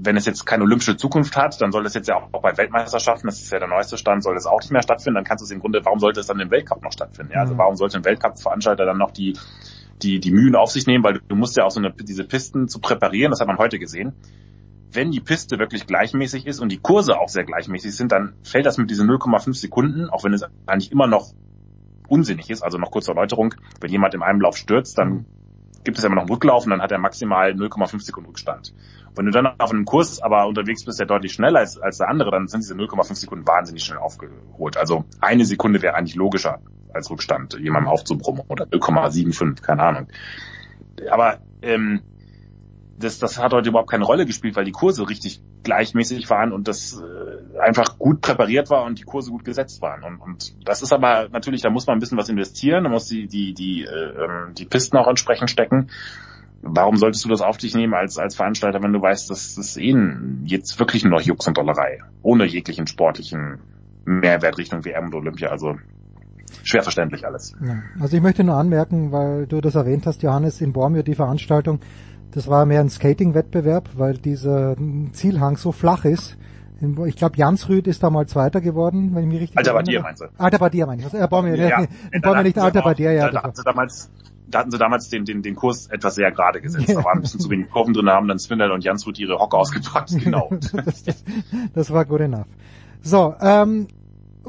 wenn 0.00 0.16
es 0.16 0.26
jetzt 0.26 0.46
keine 0.46 0.64
olympische 0.64 0.96
Zukunft 0.96 1.36
hat, 1.36 1.60
dann 1.60 1.72
soll 1.72 1.84
es 1.86 1.94
jetzt 1.94 2.08
ja 2.08 2.16
auch 2.16 2.28
bei 2.40 2.56
Weltmeisterschaften, 2.56 3.26
das 3.26 3.40
ist 3.40 3.50
ja 3.50 3.58
der 3.58 3.68
neueste 3.68 3.98
Stand, 3.98 4.22
soll 4.22 4.36
es 4.36 4.46
auch 4.46 4.60
nicht 4.60 4.70
mehr 4.70 4.82
stattfinden, 4.82 5.16
dann 5.16 5.24
kannst 5.24 5.42
du 5.42 5.44
es 5.44 5.50
im 5.50 5.60
Grunde, 5.60 5.80
warum 5.84 5.98
sollte 5.98 6.20
es 6.20 6.26
dann 6.26 6.38
im 6.40 6.50
Weltcup 6.50 6.82
noch 6.82 6.92
stattfinden? 6.92 7.32
Ja, 7.32 7.40
also 7.40 7.58
warum 7.58 7.76
sollte 7.76 7.98
ein 7.98 8.04
Weltcup-Veranstalter 8.04 8.84
dann 8.84 8.98
noch 8.98 9.10
die 9.10 9.34
die, 10.02 10.20
die 10.20 10.30
Mühen 10.30 10.54
auf 10.54 10.70
sich 10.70 10.86
nehmen, 10.86 11.04
weil 11.04 11.20
du 11.26 11.36
musst 11.36 11.56
ja 11.56 11.64
auch 11.64 11.70
so 11.70 11.80
eine, 11.80 11.92
diese 11.92 12.24
Pisten 12.24 12.68
zu 12.68 12.80
präparieren, 12.80 13.30
das 13.30 13.40
hat 13.40 13.48
man 13.48 13.58
heute 13.58 13.78
gesehen. 13.78 14.12
Wenn 14.90 15.10
die 15.10 15.20
Piste 15.20 15.58
wirklich 15.58 15.86
gleichmäßig 15.86 16.46
ist 16.46 16.60
und 16.60 16.72
die 16.72 16.78
Kurse 16.78 17.18
auch 17.18 17.28
sehr 17.28 17.44
gleichmäßig 17.44 17.94
sind, 17.94 18.12
dann 18.12 18.34
fällt 18.42 18.64
das 18.64 18.78
mit 18.78 18.90
diesen 18.90 19.08
0,5 19.08 19.54
Sekunden, 19.54 20.08
auch 20.08 20.24
wenn 20.24 20.32
es 20.32 20.44
eigentlich 20.66 20.92
immer 20.92 21.06
noch 21.06 21.32
unsinnig 22.08 22.48
ist, 22.48 22.62
also 22.62 22.78
noch 22.78 22.90
kurze 22.90 23.10
Erläuterung, 23.10 23.54
wenn 23.80 23.90
jemand 23.90 24.14
in 24.14 24.22
einem 24.22 24.40
Lauf 24.40 24.56
stürzt, 24.56 24.96
dann 24.96 25.26
gibt 25.84 25.98
es 25.98 26.04
immer 26.04 26.16
noch 26.16 26.22
einen 26.22 26.30
Rücklauf 26.30 26.64
und 26.64 26.70
dann 26.70 26.82
hat 26.82 26.90
er 26.90 26.98
maximal 26.98 27.52
0,5 27.52 28.00
Sekunden 28.00 28.28
Rückstand. 28.28 28.74
Wenn 29.14 29.26
du 29.26 29.32
dann 29.32 29.46
auf 29.46 29.70
einem 29.70 29.84
Kurs 29.84 30.20
aber 30.20 30.46
unterwegs 30.46 30.84
bist, 30.84 30.98
der 30.98 31.06
deutlich 31.06 31.32
schneller 31.32 31.62
ist 31.62 31.78
als 31.78 31.98
der 31.98 32.08
andere, 32.08 32.30
dann 32.30 32.46
sind 32.46 32.60
diese 32.60 32.74
0,5 32.74 33.14
Sekunden 33.14 33.46
wahnsinnig 33.46 33.84
schnell 33.84 33.98
aufgeholt. 33.98 34.76
Also 34.76 35.04
eine 35.20 35.44
Sekunde 35.44 35.82
wäre 35.82 35.94
eigentlich 35.94 36.14
logischer 36.14 36.60
als 36.94 37.10
Rückstand, 37.10 37.58
jemandem 37.60 37.88
aufzubrummen 37.90 38.42
oder 38.48 38.64
0,75, 38.66 39.62
keine 39.62 39.82
Ahnung. 39.82 40.08
Aber 41.10 41.38
ähm, 41.62 42.02
das, 42.98 43.18
das 43.18 43.38
hat 43.38 43.52
heute 43.52 43.68
überhaupt 43.68 43.90
keine 43.90 44.04
Rolle 44.04 44.26
gespielt, 44.26 44.56
weil 44.56 44.64
die 44.64 44.72
Kurse 44.72 45.08
richtig 45.08 45.40
gleichmäßig 45.62 46.28
waren 46.30 46.52
und 46.52 46.68
das 46.68 47.00
äh, 47.00 47.58
einfach 47.58 47.98
gut 47.98 48.20
präpariert 48.20 48.70
war 48.70 48.84
und 48.84 48.98
die 48.98 49.04
Kurse 49.04 49.30
gut 49.30 49.44
gesetzt 49.44 49.82
waren. 49.82 50.02
Und, 50.02 50.20
und 50.20 50.54
das 50.66 50.82
ist 50.82 50.92
aber 50.92 51.28
natürlich, 51.28 51.62
da 51.62 51.70
muss 51.70 51.86
man 51.86 51.96
ein 51.96 52.00
bisschen 52.00 52.18
was 52.18 52.28
investieren, 52.28 52.84
da 52.84 52.90
muss 52.90 53.06
die, 53.06 53.26
die, 53.26 53.54
die, 53.54 53.84
äh, 53.84 53.88
ähm, 53.88 54.54
die 54.54 54.64
Pisten 54.64 54.96
auch 54.96 55.06
entsprechend 55.06 55.50
stecken. 55.50 55.90
Warum 56.60 56.96
solltest 56.96 57.24
du 57.24 57.28
das 57.28 57.40
auf 57.40 57.56
dich 57.56 57.74
nehmen 57.74 57.94
als, 57.94 58.18
als 58.18 58.34
Veranstalter, 58.34 58.82
wenn 58.82 58.92
du 58.92 59.00
weißt, 59.00 59.30
dass 59.30 59.54
das 59.54 59.76
eh 59.76 59.94
jetzt 60.44 60.78
wirklich 60.80 61.04
nur 61.04 61.20
Jux 61.20 61.46
und 61.46 61.56
Dollerei, 61.56 62.00
ohne 62.22 62.46
jeglichen 62.46 62.88
sportlichen 62.88 63.60
Mehrwert 64.04 64.58
Richtung 64.58 64.84
WM 64.84 65.06
und 65.06 65.14
Olympia. 65.14 65.50
Also 65.50 65.76
schwer 66.62 66.82
verständlich 66.82 67.26
alles. 67.26 67.54
Ja. 67.64 67.82
Also 68.00 68.16
ich 68.16 68.22
möchte 68.22 68.44
nur 68.44 68.56
anmerken, 68.56 69.12
weil 69.12 69.46
du 69.46 69.60
das 69.60 69.74
erwähnt 69.74 70.06
hast, 70.06 70.22
Johannes, 70.22 70.60
in 70.60 70.72
Bormio 70.72 71.02
die 71.02 71.14
Veranstaltung, 71.14 71.80
das 72.32 72.48
war 72.48 72.66
mehr 72.66 72.80
ein 72.80 72.90
Skating-Wettbewerb, 72.90 73.90
weil 73.96 74.14
dieser 74.14 74.76
Zielhang 75.12 75.56
so 75.56 75.72
flach 75.72 76.04
ist. 76.04 76.36
Ich 77.06 77.16
glaube, 77.16 77.36
Jansrüd 77.36 77.88
ist 77.88 78.02
da 78.04 78.10
mal 78.10 78.26
Zweiter 78.26 78.60
geworden, 78.60 79.10
wenn 79.14 79.24
ich 79.24 79.28
mich 79.28 79.40
richtig 79.40 79.58
Alter 79.58 79.72
Badia 79.72 80.00
meinst 80.00 80.22
du? 80.22 80.26
Alter 80.38 80.58
Badia 80.58 80.86
meine 80.86 81.02
ich. 81.02 81.12
Äh, 81.12 81.26
Bormio, 81.26 81.54
ja, 81.54 81.84
in 82.12 82.22
Bormio 82.22 82.44
nicht 82.44 82.58
Alter 82.58 82.82
Badia, 82.82 83.10
ja. 83.10 83.26
Da, 83.26 83.32
da, 83.32 83.42
hatten 83.42 83.56
sie 83.56 83.64
damals, 83.64 84.10
da 84.46 84.60
hatten 84.60 84.70
sie 84.70 84.78
damals 84.78 85.08
den, 85.08 85.24
den, 85.24 85.42
den 85.42 85.56
Kurs 85.56 85.88
etwas 85.88 86.14
sehr 86.14 86.30
gerade 86.30 86.60
gesetzt. 86.60 86.90
Da 86.90 87.02
waren 87.02 87.18
ein 87.18 87.22
bisschen 87.22 87.40
zu 87.40 87.50
wenig 87.50 87.68
Kurven 87.70 87.94
drin, 87.94 88.08
haben 88.08 88.28
dann 88.28 88.38
Swindell 88.38 88.70
und 88.70 88.84
Jansrud 88.84 89.18
ihre 89.18 89.38
Hocker 89.38 89.58
ausgepackt. 89.58 90.10
Genau. 90.22 90.50
das, 90.84 91.02
das, 91.02 91.24
das 91.74 91.90
war 91.90 92.04
good 92.04 92.20
enough. 92.20 92.46
So, 93.02 93.34
ähm, 93.40 93.88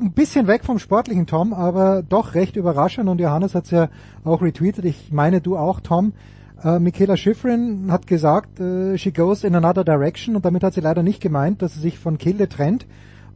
ein 0.01 0.11
bisschen 0.11 0.47
weg 0.47 0.63
vom 0.63 0.79
sportlichen 0.79 1.27
Tom, 1.27 1.53
aber 1.53 2.03
doch 2.03 2.35
recht 2.35 2.55
überraschend 2.55 3.09
und 3.09 3.19
Johannes 3.19 3.55
hat's 3.55 3.71
ja 3.71 3.89
auch 4.23 4.41
retweetet. 4.41 4.85
Ich 4.85 5.11
meine 5.11 5.41
du 5.41 5.57
auch, 5.57 5.79
Tom. 5.79 6.13
Äh, 6.63 6.79
Michaela 6.79 7.15
Schifrin 7.15 7.91
hat 7.91 8.07
gesagt, 8.07 8.59
äh, 8.59 8.97
she 8.97 9.11
goes 9.11 9.43
in 9.43 9.55
another 9.55 9.83
direction 9.83 10.35
und 10.35 10.45
damit 10.45 10.63
hat 10.63 10.73
sie 10.73 10.81
leider 10.81 11.03
nicht 11.03 11.21
gemeint, 11.21 11.61
dass 11.61 11.73
sie 11.73 11.79
sich 11.79 11.99
von 11.99 12.17
Kilde 12.17 12.49
trennt 12.49 12.85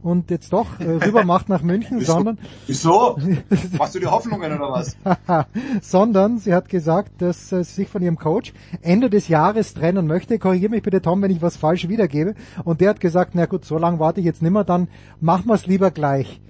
und 0.04 0.30
jetzt 0.30 0.52
doch 0.52 0.78
äh, 0.78 0.84
rüber 1.06 1.24
macht 1.24 1.48
nach 1.48 1.62
München, 1.62 2.00
sondern 2.00 2.38
Wieso? 2.66 3.18
Machst 3.78 3.94
du 3.94 4.00
die 4.00 4.06
Hoffnungen 4.06 4.52
oder 4.52 4.70
was? 4.70 4.96
sondern 5.80 6.38
sie 6.38 6.52
hat 6.52 6.68
gesagt, 6.68 7.22
dass 7.22 7.50
äh, 7.50 7.64
sie 7.64 7.72
sich 7.72 7.88
von 7.88 8.02
ihrem 8.02 8.18
Coach 8.18 8.52
Ende 8.82 9.08
des 9.08 9.28
Jahres 9.28 9.72
trennen 9.72 10.06
möchte. 10.06 10.38
Korrigiere 10.38 10.70
mich 10.70 10.82
bitte 10.82 11.00
Tom, 11.00 11.22
wenn 11.22 11.30
ich 11.30 11.40
was 11.40 11.56
falsch 11.56 11.88
wiedergebe. 11.88 12.34
Und 12.64 12.82
der 12.82 12.90
hat 12.90 13.00
gesagt, 13.00 13.30
na 13.34 13.46
gut, 13.46 13.64
so 13.64 13.78
lange 13.78 13.98
warte 13.98 14.20
ich 14.20 14.26
jetzt 14.26 14.42
nimmer, 14.42 14.64
dann 14.64 14.88
machen 15.20 15.46
wir 15.46 15.54
es 15.54 15.66
lieber 15.66 15.90
gleich. 15.90 16.40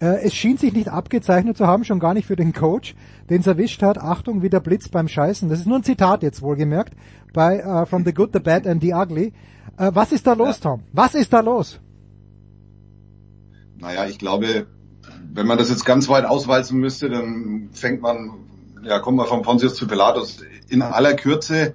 Äh, 0.00 0.22
es 0.22 0.34
schien 0.34 0.56
sich 0.56 0.72
nicht 0.72 0.88
abgezeichnet 0.88 1.56
zu 1.56 1.66
haben, 1.66 1.84
schon 1.84 2.00
gar 2.00 2.14
nicht 2.14 2.26
für 2.26 2.36
den 2.36 2.52
Coach, 2.52 2.94
den 3.28 3.40
es 3.40 3.46
erwischt 3.46 3.82
hat. 3.82 3.98
Achtung, 3.98 4.42
wie 4.42 4.48
der 4.48 4.60
Blitz 4.60 4.88
beim 4.88 5.08
Scheißen. 5.08 5.48
Das 5.48 5.60
ist 5.60 5.66
nur 5.66 5.78
ein 5.78 5.84
Zitat 5.84 6.22
jetzt 6.22 6.42
wohlgemerkt 6.42 6.94
bei 7.32 7.64
uh, 7.64 7.84
From 7.84 8.04
the 8.04 8.12
Good, 8.12 8.30
the 8.32 8.40
Bad 8.40 8.66
and 8.66 8.82
the 8.82 8.94
Ugly. 8.94 9.32
Äh, 9.76 9.90
was 9.94 10.12
ist 10.12 10.26
da 10.26 10.32
los, 10.32 10.60
Tom? 10.60 10.82
Was 10.92 11.14
ist 11.14 11.32
da 11.32 11.40
los? 11.40 11.80
Naja, 13.78 14.06
ich 14.06 14.18
glaube, 14.18 14.66
wenn 15.32 15.46
man 15.46 15.58
das 15.58 15.70
jetzt 15.70 15.84
ganz 15.84 16.08
weit 16.08 16.24
auswalzen 16.24 16.78
müsste, 16.80 17.08
dann 17.08 17.70
fängt 17.72 18.02
man, 18.02 18.32
ja, 18.82 18.98
kommt 18.98 19.16
man 19.16 19.26
von 19.26 19.42
Pontius 19.42 19.74
zu 19.74 19.86
Pilatus. 19.86 20.38
In 20.68 20.82
aller 20.82 21.14
Kürze 21.14 21.74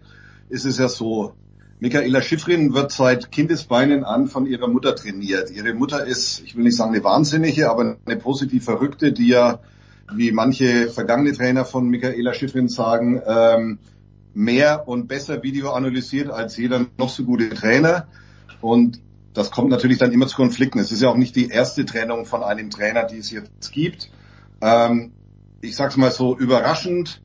ist 0.50 0.66
es 0.66 0.78
ja 0.78 0.88
so, 0.88 1.34
Michaela 1.80 2.22
Schifrin 2.22 2.74
wird 2.74 2.92
seit 2.92 3.32
Kindesbeinen 3.32 4.06
an 4.06 4.28
von 4.28 4.46
ihrer 4.46 4.68
Mutter 4.68 4.96
trainiert. 4.96 5.52
Ihre 5.52 5.74
Mutter 5.74 6.06
ist, 6.06 6.42
ich 6.46 6.56
will 6.56 6.64
nicht 6.64 6.78
sagen 6.78 6.94
eine 6.94 7.04
Wahnsinnige, 7.04 7.70
aber 7.70 7.98
eine 8.06 8.16
positiv 8.16 8.64
Verrückte, 8.64 9.12
die 9.12 9.28
ja, 9.28 9.60
wie 10.14 10.32
manche 10.32 10.88
vergangene 10.88 11.34
Trainer 11.34 11.66
von 11.66 11.90
Michaela 11.90 12.34
Schifrin 12.34 12.70
sagen, 12.70 13.22
ähm, 13.28 13.80
mehr 14.34 14.88
und 14.88 15.08
besser 15.08 15.44
Video 15.44 15.72
analysiert 15.72 16.30
als 16.30 16.56
jeder 16.56 16.86
noch 16.98 17.10
so 17.10 17.24
gute 17.24 17.50
Trainer. 17.50 18.08
Und 18.62 19.02
das 19.34 19.52
kommt 19.52 19.70
natürlich 19.70 19.98
dann 19.98 20.14
immer 20.14 20.28
zu 20.28 20.38
Konflikten. 20.38 20.80
Es 20.80 20.94
ist 20.94 21.02
ja 21.02 21.10
auch 21.10 21.18
nicht 21.18 21.36
die 21.36 21.50
erste 21.50 21.86
Trennung 21.86 22.26
von 22.26 22.42
einem 22.42 22.70
Trainer, 22.70 23.04
die 23.04 23.18
es 23.18 23.32
jetzt 23.32 23.74
gibt. 23.74 24.10
Ähm, 24.62 25.12
ich 25.60 25.76
sag's 25.76 25.98
mal 25.98 26.12
so, 26.12 26.38
überraschend, 26.38 27.22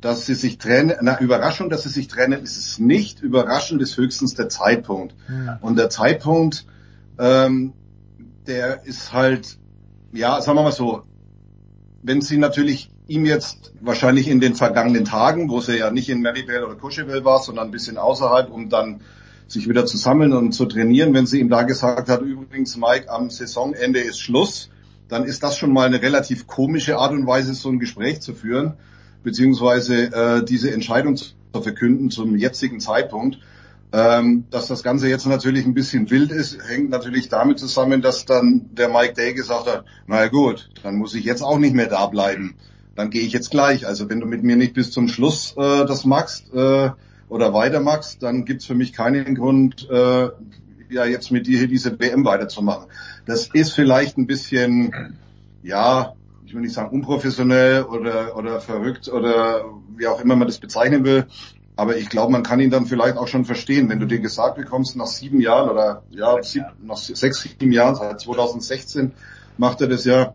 dass 0.00 0.26
sie 0.26 0.34
sich 0.34 0.58
trennen, 0.58 0.96
na, 1.02 1.20
Überraschung, 1.20 1.68
dass 1.68 1.82
sie 1.82 1.88
sich 1.88 2.08
trennen, 2.08 2.42
ist 2.42 2.56
es 2.56 2.78
nicht. 2.78 3.20
Überraschend 3.20 3.82
ist 3.82 3.96
höchstens 3.96 4.34
der 4.34 4.48
Zeitpunkt. 4.48 5.14
Ja. 5.28 5.58
Und 5.60 5.76
der 5.76 5.90
Zeitpunkt, 5.90 6.64
ähm, 7.18 7.72
der 8.46 8.86
ist 8.86 9.12
halt, 9.12 9.58
ja, 10.12 10.40
sagen 10.40 10.58
wir 10.58 10.62
mal 10.62 10.72
so, 10.72 11.02
wenn 12.02 12.22
sie 12.22 12.38
natürlich 12.38 12.90
ihm 13.08 13.26
jetzt 13.26 13.72
wahrscheinlich 13.80 14.28
in 14.28 14.40
den 14.40 14.54
vergangenen 14.54 15.04
Tagen, 15.04 15.50
wo 15.50 15.60
sie 15.60 15.76
ja 15.76 15.90
nicht 15.90 16.08
in 16.08 16.22
Maribel 16.22 16.64
oder 16.64 16.76
Courchevel 16.76 17.24
war, 17.24 17.40
sondern 17.40 17.66
ein 17.66 17.70
bisschen 17.70 17.98
außerhalb, 17.98 18.50
um 18.50 18.70
dann 18.70 19.00
sich 19.48 19.68
wieder 19.68 19.84
zu 19.84 19.98
sammeln 19.98 20.32
und 20.32 20.52
zu 20.52 20.64
trainieren. 20.66 21.12
Wenn 21.12 21.26
sie 21.26 21.40
ihm 21.40 21.48
da 21.48 21.64
gesagt 21.64 22.08
hat, 22.08 22.22
übrigens 22.22 22.76
Mike, 22.76 23.10
am 23.10 23.30
Saisonende 23.30 23.98
ist 23.98 24.20
Schluss, 24.20 24.70
dann 25.08 25.24
ist 25.24 25.42
das 25.42 25.58
schon 25.58 25.72
mal 25.72 25.86
eine 25.86 26.00
relativ 26.00 26.46
komische 26.46 26.98
Art 26.98 27.10
und 27.12 27.26
Weise, 27.26 27.52
so 27.54 27.68
ein 27.68 27.80
Gespräch 27.80 28.20
zu 28.20 28.32
führen, 28.32 28.74
beziehungsweise 29.22 30.12
äh, 30.12 30.44
diese 30.44 30.72
Entscheidung 30.72 31.16
zu 31.16 31.34
verkünden 31.52 32.10
zum 32.10 32.36
jetzigen 32.36 32.80
Zeitpunkt. 32.80 33.38
Ähm, 33.92 34.44
dass 34.50 34.68
das 34.68 34.84
Ganze 34.84 35.08
jetzt 35.08 35.26
natürlich 35.26 35.66
ein 35.66 35.74
bisschen 35.74 36.10
wild 36.10 36.30
ist, 36.30 36.58
hängt 36.68 36.90
natürlich 36.90 37.28
damit 37.28 37.58
zusammen, 37.58 38.02
dass 38.02 38.24
dann 38.24 38.70
der 38.72 38.88
Mike 38.88 39.14
Day 39.14 39.34
gesagt 39.34 39.66
hat, 39.66 39.84
naja 40.06 40.28
gut, 40.28 40.70
dann 40.84 40.94
muss 40.94 41.12
ich 41.16 41.24
jetzt 41.24 41.42
auch 41.42 41.58
nicht 41.58 41.74
mehr 41.74 41.88
da 41.88 42.06
bleiben. 42.06 42.54
Dann 42.94 43.10
gehe 43.10 43.22
ich 43.22 43.32
jetzt 43.32 43.50
gleich. 43.50 43.88
Also 43.88 44.08
wenn 44.08 44.20
du 44.20 44.26
mit 44.26 44.44
mir 44.44 44.54
nicht 44.54 44.74
bis 44.74 44.92
zum 44.92 45.08
Schluss 45.08 45.56
äh, 45.56 45.86
das 45.86 46.04
magst, 46.04 46.54
äh, 46.54 46.90
oder 47.28 47.52
weiter 47.52 47.80
magst, 47.80 48.22
dann 48.22 48.44
gibt's 48.44 48.66
für 48.66 48.74
mich 48.74 48.92
keinen 48.92 49.34
Grund, 49.34 49.88
äh, 49.90 50.28
ja 50.90 51.04
jetzt 51.04 51.30
mit 51.30 51.46
dir 51.46 51.58
hier 51.58 51.68
diese 51.68 51.98
WM 51.98 52.24
weiterzumachen. 52.24 52.88
Das 53.26 53.48
ist 53.52 53.72
vielleicht 53.72 54.18
ein 54.18 54.26
bisschen, 54.26 55.16
ja, 55.62 56.14
ich 56.50 56.54
will 56.54 56.62
nicht 56.62 56.74
sagen 56.74 56.90
unprofessionell 56.90 57.84
oder, 57.84 58.36
oder 58.36 58.60
verrückt 58.60 59.08
oder 59.08 59.66
wie 59.96 60.08
auch 60.08 60.20
immer 60.20 60.34
man 60.34 60.48
das 60.48 60.58
bezeichnen 60.58 61.04
will. 61.04 61.26
Aber 61.76 61.96
ich 61.96 62.08
glaube, 62.08 62.32
man 62.32 62.42
kann 62.42 62.58
ihn 62.58 62.70
dann 62.70 62.86
vielleicht 62.86 63.16
auch 63.18 63.28
schon 63.28 63.44
verstehen, 63.44 63.88
wenn 63.88 64.00
du 64.00 64.06
dir 64.06 64.18
gesagt 64.18 64.56
bekommst, 64.56 64.96
nach 64.96 65.06
sieben 65.06 65.40
Jahren 65.40 65.70
oder 65.70 66.02
ja, 66.10 66.42
sieb, 66.42 66.64
nach 66.82 66.96
sechs, 66.96 67.42
sieben 67.42 67.70
Jahren, 67.70 67.94
seit 67.94 68.20
2016 68.20 69.12
macht 69.58 69.80
er 69.80 69.86
das 69.86 70.04
ja, 70.04 70.34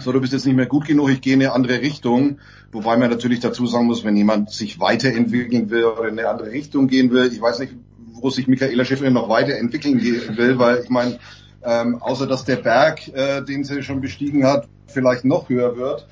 so 0.00 0.12
du 0.12 0.20
bist 0.22 0.32
jetzt 0.32 0.46
nicht 0.46 0.56
mehr 0.56 0.64
gut 0.64 0.86
genug, 0.86 1.10
ich 1.10 1.20
gehe 1.20 1.34
in 1.34 1.42
eine 1.42 1.52
andere 1.52 1.82
Richtung. 1.82 2.38
Wobei 2.72 2.96
man 2.96 3.10
natürlich 3.10 3.40
dazu 3.40 3.66
sagen 3.66 3.84
muss, 3.84 4.02
wenn 4.02 4.16
jemand 4.16 4.50
sich 4.50 4.80
weiterentwickeln 4.80 5.68
will 5.68 5.84
oder 5.84 6.08
in 6.08 6.18
eine 6.18 6.30
andere 6.30 6.52
Richtung 6.52 6.86
gehen 6.86 7.10
will, 7.10 7.30
ich 7.30 7.42
weiß 7.42 7.58
nicht, 7.58 7.74
wo 8.14 8.30
sich 8.30 8.48
Michaela 8.48 8.86
Schifrin 8.86 9.12
noch 9.12 9.28
weiterentwickeln 9.28 10.00
will, 10.00 10.58
weil 10.58 10.84
ich 10.84 10.88
meine, 10.88 11.18
ähm, 11.62 11.96
außer 12.00 12.26
dass 12.26 12.46
der 12.46 12.56
Berg, 12.56 13.08
äh, 13.08 13.42
den 13.42 13.62
sie 13.62 13.82
schon 13.82 14.00
bestiegen 14.00 14.46
hat, 14.46 14.68
vielleicht 14.86 15.24
noch 15.24 15.48
höher 15.48 15.76
wird, 15.76 16.06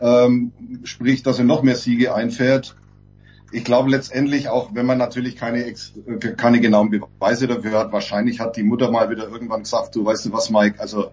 ähm, 0.00 0.52
sprich, 0.84 1.22
dass 1.22 1.38
er 1.38 1.44
noch 1.44 1.62
mehr 1.62 1.76
Siege 1.76 2.14
einfährt. 2.14 2.76
Ich 3.52 3.64
glaube 3.64 3.90
letztendlich 3.90 4.48
auch, 4.48 4.74
wenn 4.74 4.86
man 4.86 4.98
natürlich 4.98 5.36
keine, 5.36 5.72
keine 6.36 6.60
genauen 6.60 6.90
Beweise 6.90 7.46
dafür 7.46 7.78
hat, 7.78 7.92
wahrscheinlich 7.92 8.40
hat 8.40 8.56
die 8.56 8.64
Mutter 8.64 8.90
mal 8.90 9.10
wieder 9.10 9.28
irgendwann 9.28 9.62
gesagt, 9.62 9.94
du 9.94 10.04
weißt 10.04 10.26
du 10.26 10.32
was, 10.32 10.50
Mike, 10.50 10.80
also 10.80 11.10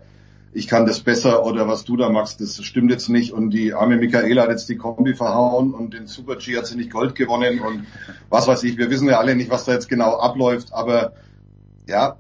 ich 0.54 0.68
kann 0.68 0.86
das 0.86 1.00
besser 1.00 1.46
oder 1.46 1.68
was 1.68 1.86
du 1.86 1.96
da 1.96 2.10
machst, 2.10 2.42
das 2.42 2.62
stimmt 2.64 2.92
jetzt 2.92 3.10
nicht. 3.10 3.32
Und 3.32 3.52
die 3.52 3.74
arme 3.74 3.98
Michaela 3.98 4.44
hat 4.44 4.50
jetzt 4.50 4.68
die 4.68 4.76
Kombi 4.76 5.14
verhauen 5.14 5.74
und 5.74 5.94
den 5.94 6.08
Super 6.08 6.36
G 6.36 6.58
hat 6.58 6.66
sie 6.66 6.76
nicht 6.76 6.92
Gold 6.92 7.16
gewonnen 7.16 7.60
und 7.62 7.86
was 8.30 8.48
weiß 8.48 8.64
ich. 8.64 8.78
Wir 8.78 8.90
wissen 8.90 9.08
ja 9.08 9.20
alle 9.20 9.36
nicht, 9.36 9.50
was 9.50 9.66
da 9.66 9.74
jetzt 9.74 9.88
genau 9.88 10.18
abläuft, 10.18 10.74
aber 10.74 11.14
ja, 11.88 12.18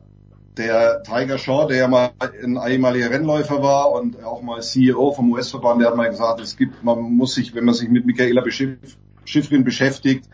der 0.57 1.03
Tiger 1.03 1.37
Shaw, 1.37 1.67
der 1.67 1.77
ja 1.77 1.87
mal 1.87 2.11
ein 2.19 2.57
ehemaliger 2.67 3.09
Rennläufer 3.09 3.61
war 3.61 3.91
und 3.91 4.23
auch 4.23 4.41
mal 4.41 4.61
CEO 4.61 5.11
vom 5.11 5.31
US-Verband, 5.31 5.81
der 5.81 5.89
hat 5.89 5.95
mal 5.95 6.09
gesagt, 6.09 6.41
es 6.41 6.57
gibt, 6.57 6.83
man 6.83 6.99
muss 7.01 7.35
sich, 7.35 7.55
wenn 7.55 7.65
man 7.65 7.73
sich 7.73 7.89
mit 7.89 8.05
Michaela 8.05 8.43
Schifrin 8.49 9.63
beschäftigt, 9.63 10.25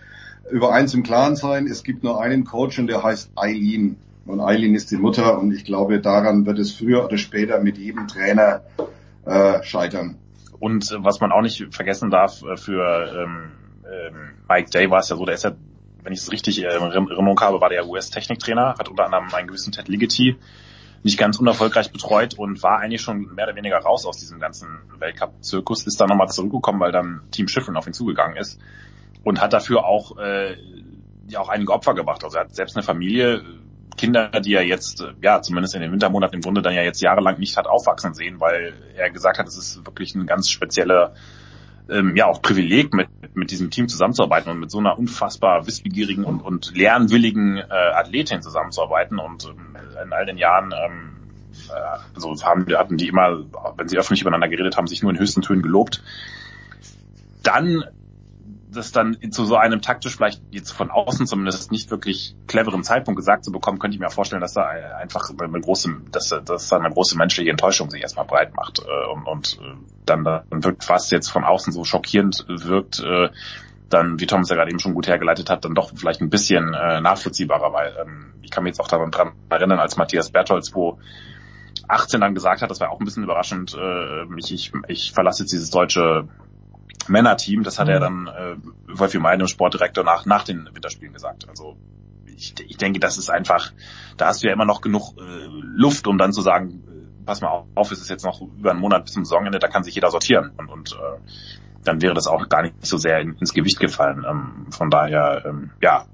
über 0.50 0.74
eins 0.74 0.94
im 0.94 1.04
Klaren 1.04 1.36
sein, 1.36 1.68
es 1.68 1.84
gibt 1.84 2.04
nur 2.04 2.22
einen 2.22 2.46
Coach 2.46 2.80
und 2.80 2.88
der 2.88 3.04
heißt 3.04 3.32
Eileen. 3.36 3.98
Und 4.26 4.42
Eileen 4.42 4.76
ist 4.76 4.92
die 4.92 4.98
Mutter 4.98 5.40
und 5.40 5.54
ich 5.54 5.64
glaube, 5.64 6.02
daran 6.02 6.46
wird 6.46 6.60
es 6.60 6.74
früher 6.74 7.06
oder 7.06 7.18
später 7.18 7.62
mit 7.62 7.78
jedem 7.78 8.08
Trainer 8.08 8.62
äh, 9.26 9.64
scheitern. 9.64 10.18
Und 10.60 10.92
äh, 10.92 10.96
was 11.00 11.22
man 11.22 11.32
auch 11.32 11.42
nicht 11.42 11.74
vergessen 11.74 12.10
darf, 12.10 12.44
äh, 12.44 12.58
für 12.58 12.84
ähm, 13.16 13.52
ähm, 13.86 14.16
Mike 14.50 14.70
Day 14.70 14.90
war 14.90 15.00
es 15.00 15.10
ja 15.10 15.16
so, 15.16 15.26
der 15.26 15.36
ist 15.36 15.44
ja, 15.44 15.52
wenn 16.08 16.14
ich 16.14 16.20
es 16.20 16.32
richtig 16.32 16.64
äh, 16.64 16.74
in 16.74 16.84
Erinnerung 16.84 17.38
habe, 17.42 17.60
war 17.60 17.68
der 17.68 17.86
US-Techniktrainer, 17.86 18.76
hat 18.80 18.88
unter 18.88 19.04
anderem 19.04 19.28
einen 19.34 19.50
gewissen 19.50 19.74
Ted 19.74 19.90
Ligety 19.90 20.38
nicht 21.04 21.18
ganz 21.18 21.38
unerfolgreich 21.38 21.92
betreut 21.92 22.36
und 22.36 22.64
war 22.64 22.80
eigentlich 22.80 23.02
schon 23.02 23.36
mehr 23.36 23.46
oder 23.46 23.58
weniger 23.58 23.78
raus 23.80 24.06
aus 24.06 24.18
diesem 24.18 24.40
ganzen 24.40 24.70
Weltcup-Zirkus, 25.00 25.86
ist 25.86 26.00
dann 26.00 26.08
nochmal 26.08 26.30
zurückgekommen, 26.30 26.80
weil 26.80 26.94
dann 26.94 27.24
Team 27.32 27.50
Schiffrin 27.50 27.76
auf 27.76 27.88
ihn 27.88 27.94
zugegangen 27.94 28.38
ist 28.38 28.58
und 29.26 29.42
hat 29.42 29.52
dafür 29.52 29.86
auch 29.86 30.18
äh, 30.18 30.56
ja 31.28 31.42
auch 31.42 31.50
einige 31.50 31.74
Opfer 31.74 31.94
gebracht. 31.94 32.24
Also 32.24 32.38
er 32.38 32.46
hat 32.46 32.56
selbst 32.56 32.78
eine 32.78 32.84
Familie, 32.84 33.44
Kinder, 33.98 34.30
die 34.30 34.54
er 34.54 34.64
jetzt, 34.64 35.02
äh, 35.02 35.12
ja, 35.22 35.42
zumindest 35.42 35.76
in 35.76 35.82
den 35.82 35.92
Wintermonaten 35.92 36.36
im 36.36 36.42
Grunde 36.42 36.62
dann 36.62 36.74
ja 36.74 36.84
jetzt 36.84 37.02
jahrelang 37.02 37.38
nicht 37.38 37.58
hat 37.58 37.68
aufwachsen 37.68 38.14
sehen, 38.14 38.40
weil 38.40 38.74
er 38.96 39.12
gesagt 39.12 39.40
hat, 39.40 39.48
es 39.50 39.58
ist 39.58 39.86
wirklich 39.86 40.16
ein 40.16 40.26
ganz 40.26 40.50
spezieller, 40.50 41.16
ähm, 41.90 42.16
ja, 42.16 42.26
auch 42.26 42.42
Privileg, 42.42 42.94
mit, 42.94 43.08
mit 43.36 43.52
diesem 43.52 43.70
Team 43.70 43.88
zusammenzuarbeiten 43.88 44.52
und 44.52 44.60
mit 44.60 44.72
so 44.72 44.80
einer 44.80 44.98
unfassbar 44.98 45.68
wissbegierigen 45.68 46.24
und, 46.24 46.42
und 46.42 46.76
lernwilligen 46.76 47.58
äh, 47.58 47.64
Athletin 47.70 48.42
zusammenzuarbeiten 48.42 49.20
und 49.20 49.46
ähm, 49.46 49.78
in 50.04 50.14
all 50.14 50.26
den 50.26 50.38
Jahren, 50.38 50.74
ähm, 50.74 51.18
äh, 51.70 52.00
also 52.16 52.36
haben, 52.44 52.66
hatten 52.76 52.98
die 52.98 53.08
immer, 53.08 53.44
wenn 53.78 53.88
sie 53.88 53.98
öffentlich 53.98 54.22
übereinander 54.22 54.50
geredet 54.50 54.78
haben, 54.78 54.88
sich 54.88 55.02
nur 55.02 55.12
in 55.12 55.20
höchsten 55.20 55.42
Tönen 55.42 55.62
gelobt. 55.62 56.04
Dann 57.44 57.84
das 58.70 58.92
dann 58.92 59.18
zu 59.32 59.46
so 59.46 59.56
einem 59.56 59.82
taktisch 59.82 60.16
vielleicht 60.16 60.42
jetzt 60.52 60.72
von 60.72 60.92
außen 60.92 61.26
zumindest 61.26 61.72
nicht 61.72 61.90
wirklich 61.90 62.36
cleveren 62.48 62.84
Zeitpunkt 62.84 63.18
gesagt 63.18 63.46
zu 63.46 63.52
bekommen, 63.52 63.80
könnte 63.80 63.96
ich 63.96 64.02
mir 64.02 64.10
vorstellen, 64.10 64.42
dass 64.42 64.54
da 64.54 64.66
einfach 64.66 65.30
eine 65.30 65.62
große, 65.62 66.02
dass, 66.12 66.36
dass 66.44 66.68
da 66.68 66.78
eine 66.78 66.90
große 66.90 67.18
menschliche 67.18 67.50
Enttäuschung 67.50 67.90
sich 67.90 68.02
erstmal 68.02 68.26
breit 68.26 68.56
macht 68.56 68.80
äh, 68.80 69.12
und, 69.14 69.26
und 69.26 69.60
äh, 69.62 69.76
dann, 70.06 70.24
dann 70.24 70.64
wirkt, 70.64 70.88
was 70.90 71.10
jetzt 71.12 71.30
von 71.30 71.44
außen 71.44 71.72
so 71.72 71.86
schockierend 71.86 72.46
wirkt, 72.48 73.00
äh, 73.00 73.30
dann, 73.90 74.20
wie 74.20 74.28
Thomas 74.28 74.50
ja 74.50 74.58
gerade 74.58 74.70
eben 74.70 74.80
schon 74.80 74.94
gut 74.94 75.08
hergeleitet 75.08 75.50
hat, 75.50 75.64
dann 75.64 75.74
doch 75.74 75.92
vielleicht 75.96 76.20
ein 76.20 76.30
bisschen 76.30 76.72
nachvollziehbarer, 76.72 77.72
weil 77.72 77.96
ähm, 78.02 78.34
ich 78.42 78.52
kann 78.52 78.66
mich 78.66 78.72
jetzt 78.72 78.82
auch 78.82 78.90
daran 78.90 79.12
dran 79.12 79.32
erinnern, 79.50 79.80
als 79.80 79.96
Matthias 79.96 80.30
Bertholz, 80.30 80.76
wo 80.76 81.00
18 81.88 82.20
dann 82.20 82.36
gesagt 82.36 82.62
hat, 82.62 82.70
das 82.70 82.82
war 82.82 82.92
auch 82.92 83.00
ein 83.00 83.06
bisschen 83.06 83.24
überraschend, 83.24 83.78
ich, 84.36 84.52
ich, 84.52 84.74
ich 84.90 85.14
verlasse 85.14 85.44
jetzt 85.44 85.54
dieses 85.54 85.70
deutsche 85.70 86.28
Männerteam. 87.10 87.64
Das 87.64 87.80
hat 87.80 87.88
mhm. 87.88 87.94
er 87.94 88.00
dann 88.00 88.28
äh, 88.28 88.56
Wolfi 88.88 89.20
Meine, 89.20 89.44
dem 89.44 89.48
Sportdirektor, 89.48 90.04
nach, 90.04 90.26
nach 90.26 90.44
den 90.44 90.70
Winterspielen 90.74 91.14
gesagt. 91.14 91.48
Also 91.50 91.78
ich, 92.26 92.54
ich 92.66 92.78
denke, 92.78 93.00
das 93.00 93.18
ist 93.18 93.30
einfach, 93.30 93.72
da 94.16 94.28
hast 94.28 94.44
du 94.44 94.48
ja 94.48 94.54
immer 94.54 94.66
noch 94.66 94.82
genug 94.82 95.16
äh, 95.18 95.48
Luft, 95.50 96.08
um 96.08 96.18
dann 96.18 96.34
zu 96.34 96.42
sagen, 96.42 96.84
äh, 96.88 97.26
pass 97.26 97.42
mal 97.42 97.66
auf, 97.76 97.92
es 97.92 98.02
ist 98.02 98.10
jetzt 98.10 98.24
noch 98.24 98.42
über 98.42 98.72
einen 98.72 98.80
Monat 98.80 99.06
bis 99.06 99.14
zum 99.14 99.26
Saisonende, 99.26 99.60
da 99.60 99.68
kann 99.68 99.84
sich 99.84 99.96
jeder 99.96 100.12
sortieren. 100.12 100.52
Und, 100.58 100.70
und 100.70 100.92
äh, 100.94 101.20
dann 101.84 102.02
wäre 102.02 102.14
das 102.14 102.28
auch 102.28 102.48
gar 102.50 102.62
nicht 102.62 102.86
so 102.86 102.98
sehr 102.98 103.20
in, 103.20 103.34
ins 103.38 103.54
Gewicht 103.54 103.80
gefallen. 103.80 104.26
Ähm, 104.30 104.72
von 104.72 104.90
daher, 104.90 105.44
ähm, 105.46 105.72
ja, 105.82 106.06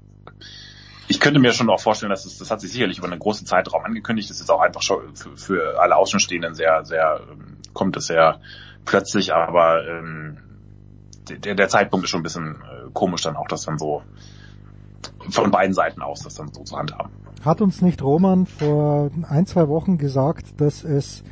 ich 1.06 1.20
könnte 1.20 1.40
mir 1.40 1.52
schon 1.52 1.68
auch 1.68 1.80
vorstellen, 1.80 2.10
dass 2.10 2.24
es, 2.24 2.38
das 2.38 2.50
hat 2.50 2.60
sich 2.60 2.72
sicherlich 2.72 2.98
über 2.98 3.08
einen 3.08 3.18
großen 3.18 3.46
Zeitraum 3.46 3.84
angekündigt. 3.84 4.30
Das 4.30 4.40
ist 4.40 4.50
auch 4.50 4.60
einfach 4.60 4.82
schon 4.82 5.14
für, 5.14 5.36
für 5.36 5.80
alle 5.80 5.96
Außenstehenden 5.96 6.54
sehr, 6.54 6.84
sehr, 6.84 7.20
ähm, 7.30 7.58
kommt 7.74 7.96
es 7.96 8.06
sehr 8.06 8.40
plötzlich, 8.84 9.34
aber 9.34 9.86
ähm, 9.86 10.38
der, 11.28 11.54
der 11.54 11.68
Zeitpunkt 11.68 12.04
ist 12.04 12.10
schon 12.10 12.20
ein 12.20 12.24
bisschen 12.24 12.56
äh, 12.56 12.90
komisch 12.92 13.22
dann 13.22 13.36
auch, 13.36 13.48
das 13.48 13.64
dann 13.64 13.78
so 13.78 14.02
von 15.30 15.50
beiden 15.50 15.74
Seiten 15.74 16.02
aus 16.02 16.20
das 16.20 16.34
dann 16.34 16.52
so 16.52 16.62
zu 16.62 16.76
handhaben. 16.76 17.12
Hat 17.44 17.60
uns 17.60 17.82
nicht 17.82 18.02
Roman 18.02 18.46
vor 18.46 19.10
ein, 19.28 19.46
zwei 19.46 19.68
Wochen 19.68 19.98
gesagt, 19.98 20.60
dass 20.60 20.84
es 20.84 21.22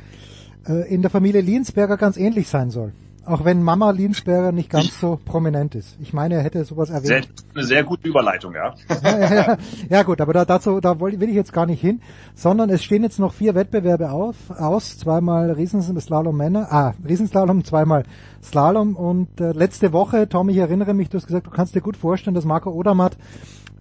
äh, 0.67 0.87
in 0.93 1.01
der 1.01 1.09
Familie 1.09 1.41
Liensberger 1.41 1.97
ganz 1.97 2.17
ähnlich 2.17 2.47
sein 2.47 2.69
soll? 2.69 2.93
Auch 3.25 3.45
wenn 3.45 3.63
Mama 3.63 3.91
Linsberger 3.91 4.51
nicht 4.51 4.69
ganz 4.69 4.99
so 4.99 5.17
prominent 5.23 5.75
ist. 5.75 5.95
Ich 6.01 6.13
meine, 6.13 6.35
er 6.35 6.43
hätte 6.43 6.65
sowas 6.65 6.89
erwähnt. 6.89 7.07
Sehr, 7.07 7.23
eine 7.55 7.63
sehr 7.65 7.83
gute 7.83 8.07
Überleitung, 8.07 8.53
ja. 8.53 8.73
ja, 9.03 9.33
ja, 9.33 9.57
ja 9.89 10.03
gut, 10.03 10.19
aber 10.19 10.33
da, 10.33 10.43
dazu 10.43 10.81
da 10.81 10.99
will 10.99 11.29
ich 11.29 11.35
jetzt 11.35 11.53
gar 11.53 11.65
nicht 11.65 11.79
hin, 11.79 12.01
sondern 12.35 12.69
es 12.69 12.83
stehen 12.83 13.01
jetzt 13.01 13.19
noch 13.19 13.33
vier 13.33 13.55
Wettbewerbe 13.55 14.11
auf, 14.11 14.35
aus, 14.49 14.97
zweimal 14.97 15.51
Riesenslalom 15.51 16.35
Männer, 16.35 16.67
ah, 16.69 16.93
Riesenslalom, 17.07 17.63
zweimal 17.63 18.03
Slalom 18.43 18.97
und 18.97 19.39
äh, 19.39 19.53
letzte 19.53 19.93
Woche, 19.93 20.27
Tom, 20.27 20.49
ich 20.49 20.57
erinnere 20.57 20.93
mich, 20.93 21.09
du 21.09 21.17
hast 21.17 21.27
gesagt, 21.27 21.47
du 21.47 21.51
kannst 21.51 21.75
dir 21.75 21.81
gut 21.81 21.95
vorstellen, 21.95 22.35
dass 22.35 22.43
Marco 22.43 22.71
Odermatt 22.71 23.17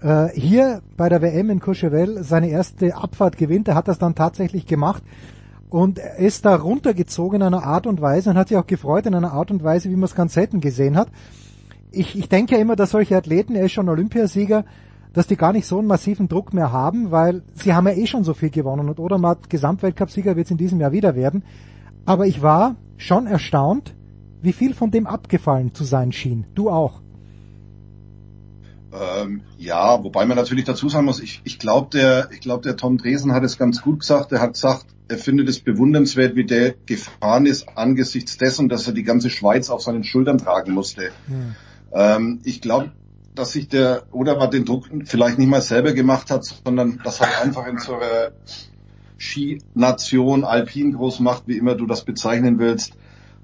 äh, 0.03 0.29
hier 0.29 0.83
bei 0.97 1.09
der 1.09 1.21
WM 1.21 1.51
in 1.51 1.59
Courchevel 1.59 2.23
seine 2.23 2.49
erste 2.49 2.95
Abfahrt 2.95 3.37
gewinnt. 3.37 3.67
Er 3.67 3.75
hat 3.75 3.89
das 3.89 3.99
dann 3.99 4.15
tatsächlich 4.15 4.67
gemacht 4.67 5.03
und 5.73 5.99
er 5.99 6.19
ist 6.19 6.45
da 6.45 6.55
runtergezogen 6.55 7.41
in 7.41 7.47
einer 7.47 7.65
Art 7.65 7.87
und 7.87 8.03
Weise 8.03 8.29
und 8.29 8.37
hat 8.37 8.49
sich 8.49 8.59
auch 8.59 8.67
gefreut 8.67 9.07
in 9.07 9.15
einer 9.15 9.33
Art 9.33 9.51
und 9.51 9.65
Weise, 9.65 9.89
wie 9.89 9.97
man 9.97 10.05
es 10.05 10.15
ganz 10.15 10.35
selten 10.35 10.61
gesehen 10.61 10.99
hat. 10.99 11.09
Ich, 11.91 12.15
ich 12.15 12.29
denke 12.29 12.55
ja 12.55 12.61
immer, 12.61 12.77
dass 12.77 12.91
solche 12.91 13.17
Athleten, 13.17 13.55
er 13.55 13.65
ist 13.65 13.73
schon 13.73 13.89
Olympiasieger, 13.89 14.67
dass 15.15 15.29
die 15.29 15.37
gar 15.37 15.55
nicht 15.55 15.67
so 15.67 15.79
einen 15.79 15.89
massiven 15.89 16.29
Druck 16.29 16.53
mehr 16.53 16.73
haben, 16.73 17.11
weil 17.11 17.43
sie 17.55 17.73
haben 17.73 17.87
ja 17.87 17.95
eh 17.95 18.07
schon 18.07 18.23
so 18.23 18.35
viel 18.35 18.51
gewonnen 18.51 18.91
und 18.91 18.99
Odermatt 18.99 19.49
Gesamtweltcupsieger 19.49 20.37
wird 20.37 20.45
es 20.45 20.51
in 20.51 20.59
diesem 20.59 20.79
Jahr 20.79 20.93
wieder 20.93 21.15
werden. 21.17 21.43
Aber 22.05 22.27
ich 22.27 22.43
war 22.43 22.77
schon 22.99 23.27
erstaunt, 23.27 23.95
wie 24.43 24.53
viel 24.53 24.75
von 24.75 24.91
dem 24.91 25.07
abgefallen 25.07 25.73
zu 25.73 25.85
sein 25.85 26.13
schien. 26.13 26.45
Du 26.55 26.69
auch. 26.69 27.01
Ähm, 28.93 29.41
ja, 29.57 30.05
wobei 30.05 30.27
man 30.27 30.37
natürlich 30.37 30.67
dazu 30.67 30.91
sagen 30.91 31.07
muss, 31.07 31.23
ich, 31.23 31.41
ich 31.45 31.59
glaube, 31.59 31.89
der, 31.95 32.29
ich 32.31 32.41
glaube, 32.41 32.63
der 32.63 32.77
Tom 32.77 32.99
Dresen 32.99 33.33
hat 33.33 33.43
es 33.43 33.57
ganz 33.57 33.81
gut 33.81 34.01
gesagt. 34.01 34.33
Er 34.33 34.41
hat 34.43 34.53
gesagt, 34.53 34.85
er 35.13 35.19
findet 35.19 35.49
es 35.49 35.61
bewundernswert, 35.61 36.37
wie 36.37 36.45
der 36.45 36.75
gefahren 36.87 37.45
ist 37.45 37.69
angesichts 37.77 38.39
dessen, 38.39 38.71
dass 38.71 38.87
er 38.87 38.95
die 38.95 39.03
ganze 39.03 39.29
Schweiz 39.29 39.69
auf 39.69 39.83
seinen 39.83 40.05
Schultern 40.05 40.39
tragen 40.39 40.73
musste. 40.73 41.11
Hm. 41.27 41.55
Ähm, 41.93 42.41
ich 42.45 42.63
glaube, 42.63 42.93
dass 43.35 43.53
sich 43.53 43.69
der 43.69 44.05
oder 44.11 44.41
was 44.41 44.51
den 44.51 44.65
Druck 44.65 44.89
vielleicht 45.05 45.39
nicht 45.39 45.49
mal 45.49 45.61
selber 45.61 45.93
gemacht 45.93 46.31
hat, 46.31 46.45
sondern 46.45 47.01
das 47.05 47.21
hat 47.21 47.43
einfach 47.43 47.67
in 47.67 47.79
so 47.79 47.97
einer 47.97 48.33
Skination, 49.19 50.45
Alpin 50.45 50.95
Großmacht, 50.95 51.45
wie 51.47 51.59
immer 51.59 51.75
du 51.75 51.87
das 51.87 52.05
bezeichnen 52.05 52.59
willst, 52.59 52.95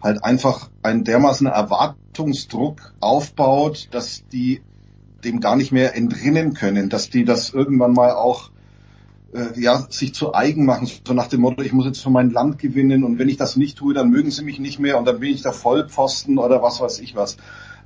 halt 0.02 0.24
einfach 0.24 0.70
einen 0.82 1.04
dermaßen 1.04 1.46
Erwartungsdruck 1.46 2.94
aufbaut, 3.00 3.88
dass 3.90 4.26
die 4.32 4.62
dem 5.22 5.40
gar 5.40 5.56
nicht 5.56 5.72
mehr 5.72 5.94
entrinnen 5.94 6.54
können, 6.54 6.88
dass 6.88 7.10
die 7.10 7.24
das 7.24 7.50
irgendwann 7.50 7.92
mal 7.92 8.12
auch 8.12 8.50
äh, 9.32 9.60
ja 9.60 9.86
sich 9.90 10.14
zu 10.14 10.34
eigen 10.34 10.64
machen, 10.64 10.88
so 11.06 11.14
nach 11.14 11.28
dem 11.28 11.40
Motto, 11.40 11.62
ich 11.62 11.72
muss 11.72 11.86
jetzt 11.86 12.02
für 12.02 12.10
mein 12.10 12.30
Land 12.30 12.58
gewinnen 12.58 13.04
und 13.04 13.18
wenn 13.18 13.28
ich 13.28 13.36
das 13.36 13.56
nicht 13.56 13.78
tue, 13.78 13.94
dann 13.94 14.10
mögen 14.10 14.30
sie 14.30 14.44
mich 14.44 14.58
nicht 14.58 14.78
mehr 14.78 14.98
und 14.98 15.04
dann 15.04 15.20
bin 15.20 15.32
ich 15.32 15.42
der 15.42 15.52
Vollpfosten 15.52 16.38
oder 16.38 16.62
was 16.62 16.80
weiß 16.80 17.00
ich 17.00 17.14
was. 17.14 17.36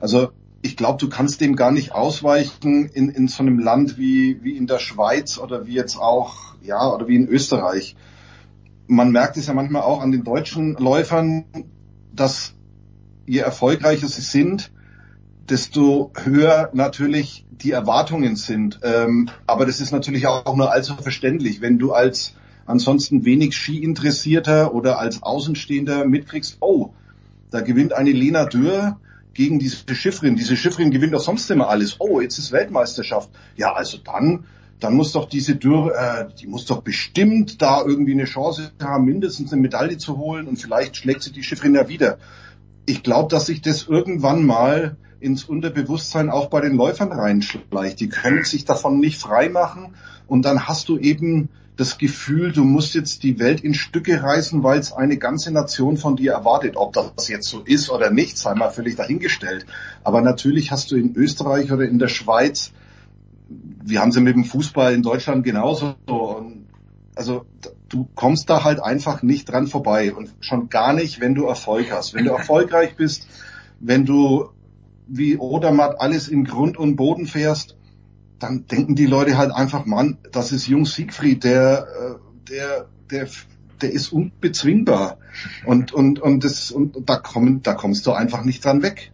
Also 0.00 0.30
ich 0.62 0.76
glaube, 0.76 0.98
du 0.98 1.08
kannst 1.08 1.40
dem 1.40 1.56
gar 1.56 1.72
nicht 1.72 1.92
ausweichen 1.92 2.88
in, 2.88 3.08
in 3.08 3.26
so 3.26 3.42
einem 3.42 3.58
Land 3.58 3.98
wie, 3.98 4.42
wie 4.42 4.56
in 4.56 4.68
der 4.68 4.78
Schweiz 4.78 5.38
oder 5.38 5.66
wie 5.66 5.74
jetzt 5.74 5.96
auch, 5.96 6.54
ja, 6.62 6.88
oder 6.88 7.08
wie 7.08 7.16
in 7.16 7.28
Österreich. 7.28 7.96
Man 8.86 9.10
merkt 9.10 9.36
es 9.36 9.48
ja 9.48 9.54
manchmal 9.54 9.82
auch 9.82 10.00
an 10.00 10.12
den 10.12 10.22
deutschen 10.22 10.74
Läufern, 10.74 11.44
dass 12.14 12.54
je 13.26 13.40
erfolgreicher 13.40 14.06
sie 14.06 14.22
sind, 14.22 14.70
desto 15.48 16.12
höher 16.22 16.70
natürlich 16.72 17.44
die 17.50 17.72
Erwartungen 17.72 18.36
sind. 18.36 18.80
Ähm, 18.82 19.28
aber 19.46 19.66
das 19.66 19.80
ist 19.80 19.92
natürlich 19.92 20.26
auch 20.26 20.56
nur 20.56 20.72
allzu 20.72 20.94
verständlich, 20.96 21.60
wenn 21.60 21.78
du 21.78 21.92
als 21.92 22.34
ansonsten 22.66 23.24
wenig 23.24 23.56
Ski-Interessierter 23.56 24.74
oder 24.74 24.98
als 24.98 25.22
Außenstehender 25.22 26.04
mitkriegst, 26.04 26.58
oh, 26.60 26.90
da 27.50 27.60
gewinnt 27.60 27.92
eine 27.92 28.12
Lena 28.12 28.46
Dürr 28.46 28.98
gegen 29.34 29.58
diese 29.58 29.94
Schiffrin. 29.94 30.36
Diese 30.36 30.56
Schiffrin 30.56 30.90
gewinnt 30.90 31.14
doch 31.14 31.20
sonst 31.20 31.50
immer 31.50 31.68
alles. 31.68 31.96
Oh, 31.98 32.20
jetzt 32.20 32.38
ist 32.38 32.52
Weltmeisterschaft. 32.52 33.30
Ja, 33.56 33.72
also 33.72 33.98
dann, 33.98 34.44
dann 34.80 34.94
muss 34.94 35.12
doch 35.12 35.28
diese 35.28 35.56
Dürr, 35.56 35.94
äh, 35.94 36.28
die 36.40 36.46
muss 36.46 36.66
doch 36.66 36.82
bestimmt 36.82 37.60
da 37.62 37.82
irgendwie 37.84 38.12
eine 38.12 38.24
Chance 38.24 38.72
haben, 38.82 39.04
mindestens 39.04 39.52
eine 39.52 39.62
Medaille 39.62 39.98
zu 39.98 40.18
holen 40.18 40.46
und 40.46 40.56
vielleicht 40.56 40.96
schlägt 40.96 41.22
sie 41.22 41.32
die 41.32 41.42
Schiffrin 41.42 41.74
ja 41.74 41.88
wieder. 41.88 42.18
Ich 42.86 43.02
glaube, 43.02 43.28
dass 43.30 43.46
sich 43.46 43.62
das 43.62 43.86
irgendwann 43.86 44.44
mal 44.44 44.96
ins 45.20 45.44
Unterbewusstsein 45.44 46.30
auch 46.30 46.50
bei 46.50 46.60
den 46.60 46.74
Läufern 46.74 47.12
reinschleicht. 47.12 48.00
Die 48.00 48.08
können 48.08 48.44
sich 48.44 48.64
davon 48.64 48.98
nicht 48.98 49.20
frei 49.20 49.48
machen 49.48 49.94
und 50.26 50.44
dann 50.44 50.66
hast 50.66 50.88
du 50.88 50.98
eben 50.98 51.48
das 51.76 51.96
Gefühl, 51.96 52.52
du 52.52 52.64
musst 52.64 52.94
jetzt 52.94 53.22
die 53.22 53.38
Welt 53.38 53.62
in 53.62 53.72
Stücke 53.72 54.22
reißen, 54.22 54.62
weil 54.62 54.78
es 54.78 54.92
eine 54.92 55.16
ganze 55.16 55.52
Nation 55.52 55.96
von 55.96 56.16
dir 56.16 56.32
erwartet. 56.32 56.76
Ob 56.76 56.92
das 56.92 57.28
jetzt 57.28 57.48
so 57.48 57.60
ist 57.60 57.88
oder 57.90 58.10
nicht, 58.10 58.36
sei 58.36 58.54
mal 58.54 58.70
völlig 58.70 58.96
dahingestellt. 58.96 59.64
Aber 60.04 60.20
natürlich 60.20 60.70
hast 60.70 60.90
du 60.90 60.96
in 60.96 61.14
Österreich 61.16 61.72
oder 61.72 61.84
in 61.84 61.98
der 61.98 62.08
Schweiz, 62.08 62.72
wir 63.48 64.00
haben 64.00 64.12
sie 64.12 64.20
mit 64.20 64.34
dem 64.34 64.44
Fußball 64.44 64.92
in 64.92 65.02
Deutschland 65.02 65.44
genauso. 65.44 65.94
Also 67.14 67.46
du 67.92 68.08
kommst 68.14 68.48
da 68.48 68.64
halt 68.64 68.82
einfach 68.82 69.22
nicht 69.22 69.50
dran 69.50 69.66
vorbei 69.66 70.14
und 70.14 70.34
schon 70.40 70.68
gar 70.68 70.92
nicht, 70.92 71.20
wenn 71.20 71.34
du 71.34 71.46
Erfolg 71.46 71.92
hast. 71.92 72.14
Wenn 72.14 72.24
du 72.24 72.30
erfolgreich 72.36 72.96
bist, 72.96 73.26
wenn 73.80 74.06
du 74.06 74.48
wie 75.06 75.36
Odermatt 75.36 76.00
alles 76.00 76.28
in 76.28 76.44
Grund 76.44 76.78
und 76.78 76.96
Boden 76.96 77.26
fährst, 77.26 77.76
dann 78.38 78.66
denken 78.66 78.94
die 78.94 79.06
Leute 79.06 79.36
halt 79.36 79.52
einfach, 79.52 79.84
Mann, 79.84 80.18
das 80.32 80.52
ist 80.52 80.66
Jung 80.66 80.86
Siegfried, 80.86 81.44
der, 81.44 81.86
äh, 81.86 82.50
der, 82.50 82.88
der, 83.10 83.28
der 83.82 83.92
ist 83.92 84.12
unbezwingbar. 84.12 85.18
Und, 85.66 85.92
und, 85.92 86.18
und 86.18 86.44
das, 86.44 86.70
und 86.70 87.08
da 87.08 87.16
kommen, 87.16 87.62
da 87.62 87.74
kommst 87.74 88.06
du 88.06 88.12
einfach 88.12 88.44
nicht 88.44 88.64
dran 88.64 88.82
weg. 88.82 89.12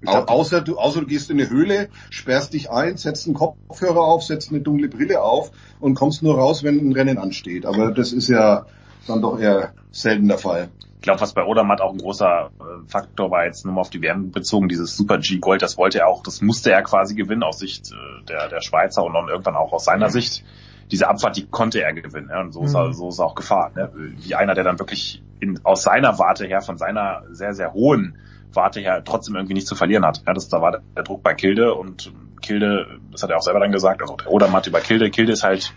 Glaub, 0.00 0.30
außer 0.30 0.60
du, 0.60 0.78
außer 0.78 1.00
du 1.00 1.06
gehst 1.06 1.30
in 1.30 1.40
eine 1.40 1.50
Höhle, 1.50 1.88
sperrst 2.10 2.52
dich 2.52 2.70
ein, 2.70 2.96
setzt 2.96 3.26
einen 3.26 3.34
Kopfhörer 3.34 4.00
auf, 4.00 4.22
setzt 4.22 4.50
eine 4.50 4.60
dunkle 4.60 4.88
Brille 4.88 5.22
auf 5.22 5.50
und 5.80 5.94
kommst 5.94 6.22
nur 6.22 6.36
raus, 6.36 6.62
wenn 6.62 6.78
ein 6.78 6.92
Rennen 6.92 7.18
ansteht. 7.18 7.66
Aber 7.66 7.90
das 7.90 8.12
ist 8.12 8.28
ja 8.28 8.66
dann 9.06 9.22
doch 9.22 9.38
eher 9.38 9.72
selten 9.90 10.28
der 10.28 10.38
Fall. 10.38 10.68
Ich 10.96 11.02
glaube, 11.02 11.20
was 11.20 11.32
bei 11.32 11.44
Odermatt 11.44 11.80
auch 11.80 11.92
ein 11.92 11.98
großer 11.98 12.50
äh, 12.58 12.88
Faktor 12.88 13.30
war, 13.30 13.44
jetzt 13.44 13.64
nur 13.64 13.74
mal 13.74 13.80
auf 13.80 13.90
die 13.90 14.02
WM 14.02 14.32
bezogen, 14.32 14.68
dieses 14.68 14.96
Super 14.96 15.18
G-Gold, 15.18 15.62
das 15.62 15.78
wollte 15.78 16.00
er 16.00 16.08
auch, 16.08 16.22
das 16.22 16.42
musste 16.42 16.72
er 16.72 16.82
quasi 16.82 17.14
gewinnen 17.14 17.44
aus 17.44 17.60
Sicht 17.60 17.92
äh, 17.92 18.24
der, 18.26 18.48
der 18.48 18.60
Schweizer 18.60 19.04
und 19.04 19.14
dann 19.14 19.28
irgendwann 19.28 19.56
auch 19.56 19.72
aus 19.72 19.84
seiner 19.84 20.10
Sicht. 20.10 20.44
Diese 20.90 21.06
Abfahrt, 21.06 21.36
die 21.36 21.46
konnte 21.46 21.82
er 21.82 21.92
gewinnen. 21.92 22.28
Ja, 22.30 22.40
und 22.40 22.52
so, 22.52 22.60
mhm. 22.60 22.66
ist 22.66 22.74
er, 22.74 22.92
so 22.94 23.08
ist 23.08 23.18
er 23.18 23.26
auch 23.26 23.34
gefahren. 23.34 23.72
Ne? 23.74 23.92
Wie 23.94 24.34
einer, 24.34 24.54
der 24.54 24.64
dann 24.64 24.78
wirklich 24.78 25.22
in, 25.38 25.60
aus 25.64 25.82
seiner 25.82 26.18
Warte 26.18 26.46
her, 26.46 26.62
von 26.62 26.78
seiner 26.78 27.22
sehr, 27.30 27.54
sehr 27.54 27.72
hohen 27.74 28.18
Warte 28.52 28.80
her, 28.80 29.02
trotzdem 29.04 29.36
irgendwie 29.36 29.54
nicht 29.54 29.66
zu 29.66 29.74
verlieren 29.74 30.04
hat. 30.04 30.22
Ja, 30.26 30.32
das, 30.32 30.48
da 30.48 30.62
war 30.62 30.80
der 30.96 31.02
Druck 31.02 31.22
bei 31.22 31.34
Kilde 31.34 31.74
und 31.74 32.12
Kilde, 32.40 32.98
das 33.10 33.22
hat 33.22 33.30
er 33.30 33.36
auch 33.36 33.42
selber 33.42 33.60
dann 33.60 33.72
gesagt, 33.72 34.00
also 34.00 34.16
der 34.16 34.30
Odermatt 34.30 34.66
über 34.66 34.80
Kilde, 34.80 35.10
Kilde 35.10 35.32
ist 35.32 35.42
halt, 35.42 35.72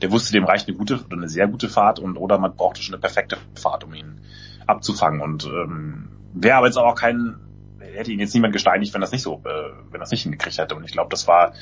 der 0.00 0.10
wusste, 0.10 0.32
dem 0.32 0.44
reicht 0.44 0.68
eine 0.68 0.76
gute 0.76 1.04
oder 1.04 1.16
eine 1.16 1.28
sehr 1.28 1.48
gute 1.48 1.68
Fahrt 1.68 1.98
und 1.98 2.16
Odermatt 2.16 2.56
brauchte 2.56 2.82
schon 2.82 2.94
eine 2.94 3.00
perfekte 3.00 3.36
Fahrt, 3.54 3.84
um 3.84 3.94
ihn 3.94 4.20
abzufangen. 4.66 5.20
Und 5.20 5.44
ähm, 5.44 6.08
wäre 6.32 6.56
aber 6.56 6.66
jetzt 6.66 6.76
auch 6.76 6.94
kein, 6.94 7.36
hätte 7.80 8.12
ihn 8.12 8.20
jetzt 8.20 8.34
niemand 8.34 8.52
gesteinigt, 8.52 8.94
wenn 8.94 9.00
das 9.00 9.12
nicht 9.12 9.22
so, 9.22 9.42
äh, 9.44 9.72
wenn 9.90 10.00
das 10.00 10.10
nicht 10.10 10.22
hingekriegt 10.22 10.58
hätte. 10.58 10.74
Und 10.74 10.84
ich 10.84 10.92
glaube, 10.92 11.10
das 11.10 11.26
war 11.28 11.52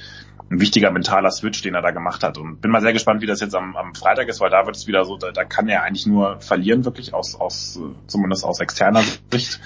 ein 0.50 0.60
wichtiger 0.60 0.90
mentaler 0.90 1.30
Switch, 1.30 1.62
den 1.62 1.74
er 1.74 1.82
da 1.82 1.90
gemacht 1.90 2.22
hat. 2.22 2.38
Und 2.38 2.60
bin 2.60 2.70
mal 2.70 2.80
sehr 2.80 2.92
gespannt, 2.92 3.22
wie 3.22 3.26
das 3.26 3.40
jetzt 3.40 3.54
am, 3.54 3.76
am 3.76 3.94
Freitag 3.94 4.28
ist, 4.28 4.40
weil 4.40 4.50
da 4.50 4.66
wird 4.66 4.76
es 4.76 4.86
wieder 4.86 5.04
so, 5.04 5.16
da, 5.16 5.30
da 5.32 5.44
kann 5.44 5.68
er 5.68 5.82
eigentlich 5.82 6.06
nur 6.06 6.40
verlieren, 6.40 6.84
wirklich 6.84 7.14
aus, 7.14 7.34
aus 7.34 7.80
zumindest 8.06 8.44
aus 8.44 8.60
externer 8.60 9.02
Sicht. 9.30 9.60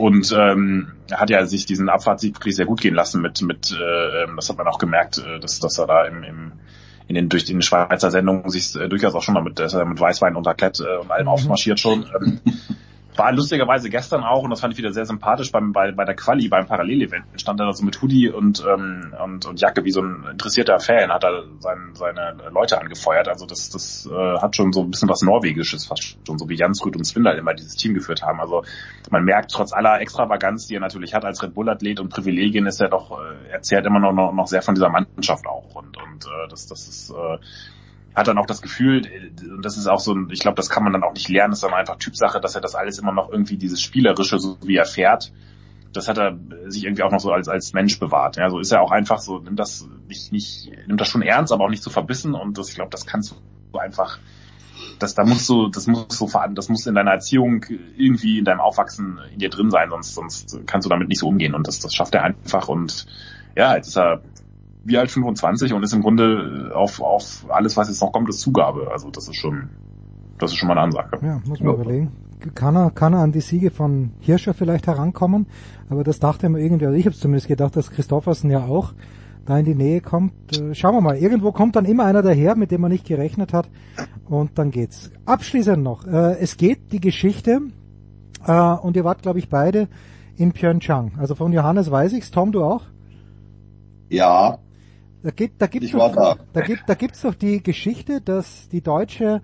Und 0.00 0.34
ähm, 0.34 0.92
er 1.10 1.20
hat 1.20 1.28
ja 1.28 1.44
sich 1.44 1.66
diesen 1.66 1.90
Abfahrtssieg 1.90 2.34
wirklich 2.34 2.56
sehr 2.56 2.64
gut 2.64 2.80
gehen 2.80 2.94
lassen 2.94 3.20
mit, 3.20 3.42
mit 3.42 3.70
äh, 3.70 4.22
ähm, 4.22 4.36
das 4.36 4.48
hat 4.48 4.56
man 4.56 4.66
auch 4.66 4.78
gemerkt, 4.78 5.18
äh, 5.18 5.38
dass, 5.38 5.60
dass 5.60 5.78
er 5.78 5.86
da 5.86 6.06
im, 6.06 6.22
im 6.22 6.52
in 7.06 7.16
den 7.16 7.28
durch 7.28 7.44
den 7.44 7.60
Schweizer 7.60 8.10
Sendungen 8.10 8.48
sich 8.48 8.74
äh, 8.76 8.88
durchaus 8.88 9.14
auch 9.14 9.22
schon 9.22 9.34
mal 9.34 9.42
mit, 9.42 9.60
äh, 9.60 9.84
mit 9.84 10.00
Weißwein 10.00 10.36
und 10.36 10.46
Raclette 10.46 10.84
äh, 10.84 10.96
und 11.02 11.10
allem 11.10 11.24
mhm. 11.24 11.32
aufmarschiert 11.32 11.78
schon. 11.78 12.06
Ähm, 12.18 12.40
war 13.16 13.32
lustigerweise 13.32 13.90
gestern 13.90 14.22
auch, 14.22 14.42
und 14.42 14.50
das 14.50 14.60
fand 14.60 14.72
ich 14.72 14.78
wieder 14.78 14.92
sehr 14.92 15.04
sympathisch, 15.04 15.50
beim, 15.52 15.72
bei, 15.72 15.92
bei 15.92 16.04
der 16.04 16.14
Quali, 16.14 16.48
beim 16.48 16.66
Parallelevent, 16.66 17.24
stand 17.36 17.60
er 17.60 17.66
da 17.66 17.72
so 17.72 17.84
mit 17.84 18.00
Hoodie 18.00 18.28
und, 18.30 18.64
ähm, 18.66 19.14
und, 19.22 19.46
und 19.46 19.60
Jacke 19.60 19.84
wie 19.84 19.90
so 19.90 20.00
ein 20.00 20.26
interessierter 20.30 20.78
Fan, 20.80 21.10
hat 21.10 21.24
er 21.24 21.44
sein, 21.58 21.90
seine 21.94 22.36
Leute 22.52 22.80
angefeuert. 22.80 23.28
Also 23.28 23.46
das, 23.46 23.70
das 23.70 24.08
äh, 24.10 24.38
hat 24.38 24.56
schon 24.56 24.72
so 24.72 24.82
ein 24.82 24.90
bisschen 24.90 25.08
was 25.08 25.22
Norwegisches, 25.22 25.86
fast 25.86 26.16
schon, 26.26 26.38
so 26.38 26.48
wie 26.48 26.56
Jansrud 26.56 26.96
und 26.96 27.04
Swindler 27.04 27.36
immer 27.36 27.54
dieses 27.54 27.76
Team 27.76 27.94
geführt 27.94 28.22
haben. 28.22 28.40
Also 28.40 28.64
man 29.10 29.24
merkt, 29.24 29.50
trotz 29.50 29.72
aller 29.72 30.00
Extravaganz, 30.00 30.66
die 30.66 30.74
er 30.74 30.80
natürlich 30.80 31.14
hat 31.14 31.24
als 31.24 31.42
Red 31.42 31.54
Bull-Athlet 31.54 32.00
und 32.00 32.10
Privilegien, 32.10 32.66
ist 32.66 32.80
er 32.80 32.88
doch, 32.88 33.18
äh, 33.18 33.50
erzählt 33.50 33.86
immer 33.86 34.00
noch, 34.00 34.12
noch, 34.12 34.32
noch 34.32 34.46
sehr 34.46 34.62
von 34.62 34.74
dieser 34.74 34.88
Mannschaft 34.88 35.46
auch. 35.46 35.74
Und, 35.74 35.96
und 35.96 36.26
äh, 36.26 36.48
das, 36.48 36.66
das 36.66 36.88
ist 36.88 37.10
äh, 37.10 37.38
hat 38.14 38.26
dann 38.26 38.38
auch 38.38 38.46
das 38.46 38.62
Gefühl, 38.62 39.02
und 39.40 39.64
das 39.64 39.76
ist 39.76 39.86
auch 39.86 40.00
so 40.00 40.12
ein, 40.12 40.28
ich 40.30 40.40
glaube, 40.40 40.56
das 40.56 40.68
kann 40.68 40.82
man 40.82 40.92
dann 40.92 41.04
auch 41.04 41.12
nicht 41.12 41.28
lernen, 41.28 41.52
das 41.52 41.58
ist 41.58 41.64
dann 41.64 41.74
einfach 41.74 41.96
Typsache, 41.96 42.40
dass 42.40 42.54
er 42.54 42.60
das 42.60 42.74
alles 42.74 42.98
immer 42.98 43.12
noch 43.12 43.30
irgendwie 43.30 43.56
dieses 43.56 43.80
Spielerische, 43.80 44.38
so 44.38 44.58
wie 44.62 44.76
er 44.76 44.84
fährt, 44.84 45.32
das 45.92 46.08
hat 46.08 46.18
er 46.18 46.38
sich 46.68 46.84
irgendwie 46.84 47.02
auch 47.02 47.10
noch 47.10 47.20
so 47.20 47.32
als, 47.32 47.48
als 47.48 47.72
Mensch 47.72 47.98
bewahrt. 47.98 48.36
Ja, 48.36 48.48
so 48.48 48.60
ist 48.60 48.72
er 48.72 48.80
auch 48.80 48.92
einfach 48.92 49.18
so, 49.18 49.38
nimmt 49.38 49.58
das 49.58 49.88
nicht, 50.08 50.32
nicht, 50.32 50.70
nimmt 50.86 51.00
das 51.00 51.08
schon 51.08 51.22
ernst, 51.22 51.52
aber 51.52 51.64
auch 51.64 51.70
nicht 51.70 51.82
so 51.82 51.90
verbissen 51.90 52.34
und 52.34 52.58
das, 52.58 52.68
ich 52.68 52.74
glaube, 52.76 52.90
das 52.90 53.06
kannst 53.06 53.34
du 53.72 53.78
einfach 53.78 54.18
das, 54.98 55.14
da 55.14 55.24
musst 55.24 55.48
du, 55.48 55.68
das 55.68 55.86
musst 55.86 56.20
du 56.20 56.26
vor 56.26 56.46
das 56.52 56.68
muss 56.68 56.86
in 56.86 56.94
deiner 56.94 57.12
Erziehung 57.12 57.64
irgendwie 57.96 58.38
in 58.38 58.44
deinem 58.44 58.60
Aufwachsen 58.60 59.18
in 59.32 59.38
dir 59.38 59.48
drin 59.48 59.70
sein, 59.70 59.90
sonst, 59.90 60.14
sonst 60.14 60.66
kannst 60.66 60.84
du 60.86 60.90
damit 60.90 61.08
nicht 61.08 61.20
so 61.20 61.28
umgehen 61.28 61.54
und 61.54 61.66
das, 61.66 61.80
das 61.80 61.94
schafft 61.94 62.14
er 62.14 62.22
einfach 62.22 62.68
und 62.68 63.06
ja, 63.56 63.74
jetzt 63.76 63.88
ist 63.88 63.96
er 63.96 64.22
wie 64.84 64.98
alt 64.98 65.10
25 65.10 65.72
und 65.72 65.82
ist 65.82 65.92
im 65.92 66.02
Grunde 66.02 66.72
auf, 66.74 67.00
auf 67.00 67.46
alles, 67.48 67.76
was 67.76 67.88
jetzt 67.88 68.00
noch 68.00 68.12
kommt, 68.12 68.28
ist 68.28 68.40
Zugabe. 68.40 68.90
Also 68.90 69.10
das 69.10 69.28
ist 69.28 69.36
schon, 69.36 69.70
das 70.38 70.52
ist 70.52 70.56
schon 70.56 70.68
mal 70.68 70.74
eine 70.74 70.82
Ansage. 70.82 71.18
Ja, 71.22 71.40
muss 71.46 71.60
man 71.60 71.74
überlegen. 71.74 72.12
Kann 72.54 72.74
er, 72.74 72.90
kann 72.90 73.12
er 73.12 73.20
an 73.20 73.32
die 73.32 73.42
Siege 73.42 73.70
von 73.70 74.12
Hirscher 74.20 74.54
vielleicht 74.54 74.86
herankommen? 74.86 75.46
Aber 75.90 76.04
das 76.04 76.20
dachte 76.20 76.48
man 76.48 76.60
irgendwie, 76.60 76.86
also 76.86 76.96
ich 76.96 77.04
habe 77.04 77.14
zumindest 77.14 77.48
gedacht, 77.48 77.76
dass 77.76 77.90
Christoffersen 77.90 78.50
ja 78.50 78.64
auch 78.64 78.94
da 79.44 79.58
in 79.58 79.66
die 79.66 79.74
Nähe 79.74 80.00
kommt. 80.00 80.32
Äh, 80.56 80.74
schauen 80.74 80.94
wir 80.94 81.00
mal, 81.02 81.16
irgendwo 81.16 81.52
kommt 81.52 81.76
dann 81.76 81.84
immer 81.84 82.04
einer 82.04 82.22
daher, 82.22 82.56
mit 82.56 82.70
dem 82.70 82.80
man 82.80 82.92
nicht 82.92 83.06
gerechnet 83.06 83.52
hat 83.52 83.68
und 84.28 84.58
dann 84.58 84.70
geht's. 84.70 85.10
Abschließend 85.26 85.82
noch, 85.82 86.06
äh, 86.06 86.38
es 86.38 86.56
geht 86.56 86.92
die 86.92 87.00
Geschichte 87.00 87.60
äh, 88.46 88.52
und 88.52 88.96
ihr 88.96 89.04
wart, 89.04 89.22
glaube 89.22 89.38
ich, 89.38 89.48
beide 89.48 89.88
in 90.36 90.52
Pyeongchang. 90.52 91.12
Also 91.18 91.34
von 91.34 91.52
Johannes 91.52 91.90
weiß 91.90 92.14
ich's, 92.14 92.30
Tom, 92.30 92.52
du 92.52 92.64
auch? 92.64 92.84
Ja. 94.08 94.58
Da 95.22 95.30
gibt, 95.30 95.60
da 95.60 95.66
gibt's 95.66 95.88
Ich 95.88 95.92
doch, 95.92 96.14
da. 96.14 96.36
da 96.52 96.60
gibt, 96.62 96.84
da 96.86 96.94
gibt's 96.94 97.20
doch 97.22 97.34
die 97.34 97.62
Geschichte, 97.62 98.20
dass 98.20 98.68
die 98.70 98.80
deutsche 98.80 99.42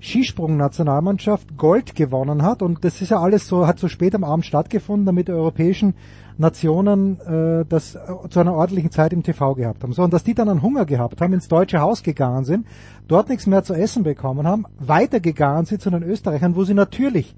Skisprung-Nationalmannschaft 0.00 1.56
Gold 1.56 1.94
gewonnen 1.94 2.42
hat 2.42 2.60
und 2.60 2.84
das 2.84 3.00
ist 3.00 3.10
ja 3.10 3.20
alles 3.20 3.46
so, 3.46 3.68
hat 3.68 3.78
so 3.78 3.86
spät 3.86 4.16
am 4.16 4.24
Abend 4.24 4.44
stattgefunden, 4.44 5.06
damit 5.06 5.28
die 5.28 5.32
europäischen 5.32 5.94
Nationen 6.38 7.20
äh, 7.20 7.64
das 7.68 7.94
äh, 7.94 8.00
zu 8.28 8.40
einer 8.40 8.54
ordentlichen 8.54 8.90
Zeit 8.90 9.12
im 9.12 9.22
TV 9.22 9.54
gehabt 9.54 9.84
haben. 9.84 9.92
So, 9.92 10.02
und 10.02 10.12
dass 10.12 10.24
die 10.24 10.34
dann 10.34 10.48
einen 10.48 10.62
Hunger 10.62 10.86
gehabt 10.86 11.20
haben, 11.20 11.32
ins 11.34 11.46
deutsche 11.46 11.80
Haus 11.80 12.02
gegangen 12.02 12.44
sind, 12.44 12.66
dort 13.06 13.28
nichts 13.28 13.46
mehr 13.46 13.62
zu 13.62 13.74
essen 13.74 14.02
bekommen 14.02 14.44
haben, 14.44 14.64
weitergegangen 14.80 15.66
sind 15.66 15.82
zu 15.82 15.90
den 15.90 16.02
Österreichern, 16.02 16.56
wo 16.56 16.64
sie 16.64 16.74
natürlich 16.74 17.36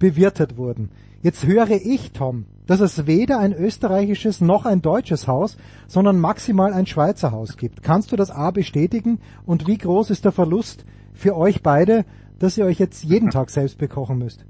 bewirtet 0.00 0.56
wurden. 0.56 0.90
Jetzt 1.22 1.46
höre 1.46 1.70
ich, 1.70 2.10
Tom, 2.10 2.46
dass 2.70 2.78
es 2.78 3.08
weder 3.08 3.40
ein 3.40 3.52
österreichisches 3.52 4.40
noch 4.40 4.64
ein 4.64 4.80
deutsches 4.80 5.26
Haus, 5.26 5.56
sondern 5.88 6.20
maximal 6.20 6.72
ein 6.72 6.86
Schweizer 6.86 7.32
Haus 7.32 7.56
gibt. 7.56 7.82
Kannst 7.82 8.12
du 8.12 8.16
das 8.16 8.30
A 8.30 8.52
bestätigen 8.52 9.18
und 9.44 9.66
wie 9.66 9.76
groß 9.76 10.08
ist 10.10 10.24
der 10.24 10.30
Verlust 10.30 10.84
für 11.12 11.36
euch 11.36 11.64
beide, 11.64 12.04
dass 12.38 12.56
ihr 12.56 12.64
euch 12.66 12.78
jetzt 12.78 13.02
jeden 13.02 13.30
Tag 13.30 13.50
selbst 13.50 13.76
bekochen 13.76 14.18
müsst? 14.18 14.44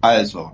Also, 0.00 0.52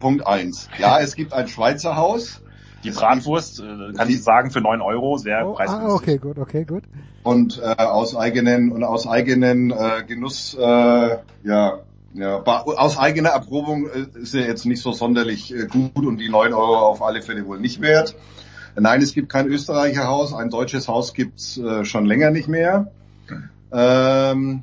Punkt 0.00 0.26
eins. 0.26 0.68
Ja, 0.78 0.98
es 0.98 1.14
gibt 1.14 1.32
ein 1.32 1.46
Schweizer 1.46 1.94
Haus. 1.94 2.42
Die 2.82 2.90
Bratwurst, 2.90 3.60
äh, 3.60 3.92
kann 3.96 4.08
ich 4.08 4.20
sagen, 4.22 4.50
für 4.50 4.60
neun 4.60 4.80
Euro, 4.80 5.16
sehr 5.16 5.46
Oh, 5.46 5.54
preisgünstig. 5.54 5.90
ah, 5.90 5.94
okay, 5.94 6.18
gut, 6.18 6.38
okay, 6.38 6.64
gut. 6.64 6.82
und 7.22 7.60
äh, 7.62 7.82
aus 7.82 8.16
eigenen 8.16 8.72
und 8.72 8.82
aus 8.82 9.06
eigenen 9.06 9.70
äh, 9.70 10.02
Genuss 10.06 10.54
äh, 10.54 11.18
ja 11.44 11.78
ja 12.14 12.42
aus 12.42 12.98
eigener 12.98 13.30
Erprobung 13.30 13.88
äh, 13.88 14.06
ist 14.20 14.34
er 14.34 14.46
jetzt 14.46 14.64
nicht 14.64 14.82
so 14.82 14.92
sonderlich 14.92 15.54
äh, 15.54 15.66
gut 15.66 16.04
und 16.04 16.18
die 16.18 16.28
9 16.28 16.52
Euro 16.52 16.78
auf 16.78 17.02
alle 17.02 17.22
Fälle 17.22 17.46
wohl 17.46 17.60
nicht 17.60 17.80
wert. 17.80 18.14
Nein, 18.76 19.02
es 19.02 19.12
gibt 19.12 19.28
kein 19.28 19.48
Österreicher 19.48 20.06
Haus, 20.06 20.32
ein 20.32 20.50
deutsches 20.50 20.88
Haus 20.88 21.14
gibt's 21.14 21.58
äh, 21.58 21.84
schon 21.84 22.06
länger 22.06 22.30
nicht 22.30 22.48
mehr. 22.48 22.92
Ähm, 23.72 24.62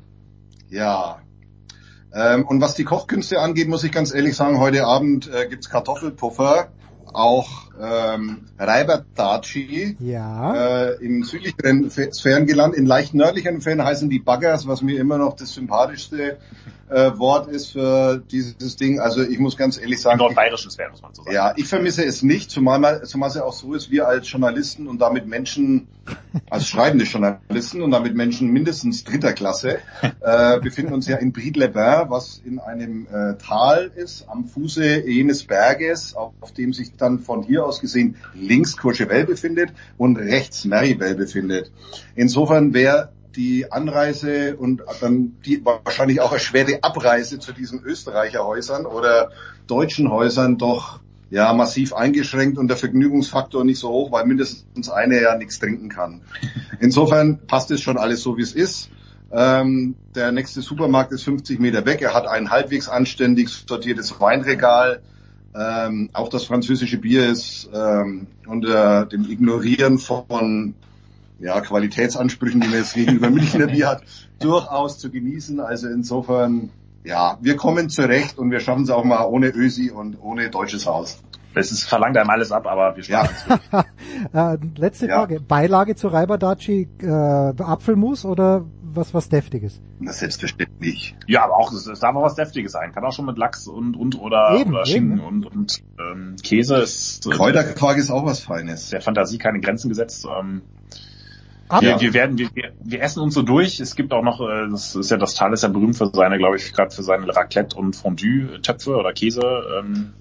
ja. 0.68 1.18
Ähm, 2.12 2.46
und 2.46 2.60
was 2.60 2.74
die 2.74 2.84
Kochkünste 2.84 3.40
angeht, 3.40 3.68
muss 3.68 3.84
ich 3.84 3.92
ganz 3.92 4.14
ehrlich 4.14 4.36
sagen, 4.36 4.58
heute 4.58 4.84
Abend 4.84 5.30
äh, 5.32 5.46
gibt's 5.48 5.68
Kartoffelpuffer, 5.68 6.68
auch 7.16 7.70
ähm, 7.80 8.42
Reiberdaci 8.58 9.96
Ja. 10.00 10.54
äh, 10.88 11.04
im 11.04 11.24
südlicheren 11.24 11.90
Sphärengeland. 11.90 12.74
In 12.74 12.86
leicht 12.86 13.14
nördlicheren 13.14 13.60
Fällen 13.60 13.82
heißen 13.82 14.10
die 14.10 14.18
Baggers, 14.18 14.66
was 14.66 14.82
mir 14.82 15.00
immer 15.00 15.18
noch 15.18 15.34
das 15.34 15.54
sympathischste 15.54 16.38
äh, 16.88 17.10
Wort 17.18 17.48
ist 17.48 17.72
für 17.72 18.18
dieses 18.30 18.76
Ding. 18.76 19.00
Also 19.00 19.22
ich 19.22 19.38
muss 19.38 19.56
ganz 19.56 19.78
ehrlich 19.78 20.00
sagen, 20.00 20.18
Nordbayerisches 20.18 20.78
wäre, 20.78 20.90
muss 20.90 21.02
man 21.02 21.14
so 21.14 21.22
sagen. 21.22 21.34
ja, 21.34 21.52
ich 21.56 21.66
vermisse 21.66 22.04
es 22.04 22.22
nicht, 22.22 22.50
zumal, 22.50 23.02
zumal 23.04 23.30
es 23.30 23.34
ja 23.34 23.44
auch 23.44 23.52
so 23.52 23.74
ist, 23.74 23.90
wir 23.90 24.06
als 24.06 24.30
Journalisten 24.30 24.86
und 24.86 25.00
damit 25.00 25.26
Menschen, 25.26 25.88
als 26.50 26.66
schreibende 26.68 27.04
Journalisten 27.04 27.82
und 27.82 27.90
damit 27.90 28.14
Menschen 28.14 28.50
mindestens 28.50 29.04
dritter 29.04 29.32
Klasse, 29.32 29.78
äh, 30.20 30.60
befinden 30.60 30.92
uns 30.92 31.06
ja 31.06 31.16
in 31.16 31.32
Bried-les-Bains, 31.32 32.10
was 32.10 32.42
in 32.44 32.58
einem 32.58 33.06
äh, 33.06 33.36
Tal 33.38 33.90
ist, 33.94 34.28
am 34.28 34.44
Fuße 34.44 35.06
jenes 35.06 35.44
Berges, 35.44 36.14
auf, 36.14 36.32
auf 36.40 36.52
dem 36.52 36.72
sich 36.72 36.96
dann 36.96 37.18
von 37.18 37.42
hier 37.42 37.64
aus 37.64 37.80
gesehen 37.80 38.16
links 38.34 38.76
Courchevel 38.76 39.24
befindet 39.24 39.70
und 39.98 40.16
rechts 40.16 40.64
Meribel 40.64 41.14
befindet. 41.14 41.70
Insofern 42.14 42.74
wäre 42.74 43.10
die 43.36 43.70
Anreise 43.70 44.56
und 44.56 44.82
dann 45.00 45.36
die 45.44 45.64
wahrscheinlich 45.64 46.20
auch 46.20 46.32
erschwerte 46.32 46.82
Abreise 46.82 47.38
zu 47.38 47.52
diesen 47.52 47.82
Österreicher 47.82 48.44
Häusern 48.44 48.86
oder 48.86 49.30
deutschen 49.66 50.10
Häusern 50.10 50.58
doch 50.58 51.00
ja 51.30 51.52
massiv 51.52 51.92
eingeschränkt 51.92 52.58
und 52.58 52.68
der 52.68 52.76
Vergnügungsfaktor 52.76 53.64
nicht 53.64 53.78
so 53.78 53.88
hoch, 53.88 54.12
weil 54.12 54.26
mindestens 54.26 54.88
einer 54.90 55.20
ja 55.20 55.36
nichts 55.36 55.58
trinken 55.58 55.88
kann. 55.88 56.22
Insofern 56.80 57.46
passt 57.46 57.70
es 57.70 57.80
schon 57.80 57.98
alles 57.98 58.22
so, 58.22 58.36
wie 58.36 58.42
es 58.42 58.54
ist. 58.54 58.90
Ähm, 59.32 59.96
der 60.14 60.30
nächste 60.30 60.62
Supermarkt 60.62 61.12
ist 61.12 61.24
50 61.24 61.58
Meter 61.58 61.84
weg. 61.84 62.00
Er 62.00 62.14
hat 62.14 62.26
ein 62.26 62.50
halbwegs 62.50 62.88
anständig 62.88 63.48
sortiertes 63.48 64.20
Weinregal. 64.20 65.02
Ähm, 65.54 66.10
auch 66.12 66.28
das 66.28 66.44
französische 66.44 66.98
Bier 66.98 67.28
ist 67.28 67.68
ähm, 67.72 68.26
unter 68.46 69.06
dem 69.06 69.28
Ignorieren 69.28 69.98
von 69.98 70.74
ja, 71.38 71.60
Qualitätsansprüchen, 71.60 72.60
die 72.60 72.68
man 72.68 72.78
jetzt 72.78 72.94
gegenüber 72.94 73.30
Münchner 73.30 73.66
Bier 73.66 73.88
hat, 73.88 74.02
durchaus 74.38 74.98
zu 74.98 75.10
genießen. 75.10 75.60
Also 75.60 75.88
insofern, 75.88 76.70
ja, 77.06 77.38
wir 77.40 77.56
kommen 77.56 77.88
zurecht 77.88 78.36
und 78.38 78.50
wir 78.50 78.60
schaffen 78.60 78.82
es 78.82 78.90
auch 78.90 79.04
mal 79.04 79.24
ohne 79.26 79.48
Ösi 79.48 79.90
und 79.90 80.16
ohne 80.20 80.50
deutsches 80.50 80.86
Haus. 80.86 81.22
Es 81.54 81.70
ist, 81.72 81.84
verlangt 81.84 82.18
einem 82.18 82.28
alles 82.28 82.52
ab, 82.52 82.66
aber 82.66 82.94
wir 82.96 83.02
schaffen 83.02 83.34
es. 83.72 83.84
Äh, 84.32 84.56
letzte 84.76 85.06
Ja. 85.06 85.18
Frage. 85.20 85.40
Beilage 85.40 85.94
zu 85.94 86.08
Reiberdaci, 86.08 86.88
äh, 87.02 87.06
Apfelmus 87.06 88.24
oder 88.24 88.64
was 88.82 89.12
was 89.14 89.28
Deftiges? 89.28 89.80
Na, 89.98 90.10
selbstverständlich. 90.12 91.14
Ja, 91.26 91.44
aber 91.44 91.56
auch, 91.56 91.70
es 91.72 91.86
es 91.86 92.00
darf 92.00 92.16
auch 92.16 92.22
was 92.22 92.34
Deftiges 92.34 92.72
sein. 92.72 92.92
Kann 92.92 93.04
auch 93.04 93.12
schon 93.12 93.26
mit 93.26 93.36
Lachs 93.38 93.66
und, 93.68 93.94
und 93.94 94.18
oder, 94.18 94.56
Eben, 94.58 94.70
oder 94.70 94.80
eben, 94.80 94.86
Schinken 94.86 95.16
ne? 95.16 95.22
und, 95.26 95.46
und 95.46 95.82
ähm, 96.00 96.36
Käse 96.42 96.76
ist, 96.76 97.26
äh, 97.26 97.30
Kräuterquark 97.30 97.98
ist 97.98 98.10
auch 98.10 98.24
was 98.24 98.40
Feines. 98.40 98.88
der 98.90 99.00
Fantasie 99.02 99.38
keine 99.38 99.60
Grenzen 99.60 99.88
gesetzt. 99.90 100.26
Ähm, 100.26 100.62
Ab. 101.68 101.82
Wir, 101.82 102.00
wir 102.00 102.14
werden, 102.14 102.38
wir, 102.38 102.48
wir 102.54 103.02
essen 103.02 103.20
uns 103.20 103.34
so 103.34 103.42
durch. 103.42 103.80
Es 103.80 103.96
gibt 103.96 104.12
auch 104.12 104.22
noch, 104.22 104.40
äh, 104.40 104.68
das 104.70 104.94
ist 104.94 105.10
ja 105.10 105.16
das 105.16 105.34
Tal 105.34 105.52
ist 105.52 105.62
ja 105.62 105.68
berühmt 105.68 105.96
für 105.96 106.10
seine, 106.12 106.38
glaube 106.38 106.56
ich, 106.56 106.72
gerade 106.72 106.94
für 106.94 107.02
seine 107.02 107.34
Raclette 107.34 107.76
und 107.76 107.96
Fondue-Töpfe 107.96 108.96
oder 108.96 109.12
Käse, 109.12 109.40
ähm, 109.78 110.12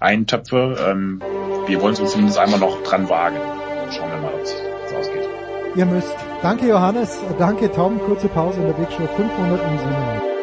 Eintöpfe. 0.00 0.76
Ähm, 0.88 1.22
wir 1.66 1.80
wollen 1.80 1.96
uns 1.96 2.12
zumindest 2.12 2.38
einmal 2.38 2.58
noch 2.58 2.82
dran 2.82 3.08
wagen. 3.08 3.36
Schauen 3.90 4.10
wir 4.10 4.18
mal, 4.18 4.34
ob 4.34 4.42
es 4.42 4.54
ausgeht. 4.94 5.28
Ihr 5.76 5.86
müsst. 5.86 6.16
Danke 6.42 6.68
Johannes, 6.68 7.20
danke 7.38 7.70
Tom. 7.70 8.00
Kurze 8.00 8.28
Pause 8.28 8.60
in 8.60 8.66
der 8.66 8.78
Wegshow 8.78 9.06
507. 9.16 10.39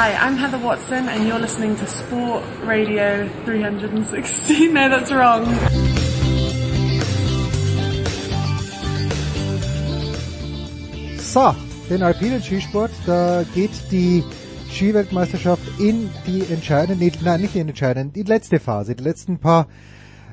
Hi, 0.00 0.14
I'm 0.14 0.38
Heather 0.38 0.56
Watson 0.56 1.10
and 1.10 1.28
you're 1.28 1.38
listening 1.38 1.76
to 1.76 1.86
Sport 1.86 2.42
Radio 2.62 3.28
316. 3.44 4.72
No, 4.72 4.88
that's 4.88 5.12
wrong. 5.12 5.44
So, 11.18 11.54
den 11.90 12.02
alpinen 12.02 12.40
Skisport, 12.40 12.90
da 13.04 13.44
geht 13.54 13.72
die 13.90 14.24
Skiweltmeisterschaft 14.70 15.78
in 15.78 16.08
die 16.26 16.50
entscheidende, 16.50 17.12
nein, 17.22 17.42
nicht 17.42 17.54
in 17.54 17.66
die 17.66 17.68
entscheidende, 17.68 18.14
die 18.14 18.22
letzte 18.22 18.58
Phase. 18.58 18.94
Die 18.94 19.04
letzten 19.04 19.38
paar 19.38 19.66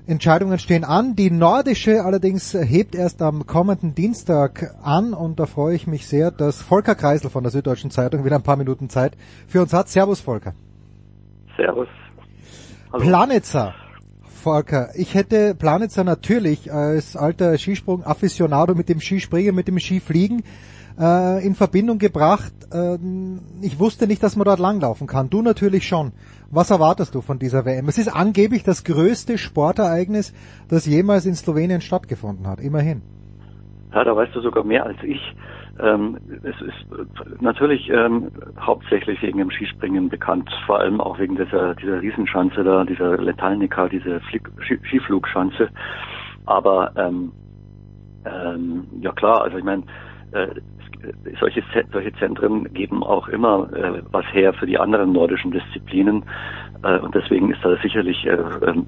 Entscheidungen 0.07 0.57
stehen 0.57 0.85
an. 0.85 1.15
Die 1.15 1.29
nordische 1.29 2.03
allerdings 2.03 2.53
hebt 2.53 2.95
erst 2.95 3.21
am 3.21 3.45
kommenden 3.45 3.93
Dienstag 3.93 4.75
an 4.81 5.13
und 5.13 5.39
da 5.39 5.45
freue 5.45 5.75
ich 5.75 5.85
mich 5.85 6.07
sehr, 6.07 6.31
dass 6.31 6.61
Volker 6.61 6.95
Kreisel 6.95 7.29
von 7.29 7.43
der 7.43 7.51
Süddeutschen 7.51 7.91
Zeitung 7.91 8.23
wieder 8.23 8.37
ein 8.37 8.43
paar 8.43 8.55
Minuten 8.55 8.89
Zeit 8.89 9.17
für 9.47 9.61
uns 9.61 9.73
hat. 9.73 9.89
Servus 9.89 10.21
Volker. 10.21 10.53
Servus. 11.57 11.89
Hallo. 12.91 13.03
Planitzer. 13.03 13.73
Volker, 14.23 14.91
ich 14.95 15.13
hätte 15.13 15.55
Planitzer 15.55 16.05
natürlich 16.05 16.71
als 16.71 17.17
alter 17.17 17.57
Skisprung-Afficionado 17.57 18.75
mit 18.75 18.87
dem 18.87 19.01
Skispringen, 19.01 19.53
mit 19.53 19.67
dem 19.67 19.77
Skifliegen 19.77 20.43
äh, 20.99 21.45
in 21.45 21.55
Verbindung 21.55 21.97
gebracht. 21.97 22.53
Ähm, 22.73 23.39
ich 23.61 23.79
wusste 23.79 24.07
nicht, 24.07 24.23
dass 24.23 24.35
man 24.35 24.45
dort 24.45 24.59
langlaufen 24.59 25.07
kann. 25.07 25.29
Du 25.29 25.41
natürlich 25.41 25.87
schon. 25.87 26.11
Was 26.49 26.71
erwartest 26.71 27.13
du 27.15 27.21
von 27.21 27.39
dieser 27.39 27.65
WM? 27.65 27.87
Es 27.87 27.97
ist 27.97 28.07
angeblich 28.07 28.63
das 28.63 28.83
größte 28.83 29.37
Sportereignis, 29.37 30.33
das 30.69 30.85
jemals 30.85 31.25
in 31.25 31.35
Slowenien 31.35 31.81
stattgefunden 31.81 32.47
hat. 32.47 32.59
Immerhin. 32.59 33.01
Ja, 33.93 34.03
da 34.03 34.15
weißt 34.15 34.35
du 34.35 34.41
sogar 34.41 34.63
mehr 34.63 34.85
als 34.85 34.97
ich. 35.03 35.21
ähm, 35.79 36.17
es 36.43 36.55
ist 36.61 37.41
natürlich 37.41 37.89
ähm, 37.89 38.31
hauptsächlich 38.59 39.21
wegen 39.21 39.37
dem 39.37 39.51
Skispringen 39.51 40.09
bekannt, 40.09 40.49
vor 40.65 40.79
allem 40.79 40.99
auch 40.99 41.19
wegen 41.19 41.35
dieser, 41.35 41.75
dieser 41.75 42.01
Riesenschanze 42.01 42.63
da, 42.63 42.83
dieser 42.83 43.17
Letalnica, 43.17 43.87
diese 43.87 44.21
Skiflugschanze. 44.61 45.69
Aber 46.45 46.91
ähm, 46.95 47.31
ähm, 48.25 48.87
ja 49.01 49.11
klar, 49.11 49.41
also 49.41 49.57
ich 49.57 49.63
meine, 49.63 49.83
äh, 50.31 50.47
solche, 51.39 51.63
solche 51.91 52.13
Zentren 52.13 52.71
geben 52.73 53.03
auch 53.03 53.27
immer 53.27 53.69
äh, 53.73 54.01
was 54.11 54.25
her 54.33 54.53
für 54.53 54.65
die 54.65 54.77
anderen 54.79 55.11
nordischen 55.11 55.51
Disziplinen. 55.51 56.23
Äh, 56.83 56.99
und 56.99 57.13
deswegen 57.15 57.51
ist 57.51 57.63
da 57.63 57.75
sicherlich 57.81 58.25
äh, 58.25 58.37
ähm, 58.65 58.85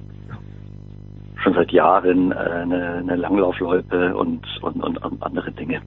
schon 1.42 1.54
seit 1.54 1.72
Jahren 1.72 2.32
äh, 2.32 2.36
eine, 2.36 2.96
eine 2.96 3.16
Langlaufloipe 3.16 4.16
und, 4.16 4.46
und, 4.62 4.82
und 4.82 5.24
andere 5.24 5.52
Dinge. 5.52 5.82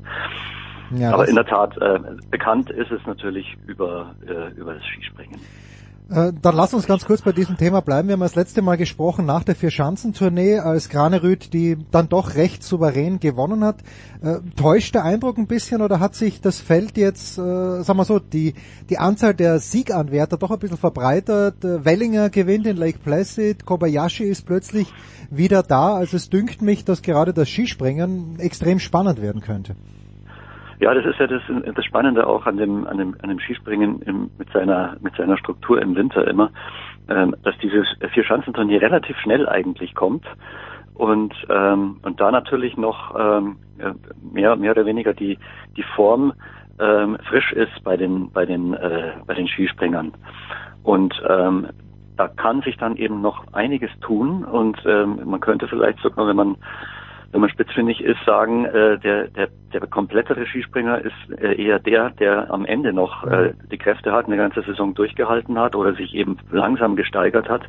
Ja, 0.97 1.15
Aber 1.15 1.27
in 1.27 1.35
der 1.35 1.47
Tat, 1.47 1.77
äh, 1.79 1.99
bekannt 2.31 2.71
ist 2.71 2.91
es 2.91 3.01
natürlich 3.07 3.57
über, 3.67 4.15
äh, 4.27 4.53
über 4.59 4.75
das 4.75 4.85
Skispringen. 4.85 5.41
Äh, 6.13 6.33
dann 6.43 6.57
lass 6.57 6.75
uns 6.75 6.87
ganz 6.87 7.07
kurz 7.07 7.23
bei 7.23 7.33
diesem 7.33 7.57
Thema 7.57 7.81
bleiben. 7.81 8.09
Wir 8.09 8.13
haben 8.13 8.21
das 8.21 8.35
letzte 8.35 8.61
Mal 8.61 8.77
gesprochen 8.77 9.25
nach 9.25 9.45
der 9.45 9.55
Vierschanzentournee, 9.55 10.59
als 10.59 10.91
Granerüth 10.91 11.55
die 11.55 11.79
dann 11.91 12.11
doch 12.11 12.35
recht 12.35 12.63
souverän 12.63 13.19
gewonnen 13.19 13.65
hat. 13.65 13.77
Äh, 14.21 14.41
täuscht 14.55 14.95
der 14.95 15.05
Eindruck 15.05 15.39
ein 15.39 15.47
bisschen 15.47 15.81
oder 15.81 16.01
hat 16.01 16.15
sich 16.15 16.43
das 16.43 16.61
Feld 16.61 16.99
jetzt, 16.99 17.39
äh, 17.39 17.83
sagen 17.83 17.97
wir 17.97 18.05
so, 18.05 18.19
die, 18.19 18.53
die 18.91 18.99
Anzahl 18.99 19.33
der 19.33 19.59
Sieganwärter 19.59 20.37
doch 20.37 20.51
ein 20.51 20.59
bisschen 20.59 20.77
verbreitert? 20.77 21.65
Äh, 21.65 21.83
Wellinger 21.83 22.29
gewinnt 22.29 22.67
in 22.67 22.77
Lake 22.77 22.99
Placid, 22.99 23.65
Kobayashi 23.65 24.25
ist 24.25 24.45
plötzlich 24.45 24.93
wieder 25.31 25.63
da. 25.63 25.95
Also 25.95 26.19
es 26.19 26.29
dünkt 26.29 26.61
mich, 26.61 26.85
dass 26.85 27.01
gerade 27.01 27.33
das 27.33 27.49
Skispringen 27.49 28.39
extrem 28.39 28.81
spannend 28.81 29.23
werden 29.23 29.41
könnte. 29.41 29.77
Ja, 30.83 30.93
das 30.93 31.07
ist 31.07 31.21
ja 31.21 31.29
das, 31.29 31.43
das 31.77 31.85
Spannende 31.85 32.27
auch 32.27 32.45
an 32.45 32.57
dem, 32.57 32.89
an 32.89 32.99
dem, 32.99 33.15
an 33.23 33.29
dem 33.29 33.39
Skispringen 33.39 34.03
im, 34.03 34.31
mit 34.37 34.51
seiner, 34.51 34.97
mit 35.01 35.15
seiner 35.15 35.37
Struktur 35.39 35.81
im 35.81 35.95
Winter 35.95 36.27
immer, 36.27 36.51
ähm, 37.09 37.37
dass 37.45 37.57
dieses 37.59 37.87
Vier-Schanzenturnier 38.13 38.83
relativ 38.83 39.17
schnell 39.19 39.49
eigentlich 39.49 39.95
kommt 39.95 40.27
und, 40.95 41.35
ähm, 41.49 42.01
und 42.03 42.21
da 42.21 42.33
natürlich 42.33 42.77
noch 42.77 43.15
ähm, 43.17 43.59
mehr, 44.33 44.57
mehr 44.57 44.73
oder 44.73 44.85
weniger 44.85 45.15
die, 45.15 45.39
die 45.77 45.85
Form 45.95 46.33
ähm, 46.81 47.17
frisch 47.29 47.53
ist 47.53 47.85
bei 47.85 47.97
den, 47.97 48.33
bei 48.33 48.45
den, 48.45 48.75
äh, 48.75 49.13
bei 49.25 49.35
den 49.35 49.47
Skispringern. 49.47 50.13
Und 50.83 51.15
ähm, 51.29 51.69
da 52.17 52.27
kann 52.27 52.61
sich 52.63 52.77
dann 52.77 52.97
eben 52.97 53.21
noch 53.23 53.53
einiges 53.53 53.93
tun 54.01 54.45
und 54.45 54.83
ähm, 54.85 55.21
man 55.27 55.39
könnte 55.39 55.69
vielleicht 55.69 56.01
sogar, 56.01 56.27
wenn 56.27 56.37
man 56.37 56.57
wenn 57.33 57.41
man 57.41 57.51
spitzfindig 57.51 58.03
ist, 58.03 58.23
sagen, 58.25 58.67
äh, 58.67 58.99
der, 58.99 59.29
der, 59.29 59.49
der 59.73 59.87
komplettere 59.87 60.47
Skispringer 60.47 61.01
ist 61.01 61.41
äh, 61.41 61.55
eher 61.55 61.79
der, 61.79 62.11
der 62.11 62.51
am 62.51 62.67
Ende 62.67 62.93
noch 62.93 63.25
äh, 63.25 63.55
die 63.71 63.79
Kräfte 63.79 64.13
hat, 64.13 64.27
eine 64.27 64.37
ganze 64.37 64.63
Saison 64.63 64.95
durchgehalten 64.95 65.59
hat 65.59 65.75
oder 65.75 65.95
sich 65.95 66.15
eben 66.15 66.37
langsam 66.51 66.95
gesteigert 66.95 67.49
hat, 67.49 67.63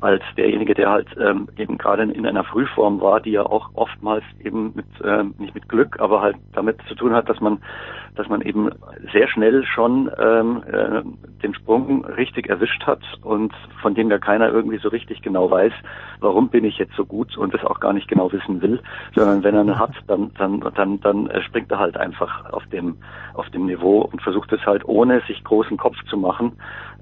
als 0.00 0.22
derjenige, 0.36 0.74
der 0.74 0.90
halt 0.90 1.08
ähm, 1.18 1.48
eben 1.56 1.78
gerade 1.78 2.02
in 2.02 2.26
einer 2.26 2.44
Frühform 2.44 3.00
war, 3.00 3.20
die 3.20 3.32
ja 3.32 3.44
auch 3.44 3.70
oftmals 3.74 4.24
eben 4.42 4.72
mit, 4.74 4.86
ähm, 5.04 5.34
nicht 5.38 5.54
mit 5.54 5.68
Glück, 5.68 6.00
aber 6.00 6.20
halt 6.20 6.36
damit 6.52 6.78
zu 6.88 6.94
tun 6.94 7.12
hat, 7.14 7.28
dass 7.28 7.40
man 7.40 7.58
dass 8.16 8.28
man 8.28 8.40
eben 8.40 8.70
sehr 9.12 9.28
schnell 9.28 9.62
schon 9.64 10.10
ähm, 10.18 10.62
äh, 10.66 11.02
den 11.42 11.54
Sprung 11.54 12.04
richtig 12.06 12.48
erwischt 12.48 12.86
hat 12.86 13.02
und 13.22 13.52
von 13.82 13.94
dem 13.94 14.10
ja 14.10 14.18
keiner 14.18 14.48
irgendwie 14.48 14.78
so 14.78 14.88
richtig 14.88 15.22
genau 15.22 15.50
weiß, 15.50 15.72
warum 16.20 16.48
bin 16.48 16.64
ich 16.64 16.78
jetzt 16.78 16.94
so 16.96 17.04
gut 17.04 17.36
und 17.36 17.52
das 17.54 17.64
auch 17.64 17.78
gar 17.78 17.92
nicht 17.92 18.08
genau 18.08 18.32
wissen 18.32 18.62
will, 18.62 18.80
sondern 19.14 19.44
wenn 19.44 19.54
er 19.54 19.60
einen 19.60 19.78
hat, 19.78 19.92
dann 20.06 20.32
dann 20.38 20.60
dann 20.74 21.00
dann 21.00 21.26
äh, 21.28 21.42
springt 21.42 21.70
er 21.70 21.78
halt 21.78 21.96
einfach 21.96 22.52
auf 22.52 22.66
dem 22.68 22.96
auf 23.34 23.48
dem 23.50 23.66
Niveau 23.66 24.00
und 24.00 24.22
versucht 24.22 24.52
es 24.52 24.64
halt 24.64 24.86
ohne 24.86 25.20
sich 25.26 25.44
großen 25.44 25.76
Kopf 25.76 25.96
zu 26.08 26.16
machen. 26.16 26.52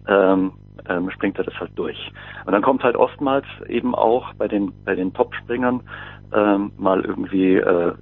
Ähm, 0.09 0.53
ähm, 0.89 1.11
springt 1.11 1.39
er 1.39 1.45
das 1.45 1.55
halt 1.59 1.73
durch. 1.77 2.13
Und 2.47 2.53
dann 2.53 2.63
kommt 2.63 2.83
halt 2.83 2.97
oftmals 2.97 3.47
eben 3.69 3.95
auch 3.95 4.35
bei 4.35 4.49
den 4.49 4.73
bei 4.85 4.95
den 4.95 5.13
Topspringern 5.13 5.83
ähm, 6.35 6.73
mal 6.77 7.05
irgendwie 7.05 7.57
äh, 7.57 7.93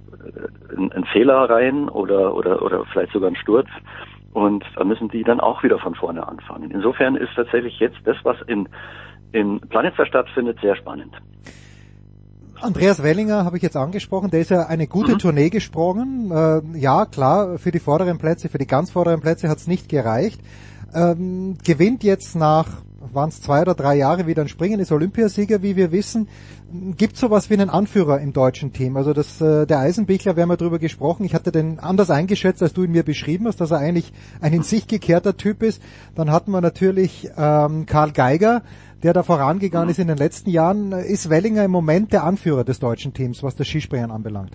ein, 0.75 0.91
ein 0.91 1.05
Fehler 1.05 1.49
rein 1.49 1.89
oder, 1.89 2.35
oder, 2.35 2.61
oder 2.61 2.85
vielleicht 2.91 3.13
sogar 3.13 3.29
ein 3.29 3.35
Sturz. 3.35 3.67
Und 4.33 4.63
da 4.75 4.83
müssen 4.83 5.09
die 5.09 5.23
dann 5.23 5.39
auch 5.39 5.61
wieder 5.63 5.77
von 5.77 5.93
vorne 5.93 6.27
anfangen. 6.27 6.71
Insofern 6.71 7.15
ist 7.15 7.29
tatsächlich 7.35 7.79
jetzt 7.79 7.97
das, 8.05 8.17
was 8.23 8.37
in, 8.47 8.67
in 9.31 9.59
Planitzer 9.59 10.07
stattfindet, 10.07 10.57
sehr 10.61 10.75
spannend. 10.75 11.13
Andreas 12.59 13.03
Wellinger 13.03 13.43
habe 13.43 13.57
ich 13.57 13.63
jetzt 13.63 13.75
angesprochen, 13.75 14.31
der 14.31 14.39
ist 14.39 14.49
ja 14.49 14.67
eine 14.67 14.87
gute 14.87 15.13
mhm. 15.13 15.19
Tournee 15.19 15.49
gesprungen. 15.49 16.31
Äh, 16.31 16.79
ja, 16.79 17.05
klar, 17.05 17.57
für 17.59 17.71
die 17.71 17.79
vorderen 17.79 18.17
Plätze, 18.17 18.49
für 18.49 18.57
die 18.57 18.67
ganz 18.67 18.89
vorderen 18.89 19.21
Plätze 19.21 19.49
hat 19.49 19.57
es 19.57 19.67
nicht 19.67 19.89
gereicht. 19.89 20.41
Ähm, 20.93 21.57
gewinnt 21.63 22.03
jetzt 22.03 22.35
nach 22.35 22.67
waren 23.11 23.29
es 23.29 23.41
zwei 23.41 23.61
oder 23.61 23.73
drei 23.73 23.95
Jahre 23.95 24.27
wieder 24.27 24.41
ein 24.43 24.47
Springen, 24.47 24.79
ist 24.79 24.91
Olympiasieger, 24.91 25.61
wie 25.61 25.75
wir 25.75 25.91
wissen. 25.91 26.27
Gibt 26.97 27.17
sowas 27.17 27.49
wie 27.49 27.55
einen 27.55 27.69
Anführer 27.69 28.19
im 28.19 28.33
deutschen 28.33 28.73
Team? 28.73 28.97
Also 28.97 29.13
das, 29.13 29.41
äh, 29.41 29.65
der 29.65 29.79
Eisenbichler, 29.79 30.35
wir 30.35 30.43
haben 30.43 30.49
ja 30.49 30.55
drüber 30.55 30.79
gesprochen, 30.79 31.25
ich 31.25 31.35
hatte 31.35 31.51
den 31.51 31.79
anders 31.79 32.09
eingeschätzt, 32.09 32.63
als 32.63 32.73
du 32.73 32.83
ihn 32.83 32.91
mir 32.91 33.03
beschrieben 33.03 33.47
hast, 33.47 33.61
dass 33.61 33.71
er 33.71 33.79
eigentlich 33.79 34.11
ein 34.41 34.53
in 34.53 34.63
sich 34.63 34.87
gekehrter 34.87 35.37
Typ 35.37 35.63
ist. 35.63 35.81
Dann 36.15 36.31
hatten 36.31 36.51
wir 36.51 36.61
natürlich 36.61 37.29
ähm, 37.37 37.85
Karl 37.85 38.11
Geiger, 38.11 38.63
der 39.03 39.13
da 39.13 39.23
vorangegangen 39.23 39.89
ist 39.89 39.99
in 39.99 40.07
den 40.07 40.17
letzten 40.17 40.49
Jahren. 40.49 40.93
Ist 40.93 41.29
Wellinger 41.29 41.63
im 41.63 41.71
Moment 41.71 42.13
der 42.13 42.23
Anführer 42.23 42.63
des 42.63 42.79
deutschen 42.79 43.13
Teams, 43.13 43.43
was 43.43 43.55
das 43.55 43.67
Skispringen 43.67 44.11
anbelangt? 44.11 44.51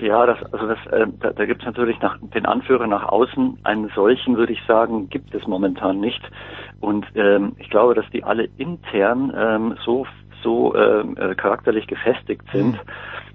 Ja, 0.00 0.26
das, 0.26 0.38
also 0.52 0.66
das, 0.66 0.78
äh, 0.92 1.06
da, 1.20 1.30
da 1.30 1.44
gibt 1.44 1.62
es 1.62 1.66
natürlich 1.66 2.00
nach, 2.00 2.18
den 2.34 2.46
Anführer 2.46 2.86
nach 2.86 3.04
außen. 3.04 3.58
Einen 3.64 3.90
solchen, 3.94 4.36
würde 4.36 4.52
ich 4.52 4.62
sagen, 4.66 5.08
gibt 5.08 5.34
es 5.34 5.46
momentan 5.46 6.00
nicht. 6.00 6.22
Und 6.80 7.06
ähm, 7.14 7.54
ich 7.58 7.70
glaube, 7.70 7.94
dass 7.94 8.08
die 8.10 8.24
alle 8.24 8.48
intern 8.56 9.32
ähm, 9.36 9.76
so 9.84 10.06
so 10.42 10.74
ähm, 10.76 11.16
äh, 11.16 11.34
charakterlich 11.34 11.86
gefestigt 11.86 12.42
sind, 12.52 12.74
mhm. 12.74 12.80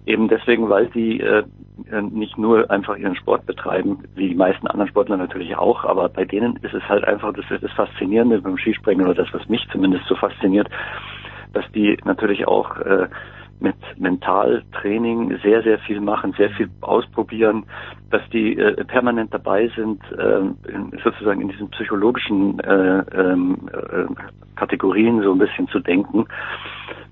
eben 0.05 0.27
deswegen, 0.29 0.69
weil 0.69 0.89
sie 0.93 1.19
äh, 1.19 1.43
äh, 1.91 2.01
nicht 2.01 2.37
nur 2.37 2.69
einfach 2.71 2.95
ihren 2.95 3.15
Sport 3.15 3.45
betreiben, 3.45 4.03
wie 4.15 4.29
die 4.29 4.35
meisten 4.35 4.67
anderen 4.67 4.89
Sportler 4.89 5.17
natürlich 5.17 5.55
auch, 5.55 5.83
aber 5.83 6.09
bei 6.09 6.25
denen 6.25 6.57
ist 6.57 6.73
es 6.73 6.87
halt 6.87 7.03
einfach 7.03 7.33
das, 7.33 7.45
das 7.59 7.71
Faszinierende 7.71 8.41
beim 8.41 8.57
Skispringen 8.57 9.05
oder 9.05 9.15
das, 9.15 9.33
was 9.33 9.47
mich 9.49 9.67
zumindest 9.71 10.05
so 10.05 10.15
fasziniert, 10.15 10.69
dass 11.53 11.65
die 11.73 11.97
natürlich 12.05 12.47
auch 12.47 12.77
äh, 12.77 13.07
mit 13.59 13.75
Mentaltraining 13.97 15.39
sehr, 15.41 15.63
sehr 15.63 15.79
viel 15.79 16.01
machen, 16.01 16.33
sehr 16.37 16.49
viel 16.51 16.69
ausprobieren, 16.81 17.65
dass 18.09 18.21
die 18.29 18.57
äh, 18.57 18.83
permanent 18.85 19.33
dabei 19.33 19.69
sind, 19.75 20.01
äh, 20.11 20.99
sozusagen 21.03 21.41
in 21.41 21.49
diesen 21.49 21.69
psychologischen 21.69 22.59
äh, 22.59 23.03
ähm, 23.15 23.69
äh, 23.71 24.05
Kategorien 24.55 25.21
so 25.21 25.31
ein 25.31 25.39
bisschen 25.39 25.67
zu 25.69 25.79
denken, 25.79 26.25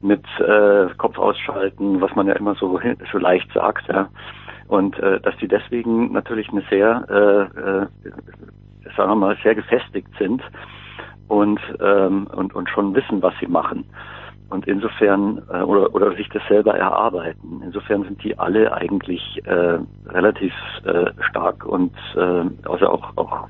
mit 0.02 0.26
äh, 0.40 0.88
Kopf 0.98 1.18
ausschalten, 1.18 2.02
was 2.02 2.14
man 2.16 2.28
ja 2.28 2.34
immer 2.34 2.56
so, 2.56 2.80
so 3.12 3.18
leicht 3.18 3.52
sagt, 3.54 3.88
ja. 3.88 4.10
Und 4.68 4.98
äh, 5.00 5.20
dass 5.20 5.36
die 5.38 5.48
deswegen 5.48 6.12
natürlich 6.12 6.50
eine 6.50 6.64
sehr, 6.70 7.06
äh, 7.10 7.60
äh, 7.60 7.88
sagen 8.96 9.12
wir 9.12 9.16
mal, 9.16 9.38
sehr 9.44 9.56
gefestigt 9.56 10.10
sind 10.18 10.42
und, 11.28 11.60
ähm, 11.82 12.28
und, 12.28 12.56
und 12.56 12.70
schon 12.70 12.96
wissen, 12.96 13.22
was 13.22 13.34
sie 13.40 13.48
machen 13.48 13.86
und 14.52 14.68
insofern 14.68 15.42
äh, 15.52 15.62
oder 15.62 15.94
oder 15.96 16.14
sich 16.16 16.30
das 16.30 16.44
selber 16.48 16.76
erarbeiten. 16.76 17.62
Insofern 17.64 18.04
sind 18.04 18.24
die 18.24 18.38
alle 18.38 18.72
eigentlich 18.74 19.42
äh, 19.46 19.80
relativ 20.08 20.54
äh, 20.84 21.12
stark 21.30 21.66
und 21.66 21.94
äh, 22.16 22.44
also 22.70 22.90
auch 22.90 23.18
auch 23.18 23.48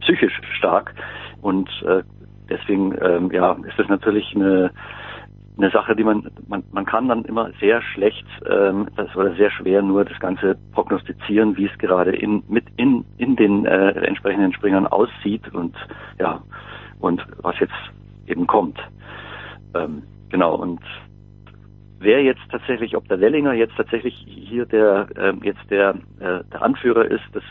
psychisch 0.00 0.40
stark 0.56 0.94
und 1.42 1.68
äh, 1.86 2.02
deswegen 2.48 2.92
äh, 2.92 3.20
ja 3.32 3.52
ist 3.52 3.78
das 3.78 3.88
natürlich 3.88 4.34
eine 4.34 4.70
eine 5.56 5.70
Sache, 5.70 5.94
die 5.94 6.02
man, 6.02 6.28
man, 6.48 6.64
man 6.72 6.84
kann 6.84 7.08
dann 7.08 7.24
immer 7.26 7.50
sehr 7.60 7.80
schlecht, 7.80 8.26
ähm, 8.50 8.88
das 8.96 9.14
oder 9.14 9.34
sehr 9.36 9.52
schwer 9.52 9.82
nur 9.82 10.04
das 10.04 10.18
Ganze 10.18 10.56
prognostizieren, 10.72 11.56
wie 11.56 11.66
es 11.66 11.78
gerade 11.78 12.10
in, 12.10 12.42
mit 12.48 12.64
in, 12.76 13.04
in 13.18 13.36
den 13.36 13.64
äh, 13.64 13.90
entsprechenden 14.04 14.52
Springern 14.52 14.88
aussieht 14.88 15.54
und 15.54 15.76
ja, 16.18 16.42
und 16.98 17.24
was 17.42 17.56
jetzt 17.60 17.72
eben 18.26 18.48
kommt. 18.48 18.80
Ähm, 19.74 20.02
genau, 20.30 20.54
und 20.56 20.80
wer 21.98 22.22
jetzt 22.22 22.42
tatsächlich, 22.50 22.96
ob 22.96 23.08
der 23.08 23.20
Wellinger 23.20 23.52
jetzt 23.54 23.76
tatsächlich 23.76 24.14
hier 24.26 24.66
der 24.66 25.08
äh, 25.16 25.32
jetzt 25.42 25.70
der, 25.70 25.94
äh, 26.20 26.44
der 26.52 26.62
Anführer 26.62 27.04
ist, 27.06 27.24
das 27.32 27.42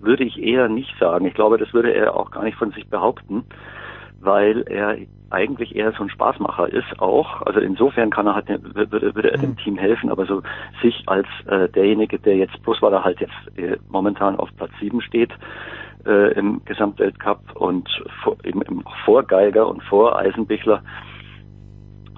würde 0.00 0.24
ich 0.24 0.40
eher 0.40 0.68
nicht 0.68 0.96
sagen. 0.98 1.26
Ich 1.26 1.34
glaube, 1.34 1.58
das 1.58 1.72
würde 1.72 1.92
er 1.92 2.14
auch 2.14 2.30
gar 2.30 2.44
nicht 2.44 2.56
von 2.56 2.70
sich 2.70 2.88
behaupten, 2.88 3.44
weil 4.20 4.62
er 4.68 4.96
eigentlich 5.30 5.76
eher 5.76 5.92
so 5.92 6.02
ein 6.02 6.10
Spaßmacher 6.10 6.72
ist 6.72 7.00
auch. 7.00 7.42
Also 7.42 7.60
insofern 7.60 8.10
kann 8.10 8.26
er 8.26 8.34
halt 8.34 8.48
würde, 8.74 9.14
würde 9.14 9.30
er 9.32 9.38
dem 9.38 9.50
mhm. 9.50 9.56
Team 9.56 9.76
helfen, 9.76 10.10
aber 10.10 10.26
so 10.26 10.42
sich 10.82 11.02
als 11.06 11.26
äh, 11.46 11.68
derjenige, 11.68 12.18
der 12.18 12.36
jetzt, 12.36 12.62
bloß 12.62 12.80
weil 12.80 12.92
er 12.92 13.04
halt 13.04 13.20
jetzt 13.20 13.58
äh, 13.58 13.76
momentan 13.88 14.36
auf 14.36 14.48
Platz 14.56 14.70
sieben 14.80 15.00
steht 15.00 15.32
äh, 16.06 16.32
im 16.32 16.64
Gesamtweltcup 16.64 17.40
und 17.56 17.88
vor, 18.22 18.36
eben 18.44 18.62
im 18.62 18.82
Vorgeiger 19.04 19.68
und 19.68 19.82
vor 19.84 20.18
Eisenbichler, 20.18 20.82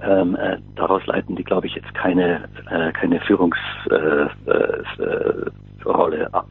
ähm, 0.03 0.37
äh, 0.37 0.59
daraus 0.77 1.05
leiten 1.07 1.37
die, 1.37 1.45
glaube 1.45 1.67
ich, 1.67 1.75
jetzt 1.75 1.93
keine, 1.95 2.49
äh, 2.71 2.93
keine 2.93 3.21
Führungsposition 3.21 5.51
Rolle 5.85 6.33
ab. 6.33 6.49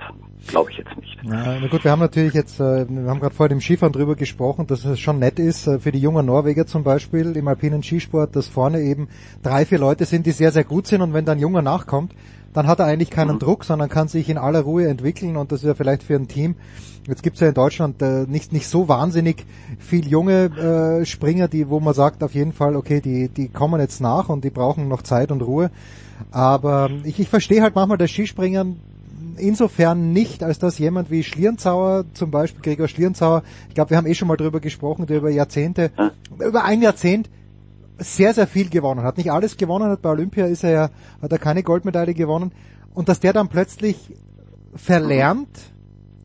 Glaube 0.47 0.71
ich 0.71 0.77
jetzt 0.77 0.95
nicht. 0.97 1.17
Ja, 1.23 1.57
na 1.61 1.67
gut, 1.67 1.83
wir 1.83 1.91
haben 1.91 1.99
natürlich 1.99 2.33
jetzt, 2.33 2.59
äh, 2.59 2.87
wir 2.87 3.09
haben 3.09 3.19
gerade 3.19 3.35
vor 3.35 3.49
dem 3.49 3.59
Skifahren 3.59 3.91
drüber 3.91 4.15
gesprochen, 4.15 4.67
dass 4.67 4.85
es 4.85 4.99
schon 4.99 5.19
nett 5.19 5.37
ist 5.37 5.67
äh, 5.67 5.79
für 5.79 5.91
die 5.91 5.99
jungen 5.99 6.25
Norweger 6.25 6.65
zum 6.65 6.83
Beispiel 6.83 7.35
im 7.35 7.47
alpinen 7.47 7.83
Skisport, 7.83 8.35
dass 8.35 8.47
vorne 8.47 8.79
eben 8.79 9.09
drei, 9.43 9.65
vier 9.65 9.79
Leute 9.79 10.05
sind, 10.05 10.25
die 10.25 10.31
sehr, 10.31 10.51
sehr 10.51 10.63
gut 10.63 10.87
sind 10.87 11.01
und 11.01 11.13
wenn 11.13 11.25
dann 11.25 11.37
ein 11.37 11.41
Junger 11.41 11.61
nachkommt, 11.61 12.13
dann 12.53 12.67
hat 12.67 12.79
er 12.79 12.85
eigentlich 12.85 13.09
keinen 13.09 13.35
mhm. 13.35 13.39
Druck, 13.39 13.65
sondern 13.65 13.89
kann 13.89 14.07
sich 14.07 14.29
in 14.29 14.37
aller 14.37 14.61
Ruhe 14.61 14.87
entwickeln 14.87 15.37
und 15.37 15.51
das 15.51 15.61
ist 15.61 15.67
ja 15.67 15.75
vielleicht 15.75 16.03
für 16.03 16.15
ein 16.15 16.27
Team, 16.27 16.55
jetzt 17.07 17.23
gibt's 17.23 17.39
ja 17.39 17.47
in 17.47 17.53
Deutschland 17.53 18.01
äh, 18.01 18.25
nicht, 18.27 18.53
nicht 18.53 18.67
so 18.67 18.87
wahnsinnig 18.87 19.45
viel 19.77 20.07
junge 20.07 20.99
äh, 21.01 21.05
Springer, 21.05 21.47
die, 21.47 21.69
wo 21.69 21.79
man 21.79 21.93
sagt 21.93 22.23
auf 22.23 22.33
jeden 22.33 22.53
Fall, 22.53 22.75
okay, 22.75 23.01
die, 23.01 23.29
die 23.29 23.49
kommen 23.49 23.79
jetzt 23.79 24.01
nach 24.01 24.29
und 24.29 24.43
die 24.43 24.49
brauchen 24.49 24.87
noch 24.87 25.01
Zeit 25.01 25.31
und 25.31 25.41
Ruhe. 25.41 25.71
Aber 26.31 26.89
ich, 27.03 27.19
ich 27.19 27.29
verstehe 27.29 27.61
halt 27.61 27.75
manchmal 27.75 27.97
das 27.97 28.11
Skispringen 28.11 28.79
insofern 29.37 30.11
nicht, 30.11 30.43
als 30.43 30.59
dass 30.59 30.77
jemand 30.77 31.09
wie 31.11 31.23
Schlierenzauer, 31.23 32.05
zum 32.13 32.31
Beispiel 32.31 32.61
Gregor 32.61 32.87
Schlierenzauer, 32.87 33.43
ich 33.69 33.75
glaube, 33.75 33.91
wir 33.91 33.97
haben 33.97 34.07
eh 34.07 34.13
schon 34.13 34.27
mal 34.27 34.37
drüber 34.37 34.59
gesprochen, 34.59 35.05
der 35.05 35.17
über 35.17 35.29
Jahrzehnte, 35.29 35.91
über 36.39 36.65
ein 36.65 36.81
Jahrzehnt 36.81 37.29
sehr, 37.99 38.33
sehr 38.33 38.47
viel 38.47 38.69
gewonnen 38.69 39.03
hat. 39.03 39.17
Nicht 39.17 39.31
alles 39.31 39.57
gewonnen 39.57 39.89
hat, 39.89 40.01
bei 40.01 40.09
Olympia 40.09 40.45
ist 40.45 40.63
er 40.63 40.71
ja, 40.71 40.89
hat 41.21 41.31
er 41.31 41.37
keine 41.37 41.63
Goldmedaille 41.63 42.13
gewonnen. 42.13 42.51
Und 42.93 43.09
dass 43.09 43.19
der 43.19 43.33
dann 43.33 43.49
plötzlich 43.49 44.13
verlernt, 44.75 45.49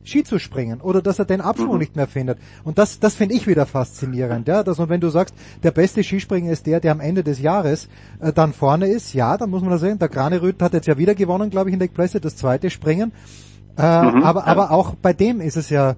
Ski 0.05 0.23
zu 0.23 0.39
springen 0.39 0.81
oder 0.81 1.01
dass 1.01 1.19
er 1.19 1.25
den 1.25 1.41
Abschwung 1.41 1.73
mhm. 1.73 1.79
nicht 1.79 1.95
mehr 1.95 2.07
findet. 2.07 2.37
Und 2.63 2.77
das, 2.77 2.99
das 2.99 3.15
finde 3.15 3.35
ich 3.35 3.47
wieder 3.47 3.65
faszinierend. 3.65 4.47
Ja, 4.47 4.63
dass, 4.63 4.79
und 4.79 4.89
wenn 4.89 5.01
du 5.01 5.09
sagst, 5.09 5.35
der 5.63 5.71
beste 5.71 6.03
Skispringer 6.03 6.51
ist 6.51 6.67
der, 6.67 6.79
der 6.79 6.91
am 6.91 6.99
Ende 6.99 7.23
des 7.23 7.39
Jahres 7.39 7.89
äh, 8.19 8.31
dann 8.31 8.53
vorne 8.53 8.87
ist, 8.87 9.13
ja, 9.13 9.37
dann 9.37 9.49
muss 9.49 9.61
man 9.61 9.71
das 9.71 9.81
sehen. 9.81 9.99
Der 9.99 10.09
Granerüth 10.09 10.61
hat 10.61 10.73
jetzt 10.73 10.87
ja 10.87 10.97
wieder 10.97 11.15
gewonnen, 11.15 11.49
glaube 11.49 11.69
ich, 11.69 11.73
in 11.73 11.79
der 11.79 11.87
Presse, 11.87 12.21
das 12.21 12.35
zweite 12.35 12.69
Springen. 12.69 13.11
Äh, 13.77 13.81
mhm, 13.81 14.23
aber, 14.23 14.41
ja. 14.41 14.45
aber 14.45 14.71
auch 14.71 14.95
bei 14.95 15.13
dem 15.13 15.41
ist 15.41 15.57
es 15.57 15.69
ja 15.69 15.95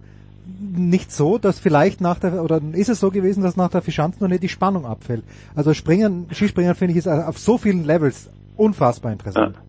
nicht 0.76 1.12
so, 1.12 1.38
dass 1.38 1.60
vielleicht 1.60 2.02
nach 2.02 2.20
der, 2.20 2.44
oder 2.44 2.62
ist 2.74 2.90
es 2.90 3.00
so 3.00 3.12
gewesen, 3.12 3.44
dass 3.44 3.58
nach 3.58 3.70
der 3.70 3.82
Fischanzentournee 3.82 4.40
die 4.40 4.50
Spannung 4.50 4.86
abfällt. 4.86 5.24
Also 5.56 5.74
Springen, 5.74 6.28
Skispringen 6.32 6.76
finde 6.76 6.94
ich 6.94 6.98
ist 6.98 7.08
auf 7.08 7.38
so 7.38 7.58
vielen 7.58 7.86
Levels 7.86 8.30
unfassbar 8.56 9.12
interessant. 9.12 9.56
Ja. 9.56 9.62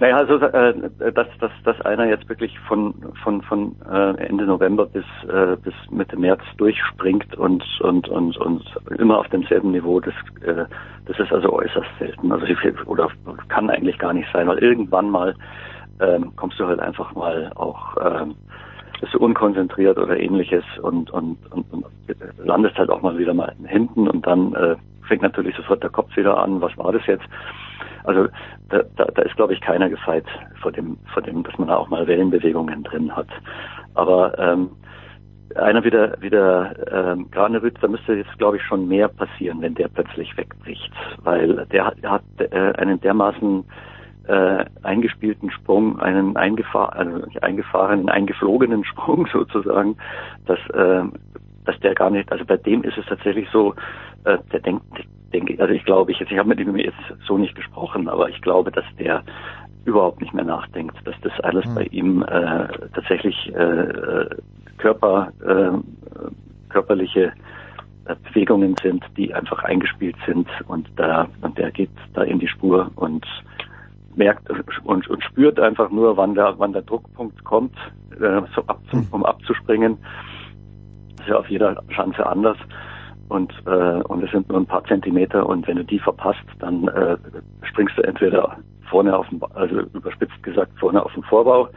Naja, 0.00 0.16
also 0.16 0.36
äh, 0.38 1.12
dass, 1.12 1.28
dass, 1.38 1.52
dass 1.64 1.80
einer 1.82 2.06
jetzt 2.06 2.28
wirklich 2.28 2.58
von 2.68 2.94
von 3.22 3.42
von 3.42 3.76
äh, 3.90 4.26
Ende 4.26 4.44
November 4.44 4.86
bis 4.86 5.04
äh, 5.28 5.56
bis 5.62 5.72
Mitte 5.90 6.18
März 6.18 6.42
durchspringt 6.56 7.36
und 7.36 7.64
und 7.80 8.08
und 8.08 8.36
und 8.36 8.64
immer 8.98 9.18
auf 9.18 9.28
demselben 9.28 9.70
Niveau, 9.70 10.00
das 10.00 10.14
äh, 10.42 10.64
das 11.06 11.18
ist 11.18 11.32
also 11.32 11.52
äußerst 11.52 11.88
selten. 12.00 12.32
Also 12.32 12.44
oder 12.86 13.08
kann 13.48 13.70
eigentlich 13.70 13.96
gar 13.98 14.12
nicht 14.12 14.28
sein, 14.32 14.48
weil 14.48 14.58
irgendwann 14.58 15.10
mal 15.10 15.36
ähm, 16.00 16.34
kommst 16.34 16.58
du 16.58 16.66
halt 16.66 16.80
einfach 16.80 17.14
mal 17.14 17.52
auch 17.54 17.96
ähm, 18.04 18.34
bist 19.04 19.12
du 19.12 19.18
unkonzentriert 19.18 19.98
oder 19.98 20.18
ähnliches 20.18 20.64
und, 20.80 21.10
und, 21.10 21.36
und, 21.50 21.70
und 21.70 21.84
landest 22.42 22.78
halt 22.78 22.88
auch 22.88 23.02
mal 23.02 23.18
wieder 23.18 23.34
mal 23.34 23.54
hinten 23.66 24.08
und 24.08 24.26
dann 24.26 24.54
äh, 24.54 24.76
fängt 25.06 25.20
natürlich 25.20 25.54
sofort 25.56 25.82
der 25.82 25.90
Kopf 25.90 26.16
wieder 26.16 26.38
an, 26.38 26.62
was 26.62 26.74
war 26.78 26.90
das 26.90 27.04
jetzt? 27.06 27.24
Also 28.04 28.28
da, 28.70 28.82
da, 28.96 29.04
da 29.04 29.22
ist, 29.22 29.36
glaube 29.36 29.52
ich, 29.52 29.60
keiner 29.60 29.90
gefeit 29.90 30.24
vor 30.62 30.72
dem, 30.72 30.96
vor 31.12 31.20
dem, 31.20 31.42
dass 31.42 31.58
man 31.58 31.68
da 31.68 31.76
auch 31.76 31.90
mal 31.90 32.06
Wellenbewegungen 32.06 32.82
drin 32.84 33.14
hat. 33.14 33.28
Aber 33.92 34.38
ähm, 34.38 34.70
einer 35.54 35.84
wieder, 35.84 36.16
wieder 36.22 36.74
ähm, 36.90 37.30
Granerütz, 37.30 37.76
da 37.82 37.88
müsste 37.88 38.14
jetzt, 38.14 38.38
glaube 38.38 38.56
ich, 38.56 38.62
schon 38.62 38.88
mehr 38.88 39.08
passieren, 39.08 39.60
wenn 39.60 39.74
der 39.74 39.88
plötzlich 39.88 40.34
wegbricht, 40.38 40.92
weil 41.22 41.66
der 41.66 41.84
hat, 41.84 42.02
der 42.02 42.10
hat 42.10 42.22
äh, 42.38 42.72
einen 42.78 42.98
dermaßen 43.02 43.64
äh, 44.26 44.64
eingespielten 44.82 45.50
Sprung, 45.50 46.00
einen 46.00 46.36
eingefahr 46.36 46.94
also 46.96 47.26
eingefahrenen, 47.40 48.08
eingeflogenen 48.08 48.84
Sprung 48.84 49.26
sozusagen, 49.32 49.96
dass, 50.46 50.58
äh, 50.70 51.02
dass 51.64 51.78
der 51.80 51.94
gar 51.94 52.10
nicht, 52.10 52.30
also 52.30 52.44
bei 52.44 52.56
dem 52.56 52.82
ist 52.84 52.98
es 52.98 53.06
tatsächlich 53.06 53.48
so, 53.50 53.74
äh, 54.24 54.38
der 54.52 54.60
denkt, 54.60 54.84
denke, 55.32 55.60
also 55.60 55.74
ich 55.74 55.84
glaube, 55.84 56.12
ich, 56.12 56.20
ich 56.20 56.38
habe 56.38 56.48
mit 56.48 56.60
ihm 56.60 56.76
jetzt 56.76 56.96
so 57.26 57.36
nicht 57.36 57.54
gesprochen, 57.54 58.08
aber 58.08 58.28
ich 58.28 58.40
glaube, 58.40 58.70
dass 58.70 58.84
der 58.98 59.22
überhaupt 59.84 60.20
nicht 60.20 60.32
mehr 60.32 60.44
nachdenkt, 60.44 60.96
dass 61.04 61.14
das 61.22 61.32
alles 61.40 61.66
mhm. 61.66 61.74
bei 61.74 61.84
ihm 61.84 62.22
äh, 62.22 62.68
tatsächlich 62.94 63.54
äh, 63.54 64.26
Körper, 64.78 65.32
äh, 65.46 66.70
körperliche 66.70 67.32
äh, 68.06 68.14
Bewegungen 68.28 68.74
sind, 68.82 69.04
die 69.16 69.34
einfach 69.34 69.62
eingespielt 69.64 70.16
sind 70.26 70.48
und 70.68 70.88
da 70.96 71.28
und 71.42 71.58
der 71.58 71.70
geht 71.70 71.90
da 72.14 72.22
in 72.22 72.38
die 72.38 72.48
Spur 72.48 72.90
und 72.96 73.26
merkt 74.16 74.48
und, 74.84 75.08
und 75.08 75.24
spürt 75.24 75.58
einfach 75.60 75.90
nur, 75.90 76.16
wann 76.16 76.34
der 76.34 76.54
wann 76.58 76.72
der 76.72 76.82
Druckpunkt 76.82 77.42
kommt, 77.44 77.76
äh, 78.20 78.42
so 78.54 78.62
ab, 78.66 78.80
mhm. 78.92 79.06
um 79.10 79.24
abzuspringen. 79.24 79.98
Das 81.16 81.26
ist 81.26 81.30
ja 81.30 81.36
auf 81.38 81.48
jeder 81.48 81.82
Schanze 81.90 82.26
anders 82.26 82.56
und, 83.28 83.52
äh, 83.66 84.02
und 84.02 84.22
es 84.22 84.30
sind 84.30 84.48
nur 84.48 84.58
ein 84.58 84.66
paar 84.66 84.84
Zentimeter 84.84 85.46
und 85.46 85.66
wenn 85.66 85.76
du 85.76 85.84
die 85.84 85.98
verpasst, 85.98 86.44
dann 86.58 86.88
äh, 86.88 87.16
springst 87.62 87.96
du 87.96 88.02
entweder 88.02 88.56
vorne 88.90 89.16
auf 89.16 89.28
dem, 89.28 89.42
also 89.54 89.80
überspitzt 89.94 90.42
gesagt 90.42 90.78
vorne 90.78 91.04
auf 91.04 91.12
dem 91.14 91.22
Vorbau 91.24 91.68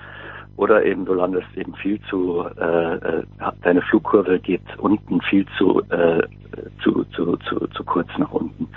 oder 0.58 0.84
eben 0.84 1.06
du 1.06 1.14
landest 1.14 1.48
eben 1.56 1.74
viel 1.76 2.00
zu, 2.10 2.46
äh, 2.60 2.96
äh 2.96 3.24
deine 3.62 3.82
Flugkurve 3.84 4.40
geht 4.40 4.62
unten 4.80 5.22
viel 5.22 5.46
zu, 5.58 5.82
äh, 5.90 6.24
zu, 6.84 7.04
zu, 7.16 7.38
zu, 7.38 7.68
zu 7.68 7.84
kurz 7.84 8.10
nach 8.18 8.32
unten. 8.32 8.68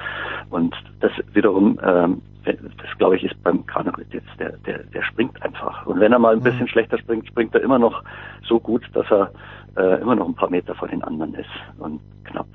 Und 0.51 0.75
das 1.01 1.13
wiederum, 1.33 1.79
ähm, 1.83 2.23
das 2.45 2.99
glaube 2.99 3.17
ich 3.17 3.25
ist 3.25 3.43
beim 3.43 3.65
Kranerit 3.67 4.13
jetzt, 4.13 4.29
der, 4.39 4.53
der, 4.59 4.85
der 4.85 5.03
springt 5.03 5.43
einfach. 5.43 5.87
Und 5.87 6.01
wenn 6.01 6.13
er 6.13 6.19
mal 6.19 6.35
ein 6.35 6.43
bisschen 6.43 6.63
mhm. 6.63 6.69
schlechter 6.69 6.99
springt, 6.99 7.27
springt 7.27 7.55
er 7.55 7.63
immer 7.63 7.79
noch 7.79 8.03
so 8.47 8.61
gut, 8.61 8.83
dass 8.93 9.11
er 9.11 9.31
äh, 9.77 10.01
immer 10.01 10.15
noch 10.17 10.29
ein 10.29 10.35
paar 10.35 10.51
Meter 10.51 10.75
vor 10.75 10.89
den 10.89 11.03
anderen 11.03 11.35
ist 11.35 11.51
und 11.79 12.01
knapp. 12.25 12.49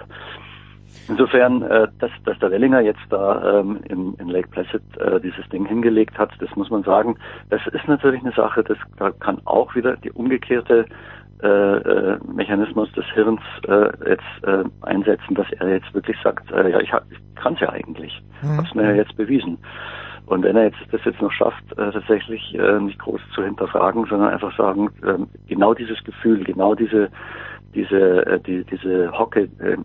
Insofern, 1.07 1.61
äh, 1.61 1.87
dass, 1.99 2.11
dass 2.25 2.39
der 2.39 2.51
Wellinger 2.51 2.81
jetzt 2.81 3.05
da 3.09 3.59
ähm, 3.59 3.79
in, 3.89 4.13
in 4.15 4.27
Lake 4.27 4.49
Placid 4.49 4.81
äh, 4.97 5.19
dieses 5.19 5.47
Ding 5.49 5.65
hingelegt 5.65 6.17
hat, 6.17 6.31
das 6.39 6.55
muss 6.55 6.69
man 6.69 6.83
sagen, 6.83 7.17
das 7.49 7.61
ist 7.67 7.87
natürlich 7.87 8.21
eine 8.21 8.31
Sache, 8.31 8.63
das 8.63 8.77
da 8.97 9.11
kann 9.11 9.39
auch 9.45 9.75
wieder 9.75 9.97
die 9.97 10.11
umgekehrte 10.11 10.85
äh, 11.43 11.47
äh, 11.47 12.17
Mechanismus 12.33 12.91
des 12.93 13.05
Hirns 13.13 13.41
äh, 13.67 13.89
jetzt 14.09 14.23
äh, 14.43 14.63
einsetzen, 14.81 15.35
dass 15.35 15.51
er 15.59 15.69
jetzt 15.69 15.93
wirklich 15.93 16.17
sagt, 16.23 16.49
äh, 16.51 16.71
ja, 16.71 16.79
ich, 16.79 16.91
ich 17.11 17.35
kann 17.35 17.53
es 17.53 17.59
ja 17.59 17.69
eigentlich, 17.69 18.23
mhm. 18.41 18.57
hab's 18.57 18.73
mir 18.73 18.83
ja 18.83 18.93
jetzt 18.93 19.15
bewiesen. 19.15 19.57
Und 20.25 20.43
wenn 20.43 20.55
er 20.55 20.63
jetzt 20.63 20.79
das 20.91 21.03
jetzt 21.05 21.21
noch 21.21 21.31
schafft, 21.31 21.63
äh, 21.77 21.91
tatsächlich 21.91 22.55
äh, 22.57 22.79
nicht 22.79 22.97
groß 22.99 23.21
zu 23.35 23.43
hinterfragen, 23.43 24.05
sondern 24.05 24.29
einfach 24.29 24.55
sagen, 24.57 24.89
äh, 25.03 25.17
genau 25.47 25.73
dieses 25.73 26.03
Gefühl, 26.03 26.43
genau 26.43 26.73
diese 26.73 27.09
diese 27.75 28.25
äh, 28.25 28.39
die, 28.39 28.63
diese 28.63 29.11
Hocke 29.11 29.49
äh, 29.59 29.77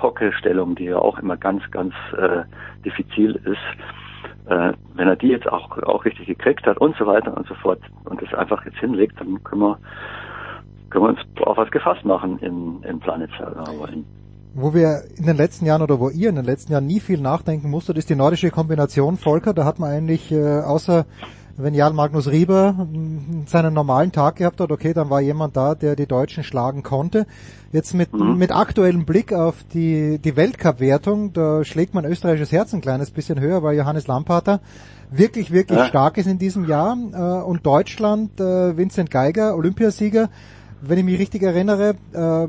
Hockestellung, 0.00 0.74
die 0.74 0.84
ja 0.84 0.98
auch 0.98 1.18
immer 1.18 1.36
ganz 1.36 1.62
ganz 1.70 1.94
äh, 2.16 2.44
diffizil 2.84 3.36
ist, 3.44 4.50
äh, 4.50 4.72
wenn 4.94 5.08
er 5.08 5.16
die 5.16 5.28
jetzt 5.28 5.48
auch 5.48 5.78
auch 5.82 6.04
richtig 6.04 6.26
gekriegt 6.26 6.66
hat 6.66 6.78
und 6.78 6.96
so 6.96 7.06
weiter 7.06 7.36
und 7.36 7.46
so 7.46 7.54
fort 7.54 7.80
und 8.04 8.20
das 8.22 8.32
einfach 8.34 8.64
jetzt 8.64 8.78
hinlegt, 8.78 9.20
dann 9.20 9.42
können 9.44 9.62
wir 9.62 9.78
können 10.90 11.04
wir 11.04 11.08
uns 11.10 11.20
auf 11.42 11.56
was 11.56 11.70
gefasst 11.70 12.04
machen 12.04 12.38
in, 12.38 12.82
in 12.82 13.00
Planet 13.00 13.30
Saga 13.38 13.64
wo 14.56 14.72
wir 14.72 15.02
in 15.16 15.26
den 15.26 15.36
letzten 15.36 15.66
Jahren 15.66 15.82
oder 15.82 16.00
wo 16.00 16.08
ihr 16.08 16.30
in 16.30 16.36
den 16.36 16.46
letzten 16.46 16.72
Jahren 16.72 16.86
nie 16.86 17.00
viel 17.00 17.20
nachdenken 17.20 17.68
musstet, 17.68 17.98
ist 17.98 18.08
die 18.08 18.16
nordische 18.16 18.50
Kombination, 18.50 19.18
Volker. 19.18 19.52
Da 19.52 19.66
hat 19.66 19.78
man 19.78 19.90
eigentlich, 19.90 20.32
äh, 20.32 20.60
außer 20.60 21.04
wenn 21.58 21.74
Jan 21.74 21.94
Magnus 21.94 22.28
Rieber 22.28 22.86
seinen 23.46 23.72
normalen 23.72 24.12
Tag 24.12 24.36
gehabt 24.36 24.60
hat, 24.60 24.70
okay, 24.70 24.92
dann 24.92 25.10
war 25.10 25.20
jemand 25.20 25.56
da, 25.56 25.74
der 25.74 25.96
die 25.96 26.06
Deutschen 26.06 26.44
schlagen 26.44 26.82
konnte. 26.82 27.26
Jetzt 27.72 27.94
mit, 27.94 28.12
mhm. 28.12 28.36
mit 28.36 28.52
aktuellem 28.52 29.06
Blick 29.06 29.32
auf 29.32 29.56
die, 29.72 30.18
die 30.18 30.36
Weltcup-Wertung, 30.36 31.32
da 31.32 31.64
schlägt 31.64 31.94
mein 31.94 32.04
österreichisches 32.04 32.52
Herz 32.52 32.74
ein 32.74 32.80
kleines 32.80 33.10
bisschen 33.10 33.40
höher, 33.40 33.62
weil 33.62 33.76
Johannes 33.76 34.06
Lampater 34.06 34.60
wirklich, 35.10 35.50
wirklich 35.50 35.78
ja. 35.78 35.86
stark 35.86 36.18
ist 36.18 36.26
in 36.26 36.38
diesem 36.38 36.66
Jahr. 36.66 36.96
Äh, 37.12 37.44
und 37.44 37.64
Deutschland, 37.64 38.38
äh, 38.40 38.76
Vincent 38.76 39.10
Geiger, 39.10 39.56
Olympiasieger, 39.56 40.28
wenn 40.82 40.98
ich 40.98 41.04
mich 41.04 41.18
richtig 41.18 41.42
erinnere, 41.42 41.96
äh, 42.12 42.48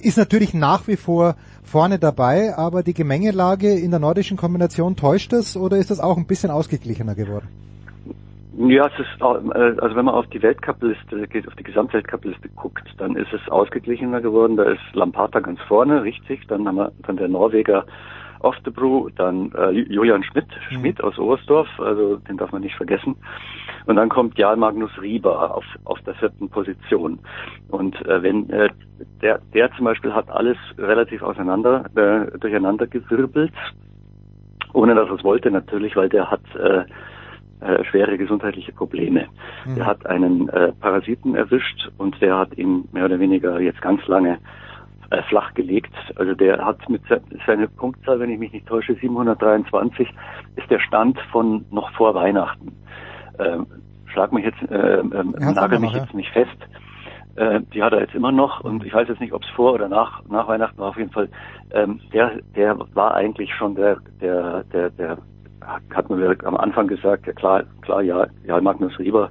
ist 0.00 0.18
natürlich 0.18 0.54
nach 0.54 0.86
wie 0.86 0.96
vor 0.96 1.34
vorne 1.64 1.98
dabei, 1.98 2.56
aber 2.56 2.84
die 2.84 2.94
Gemengelage 2.94 3.74
in 3.74 3.90
der 3.90 3.98
nordischen 3.98 4.36
Kombination 4.36 4.94
täuscht 4.94 5.32
das 5.32 5.56
oder 5.56 5.76
ist 5.76 5.90
das 5.90 5.98
auch 5.98 6.16
ein 6.16 6.26
bisschen 6.26 6.50
ausgeglichener 6.50 7.16
geworden? 7.16 7.48
Ja, 8.58 8.86
es 8.86 8.98
ist, 8.98 9.20
äh, 9.20 9.80
also 9.80 9.96
wenn 9.96 10.04
man 10.06 10.14
auf 10.14 10.26
die 10.28 10.42
Weltcupliste 10.42 11.28
geht, 11.28 11.46
auf 11.46 11.54
die 11.56 11.62
Gesamtweltcupliste 11.62 12.48
guckt, 12.56 12.88
dann 12.96 13.14
ist 13.14 13.32
es 13.32 13.46
ausgeglichener 13.50 14.22
geworden. 14.22 14.56
Da 14.56 14.64
ist 14.64 14.80
Lampata 14.94 15.40
ganz 15.40 15.60
vorne, 15.62 16.02
richtig. 16.02 16.46
Dann 16.48 16.66
haben 16.66 16.76
wir 16.76 16.92
dann 17.06 17.18
der 17.18 17.28
Norweger 17.28 17.84
Oftebro, 18.40 19.10
dann 19.16 19.52
äh, 19.52 19.70
Julian 19.70 20.22
Schmidt, 20.22 20.46
mhm. 20.70 20.74
Schmidt 20.76 21.04
aus 21.04 21.18
Oberstdorf, 21.18 21.68
also 21.78 22.16
den 22.16 22.36
darf 22.36 22.52
man 22.52 22.62
nicht 22.62 22.76
vergessen. 22.76 23.16
Und 23.86 23.96
dann 23.96 24.08
kommt 24.08 24.38
Jarl 24.38 24.56
Magnus 24.56 24.90
Rieber 25.00 25.54
auf, 25.54 25.64
auf 25.84 26.00
der 26.02 26.14
vierten 26.14 26.48
Position. 26.48 27.18
Und 27.68 27.94
äh, 28.06 28.22
wenn 28.22 28.48
äh, 28.50 28.70
der, 29.20 29.40
der 29.52 29.70
zum 29.72 29.84
Beispiel 29.84 30.14
hat 30.14 30.30
alles 30.30 30.56
relativ 30.78 31.22
auseinander, 31.22 31.84
äh, 31.94 32.38
durcheinander 32.38 32.86
gewirbelt, 32.86 33.54
ohne 34.72 34.94
dass 34.94 35.08
er 35.08 35.14
es 35.14 35.24
wollte 35.24 35.50
natürlich, 35.50 35.96
weil 35.96 36.08
der 36.08 36.30
hat 36.30 36.42
äh, 36.56 36.84
äh, 37.60 37.84
schwere 37.84 38.18
gesundheitliche 38.18 38.72
Probleme. 38.72 39.26
Mhm. 39.64 39.78
Er 39.78 39.86
hat 39.86 40.06
einen 40.06 40.48
äh, 40.50 40.72
Parasiten 40.72 41.34
erwischt 41.34 41.88
und 41.98 42.20
der 42.20 42.36
hat 42.36 42.56
ihn 42.58 42.88
mehr 42.92 43.04
oder 43.06 43.18
weniger 43.18 43.60
jetzt 43.60 43.80
ganz 43.80 44.06
lange 44.06 44.38
äh, 45.10 45.22
flach 45.22 45.54
gelegt. 45.54 45.94
Also 46.16 46.34
der 46.34 46.64
hat 46.64 46.88
mit 46.88 47.02
se 47.08 47.20
seiner 47.46 47.66
Punktzahl, 47.68 48.20
wenn 48.20 48.30
ich 48.30 48.38
mich 48.38 48.52
nicht 48.52 48.66
täusche, 48.66 48.94
723, 48.94 50.08
ist 50.56 50.70
der 50.70 50.80
Stand 50.80 51.18
von 51.32 51.64
noch 51.70 51.90
vor 51.92 52.14
Weihnachten. 52.14 52.72
Ähm, 53.38 53.66
schlag 54.06 54.32
mich 54.32 54.44
jetzt, 54.44 54.60
äh, 54.70 54.98
äh, 54.98 55.04
nagel 55.04 55.78
mich 55.78 55.92
noch, 55.92 56.00
jetzt 56.00 56.10
ja. 56.10 56.16
nicht 56.16 56.30
fest. 56.32 56.56
Äh, 57.36 57.60
die 57.72 57.82
hat 57.82 57.92
er 57.92 58.00
jetzt 58.00 58.14
immer 58.14 58.32
noch 58.32 58.60
und 58.60 58.84
ich 58.84 58.94
weiß 58.94 59.08
jetzt 59.08 59.20
nicht, 59.20 59.32
ob 59.32 59.44
es 59.44 59.50
vor 59.50 59.74
oder 59.74 59.88
nach 59.88 60.22
nach 60.28 60.48
Weihnachten 60.48 60.78
war. 60.78 60.88
Auf 60.88 60.96
jeden 60.96 61.12
Fall, 61.12 61.28
ähm, 61.70 62.00
der 62.12 62.40
der 62.56 62.76
war 62.94 63.14
eigentlich 63.14 63.54
schon 63.54 63.74
der 63.74 63.98
der 64.20 64.64
der 64.64 64.90
der 64.90 65.18
hat 65.94 66.10
man 66.10 66.36
am 66.44 66.56
Anfang 66.56 66.86
gesagt, 66.86 67.26
ja 67.26 67.32
klar 67.32 67.64
klar 67.82 68.02
ja 68.02 68.26
ja 68.44 68.60
Magnus 68.60 68.98
Rieber, 68.98 69.30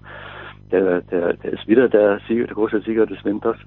der 0.72 1.02
der 1.02 1.34
der 1.34 1.54
ist 1.54 1.68
wieder 1.68 1.90
der 1.90 2.20
Sieger, 2.28 2.46
der 2.46 2.56
große 2.56 2.82
Sieger 2.82 3.06
des 3.06 3.24
Winters. 3.24 3.58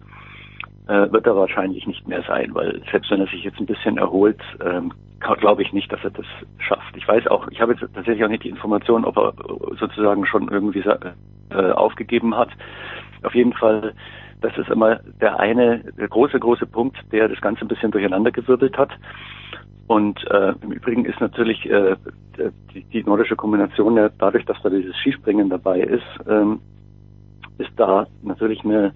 Äh, 0.88 1.12
wird 1.12 1.26
er 1.26 1.36
wahrscheinlich 1.36 1.86
nicht 1.86 2.08
mehr 2.08 2.22
sein, 2.22 2.54
weil 2.54 2.80
selbst 2.90 3.10
wenn 3.10 3.20
er 3.20 3.26
sich 3.26 3.44
jetzt 3.44 3.60
ein 3.60 3.66
bisschen 3.66 3.98
erholt, 3.98 4.40
ähm, 4.64 4.90
glaube 5.20 5.60
ich 5.60 5.72
nicht, 5.74 5.92
dass 5.92 6.02
er 6.02 6.10
das 6.10 6.24
schafft. 6.58 6.96
Ich 6.96 7.06
weiß 7.06 7.26
auch, 7.26 7.46
ich 7.48 7.60
habe 7.60 7.72
jetzt 7.72 7.82
tatsächlich 7.94 8.24
auch 8.24 8.30
nicht 8.30 8.44
die 8.44 8.48
Information, 8.48 9.04
ob 9.04 9.18
er 9.18 9.34
sozusagen 9.78 10.24
schon 10.24 10.48
irgendwie 10.48 10.82
äh, 11.50 11.70
aufgegeben 11.72 12.34
hat. 12.34 12.48
Auf 13.22 13.34
jeden 13.34 13.52
Fall 13.52 13.92
das 14.40 14.56
ist 14.56 14.70
immer 14.70 14.96
der 15.20 15.38
eine 15.38 15.80
der 15.98 16.08
große, 16.08 16.38
große 16.38 16.66
Punkt, 16.66 16.96
der 17.12 17.28
das 17.28 17.40
Ganze 17.40 17.62
ein 17.62 17.68
bisschen 17.68 17.90
durcheinandergewirbelt 17.90 18.76
hat. 18.76 18.90
Und 19.86 20.22
äh, 20.30 20.52
im 20.60 20.72
Übrigen 20.72 21.06
ist 21.06 21.20
natürlich 21.20 21.64
äh, 21.70 21.96
die, 22.74 22.84
die 22.84 23.02
nordische 23.04 23.36
Kombination 23.36 23.96
ja 23.96 24.10
dadurch, 24.18 24.44
dass 24.44 24.60
da 24.62 24.68
dieses 24.68 24.94
Skispringen 24.96 25.48
dabei 25.48 25.80
ist, 25.80 26.04
ähm, 26.28 26.60
ist 27.56 27.70
da 27.76 28.06
natürlich 28.22 28.64
eine 28.64 28.92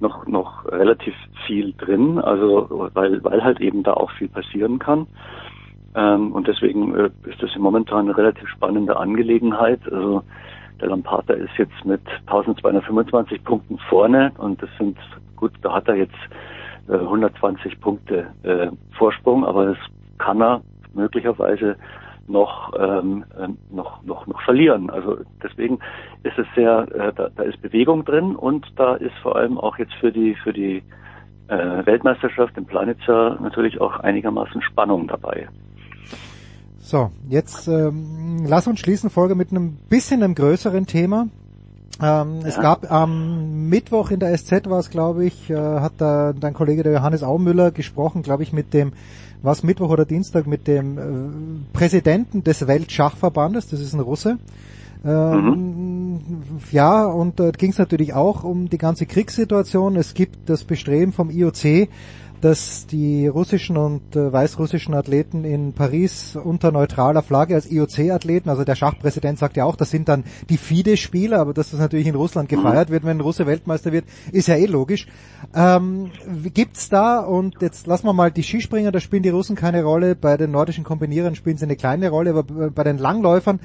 noch 0.00 0.26
noch 0.26 0.64
relativ 0.64 1.14
viel 1.46 1.74
drin, 1.74 2.18
also 2.18 2.90
weil 2.94 3.22
weil 3.22 3.44
halt 3.44 3.60
eben 3.60 3.82
da 3.82 3.92
auch 3.92 4.10
viel 4.12 4.28
passieren 4.28 4.78
kann. 4.78 5.06
Ähm, 5.94 6.32
und 6.32 6.48
deswegen 6.48 6.94
äh, 6.96 7.10
ist 7.28 7.42
das 7.42 7.50
momentan 7.58 8.06
eine 8.06 8.16
relativ 8.16 8.48
spannende 8.48 8.96
Angelegenheit. 8.96 9.80
Also 9.92 10.22
der 10.80 10.88
Lamparter 10.88 11.36
ist 11.36 11.56
jetzt 11.58 11.84
mit 11.84 12.00
1225 12.26 13.44
Punkten 13.44 13.78
vorne 13.88 14.32
und 14.38 14.62
das 14.62 14.70
sind, 14.78 14.96
gut, 15.36 15.52
da 15.62 15.74
hat 15.74 15.88
er 15.88 15.96
jetzt 15.96 16.14
äh, 16.88 16.94
120 16.94 17.80
Punkte 17.80 18.26
äh, 18.42 18.68
Vorsprung, 18.96 19.44
aber 19.44 19.66
das 19.66 19.78
kann 20.18 20.40
er 20.40 20.62
möglicherweise 20.94 21.76
noch, 22.26 22.72
ähm, 22.78 23.24
äh, 23.38 23.48
noch, 23.74 24.02
noch, 24.04 24.26
noch 24.26 24.40
verlieren. 24.42 24.88
Also 24.90 25.18
deswegen 25.42 25.78
ist 26.22 26.38
es 26.38 26.46
sehr, 26.54 26.86
äh, 26.94 27.12
da, 27.12 27.28
da 27.34 27.42
ist 27.42 27.60
Bewegung 27.60 28.04
drin 28.04 28.36
und 28.36 28.66
da 28.76 28.94
ist 28.94 29.14
vor 29.22 29.36
allem 29.36 29.58
auch 29.58 29.78
jetzt 29.78 29.94
für 29.94 30.12
die, 30.12 30.34
für 30.36 30.52
die 30.52 30.82
äh, 31.48 31.84
Weltmeisterschaft 31.86 32.56
in 32.56 32.64
Planitzer 32.66 33.38
natürlich 33.40 33.80
auch 33.80 33.98
einigermaßen 34.00 34.62
Spannung 34.62 35.08
dabei. 35.08 35.48
So, 36.90 37.12
jetzt 37.28 37.68
ähm, 37.68 38.46
lass 38.48 38.66
uns 38.66 38.80
schließen 38.80 39.10
Folge 39.10 39.36
mit 39.36 39.52
einem 39.52 39.76
bisschen 39.88 40.24
einem 40.24 40.34
größeren 40.34 40.86
Thema. 40.86 41.28
Ähm, 42.02 42.40
ja. 42.40 42.48
Es 42.48 42.56
gab 42.56 42.90
am 42.90 43.68
Mittwoch 43.68 44.10
in 44.10 44.18
der 44.18 44.36
SZ 44.36 44.68
war 44.68 44.80
es, 44.80 44.90
glaube 44.90 45.24
ich, 45.24 45.48
äh, 45.50 45.54
hat 45.54 45.92
da 45.98 46.32
dein 46.32 46.52
Kollege 46.52 46.82
der 46.82 46.94
Johannes 46.94 47.22
Aumüller 47.22 47.70
gesprochen, 47.70 48.24
glaube 48.24 48.42
ich, 48.42 48.52
mit 48.52 48.74
dem, 48.74 48.92
was 49.40 49.62
Mittwoch 49.62 49.90
oder 49.90 50.04
Dienstag, 50.04 50.48
mit 50.48 50.66
dem 50.66 50.98
äh, 50.98 51.72
Präsidenten 51.72 52.42
des 52.42 52.66
Weltschachverbandes, 52.66 53.68
das 53.68 53.78
ist 53.78 53.92
ein 53.92 54.00
Russe. 54.00 54.38
Ähm, 55.04 55.44
mhm. 55.44 56.20
Ja, 56.72 57.06
und 57.06 57.38
dort 57.38 57.56
ging 57.58 57.70
es 57.70 57.78
natürlich 57.78 58.14
auch 58.14 58.42
um 58.42 58.68
die 58.68 58.78
ganze 58.78 59.06
Kriegssituation. 59.06 59.94
Es 59.94 60.14
gibt 60.14 60.48
das 60.48 60.64
Bestreben 60.64 61.12
vom 61.12 61.30
IOC, 61.30 61.88
dass 62.40 62.86
die 62.86 63.26
russischen 63.26 63.76
und 63.76 64.16
äh, 64.16 64.32
weißrussischen 64.32 64.94
Athleten 64.94 65.44
in 65.44 65.72
Paris 65.72 66.36
unter 66.36 66.72
neutraler 66.72 67.22
Flagge 67.22 67.54
als 67.54 67.70
IOC-Athleten, 67.70 68.48
also 68.48 68.64
der 68.64 68.74
Schachpräsident 68.74 69.38
sagt 69.38 69.56
ja 69.56 69.64
auch, 69.64 69.76
das 69.76 69.90
sind 69.90 70.08
dann 70.08 70.24
die 70.48 70.56
FIDE-Spieler, 70.56 71.38
aber 71.38 71.54
dass 71.54 71.70
das 71.70 71.80
natürlich 71.80 72.06
in 72.06 72.14
Russland 72.14 72.48
gefeiert 72.48 72.90
wird, 72.90 73.04
wenn 73.04 73.18
ein 73.18 73.20
Russe 73.20 73.46
Weltmeister 73.46 73.92
wird, 73.92 74.04
ist 74.32 74.48
ja 74.48 74.56
eh 74.56 74.66
logisch. 74.66 75.06
Ähm, 75.54 76.10
gibt's 76.54 76.88
da, 76.88 77.20
und 77.20 77.60
jetzt 77.60 77.86
lassen 77.86 78.06
wir 78.06 78.12
mal 78.12 78.30
die 78.30 78.42
Skispringer, 78.42 78.92
da 78.92 79.00
spielen 79.00 79.22
die 79.22 79.28
Russen 79.28 79.56
keine 79.56 79.82
Rolle, 79.82 80.14
bei 80.14 80.36
den 80.36 80.50
nordischen 80.50 80.84
Kombinierern 80.84 81.34
spielen 81.34 81.58
sie 81.58 81.64
eine 81.64 81.76
kleine 81.76 82.10
Rolle, 82.10 82.30
aber 82.30 82.70
bei 82.70 82.84
den 82.84 82.98
Langläufern 82.98 83.60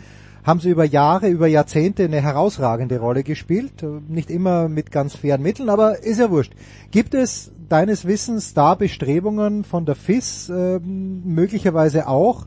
haben 0.45 0.59
sie 0.59 0.69
über 0.69 0.85
Jahre, 0.85 1.27
über 1.27 1.48
Jahrzehnte 1.48 2.03
eine 2.03 2.22
herausragende 2.22 2.99
Rolle 2.99 3.24
gespielt. 3.24 3.83
Nicht 4.07 4.30
immer 4.30 4.69
mit 4.69 4.91
ganz 4.91 5.15
fairen 5.15 5.41
Mitteln, 5.41 5.69
aber 5.69 6.03
ist 6.03 6.19
ja 6.19 6.30
wurscht. 6.30 6.53
Gibt 6.91 7.15
es 7.15 7.51
deines 7.67 8.07
Wissens 8.07 8.53
da 8.53 8.75
Bestrebungen 8.75 9.64
von 9.64 9.85
der 9.85 9.95
FIS, 9.95 10.49
äh, 10.49 10.80
möglicherweise 10.80 12.07
auch, 12.07 12.45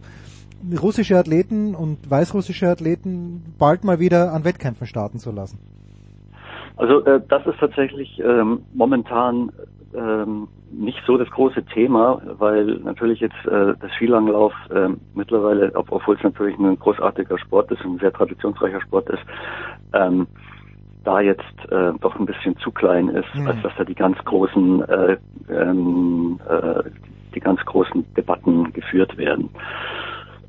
russische 0.80 1.16
Athleten 1.16 1.74
und 1.74 2.10
weißrussische 2.10 2.68
Athleten 2.68 3.54
bald 3.58 3.84
mal 3.84 4.00
wieder 4.00 4.32
an 4.32 4.44
Wettkämpfen 4.44 4.86
starten 4.86 5.18
zu 5.18 5.30
lassen? 5.32 5.58
Also 6.76 7.04
äh, 7.04 7.20
das 7.28 7.44
ist 7.46 7.58
tatsächlich 7.58 8.20
ähm, 8.20 8.60
momentan 8.74 9.50
ähm, 9.94 10.48
nicht 10.70 11.02
so 11.06 11.16
das 11.16 11.30
große 11.30 11.64
Thema, 11.66 12.20
weil 12.38 12.78
natürlich 12.84 13.20
jetzt 13.20 13.46
äh, 13.46 13.74
das 13.80 13.90
Skilanglauf 13.96 14.52
äh, 14.70 14.88
mittlerweile, 15.14 15.72
obwohl 15.74 16.16
es 16.16 16.22
natürlich 16.22 16.58
ein 16.58 16.78
großartiger 16.78 17.38
Sport 17.38 17.70
ist, 17.70 17.82
ein 17.84 17.98
sehr 17.98 18.12
traditionsreicher 18.12 18.80
Sport 18.82 19.08
ist, 19.10 19.22
ähm, 19.94 20.26
da 21.04 21.20
jetzt 21.20 21.42
äh, 21.70 21.92
doch 22.00 22.18
ein 22.18 22.26
bisschen 22.26 22.56
zu 22.58 22.70
klein 22.70 23.08
ist, 23.08 23.34
mhm. 23.34 23.46
als 23.46 23.62
dass 23.62 23.72
da 23.78 23.84
die 23.84 23.94
ganz 23.94 24.18
großen 24.24 24.82
äh, 24.82 25.16
ähm, 25.48 26.38
äh, 26.48 26.82
die 27.34 27.40
ganz 27.40 27.64
großen 27.64 28.04
Debatten 28.14 28.72
geführt 28.72 29.16
werden. 29.16 29.48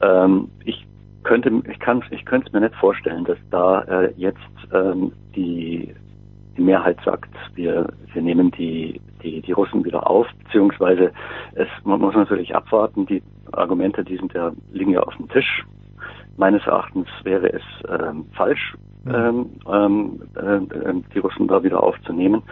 Ähm, 0.01 0.49
ich 0.65 0.85
könnte 1.23 1.61
ich 1.69 1.79
kann 1.79 2.03
ich 2.09 2.25
könnte 2.25 2.47
es 2.47 2.53
mir 2.53 2.61
nicht 2.61 2.75
vorstellen, 2.75 3.25
dass 3.25 3.37
da 3.51 3.81
äh, 3.83 4.13
jetzt 4.17 4.39
ähm, 4.73 5.11
die 5.35 5.93
die 6.57 6.61
Mehrheit 6.61 6.97
sagt, 7.05 7.29
wir 7.55 7.87
wir 8.13 8.21
nehmen 8.21 8.51
die 8.51 8.99
die, 9.23 9.41
die 9.41 9.51
Russen 9.51 9.83
wieder 9.85 10.09
auf, 10.09 10.27
beziehungsweise 10.45 11.11
es, 11.53 11.67
man 11.83 11.99
muss 11.99 12.15
natürlich 12.15 12.55
abwarten, 12.55 13.05
die 13.05 13.21
Argumente, 13.51 14.03
die 14.03 14.17
sind 14.17 14.33
ja, 14.33 14.51
liegen 14.71 14.91
ja 14.91 15.01
auf 15.01 15.15
dem 15.17 15.29
Tisch. 15.29 15.63
Meines 16.37 16.65
Erachtens 16.65 17.07
wäre 17.23 17.51
es 17.51 17.63
ähm, 17.89 18.25
falsch, 18.33 18.75
ähm, 19.07 19.49
ähm, 19.69 20.21
äh, 20.35 21.13
die 21.13 21.19
Russen 21.19 21.47
da 21.47 21.63
wieder 21.63 21.83
aufzunehmen. 21.83 22.43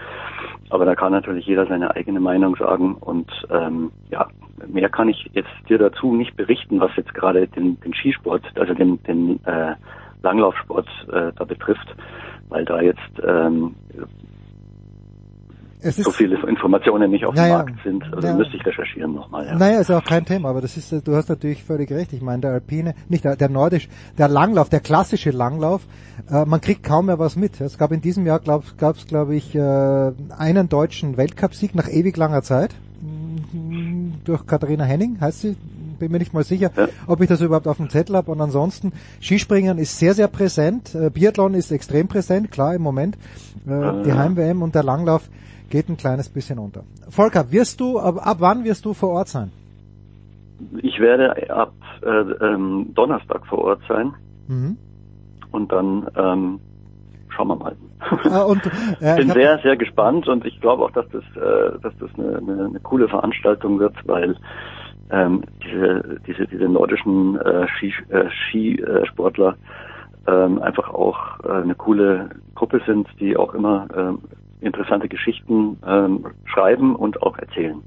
Aber 0.69 0.85
da 0.85 0.95
kann 0.95 1.13
natürlich 1.13 1.45
jeder 1.45 1.65
seine 1.65 1.95
eigene 1.95 2.19
Meinung 2.19 2.55
sagen 2.57 2.95
und 2.95 3.31
ähm, 3.49 3.91
ja, 4.09 4.27
mehr 4.67 4.89
kann 4.89 5.07
ich 5.07 5.29
jetzt 5.33 5.49
dir 5.69 5.77
dazu 5.77 6.13
nicht 6.13 6.35
berichten, 6.35 6.79
was 6.79 6.91
jetzt 6.97 7.13
gerade 7.13 7.47
den, 7.47 7.79
den 7.79 7.93
Skisport, 7.93 8.43
also 8.55 8.73
den, 8.73 9.01
den 9.03 9.39
äh, 9.45 9.75
Langlaufsport 10.23 10.87
äh, 11.11 11.31
da 11.35 11.43
betrifft, 11.45 11.95
weil 12.49 12.65
da 12.65 12.81
jetzt 12.81 12.99
ähm, 13.25 13.75
es 15.87 15.97
ist, 15.97 16.05
so 16.05 16.11
viele 16.11 16.35
Informationen 16.47 17.09
nicht 17.11 17.25
auf 17.25 17.33
dem 17.33 17.43
naja, 17.43 17.57
Markt 17.57 17.83
sind. 17.83 18.03
Also 18.13 18.27
ja, 18.27 18.33
müsste 18.35 18.57
ich 18.57 18.65
recherchieren 18.65 19.13
nochmal. 19.13 19.45
Ja. 19.45 19.55
Naja, 19.55 19.79
ist 19.79 19.91
auch 19.91 20.03
kein 20.03 20.25
Thema, 20.25 20.49
aber 20.49 20.61
das 20.61 20.77
ist, 20.77 21.07
du 21.07 21.15
hast 21.15 21.29
natürlich 21.29 21.63
völlig 21.63 21.91
recht. 21.91 22.13
Ich 22.13 22.21
meine, 22.21 22.41
der 22.41 22.51
Alpine, 22.51 22.93
nicht 23.09 23.23
der, 23.23 23.35
der 23.35 23.49
Nordisch, 23.49 23.87
der 24.17 24.27
Langlauf, 24.27 24.69
der 24.69 24.79
klassische 24.79 25.31
Langlauf, 25.31 25.87
äh, 26.29 26.45
man 26.45 26.61
kriegt 26.61 26.83
kaum 26.83 27.07
mehr 27.07 27.19
was 27.19 27.35
mit. 27.35 27.61
Es 27.61 27.77
gab 27.77 27.91
in 27.91 28.01
diesem 28.01 28.25
Jahr, 28.25 28.39
gab 28.39 28.63
es, 28.63 28.77
glaub, 28.77 28.95
glaube 29.07 29.35
ich, 29.35 29.55
äh, 29.55 30.11
einen 30.37 30.69
deutschen 30.69 31.17
Weltcupsieg 31.17 31.75
nach 31.75 31.87
ewig 31.87 32.17
langer 32.17 32.41
Zeit 32.41 32.75
durch 34.25 34.45
Katharina 34.45 34.83
Henning, 34.83 35.19
heißt 35.21 35.41
sie, 35.41 35.55
bin 35.97 36.11
mir 36.11 36.19
nicht 36.19 36.33
mal 36.33 36.43
sicher, 36.43 36.71
ja. 36.75 36.87
ob 37.07 37.21
ich 37.21 37.27
das 37.27 37.41
überhaupt 37.41 37.67
auf 37.67 37.77
dem 37.77 37.89
Zettel 37.89 38.15
habe. 38.15 38.31
Und 38.31 38.41
ansonsten, 38.41 38.93
Skispringen 39.21 39.77
ist 39.77 39.97
sehr, 39.97 40.13
sehr 40.13 40.27
präsent. 40.27 40.93
Äh, 40.95 41.09
Biathlon 41.09 41.53
ist 41.53 41.71
extrem 41.71 42.07
präsent, 42.07 42.51
klar 42.51 42.75
im 42.75 42.81
Moment. 42.81 43.15
Äh, 43.67 44.03
die 44.03 44.13
Heim-WM 44.13 44.61
und 44.61 44.75
der 44.75 44.83
Langlauf 44.83 45.29
geht 45.69 45.89
ein 45.89 45.97
kleines 45.97 46.29
bisschen 46.29 46.59
unter. 46.59 46.83
Volker, 47.09 47.51
wirst 47.51 47.79
du, 47.79 47.99
ab, 47.99 48.15
ab 48.25 48.37
wann 48.39 48.63
wirst 48.63 48.85
du 48.85 48.93
vor 48.93 49.09
Ort 49.09 49.29
sein? 49.29 49.51
Ich 50.81 50.99
werde 50.99 51.49
ab 51.49 51.73
äh, 52.01 52.09
ähm, 52.09 52.91
Donnerstag 52.95 53.45
vor 53.47 53.59
Ort 53.59 53.81
sein. 53.87 54.13
Mhm. 54.47 54.77
Und 55.51 55.71
dann 55.71 56.07
ähm, 56.15 56.59
schauen 57.29 57.47
wir 57.49 57.55
mal. 57.55 57.75
Ah, 57.99 58.43
und, 58.43 58.61
äh, 59.01 59.17
Bin 59.17 59.31
sehr, 59.31 59.59
sehr 59.59 59.77
gespannt 59.77 60.27
und 60.27 60.45
ich 60.45 60.59
glaube 60.61 60.83
auch, 60.83 60.91
dass 60.91 61.05
das, 61.09 61.23
äh, 61.35 61.79
dass 61.81 61.93
das 61.99 62.09
eine, 62.17 62.37
eine, 62.37 62.65
eine 62.65 62.79
coole 62.81 63.07
Veranstaltung 63.07 63.79
wird, 63.79 63.95
weil 64.05 64.35
ähm, 65.09 65.43
diese, 65.63 66.19
diese, 66.27 66.47
diese 66.47 66.67
nordischen 66.67 67.39
äh, 67.39 67.65
Skisportler 68.49 69.51
äh, 69.51 69.55
ähm, 70.27 70.61
einfach 70.61 70.89
auch 70.89 71.39
äh, 71.43 71.63
eine 71.63 71.75
coole 71.75 72.29
Gruppe 72.55 72.81
sind, 72.85 73.07
die 73.19 73.37
auch 73.37 73.53
immer 73.53 73.87
ähm, 73.95 74.19
interessante 74.61 75.07
Geschichten 75.07 75.77
ähm, 75.85 76.25
schreiben 76.45 76.95
und 76.95 77.21
auch 77.21 77.37
erzählen. 77.37 77.81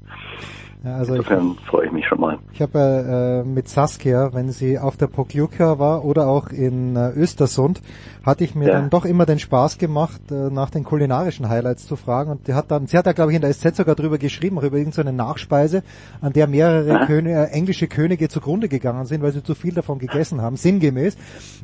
Ja, 0.83 0.95
also 0.95 1.13
Insofern 1.13 1.57
ich, 1.59 1.65
freue 1.67 1.85
ich 1.85 1.91
mich 1.91 2.07
schon 2.07 2.19
mal. 2.19 2.39
Ich 2.53 2.61
habe 2.61 3.43
äh, 3.45 3.47
mit 3.47 3.67
Saskia, 3.69 4.33
wenn 4.33 4.49
sie 4.51 4.79
auf 4.79 4.97
der 4.97 5.05
Pokljuka 5.07 5.77
war 5.77 6.03
oder 6.03 6.27
auch 6.27 6.49
in 6.49 6.95
äh, 6.95 7.11
Östersund, 7.11 7.81
hatte 8.25 8.43
ich 8.43 8.55
mir 8.55 8.65
Ja. 8.67 8.71
dann 8.73 8.89
doch 8.89 9.05
immer 9.05 9.27
den 9.27 9.37
Spaß 9.37 9.77
gemacht, 9.77 10.19
äh, 10.31 10.49
nach 10.49 10.71
den 10.71 10.83
kulinarischen 10.83 11.49
Highlights 11.49 11.85
zu 11.85 11.95
fragen. 11.95 12.31
Und 12.31 12.47
die 12.47 12.55
hat 12.55 12.71
dann, 12.71 12.87
sie 12.87 12.97
hat 12.97 13.05
da 13.05 13.13
glaube 13.13 13.31
ich 13.31 13.35
in 13.35 13.43
der 13.43 13.53
SZ 13.53 13.75
sogar 13.75 13.93
drüber 13.93 14.17
geschrieben, 14.17 14.57
auch 14.57 14.63
über 14.63 14.77
irgendeine 14.77 15.13
Nachspeise, 15.13 15.83
an 16.19 16.33
der 16.33 16.47
mehrere 16.47 16.95
Aha. 16.95 17.05
König, 17.05 17.33
äh, 17.33 17.43
englische 17.51 17.87
Könige 17.87 18.27
zugrunde 18.27 18.67
gegangen 18.67 19.05
sind, 19.05 19.21
weil 19.21 19.33
sie 19.33 19.43
zu 19.43 19.53
viel 19.53 19.75
davon 19.75 19.99
gegessen 19.99 20.41
haben, 20.41 20.55
sinngemäß. 20.55 21.15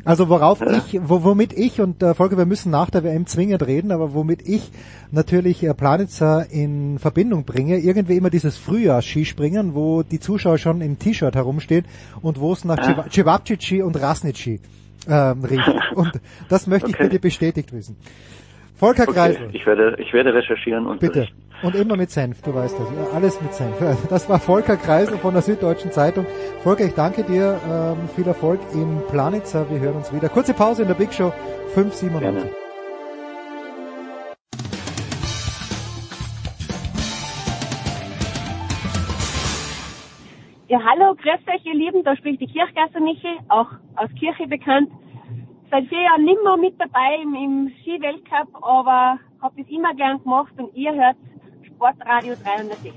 Also 0.06 0.30
worauf 0.30 0.62
ich, 0.62 1.00
wo, 1.04 1.24
womit 1.24 1.54
ich 1.54 1.82
und 1.82 2.04
äh, 2.04 2.14
Volker, 2.14 2.38
wir 2.38 2.46
müssen 2.46 2.70
nach 2.72 2.92
der 2.92 3.04
WM 3.04 3.26
zwingend 3.26 3.66
reden, 3.66 3.92
aber 3.92 4.14
womit 4.14 4.48
ich 4.48 4.72
natürlich 5.12 5.64
äh, 5.64 5.74
Planitzer 5.74 6.46
in 6.52 7.00
Verbindung 7.00 7.46
bringe, 7.46 7.78
irgendwie 7.80 8.16
immer 8.16 8.30
dieses 8.30 8.58
Frühjahrs-Skispringen, 9.08 9.74
wo 9.76 10.04
die 10.04 10.20
Zuschauer 10.20 10.58
schon 10.58 10.82
im 10.82 11.00
T-Shirt 11.00 11.36
herumstehen 11.36 11.86
und 12.22 12.40
wo 12.40 12.54
es 12.54 12.66
nach 12.66 12.78
Ah. 12.78 12.82
Cev- 13.06 13.10
Cevapcici 13.12 13.82
und 13.82 14.00
Rasnici 14.02 14.60
ähm, 15.10 15.44
riecht. 15.44 15.68
Und 15.96 16.12
das 16.50 16.68
möchte 16.68 16.90
ich 16.90 16.96
Okay. 16.96 17.04
bitte 17.06 17.20
bestätigt 17.20 17.72
wissen. 17.72 17.96
Volker 18.76 19.04
Okay, 19.04 19.14
Kreisel, 19.14 19.50
ich 19.54 19.66
werde, 19.66 19.96
ich 20.00 20.14
werde 20.14 20.34
recherchieren 20.34 20.86
und 20.86 21.00
bitte. 21.00 21.14
berichten. 21.22 21.42
Und 21.64 21.74
immer 21.76 21.96
mit 21.98 22.12
Senf, 22.12 22.42
du 22.44 22.54
weißt 22.54 22.76
das. 22.78 22.88
Alles 23.14 23.42
mit 23.42 23.52
Senf. 23.54 23.74
Das 24.10 24.30
war 24.30 24.40
Volker 24.40 24.76
Kreisel 24.78 25.18
von 25.18 25.34
der 25.34 25.42
Süddeutschen 25.42 25.92
Zeitung. 25.92 26.26
Volker, 26.64 26.84
ich 26.86 26.94
danke 26.94 27.24
dir. 27.24 27.60
Ähm, 27.68 28.10
viel 28.16 28.28
Erfolg 28.28 28.60
im 28.74 29.02
Planitzer. 29.10 29.68
Wir 29.72 29.80
hören 29.80 29.96
uns 29.96 30.14
wieder. 30.14 30.30
Kurze 30.30 30.54
Pause 30.54 30.84
in 30.84 30.88
der 30.90 30.96
Big 30.96 31.12
Show 31.14 31.34
597. 31.74 32.52
Ja, 40.70 40.80
hallo, 40.84 41.16
grüß 41.16 41.48
euch, 41.48 41.66
ihr 41.66 41.76
Lieben, 41.76 42.04
da 42.04 42.14
spricht 42.18 42.42
die 42.42 42.48
Kirchgasser 42.48 43.00
Michi, 43.00 43.40
auch 43.48 43.68
aus 43.96 44.10
Kirche 44.20 44.48
bekannt. 44.48 44.92
Seit 45.72 45.88
vier 45.88 46.02
Jahren 46.02 46.26
nimmer 46.26 46.58
mit 46.58 46.78
dabei 46.78 47.22
im, 47.24 47.34
im 47.36 47.72
Ski-Weltcup, 47.82 48.50
aber 48.62 49.18
hab 49.42 49.56
das 49.56 49.66
immer 49.70 49.94
gern 49.96 50.22
gemacht 50.22 50.52
und 50.58 50.76
ihr 50.76 50.94
hört 50.94 51.16
Sportradio 51.64 52.34
360. 52.44 52.92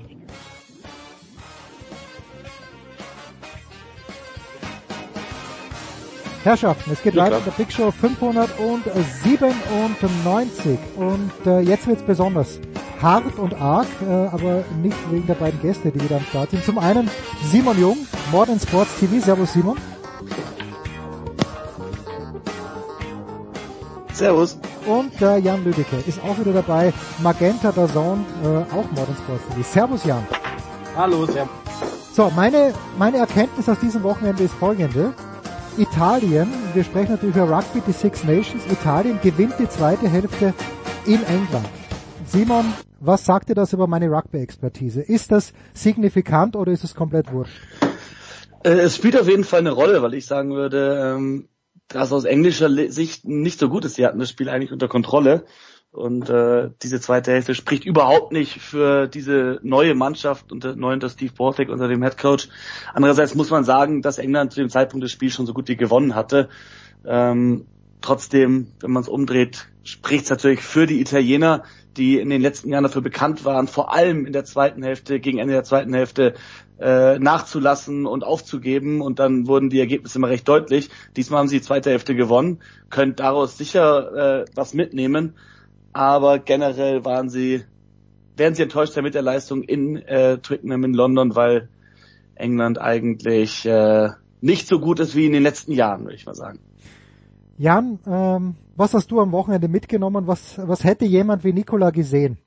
Herrschaften, 6.43 6.91
es 6.91 7.01
geht 7.01 7.13
Ja, 7.13 7.23
weiter 7.23 7.37
in 7.37 7.45
der 7.45 7.51
Big 7.51 7.71
Show 7.71 7.89
597 7.89 10.77
und 10.97 11.31
äh, 11.45 11.61
jetzt 11.61 11.87
wird's 11.87 12.03
besonders 12.03 12.59
hart 13.01 13.37
und 13.37 13.59
arg, 13.59 13.87
äh, 14.07 14.11
aber 14.11 14.63
nicht 14.81 14.97
wegen 15.11 15.27
der 15.27 15.33
beiden 15.35 15.61
Gäste, 15.61 15.91
die 15.91 16.01
wieder 16.01 16.17
am 16.17 16.23
Start 16.23 16.51
sind. 16.51 16.63
Zum 16.63 16.77
einen 16.77 17.09
Simon 17.51 17.79
Jung, 17.79 17.97
Modern 18.31 18.59
Sports 18.59 18.91
TV. 18.99 19.19
Servus 19.19 19.53
Simon. 19.53 19.77
Servus. 24.13 24.57
Und 24.85 25.21
äh, 25.21 25.37
Jan 25.37 25.63
Lüdecke 25.63 25.97
ist 26.07 26.21
auch 26.23 26.37
wieder 26.39 26.53
dabei. 26.53 26.93
Magenta 27.19 27.71
Dazon, 27.71 28.25
äh, 28.43 28.47
auch 28.47 28.85
Modern 28.91 29.15
Sports 29.23 29.43
TV. 29.49 29.63
Servus 29.63 30.03
Jan. 30.03 30.25
Hallo, 30.95 31.25
servus. 31.25 31.49
So, 32.13 32.29
meine, 32.35 32.73
meine 32.97 33.17
Erkenntnis 33.17 33.69
aus 33.69 33.79
diesem 33.79 34.03
Wochenende 34.03 34.43
ist 34.43 34.53
folgende. 34.55 35.13
Italien, 35.77 36.49
wir 36.73 36.83
sprechen 36.83 37.11
natürlich 37.11 37.35
über 37.35 37.49
Rugby, 37.49 37.81
die 37.87 37.93
Six 37.93 38.25
Nations, 38.25 38.63
Italien 38.69 39.19
gewinnt 39.23 39.53
die 39.57 39.69
zweite 39.69 40.09
Hälfte 40.09 40.53
in 41.05 41.23
England. 41.23 41.69
Simon, 42.27 42.65
was 43.01 43.25
sagt 43.25 43.49
dir 43.49 43.55
das 43.55 43.73
über 43.73 43.87
meine 43.87 44.09
Rugby-Expertise? 44.09 45.01
Ist 45.01 45.31
das 45.31 45.53
signifikant 45.73 46.55
oder 46.55 46.71
ist 46.71 46.83
es 46.83 46.93
komplett 46.93 47.31
wurscht? 47.31 47.59
Äh, 48.63 48.73
es 48.73 48.95
spielt 48.95 49.19
auf 49.19 49.27
jeden 49.27 49.43
Fall 49.43 49.59
eine 49.59 49.71
Rolle, 49.71 50.01
weil 50.03 50.13
ich 50.13 50.27
sagen 50.27 50.53
würde, 50.53 51.15
ähm, 51.15 51.49
dass 51.87 52.13
aus 52.13 52.25
englischer 52.25 52.69
Sicht 52.91 53.25
nicht 53.25 53.59
so 53.59 53.69
gut 53.69 53.85
ist. 53.85 53.95
Sie 53.95 54.05
hatten 54.05 54.19
das 54.19 54.29
Spiel 54.29 54.49
eigentlich 54.49 54.71
unter 54.71 54.87
Kontrolle. 54.87 55.45
Und 55.91 56.29
äh, 56.29 56.69
diese 56.81 57.01
zweite 57.01 57.31
Hälfte 57.31 57.53
spricht 57.53 57.83
überhaupt 57.83 58.31
nicht 58.31 58.61
für 58.61 59.07
diese 59.07 59.59
neue 59.61 59.93
Mannschaft 59.93 60.51
unter 60.51 60.75
neu 60.75 60.93
unter 60.93 61.09
Steve 61.09 61.33
Borthwick, 61.33 61.67
unter 61.67 61.89
dem 61.89 62.01
Head 62.01 62.17
Coach. 62.17 62.47
Andererseits 62.93 63.35
muss 63.35 63.49
man 63.49 63.65
sagen, 63.65 64.01
dass 64.01 64.17
England 64.17 64.53
zu 64.53 64.61
dem 64.61 64.69
Zeitpunkt 64.69 65.03
des 65.03 65.11
Spiels 65.11 65.33
schon 65.33 65.47
so 65.47 65.53
gut 65.53 65.67
wie 65.67 65.75
gewonnen 65.75 66.15
hatte. 66.15 66.47
Ähm, 67.03 67.65
trotzdem, 67.99 68.67
wenn 68.79 68.91
man 68.91 69.03
es 69.03 69.09
umdreht, 69.09 69.67
spricht 69.83 70.25
es 70.25 70.29
natürlich 70.29 70.61
für 70.61 70.85
die 70.85 71.01
Italiener, 71.01 71.63
die 71.97 72.19
in 72.19 72.29
den 72.29 72.41
letzten 72.41 72.69
Jahren 72.69 72.83
dafür 72.83 73.01
bekannt 73.01 73.43
waren, 73.45 73.67
vor 73.67 73.93
allem 73.93 74.25
in 74.25 74.33
der 74.33 74.45
zweiten 74.45 74.83
Hälfte, 74.83 75.19
gegen 75.19 75.39
Ende 75.39 75.53
der 75.53 75.63
zweiten 75.63 75.93
Hälfte 75.93 76.33
äh, 76.79 77.19
nachzulassen 77.19 78.05
und 78.05 78.23
aufzugeben 78.23 79.01
und 79.01 79.19
dann 79.19 79.47
wurden 79.47 79.69
die 79.69 79.79
Ergebnisse 79.79 80.17
immer 80.17 80.29
recht 80.29 80.47
deutlich. 80.47 80.89
Diesmal 81.15 81.39
haben 81.39 81.47
sie 81.47 81.57
die 81.57 81.65
zweite 81.65 81.89
Hälfte 81.91 82.15
gewonnen, 82.15 82.59
können 82.89 83.15
daraus 83.15 83.57
sicher 83.57 84.41
äh, 84.41 84.45
was 84.55 84.73
mitnehmen, 84.73 85.35
aber 85.93 86.39
generell 86.39 87.05
waren 87.05 87.29
sie, 87.29 87.63
werden 88.37 88.55
sie 88.55 88.63
enttäuscht 88.63 88.95
mit 88.97 89.13
der 89.13 89.21
Leistung 89.21 89.63
in 89.63 89.97
äh, 89.97 90.37
Twickenham 90.37 90.83
in 90.85 90.93
London, 90.93 91.35
weil 91.35 91.69
England 92.35 92.79
eigentlich 92.79 93.65
äh, 93.65 94.09
nicht 94.39 94.67
so 94.67 94.79
gut 94.79 94.99
ist 94.99 95.15
wie 95.15 95.25
in 95.25 95.33
den 95.33 95.43
letzten 95.43 95.73
Jahren, 95.73 96.03
würde 96.03 96.15
ich 96.15 96.25
mal 96.25 96.35
sagen. 96.35 96.59
Jan, 97.61 97.99
ähm, 98.07 98.55
was 98.75 98.95
hast 98.95 99.11
du 99.11 99.21
am 99.21 99.31
Wochenende 99.31 99.67
mitgenommen? 99.67 100.25
Was, 100.25 100.59
was 100.67 100.83
hätte 100.83 101.05
jemand 101.05 101.43
wie 101.43 101.53
Nikola 101.53 101.91
gesehen? 101.91 102.39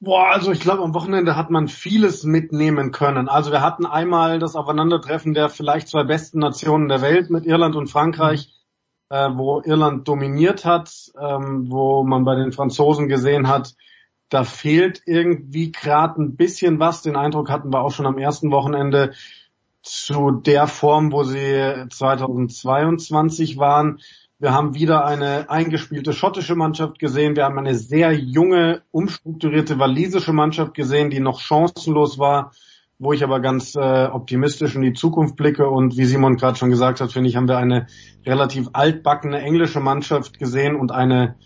Boah, 0.00 0.32
also 0.32 0.50
ich 0.50 0.58
glaube, 0.58 0.82
am 0.82 0.94
Wochenende 0.94 1.36
hat 1.36 1.50
man 1.50 1.68
vieles 1.68 2.24
mitnehmen 2.24 2.90
können. 2.90 3.28
Also 3.28 3.52
wir 3.52 3.60
hatten 3.60 3.86
einmal 3.86 4.40
das 4.40 4.56
Aufeinandertreffen 4.56 5.32
der 5.32 5.48
vielleicht 5.48 5.86
zwei 5.86 6.02
besten 6.02 6.40
Nationen 6.40 6.88
der 6.88 7.02
Welt 7.02 7.30
mit 7.30 7.46
Irland 7.46 7.76
und 7.76 7.86
Frankreich, 7.86 8.52
äh, 9.10 9.28
wo 9.32 9.60
Irland 9.60 10.08
dominiert 10.08 10.64
hat, 10.64 10.90
ähm, 11.16 11.70
wo 11.70 12.02
man 12.02 12.24
bei 12.24 12.34
den 12.34 12.50
Franzosen 12.50 13.06
gesehen 13.06 13.46
hat, 13.46 13.76
da 14.28 14.42
fehlt 14.42 15.02
irgendwie 15.06 15.70
gerade 15.70 16.20
ein 16.20 16.34
bisschen 16.34 16.80
was. 16.80 17.02
Den 17.02 17.14
Eindruck 17.14 17.48
hatten 17.48 17.72
wir 17.72 17.82
auch 17.82 17.92
schon 17.92 18.06
am 18.06 18.18
ersten 18.18 18.50
Wochenende 18.50 19.12
zu 19.82 20.30
der 20.30 20.66
Form, 20.66 21.12
wo 21.12 21.24
sie 21.24 21.86
2022 21.90 23.58
waren. 23.58 24.00
Wir 24.38 24.52
haben 24.52 24.74
wieder 24.74 25.04
eine 25.04 25.50
eingespielte 25.50 26.12
schottische 26.12 26.56
Mannschaft 26.56 26.98
gesehen. 26.98 27.36
Wir 27.36 27.44
haben 27.44 27.58
eine 27.58 27.74
sehr 27.74 28.12
junge, 28.12 28.82
umstrukturierte 28.90 29.78
walisische 29.78 30.32
Mannschaft 30.32 30.74
gesehen, 30.74 31.10
die 31.10 31.20
noch 31.20 31.40
chancenlos 31.40 32.18
war, 32.18 32.52
wo 32.98 33.12
ich 33.12 33.22
aber 33.22 33.40
ganz 33.40 33.76
äh, 33.76 34.06
optimistisch 34.06 34.74
in 34.74 34.82
die 34.82 34.94
Zukunft 34.94 35.36
blicke. 35.36 35.68
Und 35.68 35.96
wie 35.96 36.04
Simon 36.04 36.36
gerade 36.36 36.58
schon 36.58 36.70
gesagt 36.70 37.00
hat, 37.00 37.12
finde 37.12 37.28
ich, 37.28 37.36
haben 37.36 37.48
wir 37.48 37.58
eine 37.58 37.86
relativ 38.26 38.68
altbackene 38.72 39.40
englische 39.40 39.80
Mannschaft 39.80 40.38
gesehen 40.38 40.74
und 40.74 40.90
eine 40.90 41.36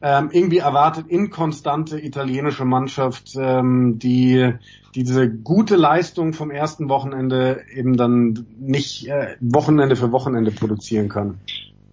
ähm, 0.00 0.30
irgendwie 0.32 0.58
erwartet 0.58 1.08
inkonstante 1.08 1.98
italienische 2.00 2.64
Mannschaft, 2.64 3.34
ähm, 3.36 3.98
die, 3.98 4.52
die 4.94 5.02
diese 5.02 5.28
gute 5.28 5.76
Leistung 5.76 6.32
vom 6.32 6.50
ersten 6.50 6.88
Wochenende 6.88 7.62
eben 7.74 7.96
dann 7.96 8.46
nicht 8.60 9.08
äh, 9.08 9.36
Wochenende 9.40 9.96
für 9.96 10.12
Wochenende 10.12 10.52
produzieren 10.52 11.08
kann. 11.08 11.38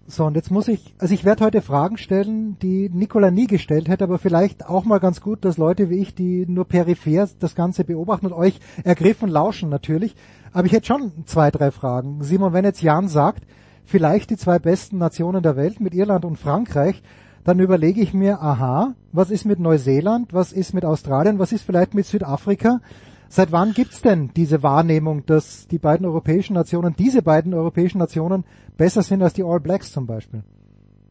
So, 0.07 0.23
und 0.25 0.35
jetzt 0.35 0.51
muss 0.51 0.67
ich, 0.67 0.93
also 0.99 1.15
ich 1.15 1.25
werde 1.25 1.43
heute 1.43 1.63
Fragen 1.63 1.97
stellen, 1.97 2.59
die 2.61 2.89
Nikola 2.89 3.31
nie 3.31 3.47
gestellt 3.47 3.89
hätte, 3.89 4.03
aber 4.03 4.19
vielleicht 4.19 4.67
auch 4.67 4.85
mal 4.85 4.99
ganz 4.99 5.19
gut, 5.19 5.43
dass 5.43 5.57
Leute 5.57 5.89
wie 5.89 5.97
ich, 5.97 6.13
die 6.13 6.45
nur 6.47 6.65
peripher 6.65 7.27
das 7.39 7.55
Ganze 7.55 7.83
beobachten 7.83 8.27
und 8.27 8.33
euch 8.33 8.59
ergriffen 8.83 9.29
lauschen 9.29 9.69
natürlich. 9.69 10.15
Aber 10.53 10.67
ich 10.67 10.73
hätte 10.73 10.85
schon 10.85 11.11
zwei, 11.25 11.49
drei 11.49 11.71
Fragen. 11.71 12.21
Simon, 12.21 12.53
wenn 12.53 12.65
jetzt 12.65 12.83
Jan 12.83 13.07
sagt, 13.07 13.45
vielleicht 13.83 14.29
die 14.29 14.37
zwei 14.37 14.59
besten 14.59 14.99
Nationen 14.99 15.41
der 15.41 15.55
Welt 15.55 15.79
mit 15.79 15.95
Irland 15.95 16.23
und 16.23 16.37
Frankreich, 16.37 17.01
dann 17.45 17.59
überlege 17.59 18.01
ich 18.01 18.13
mir, 18.13 18.41
aha, 18.41 18.95
was 19.11 19.29
ist 19.29 19.45
mit 19.45 19.59
Neuseeland, 19.59 20.33
was 20.33 20.51
ist 20.51 20.73
mit 20.73 20.83
Australien, 20.83 21.39
was 21.39 21.51
ist 21.51 21.63
vielleicht 21.63 21.93
mit 21.93 22.07
Südafrika? 22.07 22.81
Seit 23.29 23.51
wann 23.51 23.73
gibt's 23.73 24.01
denn 24.01 24.31
diese 24.35 24.63
Wahrnehmung, 24.63 25.25
dass 25.27 25.67
die 25.67 25.77
beiden 25.77 26.05
europäischen 26.07 26.53
Nationen, 26.53 26.95
diese 26.97 27.21
beiden 27.21 27.53
europäischen 27.53 27.99
Nationen 27.99 28.45
besser 28.77 29.03
sind 29.03 29.21
als 29.21 29.33
die 29.33 29.43
All 29.43 29.59
Blacks 29.59 29.91
zum 29.91 30.07
Beispiel? 30.07 30.43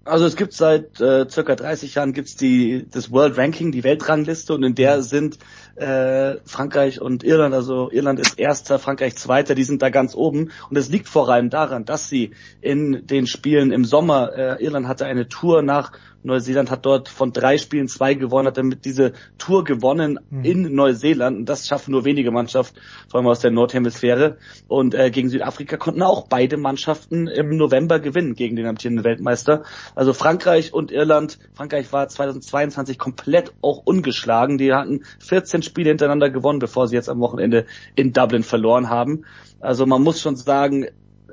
Also 0.06 0.26
es 0.26 0.36
gibt 0.36 0.52
seit 0.52 1.00
äh, 1.00 1.26
circa 1.30 1.54
30 1.54 1.94
Jahren 1.94 2.12
gibt's 2.12 2.36
die 2.36 2.86
das 2.90 3.10
World 3.10 3.38
Ranking, 3.38 3.72
die 3.72 3.84
Weltrangliste. 3.84 4.52
Und 4.52 4.62
in 4.62 4.74
der 4.74 5.02
sind 5.02 5.38
äh, 5.76 6.34
Frankreich 6.44 7.00
und 7.00 7.24
Irland, 7.24 7.54
also 7.54 7.90
Irland 7.90 8.20
ist 8.20 8.38
erster, 8.38 8.78
Frankreich 8.78 9.16
zweiter, 9.16 9.54
die 9.54 9.64
sind 9.64 9.80
da 9.80 9.88
ganz 9.88 10.14
oben. 10.14 10.50
Und 10.68 10.76
es 10.76 10.90
liegt 10.90 11.08
vor 11.08 11.28
allem 11.30 11.48
daran, 11.48 11.86
dass 11.86 12.08
sie 12.08 12.32
in 12.60 13.06
den 13.06 13.26
Spielen 13.26 13.72
im 13.72 13.86
Sommer, 13.86 14.32
äh, 14.36 14.62
Irland 14.62 14.88
hatte 14.88 15.06
eine 15.06 15.28
Tour 15.28 15.62
nach 15.62 15.92
Neuseeland 16.24 16.70
hat 16.70 16.84
dort 16.86 17.08
von 17.08 17.32
drei 17.32 17.58
Spielen 17.58 17.86
zwei 17.86 18.14
gewonnen, 18.14 18.48
hat 18.48 18.56
damit 18.56 18.84
diese 18.84 19.12
Tour 19.38 19.64
gewonnen 19.64 20.18
Mhm. 20.30 20.44
in 20.44 20.74
Neuseeland. 20.74 21.36
Und 21.36 21.48
das 21.48 21.66
schaffen 21.66 21.92
nur 21.92 22.04
wenige 22.04 22.30
Mannschaften, 22.30 22.78
vor 23.08 23.20
allem 23.20 23.28
aus 23.28 23.40
der 23.40 23.50
Nordhemisphäre. 23.50 24.38
Und 24.66 24.94
äh, 24.94 25.10
gegen 25.10 25.28
Südafrika 25.28 25.76
konnten 25.76 26.02
auch 26.02 26.26
beide 26.28 26.56
Mannschaften 26.56 27.26
im 27.26 27.56
November 27.56 28.00
gewinnen 28.00 28.34
gegen 28.34 28.56
den 28.56 28.66
amtierenden 28.66 29.04
Weltmeister. 29.04 29.62
Also 29.94 30.12
Frankreich 30.12 30.72
und 30.72 30.90
Irland, 30.90 31.38
Frankreich 31.54 31.92
war 31.92 32.08
2022 32.08 32.98
komplett 32.98 33.52
auch 33.60 33.82
ungeschlagen. 33.84 34.58
Die 34.58 34.72
hatten 34.72 35.04
14 35.20 35.62
Spiele 35.62 35.90
hintereinander 35.90 36.30
gewonnen, 36.30 36.58
bevor 36.58 36.88
sie 36.88 36.96
jetzt 36.96 37.08
am 37.08 37.20
Wochenende 37.20 37.66
in 37.94 38.12
Dublin 38.12 38.42
verloren 38.42 38.88
haben. 38.88 39.24
Also 39.60 39.86
man 39.86 40.02
muss 40.02 40.20
schon 40.20 40.36
sagen, 40.36 40.86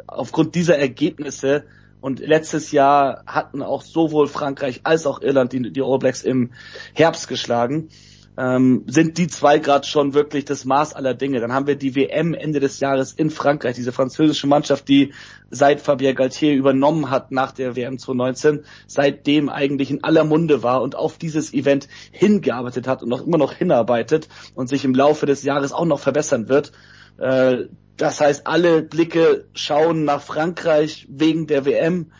aufgrund 0.08 0.56
dieser 0.56 0.78
Ergebnisse 0.78 1.64
und 2.02 2.20
letztes 2.20 2.72
Jahr 2.72 3.24
hatten 3.26 3.62
auch 3.62 3.84
sowohl 3.84 4.28
Frankreich 4.28 4.82
als 4.84 5.06
auch 5.06 5.22
Irland 5.22 5.54
die, 5.54 5.72
die 5.72 5.82
All 5.82 6.00
Blacks 6.00 6.24
im 6.24 6.52
Herbst 6.94 7.28
geschlagen 7.28 7.90
ähm, 8.38 8.84
sind 8.88 9.18
die 9.18 9.28
zwei 9.28 9.60
gerade 9.60 9.86
schon 9.86 10.14
wirklich 10.14 10.46
das 10.46 10.66
Maß 10.66 10.94
aller 10.94 11.14
Dinge. 11.14 11.40
Dann 11.40 11.54
haben 11.54 11.68
wir 11.68 11.76
die 11.76 11.96
WM 11.96 12.34
Ende 12.34 12.60
des 12.60 12.80
Jahres 12.80 13.14
in 13.14 13.30
Frankreich, 13.30 13.76
diese 13.76 13.92
französische 13.92 14.48
Mannschaft, 14.48 14.88
die 14.88 15.14
seit 15.50 15.82
Fabien 15.82 16.16
Galtier 16.16 16.54
übernommen 16.54 17.10
hat 17.10 17.32
nach 17.32 17.52
der 17.52 17.76
WM 17.76 18.00
2019, 18.00 18.64
seitdem 18.88 19.50
eigentlich 19.50 19.92
in 19.92 20.04
aller 20.04 20.24
Munde 20.24 20.64
war 20.64 20.82
und 20.82 20.96
auf 20.96 21.18
dieses 21.18 21.54
Event 21.54 21.88
hingearbeitet 22.12 22.88
hat 22.88 23.04
und 23.04 23.10
noch 23.10 23.26
immer 23.26 23.38
noch 23.38 23.54
hinarbeitet 23.54 24.30
und 24.56 24.70
sich 24.70 24.86
im 24.86 24.96
Laufe 24.96 25.26
des 25.26 25.44
Jahres 25.44 25.74
auch 25.74 25.86
noch 25.86 26.00
verbessern 26.00 26.48
wird. 26.48 26.72
Äh, 27.18 27.66
das 27.98 28.20
heißt, 28.20 28.48
alle 28.48 28.82
Blicke 28.82 29.46
schauen 29.54 30.06
nach 30.06 30.22
Frankreich 30.22 31.08
wegen 31.10 31.48
der 31.48 31.66
WM 31.66 32.12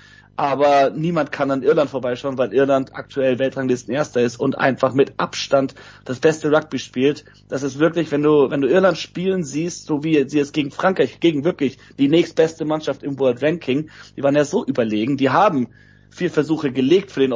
aber 0.42 0.90
niemand 0.90 1.32
kann 1.32 1.52
an 1.52 1.62
Irland 1.62 1.92
vorbeischauen, 1.92 2.40
weil 2.40 2.52
Irland 2.52 2.96
aktuell 2.96 3.38
Weltranglisten 3.38 3.94
Erster 3.94 4.22
ist 4.22 4.38
und 4.38 4.58
einfach 4.58 4.96
mit 4.96 5.14
Abstand 5.18 5.76
das 6.04 6.20
beste 6.20 6.52
Rugby 6.52 6.80
spielt. 6.80 7.26
Das 7.48 7.62
ist 7.62 7.78
wirklich, 7.78 8.12
wenn 8.12 8.24
du, 8.24 8.50
wenn 8.50 8.62
du 8.62 8.68
Irland 8.68 8.98
spielen 8.98 9.44
siehst, 9.44 9.86
so 9.86 10.04
wie 10.04 10.28
sie 10.28 10.40
es 10.40 10.52
gegen 10.52 10.72
Frankreich, 10.72 11.20
gegen 11.20 11.44
wirklich 11.44 11.78
die 12.00 12.08
nächstbeste 12.08 12.66
Mannschaft 12.66 13.04
im 13.04 13.20
World 13.20 13.44
Ranking, 13.44 13.92
die 14.18 14.24
waren 14.24 14.36
ja 14.36 14.44
so 14.44 14.66
überlegen, 14.66 15.16
die 15.16 15.30
haben 15.30 15.68
vier 16.10 16.32
Versuche 16.32 16.72
gelegt 16.72 17.12
für 17.12 17.20
den 17.20 17.34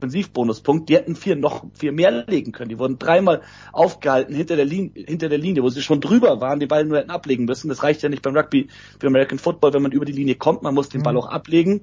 Offensivbonuspunkt, 0.00 0.88
die 0.88 0.96
hätten 0.96 1.14
vier 1.14 1.36
noch 1.36 1.64
vier 1.74 1.92
mehr 1.92 2.24
legen 2.26 2.52
können. 2.52 2.70
Die 2.70 2.78
wurden 2.78 2.98
dreimal 2.98 3.42
aufgehalten 3.72 4.34
hinter 4.34 4.56
der 4.56 4.64
Linie, 4.64 4.92
hinter 4.94 5.28
der 5.28 5.38
Linie, 5.38 5.62
wo 5.62 5.68
sie 5.68 5.82
schon 5.82 6.00
drüber 6.00 6.40
waren, 6.40 6.58
die 6.58 6.66
Ball 6.66 6.84
nur 6.84 6.98
hätten 6.98 7.10
ablegen 7.10 7.44
müssen. 7.44 7.68
Das 7.68 7.82
reicht 7.82 8.02
ja 8.02 8.08
nicht 8.08 8.22
beim 8.22 8.34
Rugby, 8.34 8.68
für 8.98 9.06
American 9.06 9.38
Football, 9.38 9.74
wenn 9.74 9.82
man 9.82 9.92
über 9.92 10.06
die 10.06 10.12
Linie 10.12 10.36
kommt, 10.36 10.62
man 10.62 10.74
muss 10.74 10.88
den 10.88 11.02
Ball 11.02 11.12
mhm. 11.12 11.20
auch 11.20 11.28
ablegen. 11.28 11.82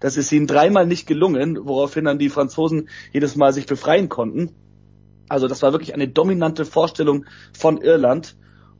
Das 0.00 0.18
ist 0.18 0.30
ihnen 0.32 0.46
dreimal 0.46 0.86
nicht 0.86 1.06
gelungen, 1.06 1.58
woraufhin 1.62 2.04
dann 2.04 2.18
die 2.18 2.28
Franzosen 2.28 2.90
jedes 3.14 3.36
Mal 3.36 3.54
sich 3.54 3.66
befreien 3.66 4.10
konnten. 4.10 4.50
Also 5.28 5.48
das 5.48 5.62
war 5.62 5.72
wirklich 5.72 5.94
eine 5.94 6.08
dominante 6.08 6.66
Vorstellung 6.66 7.24
von 7.54 7.80
Irland. 7.80 8.36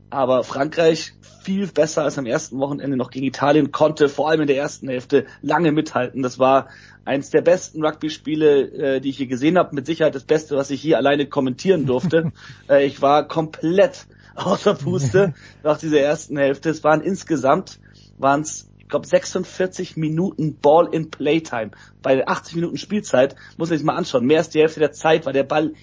Aber 0.09 0.43
Frankreich 0.43 1.13
viel 1.41 1.67
besser 1.67 2.03
als 2.03 2.17
am 2.17 2.25
ersten 2.25 2.59
Wochenende 2.59 2.97
noch 2.97 3.09
gegen 3.09 3.25
Italien, 3.25 3.71
konnte 3.71 4.09
vor 4.09 4.29
allem 4.29 4.41
in 4.41 4.47
der 4.47 4.57
ersten 4.57 4.89
Hälfte 4.89 5.25
lange 5.41 5.71
mithalten. 5.71 6.21
Das 6.21 6.39
war 6.39 6.67
eins 7.05 7.29
der 7.29 7.41
besten 7.41 7.85
Rugby-Spiele, 7.85 8.95
äh, 8.95 8.99
die 8.99 9.09
ich 9.09 9.17
hier 9.17 9.27
gesehen 9.27 9.57
habe. 9.57 9.73
Mit 9.73 9.85
Sicherheit 9.85 10.13
das 10.13 10.25
Beste, 10.25 10.57
was 10.57 10.71
ich 10.71 10.81
hier 10.81 10.97
alleine 10.97 11.25
kommentieren 11.25 11.85
durfte. 11.85 12.31
äh, 12.69 12.85
ich 12.85 13.01
war 13.01 13.27
komplett 13.27 14.07
außer 14.35 14.75
Puste 14.75 15.33
nach 15.63 15.77
dieser 15.77 15.99
ersten 15.99 16.37
Hälfte. 16.37 16.69
Es 16.69 16.83
waren 16.83 17.01
insgesamt 17.01 17.79
waren 18.17 18.41
es 18.41 18.67
ich 18.79 18.89
glaube 18.89 19.05
46 19.05 19.97
Minuten 19.97 20.59
Ball 20.61 20.87
in 20.93 21.11
Playtime. 21.11 21.71
Bei 22.01 22.25
80 22.25 22.55
Minuten 22.55 22.77
Spielzeit 22.77 23.35
muss 23.57 23.69
man 23.69 23.77
sich 23.77 23.85
mal 23.85 23.97
anschauen. 23.97 24.25
Mehr 24.25 24.37
als 24.37 24.49
die 24.49 24.61
Hälfte 24.61 24.79
der 24.79 24.93
Zeit 24.93 25.25
war 25.25 25.33
der 25.33 25.43
Ball 25.43 25.73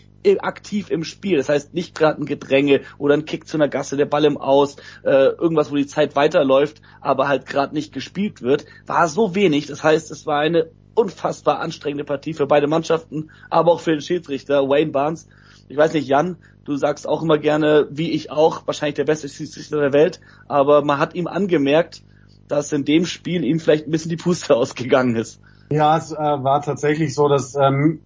aktiv 0.40 0.90
im 0.90 1.04
Spiel. 1.04 1.36
Das 1.36 1.48
heißt 1.48 1.74
nicht 1.74 1.94
gerade 1.94 2.20
ein 2.20 2.26
Gedränge 2.26 2.80
oder 2.98 3.14
ein 3.14 3.24
Kick 3.24 3.46
zu 3.46 3.56
einer 3.56 3.68
Gasse, 3.68 3.96
der 3.96 4.06
Ball 4.06 4.24
im 4.24 4.36
Aus, 4.36 4.76
äh, 5.04 5.10
irgendwas, 5.10 5.70
wo 5.70 5.76
die 5.76 5.86
Zeit 5.86 6.16
weiterläuft, 6.16 6.80
aber 7.00 7.28
halt 7.28 7.46
gerade 7.46 7.74
nicht 7.74 7.92
gespielt 7.92 8.42
wird, 8.42 8.64
war 8.86 9.08
so 9.08 9.34
wenig. 9.34 9.66
Das 9.66 9.82
heißt, 9.82 10.10
es 10.10 10.26
war 10.26 10.40
eine 10.40 10.70
unfassbar 10.94 11.60
anstrengende 11.60 12.04
Partie 12.04 12.34
für 12.34 12.46
beide 12.46 12.66
Mannschaften, 12.66 13.30
aber 13.50 13.72
auch 13.72 13.80
für 13.80 13.92
den 13.92 14.00
Schiedsrichter 14.00 14.68
Wayne 14.68 14.92
Barnes. 14.92 15.28
Ich 15.68 15.76
weiß 15.76 15.92
nicht, 15.94 16.08
Jan, 16.08 16.36
du 16.64 16.76
sagst 16.76 17.08
auch 17.08 17.22
immer 17.22 17.38
gerne, 17.38 17.88
wie 17.90 18.10
ich 18.12 18.30
auch, 18.30 18.66
wahrscheinlich 18.66 18.94
der 18.94 19.04
beste 19.04 19.28
Schiedsrichter 19.28 19.80
der 19.80 19.92
Welt, 19.92 20.20
aber 20.46 20.84
man 20.84 20.98
hat 20.98 21.14
ihm 21.14 21.26
angemerkt, 21.26 22.02
dass 22.48 22.72
in 22.72 22.84
dem 22.84 23.06
Spiel 23.06 23.44
ihm 23.44 23.60
vielleicht 23.60 23.86
ein 23.86 23.90
bisschen 23.90 24.10
die 24.10 24.16
Puste 24.16 24.54
ausgegangen 24.56 25.16
ist. 25.16 25.40
Ja, 25.70 25.96
es 25.96 26.12
äh, 26.12 26.16
war 26.16 26.62
tatsächlich 26.62 27.14
so, 27.14 27.28
dass 27.28 27.54
ähm, 27.54 28.00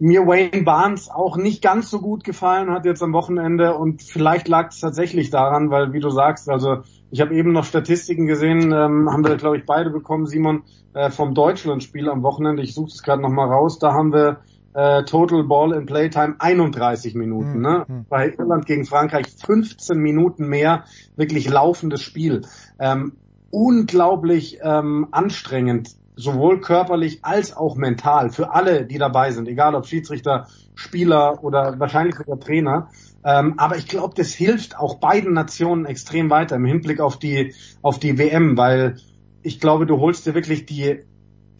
mir 0.00 0.26
Wayne 0.26 0.62
Barnes 0.62 1.10
auch 1.10 1.36
nicht 1.36 1.62
ganz 1.62 1.90
so 1.90 2.00
gut 2.00 2.24
gefallen 2.24 2.70
hat 2.70 2.84
jetzt 2.84 3.02
am 3.02 3.12
Wochenende 3.12 3.76
und 3.76 4.02
vielleicht 4.02 4.48
lag 4.48 4.68
es 4.68 4.80
tatsächlich 4.80 5.30
daran, 5.30 5.70
weil 5.70 5.92
wie 5.92 6.00
du 6.00 6.10
sagst, 6.10 6.48
also 6.48 6.78
ich 7.10 7.20
habe 7.20 7.34
eben 7.34 7.52
noch 7.52 7.64
Statistiken 7.64 8.26
gesehen, 8.26 8.72
ähm, 8.72 9.10
haben 9.10 9.26
wir 9.26 9.36
glaube 9.36 9.56
ich 9.56 9.66
beide 9.66 9.90
bekommen, 9.90 10.26
Simon, 10.26 10.62
äh, 10.94 11.10
vom 11.10 11.34
Deutschlandspiel 11.34 12.08
am 12.08 12.22
Wochenende. 12.22 12.62
Ich 12.62 12.74
suche 12.74 12.88
es 12.88 13.02
gerade 13.02 13.22
nochmal 13.22 13.48
raus. 13.48 13.78
Da 13.78 13.92
haben 13.92 14.12
wir 14.12 14.40
äh, 14.74 15.04
Total 15.04 15.44
Ball 15.44 15.72
in 15.72 15.86
Playtime 15.86 16.36
31 16.38 17.14
Minuten. 17.14 17.56
Mhm. 17.56 17.62
Ne? 17.62 17.84
Hm. 17.86 18.06
Bei 18.08 18.30
Irland 18.30 18.66
gegen 18.66 18.84
Frankreich 18.84 19.26
15 19.44 19.98
Minuten 19.98 20.48
mehr 20.48 20.84
wirklich 21.16 21.48
laufendes 21.48 22.02
Spiel. 22.02 22.42
Ähm, 22.78 23.12
unglaublich 23.50 24.58
ähm, 24.62 25.08
anstrengend, 25.10 25.96
sowohl 26.18 26.60
körperlich 26.60 27.20
als 27.22 27.56
auch 27.56 27.76
mental 27.76 28.30
für 28.30 28.52
alle, 28.52 28.84
die 28.84 28.98
dabei 28.98 29.30
sind, 29.30 29.48
egal 29.48 29.74
ob 29.74 29.86
Schiedsrichter, 29.86 30.48
Spieler 30.74 31.42
oder 31.42 31.78
wahrscheinlich 31.78 32.16
sogar 32.16 32.40
Trainer. 32.40 32.88
Ähm, 33.24 33.54
aber 33.56 33.76
ich 33.76 33.86
glaube, 33.86 34.14
das 34.16 34.32
hilft 34.32 34.76
auch 34.76 34.96
beiden 34.96 35.32
Nationen 35.32 35.86
extrem 35.86 36.28
weiter 36.28 36.56
im 36.56 36.64
Hinblick 36.64 37.00
auf 37.00 37.18
die 37.18 37.54
auf 37.82 37.98
die 37.98 38.18
WM, 38.18 38.56
weil 38.56 38.96
ich 39.42 39.60
glaube, 39.60 39.86
du 39.86 39.98
holst 40.00 40.26
dir 40.26 40.34
wirklich 40.34 40.66
die 40.66 41.04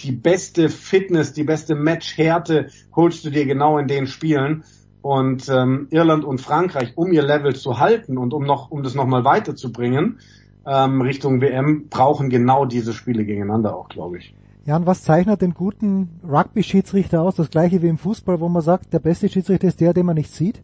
die 0.02 0.12
beste 0.12 0.68
Fitness, 0.68 1.32
die 1.32 1.44
beste 1.44 1.74
Matchhärte 1.74 2.68
holst 2.94 3.24
du 3.24 3.30
dir 3.30 3.46
genau 3.46 3.78
in 3.78 3.88
den 3.88 4.06
Spielen. 4.06 4.64
Und 5.00 5.48
ähm, 5.48 5.86
Irland 5.90 6.24
und 6.24 6.40
Frankreich, 6.40 6.92
um 6.96 7.12
ihr 7.12 7.22
Level 7.22 7.54
zu 7.54 7.78
halten 7.78 8.18
und 8.18 8.34
um 8.34 8.44
noch, 8.44 8.70
um 8.70 8.82
das 8.82 8.94
nochmal 8.94 9.24
weiterzubringen 9.24 10.18
ähm, 10.66 11.00
Richtung 11.00 11.40
WM, 11.40 11.88
brauchen 11.88 12.28
genau 12.28 12.64
diese 12.64 12.92
Spiele 12.92 13.24
gegeneinander 13.24 13.76
auch, 13.76 13.88
glaube 13.88 14.18
ich. 14.18 14.34
Jan, 14.68 14.84
was 14.84 15.02
zeichnet 15.02 15.40
den 15.40 15.54
guten 15.54 16.20
Rugby-Schiedsrichter 16.22 17.22
aus? 17.22 17.36
Das 17.36 17.48
gleiche 17.48 17.80
wie 17.80 17.88
im 17.88 17.96
Fußball, 17.96 18.38
wo 18.38 18.50
man 18.50 18.60
sagt, 18.60 18.92
der 18.92 18.98
beste 18.98 19.30
Schiedsrichter 19.30 19.66
ist 19.66 19.80
der, 19.80 19.94
den 19.94 20.04
man 20.04 20.14
nicht 20.14 20.30
sieht? 20.30 20.60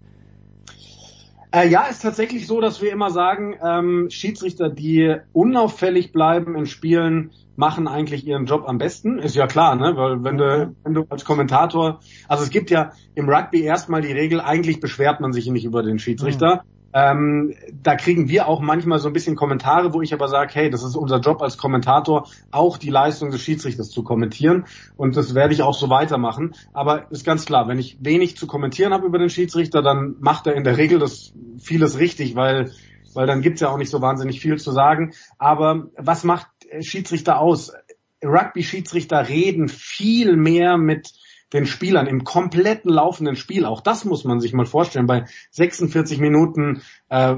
Äh, 1.53 1.71
ja, 1.71 1.85
ist 1.85 2.03
tatsächlich 2.03 2.47
so, 2.47 2.61
dass 2.61 2.83
wir 2.83 2.93
immer 2.93 3.11
sagen, 3.11 3.57
ähm, 3.65 4.11
Schiedsrichter, 4.11 4.69
die 4.69 5.17
unauffällig 5.33 6.13
bleiben 6.13 6.55
in 6.55 6.67
Spielen, 6.67 7.31
machen 7.57 7.89
eigentlich 7.89 8.27
ihren 8.27 8.45
Job 8.45 8.65
am 8.67 8.77
besten. 8.77 9.19
Ist 9.21 9.37
ja 9.37 9.47
klar, 9.47 9.75
ne? 9.75 9.97
Weil 9.97 10.23
wenn 10.23 10.37
du, 10.37 10.75
wenn 10.85 10.93
du 10.93 11.07
als 11.09 11.25
Kommentator, 11.25 12.01
also 12.29 12.45
es 12.45 12.51
gibt 12.51 12.69
ja 12.71 12.93
im 13.15 13.31
Rugby 13.31 13.63
erstmal 13.63 14.03
die 14.03 14.13
Regel, 14.13 14.39
eigentlich 14.39 14.81
beschwert 14.81 15.21
man 15.21 15.33
sich 15.33 15.47
nicht 15.47 15.65
über 15.65 15.83
den 15.83 15.99
Schiedsrichter. 15.99 16.57
Mhm. 16.57 16.74
Ähm, 16.95 17.55
da 17.83 17.97
kriegen 17.97 18.29
wir 18.29 18.47
auch 18.47 18.61
manchmal 18.61 19.01
so 19.01 19.09
ein 19.09 19.13
bisschen 19.13 19.35
Kommentare, 19.35 19.93
wo 19.93 20.01
ich 20.01 20.15
aber 20.15 20.29
sage, 20.29 20.55
hey, 20.55 20.71
das 20.71 20.85
ist 20.85 20.95
unser 20.95 21.19
Job 21.19 21.43
als 21.43 21.59
Kommentator, 21.59 22.29
auch 22.53 22.79
die 22.79 22.91
Leistung 22.91 23.33
des 23.33 23.43
Schiedsrichters 23.43 23.91
zu 23.91 24.05
kommentieren. 24.05 24.67
Und 24.97 25.17
das 25.17 25.35
werde 25.35 25.55
ich 25.55 25.63
auch 25.63 25.75
so 25.75 25.91
weitermachen. 25.91 26.55
Aber 26.73 27.11
ist 27.11 27.27
ganz 27.27 27.47
klar, 27.47 27.67
wenn 27.67 27.81
ich 27.81 27.99
wenig 28.01 28.37
zu 28.37 28.47
kommentieren 28.47 28.93
habe 28.93 29.07
über 29.07 29.19
den 29.19 29.29
Schiedsrichter, 29.29 29.83
dann 29.83 30.15
macht 30.21 30.47
er 30.47 30.55
in 30.55 30.63
der 30.63 30.79
Regel 30.79 31.01
das 31.01 31.33
vieles 31.59 31.99
richtig, 31.99 32.37
weil 32.37 32.71
weil 33.15 33.29
dann 33.29 33.43
gibt's 33.43 33.61
ja 33.61 33.71
auch 33.71 33.79
nicht 33.79 33.91
so 33.91 34.01
wahnsinnig 34.01 34.41
viel 34.41 34.57
zu 34.59 34.73
sagen. 34.73 35.15
Aber 35.39 35.89
was 35.97 36.25
macht 36.25 36.49
Schiedsrichter 36.81 37.39
aus? 37.39 37.73
Rugby-Schiedsrichter 38.25 39.29
reden 39.29 39.69
viel 39.69 40.37
mehr 40.37 40.77
mit 40.79 41.13
den 41.53 41.67
Spielern 41.67 42.07
im 42.07 42.25
kompletten 42.25 42.91
laufenden 42.91 43.37
Spiel. 43.37 43.65
Auch 43.65 43.81
das 43.81 44.05
muss 44.05 44.25
man 44.25 44.41
sich 44.41 44.53
mal 44.53 44.67
vorstellen. 44.67 45.07
Bei 45.07 45.27
46 45.51 46.19
Minuten 46.19 46.83
äh, 47.09 47.37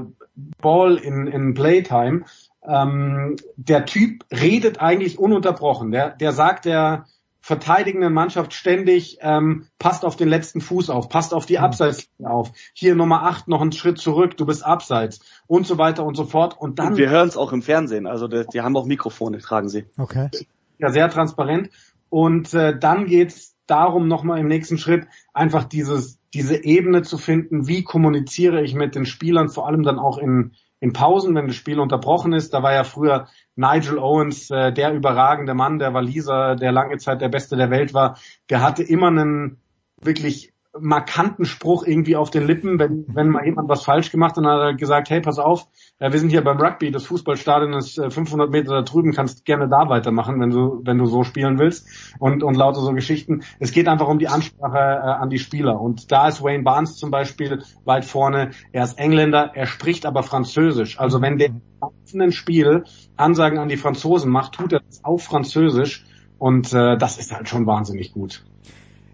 Ball 0.61 0.95
in, 0.97 1.27
in 1.27 1.53
Playtime. 1.53 2.25
Ähm, 2.67 3.37
der 3.55 3.85
Typ 3.85 4.25
redet 4.31 4.79
eigentlich 4.81 5.19
ununterbrochen. 5.19 5.91
Der, 5.91 6.11
der 6.11 6.31
sagt 6.31 6.65
der 6.65 7.05
verteidigenden 7.47 8.11
Mannschaft 8.11 8.53
ständig, 8.53 9.19
ähm, 9.21 9.67
passt 9.79 10.03
auf 10.03 10.17
den 10.17 10.27
letzten 10.27 10.59
Fuß 10.59 10.89
auf, 10.89 11.07
passt 11.07 11.33
auf 11.33 11.45
die 11.45 11.59
Abseits 11.59 12.09
auf. 12.21 12.51
Hier 12.73 12.93
Nummer 12.93 13.23
8 13.23 13.47
noch 13.47 13.61
einen 13.61 13.71
Schritt 13.71 13.99
zurück, 13.99 14.35
du 14.35 14.45
bist 14.45 14.65
abseits 14.65 15.21
und 15.47 15.65
so 15.65 15.77
weiter 15.77 16.03
und 16.03 16.15
so 16.15 16.25
fort. 16.25 16.57
Und 16.59 16.77
dann. 16.77 16.89
Und 16.89 16.97
wir 16.97 17.09
hören 17.09 17.29
es 17.29 17.37
auch 17.37 17.53
im 17.53 17.61
Fernsehen, 17.61 18.05
also 18.05 18.27
die, 18.27 18.43
die, 18.51 18.59
haben 18.59 18.75
auch 18.75 18.85
Mikrofone, 18.85 19.37
tragen 19.37 19.69
sie. 19.69 19.85
Okay. 19.97 20.29
Ja, 20.77 20.89
sehr 20.89 21.09
transparent. 21.09 21.69
Und 22.09 22.53
äh, 22.53 22.77
dann 22.77 23.05
geht's 23.05 23.55
darum, 23.67 24.07
nochmal 24.07 24.39
im 24.39 24.47
nächsten 24.47 24.77
Schritt 24.77 25.07
einfach 25.33 25.63
dieses, 25.63 26.19
diese 26.33 26.63
Ebene 26.63 27.03
zu 27.03 27.17
finden, 27.17 27.67
wie 27.67 27.83
kommuniziere 27.83 28.61
ich 28.63 28.73
mit 28.73 28.95
den 28.95 29.05
Spielern, 29.05 29.49
vor 29.49 29.67
allem 29.67 29.83
dann 29.83 29.99
auch 29.99 30.17
in, 30.17 30.53
in 30.79 30.93
Pausen, 30.93 31.35
wenn 31.35 31.47
das 31.47 31.55
Spiel 31.55 31.79
unterbrochen 31.79 32.33
ist. 32.33 32.53
Da 32.53 32.63
war 32.63 32.73
ja 32.73 32.83
früher 32.83 33.27
Nigel 33.55 33.99
Owens, 33.99 34.49
äh, 34.49 34.71
der 34.71 34.93
überragende 34.93 35.53
Mann, 35.53 35.79
der 35.79 35.93
Waliser, 35.93 36.55
der 36.55 36.71
lange 36.71 36.97
Zeit 36.97 37.21
der 37.21 37.29
Beste 37.29 37.55
der 37.55 37.69
Welt 37.69 37.93
war. 37.93 38.17
Der 38.49 38.61
hatte 38.61 38.83
immer 38.83 39.07
einen 39.07 39.57
wirklich 40.01 40.53
markanten 40.79 41.45
Spruch 41.45 41.85
irgendwie 41.85 42.15
auf 42.15 42.29
den 42.29 42.45
Lippen, 42.45 42.79
wenn, 42.79 43.05
wenn 43.07 43.29
mal 43.29 43.45
jemand 43.45 43.69
was 43.69 43.83
falsch 43.83 44.11
gemacht 44.11 44.37
hat, 44.37 44.43
dann 44.43 44.51
hat 44.51 44.61
er 44.61 44.73
gesagt, 44.75 45.09
hey, 45.09 45.21
pass 45.21 45.39
auf, 45.39 45.67
äh, 45.99 46.11
wir 46.11 46.19
sind 46.19 46.29
hier 46.29 46.43
beim 46.43 46.59
Rugby, 46.59 46.91
das 46.91 47.05
Fußballstadion 47.05 47.73
ist 47.73 47.97
äh, 47.97 48.09
500 48.09 48.49
Meter 48.51 48.73
da 48.73 48.81
drüben, 48.81 49.13
kannst 49.13 49.45
gerne 49.45 49.67
da 49.67 49.89
weitermachen, 49.89 50.39
wenn 50.39 50.51
du, 50.51 50.81
wenn 50.83 50.97
du 50.97 51.05
so 51.05 51.23
spielen 51.23 51.57
willst 51.59 51.87
und, 52.19 52.43
und 52.43 52.55
lauter 52.55 52.81
so 52.81 52.93
Geschichten. 52.93 53.43
Es 53.59 53.71
geht 53.71 53.87
einfach 53.87 54.07
um 54.07 54.19
die 54.19 54.27
Ansprache 54.27 54.77
äh, 54.77 55.09
an 55.09 55.29
die 55.29 55.39
Spieler 55.39 55.79
und 55.79 56.11
da 56.11 56.27
ist 56.27 56.43
Wayne 56.43 56.63
Barnes 56.63 56.95
zum 56.97 57.11
Beispiel 57.11 57.63
weit 57.85 58.05
vorne. 58.05 58.51
Er 58.71 58.83
ist 58.83 58.99
Engländer, 58.99 59.51
er 59.53 59.65
spricht 59.65 60.05
aber 60.05 60.23
Französisch. 60.23 60.99
Also 60.99 61.21
wenn 61.21 61.37
der 61.37 61.49
im 62.13 62.31
Spiel 62.31 62.83
Ansagen 63.15 63.59
an 63.59 63.67
die 63.67 63.77
Franzosen 63.77 64.31
macht, 64.31 64.53
tut 64.53 64.73
er 64.73 64.79
das 64.79 65.03
auf 65.03 65.23
Französisch 65.23 66.05
und 66.39 66.73
äh, 66.73 66.97
das 66.97 67.17
ist 67.17 67.33
halt 67.33 67.49
schon 67.49 67.65
wahnsinnig 67.65 68.13
gut. 68.13 68.45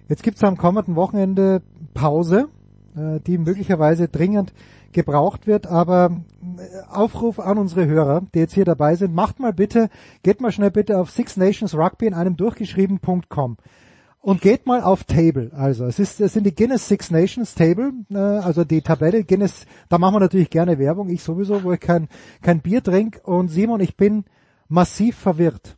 Jetzt 0.10 0.24
gibt's 0.24 0.44
am 0.44 0.58
kommenden 0.58 0.96
Wochenende 0.96 1.62
Pause, 1.94 2.42
äh, 2.42 2.63
die 2.96 3.38
möglicherweise 3.38 4.08
dringend 4.08 4.54
gebraucht 4.94 5.48
wird, 5.48 5.68
aber 5.68 6.22
äh, 6.58 6.90
Aufruf 6.90 7.40
an 7.40 7.58
unsere 7.58 7.86
Hörer, 7.86 8.22
die 8.34 8.40
jetzt 8.40 8.54
hier 8.54 8.66
dabei 8.66 8.96
sind, 8.96 9.14
macht 9.14 9.40
mal 9.40 9.54
bitte, 9.54 9.90
geht 10.22 10.40
mal 10.40 10.52
schnell 10.52 10.72
bitte 10.72 11.00
auf 11.00 11.12
Six 11.12 11.36
Nations 11.38 11.76
Rugby 11.76 12.06
in 12.06 12.14
einem 12.14 12.38
durchgeschrieben.com 12.38 13.58
und 14.20 14.42
geht 14.42 14.66
mal 14.66 14.82
auf 14.82 15.04
Table. 15.04 15.52
Also 15.54 15.86
es 15.86 16.00
ist, 16.00 16.22
es 16.22 16.34
sind 16.34 16.46
die 16.46 16.56
Guinness 16.56 16.88
Six 16.88 17.12
Nations 17.12 17.56
Table, 17.56 17.92
äh, 18.10 18.18
also 18.18 18.64
die 18.64 18.82
Tabelle 18.82 19.24
Guinness. 19.26 19.66
Da 19.90 19.98
machen 19.98 20.16
wir 20.16 20.20
natürlich 20.22 20.50
gerne 20.50 20.80
Werbung. 20.80 21.10
Ich 21.10 21.24
sowieso, 21.24 21.64
wo 21.64 21.74
ich 21.74 21.80
kein 21.82 22.08
kein 22.42 22.62
Bier 22.62 22.82
trinke. 22.82 23.20
Und 23.24 23.50
Simon, 23.50 23.82
ich 23.82 23.98
bin 23.98 24.24
massiv 24.70 25.18
verwirrt. 25.18 25.76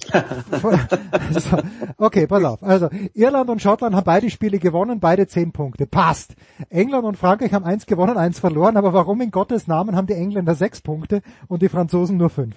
so, 1.32 1.58
okay, 1.98 2.26
pass 2.26 2.44
auf. 2.44 2.62
Also 2.62 2.88
Irland 3.14 3.50
und 3.50 3.62
Schottland 3.62 3.94
haben 3.94 4.04
beide 4.04 4.30
Spiele 4.30 4.58
gewonnen, 4.58 5.00
beide 5.00 5.26
zehn 5.26 5.52
Punkte. 5.52 5.86
Passt. 5.86 6.34
England 6.68 7.04
und 7.04 7.16
Frankreich 7.16 7.52
haben 7.52 7.64
eins 7.64 7.86
gewonnen, 7.86 8.16
eins 8.16 8.38
verloren. 8.38 8.76
Aber 8.76 8.92
warum 8.92 9.20
in 9.20 9.30
Gottes 9.30 9.66
Namen 9.66 9.96
haben 9.96 10.06
die 10.06 10.14
Engländer 10.14 10.54
sechs 10.54 10.80
Punkte 10.80 11.22
und 11.48 11.62
die 11.62 11.68
Franzosen 11.68 12.16
nur 12.16 12.30
fünf? 12.30 12.56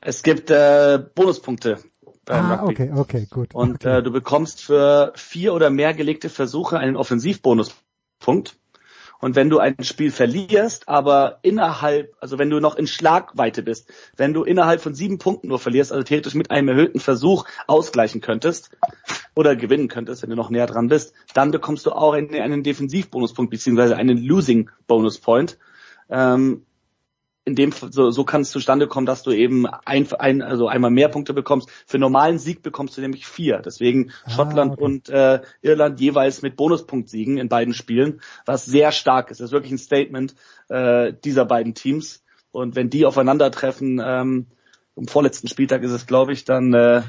Es 0.00 0.22
gibt 0.22 0.50
äh, 0.50 0.98
Bonuspunkte. 1.14 1.78
Beim 2.24 2.44
ah, 2.44 2.54
Rugby. 2.56 2.84
okay, 2.84 2.92
okay, 2.94 3.26
gut. 3.30 3.54
Und 3.54 3.86
okay. 3.86 3.98
Äh, 3.98 4.02
du 4.02 4.10
bekommst 4.10 4.62
für 4.62 5.12
vier 5.16 5.54
oder 5.54 5.70
mehr 5.70 5.94
gelegte 5.94 6.28
Versuche 6.28 6.78
einen 6.78 6.96
Offensivbonuspunkt. 6.96 8.56
Und 9.20 9.36
wenn 9.36 9.50
du 9.50 9.58
ein 9.58 9.76
Spiel 9.82 10.10
verlierst, 10.10 10.88
aber 10.88 11.38
innerhalb, 11.42 12.14
also 12.20 12.38
wenn 12.38 12.48
du 12.48 12.58
noch 12.58 12.76
in 12.76 12.86
Schlagweite 12.86 13.62
bist, 13.62 13.92
wenn 14.16 14.32
du 14.32 14.44
innerhalb 14.44 14.80
von 14.80 14.94
sieben 14.94 15.18
Punkten 15.18 15.48
nur 15.48 15.58
verlierst, 15.58 15.92
also 15.92 16.02
theoretisch 16.02 16.34
mit 16.34 16.50
einem 16.50 16.68
erhöhten 16.68 17.00
Versuch 17.00 17.44
ausgleichen 17.66 18.22
könntest 18.22 18.70
oder 19.36 19.56
gewinnen 19.56 19.88
könntest, 19.88 20.22
wenn 20.22 20.30
du 20.30 20.36
noch 20.36 20.50
näher 20.50 20.66
dran 20.66 20.88
bist, 20.88 21.12
dann 21.34 21.50
bekommst 21.50 21.84
du 21.86 21.92
auch 21.92 22.14
einen, 22.14 22.62
Defensivbonuspunkt 22.62 23.50
beziehungsweise 23.50 23.96
einen 23.96 24.18
Losing 24.18 24.70
Bonus 24.86 25.18
Point. 25.18 25.58
Ähm, 26.08 26.64
in 27.50 27.56
dem 27.56 27.72
so, 27.72 28.10
so 28.10 28.24
kann 28.24 28.42
es 28.42 28.50
zustande 28.50 28.86
kommen, 28.86 29.06
dass 29.06 29.22
du 29.22 29.32
eben 29.32 29.66
ein, 29.66 30.10
ein, 30.12 30.42
also 30.42 30.68
einmal 30.68 30.90
mehr 30.90 31.08
Punkte 31.08 31.34
bekommst. 31.34 31.68
Für 31.86 31.98
normalen 31.98 32.38
Sieg 32.38 32.62
bekommst 32.62 32.96
du 32.96 33.00
nämlich 33.00 33.26
vier. 33.26 33.58
Deswegen 33.58 34.12
ah, 34.24 34.30
Schottland 34.30 34.72
okay. 34.72 34.82
und 34.82 35.08
äh, 35.08 35.40
Irland 35.62 36.00
jeweils 36.00 36.42
mit 36.42 36.56
Bonuspunkt-Siegen 36.56 37.38
in 37.38 37.48
beiden 37.48 37.74
Spielen, 37.74 38.20
was 38.46 38.64
sehr 38.64 38.92
stark 38.92 39.30
ist. 39.30 39.40
Das 39.40 39.46
ist 39.46 39.52
wirklich 39.52 39.72
ein 39.72 39.78
Statement 39.78 40.34
äh, 40.68 41.12
dieser 41.24 41.44
beiden 41.44 41.74
Teams. 41.74 42.22
Und 42.52 42.76
wenn 42.76 42.90
die 42.90 43.04
aufeinandertreffen, 43.04 44.00
ähm, 44.04 44.46
am 44.96 45.06
vorletzten 45.06 45.48
Spieltag 45.48 45.82
ist 45.82 45.92
es, 45.92 46.06
glaube 46.06 46.32
ich, 46.32 46.44
dann 46.44 46.74
äh, 46.74 47.02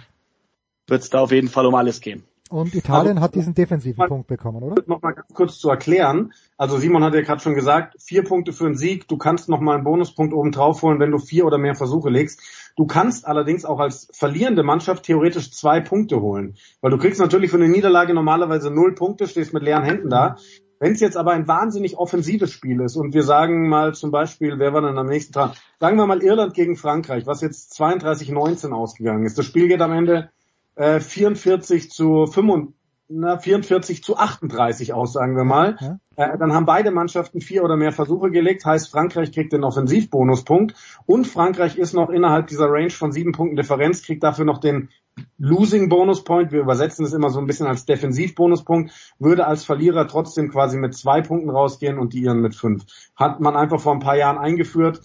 wird 0.87 1.01
es 1.01 1.09
da 1.09 1.19
auf 1.19 1.31
jeden 1.31 1.47
Fall 1.47 1.65
um 1.65 1.75
alles 1.75 2.01
gehen. 2.01 2.23
Und 2.51 2.75
Italien 2.75 3.17
also, 3.17 3.21
hat 3.21 3.35
diesen 3.35 3.53
defensiven 3.53 3.97
mal, 3.97 4.09
Punkt 4.09 4.27
bekommen, 4.27 4.61
oder? 4.61 4.83
Noch 4.85 5.01
mal 5.01 5.13
ganz 5.13 5.33
kurz 5.33 5.57
zu 5.57 5.69
erklären. 5.69 6.33
Also 6.57 6.77
Simon 6.77 7.01
hat 7.03 7.13
ja 7.13 7.21
gerade 7.21 7.41
schon 7.41 7.55
gesagt, 7.55 7.95
vier 8.01 8.23
Punkte 8.23 8.51
für 8.51 8.65
einen 8.65 8.75
Sieg. 8.75 9.07
Du 9.07 9.17
kannst 9.17 9.47
noch 9.47 9.61
mal 9.61 9.75
einen 9.75 9.85
Bonuspunkt 9.85 10.33
oben 10.33 10.51
drauf 10.51 10.81
holen, 10.81 10.99
wenn 10.99 11.11
du 11.11 11.17
vier 11.17 11.45
oder 11.45 11.57
mehr 11.57 11.75
Versuche 11.75 12.09
legst. 12.09 12.41
Du 12.75 12.85
kannst 12.85 13.25
allerdings 13.25 13.63
auch 13.63 13.79
als 13.79 14.09
verlierende 14.11 14.63
Mannschaft 14.63 15.03
theoretisch 15.05 15.51
zwei 15.51 15.79
Punkte 15.79 16.19
holen. 16.19 16.55
Weil 16.81 16.91
du 16.91 16.97
kriegst 16.97 17.21
natürlich 17.21 17.51
für 17.51 17.57
eine 17.57 17.69
Niederlage 17.69 18.13
normalerweise 18.13 18.69
null 18.69 18.95
Punkte, 18.95 19.27
stehst 19.27 19.53
mit 19.53 19.63
leeren 19.63 19.83
Händen 19.83 20.09
da. 20.09 20.35
Wenn 20.81 20.91
es 20.91 20.99
jetzt 20.99 21.15
aber 21.15 21.31
ein 21.31 21.47
wahnsinnig 21.47 21.97
offensives 21.97 22.51
Spiel 22.51 22.81
ist 22.81 22.97
und 22.97 23.13
wir 23.13 23.23
sagen 23.23 23.69
mal 23.69 23.93
zum 23.93 24.11
Beispiel, 24.11 24.59
wer 24.59 24.73
war 24.73 24.81
dann 24.81 24.97
am 24.97 25.05
nächsten 25.05 25.31
Tag? 25.31 25.53
Sagen 25.79 25.95
wir 25.95 26.05
mal 26.05 26.21
Irland 26.21 26.53
gegen 26.53 26.75
Frankreich, 26.75 27.25
was 27.27 27.39
jetzt 27.39 27.79
32-19 27.79 28.73
ausgegangen 28.73 29.25
ist. 29.25 29.37
Das 29.37 29.45
Spiel 29.45 29.69
geht 29.69 29.81
am 29.81 29.93
Ende 29.93 30.31
44 30.81 31.85
äh, 31.85 31.89
zu 31.89 32.25
45, 32.25 32.75
na, 33.13 33.37
44 33.37 34.03
zu 34.03 34.15
38 34.17 34.93
aus, 34.93 35.13
sagen 35.13 35.35
wir 35.35 35.43
mal. 35.43 35.75
Ja. 35.79 35.99
Äh, 36.15 36.37
dann 36.37 36.53
haben 36.53 36.65
beide 36.65 36.91
Mannschaften 36.91 37.41
vier 37.41 37.63
oder 37.63 37.75
mehr 37.75 37.91
Versuche 37.91 38.31
gelegt, 38.31 38.65
heißt 38.65 38.89
Frankreich 38.89 39.31
kriegt 39.31 39.53
den 39.53 39.63
Offensivbonuspunkt 39.63 40.75
und 41.05 41.27
Frankreich 41.27 41.77
ist 41.77 41.93
noch 41.93 42.09
innerhalb 42.09 42.47
dieser 42.47 42.69
Range 42.69 42.89
von 42.89 43.11
sieben 43.11 43.31
Punkten 43.33 43.55
Differenz, 43.55 44.01
kriegt 44.01 44.23
dafür 44.23 44.45
noch 44.45 44.59
den 44.59 44.89
Losing 45.37 45.89
Bonus 45.89 46.23
Point. 46.23 46.51
Wir 46.53 46.61
übersetzen 46.61 47.05
es 47.05 47.13
immer 47.13 47.29
so 47.29 47.39
ein 47.39 47.47
bisschen 47.47 47.67
als 47.67 47.85
Defensivbonuspunkt, 47.85 48.91
würde 49.19 49.45
als 49.45 49.65
Verlierer 49.65 50.07
trotzdem 50.07 50.49
quasi 50.49 50.77
mit 50.77 50.95
zwei 50.95 51.21
Punkten 51.21 51.49
rausgehen 51.49 51.99
und 51.99 52.13
die 52.13 52.23
ihren 52.23 52.39
mit 52.39 52.55
fünf. 52.55 52.85
Hat 53.15 53.41
man 53.41 53.57
einfach 53.57 53.81
vor 53.81 53.93
ein 53.93 53.99
paar 53.99 54.15
Jahren 54.17 54.37
eingeführt 54.37 55.01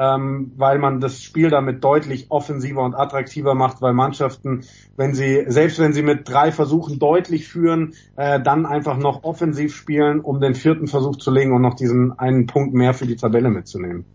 ähm, 0.00 0.52
weil 0.56 0.78
man 0.78 0.98
das 0.98 1.22
Spiel 1.22 1.50
damit 1.50 1.84
deutlich 1.84 2.30
offensiver 2.30 2.82
und 2.82 2.94
attraktiver 2.94 3.54
macht, 3.54 3.82
weil 3.82 3.92
Mannschaften, 3.92 4.64
wenn 4.96 5.12
sie, 5.12 5.44
selbst 5.48 5.78
wenn 5.78 5.92
sie 5.92 6.02
mit 6.02 6.26
drei 6.26 6.52
Versuchen 6.52 6.98
deutlich 6.98 7.46
führen, 7.46 7.92
äh, 8.16 8.40
dann 8.40 8.64
einfach 8.64 8.96
noch 8.96 9.24
offensiv 9.24 9.74
spielen, 9.74 10.20
um 10.20 10.40
den 10.40 10.54
vierten 10.54 10.86
Versuch 10.86 11.16
zu 11.16 11.30
legen 11.30 11.52
und 11.52 11.60
noch 11.60 11.74
diesen 11.74 12.18
einen 12.18 12.46
Punkt 12.46 12.72
mehr 12.72 12.94
für 12.94 13.06
die 13.06 13.16
Tabelle 13.16 13.50
mitzunehmen. 13.50 14.06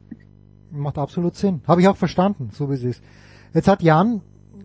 Macht 0.72 0.98
absolut 0.98 1.36
Sinn. 1.36 1.62
Habe 1.68 1.82
ich 1.82 1.88
auch 1.88 1.98
verstanden, 1.98 2.50
so 2.52 2.72
wie 2.72 2.78
sie 2.78 2.90
ist. 2.90 3.04
Jetzt 3.54 3.68
hat 3.68 3.84
Jan 3.84 4.22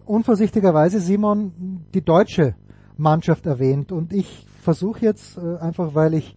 unvorsichtigerweise 0.06 1.00
Simon 1.00 1.84
die 1.92 2.02
deutsche 2.02 2.54
Mannschaft 2.96 3.44
erwähnt 3.44 3.92
und 3.92 4.14
ich 4.14 4.46
versuche 4.62 5.04
jetzt 5.04 5.36
äh, 5.36 5.58
einfach, 5.58 5.94
weil 5.94 6.14
ich 6.14 6.34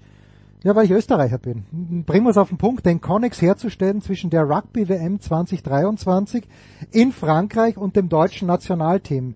ja, 0.63 0.75
weil 0.75 0.85
ich 0.85 0.91
Österreicher 0.91 1.37
bin. 1.37 2.03
Bringen 2.05 2.25
wir 2.25 2.29
es 2.29 2.37
auf 2.37 2.49
den 2.49 2.57
Punkt, 2.57 2.85
den 2.85 3.01
Connex 3.01 3.41
herzustellen 3.41 4.01
zwischen 4.01 4.29
der 4.29 4.43
Rugby 4.43 4.87
WM 4.87 5.19
2023 5.19 6.45
in 6.91 7.11
Frankreich 7.11 7.77
und 7.77 7.97
dem 7.97 8.07
deutschen 8.07 8.47
Nationalteam. 8.47 9.35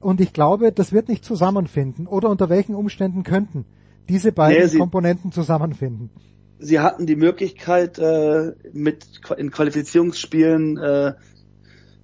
Und 0.00 0.20
ich 0.20 0.34
glaube, 0.34 0.72
das 0.72 0.92
wird 0.92 1.08
nicht 1.08 1.24
zusammenfinden. 1.24 2.06
Oder 2.06 2.28
unter 2.28 2.50
welchen 2.50 2.74
Umständen 2.74 3.22
könnten 3.22 3.64
diese 4.08 4.32
beiden 4.32 4.62
nee, 4.62 4.68
sie, 4.68 4.78
Komponenten 4.78 5.32
zusammenfinden? 5.32 6.10
Sie 6.58 6.78
hatten 6.78 7.06
die 7.06 7.16
Möglichkeit, 7.16 7.98
äh, 7.98 8.52
mit 8.72 9.06
in 9.36 9.50
Qualifizierungsspielen 9.50 10.76
äh, 10.76 11.14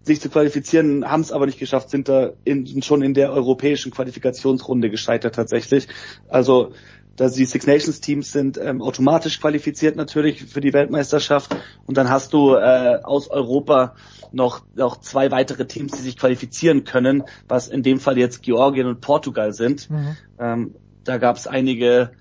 sich 0.03 0.21
zu 0.21 0.31
qualifizieren, 0.31 1.09
haben 1.09 1.21
es 1.21 1.31
aber 1.31 1.47
nicht 1.47 1.59
geschafft, 1.59 1.91
sind 1.91 2.09
da 2.09 2.33
in, 2.45 2.83
schon 2.83 3.03
in 3.03 3.15
der 3.15 3.33
europäischen 3.33 3.93
Qualifikationsrunde 3.93 4.91
gescheitert 4.91 5.35
tatsächlich. 5.35 5.89
Also 6.29 6.73
dass 7.17 7.35
die 7.35 7.45
Six 7.45 7.67
Nations 7.67 8.01
Teams 8.01 8.33
sind 8.33 8.59
ähm, 8.59 8.81
automatisch 8.83 9.41
qualifiziert 9.41 9.97
natürlich 9.97 10.45
für 10.45 10.61
die 10.61 10.73
Weltmeisterschaft 10.73 11.55
und 11.87 11.97
dann 11.97 12.09
hast 12.09 12.33
du 12.33 12.55
äh, 12.55 13.01
aus 13.03 13.29
Europa 13.29 13.95
noch 14.33 14.65
noch 14.75 14.99
zwei 15.01 15.31
weitere 15.31 15.67
Teams, 15.67 15.93
die 15.93 16.03
sich 16.03 16.17
qualifizieren 16.17 16.85
können, 16.85 17.25
was 17.49 17.69
in 17.69 17.83
dem 17.83 18.01
Fall 18.01 18.19
jetzt 18.19 18.43
Georgien 18.43 18.87
und 18.87 19.01
Portugal 19.01 19.53
sind. 19.53 19.91
Mhm. 19.91 20.17
Ähm, 20.39 20.75
da 21.05 21.19
gab 21.19 21.37
es 21.37 21.47
einige 21.47 22.13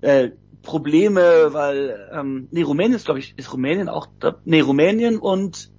äh, 0.00 0.30
Probleme, 0.62 1.52
weil 1.52 2.08
ähm, 2.12 2.48
nee 2.50 2.62
Rumänien 2.62 2.94
ist 2.94 3.04
glaube 3.04 3.20
ich 3.20 3.34
ist 3.36 3.52
Rumänien 3.52 3.88
auch 3.88 4.08
nee 4.44 4.60
Rumänien 4.60 5.18
und 5.18 5.70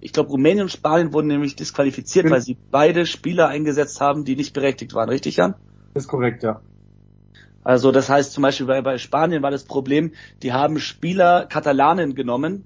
ich 0.00 0.12
glaube 0.12 0.30
Rumänien 0.30 0.62
und 0.62 0.70
Spanien 0.70 1.12
wurden 1.12 1.28
nämlich 1.28 1.56
disqualifiziert, 1.56 2.26
mhm. 2.26 2.30
weil 2.30 2.40
sie 2.40 2.56
beide 2.70 3.04
Spieler 3.04 3.48
eingesetzt 3.48 4.00
haben, 4.00 4.24
die 4.24 4.36
nicht 4.36 4.54
berechtigt 4.54 4.94
waren, 4.94 5.10
richtig 5.10 5.36
Jan? 5.36 5.54
Ist 5.92 6.08
korrekt, 6.08 6.42
ja. 6.42 6.62
Also 7.62 7.92
das 7.92 8.08
heißt 8.08 8.32
zum 8.32 8.42
Beispiel 8.42 8.66
bei, 8.66 8.80
bei 8.82 8.98
Spanien 8.98 9.42
war 9.42 9.50
das 9.50 9.64
Problem, 9.64 10.12
die 10.42 10.52
haben 10.52 10.78
Spieler 10.78 11.46
Katalanen 11.46 12.14
genommen, 12.14 12.64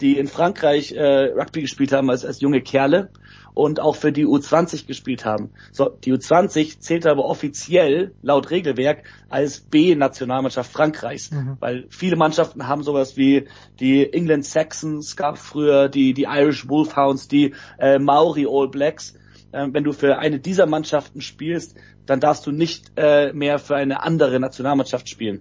die 0.00 0.18
in 0.18 0.28
Frankreich 0.28 0.92
äh, 0.92 1.32
Rugby 1.32 1.62
gespielt 1.62 1.92
haben 1.92 2.10
als, 2.10 2.24
als 2.24 2.40
junge 2.40 2.60
Kerle 2.60 3.10
und 3.54 3.80
auch 3.80 3.96
für 3.96 4.12
die 4.12 4.26
U20 4.26 4.86
gespielt 4.86 5.24
haben. 5.24 5.50
So, 5.72 5.88
die 5.88 6.12
U20 6.12 6.78
zählt 6.78 7.06
aber 7.06 7.24
offiziell 7.24 8.12
laut 8.20 8.50
Regelwerk 8.50 9.04
als 9.30 9.60
B-Nationalmannschaft 9.60 10.70
Frankreichs, 10.70 11.30
mhm. 11.30 11.56
weil 11.58 11.86
viele 11.88 12.16
Mannschaften 12.16 12.68
haben 12.68 12.82
sowas 12.82 13.16
wie 13.16 13.48
die 13.80 14.12
England 14.12 14.44
Saxons, 14.44 15.16
gab 15.16 15.38
früher 15.38 15.88
die 15.88 16.12
die 16.12 16.24
Irish 16.24 16.68
Wolfhounds, 16.68 17.28
die 17.28 17.54
äh, 17.78 17.98
Maori 17.98 18.46
All 18.46 18.68
Blacks. 18.68 19.14
Äh, 19.56 19.72
wenn 19.72 19.84
du 19.84 19.92
für 19.92 20.18
eine 20.18 20.38
dieser 20.38 20.66
Mannschaften 20.66 21.20
spielst, 21.20 21.76
dann 22.04 22.20
darfst 22.20 22.46
du 22.46 22.52
nicht 22.52 22.92
äh, 22.96 23.32
mehr 23.32 23.58
für 23.58 23.76
eine 23.76 24.02
andere 24.02 24.38
Nationalmannschaft 24.38 25.08
spielen. 25.08 25.40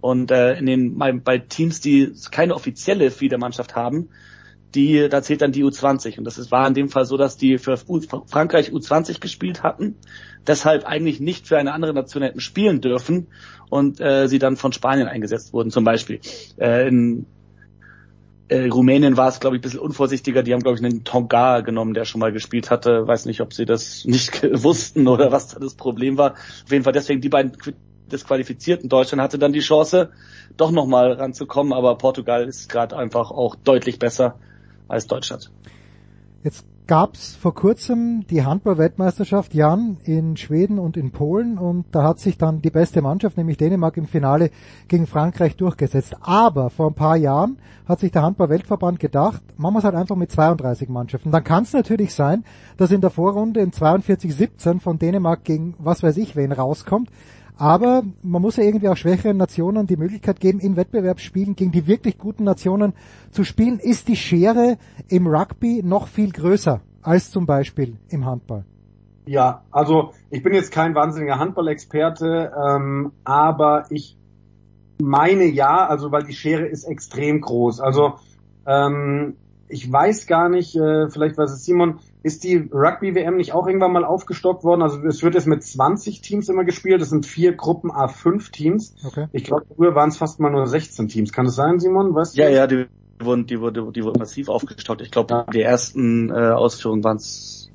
Und 0.00 0.30
äh, 0.30 0.54
in 0.58 0.66
den 0.66 0.98
bei, 0.98 1.12
bei 1.12 1.38
Teams, 1.38 1.80
die 1.80 2.12
keine 2.30 2.54
offizielle 2.54 3.10
Fiedermannschaft 3.10 3.76
haben, 3.76 4.08
die, 4.74 5.08
da 5.08 5.22
zählt 5.22 5.42
dann 5.42 5.52
die 5.52 5.64
U20. 5.64 6.18
Und 6.18 6.24
das 6.24 6.38
ist, 6.38 6.50
war 6.50 6.66
in 6.66 6.74
dem 6.74 6.88
Fall 6.88 7.04
so, 7.04 7.16
dass 7.16 7.36
die 7.36 7.58
für 7.58 7.78
U 7.88 8.00
Frankreich 8.26 8.70
U20 8.70 9.20
gespielt 9.20 9.62
hatten, 9.62 9.96
deshalb 10.46 10.86
eigentlich 10.86 11.20
nicht 11.20 11.46
für 11.46 11.58
eine 11.58 11.72
andere 11.72 11.92
Nation 11.92 12.22
hätten 12.22 12.40
spielen 12.40 12.80
dürfen 12.80 13.26
und 13.68 14.00
äh, 14.00 14.28
sie 14.28 14.38
dann 14.38 14.56
von 14.56 14.72
Spanien 14.72 15.08
eingesetzt 15.08 15.52
wurden, 15.52 15.70
zum 15.70 15.84
Beispiel. 15.84 16.20
Äh, 16.58 16.88
in 16.88 17.26
äh, 18.50 18.68
Rumänien 18.68 19.16
war 19.16 19.28
es, 19.28 19.38
glaube 19.38 19.56
ich, 19.56 19.60
ein 19.60 19.62
bisschen 19.62 19.80
unvorsichtiger. 19.80 20.42
Die 20.42 20.52
haben, 20.52 20.62
glaube 20.62 20.76
ich, 20.76 20.84
einen 20.84 21.04
Tonga 21.04 21.60
genommen, 21.60 21.94
der 21.94 22.04
schon 22.04 22.20
mal 22.20 22.32
gespielt 22.32 22.70
hatte. 22.70 23.06
Weiß 23.06 23.26
nicht, 23.26 23.40
ob 23.40 23.54
sie 23.54 23.64
das 23.64 24.04
nicht 24.06 24.42
wussten 24.42 25.06
oder 25.06 25.30
was 25.30 25.48
da 25.48 25.60
das 25.60 25.74
Problem 25.74 26.18
war. 26.18 26.32
Auf 26.32 26.72
jeden 26.72 26.82
Fall 26.82 26.92
deswegen 26.92 27.20
die 27.20 27.28
beiden 27.28 27.52
disqualifizierten. 28.10 28.88
Deutschland 28.88 29.22
hatte 29.22 29.38
dann 29.38 29.52
die 29.52 29.60
Chance, 29.60 30.10
doch 30.56 30.72
nochmal 30.72 31.12
ranzukommen, 31.12 31.72
aber 31.72 31.96
Portugal 31.96 32.48
ist 32.48 32.68
gerade 32.68 32.96
einfach 32.96 33.30
auch 33.30 33.54
deutlich 33.54 34.00
besser 34.00 34.40
als 34.88 35.06
Deutschland. 35.06 35.52
Jetzt 36.42 36.66
gab's 36.90 37.36
vor 37.36 37.54
kurzem 37.54 38.26
die 38.30 38.44
Handball-Weltmeisterschaft 38.44 39.54
Jan 39.54 39.98
in 40.02 40.36
Schweden 40.36 40.80
und 40.80 40.96
in 40.96 41.12
Polen 41.12 41.56
und 41.56 41.84
da 41.92 42.02
hat 42.02 42.18
sich 42.18 42.36
dann 42.36 42.62
die 42.62 42.70
beste 42.70 43.00
Mannschaft, 43.00 43.36
nämlich 43.36 43.58
Dänemark, 43.58 43.96
im 43.96 44.08
Finale 44.08 44.50
gegen 44.88 45.06
Frankreich 45.06 45.54
durchgesetzt. 45.54 46.16
Aber 46.20 46.68
vor 46.68 46.88
ein 46.88 46.94
paar 46.94 47.16
Jahren 47.16 47.58
hat 47.86 48.00
sich 48.00 48.10
der 48.10 48.22
Handball-Weltverband 48.22 48.98
gedacht, 48.98 49.40
machen 49.56 49.74
wir 49.74 49.78
es 49.78 49.84
halt 49.84 49.94
einfach 49.94 50.16
mit 50.16 50.32
32 50.32 50.88
Mannschaften. 50.88 51.30
Dann 51.30 51.44
kann 51.44 51.62
es 51.62 51.72
natürlich 51.72 52.12
sein, 52.12 52.42
dass 52.76 52.90
in 52.90 53.00
der 53.00 53.10
Vorrunde 53.10 53.60
in 53.60 53.70
42-17 53.70 54.80
von 54.80 54.98
Dänemark 54.98 55.44
gegen 55.44 55.76
was 55.78 56.02
weiß 56.02 56.16
ich 56.16 56.34
wen 56.34 56.50
rauskommt. 56.50 57.08
Aber 57.60 58.04
man 58.22 58.40
muss 58.40 58.56
ja 58.56 58.64
irgendwie 58.64 58.88
auch 58.88 58.96
schwächeren 58.96 59.36
Nationen 59.36 59.86
die 59.86 59.98
Möglichkeit 59.98 60.40
geben, 60.40 60.60
in 60.60 60.76
Wettbewerbsspielen 60.76 61.56
gegen 61.56 61.72
die 61.72 61.86
wirklich 61.86 62.16
guten 62.16 62.44
Nationen 62.44 62.94
zu 63.32 63.44
spielen. 63.44 63.78
Ist 63.78 64.08
die 64.08 64.16
Schere 64.16 64.78
im 65.08 65.26
Rugby 65.26 65.82
noch 65.84 66.08
viel 66.08 66.32
größer 66.32 66.80
als 67.02 67.30
zum 67.30 67.44
Beispiel 67.44 67.98
im 68.08 68.24
Handball? 68.24 68.64
Ja, 69.26 69.62
also 69.70 70.14
ich 70.30 70.42
bin 70.42 70.54
jetzt 70.54 70.72
kein 70.72 70.94
wahnsinniger 70.94 71.38
Handballexperte, 71.38 72.50
ähm, 72.66 73.12
aber 73.24 73.84
ich 73.90 74.16
meine 74.98 75.44
ja, 75.44 75.86
also 75.86 76.10
weil 76.10 76.22
die 76.22 76.32
Schere 76.32 76.64
ist 76.64 76.84
extrem 76.84 77.42
groß. 77.42 77.80
Also 77.80 78.14
ähm, 78.66 79.36
ich 79.68 79.92
weiß 79.92 80.26
gar 80.26 80.48
nicht, 80.48 80.74
äh, 80.76 81.10
vielleicht 81.10 81.36
weiß 81.36 81.50
es 81.50 81.66
Simon, 81.66 81.98
ist 82.22 82.44
die 82.44 82.56
Rugby-WM 82.56 83.36
nicht 83.36 83.52
auch 83.52 83.66
irgendwann 83.66 83.92
mal 83.92 84.04
aufgestockt 84.04 84.64
worden? 84.64 84.82
Also 84.82 85.02
es 85.04 85.22
wird 85.22 85.34
jetzt 85.34 85.46
mit 85.46 85.62
20 85.62 86.20
Teams 86.20 86.48
immer 86.48 86.64
gespielt. 86.64 87.00
Das 87.00 87.10
sind 87.10 87.26
vier 87.26 87.54
Gruppen 87.54 87.90
A5 87.90 88.50
Teams. 88.50 88.94
Okay. 89.04 89.26
Ich 89.32 89.44
glaube, 89.44 89.66
früher 89.74 89.94
waren 89.94 90.10
es 90.10 90.16
fast 90.16 90.40
mal 90.40 90.50
nur 90.50 90.66
16 90.66 91.08
Teams. 91.08 91.32
Kann 91.32 91.46
das 91.46 91.54
sein, 91.54 91.78
Simon? 91.80 92.14
Weißt 92.14 92.36
ja, 92.36 92.48
du? 92.48 92.54
ja, 92.54 92.66
die 92.66 92.86
wurden, 93.20 93.46
die 93.46 93.60
wurde, 93.60 93.90
die 93.92 94.02
wurden 94.02 94.18
massiv 94.18 94.48
aufgestockt. 94.48 95.02
Ich 95.02 95.10
glaube, 95.10 95.34
ja. 95.34 95.46
die 95.52 95.62
ersten 95.62 96.30
äh, 96.30 96.50
Ausführungen 96.50 97.04
waren 97.04 97.16
es 97.16 97.70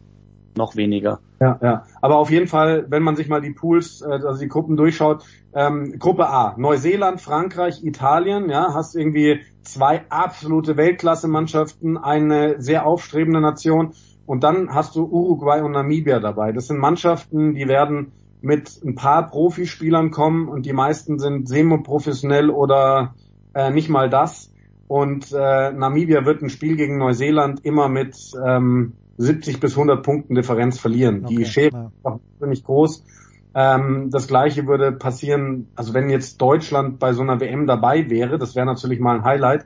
noch 0.57 0.75
weniger. 0.75 1.19
Ja, 1.39 1.59
ja. 1.61 1.83
Aber 2.01 2.17
auf 2.17 2.31
jeden 2.31 2.47
Fall, 2.47 2.85
wenn 2.89 3.03
man 3.03 3.15
sich 3.15 3.27
mal 3.27 3.41
die 3.41 3.51
Pools, 3.51 4.01
äh, 4.01 4.05
also 4.05 4.39
die 4.39 4.47
Gruppen 4.47 4.77
durchschaut, 4.77 5.23
ähm, 5.53 5.99
Gruppe 5.99 6.29
A, 6.29 6.55
Neuseeland, 6.57 7.21
Frankreich, 7.21 7.83
Italien, 7.83 8.49
ja, 8.49 8.73
hast 8.73 8.95
irgendwie 8.95 9.41
zwei 9.63 10.03
absolute 10.09 10.77
Weltklasse-Mannschaften, 10.77 11.97
eine 11.97 12.61
sehr 12.61 12.85
aufstrebende 12.85 13.41
Nation 13.41 13.93
und 14.25 14.43
dann 14.43 14.73
hast 14.73 14.95
du 14.95 15.03
Uruguay 15.05 15.61
und 15.61 15.71
Namibia 15.71 16.19
dabei. 16.19 16.51
Das 16.51 16.67
sind 16.67 16.79
Mannschaften, 16.79 17.53
die 17.53 17.67
werden 17.67 18.11
mit 18.41 18.81
ein 18.83 18.95
paar 18.95 19.27
Profispielern 19.27 20.11
kommen 20.11 20.47
und 20.47 20.65
die 20.65 20.73
meisten 20.73 21.19
sind 21.19 21.47
semi-professionell 21.47 22.49
oder 22.49 23.15
äh, 23.53 23.71
nicht 23.71 23.89
mal 23.89 24.09
das. 24.09 24.51
Und 24.87 25.31
äh, 25.31 25.71
Namibia 25.71 26.25
wird 26.25 26.43
ein 26.43 26.49
Spiel 26.49 26.75
gegen 26.75 26.97
Neuseeland 26.97 27.65
immer 27.65 27.89
mit 27.89 28.15
ähm, 28.45 28.93
70 29.17 29.59
bis 29.59 29.73
100 29.73 30.03
Punkten 30.03 30.35
Differenz 30.35 30.79
verlieren. 30.79 31.25
Okay, 31.25 31.35
die 31.37 31.45
Schere 31.45 31.91
ja. 32.03 32.19
ist 32.39 32.47
nicht 32.47 32.65
groß. 32.65 33.03
Ähm, 33.55 34.09
das 34.11 34.27
gleiche 34.27 34.67
würde 34.67 34.91
passieren, 34.91 35.69
also 35.75 35.93
wenn 35.93 36.09
jetzt 36.09 36.41
Deutschland 36.41 36.99
bei 36.99 37.13
so 37.13 37.21
einer 37.21 37.39
WM 37.39 37.65
dabei 37.65 38.09
wäre, 38.09 38.37
das 38.37 38.55
wäre 38.55 38.65
natürlich 38.65 38.99
mal 38.99 39.15
ein 39.15 39.23
Highlight, 39.23 39.65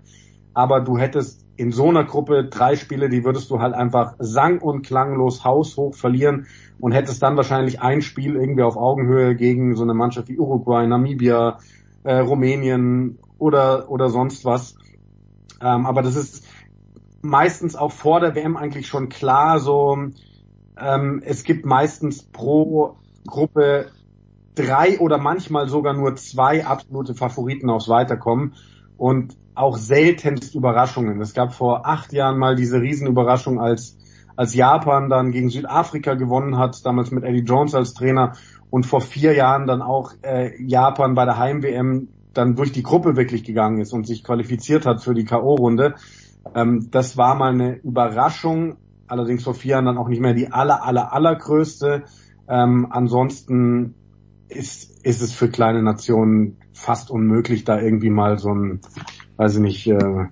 aber 0.53 0.81
du 0.81 0.97
hättest 0.97 1.45
in 1.57 1.71
so 1.71 1.89
einer 1.89 2.05
Gruppe 2.05 2.45
drei 2.45 2.75
Spiele, 2.75 3.09
die 3.09 3.25
würdest 3.25 3.51
du 3.51 3.59
halt 3.59 3.73
einfach 3.73 4.15
sang- 4.19 4.59
und 4.59 4.85
klanglos 4.85 5.43
haushoch 5.43 5.93
verlieren 5.93 6.47
und 6.79 6.93
hättest 6.93 7.21
dann 7.21 7.35
wahrscheinlich 7.35 7.81
ein 7.81 8.01
Spiel 8.01 8.35
irgendwie 8.35 8.63
auf 8.63 8.77
Augenhöhe 8.77 9.35
gegen 9.35 9.75
so 9.75 9.83
eine 9.83 9.93
Mannschaft 9.93 10.29
wie 10.29 10.39
Uruguay, 10.39 10.87
Namibia, 10.87 11.59
äh, 12.03 12.15
Rumänien 12.19 13.19
oder, 13.37 13.89
oder 13.89 14.09
sonst 14.09 14.45
was. 14.45 14.75
Ähm, 15.61 15.85
aber 15.85 16.01
das 16.01 16.15
ist 16.15 16.45
meistens 17.21 17.75
auch 17.75 17.91
vor 17.91 18.21
der 18.21 18.35
WM 18.35 18.55
eigentlich 18.55 18.87
schon 18.87 19.09
klar 19.09 19.59
so, 19.59 19.97
ähm, 20.79 21.21
es 21.25 21.43
gibt 21.43 21.65
meistens 21.65 22.23
pro 22.23 22.95
Gruppe 23.27 23.91
drei 24.55 24.99
oder 24.99 25.17
manchmal 25.17 25.67
sogar 25.67 25.93
nur 25.93 26.15
zwei 26.15 26.65
absolute 26.65 27.15
Favoriten 27.15 27.69
aufs 27.69 27.89
Weiterkommen. 27.89 28.55
Und 28.97 29.37
auch 29.59 29.75
seltenst 29.75 30.55
Überraschungen. 30.55 31.19
Es 31.19 31.33
gab 31.33 31.53
vor 31.53 31.85
acht 31.85 32.13
Jahren 32.13 32.37
mal 32.37 32.55
diese 32.55 32.79
Riesenüberraschung, 32.79 33.59
als, 33.59 33.97
als 34.37 34.55
Japan 34.55 35.09
dann 35.09 35.31
gegen 35.31 35.49
Südafrika 35.49 36.13
gewonnen 36.13 36.57
hat, 36.57 36.85
damals 36.85 37.11
mit 37.11 37.25
Eddie 37.25 37.43
Jones 37.43 37.75
als 37.75 37.93
Trainer 37.93 38.37
und 38.69 38.85
vor 38.85 39.01
vier 39.01 39.33
Jahren 39.33 39.67
dann 39.67 39.81
auch 39.81 40.13
äh, 40.21 40.51
Japan 40.63 41.13
bei 41.13 41.25
der 41.25 41.37
Heim-WM 41.37 42.07
dann 42.33 42.55
durch 42.55 42.71
die 42.71 42.83
Gruppe 42.83 43.17
wirklich 43.17 43.43
gegangen 43.43 43.81
ist 43.81 43.91
und 43.91 44.07
sich 44.07 44.23
qualifiziert 44.23 44.85
hat 44.85 45.03
für 45.03 45.13
die 45.13 45.25
K.O.-Runde. 45.25 45.95
Ähm, 46.55 46.87
das 46.89 47.17
war 47.17 47.35
mal 47.35 47.51
eine 47.51 47.75
Überraschung, 47.79 48.77
allerdings 49.07 49.43
vor 49.43 49.55
vier 49.55 49.71
Jahren 49.71 49.85
dann 49.85 49.97
auch 49.97 50.07
nicht 50.07 50.21
mehr 50.21 50.33
die 50.33 50.53
aller, 50.53 50.85
aller, 50.85 51.11
allergrößte. 51.11 52.03
Ähm, 52.47 52.87
ansonsten 52.91 53.95
ist, 54.47 55.05
ist 55.05 55.21
es 55.21 55.33
für 55.33 55.49
kleine 55.49 55.83
Nationen 55.83 56.57
fast 56.71 57.11
unmöglich, 57.11 57.65
da 57.65 57.79
irgendwie 57.79 58.09
mal 58.09 58.39
so 58.39 58.53
ein 58.53 58.79
weiß 59.39 59.55
ich 59.55 59.61
nicht, 59.61 59.87
äh, 59.87 60.25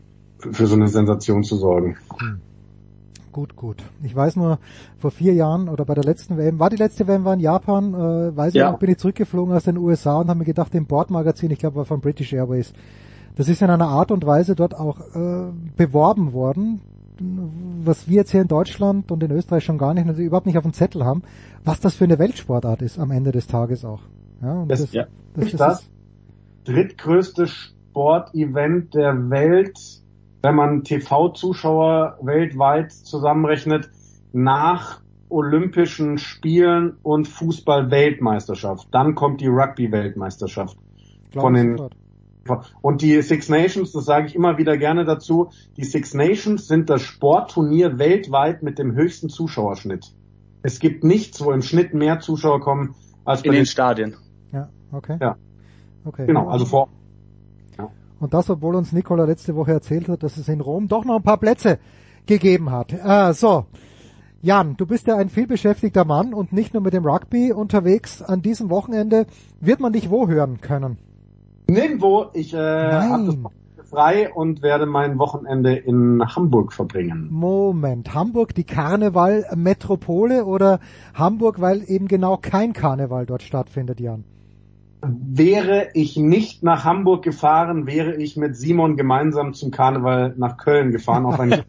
für 0.52 0.68
so 0.68 0.76
eine 0.76 0.90
Sensation 0.90 1.42
zu 1.42 1.56
sorgen. 1.56 1.96
Hm. 2.20 2.42
Gut, 3.32 3.56
gut. 3.56 3.84
Ich 4.04 4.16
weiß 4.16 4.36
nur, 4.36 4.60
vor 4.98 5.12
vier 5.12 5.34
Jahren 5.34 5.70
oder 5.70 5.86
bei 5.86 5.94
der 5.94 6.04
letzten 6.04 6.38
WM, 6.38 6.60
war 6.60 6.70
die 6.70 6.76
letzte 6.76 7.08
WM 7.08 7.24
war 7.24 7.34
in 7.34 7.40
Japan, 7.40 7.94
äh, 7.94 8.36
weiß 8.36 8.54
ja. 8.54 8.66
ich 8.66 8.72
noch, 8.72 8.80
bin 8.80 8.90
ich 8.90 8.98
zurückgeflogen 8.98 9.56
aus 9.56 9.64
den 9.64 9.78
USA 9.78 10.20
und 10.20 10.28
habe 10.28 10.40
mir 10.40 10.46
gedacht, 10.46 10.76
im 10.76 10.88
Bordmagazin, 10.88 11.52
ich 11.52 11.60
glaube 11.60 11.78
war 11.78 11.86
von 11.86 12.02
British 12.02 12.34
Airways, 12.34 12.74
das 13.36 13.48
ist 13.48 13.62
in 13.62 13.70
einer 13.70 13.88
Art 13.88 14.12
und 14.12 14.26
Weise 14.26 14.56
dort 14.56 14.76
auch 14.76 15.00
äh, 15.16 15.52
beworben 15.78 16.34
worden, 16.34 16.82
was 17.86 18.10
wir 18.10 18.18
jetzt 18.18 18.32
hier 18.32 18.42
in 18.42 18.48
Deutschland 18.48 19.12
und 19.12 19.24
in 19.24 19.32
Österreich 19.32 19.64
schon 19.64 19.78
gar 19.78 19.94
nicht, 19.94 20.08
also 20.08 20.22
überhaupt 20.22 20.48
nicht 20.48 20.58
auf 20.58 20.64
dem 20.64 20.74
Zettel 20.74 21.06
haben, 21.06 21.22
was 21.64 21.80
das 21.80 21.96
für 21.96 22.04
eine 22.04 22.20
Weltsportart 22.20 22.82
ist 22.82 23.00
am 23.00 23.12
Ende 23.12 23.32
des 23.32 23.48
Tages 23.48 23.86
auch. 23.86 24.02
Ja, 24.42 24.54
und 24.54 24.70
das, 24.70 24.82
das, 24.82 24.92
ja. 24.92 25.06
das, 25.36 25.52
das, 25.52 25.58
das 25.58 25.90
drittgrößte 26.66 27.48
Sportevent 27.98 28.94
der 28.94 29.32
Welt, 29.32 29.80
wenn 30.44 30.54
man 30.54 30.84
TV-Zuschauer 30.84 32.20
weltweit 32.22 32.92
zusammenrechnet, 32.92 33.90
nach 34.34 35.02
Olympischen 35.30 36.20
Spielen 36.20 36.98
und 37.02 37.28
Fußball-Weltmeisterschaft. 37.28 38.88
Dann 38.92 39.16
kommt 39.16 39.42
die 39.42 39.48
Rugby-Weltmeisterschaft. 39.48 40.78
Von 41.34 41.56
den 41.56 41.90
und 42.82 43.02
die 43.02 43.20
Six 43.24 43.50
Nations, 43.50 43.92
das 43.92 44.06
sage 44.06 44.28
ich 44.28 44.36
immer 44.36 44.60
wieder 44.60 44.78
gerne 44.78 45.04
dazu, 45.04 45.50
die 45.76 45.84
Six 45.84 46.14
Nations 46.14 46.68
sind 46.68 46.92
das 46.92 47.02
Sportturnier 47.02 47.98
weltweit 47.98 48.62
mit 48.62 48.78
dem 48.78 48.94
höchsten 48.94 49.28
Zuschauerschnitt. 49.28 50.14
Es 50.62 50.80
gibt 50.80 51.04
nichts, 51.04 51.44
wo 51.44 51.52
im 51.52 51.64
Schnitt 51.64 51.96
mehr 51.96 52.20
Zuschauer 52.20 52.62
kommen 52.62 52.94
als 53.26 53.42
in 53.42 53.52
den, 53.52 53.62
den 53.62 53.66
Stadien. 53.66 54.16
Ja, 54.54 54.70
okay. 54.92 55.18
Ja. 55.20 55.36
Okay. 56.06 56.28
Genau, 56.28 56.48
also 56.48 56.66
vor 56.66 56.90
und 58.20 58.34
das, 58.34 58.50
obwohl 58.50 58.76
uns 58.76 58.92
Nicola 58.92 59.26
letzte 59.26 59.56
Woche 59.56 59.72
erzählt 59.72 60.10
hat, 60.10 60.24
dass 60.24 60.38
es 60.38 60.48
in 60.48 60.62
Rom 60.62 60.88
doch 60.88 61.06
noch 61.06 61.18
ein 61.18 61.24
paar 61.24 61.38
Plätze 61.38 61.80
gegeben 62.26 62.72
hat. 62.72 62.94
Äh, 62.94 63.34
so, 63.34 63.66
Jan, 64.42 64.78
du 64.78 64.86
bist 64.86 65.08
ja 65.08 65.18
ein 65.18 65.30
vielbeschäftigter 65.30 66.06
Mann 66.06 66.34
und 66.34 66.54
nicht 66.54 66.74
nur 66.74 66.84
mit 66.84 66.94
dem 66.94 67.06
Rugby 67.06 67.52
unterwegs. 67.52 68.22
An 68.22 68.42
diesem 68.42 68.70
Wochenende 68.70 69.26
wird 69.60 69.80
man 69.80 69.94
dich 69.94 70.10
wo 70.10 70.28
hören 70.28 70.62
können? 70.62 70.98
Nirgendwo. 71.70 72.28
Ich 72.34 72.54
äh, 72.54 72.58
habe 72.58 73.26
das 73.26 73.44
Wochenende 73.44 73.84
frei 73.90 74.34
und 74.34 74.62
werde 74.62 74.86
mein 74.86 75.18
Wochenende 75.18 75.76
in 75.76 76.22
Hamburg 76.24 76.74
verbringen. 76.74 77.30
Moment, 77.32 78.14
Hamburg 78.14 78.54
die 78.54 78.64
Karnevalmetropole 78.64 80.46
oder 80.46 80.80
Hamburg, 81.14 81.62
weil 81.62 81.84
eben 81.90 82.08
genau 82.08 82.38
kein 82.38 82.74
Karneval 82.74 83.26
dort 83.26 83.44
stattfindet, 83.44 84.00
Jan? 84.00 84.24
Wäre 85.02 85.90
ich 85.94 86.18
nicht 86.18 86.64
nach 86.64 86.84
Hamburg 86.84 87.24
gefahren, 87.24 87.86
wäre 87.86 88.16
ich 88.16 88.36
mit 88.36 88.58
Simon 88.58 88.98
gemeinsam 88.98 89.54
zum 89.54 89.70
Karneval 89.70 90.34
nach 90.38 90.58
Köln 90.58 90.92
gefahren. 90.92 91.26
Auf 91.26 91.40
ein 91.40 91.64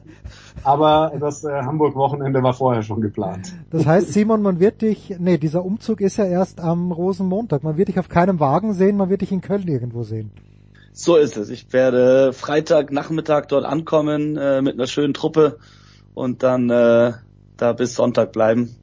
Aber 0.62 1.12
das 1.18 1.44
äh, 1.44 1.62
Hamburg-Wochenende 1.62 2.42
war 2.42 2.52
vorher 2.52 2.82
schon 2.82 3.00
geplant. 3.00 3.54
Das 3.70 3.86
heißt, 3.86 4.12
Simon, 4.12 4.42
man 4.42 4.60
wird 4.60 4.82
dich, 4.82 5.14
nee, 5.18 5.38
dieser 5.38 5.64
Umzug 5.64 6.00
ist 6.00 6.18
ja 6.18 6.26
erst 6.26 6.60
am 6.60 6.92
Rosenmontag. 6.92 7.62
Man 7.62 7.76
wird 7.76 7.88
dich 7.88 7.98
auf 7.98 8.08
keinem 8.08 8.40
Wagen 8.40 8.74
sehen, 8.74 8.96
man 8.96 9.08
wird 9.08 9.22
dich 9.22 9.32
in 9.32 9.40
Köln 9.40 9.68
irgendwo 9.68 10.02
sehen. 10.02 10.30
So 10.92 11.16
ist 11.16 11.36
es. 11.36 11.50
Ich 11.50 11.72
werde 11.72 12.32
Freitagnachmittag 12.32 13.46
dort 13.46 13.64
ankommen 13.64 14.36
äh, 14.36 14.60
mit 14.60 14.74
einer 14.74 14.86
schönen 14.86 15.14
Truppe 15.14 15.58
und 16.14 16.42
dann 16.42 16.68
äh, 16.70 17.12
da 17.56 17.72
bis 17.72 17.94
Sonntag 17.94 18.32
bleiben. 18.32 18.74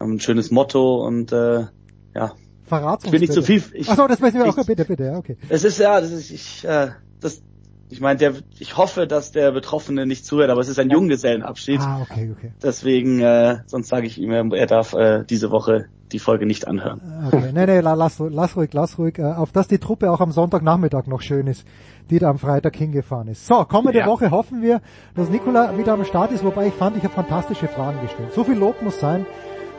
Haben 0.00 0.14
ein 0.14 0.20
schönes 0.20 0.50
Motto 0.50 1.04
und 1.04 1.32
äh, 1.32 1.66
ja. 2.14 2.32
Verrat's 2.68 3.04
Ich 3.04 3.12
will 3.12 3.20
nicht 3.20 3.32
zu 3.32 3.42
viel. 3.42 3.62
Ich, 3.72 3.88
Ach 3.90 3.96
so, 3.96 4.06
das 4.06 4.20
möchten 4.20 4.38
wir 4.38 4.46
auch. 4.48 4.56
ich- 4.58 4.66
Bitte, 4.66 4.84
bitte, 4.84 5.04
ja, 5.04 5.16
okay. 5.16 5.36
Es 5.48 5.64
ist 5.64 5.78
ja, 5.78 6.00
das 6.00 6.10
ist 6.12 6.30
ich, 6.30 6.64
äh, 6.64 6.88
das, 7.20 7.42
ich 7.90 8.00
meine, 8.00 8.18
der, 8.18 8.34
ich 8.58 8.76
hoffe, 8.76 9.06
dass 9.06 9.32
der 9.32 9.50
Betroffene 9.52 10.04
nicht 10.06 10.26
zuhört, 10.26 10.50
aber 10.50 10.60
es 10.60 10.68
ist 10.68 10.78
ein 10.78 10.90
Junggesellenabschied. 10.90 11.80
Ah, 11.80 12.00
okay, 12.02 12.30
okay. 12.36 12.52
Deswegen, 12.62 13.20
äh, 13.20 13.58
sonst 13.66 13.88
sage 13.88 14.06
ich 14.06 14.18
ihm, 14.20 14.30
er 14.52 14.66
darf 14.66 14.92
äh, 14.92 15.24
diese 15.24 15.50
Woche 15.50 15.86
die 16.12 16.18
Folge 16.18 16.44
nicht 16.46 16.66
anhören. 16.68 17.00
Okay, 17.26 17.50
nee, 17.54 17.66
nee, 17.66 17.80
la- 17.80 17.94
lass, 17.94 18.18
lass 18.18 18.56
ruhig, 18.56 18.70
lass 18.72 18.98
ruhig, 18.98 19.18
äh, 19.18 19.22
auf 19.24 19.52
dass 19.52 19.68
die 19.68 19.78
Truppe 19.78 20.10
auch 20.10 20.20
am 20.20 20.32
Sonntagnachmittag 20.32 21.06
noch 21.06 21.20
schön 21.22 21.46
ist, 21.46 21.64
die 22.10 22.18
da 22.18 22.28
am 22.30 22.38
Freitag 22.38 22.76
hingefahren 22.76 23.28
ist. 23.28 23.46
So, 23.46 23.64
kommende 23.64 24.00
Ja. 24.00 24.06
Woche 24.06 24.30
hoffen 24.30 24.60
wir, 24.62 24.80
dass 25.14 25.28
Nikola 25.30 25.76
wieder 25.78 25.92
am 25.94 26.04
Start 26.04 26.32
ist, 26.32 26.44
wobei 26.44 26.66
ich 26.68 26.74
fand, 26.74 26.96
ich 26.98 27.04
habe 27.04 27.14
fantastische 27.14 27.68
Fragen 27.68 28.00
gestellt. 28.02 28.32
So 28.34 28.44
viel 28.44 28.56
Lob 28.56 28.82
muss 28.82 29.00
sein. 29.00 29.24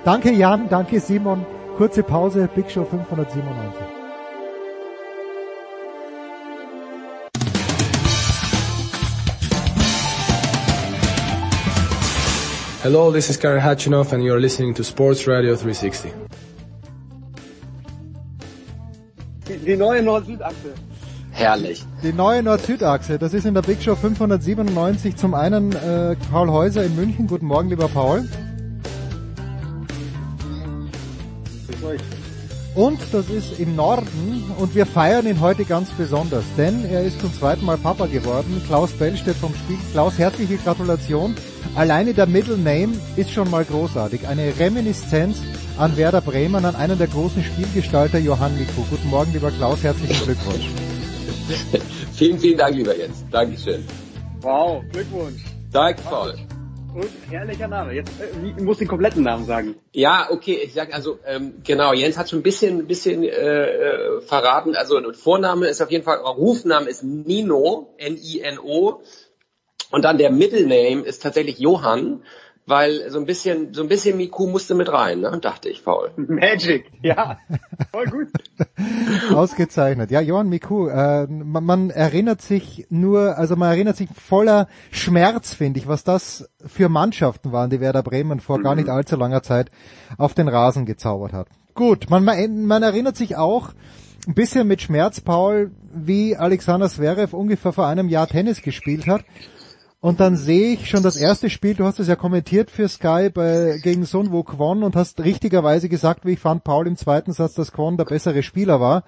Danke 0.03 0.31
Jan, 0.31 0.67
danke 0.69 0.99
Simon. 0.99 1.45
Kurze 1.79 2.03
Pause, 2.03 2.49
Big 2.53 2.69
Show 2.69 2.83
597. 2.83 3.73
Hello, 12.83 13.11
this 13.11 13.29
is 13.29 13.37
Gary 13.37 13.61
Hatchinoff 13.61 14.11
and 14.11 14.21
you're 14.25 14.41
listening 14.41 14.73
to 14.73 14.83
Sports 14.83 15.25
Radio 15.25 15.55
360. 15.55 16.11
Die, 19.47 19.57
die 19.65 19.77
neue 19.77 20.03
Nord-Süd-Achse. 20.03 20.73
Herrlich. 21.31 21.85
Die 22.03 22.11
neue 22.11 22.43
Nord-Süd-Achse, 22.43 23.17
das 23.17 23.33
ist 23.33 23.45
in 23.45 23.53
der 23.53 23.61
Big 23.61 23.81
Show 23.81 23.95
597 23.95 25.15
zum 25.15 25.33
einen 25.33 25.71
äh, 25.71 26.17
Paul 26.29 26.49
Häuser 26.49 26.83
in 26.83 26.97
München. 26.97 27.27
Guten 27.27 27.45
Morgen, 27.45 27.69
lieber 27.69 27.87
Paul. 27.87 28.27
Und 32.75 32.99
das 33.11 33.29
ist 33.29 33.59
im 33.59 33.75
Norden 33.75 34.51
und 34.57 34.75
wir 34.75 34.85
feiern 34.85 35.27
ihn 35.27 35.41
heute 35.41 35.65
ganz 35.65 35.89
besonders, 35.91 36.43
denn 36.55 36.85
er 36.85 37.03
ist 37.03 37.19
zum 37.19 37.33
zweiten 37.33 37.65
Mal 37.65 37.77
Papa 37.77 38.05
geworden. 38.05 38.61
Klaus 38.67 38.91
Bellstedt 38.91 39.35
vom 39.35 39.53
Spiel. 39.55 39.77
Klaus, 39.91 40.17
herzliche 40.17 40.57
Gratulation. 40.57 41.35
Alleine 41.75 42.13
der 42.13 42.27
Middle 42.27 42.57
Name 42.57 42.93
ist 43.15 43.31
schon 43.31 43.49
mal 43.49 43.65
großartig. 43.65 44.27
Eine 44.27 44.53
Reminiszenz 44.59 45.37
an 45.77 45.97
Werder 45.97 46.21
Bremen, 46.21 46.63
an 46.63 46.75
einen 46.75 46.97
der 46.97 47.07
großen 47.07 47.43
Spielgestalter 47.43 48.19
Johann 48.19 48.57
Miku. 48.57 48.83
Guten 48.89 49.09
Morgen, 49.09 49.33
lieber 49.33 49.51
Klaus, 49.51 49.83
herzlichen 49.83 50.23
Glückwunsch. 50.23 50.67
vielen, 52.13 52.39
vielen 52.39 52.57
Dank, 52.57 52.75
lieber 52.75 52.95
Jens. 52.95 53.25
Dankeschön. 53.31 53.83
Wow, 54.41 54.83
Glückwunsch. 54.91 55.41
Danke, 55.71 56.01
Paul. 56.03 56.33
Und 56.93 57.09
herrlicher 57.29 57.67
Name. 57.67 57.93
Jetzt 57.93 58.11
äh, 58.19 58.61
muss 58.61 58.79
den 58.79 58.87
kompletten 58.87 59.23
Namen 59.23 59.45
sagen. 59.45 59.75
Ja, 59.93 60.27
okay, 60.31 60.59
ich 60.63 60.73
sag 60.73 60.93
also 60.93 61.19
ähm, 61.25 61.61
genau, 61.63 61.93
Jens 61.93 62.17
hat 62.17 62.29
schon 62.29 62.39
ein 62.39 62.43
bisschen, 62.43 62.87
bisschen 62.87 63.23
äh, 63.23 63.27
äh, 63.27 64.21
verraten. 64.21 64.75
Also 64.75 64.99
Vorname 65.13 65.67
ist 65.67 65.81
auf 65.81 65.91
jeden 65.91 66.03
Fall, 66.03 66.17
Rufname 66.17 66.89
ist 66.89 67.03
Nino, 67.03 67.93
N-I-N-O. 67.97 69.01
Und 69.91 70.05
dann 70.05 70.17
der 70.17 70.31
Middle 70.31 70.63
Name 70.63 71.03
ist 71.03 71.21
tatsächlich 71.21 71.59
Johann, 71.59 72.23
weil 72.69 73.09
so 73.09 73.19
ein 73.19 73.25
bisschen, 73.25 73.73
so 73.73 73.81
ein 73.81 73.87
bisschen 73.87 74.15
Miku 74.15 74.47
musste 74.47 74.75
mit 74.75 74.91
rein, 74.91 75.21
ne? 75.21 75.37
dachte 75.41 75.69
ich, 75.69 75.83
Paul. 75.83 76.11
Magic, 76.15 76.91
ja. 77.01 77.39
Voll 77.91 78.05
gut. 78.05 78.27
Ausgezeichnet. 79.33 80.11
Ja, 80.11 80.21
Johann 80.21 80.49
Miku, 80.49 80.87
äh, 80.87 81.25
man, 81.27 81.63
man 81.63 81.89
erinnert 81.89 82.41
sich 82.41 82.85
nur, 82.89 83.37
also 83.37 83.55
man 83.55 83.71
erinnert 83.71 83.97
sich 83.97 84.09
voller 84.13 84.67
Schmerz, 84.91 85.53
finde 85.53 85.79
ich, 85.79 85.87
was 85.87 86.03
das 86.03 86.47
für 86.65 86.89
Mannschaften 86.89 87.51
waren, 87.51 87.71
die 87.71 87.81
Werder 87.81 88.03
Bremen 88.03 88.39
vor 88.39 88.61
gar 88.61 88.75
nicht 88.75 88.89
allzu 88.89 89.15
langer 89.15 89.41
Zeit 89.41 89.71
auf 90.17 90.35
den 90.35 90.47
Rasen 90.47 90.85
gezaubert 90.85 91.33
hat. 91.33 91.47
Gut, 91.73 92.09
man, 92.09 92.23
man, 92.23 92.65
man 92.65 92.83
erinnert 92.83 93.17
sich 93.17 93.35
auch 93.35 93.71
ein 94.27 94.35
bisschen 94.35 94.67
mit 94.67 94.81
Schmerz, 94.81 95.21
Paul, 95.21 95.71
wie 95.91 96.35
Alexander 96.35 96.87
Zverev 96.87 97.35
ungefähr 97.35 97.73
vor 97.73 97.87
einem 97.87 98.09
Jahr 98.09 98.27
Tennis 98.27 98.61
gespielt 98.61 99.07
hat. 99.07 99.23
Und 100.01 100.21
dann 100.21 100.37
sehe 100.37 100.73
ich 100.73 100.89
schon 100.89 101.03
das 101.03 101.17
erste 101.17 101.49
Spiel, 101.49 101.75
du 101.75 101.83
hast 101.83 101.99
es 101.99 102.07
ja 102.07 102.15
kommentiert 102.15 102.71
für 102.71 102.87
Sky 102.87 103.29
bei, 103.33 103.79
gegen 103.83 104.05
Sun 104.05 104.31
Wo 104.31 104.43
Kwon 104.43 104.83
und 104.83 104.95
hast 104.95 105.21
richtigerweise 105.21 105.89
gesagt, 105.89 106.25
wie 106.25 106.33
ich 106.33 106.39
fand, 106.39 106.63
Paul 106.63 106.87
im 106.87 106.95
zweiten 106.95 107.33
Satz, 107.33 107.53
dass 107.53 107.73
Kwon 107.73 107.97
der 107.97 108.05
bessere 108.05 108.41
Spieler 108.41 108.79
war. 108.79 109.03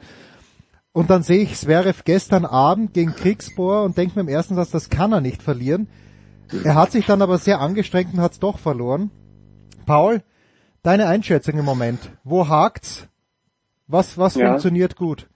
Und 0.91 1.09
dann 1.09 1.23
sehe 1.23 1.39
ich 1.43 1.55
Zverev 1.55 2.03
gestern 2.03 2.45
Abend 2.45 2.93
gegen 2.93 3.15
Kriegsbohr 3.15 3.83
und 3.83 3.97
denke 3.97 4.15
mir 4.15 4.21
im 4.21 4.27
ersten 4.27 4.55
Satz, 4.55 4.71
das 4.71 4.89
kann 4.89 5.13
er 5.13 5.21
nicht 5.21 5.41
verlieren. 5.41 5.87
Er 6.65 6.75
hat 6.75 6.91
sich 6.91 7.05
dann 7.05 7.21
aber 7.21 7.37
sehr 7.37 7.61
angestrengt 7.61 8.13
und 8.13 8.19
hat 8.19 8.33
es 8.33 8.39
doch 8.39 8.59
verloren. 8.59 9.09
Paul, 9.85 10.21
deine 10.83 11.07
Einschätzung 11.07 11.57
im 11.57 11.63
Moment. 11.63 11.99
Wo 12.25 12.49
hakt's? 12.49 13.07
Was, 13.87 14.17
was 14.17 14.35
Ja. 14.35 14.49
funktioniert 14.49 14.97
gut? 14.97 15.29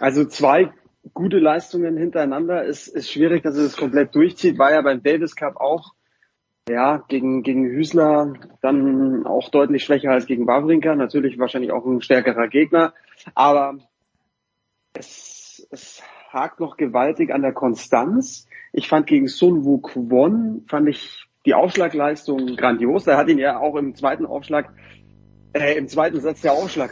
Also 0.00 0.24
zwei 0.24 0.70
gute 1.14 1.38
Leistungen 1.38 1.96
hintereinander 1.96 2.64
ist, 2.64 2.88
ist 2.88 3.10
schwierig, 3.10 3.42
dass 3.42 3.56
er 3.56 3.64
das 3.64 3.76
komplett 3.76 4.14
durchzieht. 4.14 4.58
War 4.58 4.72
ja 4.72 4.82
beim 4.82 5.02
Davis 5.02 5.36
Cup 5.36 5.56
auch, 5.56 5.94
ja, 6.68 7.04
gegen, 7.08 7.42
gegen 7.42 7.64
Hüsler 7.64 8.34
dann 8.60 9.26
auch 9.26 9.50
deutlich 9.50 9.84
schwächer 9.84 10.10
als 10.10 10.26
gegen 10.26 10.46
Wawrinka. 10.46 10.94
Natürlich 10.94 11.38
wahrscheinlich 11.38 11.72
auch 11.72 11.84
ein 11.86 12.00
stärkerer 12.00 12.48
Gegner. 12.48 12.92
Aber 13.34 13.78
es, 14.94 15.66
es 15.70 16.02
hakt 16.30 16.60
noch 16.60 16.76
gewaltig 16.76 17.32
an 17.32 17.42
der 17.42 17.52
Konstanz. 17.52 18.46
Ich 18.72 18.88
fand 18.88 19.06
gegen 19.06 19.28
Sun 19.28 19.64
Woo 19.64 19.78
Kwon, 19.78 20.64
fand 20.68 20.88
ich 20.88 21.26
die 21.46 21.54
Aufschlagleistung 21.54 22.56
grandios. 22.56 23.06
Er 23.06 23.16
hat 23.16 23.28
ihn 23.28 23.38
ja 23.38 23.58
auch 23.58 23.76
im 23.76 23.94
zweiten 23.94 24.26
Aufschlag, 24.26 24.72
äh, 25.52 25.76
im 25.78 25.86
zweiten 25.86 26.20
Satz 26.20 26.42
der 26.42 26.52
Aufschlag 26.52 26.90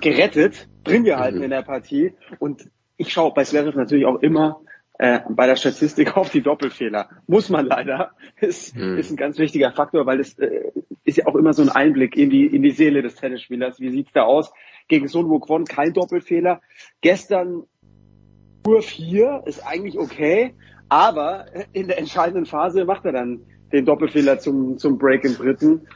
gerettet, 0.00 0.68
drin 0.84 1.04
gehalten 1.04 1.42
in 1.42 1.50
der 1.50 1.62
Partie. 1.62 2.14
Und 2.38 2.70
ich 3.00 3.12
schaue 3.12 3.32
bei 3.32 3.44
Zverev 3.44 3.76
natürlich 3.76 4.04
auch 4.04 4.20
immer 4.20 4.60
äh, 4.98 5.20
bei 5.30 5.46
der 5.46 5.56
Statistik 5.56 6.16
auf 6.18 6.28
die 6.28 6.42
Doppelfehler. 6.42 7.08
Muss 7.26 7.48
man 7.48 7.64
leider. 7.66 8.10
Ist, 8.40 8.76
Mhm. 8.76 8.98
ist 8.98 9.10
ein 9.10 9.16
ganz 9.16 9.38
wichtiger 9.38 9.72
Faktor, 9.72 10.04
weil 10.04 10.18
das 10.18 10.38
äh, 10.38 10.70
ist 11.04 11.16
ja 11.16 11.26
auch 11.26 11.34
immer 11.34 11.54
so 11.54 11.62
ein 11.62 11.70
Einblick 11.70 12.16
in 12.16 12.28
die, 12.28 12.44
in 12.46 12.62
die 12.62 12.72
Seele 12.72 13.00
des 13.00 13.14
Tennisspielers. 13.14 13.80
Wie 13.80 13.90
sieht's 13.90 14.12
da 14.12 14.24
aus? 14.24 14.52
Gegen 14.88 15.08
Sun 15.08 15.40
Kwon 15.40 15.64
kein 15.64 15.94
Doppelfehler. 15.94 16.60
Gestern 17.00 17.64
nur 18.66 18.82
vier 18.82 19.42
ist 19.46 19.66
eigentlich 19.66 19.98
okay, 19.98 20.54
aber 20.90 21.46
in 21.72 21.88
der 21.88 21.98
entscheidenden 21.98 22.44
Phase 22.44 22.84
macht 22.84 23.06
er 23.06 23.12
dann 23.12 23.40
den 23.72 23.86
Doppelfehler 23.86 24.38
zum, 24.38 24.76
zum 24.76 24.98
Break 24.98 25.24
im 25.24 25.36
dritten. 25.36 25.86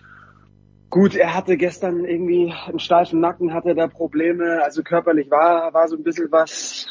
Gut, 0.95 1.17
er 1.17 1.35
hatte 1.35 1.57
gestern 1.57 2.05
irgendwie 2.05 2.55
einen 2.69 2.79
steifen 2.79 3.19
Nacken, 3.19 3.53
hatte 3.53 3.75
da 3.75 3.89
Probleme, 3.89 4.63
also 4.63 4.85
körperlich 4.85 5.29
war, 5.29 5.75
war 5.75 5.89
so 5.89 5.97
ein 5.97 6.05
bisschen 6.05 6.31
was. 6.31 6.87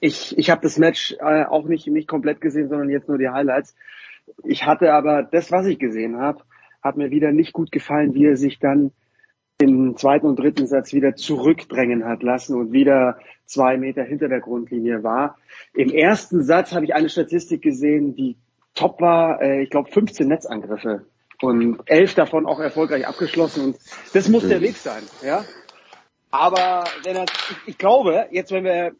Ich, 0.00 0.36
ich 0.36 0.50
habe 0.50 0.62
das 0.62 0.78
Match 0.78 1.14
äh, 1.20 1.44
auch 1.44 1.68
nicht, 1.68 1.86
nicht 1.86 2.08
komplett 2.08 2.40
gesehen, 2.40 2.68
sondern 2.68 2.90
jetzt 2.90 3.06
nur 3.08 3.18
die 3.18 3.28
Highlights. 3.28 3.76
Ich 4.42 4.66
hatte 4.66 4.94
aber 4.94 5.22
das, 5.22 5.52
was 5.52 5.66
ich 5.66 5.78
gesehen 5.78 6.16
habe, 6.18 6.42
hat 6.82 6.96
mir 6.96 7.12
wieder 7.12 7.30
nicht 7.30 7.52
gut 7.52 7.70
gefallen, 7.70 8.14
wie 8.14 8.26
er 8.26 8.36
sich 8.36 8.58
dann 8.58 8.90
im 9.60 9.96
zweiten 9.96 10.26
und 10.26 10.40
dritten 10.40 10.66
Satz 10.66 10.92
wieder 10.92 11.14
zurückdrängen 11.14 12.04
hat 12.04 12.24
lassen 12.24 12.58
und 12.58 12.72
wieder 12.72 13.20
zwei 13.44 13.76
Meter 13.76 14.02
hinter 14.02 14.26
der 14.26 14.40
Grundlinie 14.40 15.04
war. 15.04 15.38
Im 15.72 15.90
ersten 15.90 16.42
Satz 16.42 16.74
habe 16.74 16.84
ich 16.84 16.96
eine 16.96 17.10
Statistik 17.10 17.62
gesehen, 17.62 18.16
die 18.16 18.38
top 18.74 19.00
war, 19.00 19.40
äh, 19.40 19.62
ich 19.62 19.70
glaube 19.70 19.88
15 19.88 20.26
Netzangriffe 20.26 21.06
und 21.42 21.80
elf 21.86 22.14
davon 22.14 22.46
auch 22.46 22.60
erfolgreich 22.60 23.06
abgeschlossen. 23.06 23.64
Und 23.64 23.76
das 24.14 24.28
muss 24.28 24.46
der 24.46 24.60
Weg 24.60 24.76
sein, 24.76 25.02
ja. 25.24 25.44
Aber 26.30 26.84
wenn 27.04 27.16
er, 27.16 27.24
ich, 27.24 27.56
ich 27.66 27.78
glaube, 27.78 28.26
jetzt 28.30 28.52
wenn 28.52 28.64
wir, 28.64 28.92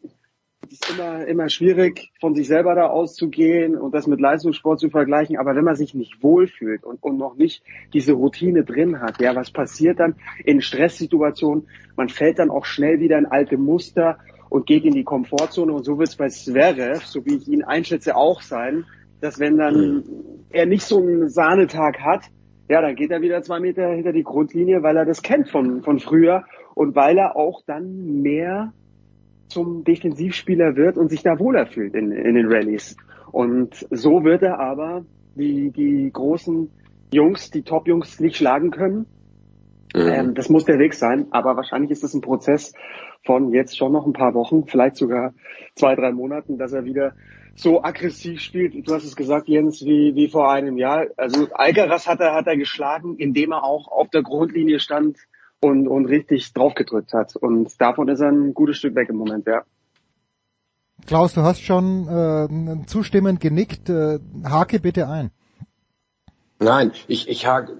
es 0.67 0.73
ist 0.73 0.91
immer, 0.91 1.27
immer 1.27 1.49
schwierig, 1.49 2.12
von 2.21 2.35
sich 2.35 2.47
selber 2.47 2.75
da 2.75 2.89
auszugehen 2.89 3.77
und 3.77 3.95
das 3.95 4.07
mit 4.07 4.21
Leistungssport 4.21 4.81
zu 4.81 4.91
vergleichen, 4.91 5.39
aber 5.39 5.55
wenn 5.55 5.65
man 5.65 5.77
sich 5.77 5.95
nicht 5.95 6.23
wohlfühlt 6.23 6.85
und, 6.85 7.03
und 7.03 7.17
noch 7.17 7.37
nicht 7.37 7.62
diese 7.95 8.12
Routine 8.12 8.65
drin 8.65 9.01
hat, 9.01 9.21
ja, 9.21 9.35
was 9.35 9.51
passiert 9.51 9.99
dann 9.99 10.17
in 10.45 10.61
Stresssituationen? 10.61 11.69
Man 11.97 12.09
fällt 12.09 12.39
dann 12.39 12.51
auch 12.51 12.65
schnell 12.65 13.01
wieder 13.01 13.19
in 13.19 13.27
alte 13.27 13.57
Muster 13.57 14.19
und 14.51 14.67
geht 14.67 14.85
in 14.85 14.95
die 14.95 15.05
Komfortzone. 15.05 15.73
Und 15.73 15.85
so 15.85 15.99
wird 15.99 16.09
es 16.09 16.17
bei 16.17 16.29
Zverev, 16.29 17.05
so 17.07 17.25
wie 17.25 17.37
ich 17.37 17.49
ihn 17.49 17.65
einschätze, 17.65 18.15
auch 18.15 18.43
sein, 18.43 18.85
dass 19.23 19.39
wenn 19.39 19.57
dann 19.57 20.02
er 20.51 20.67
nicht 20.67 20.83
so 20.83 20.99
einen 20.99 21.31
Sahnetag 21.31 22.01
hat, 22.01 22.25
ja, 22.68 22.83
dann 22.83 22.97
geht 22.97 23.10
er 23.10 23.23
wieder 23.23 23.42
zwei 23.42 23.60
Meter 23.60 23.89
hinter 23.89 24.12
die 24.12 24.25
Grundlinie, 24.25 24.83
weil 24.83 24.97
er 24.97 25.05
das 25.05 25.23
kennt 25.23 25.49
von, 25.49 25.83
von 25.83 26.01
früher 26.01 26.44
und 26.75 26.94
weil 26.97 27.17
er 27.18 27.36
auch 27.36 27.62
dann 27.65 28.23
mehr 28.23 28.73
zum 29.49 29.84
Defensivspieler 29.84 30.76
wird 30.76 30.97
und 30.97 31.09
sich 31.09 31.23
da 31.23 31.39
wohler 31.39 31.67
fühlt 31.67 31.94
in, 31.94 32.10
in 32.10 32.34
den 32.34 32.52
Rallyes. 32.52 32.97
Und 33.31 33.86
so 33.91 34.25
wird 34.25 34.42
er 34.42 34.59
aber 34.59 35.05
die, 35.36 35.70
die 35.70 36.10
großen 36.12 36.70
Jungs, 37.12 37.51
die 37.51 37.62
Top-Jungs 37.62 38.18
nicht 38.20 38.36
schlagen 38.36 38.70
können. 38.70 39.07
Ähm, 39.94 40.34
das 40.34 40.49
muss 40.49 40.65
der 40.65 40.78
Weg 40.78 40.94
sein, 40.94 41.26
aber 41.31 41.57
wahrscheinlich 41.57 41.91
ist 41.91 42.02
es 42.02 42.15
ein 42.15 42.23
Prozess 42.23 42.73
von 43.25 43.52
jetzt 43.52 43.76
schon 43.76 43.92
noch 43.92 44.07
ein 44.07 44.15
paar 44.15 44.34
Wochen, 44.34 44.65
vielleicht 44.67 44.97
sogar 44.97 45.33
zwei, 45.75 45.94
drei 45.94 46.10
Monaten, 46.12 46.59
dass 46.59 46.73
er 46.73 46.84
wieder 46.84 47.12
so 47.55 47.83
aggressiv 47.83 48.41
spielt. 48.41 48.87
Du 48.87 48.95
hast 48.95 49.05
es 49.05 49.17
gesagt, 49.17 49.49
Jens, 49.49 49.85
wie, 49.85 50.15
wie 50.15 50.29
vor 50.29 50.51
einem 50.51 50.79
Jahr. 50.79 51.07
Also 51.17 51.49
Alcaraz 51.53 52.07
hat 52.07 52.21
er, 52.21 52.35
hat 52.35 52.47
er 52.47 52.57
geschlagen, 52.57 53.17
indem 53.17 53.53
er 53.53 53.65
auch 53.65 53.89
auf 53.89 54.09
der 54.11 54.23
Grundlinie 54.23 54.81
stand 54.81 55.19
und, 55.61 55.87
und 55.87 56.07
richtig 56.07 56.53
draufgedrückt 56.53 57.13
hat. 57.13 57.37
Und 57.37 57.81
davon 57.81 58.09
ist 58.09 58.21
er 58.21 58.31
ein 58.31 58.55
gutes 58.55 58.79
Stück 58.79 58.95
weg 58.95 59.09
im 59.09 59.17
Moment, 59.17 59.47
ja. 59.47 59.63
Klaus, 61.07 61.35
du 61.35 61.43
hast 61.43 61.61
schon 61.61 62.09
äh, 62.09 62.87
zustimmend 62.87 63.41
genickt. 63.41 63.89
Äh, 63.89 64.21
hake 64.45 64.81
bitte 64.81 65.09
ein. 65.09 65.31
Nein, 66.61 66.93
ich, 67.09 67.29
ich 67.29 67.47
hake, 67.47 67.77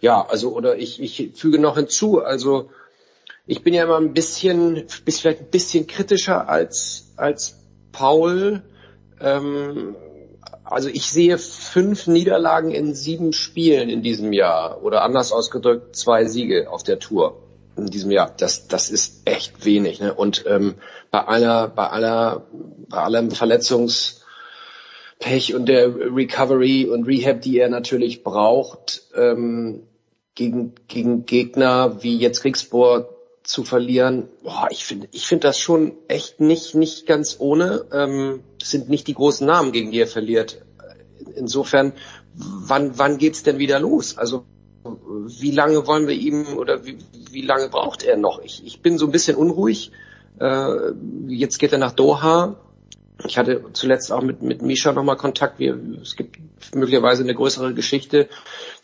ja, 0.00 0.26
also, 0.26 0.52
oder 0.52 0.76
ich, 0.76 1.00
ich 1.00 1.32
füge 1.34 1.60
noch 1.60 1.76
hinzu, 1.76 2.20
also, 2.20 2.70
ich 3.46 3.62
bin 3.62 3.72
ja 3.72 3.84
immer 3.84 3.98
ein 3.98 4.14
bisschen, 4.14 4.84
bis 5.04 5.20
vielleicht 5.20 5.42
ein 5.42 5.50
bisschen 5.50 5.86
kritischer 5.86 6.48
als, 6.48 7.12
als 7.16 7.56
Paul. 7.92 8.62
Ähm, 9.20 9.96
also 10.64 10.88
ich 10.88 11.10
sehe 11.10 11.38
fünf 11.38 12.06
Niederlagen 12.06 12.70
in 12.70 12.94
sieben 12.94 13.32
Spielen 13.32 13.88
in 13.88 14.02
diesem 14.02 14.32
Jahr 14.32 14.82
oder 14.82 15.02
anders 15.02 15.32
ausgedrückt 15.32 15.96
zwei 15.96 16.26
Siege 16.26 16.70
auf 16.70 16.82
der 16.82 16.98
Tour 16.98 17.42
in 17.76 17.86
diesem 17.86 18.10
Jahr. 18.10 18.32
Das, 18.36 18.68
das 18.68 18.90
ist 18.90 19.26
echt 19.26 19.64
wenig. 19.64 20.00
Ne? 20.00 20.14
Und 20.14 20.44
ähm, 20.46 20.74
bei 21.10 21.20
aller, 21.20 21.68
bei 21.68 21.88
aller, 21.88 22.46
bei 22.88 22.98
allem 22.98 23.30
Verletzungspech 23.30 25.54
und 25.54 25.66
der 25.66 25.94
Recovery 25.94 26.86
und 26.86 27.04
Rehab, 27.04 27.40
die 27.40 27.58
er 27.58 27.68
natürlich 27.68 28.22
braucht, 28.22 29.02
ähm, 29.14 29.86
gegen, 30.34 30.74
gegen 30.86 31.26
Gegner 31.26 32.02
wie 32.02 32.16
jetzt 32.16 32.42
Kriegsbohr 32.42 33.19
zu 33.42 33.64
verlieren, 33.64 34.28
boah, 34.42 34.68
ich 34.70 34.84
finde 34.84 35.08
ich 35.12 35.26
finde 35.26 35.48
das 35.48 35.58
schon 35.58 35.92
echt 36.08 36.40
nicht, 36.40 36.74
nicht 36.74 37.06
ganz 37.06 37.36
ohne. 37.38 37.86
Ähm, 37.92 38.40
sind 38.62 38.88
nicht 38.88 39.06
die 39.06 39.14
großen 39.14 39.46
Namen, 39.46 39.72
gegen 39.72 39.90
die 39.90 40.00
er 40.00 40.06
verliert. 40.06 40.62
Insofern, 41.34 41.92
wann, 42.34 42.98
wann 42.98 43.18
geht's 43.18 43.42
denn 43.42 43.58
wieder 43.58 43.80
los? 43.80 44.18
Also 44.18 44.44
wie 44.84 45.50
lange 45.50 45.86
wollen 45.86 46.06
wir 46.06 46.14
ihm 46.14 46.56
oder 46.56 46.84
wie, 46.84 46.98
wie 47.30 47.42
lange 47.42 47.68
braucht 47.68 48.02
er 48.02 48.16
noch? 48.16 48.40
Ich, 48.42 48.64
ich 48.64 48.80
bin 48.80 48.98
so 48.98 49.06
ein 49.06 49.12
bisschen 49.12 49.36
unruhig. 49.36 49.92
Äh, 50.38 50.92
jetzt 51.28 51.58
geht 51.58 51.72
er 51.72 51.78
nach 51.78 51.92
Doha. 51.92 52.56
Ich 53.24 53.38
hatte 53.38 53.64
zuletzt 53.72 54.12
auch 54.12 54.22
mit, 54.22 54.42
mit 54.42 54.62
Misha 54.62 54.92
nochmal 54.92 55.16
Kontakt. 55.16 55.58
Wir, 55.58 55.78
es 56.00 56.16
gibt 56.16 56.38
möglicherweise 56.74 57.22
eine 57.22 57.34
größere 57.34 57.74
Geschichte 57.74 58.28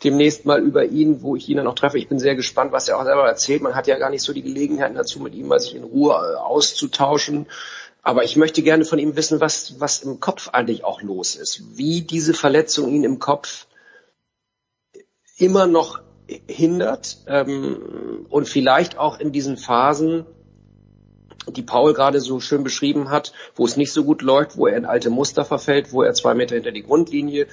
demnächst 0.03 0.45
mal 0.45 0.61
über 0.61 0.85
ihn, 0.85 1.21
wo 1.21 1.35
ich 1.35 1.49
ihn 1.49 1.57
dann 1.57 1.67
auch 1.67 1.75
treffe. 1.75 1.97
Ich 1.97 2.07
bin 2.07 2.19
sehr 2.19 2.35
gespannt, 2.35 2.71
was 2.71 2.87
er 2.87 2.97
auch 2.97 3.03
selber 3.03 3.27
erzählt. 3.27 3.61
Man 3.61 3.75
hat 3.75 3.87
ja 3.87 3.97
gar 3.97 4.09
nicht 4.09 4.23
so 4.23 4.33
die 4.33 4.43
Gelegenheit 4.43 4.95
dazu, 4.95 5.19
mit 5.19 5.33
ihm 5.33 5.47
mal 5.47 5.59
sich 5.59 5.75
in 5.75 5.83
Ruhe 5.83 6.13
äh, 6.13 6.35
auszutauschen. 6.35 7.47
Aber 8.03 8.23
ich 8.23 8.37
möchte 8.37 8.61
gerne 8.61 8.85
von 8.85 8.99
ihm 8.99 9.15
wissen, 9.15 9.41
was, 9.41 9.79
was 9.79 10.03
im 10.03 10.19
Kopf 10.19 10.49
eigentlich 10.49 10.83
auch 10.83 11.01
los 11.01 11.35
ist. 11.35 11.77
Wie 11.77 12.01
diese 12.01 12.33
Verletzung 12.33 12.89
ihn 12.89 13.03
im 13.03 13.19
Kopf 13.19 13.67
immer 15.37 15.67
noch 15.67 16.01
hindert 16.47 17.17
ähm, 17.27 18.25
und 18.29 18.47
vielleicht 18.47 18.97
auch 18.97 19.19
in 19.19 19.31
diesen 19.31 19.57
Phasen, 19.57 20.25
die 21.49 21.63
Paul 21.63 21.93
gerade 21.93 22.19
so 22.21 22.39
schön 22.39 22.63
beschrieben 22.63 23.09
hat, 23.09 23.33
wo 23.55 23.65
es 23.65 23.77
nicht 23.77 23.91
so 23.91 24.03
gut 24.03 24.21
läuft, 24.21 24.57
wo 24.57 24.67
er 24.67 24.77
in 24.77 24.85
alte 24.85 25.09
Muster 25.09 25.45
verfällt, 25.45 25.91
wo 25.91 26.03
er 26.03 26.13
zwei 26.13 26.33
Meter 26.33 26.55
hinter 26.55 26.71
die 26.71 26.83
Grundlinie 26.83 27.47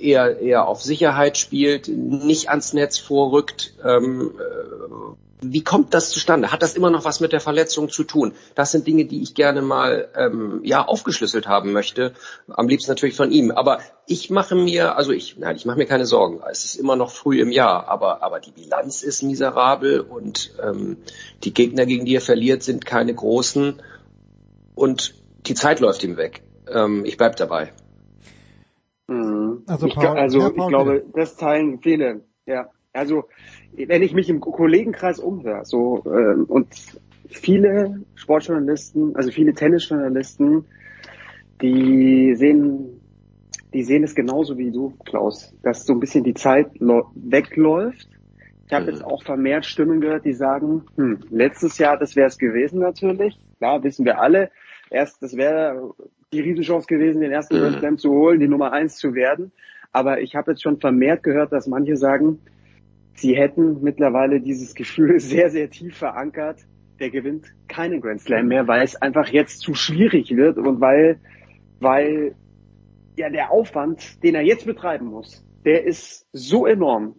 eher, 0.00 0.40
eher 0.40 0.68
auf 0.68 0.82
Sicherheit 0.82 1.38
spielt, 1.38 1.88
nicht 1.88 2.48
ans 2.50 2.72
Netz 2.72 2.98
vorrückt. 2.98 3.74
Ähm, 3.84 4.32
äh, 4.38 5.16
wie 5.44 5.64
kommt 5.64 5.92
das 5.92 6.10
zustande? 6.10 6.52
Hat 6.52 6.62
das 6.62 6.76
immer 6.76 6.90
noch 6.90 7.04
was 7.04 7.18
mit 7.18 7.32
der 7.32 7.40
Verletzung 7.40 7.88
zu 7.90 8.04
tun? 8.04 8.32
Das 8.54 8.70
sind 8.70 8.86
Dinge, 8.86 9.06
die 9.06 9.22
ich 9.22 9.34
gerne 9.34 9.60
mal 9.60 10.08
ähm, 10.14 10.60
ja 10.62 10.86
aufgeschlüsselt 10.86 11.48
haben 11.48 11.72
möchte. 11.72 12.12
Am 12.48 12.68
liebsten 12.68 12.90
natürlich 12.90 13.16
von 13.16 13.32
ihm. 13.32 13.50
Aber 13.50 13.80
ich 14.06 14.30
mache 14.30 14.54
mir, 14.54 14.96
also 14.96 15.10
ich, 15.10 15.36
nein, 15.38 15.56
ich 15.56 15.64
mache 15.64 15.78
mir 15.78 15.86
keine 15.86 16.06
Sorgen. 16.06 16.40
Es 16.48 16.64
ist 16.64 16.76
immer 16.76 16.94
noch 16.94 17.10
früh 17.10 17.40
im 17.40 17.50
Jahr, 17.50 17.88
aber 17.88 18.22
aber 18.22 18.38
die 18.38 18.52
Bilanz 18.52 19.02
ist 19.02 19.22
miserabel 19.22 20.00
und 20.00 20.52
ähm, 20.62 20.98
die 21.42 21.52
Gegner, 21.52 21.86
gegen 21.86 22.04
die 22.04 22.14
er 22.14 22.20
verliert, 22.20 22.62
sind 22.62 22.86
keine 22.86 23.12
großen 23.12 23.82
und 24.74 25.14
die 25.46 25.54
Zeit 25.54 25.80
läuft 25.80 26.04
ihm 26.04 26.16
weg. 26.16 26.42
Ähm, 26.68 27.04
ich 27.04 27.16
bleib 27.16 27.36
dabei. 27.36 27.72
Mhm. 29.08 29.62
Also, 29.66 29.88
Paul, 29.88 30.04
ich, 30.04 30.10
also 30.10 30.40
ja, 30.40 30.50
Paul, 30.50 30.58
ich 30.58 30.68
glaube, 30.68 31.04
das 31.14 31.36
teilen 31.36 31.80
viele. 31.80 32.22
Ja, 32.46 32.70
also 32.92 33.24
wenn 33.72 34.02
ich 34.02 34.12
mich 34.12 34.28
im 34.28 34.40
Kollegenkreis 34.40 35.18
umhöre, 35.18 35.64
so 35.64 36.02
äh, 36.06 36.34
und 36.34 36.68
viele 37.28 38.02
Sportjournalisten, 38.14 39.16
also 39.16 39.30
viele 39.30 39.54
Tennisjournalisten, 39.54 40.64
die 41.62 42.34
sehen, 42.34 43.00
die 43.72 43.84
sehen 43.84 44.04
es 44.04 44.14
genauso 44.14 44.58
wie 44.58 44.70
du, 44.70 44.94
Klaus, 45.04 45.54
dass 45.62 45.86
so 45.86 45.94
ein 45.94 46.00
bisschen 46.00 46.24
die 46.24 46.34
Zeit 46.34 46.68
wegläuft. 46.80 48.08
Ich 48.66 48.72
habe 48.72 48.84
mhm. 48.84 48.90
jetzt 48.90 49.04
auch 49.04 49.22
vermehrt 49.22 49.66
Stimmen 49.66 50.00
gehört, 50.00 50.24
die 50.24 50.34
sagen, 50.34 50.84
hm, 50.96 51.20
letztes 51.30 51.78
Jahr, 51.78 51.98
das 51.98 52.16
wäre 52.16 52.28
es 52.28 52.38
gewesen 52.38 52.80
natürlich. 52.80 53.38
Klar, 53.58 53.82
wissen 53.82 54.04
wir 54.04 54.20
alle. 54.20 54.50
Erst, 54.90 55.22
das 55.22 55.36
wäre 55.36 55.94
die 56.32 56.40
Riesenchance 56.40 56.86
gewesen, 56.86 57.20
den 57.20 57.30
ersten 57.30 57.58
Grand. 57.58 57.78
Slam 57.78 57.98
zu 57.98 58.10
holen, 58.10 58.40
die 58.40 58.48
Nummer 58.48 58.72
eins 58.72 58.96
zu 58.96 59.14
werden. 59.14 59.52
Aber 59.92 60.20
ich 60.20 60.34
habe 60.34 60.52
jetzt 60.52 60.62
schon 60.62 60.80
vermehrt 60.80 61.22
gehört, 61.22 61.52
dass 61.52 61.66
manche 61.66 61.96
sagen, 61.96 62.40
sie 63.14 63.36
hätten 63.36 63.82
mittlerweile 63.82 64.40
dieses 64.40 64.74
Gefühl 64.74 65.20
sehr, 65.20 65.50
sehr 65.50 65.70
tief 65.70 65.96
verankert, 65.96 66.60
der 66.98 67.10
gewinnt 67.10 67.52
keinen 67.68 68.00
Grand 68.00 68.20
Slam 68.20 68.48
mehr, 68.48 68.66
weil 68.66 68.82
es 68.82 68.96
einfach 68.96 69.28
jetzt 69.28 69.60
zu 69.60 69.74
schwierig 69.74 70.34
wird 70.34 70.56
und 70.56 70.80
weil, 70.80 71.20
weil 71.80 72.34
ja 73.16 73.28
der 73.28 73.50
Aufwand, 73.50 74.22
den 74.22 74.34
er 74.34 74.42
jetzt 74.42 74.66
betreiben 74.66 75.06
muss, 75.06 75.44
der 75.64 75.84
ist 75.84 76.26
so 76.32 76.66
enorm. 76.66 77.16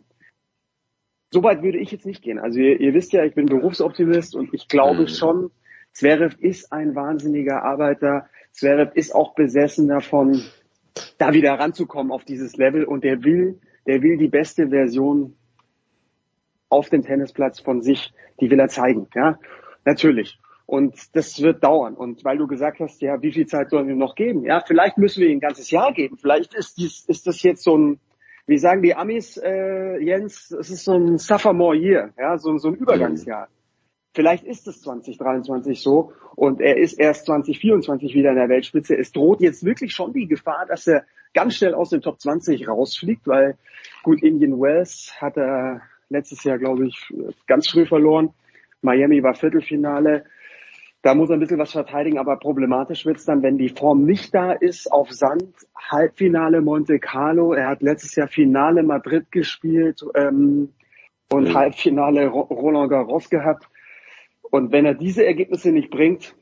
Soweit 1.31 1.63
würde 1.63 1.79
ich 1.79 1.91
jetzt 1.91 2.05
nicht 2.05 2.21
gehen. 2.21 2.39
Also 2.39 2.59
ihr, 2.59 2.79
ihr 2.79 2.93
wisst 2.93 3.13
ja, 3.13 3.23
ich 3.25 3.35
bin 3.35 3.45
Berufsoptimist 3.45 4.35
und 4.35 4.53
ich 4.53 4.67
glaube 4.67 5.01
mhm. 5.01 5.07
schon, 5.07 5.51
Zverev 5.91 6.35
ist 6.39 6.71
ein 6.71 6.95
wahnsinniger 6.95 7.63
Arbeiter. 7.63 8.27
Zverev 8.53 8.91
ist 8.93 9.13
auch 9.13 9.35
besessen 9.35 9.87
davon, 9.87 10.41
da 11.17 11.33
wieder 11.33 11.53
ranzukommen 11.53 12.11
auf 12.11 12.23
dieses 12.23 12.55
Level 12.55 12.85
und 12.85 13.03
der 13.03 13.23
will, 13.23 13.59
der 13.87 14.01
will 14.01 14.17
die 14.17 14.29
beste 14.29 14.69
Version 14.69 15.35
auf 16.69 16.89
dem 16.89 17.03
Tennisplatz 17.03 17.59
von 17.59 17.81
sich, 17.81 18.13
die 18.39 18.49
will 18.49 18.59
er 18.59 18.69
zeigen, 18.69 19.07
ja. 19.15 19.37
Natürlich. 19.85 20.39
Und 20.65 21.15
das 21.15 21.41
wird 21.41 21.63
dauern. 21.63 21.93
Und 21.93 22.23
weil 22.23 22.37
du 22.37 22.47
gesagt 22.47 22.79
hast, 22.79 23.01
ja, 23.01 23.21
wie 23.21 23.33
viel 23.33 23.45
Zeit 23.47 23.69
sollen 23.69 23.87
wir 23.87 23.95
noch 23.95 24.15
geben? 24.15 24.45
Ja, 24.45 24.63
vielleicht 24.65 24.97
müssen 24.97 25.21
wir 25.21 25.27
ihm 25.27 25.37
ein 25.37 25.41
ganzes 25.41 25.69
Jahr 25.71 25.91
geben. 25.91 26.17
Vielleicht 26.17 26.53
ist 26.53 26.77
dies, 26.77 27.05
ist 27.07 27.27
das 27.27 27.43
jetzt 27.43 27.63
so 27.63 27.77
ein, 27.77 27.99
wie 28.47 28.57
sagen 28.57 28.81
die 28.81 28.95
Amis, 28.95 29.37
äh, 29.37 29.97
Jens, 29.97 30.51
es 30.51 30.69
ist 30.69 30.85
so 30.85 30.93
ein 30.93 31.17
Sophomore 31.17 31.75
Year, 31.75 32.13
ja, 32.17 32.37
so, 32.37 32.57
so 32.57 32.69
ein 32.69 32.75
Übergangsjahr. 32.75 33.49
Vielleicht 34.13 34.43
ist 34.43 34.67
es 34.67 34.81
2023 34.81 35.81
so 35.81 36.13
und 36.35 36.61
er 36.61 36.77
ist 36.77 36.99
erst 36.99 37.25
2024 37.25 38.13
wieder 38.13 38.29
in 38.29 38.35
der 38.35 38.49
Weltspitze. 38.49 38.95
Es 38.95 39.11
droht 39.11 39.41
jetzt 39.41 39.65
wirklich 39.65 39.93
schon 39.93 40.13
die 40.13 40.27
Gefahr, 40.27 40.65
dass 40.67 40.85
er 40.85 41.03
ganz 41.33 41.55
schnell 41.55 41.73
aus 41.73 41.89
dem 41.89 42.01
Top 42.01 42.21
20 42.21 42.67
rausfliegt, 42.67 43.27
weil 43.27 43.57
gut, 44.03 44.21
Indian 44.21 44.61
Wells 44.61 45.15
hat 45.19 45.37
er 45.37 45.81
letztes 46.09 46.43
Jahr, 46.43 46.59
glaube 46.59 46.85
ich, 46.85 47.11
ganz 47.47 47.69
früh 47.69 47.87
verloren. 47.87 48.29
Miami 48.81 49.23
war 49.23 49.33
Viertelfinale. 49.33 50.25
Da 51.01 51.15
muss 51.15 51.29
er 51.29 51.35
ein 51.35 51.39
bisschen 51.39 51.59
was 51.59 51.71
verteidigen, 51.71 52.19
aber 52.19 52.37
problematisch 52.37 53.05
wird's 53.05 53.25
dann, 53.25 53.41
wenn 53.41 53.57
die 53.57 53.69
Form 53.69 54.05
nicht 54.05 54.33
da 54.33 54.53
ist 54.53 54.91
auf 54.91 55.11
Sand. 55.11 55.53
Halbfinale 55.75 56.61
Monte 56.61 56.99
Carlo. 56.99 57.53
Er 57.53 57.67
hat 57.67 57.81
letztes 57.81 58.15
Jahr 58.15 58.27
Finale 58.27 58.83
Madrid 58.83 59.31
gespielt 59.31 60.05
ähm, 60.15 60.71
und 61.31 61.49
mhm. 61.49 61.53
Halbfinale 61.55 62.27
Roland 62.27 62.89
Garros 62.89 63.29
gehabt. 63.29 63.67
Und 64.53 64.71
wenn 64.71 64.85
er 64.85 64.93
diese 64.93 65.25
Ergebnisse 65.25 65.71
nicht 65.71 65.89
bringt, 65.89 66.35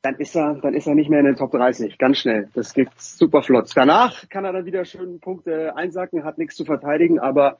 dann 0.00 0.14
ist 0.14 0.36
er, 0.36 0.60
dann 0.62 0.74
ist 0.74 0.86
er 0.86 0.94
nicht 0.94 1.10
mehr 1.10 1.18
in 1.18 1.26
den 1.26 1.34
Top 1.34 1.50
30. 1.50 1.98
Ganz 1.98 2.18
schnell. 2.18 2.48
Das 2.54 2.72
geht 2.72 2.88
super 2.98 3.42
flott. 3.42 3.72
Danach 3.74 4.28
kann 4.28 4.44
er 4.44 4.52
dann 4.52 4.64
wieder 4.64 4.84
schön 4.84 5.18
Punkte 5.18 5.74
einsacken, 5.74 6.22
hat 6.22 6.38
nichts 6.38 6.54
zu 6.54 6.64
verteidigen, 6.64 7.18
aber 7.18 7.58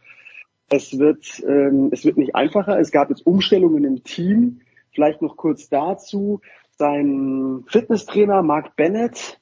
es 0.70 1.01
wird, 1.01 1.43
ähm, 1.49 1.89
es 1.91 2.05
wird 2.05 2.17
nicht 2.17 2.36
einfacher. 2.36 2.78
Es 2.78 2.93
gab 2.93 3.11
jetzt 3.11 3.27
Umstellungen 3.27 3.83
im 3.83 4.05
Team. 4.05 4.61
Vielleicht 4.93 5.20
noch 5.20 5.36
kurz 5.36 5.69
dazu. 5.69 6.41
Sein 6.77 7.65
Fitnesstrainer 7.67 8.45
Mark 8.45 8.77
Bennett, 8.77 9.41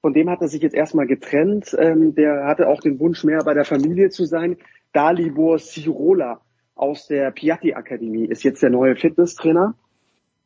von 0.00 0.12
dem 0.12 0.28
hat 0.28 0.40
er 0.40 0.48
sich 0.48 0.62
jetzt 0.62 0.74
erstmal 0.74 1.06
getrennt. 1.06 1.72
Ähm, 1.78 2.16
der 2.16 2.46
hatte 2.46 2.66
auch 2.66 2.80
den 2.80 2.98
Wunsch, 2.98 3.22
mehr 3.22 3.44
bei 3.44 3.54
der 3.54 3.64
Familie 3.64 4.10
zu 4.10 4.24
sein. 4.24 4.56
Dalibor 4.92 5.60
Sirola 5.60 6.40
aus 6.76 7.08
der 7.08 7.32
Piatti 7.32 7.74
Akademie 7.74 8.26
ist 8.26 8.44
jetzt 8.44 8.62
der 8.62 8.70
neue 8.70 8.94
Fitnesstrainer. 8.94 9.74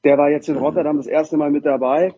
Der 0.05 0.17
war 0.17 0.31
jetzt 0.31 0.49
in 0.49 0.57
Rotterdam 0.57 0.97
das 0.97 1.07
erste 1.07 1.37
Mal 1.37 1.51
mit 1.51 1.67
dabei. 1.67 2.15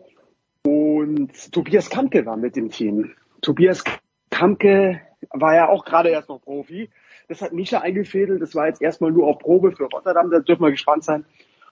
Und 0.65 1.51
Tobias 1.51 1.89
Kamke 1.89 2.25
war 2.25 2.37
mit 2.37 2.55
dem 2.55 2.69
Team. 2.69 3.11
Tobias 3.41 3.83
Kamke 4.29 5.01
war 5.31 5.55
ja 5.55 5.67
auch 5.67 5.83
gerade 5.83 6.09
erst 6.09 6.29
noch 6.29 6.41
Profi 6.41 6.89
das 7.27 7.41
hat 7.41 7.53
Misha 7.53 7.79
eingefädelt. 7.79 8.41
Das 8.41 8.55
war 8.55 8.67
jetzt 8.67 8.81
erstmal 8.81 9.11
nur 9.11 9.27
auf 9.27 9.39
Probe 9.39 9.71
für 9.71 9.85
Rotterdam. 9.85 10.29
Da 10.29 10.39
dürfen 10.39 10.63
wir 10.63 10.71
gespannt 10.71 11.03
sein, 11.03 11.25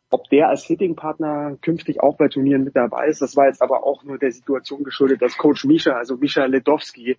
ob 0.10 0.30
der 0.30 0.50
als 0.50 0.64
Hitting-Partner 0.64 1.58
künftig 1.62 2.02
auch 2.02 2.18
bei 2.18 2.28
Turnieren 2.28 2.64
mit 2.64 2.76
dabei 2.76 3.08
ist. 3.08 3.22
Das 3.22 3.36
war 3.36 3.48
jetzt 3.48 3.62
aber 3.62 3.86
auch 3.86 4.04
nur 4.04 4.18
der 4.18 4.32
Situation 4.32 4.84
geschuldet, 4.84 5.22
dass 5.22 5.38
Coach 5.38 5.66
Misha, 5.66 5.92
also 5.92 6.18
Misha 6.18 6.46
Ledowski, 6.46 7.18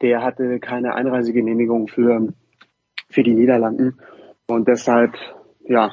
der 0.00 0.22
hatte 0.22 0.60
keine 0.60 0.94
Einreisegenehmigung 0.94 1.88
für, 1.88 2.32
für 3.08 3.22
die 3.22 3.34
Niederlanden. 3.34 3.98
Und 4.48 4.66
deshalb, 4.66 5.14
ja, 5.64 5.92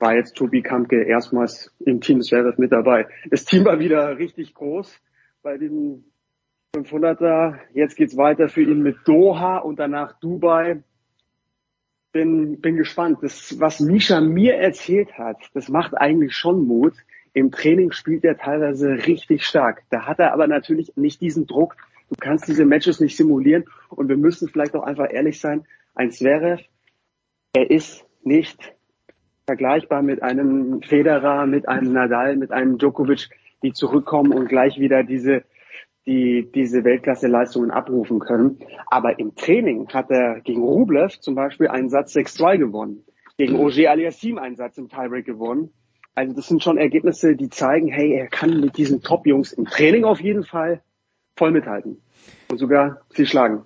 war 0.00 0.16
jetzt 0.16 0.36
Tobi 0.36 0.60
Kampke 0.60 1.04
erstmals 1.04 1.72
im 1.78 2.00
Team 2.00 2.20
Zverev 2.20 2.58
mit 2.58 2.72
dabei. 2.72 3.06
Das 3.30 3.44
Team 3.44 3.64
war 3.64 3.78
wieder 3.78 4.18
richtig 4.18 4.54
groß 4.54 5.00
bei 5.42 5.56
diesem 5.56 6.04
500er. 6.74 7.58
Jetzt 7.72 7.96
geht's 7.96 8.16
weiter 8.16 8.48
für 8.48 8.62
ihn 8.62 8.82
mit 8.82 8.96
Doha 9.04 9.58
und 9.58 9.78
danach 9.78 10.18
Dubai. 10.18 10.82
Bin, 12.12 12.60
bin 12.60 12.76
gespannt. 12.76 13.18
Das, 13.22 13.60
was 13.60 13.78
Misha 13.78 14.20
mir 14.20 14.56
erzählt 14.56 15.16
hat, 15.16 15.36
das 15.54 15.68
macht 15.68 15.96
eigentlich 15.96 16.34
schon 16.34 16.66
Mut. 16.66 16.94
Im 17.34 17.52
Training 17.52 17.92
spielt 17.92 18.24
er 18.24 18.36
teilweise 18.36 19.06
richtig 19.06 19.44
stark. 19.44 19.82
Da 19.90 20.06
hat 20.06 20.18
er 20.18 20.32
aber 20.32 20.48
natürlich 20.48 20.96
nicht 20.96 21.20
diesen 21.20 21.46
Druck. 21.46 21.76
Du 22.08 22.16
kannst 22.18 22.48
diese 22.48 22.64
Matches 22.64 22.98
nicht 22.98 23.16
simulieren. 23.16 23.66
Und 23.90 24.08
wir 24.08 24.16
müssen 24.16 24.48
vielleicht 24.48 24.74
auch 24.74 24.82
einfach 24.82 25.06
ehrlich 25.12 25.38
sein. 25.38 25.66
Ein 25.94 26.10
Zverev, 26.10 26.64
er 27.52 27.70
ist 27.70 28.04
nicht 28.22 28.74
vergleichbar 29.46 30.02
mit 30.02 30.22
einem 30.22 30.82
Federer, 30.82 31.46
mit 31.46 31.68
einem 31.68 31.92
Nadal, 31.92 32.36
mit 32.36 32.52
einem 32.52 32.78
Djokovic, 32.78 33.28
die 33.62 33.72
zurückkommen 33.72 34.32
und 34.32 34.48
gleich 34.48 34.78
wieder 34.78 35.02
diese 35.02 35.44
die 36.06 36.50
diese 36.54 36.82
Weltklasse-Leistungen 36.84 37.70
abrufen 37.70 38.20
können. 38.20 38.58
Aber 38.86 39.18
im 39.18 39.34
Training 39.36 39.88
hat 39.88 40.10
er 40.10 40.40
gegen 40.40 40.62
Rublev 40.62 41.20
zum 41.20 41.34
Beispiel 41.34 41.68
einen 41.68 41.90
Satz 41.90 42.16
6-2 42.16 42.58
gewonnen, 42.58 43.04
gegen 43.36 43.56
Ogier 43.56 43.90
Aliassim 43.90 44.38
einen 44.38 44.56
Satz 44.56 44.78
im 44.78 44.88
Tiebreak 44.88 45.26
gewonnen. 45.26 45.72
Also 46.14 46.34
das 46.34 46.48
sind 46.48 46.62
schon 46.62 46.78
Ergebnisse, 46.78 47.36
die 47.36 47.50
zeigen, 47.50 47.88
hey, 47.88 48.14
er 48.14 48.28
kann 48.28 48.60
mit 48.60 48.76
diesen 48.76 49.02
Top-Jungs 49.02 49.52
im 49.52 49.66
Training 49.66 50.04
auf 50.04 50.20
jeden 50.20 50.44
Fall 50.44 50.80
voll 51.36 51.50
mithalten 51.52 52.02
und 52.50 52.58
sogar 52.58 53.02
sie 53.10 53.26
schlagen. 53.26 53.64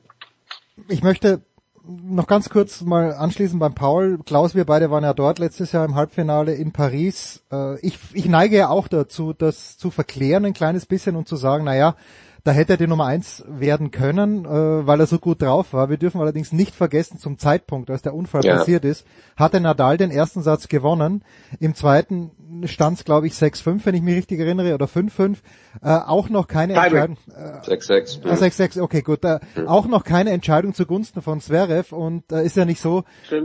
Ich 0.89 1.03
möchte 1.03 1.43
noch 1.87 2.27
ganz 2.27 2.49
kurz 2.49 2.81
mal 2.81 3.13
anschließen 3.13 3.59
beim 3.59 3.75
Paul. 3.75 4.19
Klaus, 4.25 4.55
wir 4.55 4.65
beide 4.65 4.91
waren 4.91 5.05
ja 5.05 5.13
dort 5.13 5.39
letztes 5.39 5.73
Jahr 5.73 5.85
im 5.85 5.95
Halbfinale 5.95 6.55
in 6.55 6.73
Paris. 6.73 7.43
Äh, 7.53 7.79
ich, 7.81 7.99
ich 8.13 8.27
neige 8.27 8.57
ja 8.57 8.69
auch 8.69 8.89
dazu, 8.89 9.33
das 9.33 9.77
zu 9.77 9.91
verklären 9.91 10.45
ein 10.45 10.55
kleines 10.55 10.87
bisschen 10.87 11.17
und 11.17 11.29
zu 11.29 11.37
sagen, 11.37 11.65
naja, 11.65 11.97
da 12.45 12.53
hätte 12.53 12.75
er 12.75 12.77
die 12.77 12.87
Nummer 12.87 13.07
eins 13.07 13.43
werden 13.49 13.91
können, 13.91 14.45
äh, 14.45 14.87
weil 14.87 15.01
er 15.01 15.07
so 15.07 15.19
gut 15.19 15.41
drauf 15.41 15.73
war. 15.73 15.89
Wir 15.89 15.97
dürfen 15.97 16.21
allerdings 16.21 16.53
nicht 16.53 16.75
vergessen, 16.75 17.19
zum 17.19 17.39
Zeitpunkt, 17.39 17.91
als 17.91 18.03
der 18.03 18.15
Unfall 18.15 18.45
ja. 18.45 18.59
passiert 18.59 18.85
ist, 18.85 19.07
hatte 19.35 19.61
Nadal 19.61 19.97
den 19.97 20.11
ersten 20.11 20.43
Satz 20.43 20.69
gewonnen. 20.69 21.25
Im 21.59 21.75
zweiten 21.75 22.33
stand 22.67 22.99
es, 22.99 23.05
glaube 23.07 23.27
ich, 23.27 23.33
6-5, 23.33 23.81
wenn 23.85 23.95
ich 23.95 24.03
mich 24.03 24.17
richtig 24.17 24.41
erinnere, 24.41 24.75
oder 24.75 24.85
5-5. 24.85 25.37
Äh, 25.83 25.89
auch 25.89 26.29
noch 26.29 26.47
keine 26.47 26.75
Entscheidung. 26.75 27.17
Äh, 27.35 27.67
6-6. 27.67 28.25
Äh, 28.27 28.35
6-6, 28.35 28.81
okay, 28.81 29.01
gut. 29.01 29.25
Äh, 29.25 29.41
mhm. 29.57 29.67
Auch 29.67 29.87
noch 29.87 30.05
keine 30.05 30.31
Entscheidung 30.31 30.75
zugunsten 30.75 31.23
von 31.23 31.41
Zverev. 31.41 31.95
Und 31.95 32.31
äh, 32.31 32.45
ist 32.45 32.59
ja 32.59 32.67
nicht 32.67 32.81
so, 32.81 33.05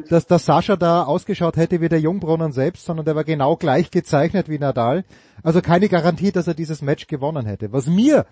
dass, 0.09 0.27
dass 0.27 0.45
Sascha 0.45 0.75
da 0.75 1.03
ausgeschaut 1.03 1.55
hätte 1.55 1.79
wie 1.79 1.87
der 1.87 2.01
Jungbrunnen 2.01 2.51
selbst, 2.51 2.85
sondern 2.85 3.05
der 3.05 3.15
war 3.15 3.23
genau 3.23 3.55
gleich 3.55 3.91
gezeichnet 3.91 4.49
wie 4.49 4.59
Nadal. 4.59 5.05
Also 5.41 5.61
keine 5.61 5.87
Garantie, 5.87 6.33
dass 6.33 6.47
er 6.47 6.53
dieses 6.53 6.81
Match 6.81 7.07
gewonnen 7.07 7.45
hätte. 7.45 7.71
Was 7.71 7.87
mir 7.87 8.25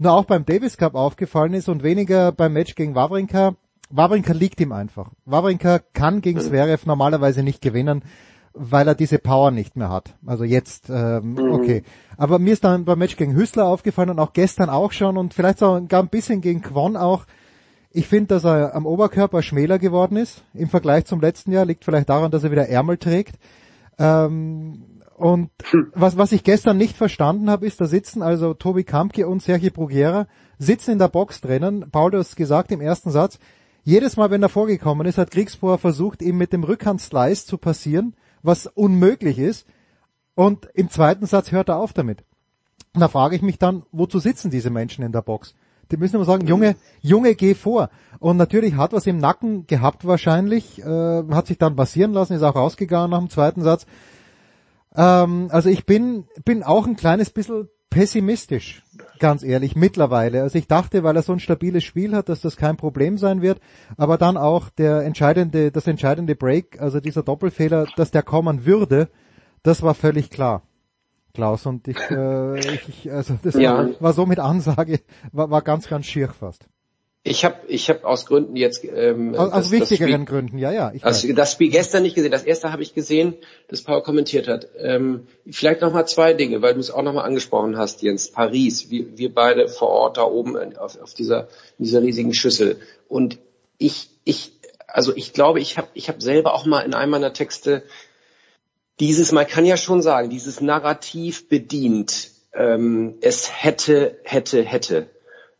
nur 0.00 0.12
auch 0.12 0.24
beim 0.24 0.46
Davis 0.46 0.78
Cup 0.78 0.94
aufgefallen 0.94 1.52
ist 1.52 1.68
und 1.68 1.82
weniger 1.82 2.32
beim 2.32 2.54
Match 2.54 2.74
gegen 2.74 2.94
Wawrinka. 2.94 3.54
Wawrinka 3.90 4.32
liegt 4.32 4.60
ihm 4.60 4.72
einfach. 4.72 5.10
Wawrinka 5.26 5.80
kann 5.92 6.22
gegen 6.22 6.40
Zverev 6.40 6.86
normalerweise 6.86 7.42
nicht 7.42 7.60
gewinnen, 7.60 8.02
weil 8.54 8.88
er 8.88 8.94
diese 8.94 9.18
Power 9.18 9.50
nicht 9.50 9.76
mehr 9.76 9.90
hat. 9.90 10.14
Also 10.24 10.44
jetzt, 10.44 10.88
ähm, 10.88 11.34
mhm. 11.34 11.52
okay. 11.52 11.82
Aber 12.16 12.38
mir 12.38 12.54
ist 12.54 12.64
dann 12.64 12.86
beim 12.86 12.98
Match 12.98 13.16
gegen 13.16 13.34
Hüssler 13.34 13.66
aufgefallen 13.66 14.10
und 14.10 14.18
auch 14.20 14.32
gestern 14.32 14.70
auch 14.70 14.92
schon 14.92 15.18
und 15.18 15.34
vielleicht 15.34 15.62
auch 15.62 15.76
ein 15.76 16.08
bisschen 16.08 16.40
gegen 16.40 16.62
Kwon 16.62 16.96
auch. 16.96 17.26
Ich 17.90 18.08
finde, 18.08 18.28
dass 18.28 18.44
er 18.44 18.74
am 18.74 18.86
Oberkörper 18.86 19.42
schmäler 19.42 19.78
geworden 19.78 20.16
ist 20.16 20.44
im 20.54 20.70
Vergleich 20.70 21.04
zum 21.04 21.20
letzten 21.20 21.52
Jahr. 21.52 21.66
Liegt 21.66 21.84
vielleicht 21.84 22.08
daran, 22.08 22.30
dass 22.30 22.44
er 22.44 22.52
wieder 22.52 22.68
Ärmel 22.68 22.96
trägt. 22.96 23.34
Ähm, 23.98 24.84
und 25.20 25.50
was, 25.92 26.16
was 26.16 26.32
ich 26.32 26.44
gestern 26.44 26.78
nicht 26.78 26.96
verstanden 26.96 27.50
habe, 27.50 27.66
ist, 27.66 27.78
da 27.78 27.84
sitzen 27.84 28.22
also 28.22 28.54
Tobi 28.54 28.84
Kampke 28.84 29.28
und 29.28 29.42
Sergio 29.42 29.70
Bruguera, 29.70 30.26
sitzen 30.58 30.92
in 30.92 30.98
der 30.98 31.08
Box 31.08 31.42
drinnen. 31.42 31.90
Paul 31.90 32.12
hat 32.12 32.20
es 32.22 32.36
gesagt 32.36 32.72
im 32.72 32.80
ersten 32.80 33.10
Satz. 33.10 33.38
Jedes 33.84 34.16
Mal, 34.16 34.30
wenn 34.30 34.42
er 34.42 34.48
vorgekommen 34.48 35.06
ist, 35.06 35.18
hat 35.18 35.30
Kriegspoer 35.30 35.76
versucht, 35.76 36.22
ihm 36.22 36.38
mit 36.38 36.54
dem 36.54 36.64
Rückhandslice 36.64 37.44
zu 37.44 37.58
passieren, 37.58 38.16
was 38.42 38.66
unmöglich 38.66 39.38
ist. 39.38 39.66
Und 40.34 40.70
im 40.72 40.88
zweiten 40.88 41.26
Satz 41.26 41.52
hört 41.52 41.68
er 41.68 41.76
auf 41.76 41.92
damit. 41.92 42.24
Und 42.94 43.02
da 43.02 43.08
frage 43.08 43.36
ich 43.36 43.42
mich 43.42 43.58
dann, 43.58 43.82
wozu 43.92 44.20
sitzen 44.20 44.50
diese 44.50 44.70
Menschen 44.70 45.04
in 45.04 45.12
der 45.12 45.20
Box? 45.20 45.54
Die 45.92 45.98
müssen 45.98 46.16
immer 46.16 46.24
sagen, 46.24 46.46
Junge, 46.46 46.76
Junge, 47.02 47.34
geh 47.34 47.54
vor. 47.54 47.90
Und 48.20 48.38
natürlich 48.38 48.74
hat 48.76 48.94
was 48.94 49.06
im 49.06 49.18
Nacken 49.18 49.66
gehabt 49.66 50.06
wahrscheinlich, 50.06 50.78
äh, 50.78 51.24
hat 51.30 51.46
sich 51.46 51.58
dann 51.58 51.76
passieren 51.76 52.14
lassen, 52.14 52.32
ist 52.32 52.42
auch 52.42 52.56
rausgegangen 52.56 53.10
nach 53.10 53.18
dem 53.18 53.28
zweiten 53.28 53.60
Satz. 53.60 53.84
Ähm, 54.96 55.48
also 55.50 55.68
ich 55.68 55.86
bin, 55.86 56.26
bin 56.44 56.62
auch 56.62 56.86
ein 56.86 56.96
kleines 56.96 57.30
bisschen 57.30 57.68
pessimistisch, 57.90 58.82
ganz 59.18 59.42
ehrlich, 59.42 59.74
mittlerweile. 59.74 60.42
Also 60.42 60.58
ich 60.58 60.68
dachte, 60.68 61.02
weil 61.02 61.16
er 61.16 61.22
so 61.22 61.32
ein 61.32 61.40
stabiles 61.40 61.84
Spiel 61.84 62.14
hat, 62.14 62.28
dass 62.28 62.40
das 62.40 62.56
kein 62.56 62.76
Problem 62.76 63.18
sein 63.18 63.42
wird, 63.42 63.60
aber 63.96 64.16
dann 64.16 64.36
auch 64.36 64.70
der 64.70 65.02
entscheidende, 65.02 65.72
das 65.72 65.86
entscheidende 65.86 66.36
Break, 66.36 66.80
also 66.80 67.00
dieser 67.00 67.24
Doppelfehler, 67.24 67.86
dass 67.96 68.12
der 68.12 68.22
kommen 68.22 68.64
würde, 68.64 69.08
das 69.62 69.82
war 69.82 69.94
völlig 69.94 70.30
klar. 70.30 70.62
Klaus 71.34 71.66
und 71.66 71.86
ich, 71.86 71.98
äh, 72.10 72.58
ich 72.58 73.10
also 73.10 73.38
das 73.42 73.54
ja. 73.54 73.78
war, 73.78 74.00
war 74.00 74.12
so 74.12 74.26
mit 74.26 74.38
Ansage, 74.38 75.00
war, 75.32 75.50
war 75.50 75.62
ganz, 75.62 75.88
ganz 75.88 76.06
schier 76.06 76.28
fast. 76.28 76.68
Ich 77.22 77.44
habe 77.44 77.56
ich 77.68 77.90
hab 77.90 78.04
aus 78.04 78.24
Gründen 78.24 78.56
jetzt 78.56 78.82
ähm, 78.82 79.34
aus, 79.34 79.50
das, 79.50 79.66
aus 79.66 79.70
wichtigeren 79.70 80.22
Spiel, 80.22 80.24
Gründen, 80.24 80.58
ja, 80.58 80.72
ja. 80.72 80.90
Ich 80.94 81.02
das, 81.34 81.52
Spiel 81.52 81.68
gestern 81.70 82.02
nicht 82.02 82.14
gesehen. 82.14 82.30
Das 82.30 82.44
erste 82.44 82.72
habe 82.72 82.82
ich 82.82 82.94
gesehen, 82.94 83.34
das 83.68 83.82
Paul 83.82 84.02
kommentiert 84.02 84.48
hat. 84.48 84.68
Ähm, 84.78 85.26
vielleicht 85.50 85.82
noch 85.82 85.92
mal 85.92 86.06
zwei 86.06 86.32
Dinge, 86.32 86.62
weil 86.62 86.72
du 86.72 86.80
es 86.80 86.90
auch 86.90 87.02
noch 87.02 87.12
mal 87.12 87.24
angesprochen 87.24 87.76
hast, 87.76 88.00
Jens. 88.00 88.30
Paris, 88.30 88.88
wir, 88.88 89.18
wir 89.18 89.34
beide 89.34 89.68
vor 89.68 89.88
Ort 89.88 90.16
da 90.16 90.22
oben 90.22 90.56
auf, 90.78 90.98
auf 90.98 91.12
dieser 91.12 91.48
dieser 91.76 92.00
riesigen 92.00 92.32
Schüssel. 92.32 92.80
Und 93.06 93.38
ich 93.76 94.08
ich 94.24 94.52
also 94.86 95.14
ich 95.14 95.34
glaube, 95.34 95.60
ich 95.60 95.76
habe 95.76 95.88
ich 95.92 96.08
hab 96.08 96.22
selber 96.22 96.54
auch 96.54 96.64
mal 96.64 96.80
in 96.80 96.94
einem 96.94 97.10
meiner 97.10 97.34
Texte 97.34 97.82
dieses, 98.98 99.30
man 99.30 99.46
kann 99.46 99.66
ja 99.66 99.76
schon 99.76 100.00
sagen, 100.00 100.30
dieses 100.30 100.62
Narrativ 100.62 101.50
bedient. 101.50 102.30
Ähm, 102.54 103.16
es 103.20 103.62
hätte 103.62 104.18
hätte 104.24 104.64
hätte 104.64 105.10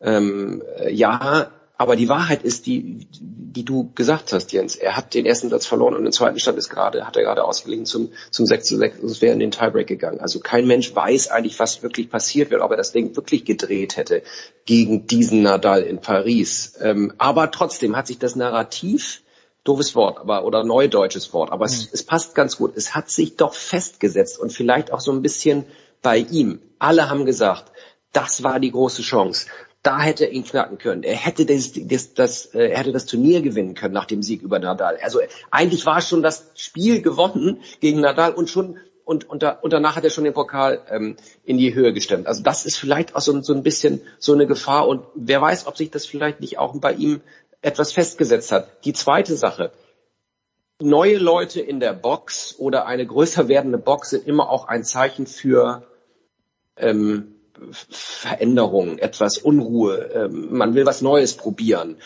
ähm, 0.01 0.63
ja, 0.89 1.51
aber 1.81 1.95
die 1.95 2.09
Wahrheit 2.09 2.43
ist 2.43 2.67
die, 2.67 3.07
die 3.11 3.65
du 3.65 3.91
gesagt 3.95 4.33
hast, 4.33 4.51
Jens. 4.51 4.75
Er 4.75 4.95
hat 4.95 5.15
den 5.15 5.25
ersten 5.25 5.49
Satz 5.49 5.65
verloren 5.65 5.95
und 5.95 6.03
den 6.03 6.13
zweiten 6.13 6.39
Stand 6.39 6.59
ist 6.59 6.69
gerade, 6.69 7.07
hat 7.07 7.17
er 7.17 7.23
gerade 7.23 7.43
ausgelegen 7.43 7.87
zum, 7.87 8.11
zum 8.29 8.45
6 8.45 8.67
zu 8.67 8.77
6 8.77 8.99
und 8.99 9.09
es 9.09 9.21
wäre 9.23 9.33
in 9.33 9.39
den 9.39 9.49
Tiebreak 9.49 9.87
gegangen. 9.87 10.19
Also 10.19 10.39
kein 10.39 10.67
Mensch 10.67 10.95
weiß 10.95 11.29
eigentlich, 11.29 11.57
was 11.57 11.81
wirklich 11.81 12.11
passiert 12.11 12.51
wäre, 12.51 12.61
ob 12.61 12.69
er 12.69 12.77
das 12.77 12.91
Ding 12.91 13.15
wirklich 13.15 13.45
gedreht 13.45 13.97
hätte 13.97 14.21
gegen 14.65 15.07
diesen 15.07 15.41
Nadal 15.41 15.81
in 15.81 15.99
Paris. 15.99 16.75
Ähm, 16.81 17.13
aber 17.17 17.49
trotzdem 17.49 17.95
hat 17.95 18.05
sich 18.05 18.19
das 18.19 18.35
Narrativ, 18.35 19.23
doofes 19.63 19.95
Wort, 19.95 20.19
aber, 20.19 20.45
oder 20.45 20.63
neudeutsches 20.63 21.33
Wort, 21.33 21.51
aber 21.51 21.65
mhm. 21.65 21.71
es, 21.71 21.89
es 21.91 22.03
passt 22.03 22.35
ganz 22.35 22.57
gut. 22.57 22.73
Es 22.75 22.93
hat 22.93 23.09
sich 23.09 23.37
doch 23.37 23.55
festgesetzt 23.55 24.39
und 24.39 24.53
vielleicht 24.53 24.93
auch 24.93 24.99
so 24.99 25.11
ein 25.11 25.23
bisschen 25.23 25.65
bei 26.03 26.19
ihm. 26.19 26.61
Alle 26.77 27.09
haben 27.09 27.25
gesagt, 27.25 27.71
das 28.13 28.43
war 28.43 28.59
die 28.59 28.71
große 28.71 29.01
Chance 29.01 29.47
da 29.83 29.99
hätte 29.99 30.25
er 30.25 30.31
ihn 30.31 30.43
knacken 30.43 30.77
können. 30.77 31.03
Er 31.03 31.15
hätte 31.15 31.45
das, 31.45 31.71
das, 31.73 32.13
das, 32.13 32.45
äh, 32.53 32.69
er 32.69 32.79
hätte 32.79 32.91
das 32.91 33.05
Turnier 33.05 33.41
gewinnen 33.41 33.73
können 33.73 33.93
nach 33.93 34.05
dem 34.05 34.21
Sieg 34.21 34.41
über 34.41 34.59
Nadal. 34.59 34.97
Also 35.01 35.19
eigentlich 35.49 35.85
war 35.85 36.01
schon 36.01 36.21
das 36.21 36.51
Spiel 36.55 37.01
gewonnen 37.01 37.61
gegen 37.79 38.01
Nadal 38.01 38.33
und 38.33 38.49
schon 38.49 38.77
und, 39.03 39.27
und, 39.27 39.43
da, 39.43 39.49
und 39.49 39.73
danach 39.73 39.95
hat 39.95 40.03
er 40.03 40.09
schon 40.11 40.23
den 40.23 40.33
Pokal 40.33 40.81
ähm, 40.89 41.17
in 41.43 41.57
die 41.57 41.73
Höhe 41.73 41.91
gestemmt. 41.91 42.27
Also 42.27 42.43
das 42.43 42.65
ist 42.65 42.77
vielleicht 42.77 43.15
auch 43.15 43.21
so, 43.21 43.41
so 43.41 43.53
ein 43.53 43.63
bisschen 43.63 44.01
so 44.19 44.33
eine 44.33 44.45
Gefahr 44.45 44.87
und 44.87 45.03
wer 45.15 45.41
weiß, 45.41 45.67
ob 45.67 45.75
sich 45.75 45.89
das 45.89 46.05
vielleicht 46.05 46.39
nicht 46.39 46.59
auch 46.59 46.73
bei 46.79 46.93
ihm 46.93 47.21
etwas 47.61 47.91
festgesetzt 47.91 48.51
hat. 48.51 48.85
Die 48.85 48.93
zweite 48.93 49.35
Sache. 49.35 49.71
Neue 50.79 51.17
Leute 51.17 51.61
in 51.61 51.79
der 51.79 51.93
Box 51.93 52.55
oder 52.57 52.85
eine 52.85 53.05
größer 53.05 53.47
werdende 53.47 53.77
Box 53.77 54.11
sind 54.11 54.27
immer 54.27 54.49
auch 54.49 54.67
ein 54.67 54.83
Zeichen 54.83 55.27
für 55.27 55.83
ähm, 56.77 57.35
Veränderung, 57.71 58.97
etwas 58.97 59.37
Unruhe, 59.37 60.09
ähm, 60.13 60.47
man 60.51 60.75
will 60.75 60.85
was 60.85 61.01
Neues 61.01 61.33
probieren. 61.33 61.97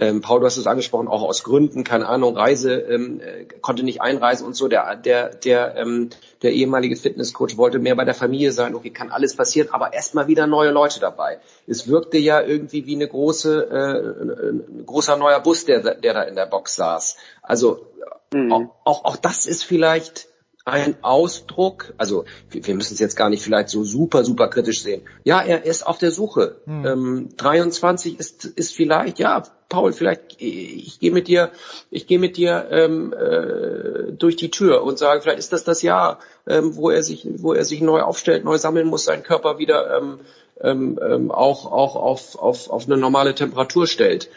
ähm, 0.00 0.22
Paul, 0.22 0.40
du 0.40 0.46
hast 0.46 0.56
es 0.56 0.66
angesprochen, 0.66 1.06
auch 1.06 1.22
aus 1.22 1.44
Gründen, 1.44 1.84
keine 1.84 2.08
Ahnung, 2.08 2.36
Reise, 2.36 2.74
ähm, 2.74 3.20
äh, 3.20 3.44
konnte 3.60 3.84
nicht 3.84 4.02
einreisen 4.02 4.44
und 4.44 4.54
so. 4.54 4.66
Der, 4.66 4.96
der, 4.96 5.28
der, 5.36 5.76
ähm, 5.76 6.10
der 6.42 6.52
ehemalige 6.52 6.96
Fitnesscoach 6.96 7.56
wollte 7.56 7.78
mehr 7.78 7.94
bei 7.94 8.04
der 8.04 8.14
Familie 8.14 8.50
sein. 8.50 8.74
Okay, 8.74 8.90
kann 8.90 9.10
alles 9.10 9.36
passieren, 9.36 9.68
aber 9.70 9.92
erstmal 9.92 10.26
wieder 10.26 10.48
neue 10.48 10.70
Leute 10.70 10.98
dabei. 10.98 11.38
Es 11.68 11.86
wirkte 11.86 12.18
ja 12.18 12.42
irgendwie 12.42 12.86
wie 12.86 12.96
eine 12.96 13.06
große, 13.06 13.68
äh, 13.70 14.78
ein 14.78 14.84
großer 14.84 15.16
neuer 15.16 15.40
Bus, 15.40 15.64
der, 15.64 15.94
der 15.94 16.14
da 16.14 16.22
in 16.22 16.34
der 16.34 16.46
Box 16.46 16.74
saß. 16.74 17.16
Also 17.42 17.86
mhm. 18.32 18.52
auch, 18.52 18.62
auch, 18.84 19.04
auch 19.04 19.16
das 19.16 19.46
ist 19.46 19.62
vielleicht 19.62 20.26
ein 20.66 20.96
Ausdruck, 21.02 21.92
also 21.98 22.24
wir, 22.48 22.66
wir 22.66 22.74
müssen 22.74 22.94
es 22.94 23.00
jetzt 23.00 23.16
gar 23.16 23.28
nicht 23.28 23.42
vielleicht 23.42 23.68
so 23.68 23.84
super, 23.84 24.24
super 24.24 24.48
kritisch 24.48 24.82
sehen. 24.82 25.02
Ja, 25.22 25.42
er 25.42 25.64
ist 25.64 25.86
auf 25.86 25.98
der 25.98 26.10
Suche. 26.10 26.56
Hm. 26.64 26.86
Ähm, 26.86 27.28
23 27.36 28.18
ist, 28.18 28.46
ist 28.46 28.74
vielleicht, 28.74 29.18
ja, 29.18 29.42
Paul, 29.68 29.92
vielleicht 29.92 30.40
ich 30.40 31.00
gehe 31.00 31.10
mit 31.10 31.28
dir, 31.28 31.50
ich 31.90 32.06
gehe 32.06 32.18
mit 32.18 32.38
dir 32.38 32.68
ähm, 32.70 33.12
äh, 33.12 34.12
durch 34.12 34.36
die 34.36 34.50
Tür 34.50 34.82
und 34.84 34.98
sage, 34.98 35.20
vielleicht 35.20 35.38
ist 35.38 35.52
das 35.52 35.64
das 35.64 35.82
Jahr, 35.82 36.18
ähm, 36.46 36.76
wo 36.76 36.90
er 36.90 37.02
sich, 37.02 37.26
wo 37.36 37.52
er 37.52 37.64
sich 37.64 37.82
neu 37.82 38.00
aufstellt, 38.00 38.44
neu 38.44 38.56
sammeln 38.56 38.86
muss, 38.86 39.04
seinen 39.04 39.22
Körper 39.22 39.58
wieder 39.58 39.98
ähm, 39.98 40.20
ähm, 40.60 40.98
ähm 41.02 41.30
auch 41.30 41.70
auch 41.70 41.96
auf, 41.96 42.38
auf, 42.38 42.70
auf 42.70 42.86
eine 42.86 42.96
normale 42.96 43.34
Temperatur 43.34 43.86
stellt. 43.86 44.30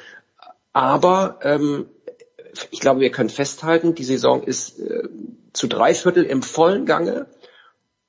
Aber 0.74 1.40
ähm, 1.44 1.86
ich 2.72 2.80
glaube, 2.80 3.02
wir 3.02 3.12
können 3.12 3.30
festhalten, 3.30 3.96
die 3.96 4.04
Saison 4.04 4.44
ist 4.44 4.80
äh, 4.80 5.10
zu 5.54 5.68
drei 5.68 5.94
Viertel 5.94 6.24
im 6.24 6.42
vollen 6.42 6.86
Gange 6.86 7.28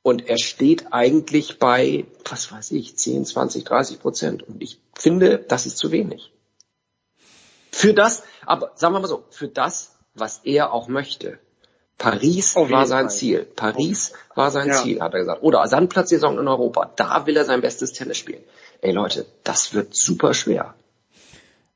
und 0.03 0.29
er 0.29 0.39
steht 0.39 0.93
eigentlich 0.93 1.59
bei, 1.59 2.07
was 2.29 2.51
weiß 2.51 2.71
ich, 2.73 2.97
10, 2.97 3.27
20, 3.27 3.65
30 3.65 4.01
Prozent. 4.01 4.43
Und 4.43 4.63
ich 4.63 4.81
finde, 4.95 5.39
das 5.39 5.67
ist 5.67 5.79
zu 5.79 5.93
wenig. 5.93 6.33
Für 7.73 7.95
das, 7.95 8.23
aber 8.47 8.73
sagen 8.75 8.95
wir 8.95 9.01
mal 9.01 9.09
so, 9.09 9.25
für 9.31 9.49
das, 9.49 9.97
was 10.15 10.41
er 10.45 10.73
auch 10.73 10.89
möchte. 10.89 11.39
Paris 11.99 12.55
war 12.55 12.87
sein 12.87 13.07
Fall. 13.07 13.11
Ziel. 13.11 13.45
Paris 13.57 14.13
war 14.35 14.51
sein 14.51 14.69
ja. 14.69 14.75
Ziel, 14.75 15.01
hat 15.01 15.15
er 15.15 15.21
gesagt. 15.21 15.43
Oder 15.43 15.67
Sandplatzsaison 15.67 16.39
in 16.39 16.47
Europa. 16.47 16.93
Da 16.97 17.27
will 17.27 17.37
er 17.37 17.45
sein 17.45 17.61
bestes 17.61 17.93
Tennis 17.93 18.19
spielen. 18.19 18.43
Ey 18.81 18.93
Leute, 18.93 19.27
das 19.43 19.75
wird 19.75 19.97
super 19.97 20.33
schwer. 20.33 20.75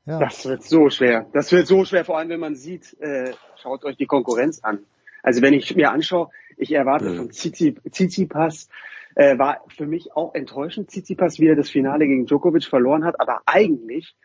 Ja. 0.05 0.19
Das 0.19 0.45
wird 0.45 0.63
so 0.63 0.89
schwer. 0.89 1.27
Das 1.33 1.51
wird 1.51 1.67
so 1.67 1.85
schwer, 1.85 2.03
vor 2.03 2.17
allem 2.17 2.29
wenn 2.29 2.39
man 2.39 2.55
sieht, 2.55 2.97
äh, 2.99 3.33
schaut 3.61 3.85
euch 3.85 3.95
die 3.95 4.05
Konkurrenz 4.05 4.59
an. 4.61 4.79
Also 5.21 5.41
wenn 5.41 5.53
ich 5.53 5.73
mir 5.75 5.91
anschaue, 5.91 6.29
ich 6.57 6.73
erwarte 6.73 7.09
mhm. 7.09 7.17
von 7.17 7.31
Tsitsipas, 7.31 8.69
äh, 9.15 9.37
war 9.37 9.61
für 9.69 9.85
mich 9.85 10.13
auch 10.15 10.35
enttäuschend, 10.35 10.89
Tsitsipas, 10.89 11.39
wie 11.39 11.47
er 11.47 11.55
das 11.55 11.69
Finale 11.69 12.05
gegen 12.05 12.25
Djokovic 12.25 12.65
verloren 12.65 13.05
hat, 13.05 13.19
aber 13.19 13.41
eigentlich 13.45 14.15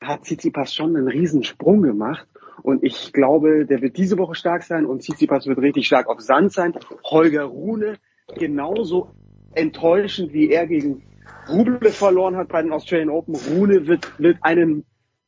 hat 0.00 0.24
Tsitsipas 0.24 0.74
schon 0.74 0.96
einen 0.96 1.08
Riesensprung 1.08 1.82
gemacht 1.82 2.26
und 2.62 2.82
ich 2.82 3.12
glaube, 3.12 3.66
der 3.66 3.82
wird 3.82 3.96
diese 3.96 4.18
Woche 4.18 4.34
stark 4.34 4.62
sein 4.62 4.86
und 4.86 5.02
Tsitsipas 5.02 5.46
wird 5.46 5.58
richtig 5.58 5.86
stark 5.86 6.06
auf 6.08 6.20
Sand 6.20 6.52
sein. 6.52 6.74
Holger 7.04 7.44
Rune 7.44 7.98
genauso 8.34 9.10
enttäuschend, 9.54 10.32
wie 10.32 10.50
er 10.50 10.66
gegen 10.66 11.02
Rublev 11.48 11.96
verloren 11.96 12.36
hat 12.36 12.48
bei 12.48 12.62
den 12.62 12.72
Australian 12.72 13.10
Open. 13.10 13.34
Rune 13.34 13.86
wird, 13.86 14.18
wird 14.18 14.38
einen 14.42 14.84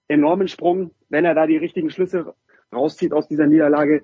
enormen 0.09 0.49
Sprung, 0.49 0.91
wenn 1.09 1.25
er 1.25 1.35
da 1.35 1.47
die 1.47 1.57
richtigen 1.57 1.91
Schlüsse 1.91 2.35
rauszieht 2.73 3.13
aus 3.13 3.29
dieser 3.29 3.47
Niederlage. 3.47 4.03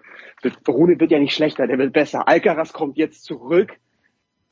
Rune 0.68 0.99
wird 0.99 1.10
ja 1.10 1.18
nicht 1.18 1.34
schlechter, 1.34 1.66
der 1.66 1.78
wird 1.78 1.92
besser. 1.92 2.28
Alcaraz 2.28 2.73
kommt 2.73 2.97
jetzt 2.97 3.24
zurück, 3.24 3.73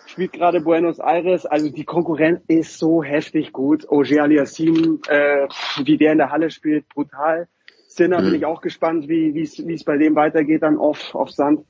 spielt 0.07 0.33
gerade 0.33 0.61
Buenos 0.61 0.99
Aires. 0.99 1.47
Also 1.47 1.71
die 1.71 1.85
Konkurrenz 1.85 2.41
ist 2.49 2.79
so 2.79 3.03
heftig 3.03 3.53
gut. 3.53 3.89
Ogier 3.89 4.25
Aliassim, 4.25 5.01
äh, 5.09 5.47
wie 5.85 5.97
der 5.97 6.13
in 6.13 6.19
der 6.19 6.31
Halle 6.31 6.51
spielt, 6.51 6.89
brutal. 6.89 7.49
Sinner 7.89 8.21
mhm. 8.21 8.27
bin 8.27 8.35
ich 8.37 8.47
auch 8.47 8.61
gespannt, 8.61 9.09
wie 9.09 9.35
wie 9.35 9.75
es 9.75 9.85
bei 9.85 9.97
dem 9.97 10.15
weitergeht 10.15 10.63
dann 10.63 10.79
auf, 10.79 11.15
auf 11.15 11.31
Sand. 11.31 11.65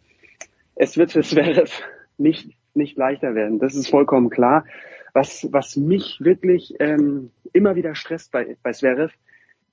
Es 0.74 0.96
wird 0.96 1.12
für 1.12 1.22
Zverev 1.22 1.82
nicht, 2.18 2.50
nicht 2.74 2.96
leichter 2.96 3.34
werden. 3.34 3.58
Das 3.58 3.74
ist 3.74 3.88
vollkommen 3.88 4.30
klar. 4.30 4.64
Was, 5.14 5.46
was 5.50 5.76
mich 5.76 6.18
wirklich 6.20 6.74
ähm, 6.80 7.30
immer 7.52 7.76
wieder 7.76 7.94
stresst 7.94 8.32
bei, 8.32 8.56
bei 8.62 8.72
Zverev, 8.72 9.12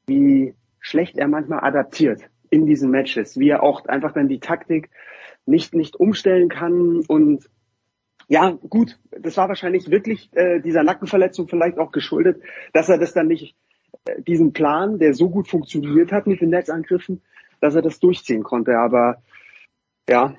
wie 0.10 0.56
schlecht 0.80 1.18
er 1.18 1.28
manchmal 1.28 1.62
adaptiert 1.62 2.22
in 2.50 2.66
diesen 2.66 2.92
Matches, 2.92 3.40
wie 3.40 3.50
er 3.50 3.64
auch 3.64 3.86
einfach 3.86 4.12
dann 4.12 4.28
die 4.28 4.40
Taktik 4.40 4.90
nicht, 5.46 5.74
nicht 5.74 5.96
umstellen 5.96 6.50
kann 6.50 7.04
und 7.08 7.50
ja, 8.28 8.52
gut, 8.70 9.00
das 9.10 9.38
war 9.38 9.48
wahrscheinlich 9.48 9.90
wirklich 9.90 10.30
äh, 10.34 10.60
dieser 10.60 10.84
Nackenverletzung 10.84 11.48
vielleicht 11.48 11.80
auch 11.80 11.92
geschuldet, 11.92 12.42
dass 12.74 12.88
er 12.88 13.00
das 13.00 13.14
dann 13.14 13.28
nicht, 13.28 13.56
äh, 14.06 14.22
diesen 14.22 14.54
Plan, 14.54 15.00
der 15.00 15.16
so 15.16 15.30
gut 15.30 15.48
funktioniert 15.48 16.12
hat 16.12 16.28
mit 16.28 16.40
den 16.40 16.50
Netzangriffen, 16.50 17.24
dass 17.60 17.74
er 17.74 17.82
das 17.82 18.00
durchziehen 18.00 18.44
konnte. 18.44 18.78
Aber 18.78 19.24
ja, 20.08 20.36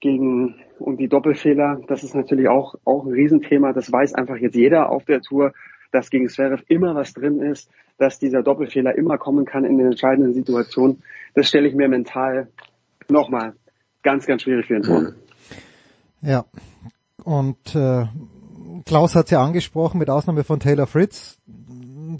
gegen 0.00 0.56
und 0.78 0.98
die 0.98 1.08
Doppelfehler, 1.08 1.80
das 1.86 2.04
ist 2.04 2.14
natürlich 2.14 2.48
auch, 2.48 2.74
auch 2.84 3.06
ein 3.06 3.12
Riesenthema. 3.12 3.72
Das 3.72 3.90
weiß 3.90 4.14
einfach 4.14 4.36
jetzt 4.36 4.56
jeder 4.56 4.90
auf 4.90 5.04
der 5.04 5.22
Tour 5.22 5.54
dass 5.92 6.10
gegen 6.10 6.28
Zverev 6.28 6.62
immer 6.68 6.94
was 6.94 7.12
drin 7.12 7.40
ist, 7.40 7.70
dass 7.98 8.18
dieser 8.18 8.42
Doppelfehler 8.42 8.96
immer 8.96 9.18
kommen 9.18 9.44
kann 9.44 9.64
in 9.64 9.78
den 9.78 9.88
entscheidenden 9.88 10.34
Situationen. 10.34 11.02
Das 11.34 11.48
stelle 11.48 11.68
ich 11.68 11.74
mir 11.74 11.88
mental 11.88 12.48
nochmal 13.08 13.54
ganz, 14.02 14.26
ganz 14.26 14.42
schwierig 14.42 14.66
für 14.66 14.76
ihn 14.76 14.84
vor. 14.84 15.12
Ja, 16.22 16.44
und 17.24 17.74
äh, 17.74 18.06
Klaus 18.84 19.14
hat 19.14 19.26
es 19.26 19.30
ja 19.30 19.44
angesprochen, 19.44 19.98
mit 19.98 20.10
Ausnahme 20.10 20.44
von 20.44 20.60
Taylor 20.60 20.86
Fritz, 20.86 21.38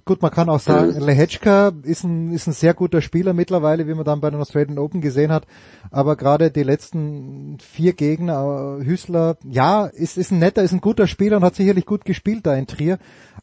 gut, 0.05 0.23
man 0.23 0.31
kann 0.31 0.49
auch 0.49 0.61
sagen, 0.61 0.99
Lehechka 0.99 1.73
ist 1.83 2.05
ein, 2.05 2.33
ist 2.33 2.47
ein 2.47 2.53
sehr 2.53 2.75
guter 2.75 3.01
Spieler 3.01 3.33
mittlerweile, 3.33 3.87
wie 3.87 3.95
man 3.95 4.05
dann 4.05 4.21
bei 4.21 4.31
den 4.31 4.41
Australian 4.41 4.79
Open 4.79 5.01
gesehen 5.01 5.33
hat. 5.33 5.47
Aber 5.91 6.17
gerade 6.17 6.51
die 6.51 6.63
letzten 6.63 7.59
vier 7.61 7.93
Gegner, 7.93 8.79
äh, 8.81 8.85
Hüßler, 8.85 9.37
ja, 9.45 9.87
ist, 9.87 10.19
ist 10.19 10.31
ein 10.31 10.39
netter, 10.39 10.63
ist 10.63 10.73
ein 10.73 10.81
guter 10.81 11.07
Spieler 11.07 11.37
und 11.37 11.45
hat 11.45 11.55
sicherlich 11.55 11.87
gut 11.87 12.05
gespielt 12.05 12.47
da 12.47 12.55
in 12.55 12.67
Trier. 12.67 12.99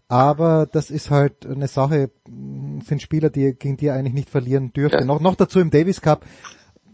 Aber 0.09 0.65
das 0.65 0.89
ist 0.89 1.11
halt 1.11 1.45
eine 1.45 1.67
Sache, 1.67 2.09
sind 2.83 3.01
Spieler, 3.01 3.29
die, 3.29 3.53
gegen 3.53 3.77
die 3.77 3.85
er 3.85 3.93
eigentlich 3.93 4.15
nicht 4.15 4.29
verlieren 4.29 4.73
dürfte. 4.73 4.97
Ja. 4.97 5.05
Noch, 5.05 5.21
noch 5.21 5.35
dazu 5.35 5.59
im 5.59 5.69
Davis 5.69 6.01
Cup, 6.01 6.25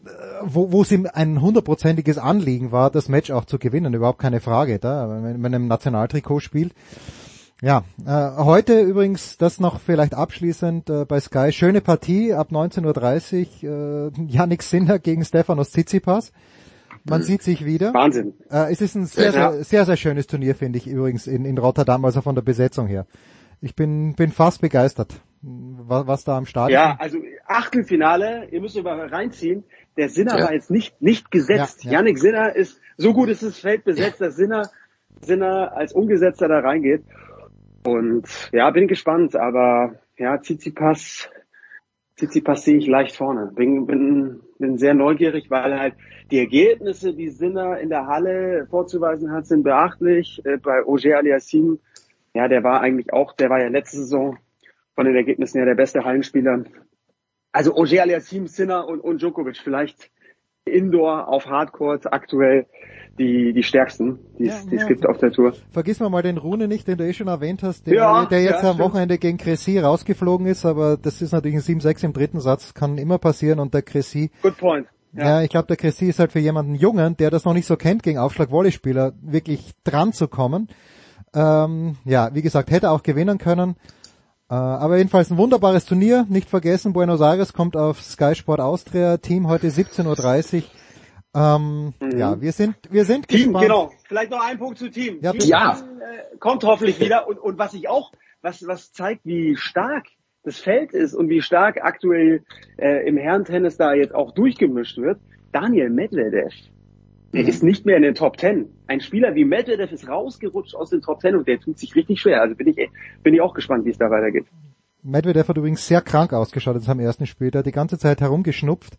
äh, 0.06 0.10
wo, 0.44 0.74
wo 0.74 0.82
es 0.82 0.92
ihm 0.92 1.08
ein 1.12 1.42
hundertprozentiges 1.42 2.18
Anliegen 2.18 2.74
war, 2.74 2.92
das 2.92 3.08
Match 3.08 3.32
auch 3.32 3.46
zu 3.46 3.58
gewinnen, 3.58 3.94
überhaupt 3.94 4.20
keine 4.20 4.42
Frage, 4.42 4.80
da, 4.80 5.10
wenn 5.24 5.40
man 5.40 5.54
im 5.54 5.68
Nationaltrikot 5.68 6.42
spielt. 6.42 6.74
Ja, 7.62 7.86
äh, 8.06 8.44
heute 8.44 8.82
übrigens, 8.82 9.38
das 9.38 9.62
noch 9.62 9.80
vielleicht 9.80 10.14
abschließend 10.14 10.90
äh, 10.90 11.06
bei 11.06 11.22
Sky, 11.22 11.54
schöne 11.54 11.80
Partie 11.80 12.34
ab 12.34 12.50
19.30 12.52 13.64
Uhr, 13.64 14.12
äh, 14.12 14.22
Yannick 14.28 14.62
Sinner 14.62 15.00
gegen 15.00 15.24
Stefanos 15.24 15.72
Tsitsipas. 15.72 16.34
Man 17.08 17.22
sieht 17.22 17.44
sich 17.44 17.66
wieder. 17.66 17.94
Wahnsinn. 17.94 18.34
Äh, 18.50 18.72
es 18.72 18.82
ist 18.82 18.96
ein 18.96 19.06
sehr, 19.06 19.32
ja. 19.32 19.52
sehr, 19.52 19.64
sehr, 19.64 19.86
sehr 19.86 19.98
schönes 19.98 20.28
Turnier, 20.28 20.56
finde 20.56 20.78
ich 20.78 20.88
übrigens 20.88 21.28
in, 21.28 21.46
in 21.46 21.58
Rotterdam, 21.58 22.04
also 22.04 22.22
von 22.22 22.36
der 22.36 22.42
Besetzung 22.42 22.88
her. 22.88 23.06
Ich 23.62 23.76
bin, 23.76 24.16
bin 24.16 24.32
fast 24.32 24.62
begeistert, 24.62 25.14
was, 25.42 26.08
was 26.08 26.24
da 26.24 26.38
am 26.38 26.46
Start 26.46 26.70
ist. 26.70 26.74
Ja, 26.74 26.98
also 27.00 27.20
Achtelfinale, 27.46 28.48
ihr 28.52 28.60
müsst 28.60 28.76
über 28.76 29.12
reinziehen. 29.12 29.64
Der 29.98 30.10
Sinner 30.10 30.38
ja. 30.38 30.46
war 30.46 30.54
jetzt 30.54 30.72
nicht, 30.72 31.02
nicht 31.02 31.32
gesetzt. 31.32 31.84
Ja, 31.84 31.92
ja. 31.92 31.98
Yannick 32.00 32.18
Sinner 32.18 32.56
ist, 32.56 32.82
so 32.98 33.14
gut 33.14 33.30
ist 33.30 33.44
das 33.44 33.60
Feld 33.60 33.84
besetzt, 33.84 34.20
dass 34.20 34.36
Sinner, 34.36 34.70
Sinner 35.22 35.74
als 35.76 35.94
Ungesetzter 35.94 36.48
da 36.48 36.60
reingeht. 36.60 37.04
Und 37.86 38.28
ja, 38.52 38.70
bin 38.72 38.88
gespannt, 38.88 39.36
aber 39.36 40.00
ja, 40.18 40.38
Tsitsipas, 40.40 41.30
Tsitsipas 42.18 42.64
sehe 42.64 42.78
ich 42.78 42.88
leicht 42.88 43.16
vorne. 43.16 43.52
Bin, 43.54 43.86
bin, 43.86 44.42
bin 44.58 44.78
sehr 44.78 44.94
neugierig, 44.94 45.50
weil 45.50 45.78
halt 45.80 45.96
die 46.32 46.40
Ergebnisse, 46.40 47.14
die 47.14 47.30
Sinner 47.30 47.80
in 47.80 47.90
der 47.90 48.08
Halle 48.08 48.68
vorzuweisen 48.70 49.32
hat, 49.32 49.46
sind 49.46 49.64
beachtlich. 49.64 50.42
Äh, 50.46 50.58
bei 50.58 50.86
Oger 50.86 51.18
Aliassim, 51.18 51.80
ja, 52.34 52.48
der 52.48 52.64
war 52.64 52.82
eigentlich 52.82 53.14
auch, 53.14 53.34
der 53.34 53.50
war 53.50 53.62
ja 53.62 53.68
letzte 53.68 53.98
Saison 53.98 54.38
von 54.96 55.06
den 55.06 55.16
Ergebnissen 55.16 55.58
her 55.58 55.66
der 55.66 55.76
beste 55.76 56.04
Hallenspieler. 56.04 56.64
Also 57.52 57.76
Oger 57.76 58.02
Aliassim, 58.02 58.48
Sinner 58.48 58.88
und, 58.88 59.00
und 59.02 59.22
Djokovic 59.22 59.58
vielleicht 59.58 60.12
Indoor 60.66 61.28
auf 61.28 61.46
Hardcore 61.46 62.00
aktuell 62.12 62.66
die, 63.18 63.54
die 63.54 63.64
stärksten, 63.64 64.20
die 64.38 64.46
ja, 64.46 64.56
es 64.72 64.82
ja. 64.82 64.88
gibt 64.88 65.06
auf 65.08 65.18
der 65.18 65.32
Tour. 65.32 65.54
Vergiss 65.72 66.00
mal 66.00 66.22
den 66.22 66.38
Rune 66.38 66.68
nicht, 66.68 66.88
den 66.88 66.98
du 66.98 67.06
eh 67.06 67.14
schon 67.14 67.28
erwähnt 67.28 67.64
hast, 67.64 67.88
der, 67.88 67.94
ja, 67.94 68.26
der 68.26 68.42
jetzt 68.42 68.64
am 68.64 68.78
Wochenende 68.78 69.18
gegen 69.18 69.38
Cressy 69.38 69.80
rausgeflogen 69.80 70.48
ist, 70.48 70.66
aber 70.66 70.98
das 70.98 71.22
ist 71.22 71.32
natürlich 71.32 71.56
ein 71.56 71.80
7-6 71.80 72.06
im 72.06 72.14
dritten 72.14 72.40
Satz, 72.40 72.74
kann 72.74 72.98
immer 72.98 73.18
passieren 73.18 73.60
und 73.60 73.74
der 73.74 73.82
Cressy. 73.84 74.32
Good 74.42 74.58
point. 74.58 74.88
Ja, 75.14 75.42
ich 75.42 75.50
glaube, 75.50 75.68
der 75.68 75.78
Cressy 75.78 76.08
ist 76.08 76.20
halt 76.20 76.34
für 76.34 76.40
jemanden 76.40 76.76
Jungen, 76.76 77.16
der 77.16 77.30
das 77.30 77.46
noch 77.46 77.54
nicht 77.54 77.68
so 77.68 77.78
kennt, 77.78 78.04
gegen 78.04 78.20
Aufschlag-Volleyspieler 78.20 79.14
wirklich 79.22 79.72
dran 79.86 80.12
zu 80.12 80.28
kommen. 80.28 80.68
Ähm, 81.34 81.96
ja, 82.04 82.34
wie 82.34 82.42
gesagt, 82.42 82.70
hätte 82.70 82.92
auch 82.92 83.02
gewinnen 83.02 83.38
können. 83.38 83.76
Äh, 84.50 84.56
aber 84.56 84.98
jedenfalls 84.98 85.32
ein 85.32 85.38
wunderbares 85.38 85.86
Turnier. 85.86 86.26
Nicht 86.30 86.50
vergessen, 86.50 86.92
Buenos 86.92 87.22
Aires 87.22 87.54
kommt 87.54 87.78
auf 87.78 88.02
Sky 88.02 88.36
Sport 88.36 88.60
Austria. 88.60 89.18
Team 89.18 89.48
heute 89.48 89.68
17.30 89.68 90.58
Uhr. 90.58 90.64
Ähm, 91.36 91.94
mhm. 92.00 92.18
Ja, 92.18 92.40
wir 92.40 92.54
sind, 92.54 92.76
wir 92.90 93.04
sind 93.04 93.28
Team, 93.28 93.52
gespannt. 93.52 93.66
genau. 93.66 93.92
Vielleicht 94.08 94.32
noch 94.32 94.44
ein 94.44 94.58
Punkt 94.58 94.78
zu 94.78 94.90
Team. 94.90 95.20
Ja, 95.22 95.34
Team 95.34 95.50
ja. 95.50 95.74
äh, 95.74 96.38
kommt 96.38 96.64
hoffentlich 96.64 97.00
wieder. 97.00 97.28
Und, 97.28 97.38
und 97.38 97.58
was 97.58 97.74
ich 97.74 97.90
auch, 97.90 98.12
was, 98.42 98.66
was 98.66 98.94
zeigt, 98.94 99.26
wie 99.26 99.58
stark 99.58 100.06
das 100.44 100.60
Feld 100.60 100.94
ist 100.94 101.14
und 101.14 101.28
wie 101.28 101.42
stark 101.42 101.84
aktuell 101.84 102.44
äh, 102.78 103.08
im 103.08 103.18
Herrentennis 103.18 103.76
da 103.78 103.94
jetzt 103.94 104.16
auch 104.16 104.32
durchgemischt 104.34 104.98
wird, 104.98 105.20
Daniel 105.52 105.90
Medvedev, 105.90 106.54
der 107.34 107.44
mhm. 107.44 107.50
ist 107.50 107.64
nicht 107.64 107.86
mehr 107.86 107.98
in 107.98 108.04
den 108.04 108.16
Top 108.16 108.38
Ten. 108.38 108.70
Ein 108.88 109.02
Spieler 109.02 109.36
wie 109.36 109.44
Medvedev 109.44 109.92
ist 109.92 110.08
rausgerutscht 110.08 110.76
aus 110.76 110.92
den 110.92 111.02
Top 111.02 111.20
Ten 111.20 111.36
und 111.36 111.48
der 111.48 111.60
tut 111.60 111.80
sich 111.80 111.96
richtig 111.96 112.22
schwer. 112.22 112.42
Also 112.42 112.56
bin 112.56 112.68
ich, 112.68 112.90
bin 113.24 113.34
ich 113.34 113.42
auch 113.42 113.54
gespannt, 113.54 113.84
wie 113.86 113.90
es 113.90 113.98
da 113.98 114.10
weitergeht. 114.10 114.46
Medvedev 115.04 115.50
hat 115.50 115.58
übrigens 115.58 115.86
sehr 115.86 116.02
krank 116.02 116.32
ausgeschaut 116.32 116.76
jetzt 116.76 116.90
am 116.90 117.00
ersten 117.00 117.26
Spiel, 117.26 117.52
der 117.52 117.60
hat 117.60 117.66
die 117.66 117.72
ganze 117.72 117.98
Zeit 117.98 118.22
herumgeschnupft. 118.22 118.98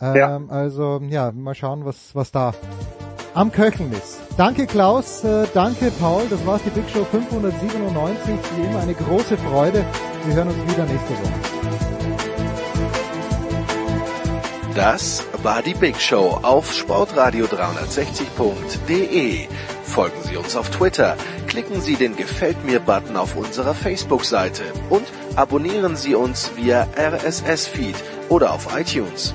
Ähm, 0.00 0.16
ja. 0.16 0.40
Also 0.48 1.00
ja, 1.08 1.32
mal 1.32 1.54
schauen, 1.54 1.84
was, 1.84 2.14
was 2.14 2.30
da 2.30 2.54
am 3.34 3.50
Köcheln 3.52 3.92
ist. 3.92 4.20
Danke 4.36 4.66
Klaus, 4.66 5.24
äh, 5.24 5.46
danke 5.54 5.90
Paul, 6.00 6.22
das 6.30 6.44
war's 6.46 6.62
die 6.64 6.70
Big 6.70 6.88
Show 6.88 7.04
597. 7.04 8.34
Wie 8.56 8.62
immer 8.66 8.80
eine 8.80 8.94
große 8.94 9.36
Freude. 9.36 9.84
Wir 10.24 10.34
hören 10.34 10.48
uns 10.48 10.56
wieder 10.72 10.86
nächste 10.86 11.10
Woche. 11.10 11.34
Das 14.74 15.24
war 15.42 15.60
die 15.62 15.74
Big 15.74 16.00
Show 16.00 16.38
auf 16.42 16.72
sportradio360.de. 16.72 19.48
Folgen 19.82 20.22
Sie 20.22 20.36
uns 20.36 20.54
auf 20.54 20.70
Twitter, 20.70 21.16
klicken 21.48 21.80
Sie 21.80 21.96
den 21.96 22.14
Gefällt 22.14 22.64
mir 22.64 22.78
Button 22.78 23.16
auf 23.16 23.34
unserer 23.34 23.74
Facebook-Seite 23.74 24.62
und 24.90 25.02
abonnieren 25.34 25.96
Sie 25.96 26.14
uns 26.14 26.52
via 26.54 26.86
RSS-Feed 26.96 27.96
oder 28.28 28.52
auf 28.52 28.68
iTunes. 28.78 29.34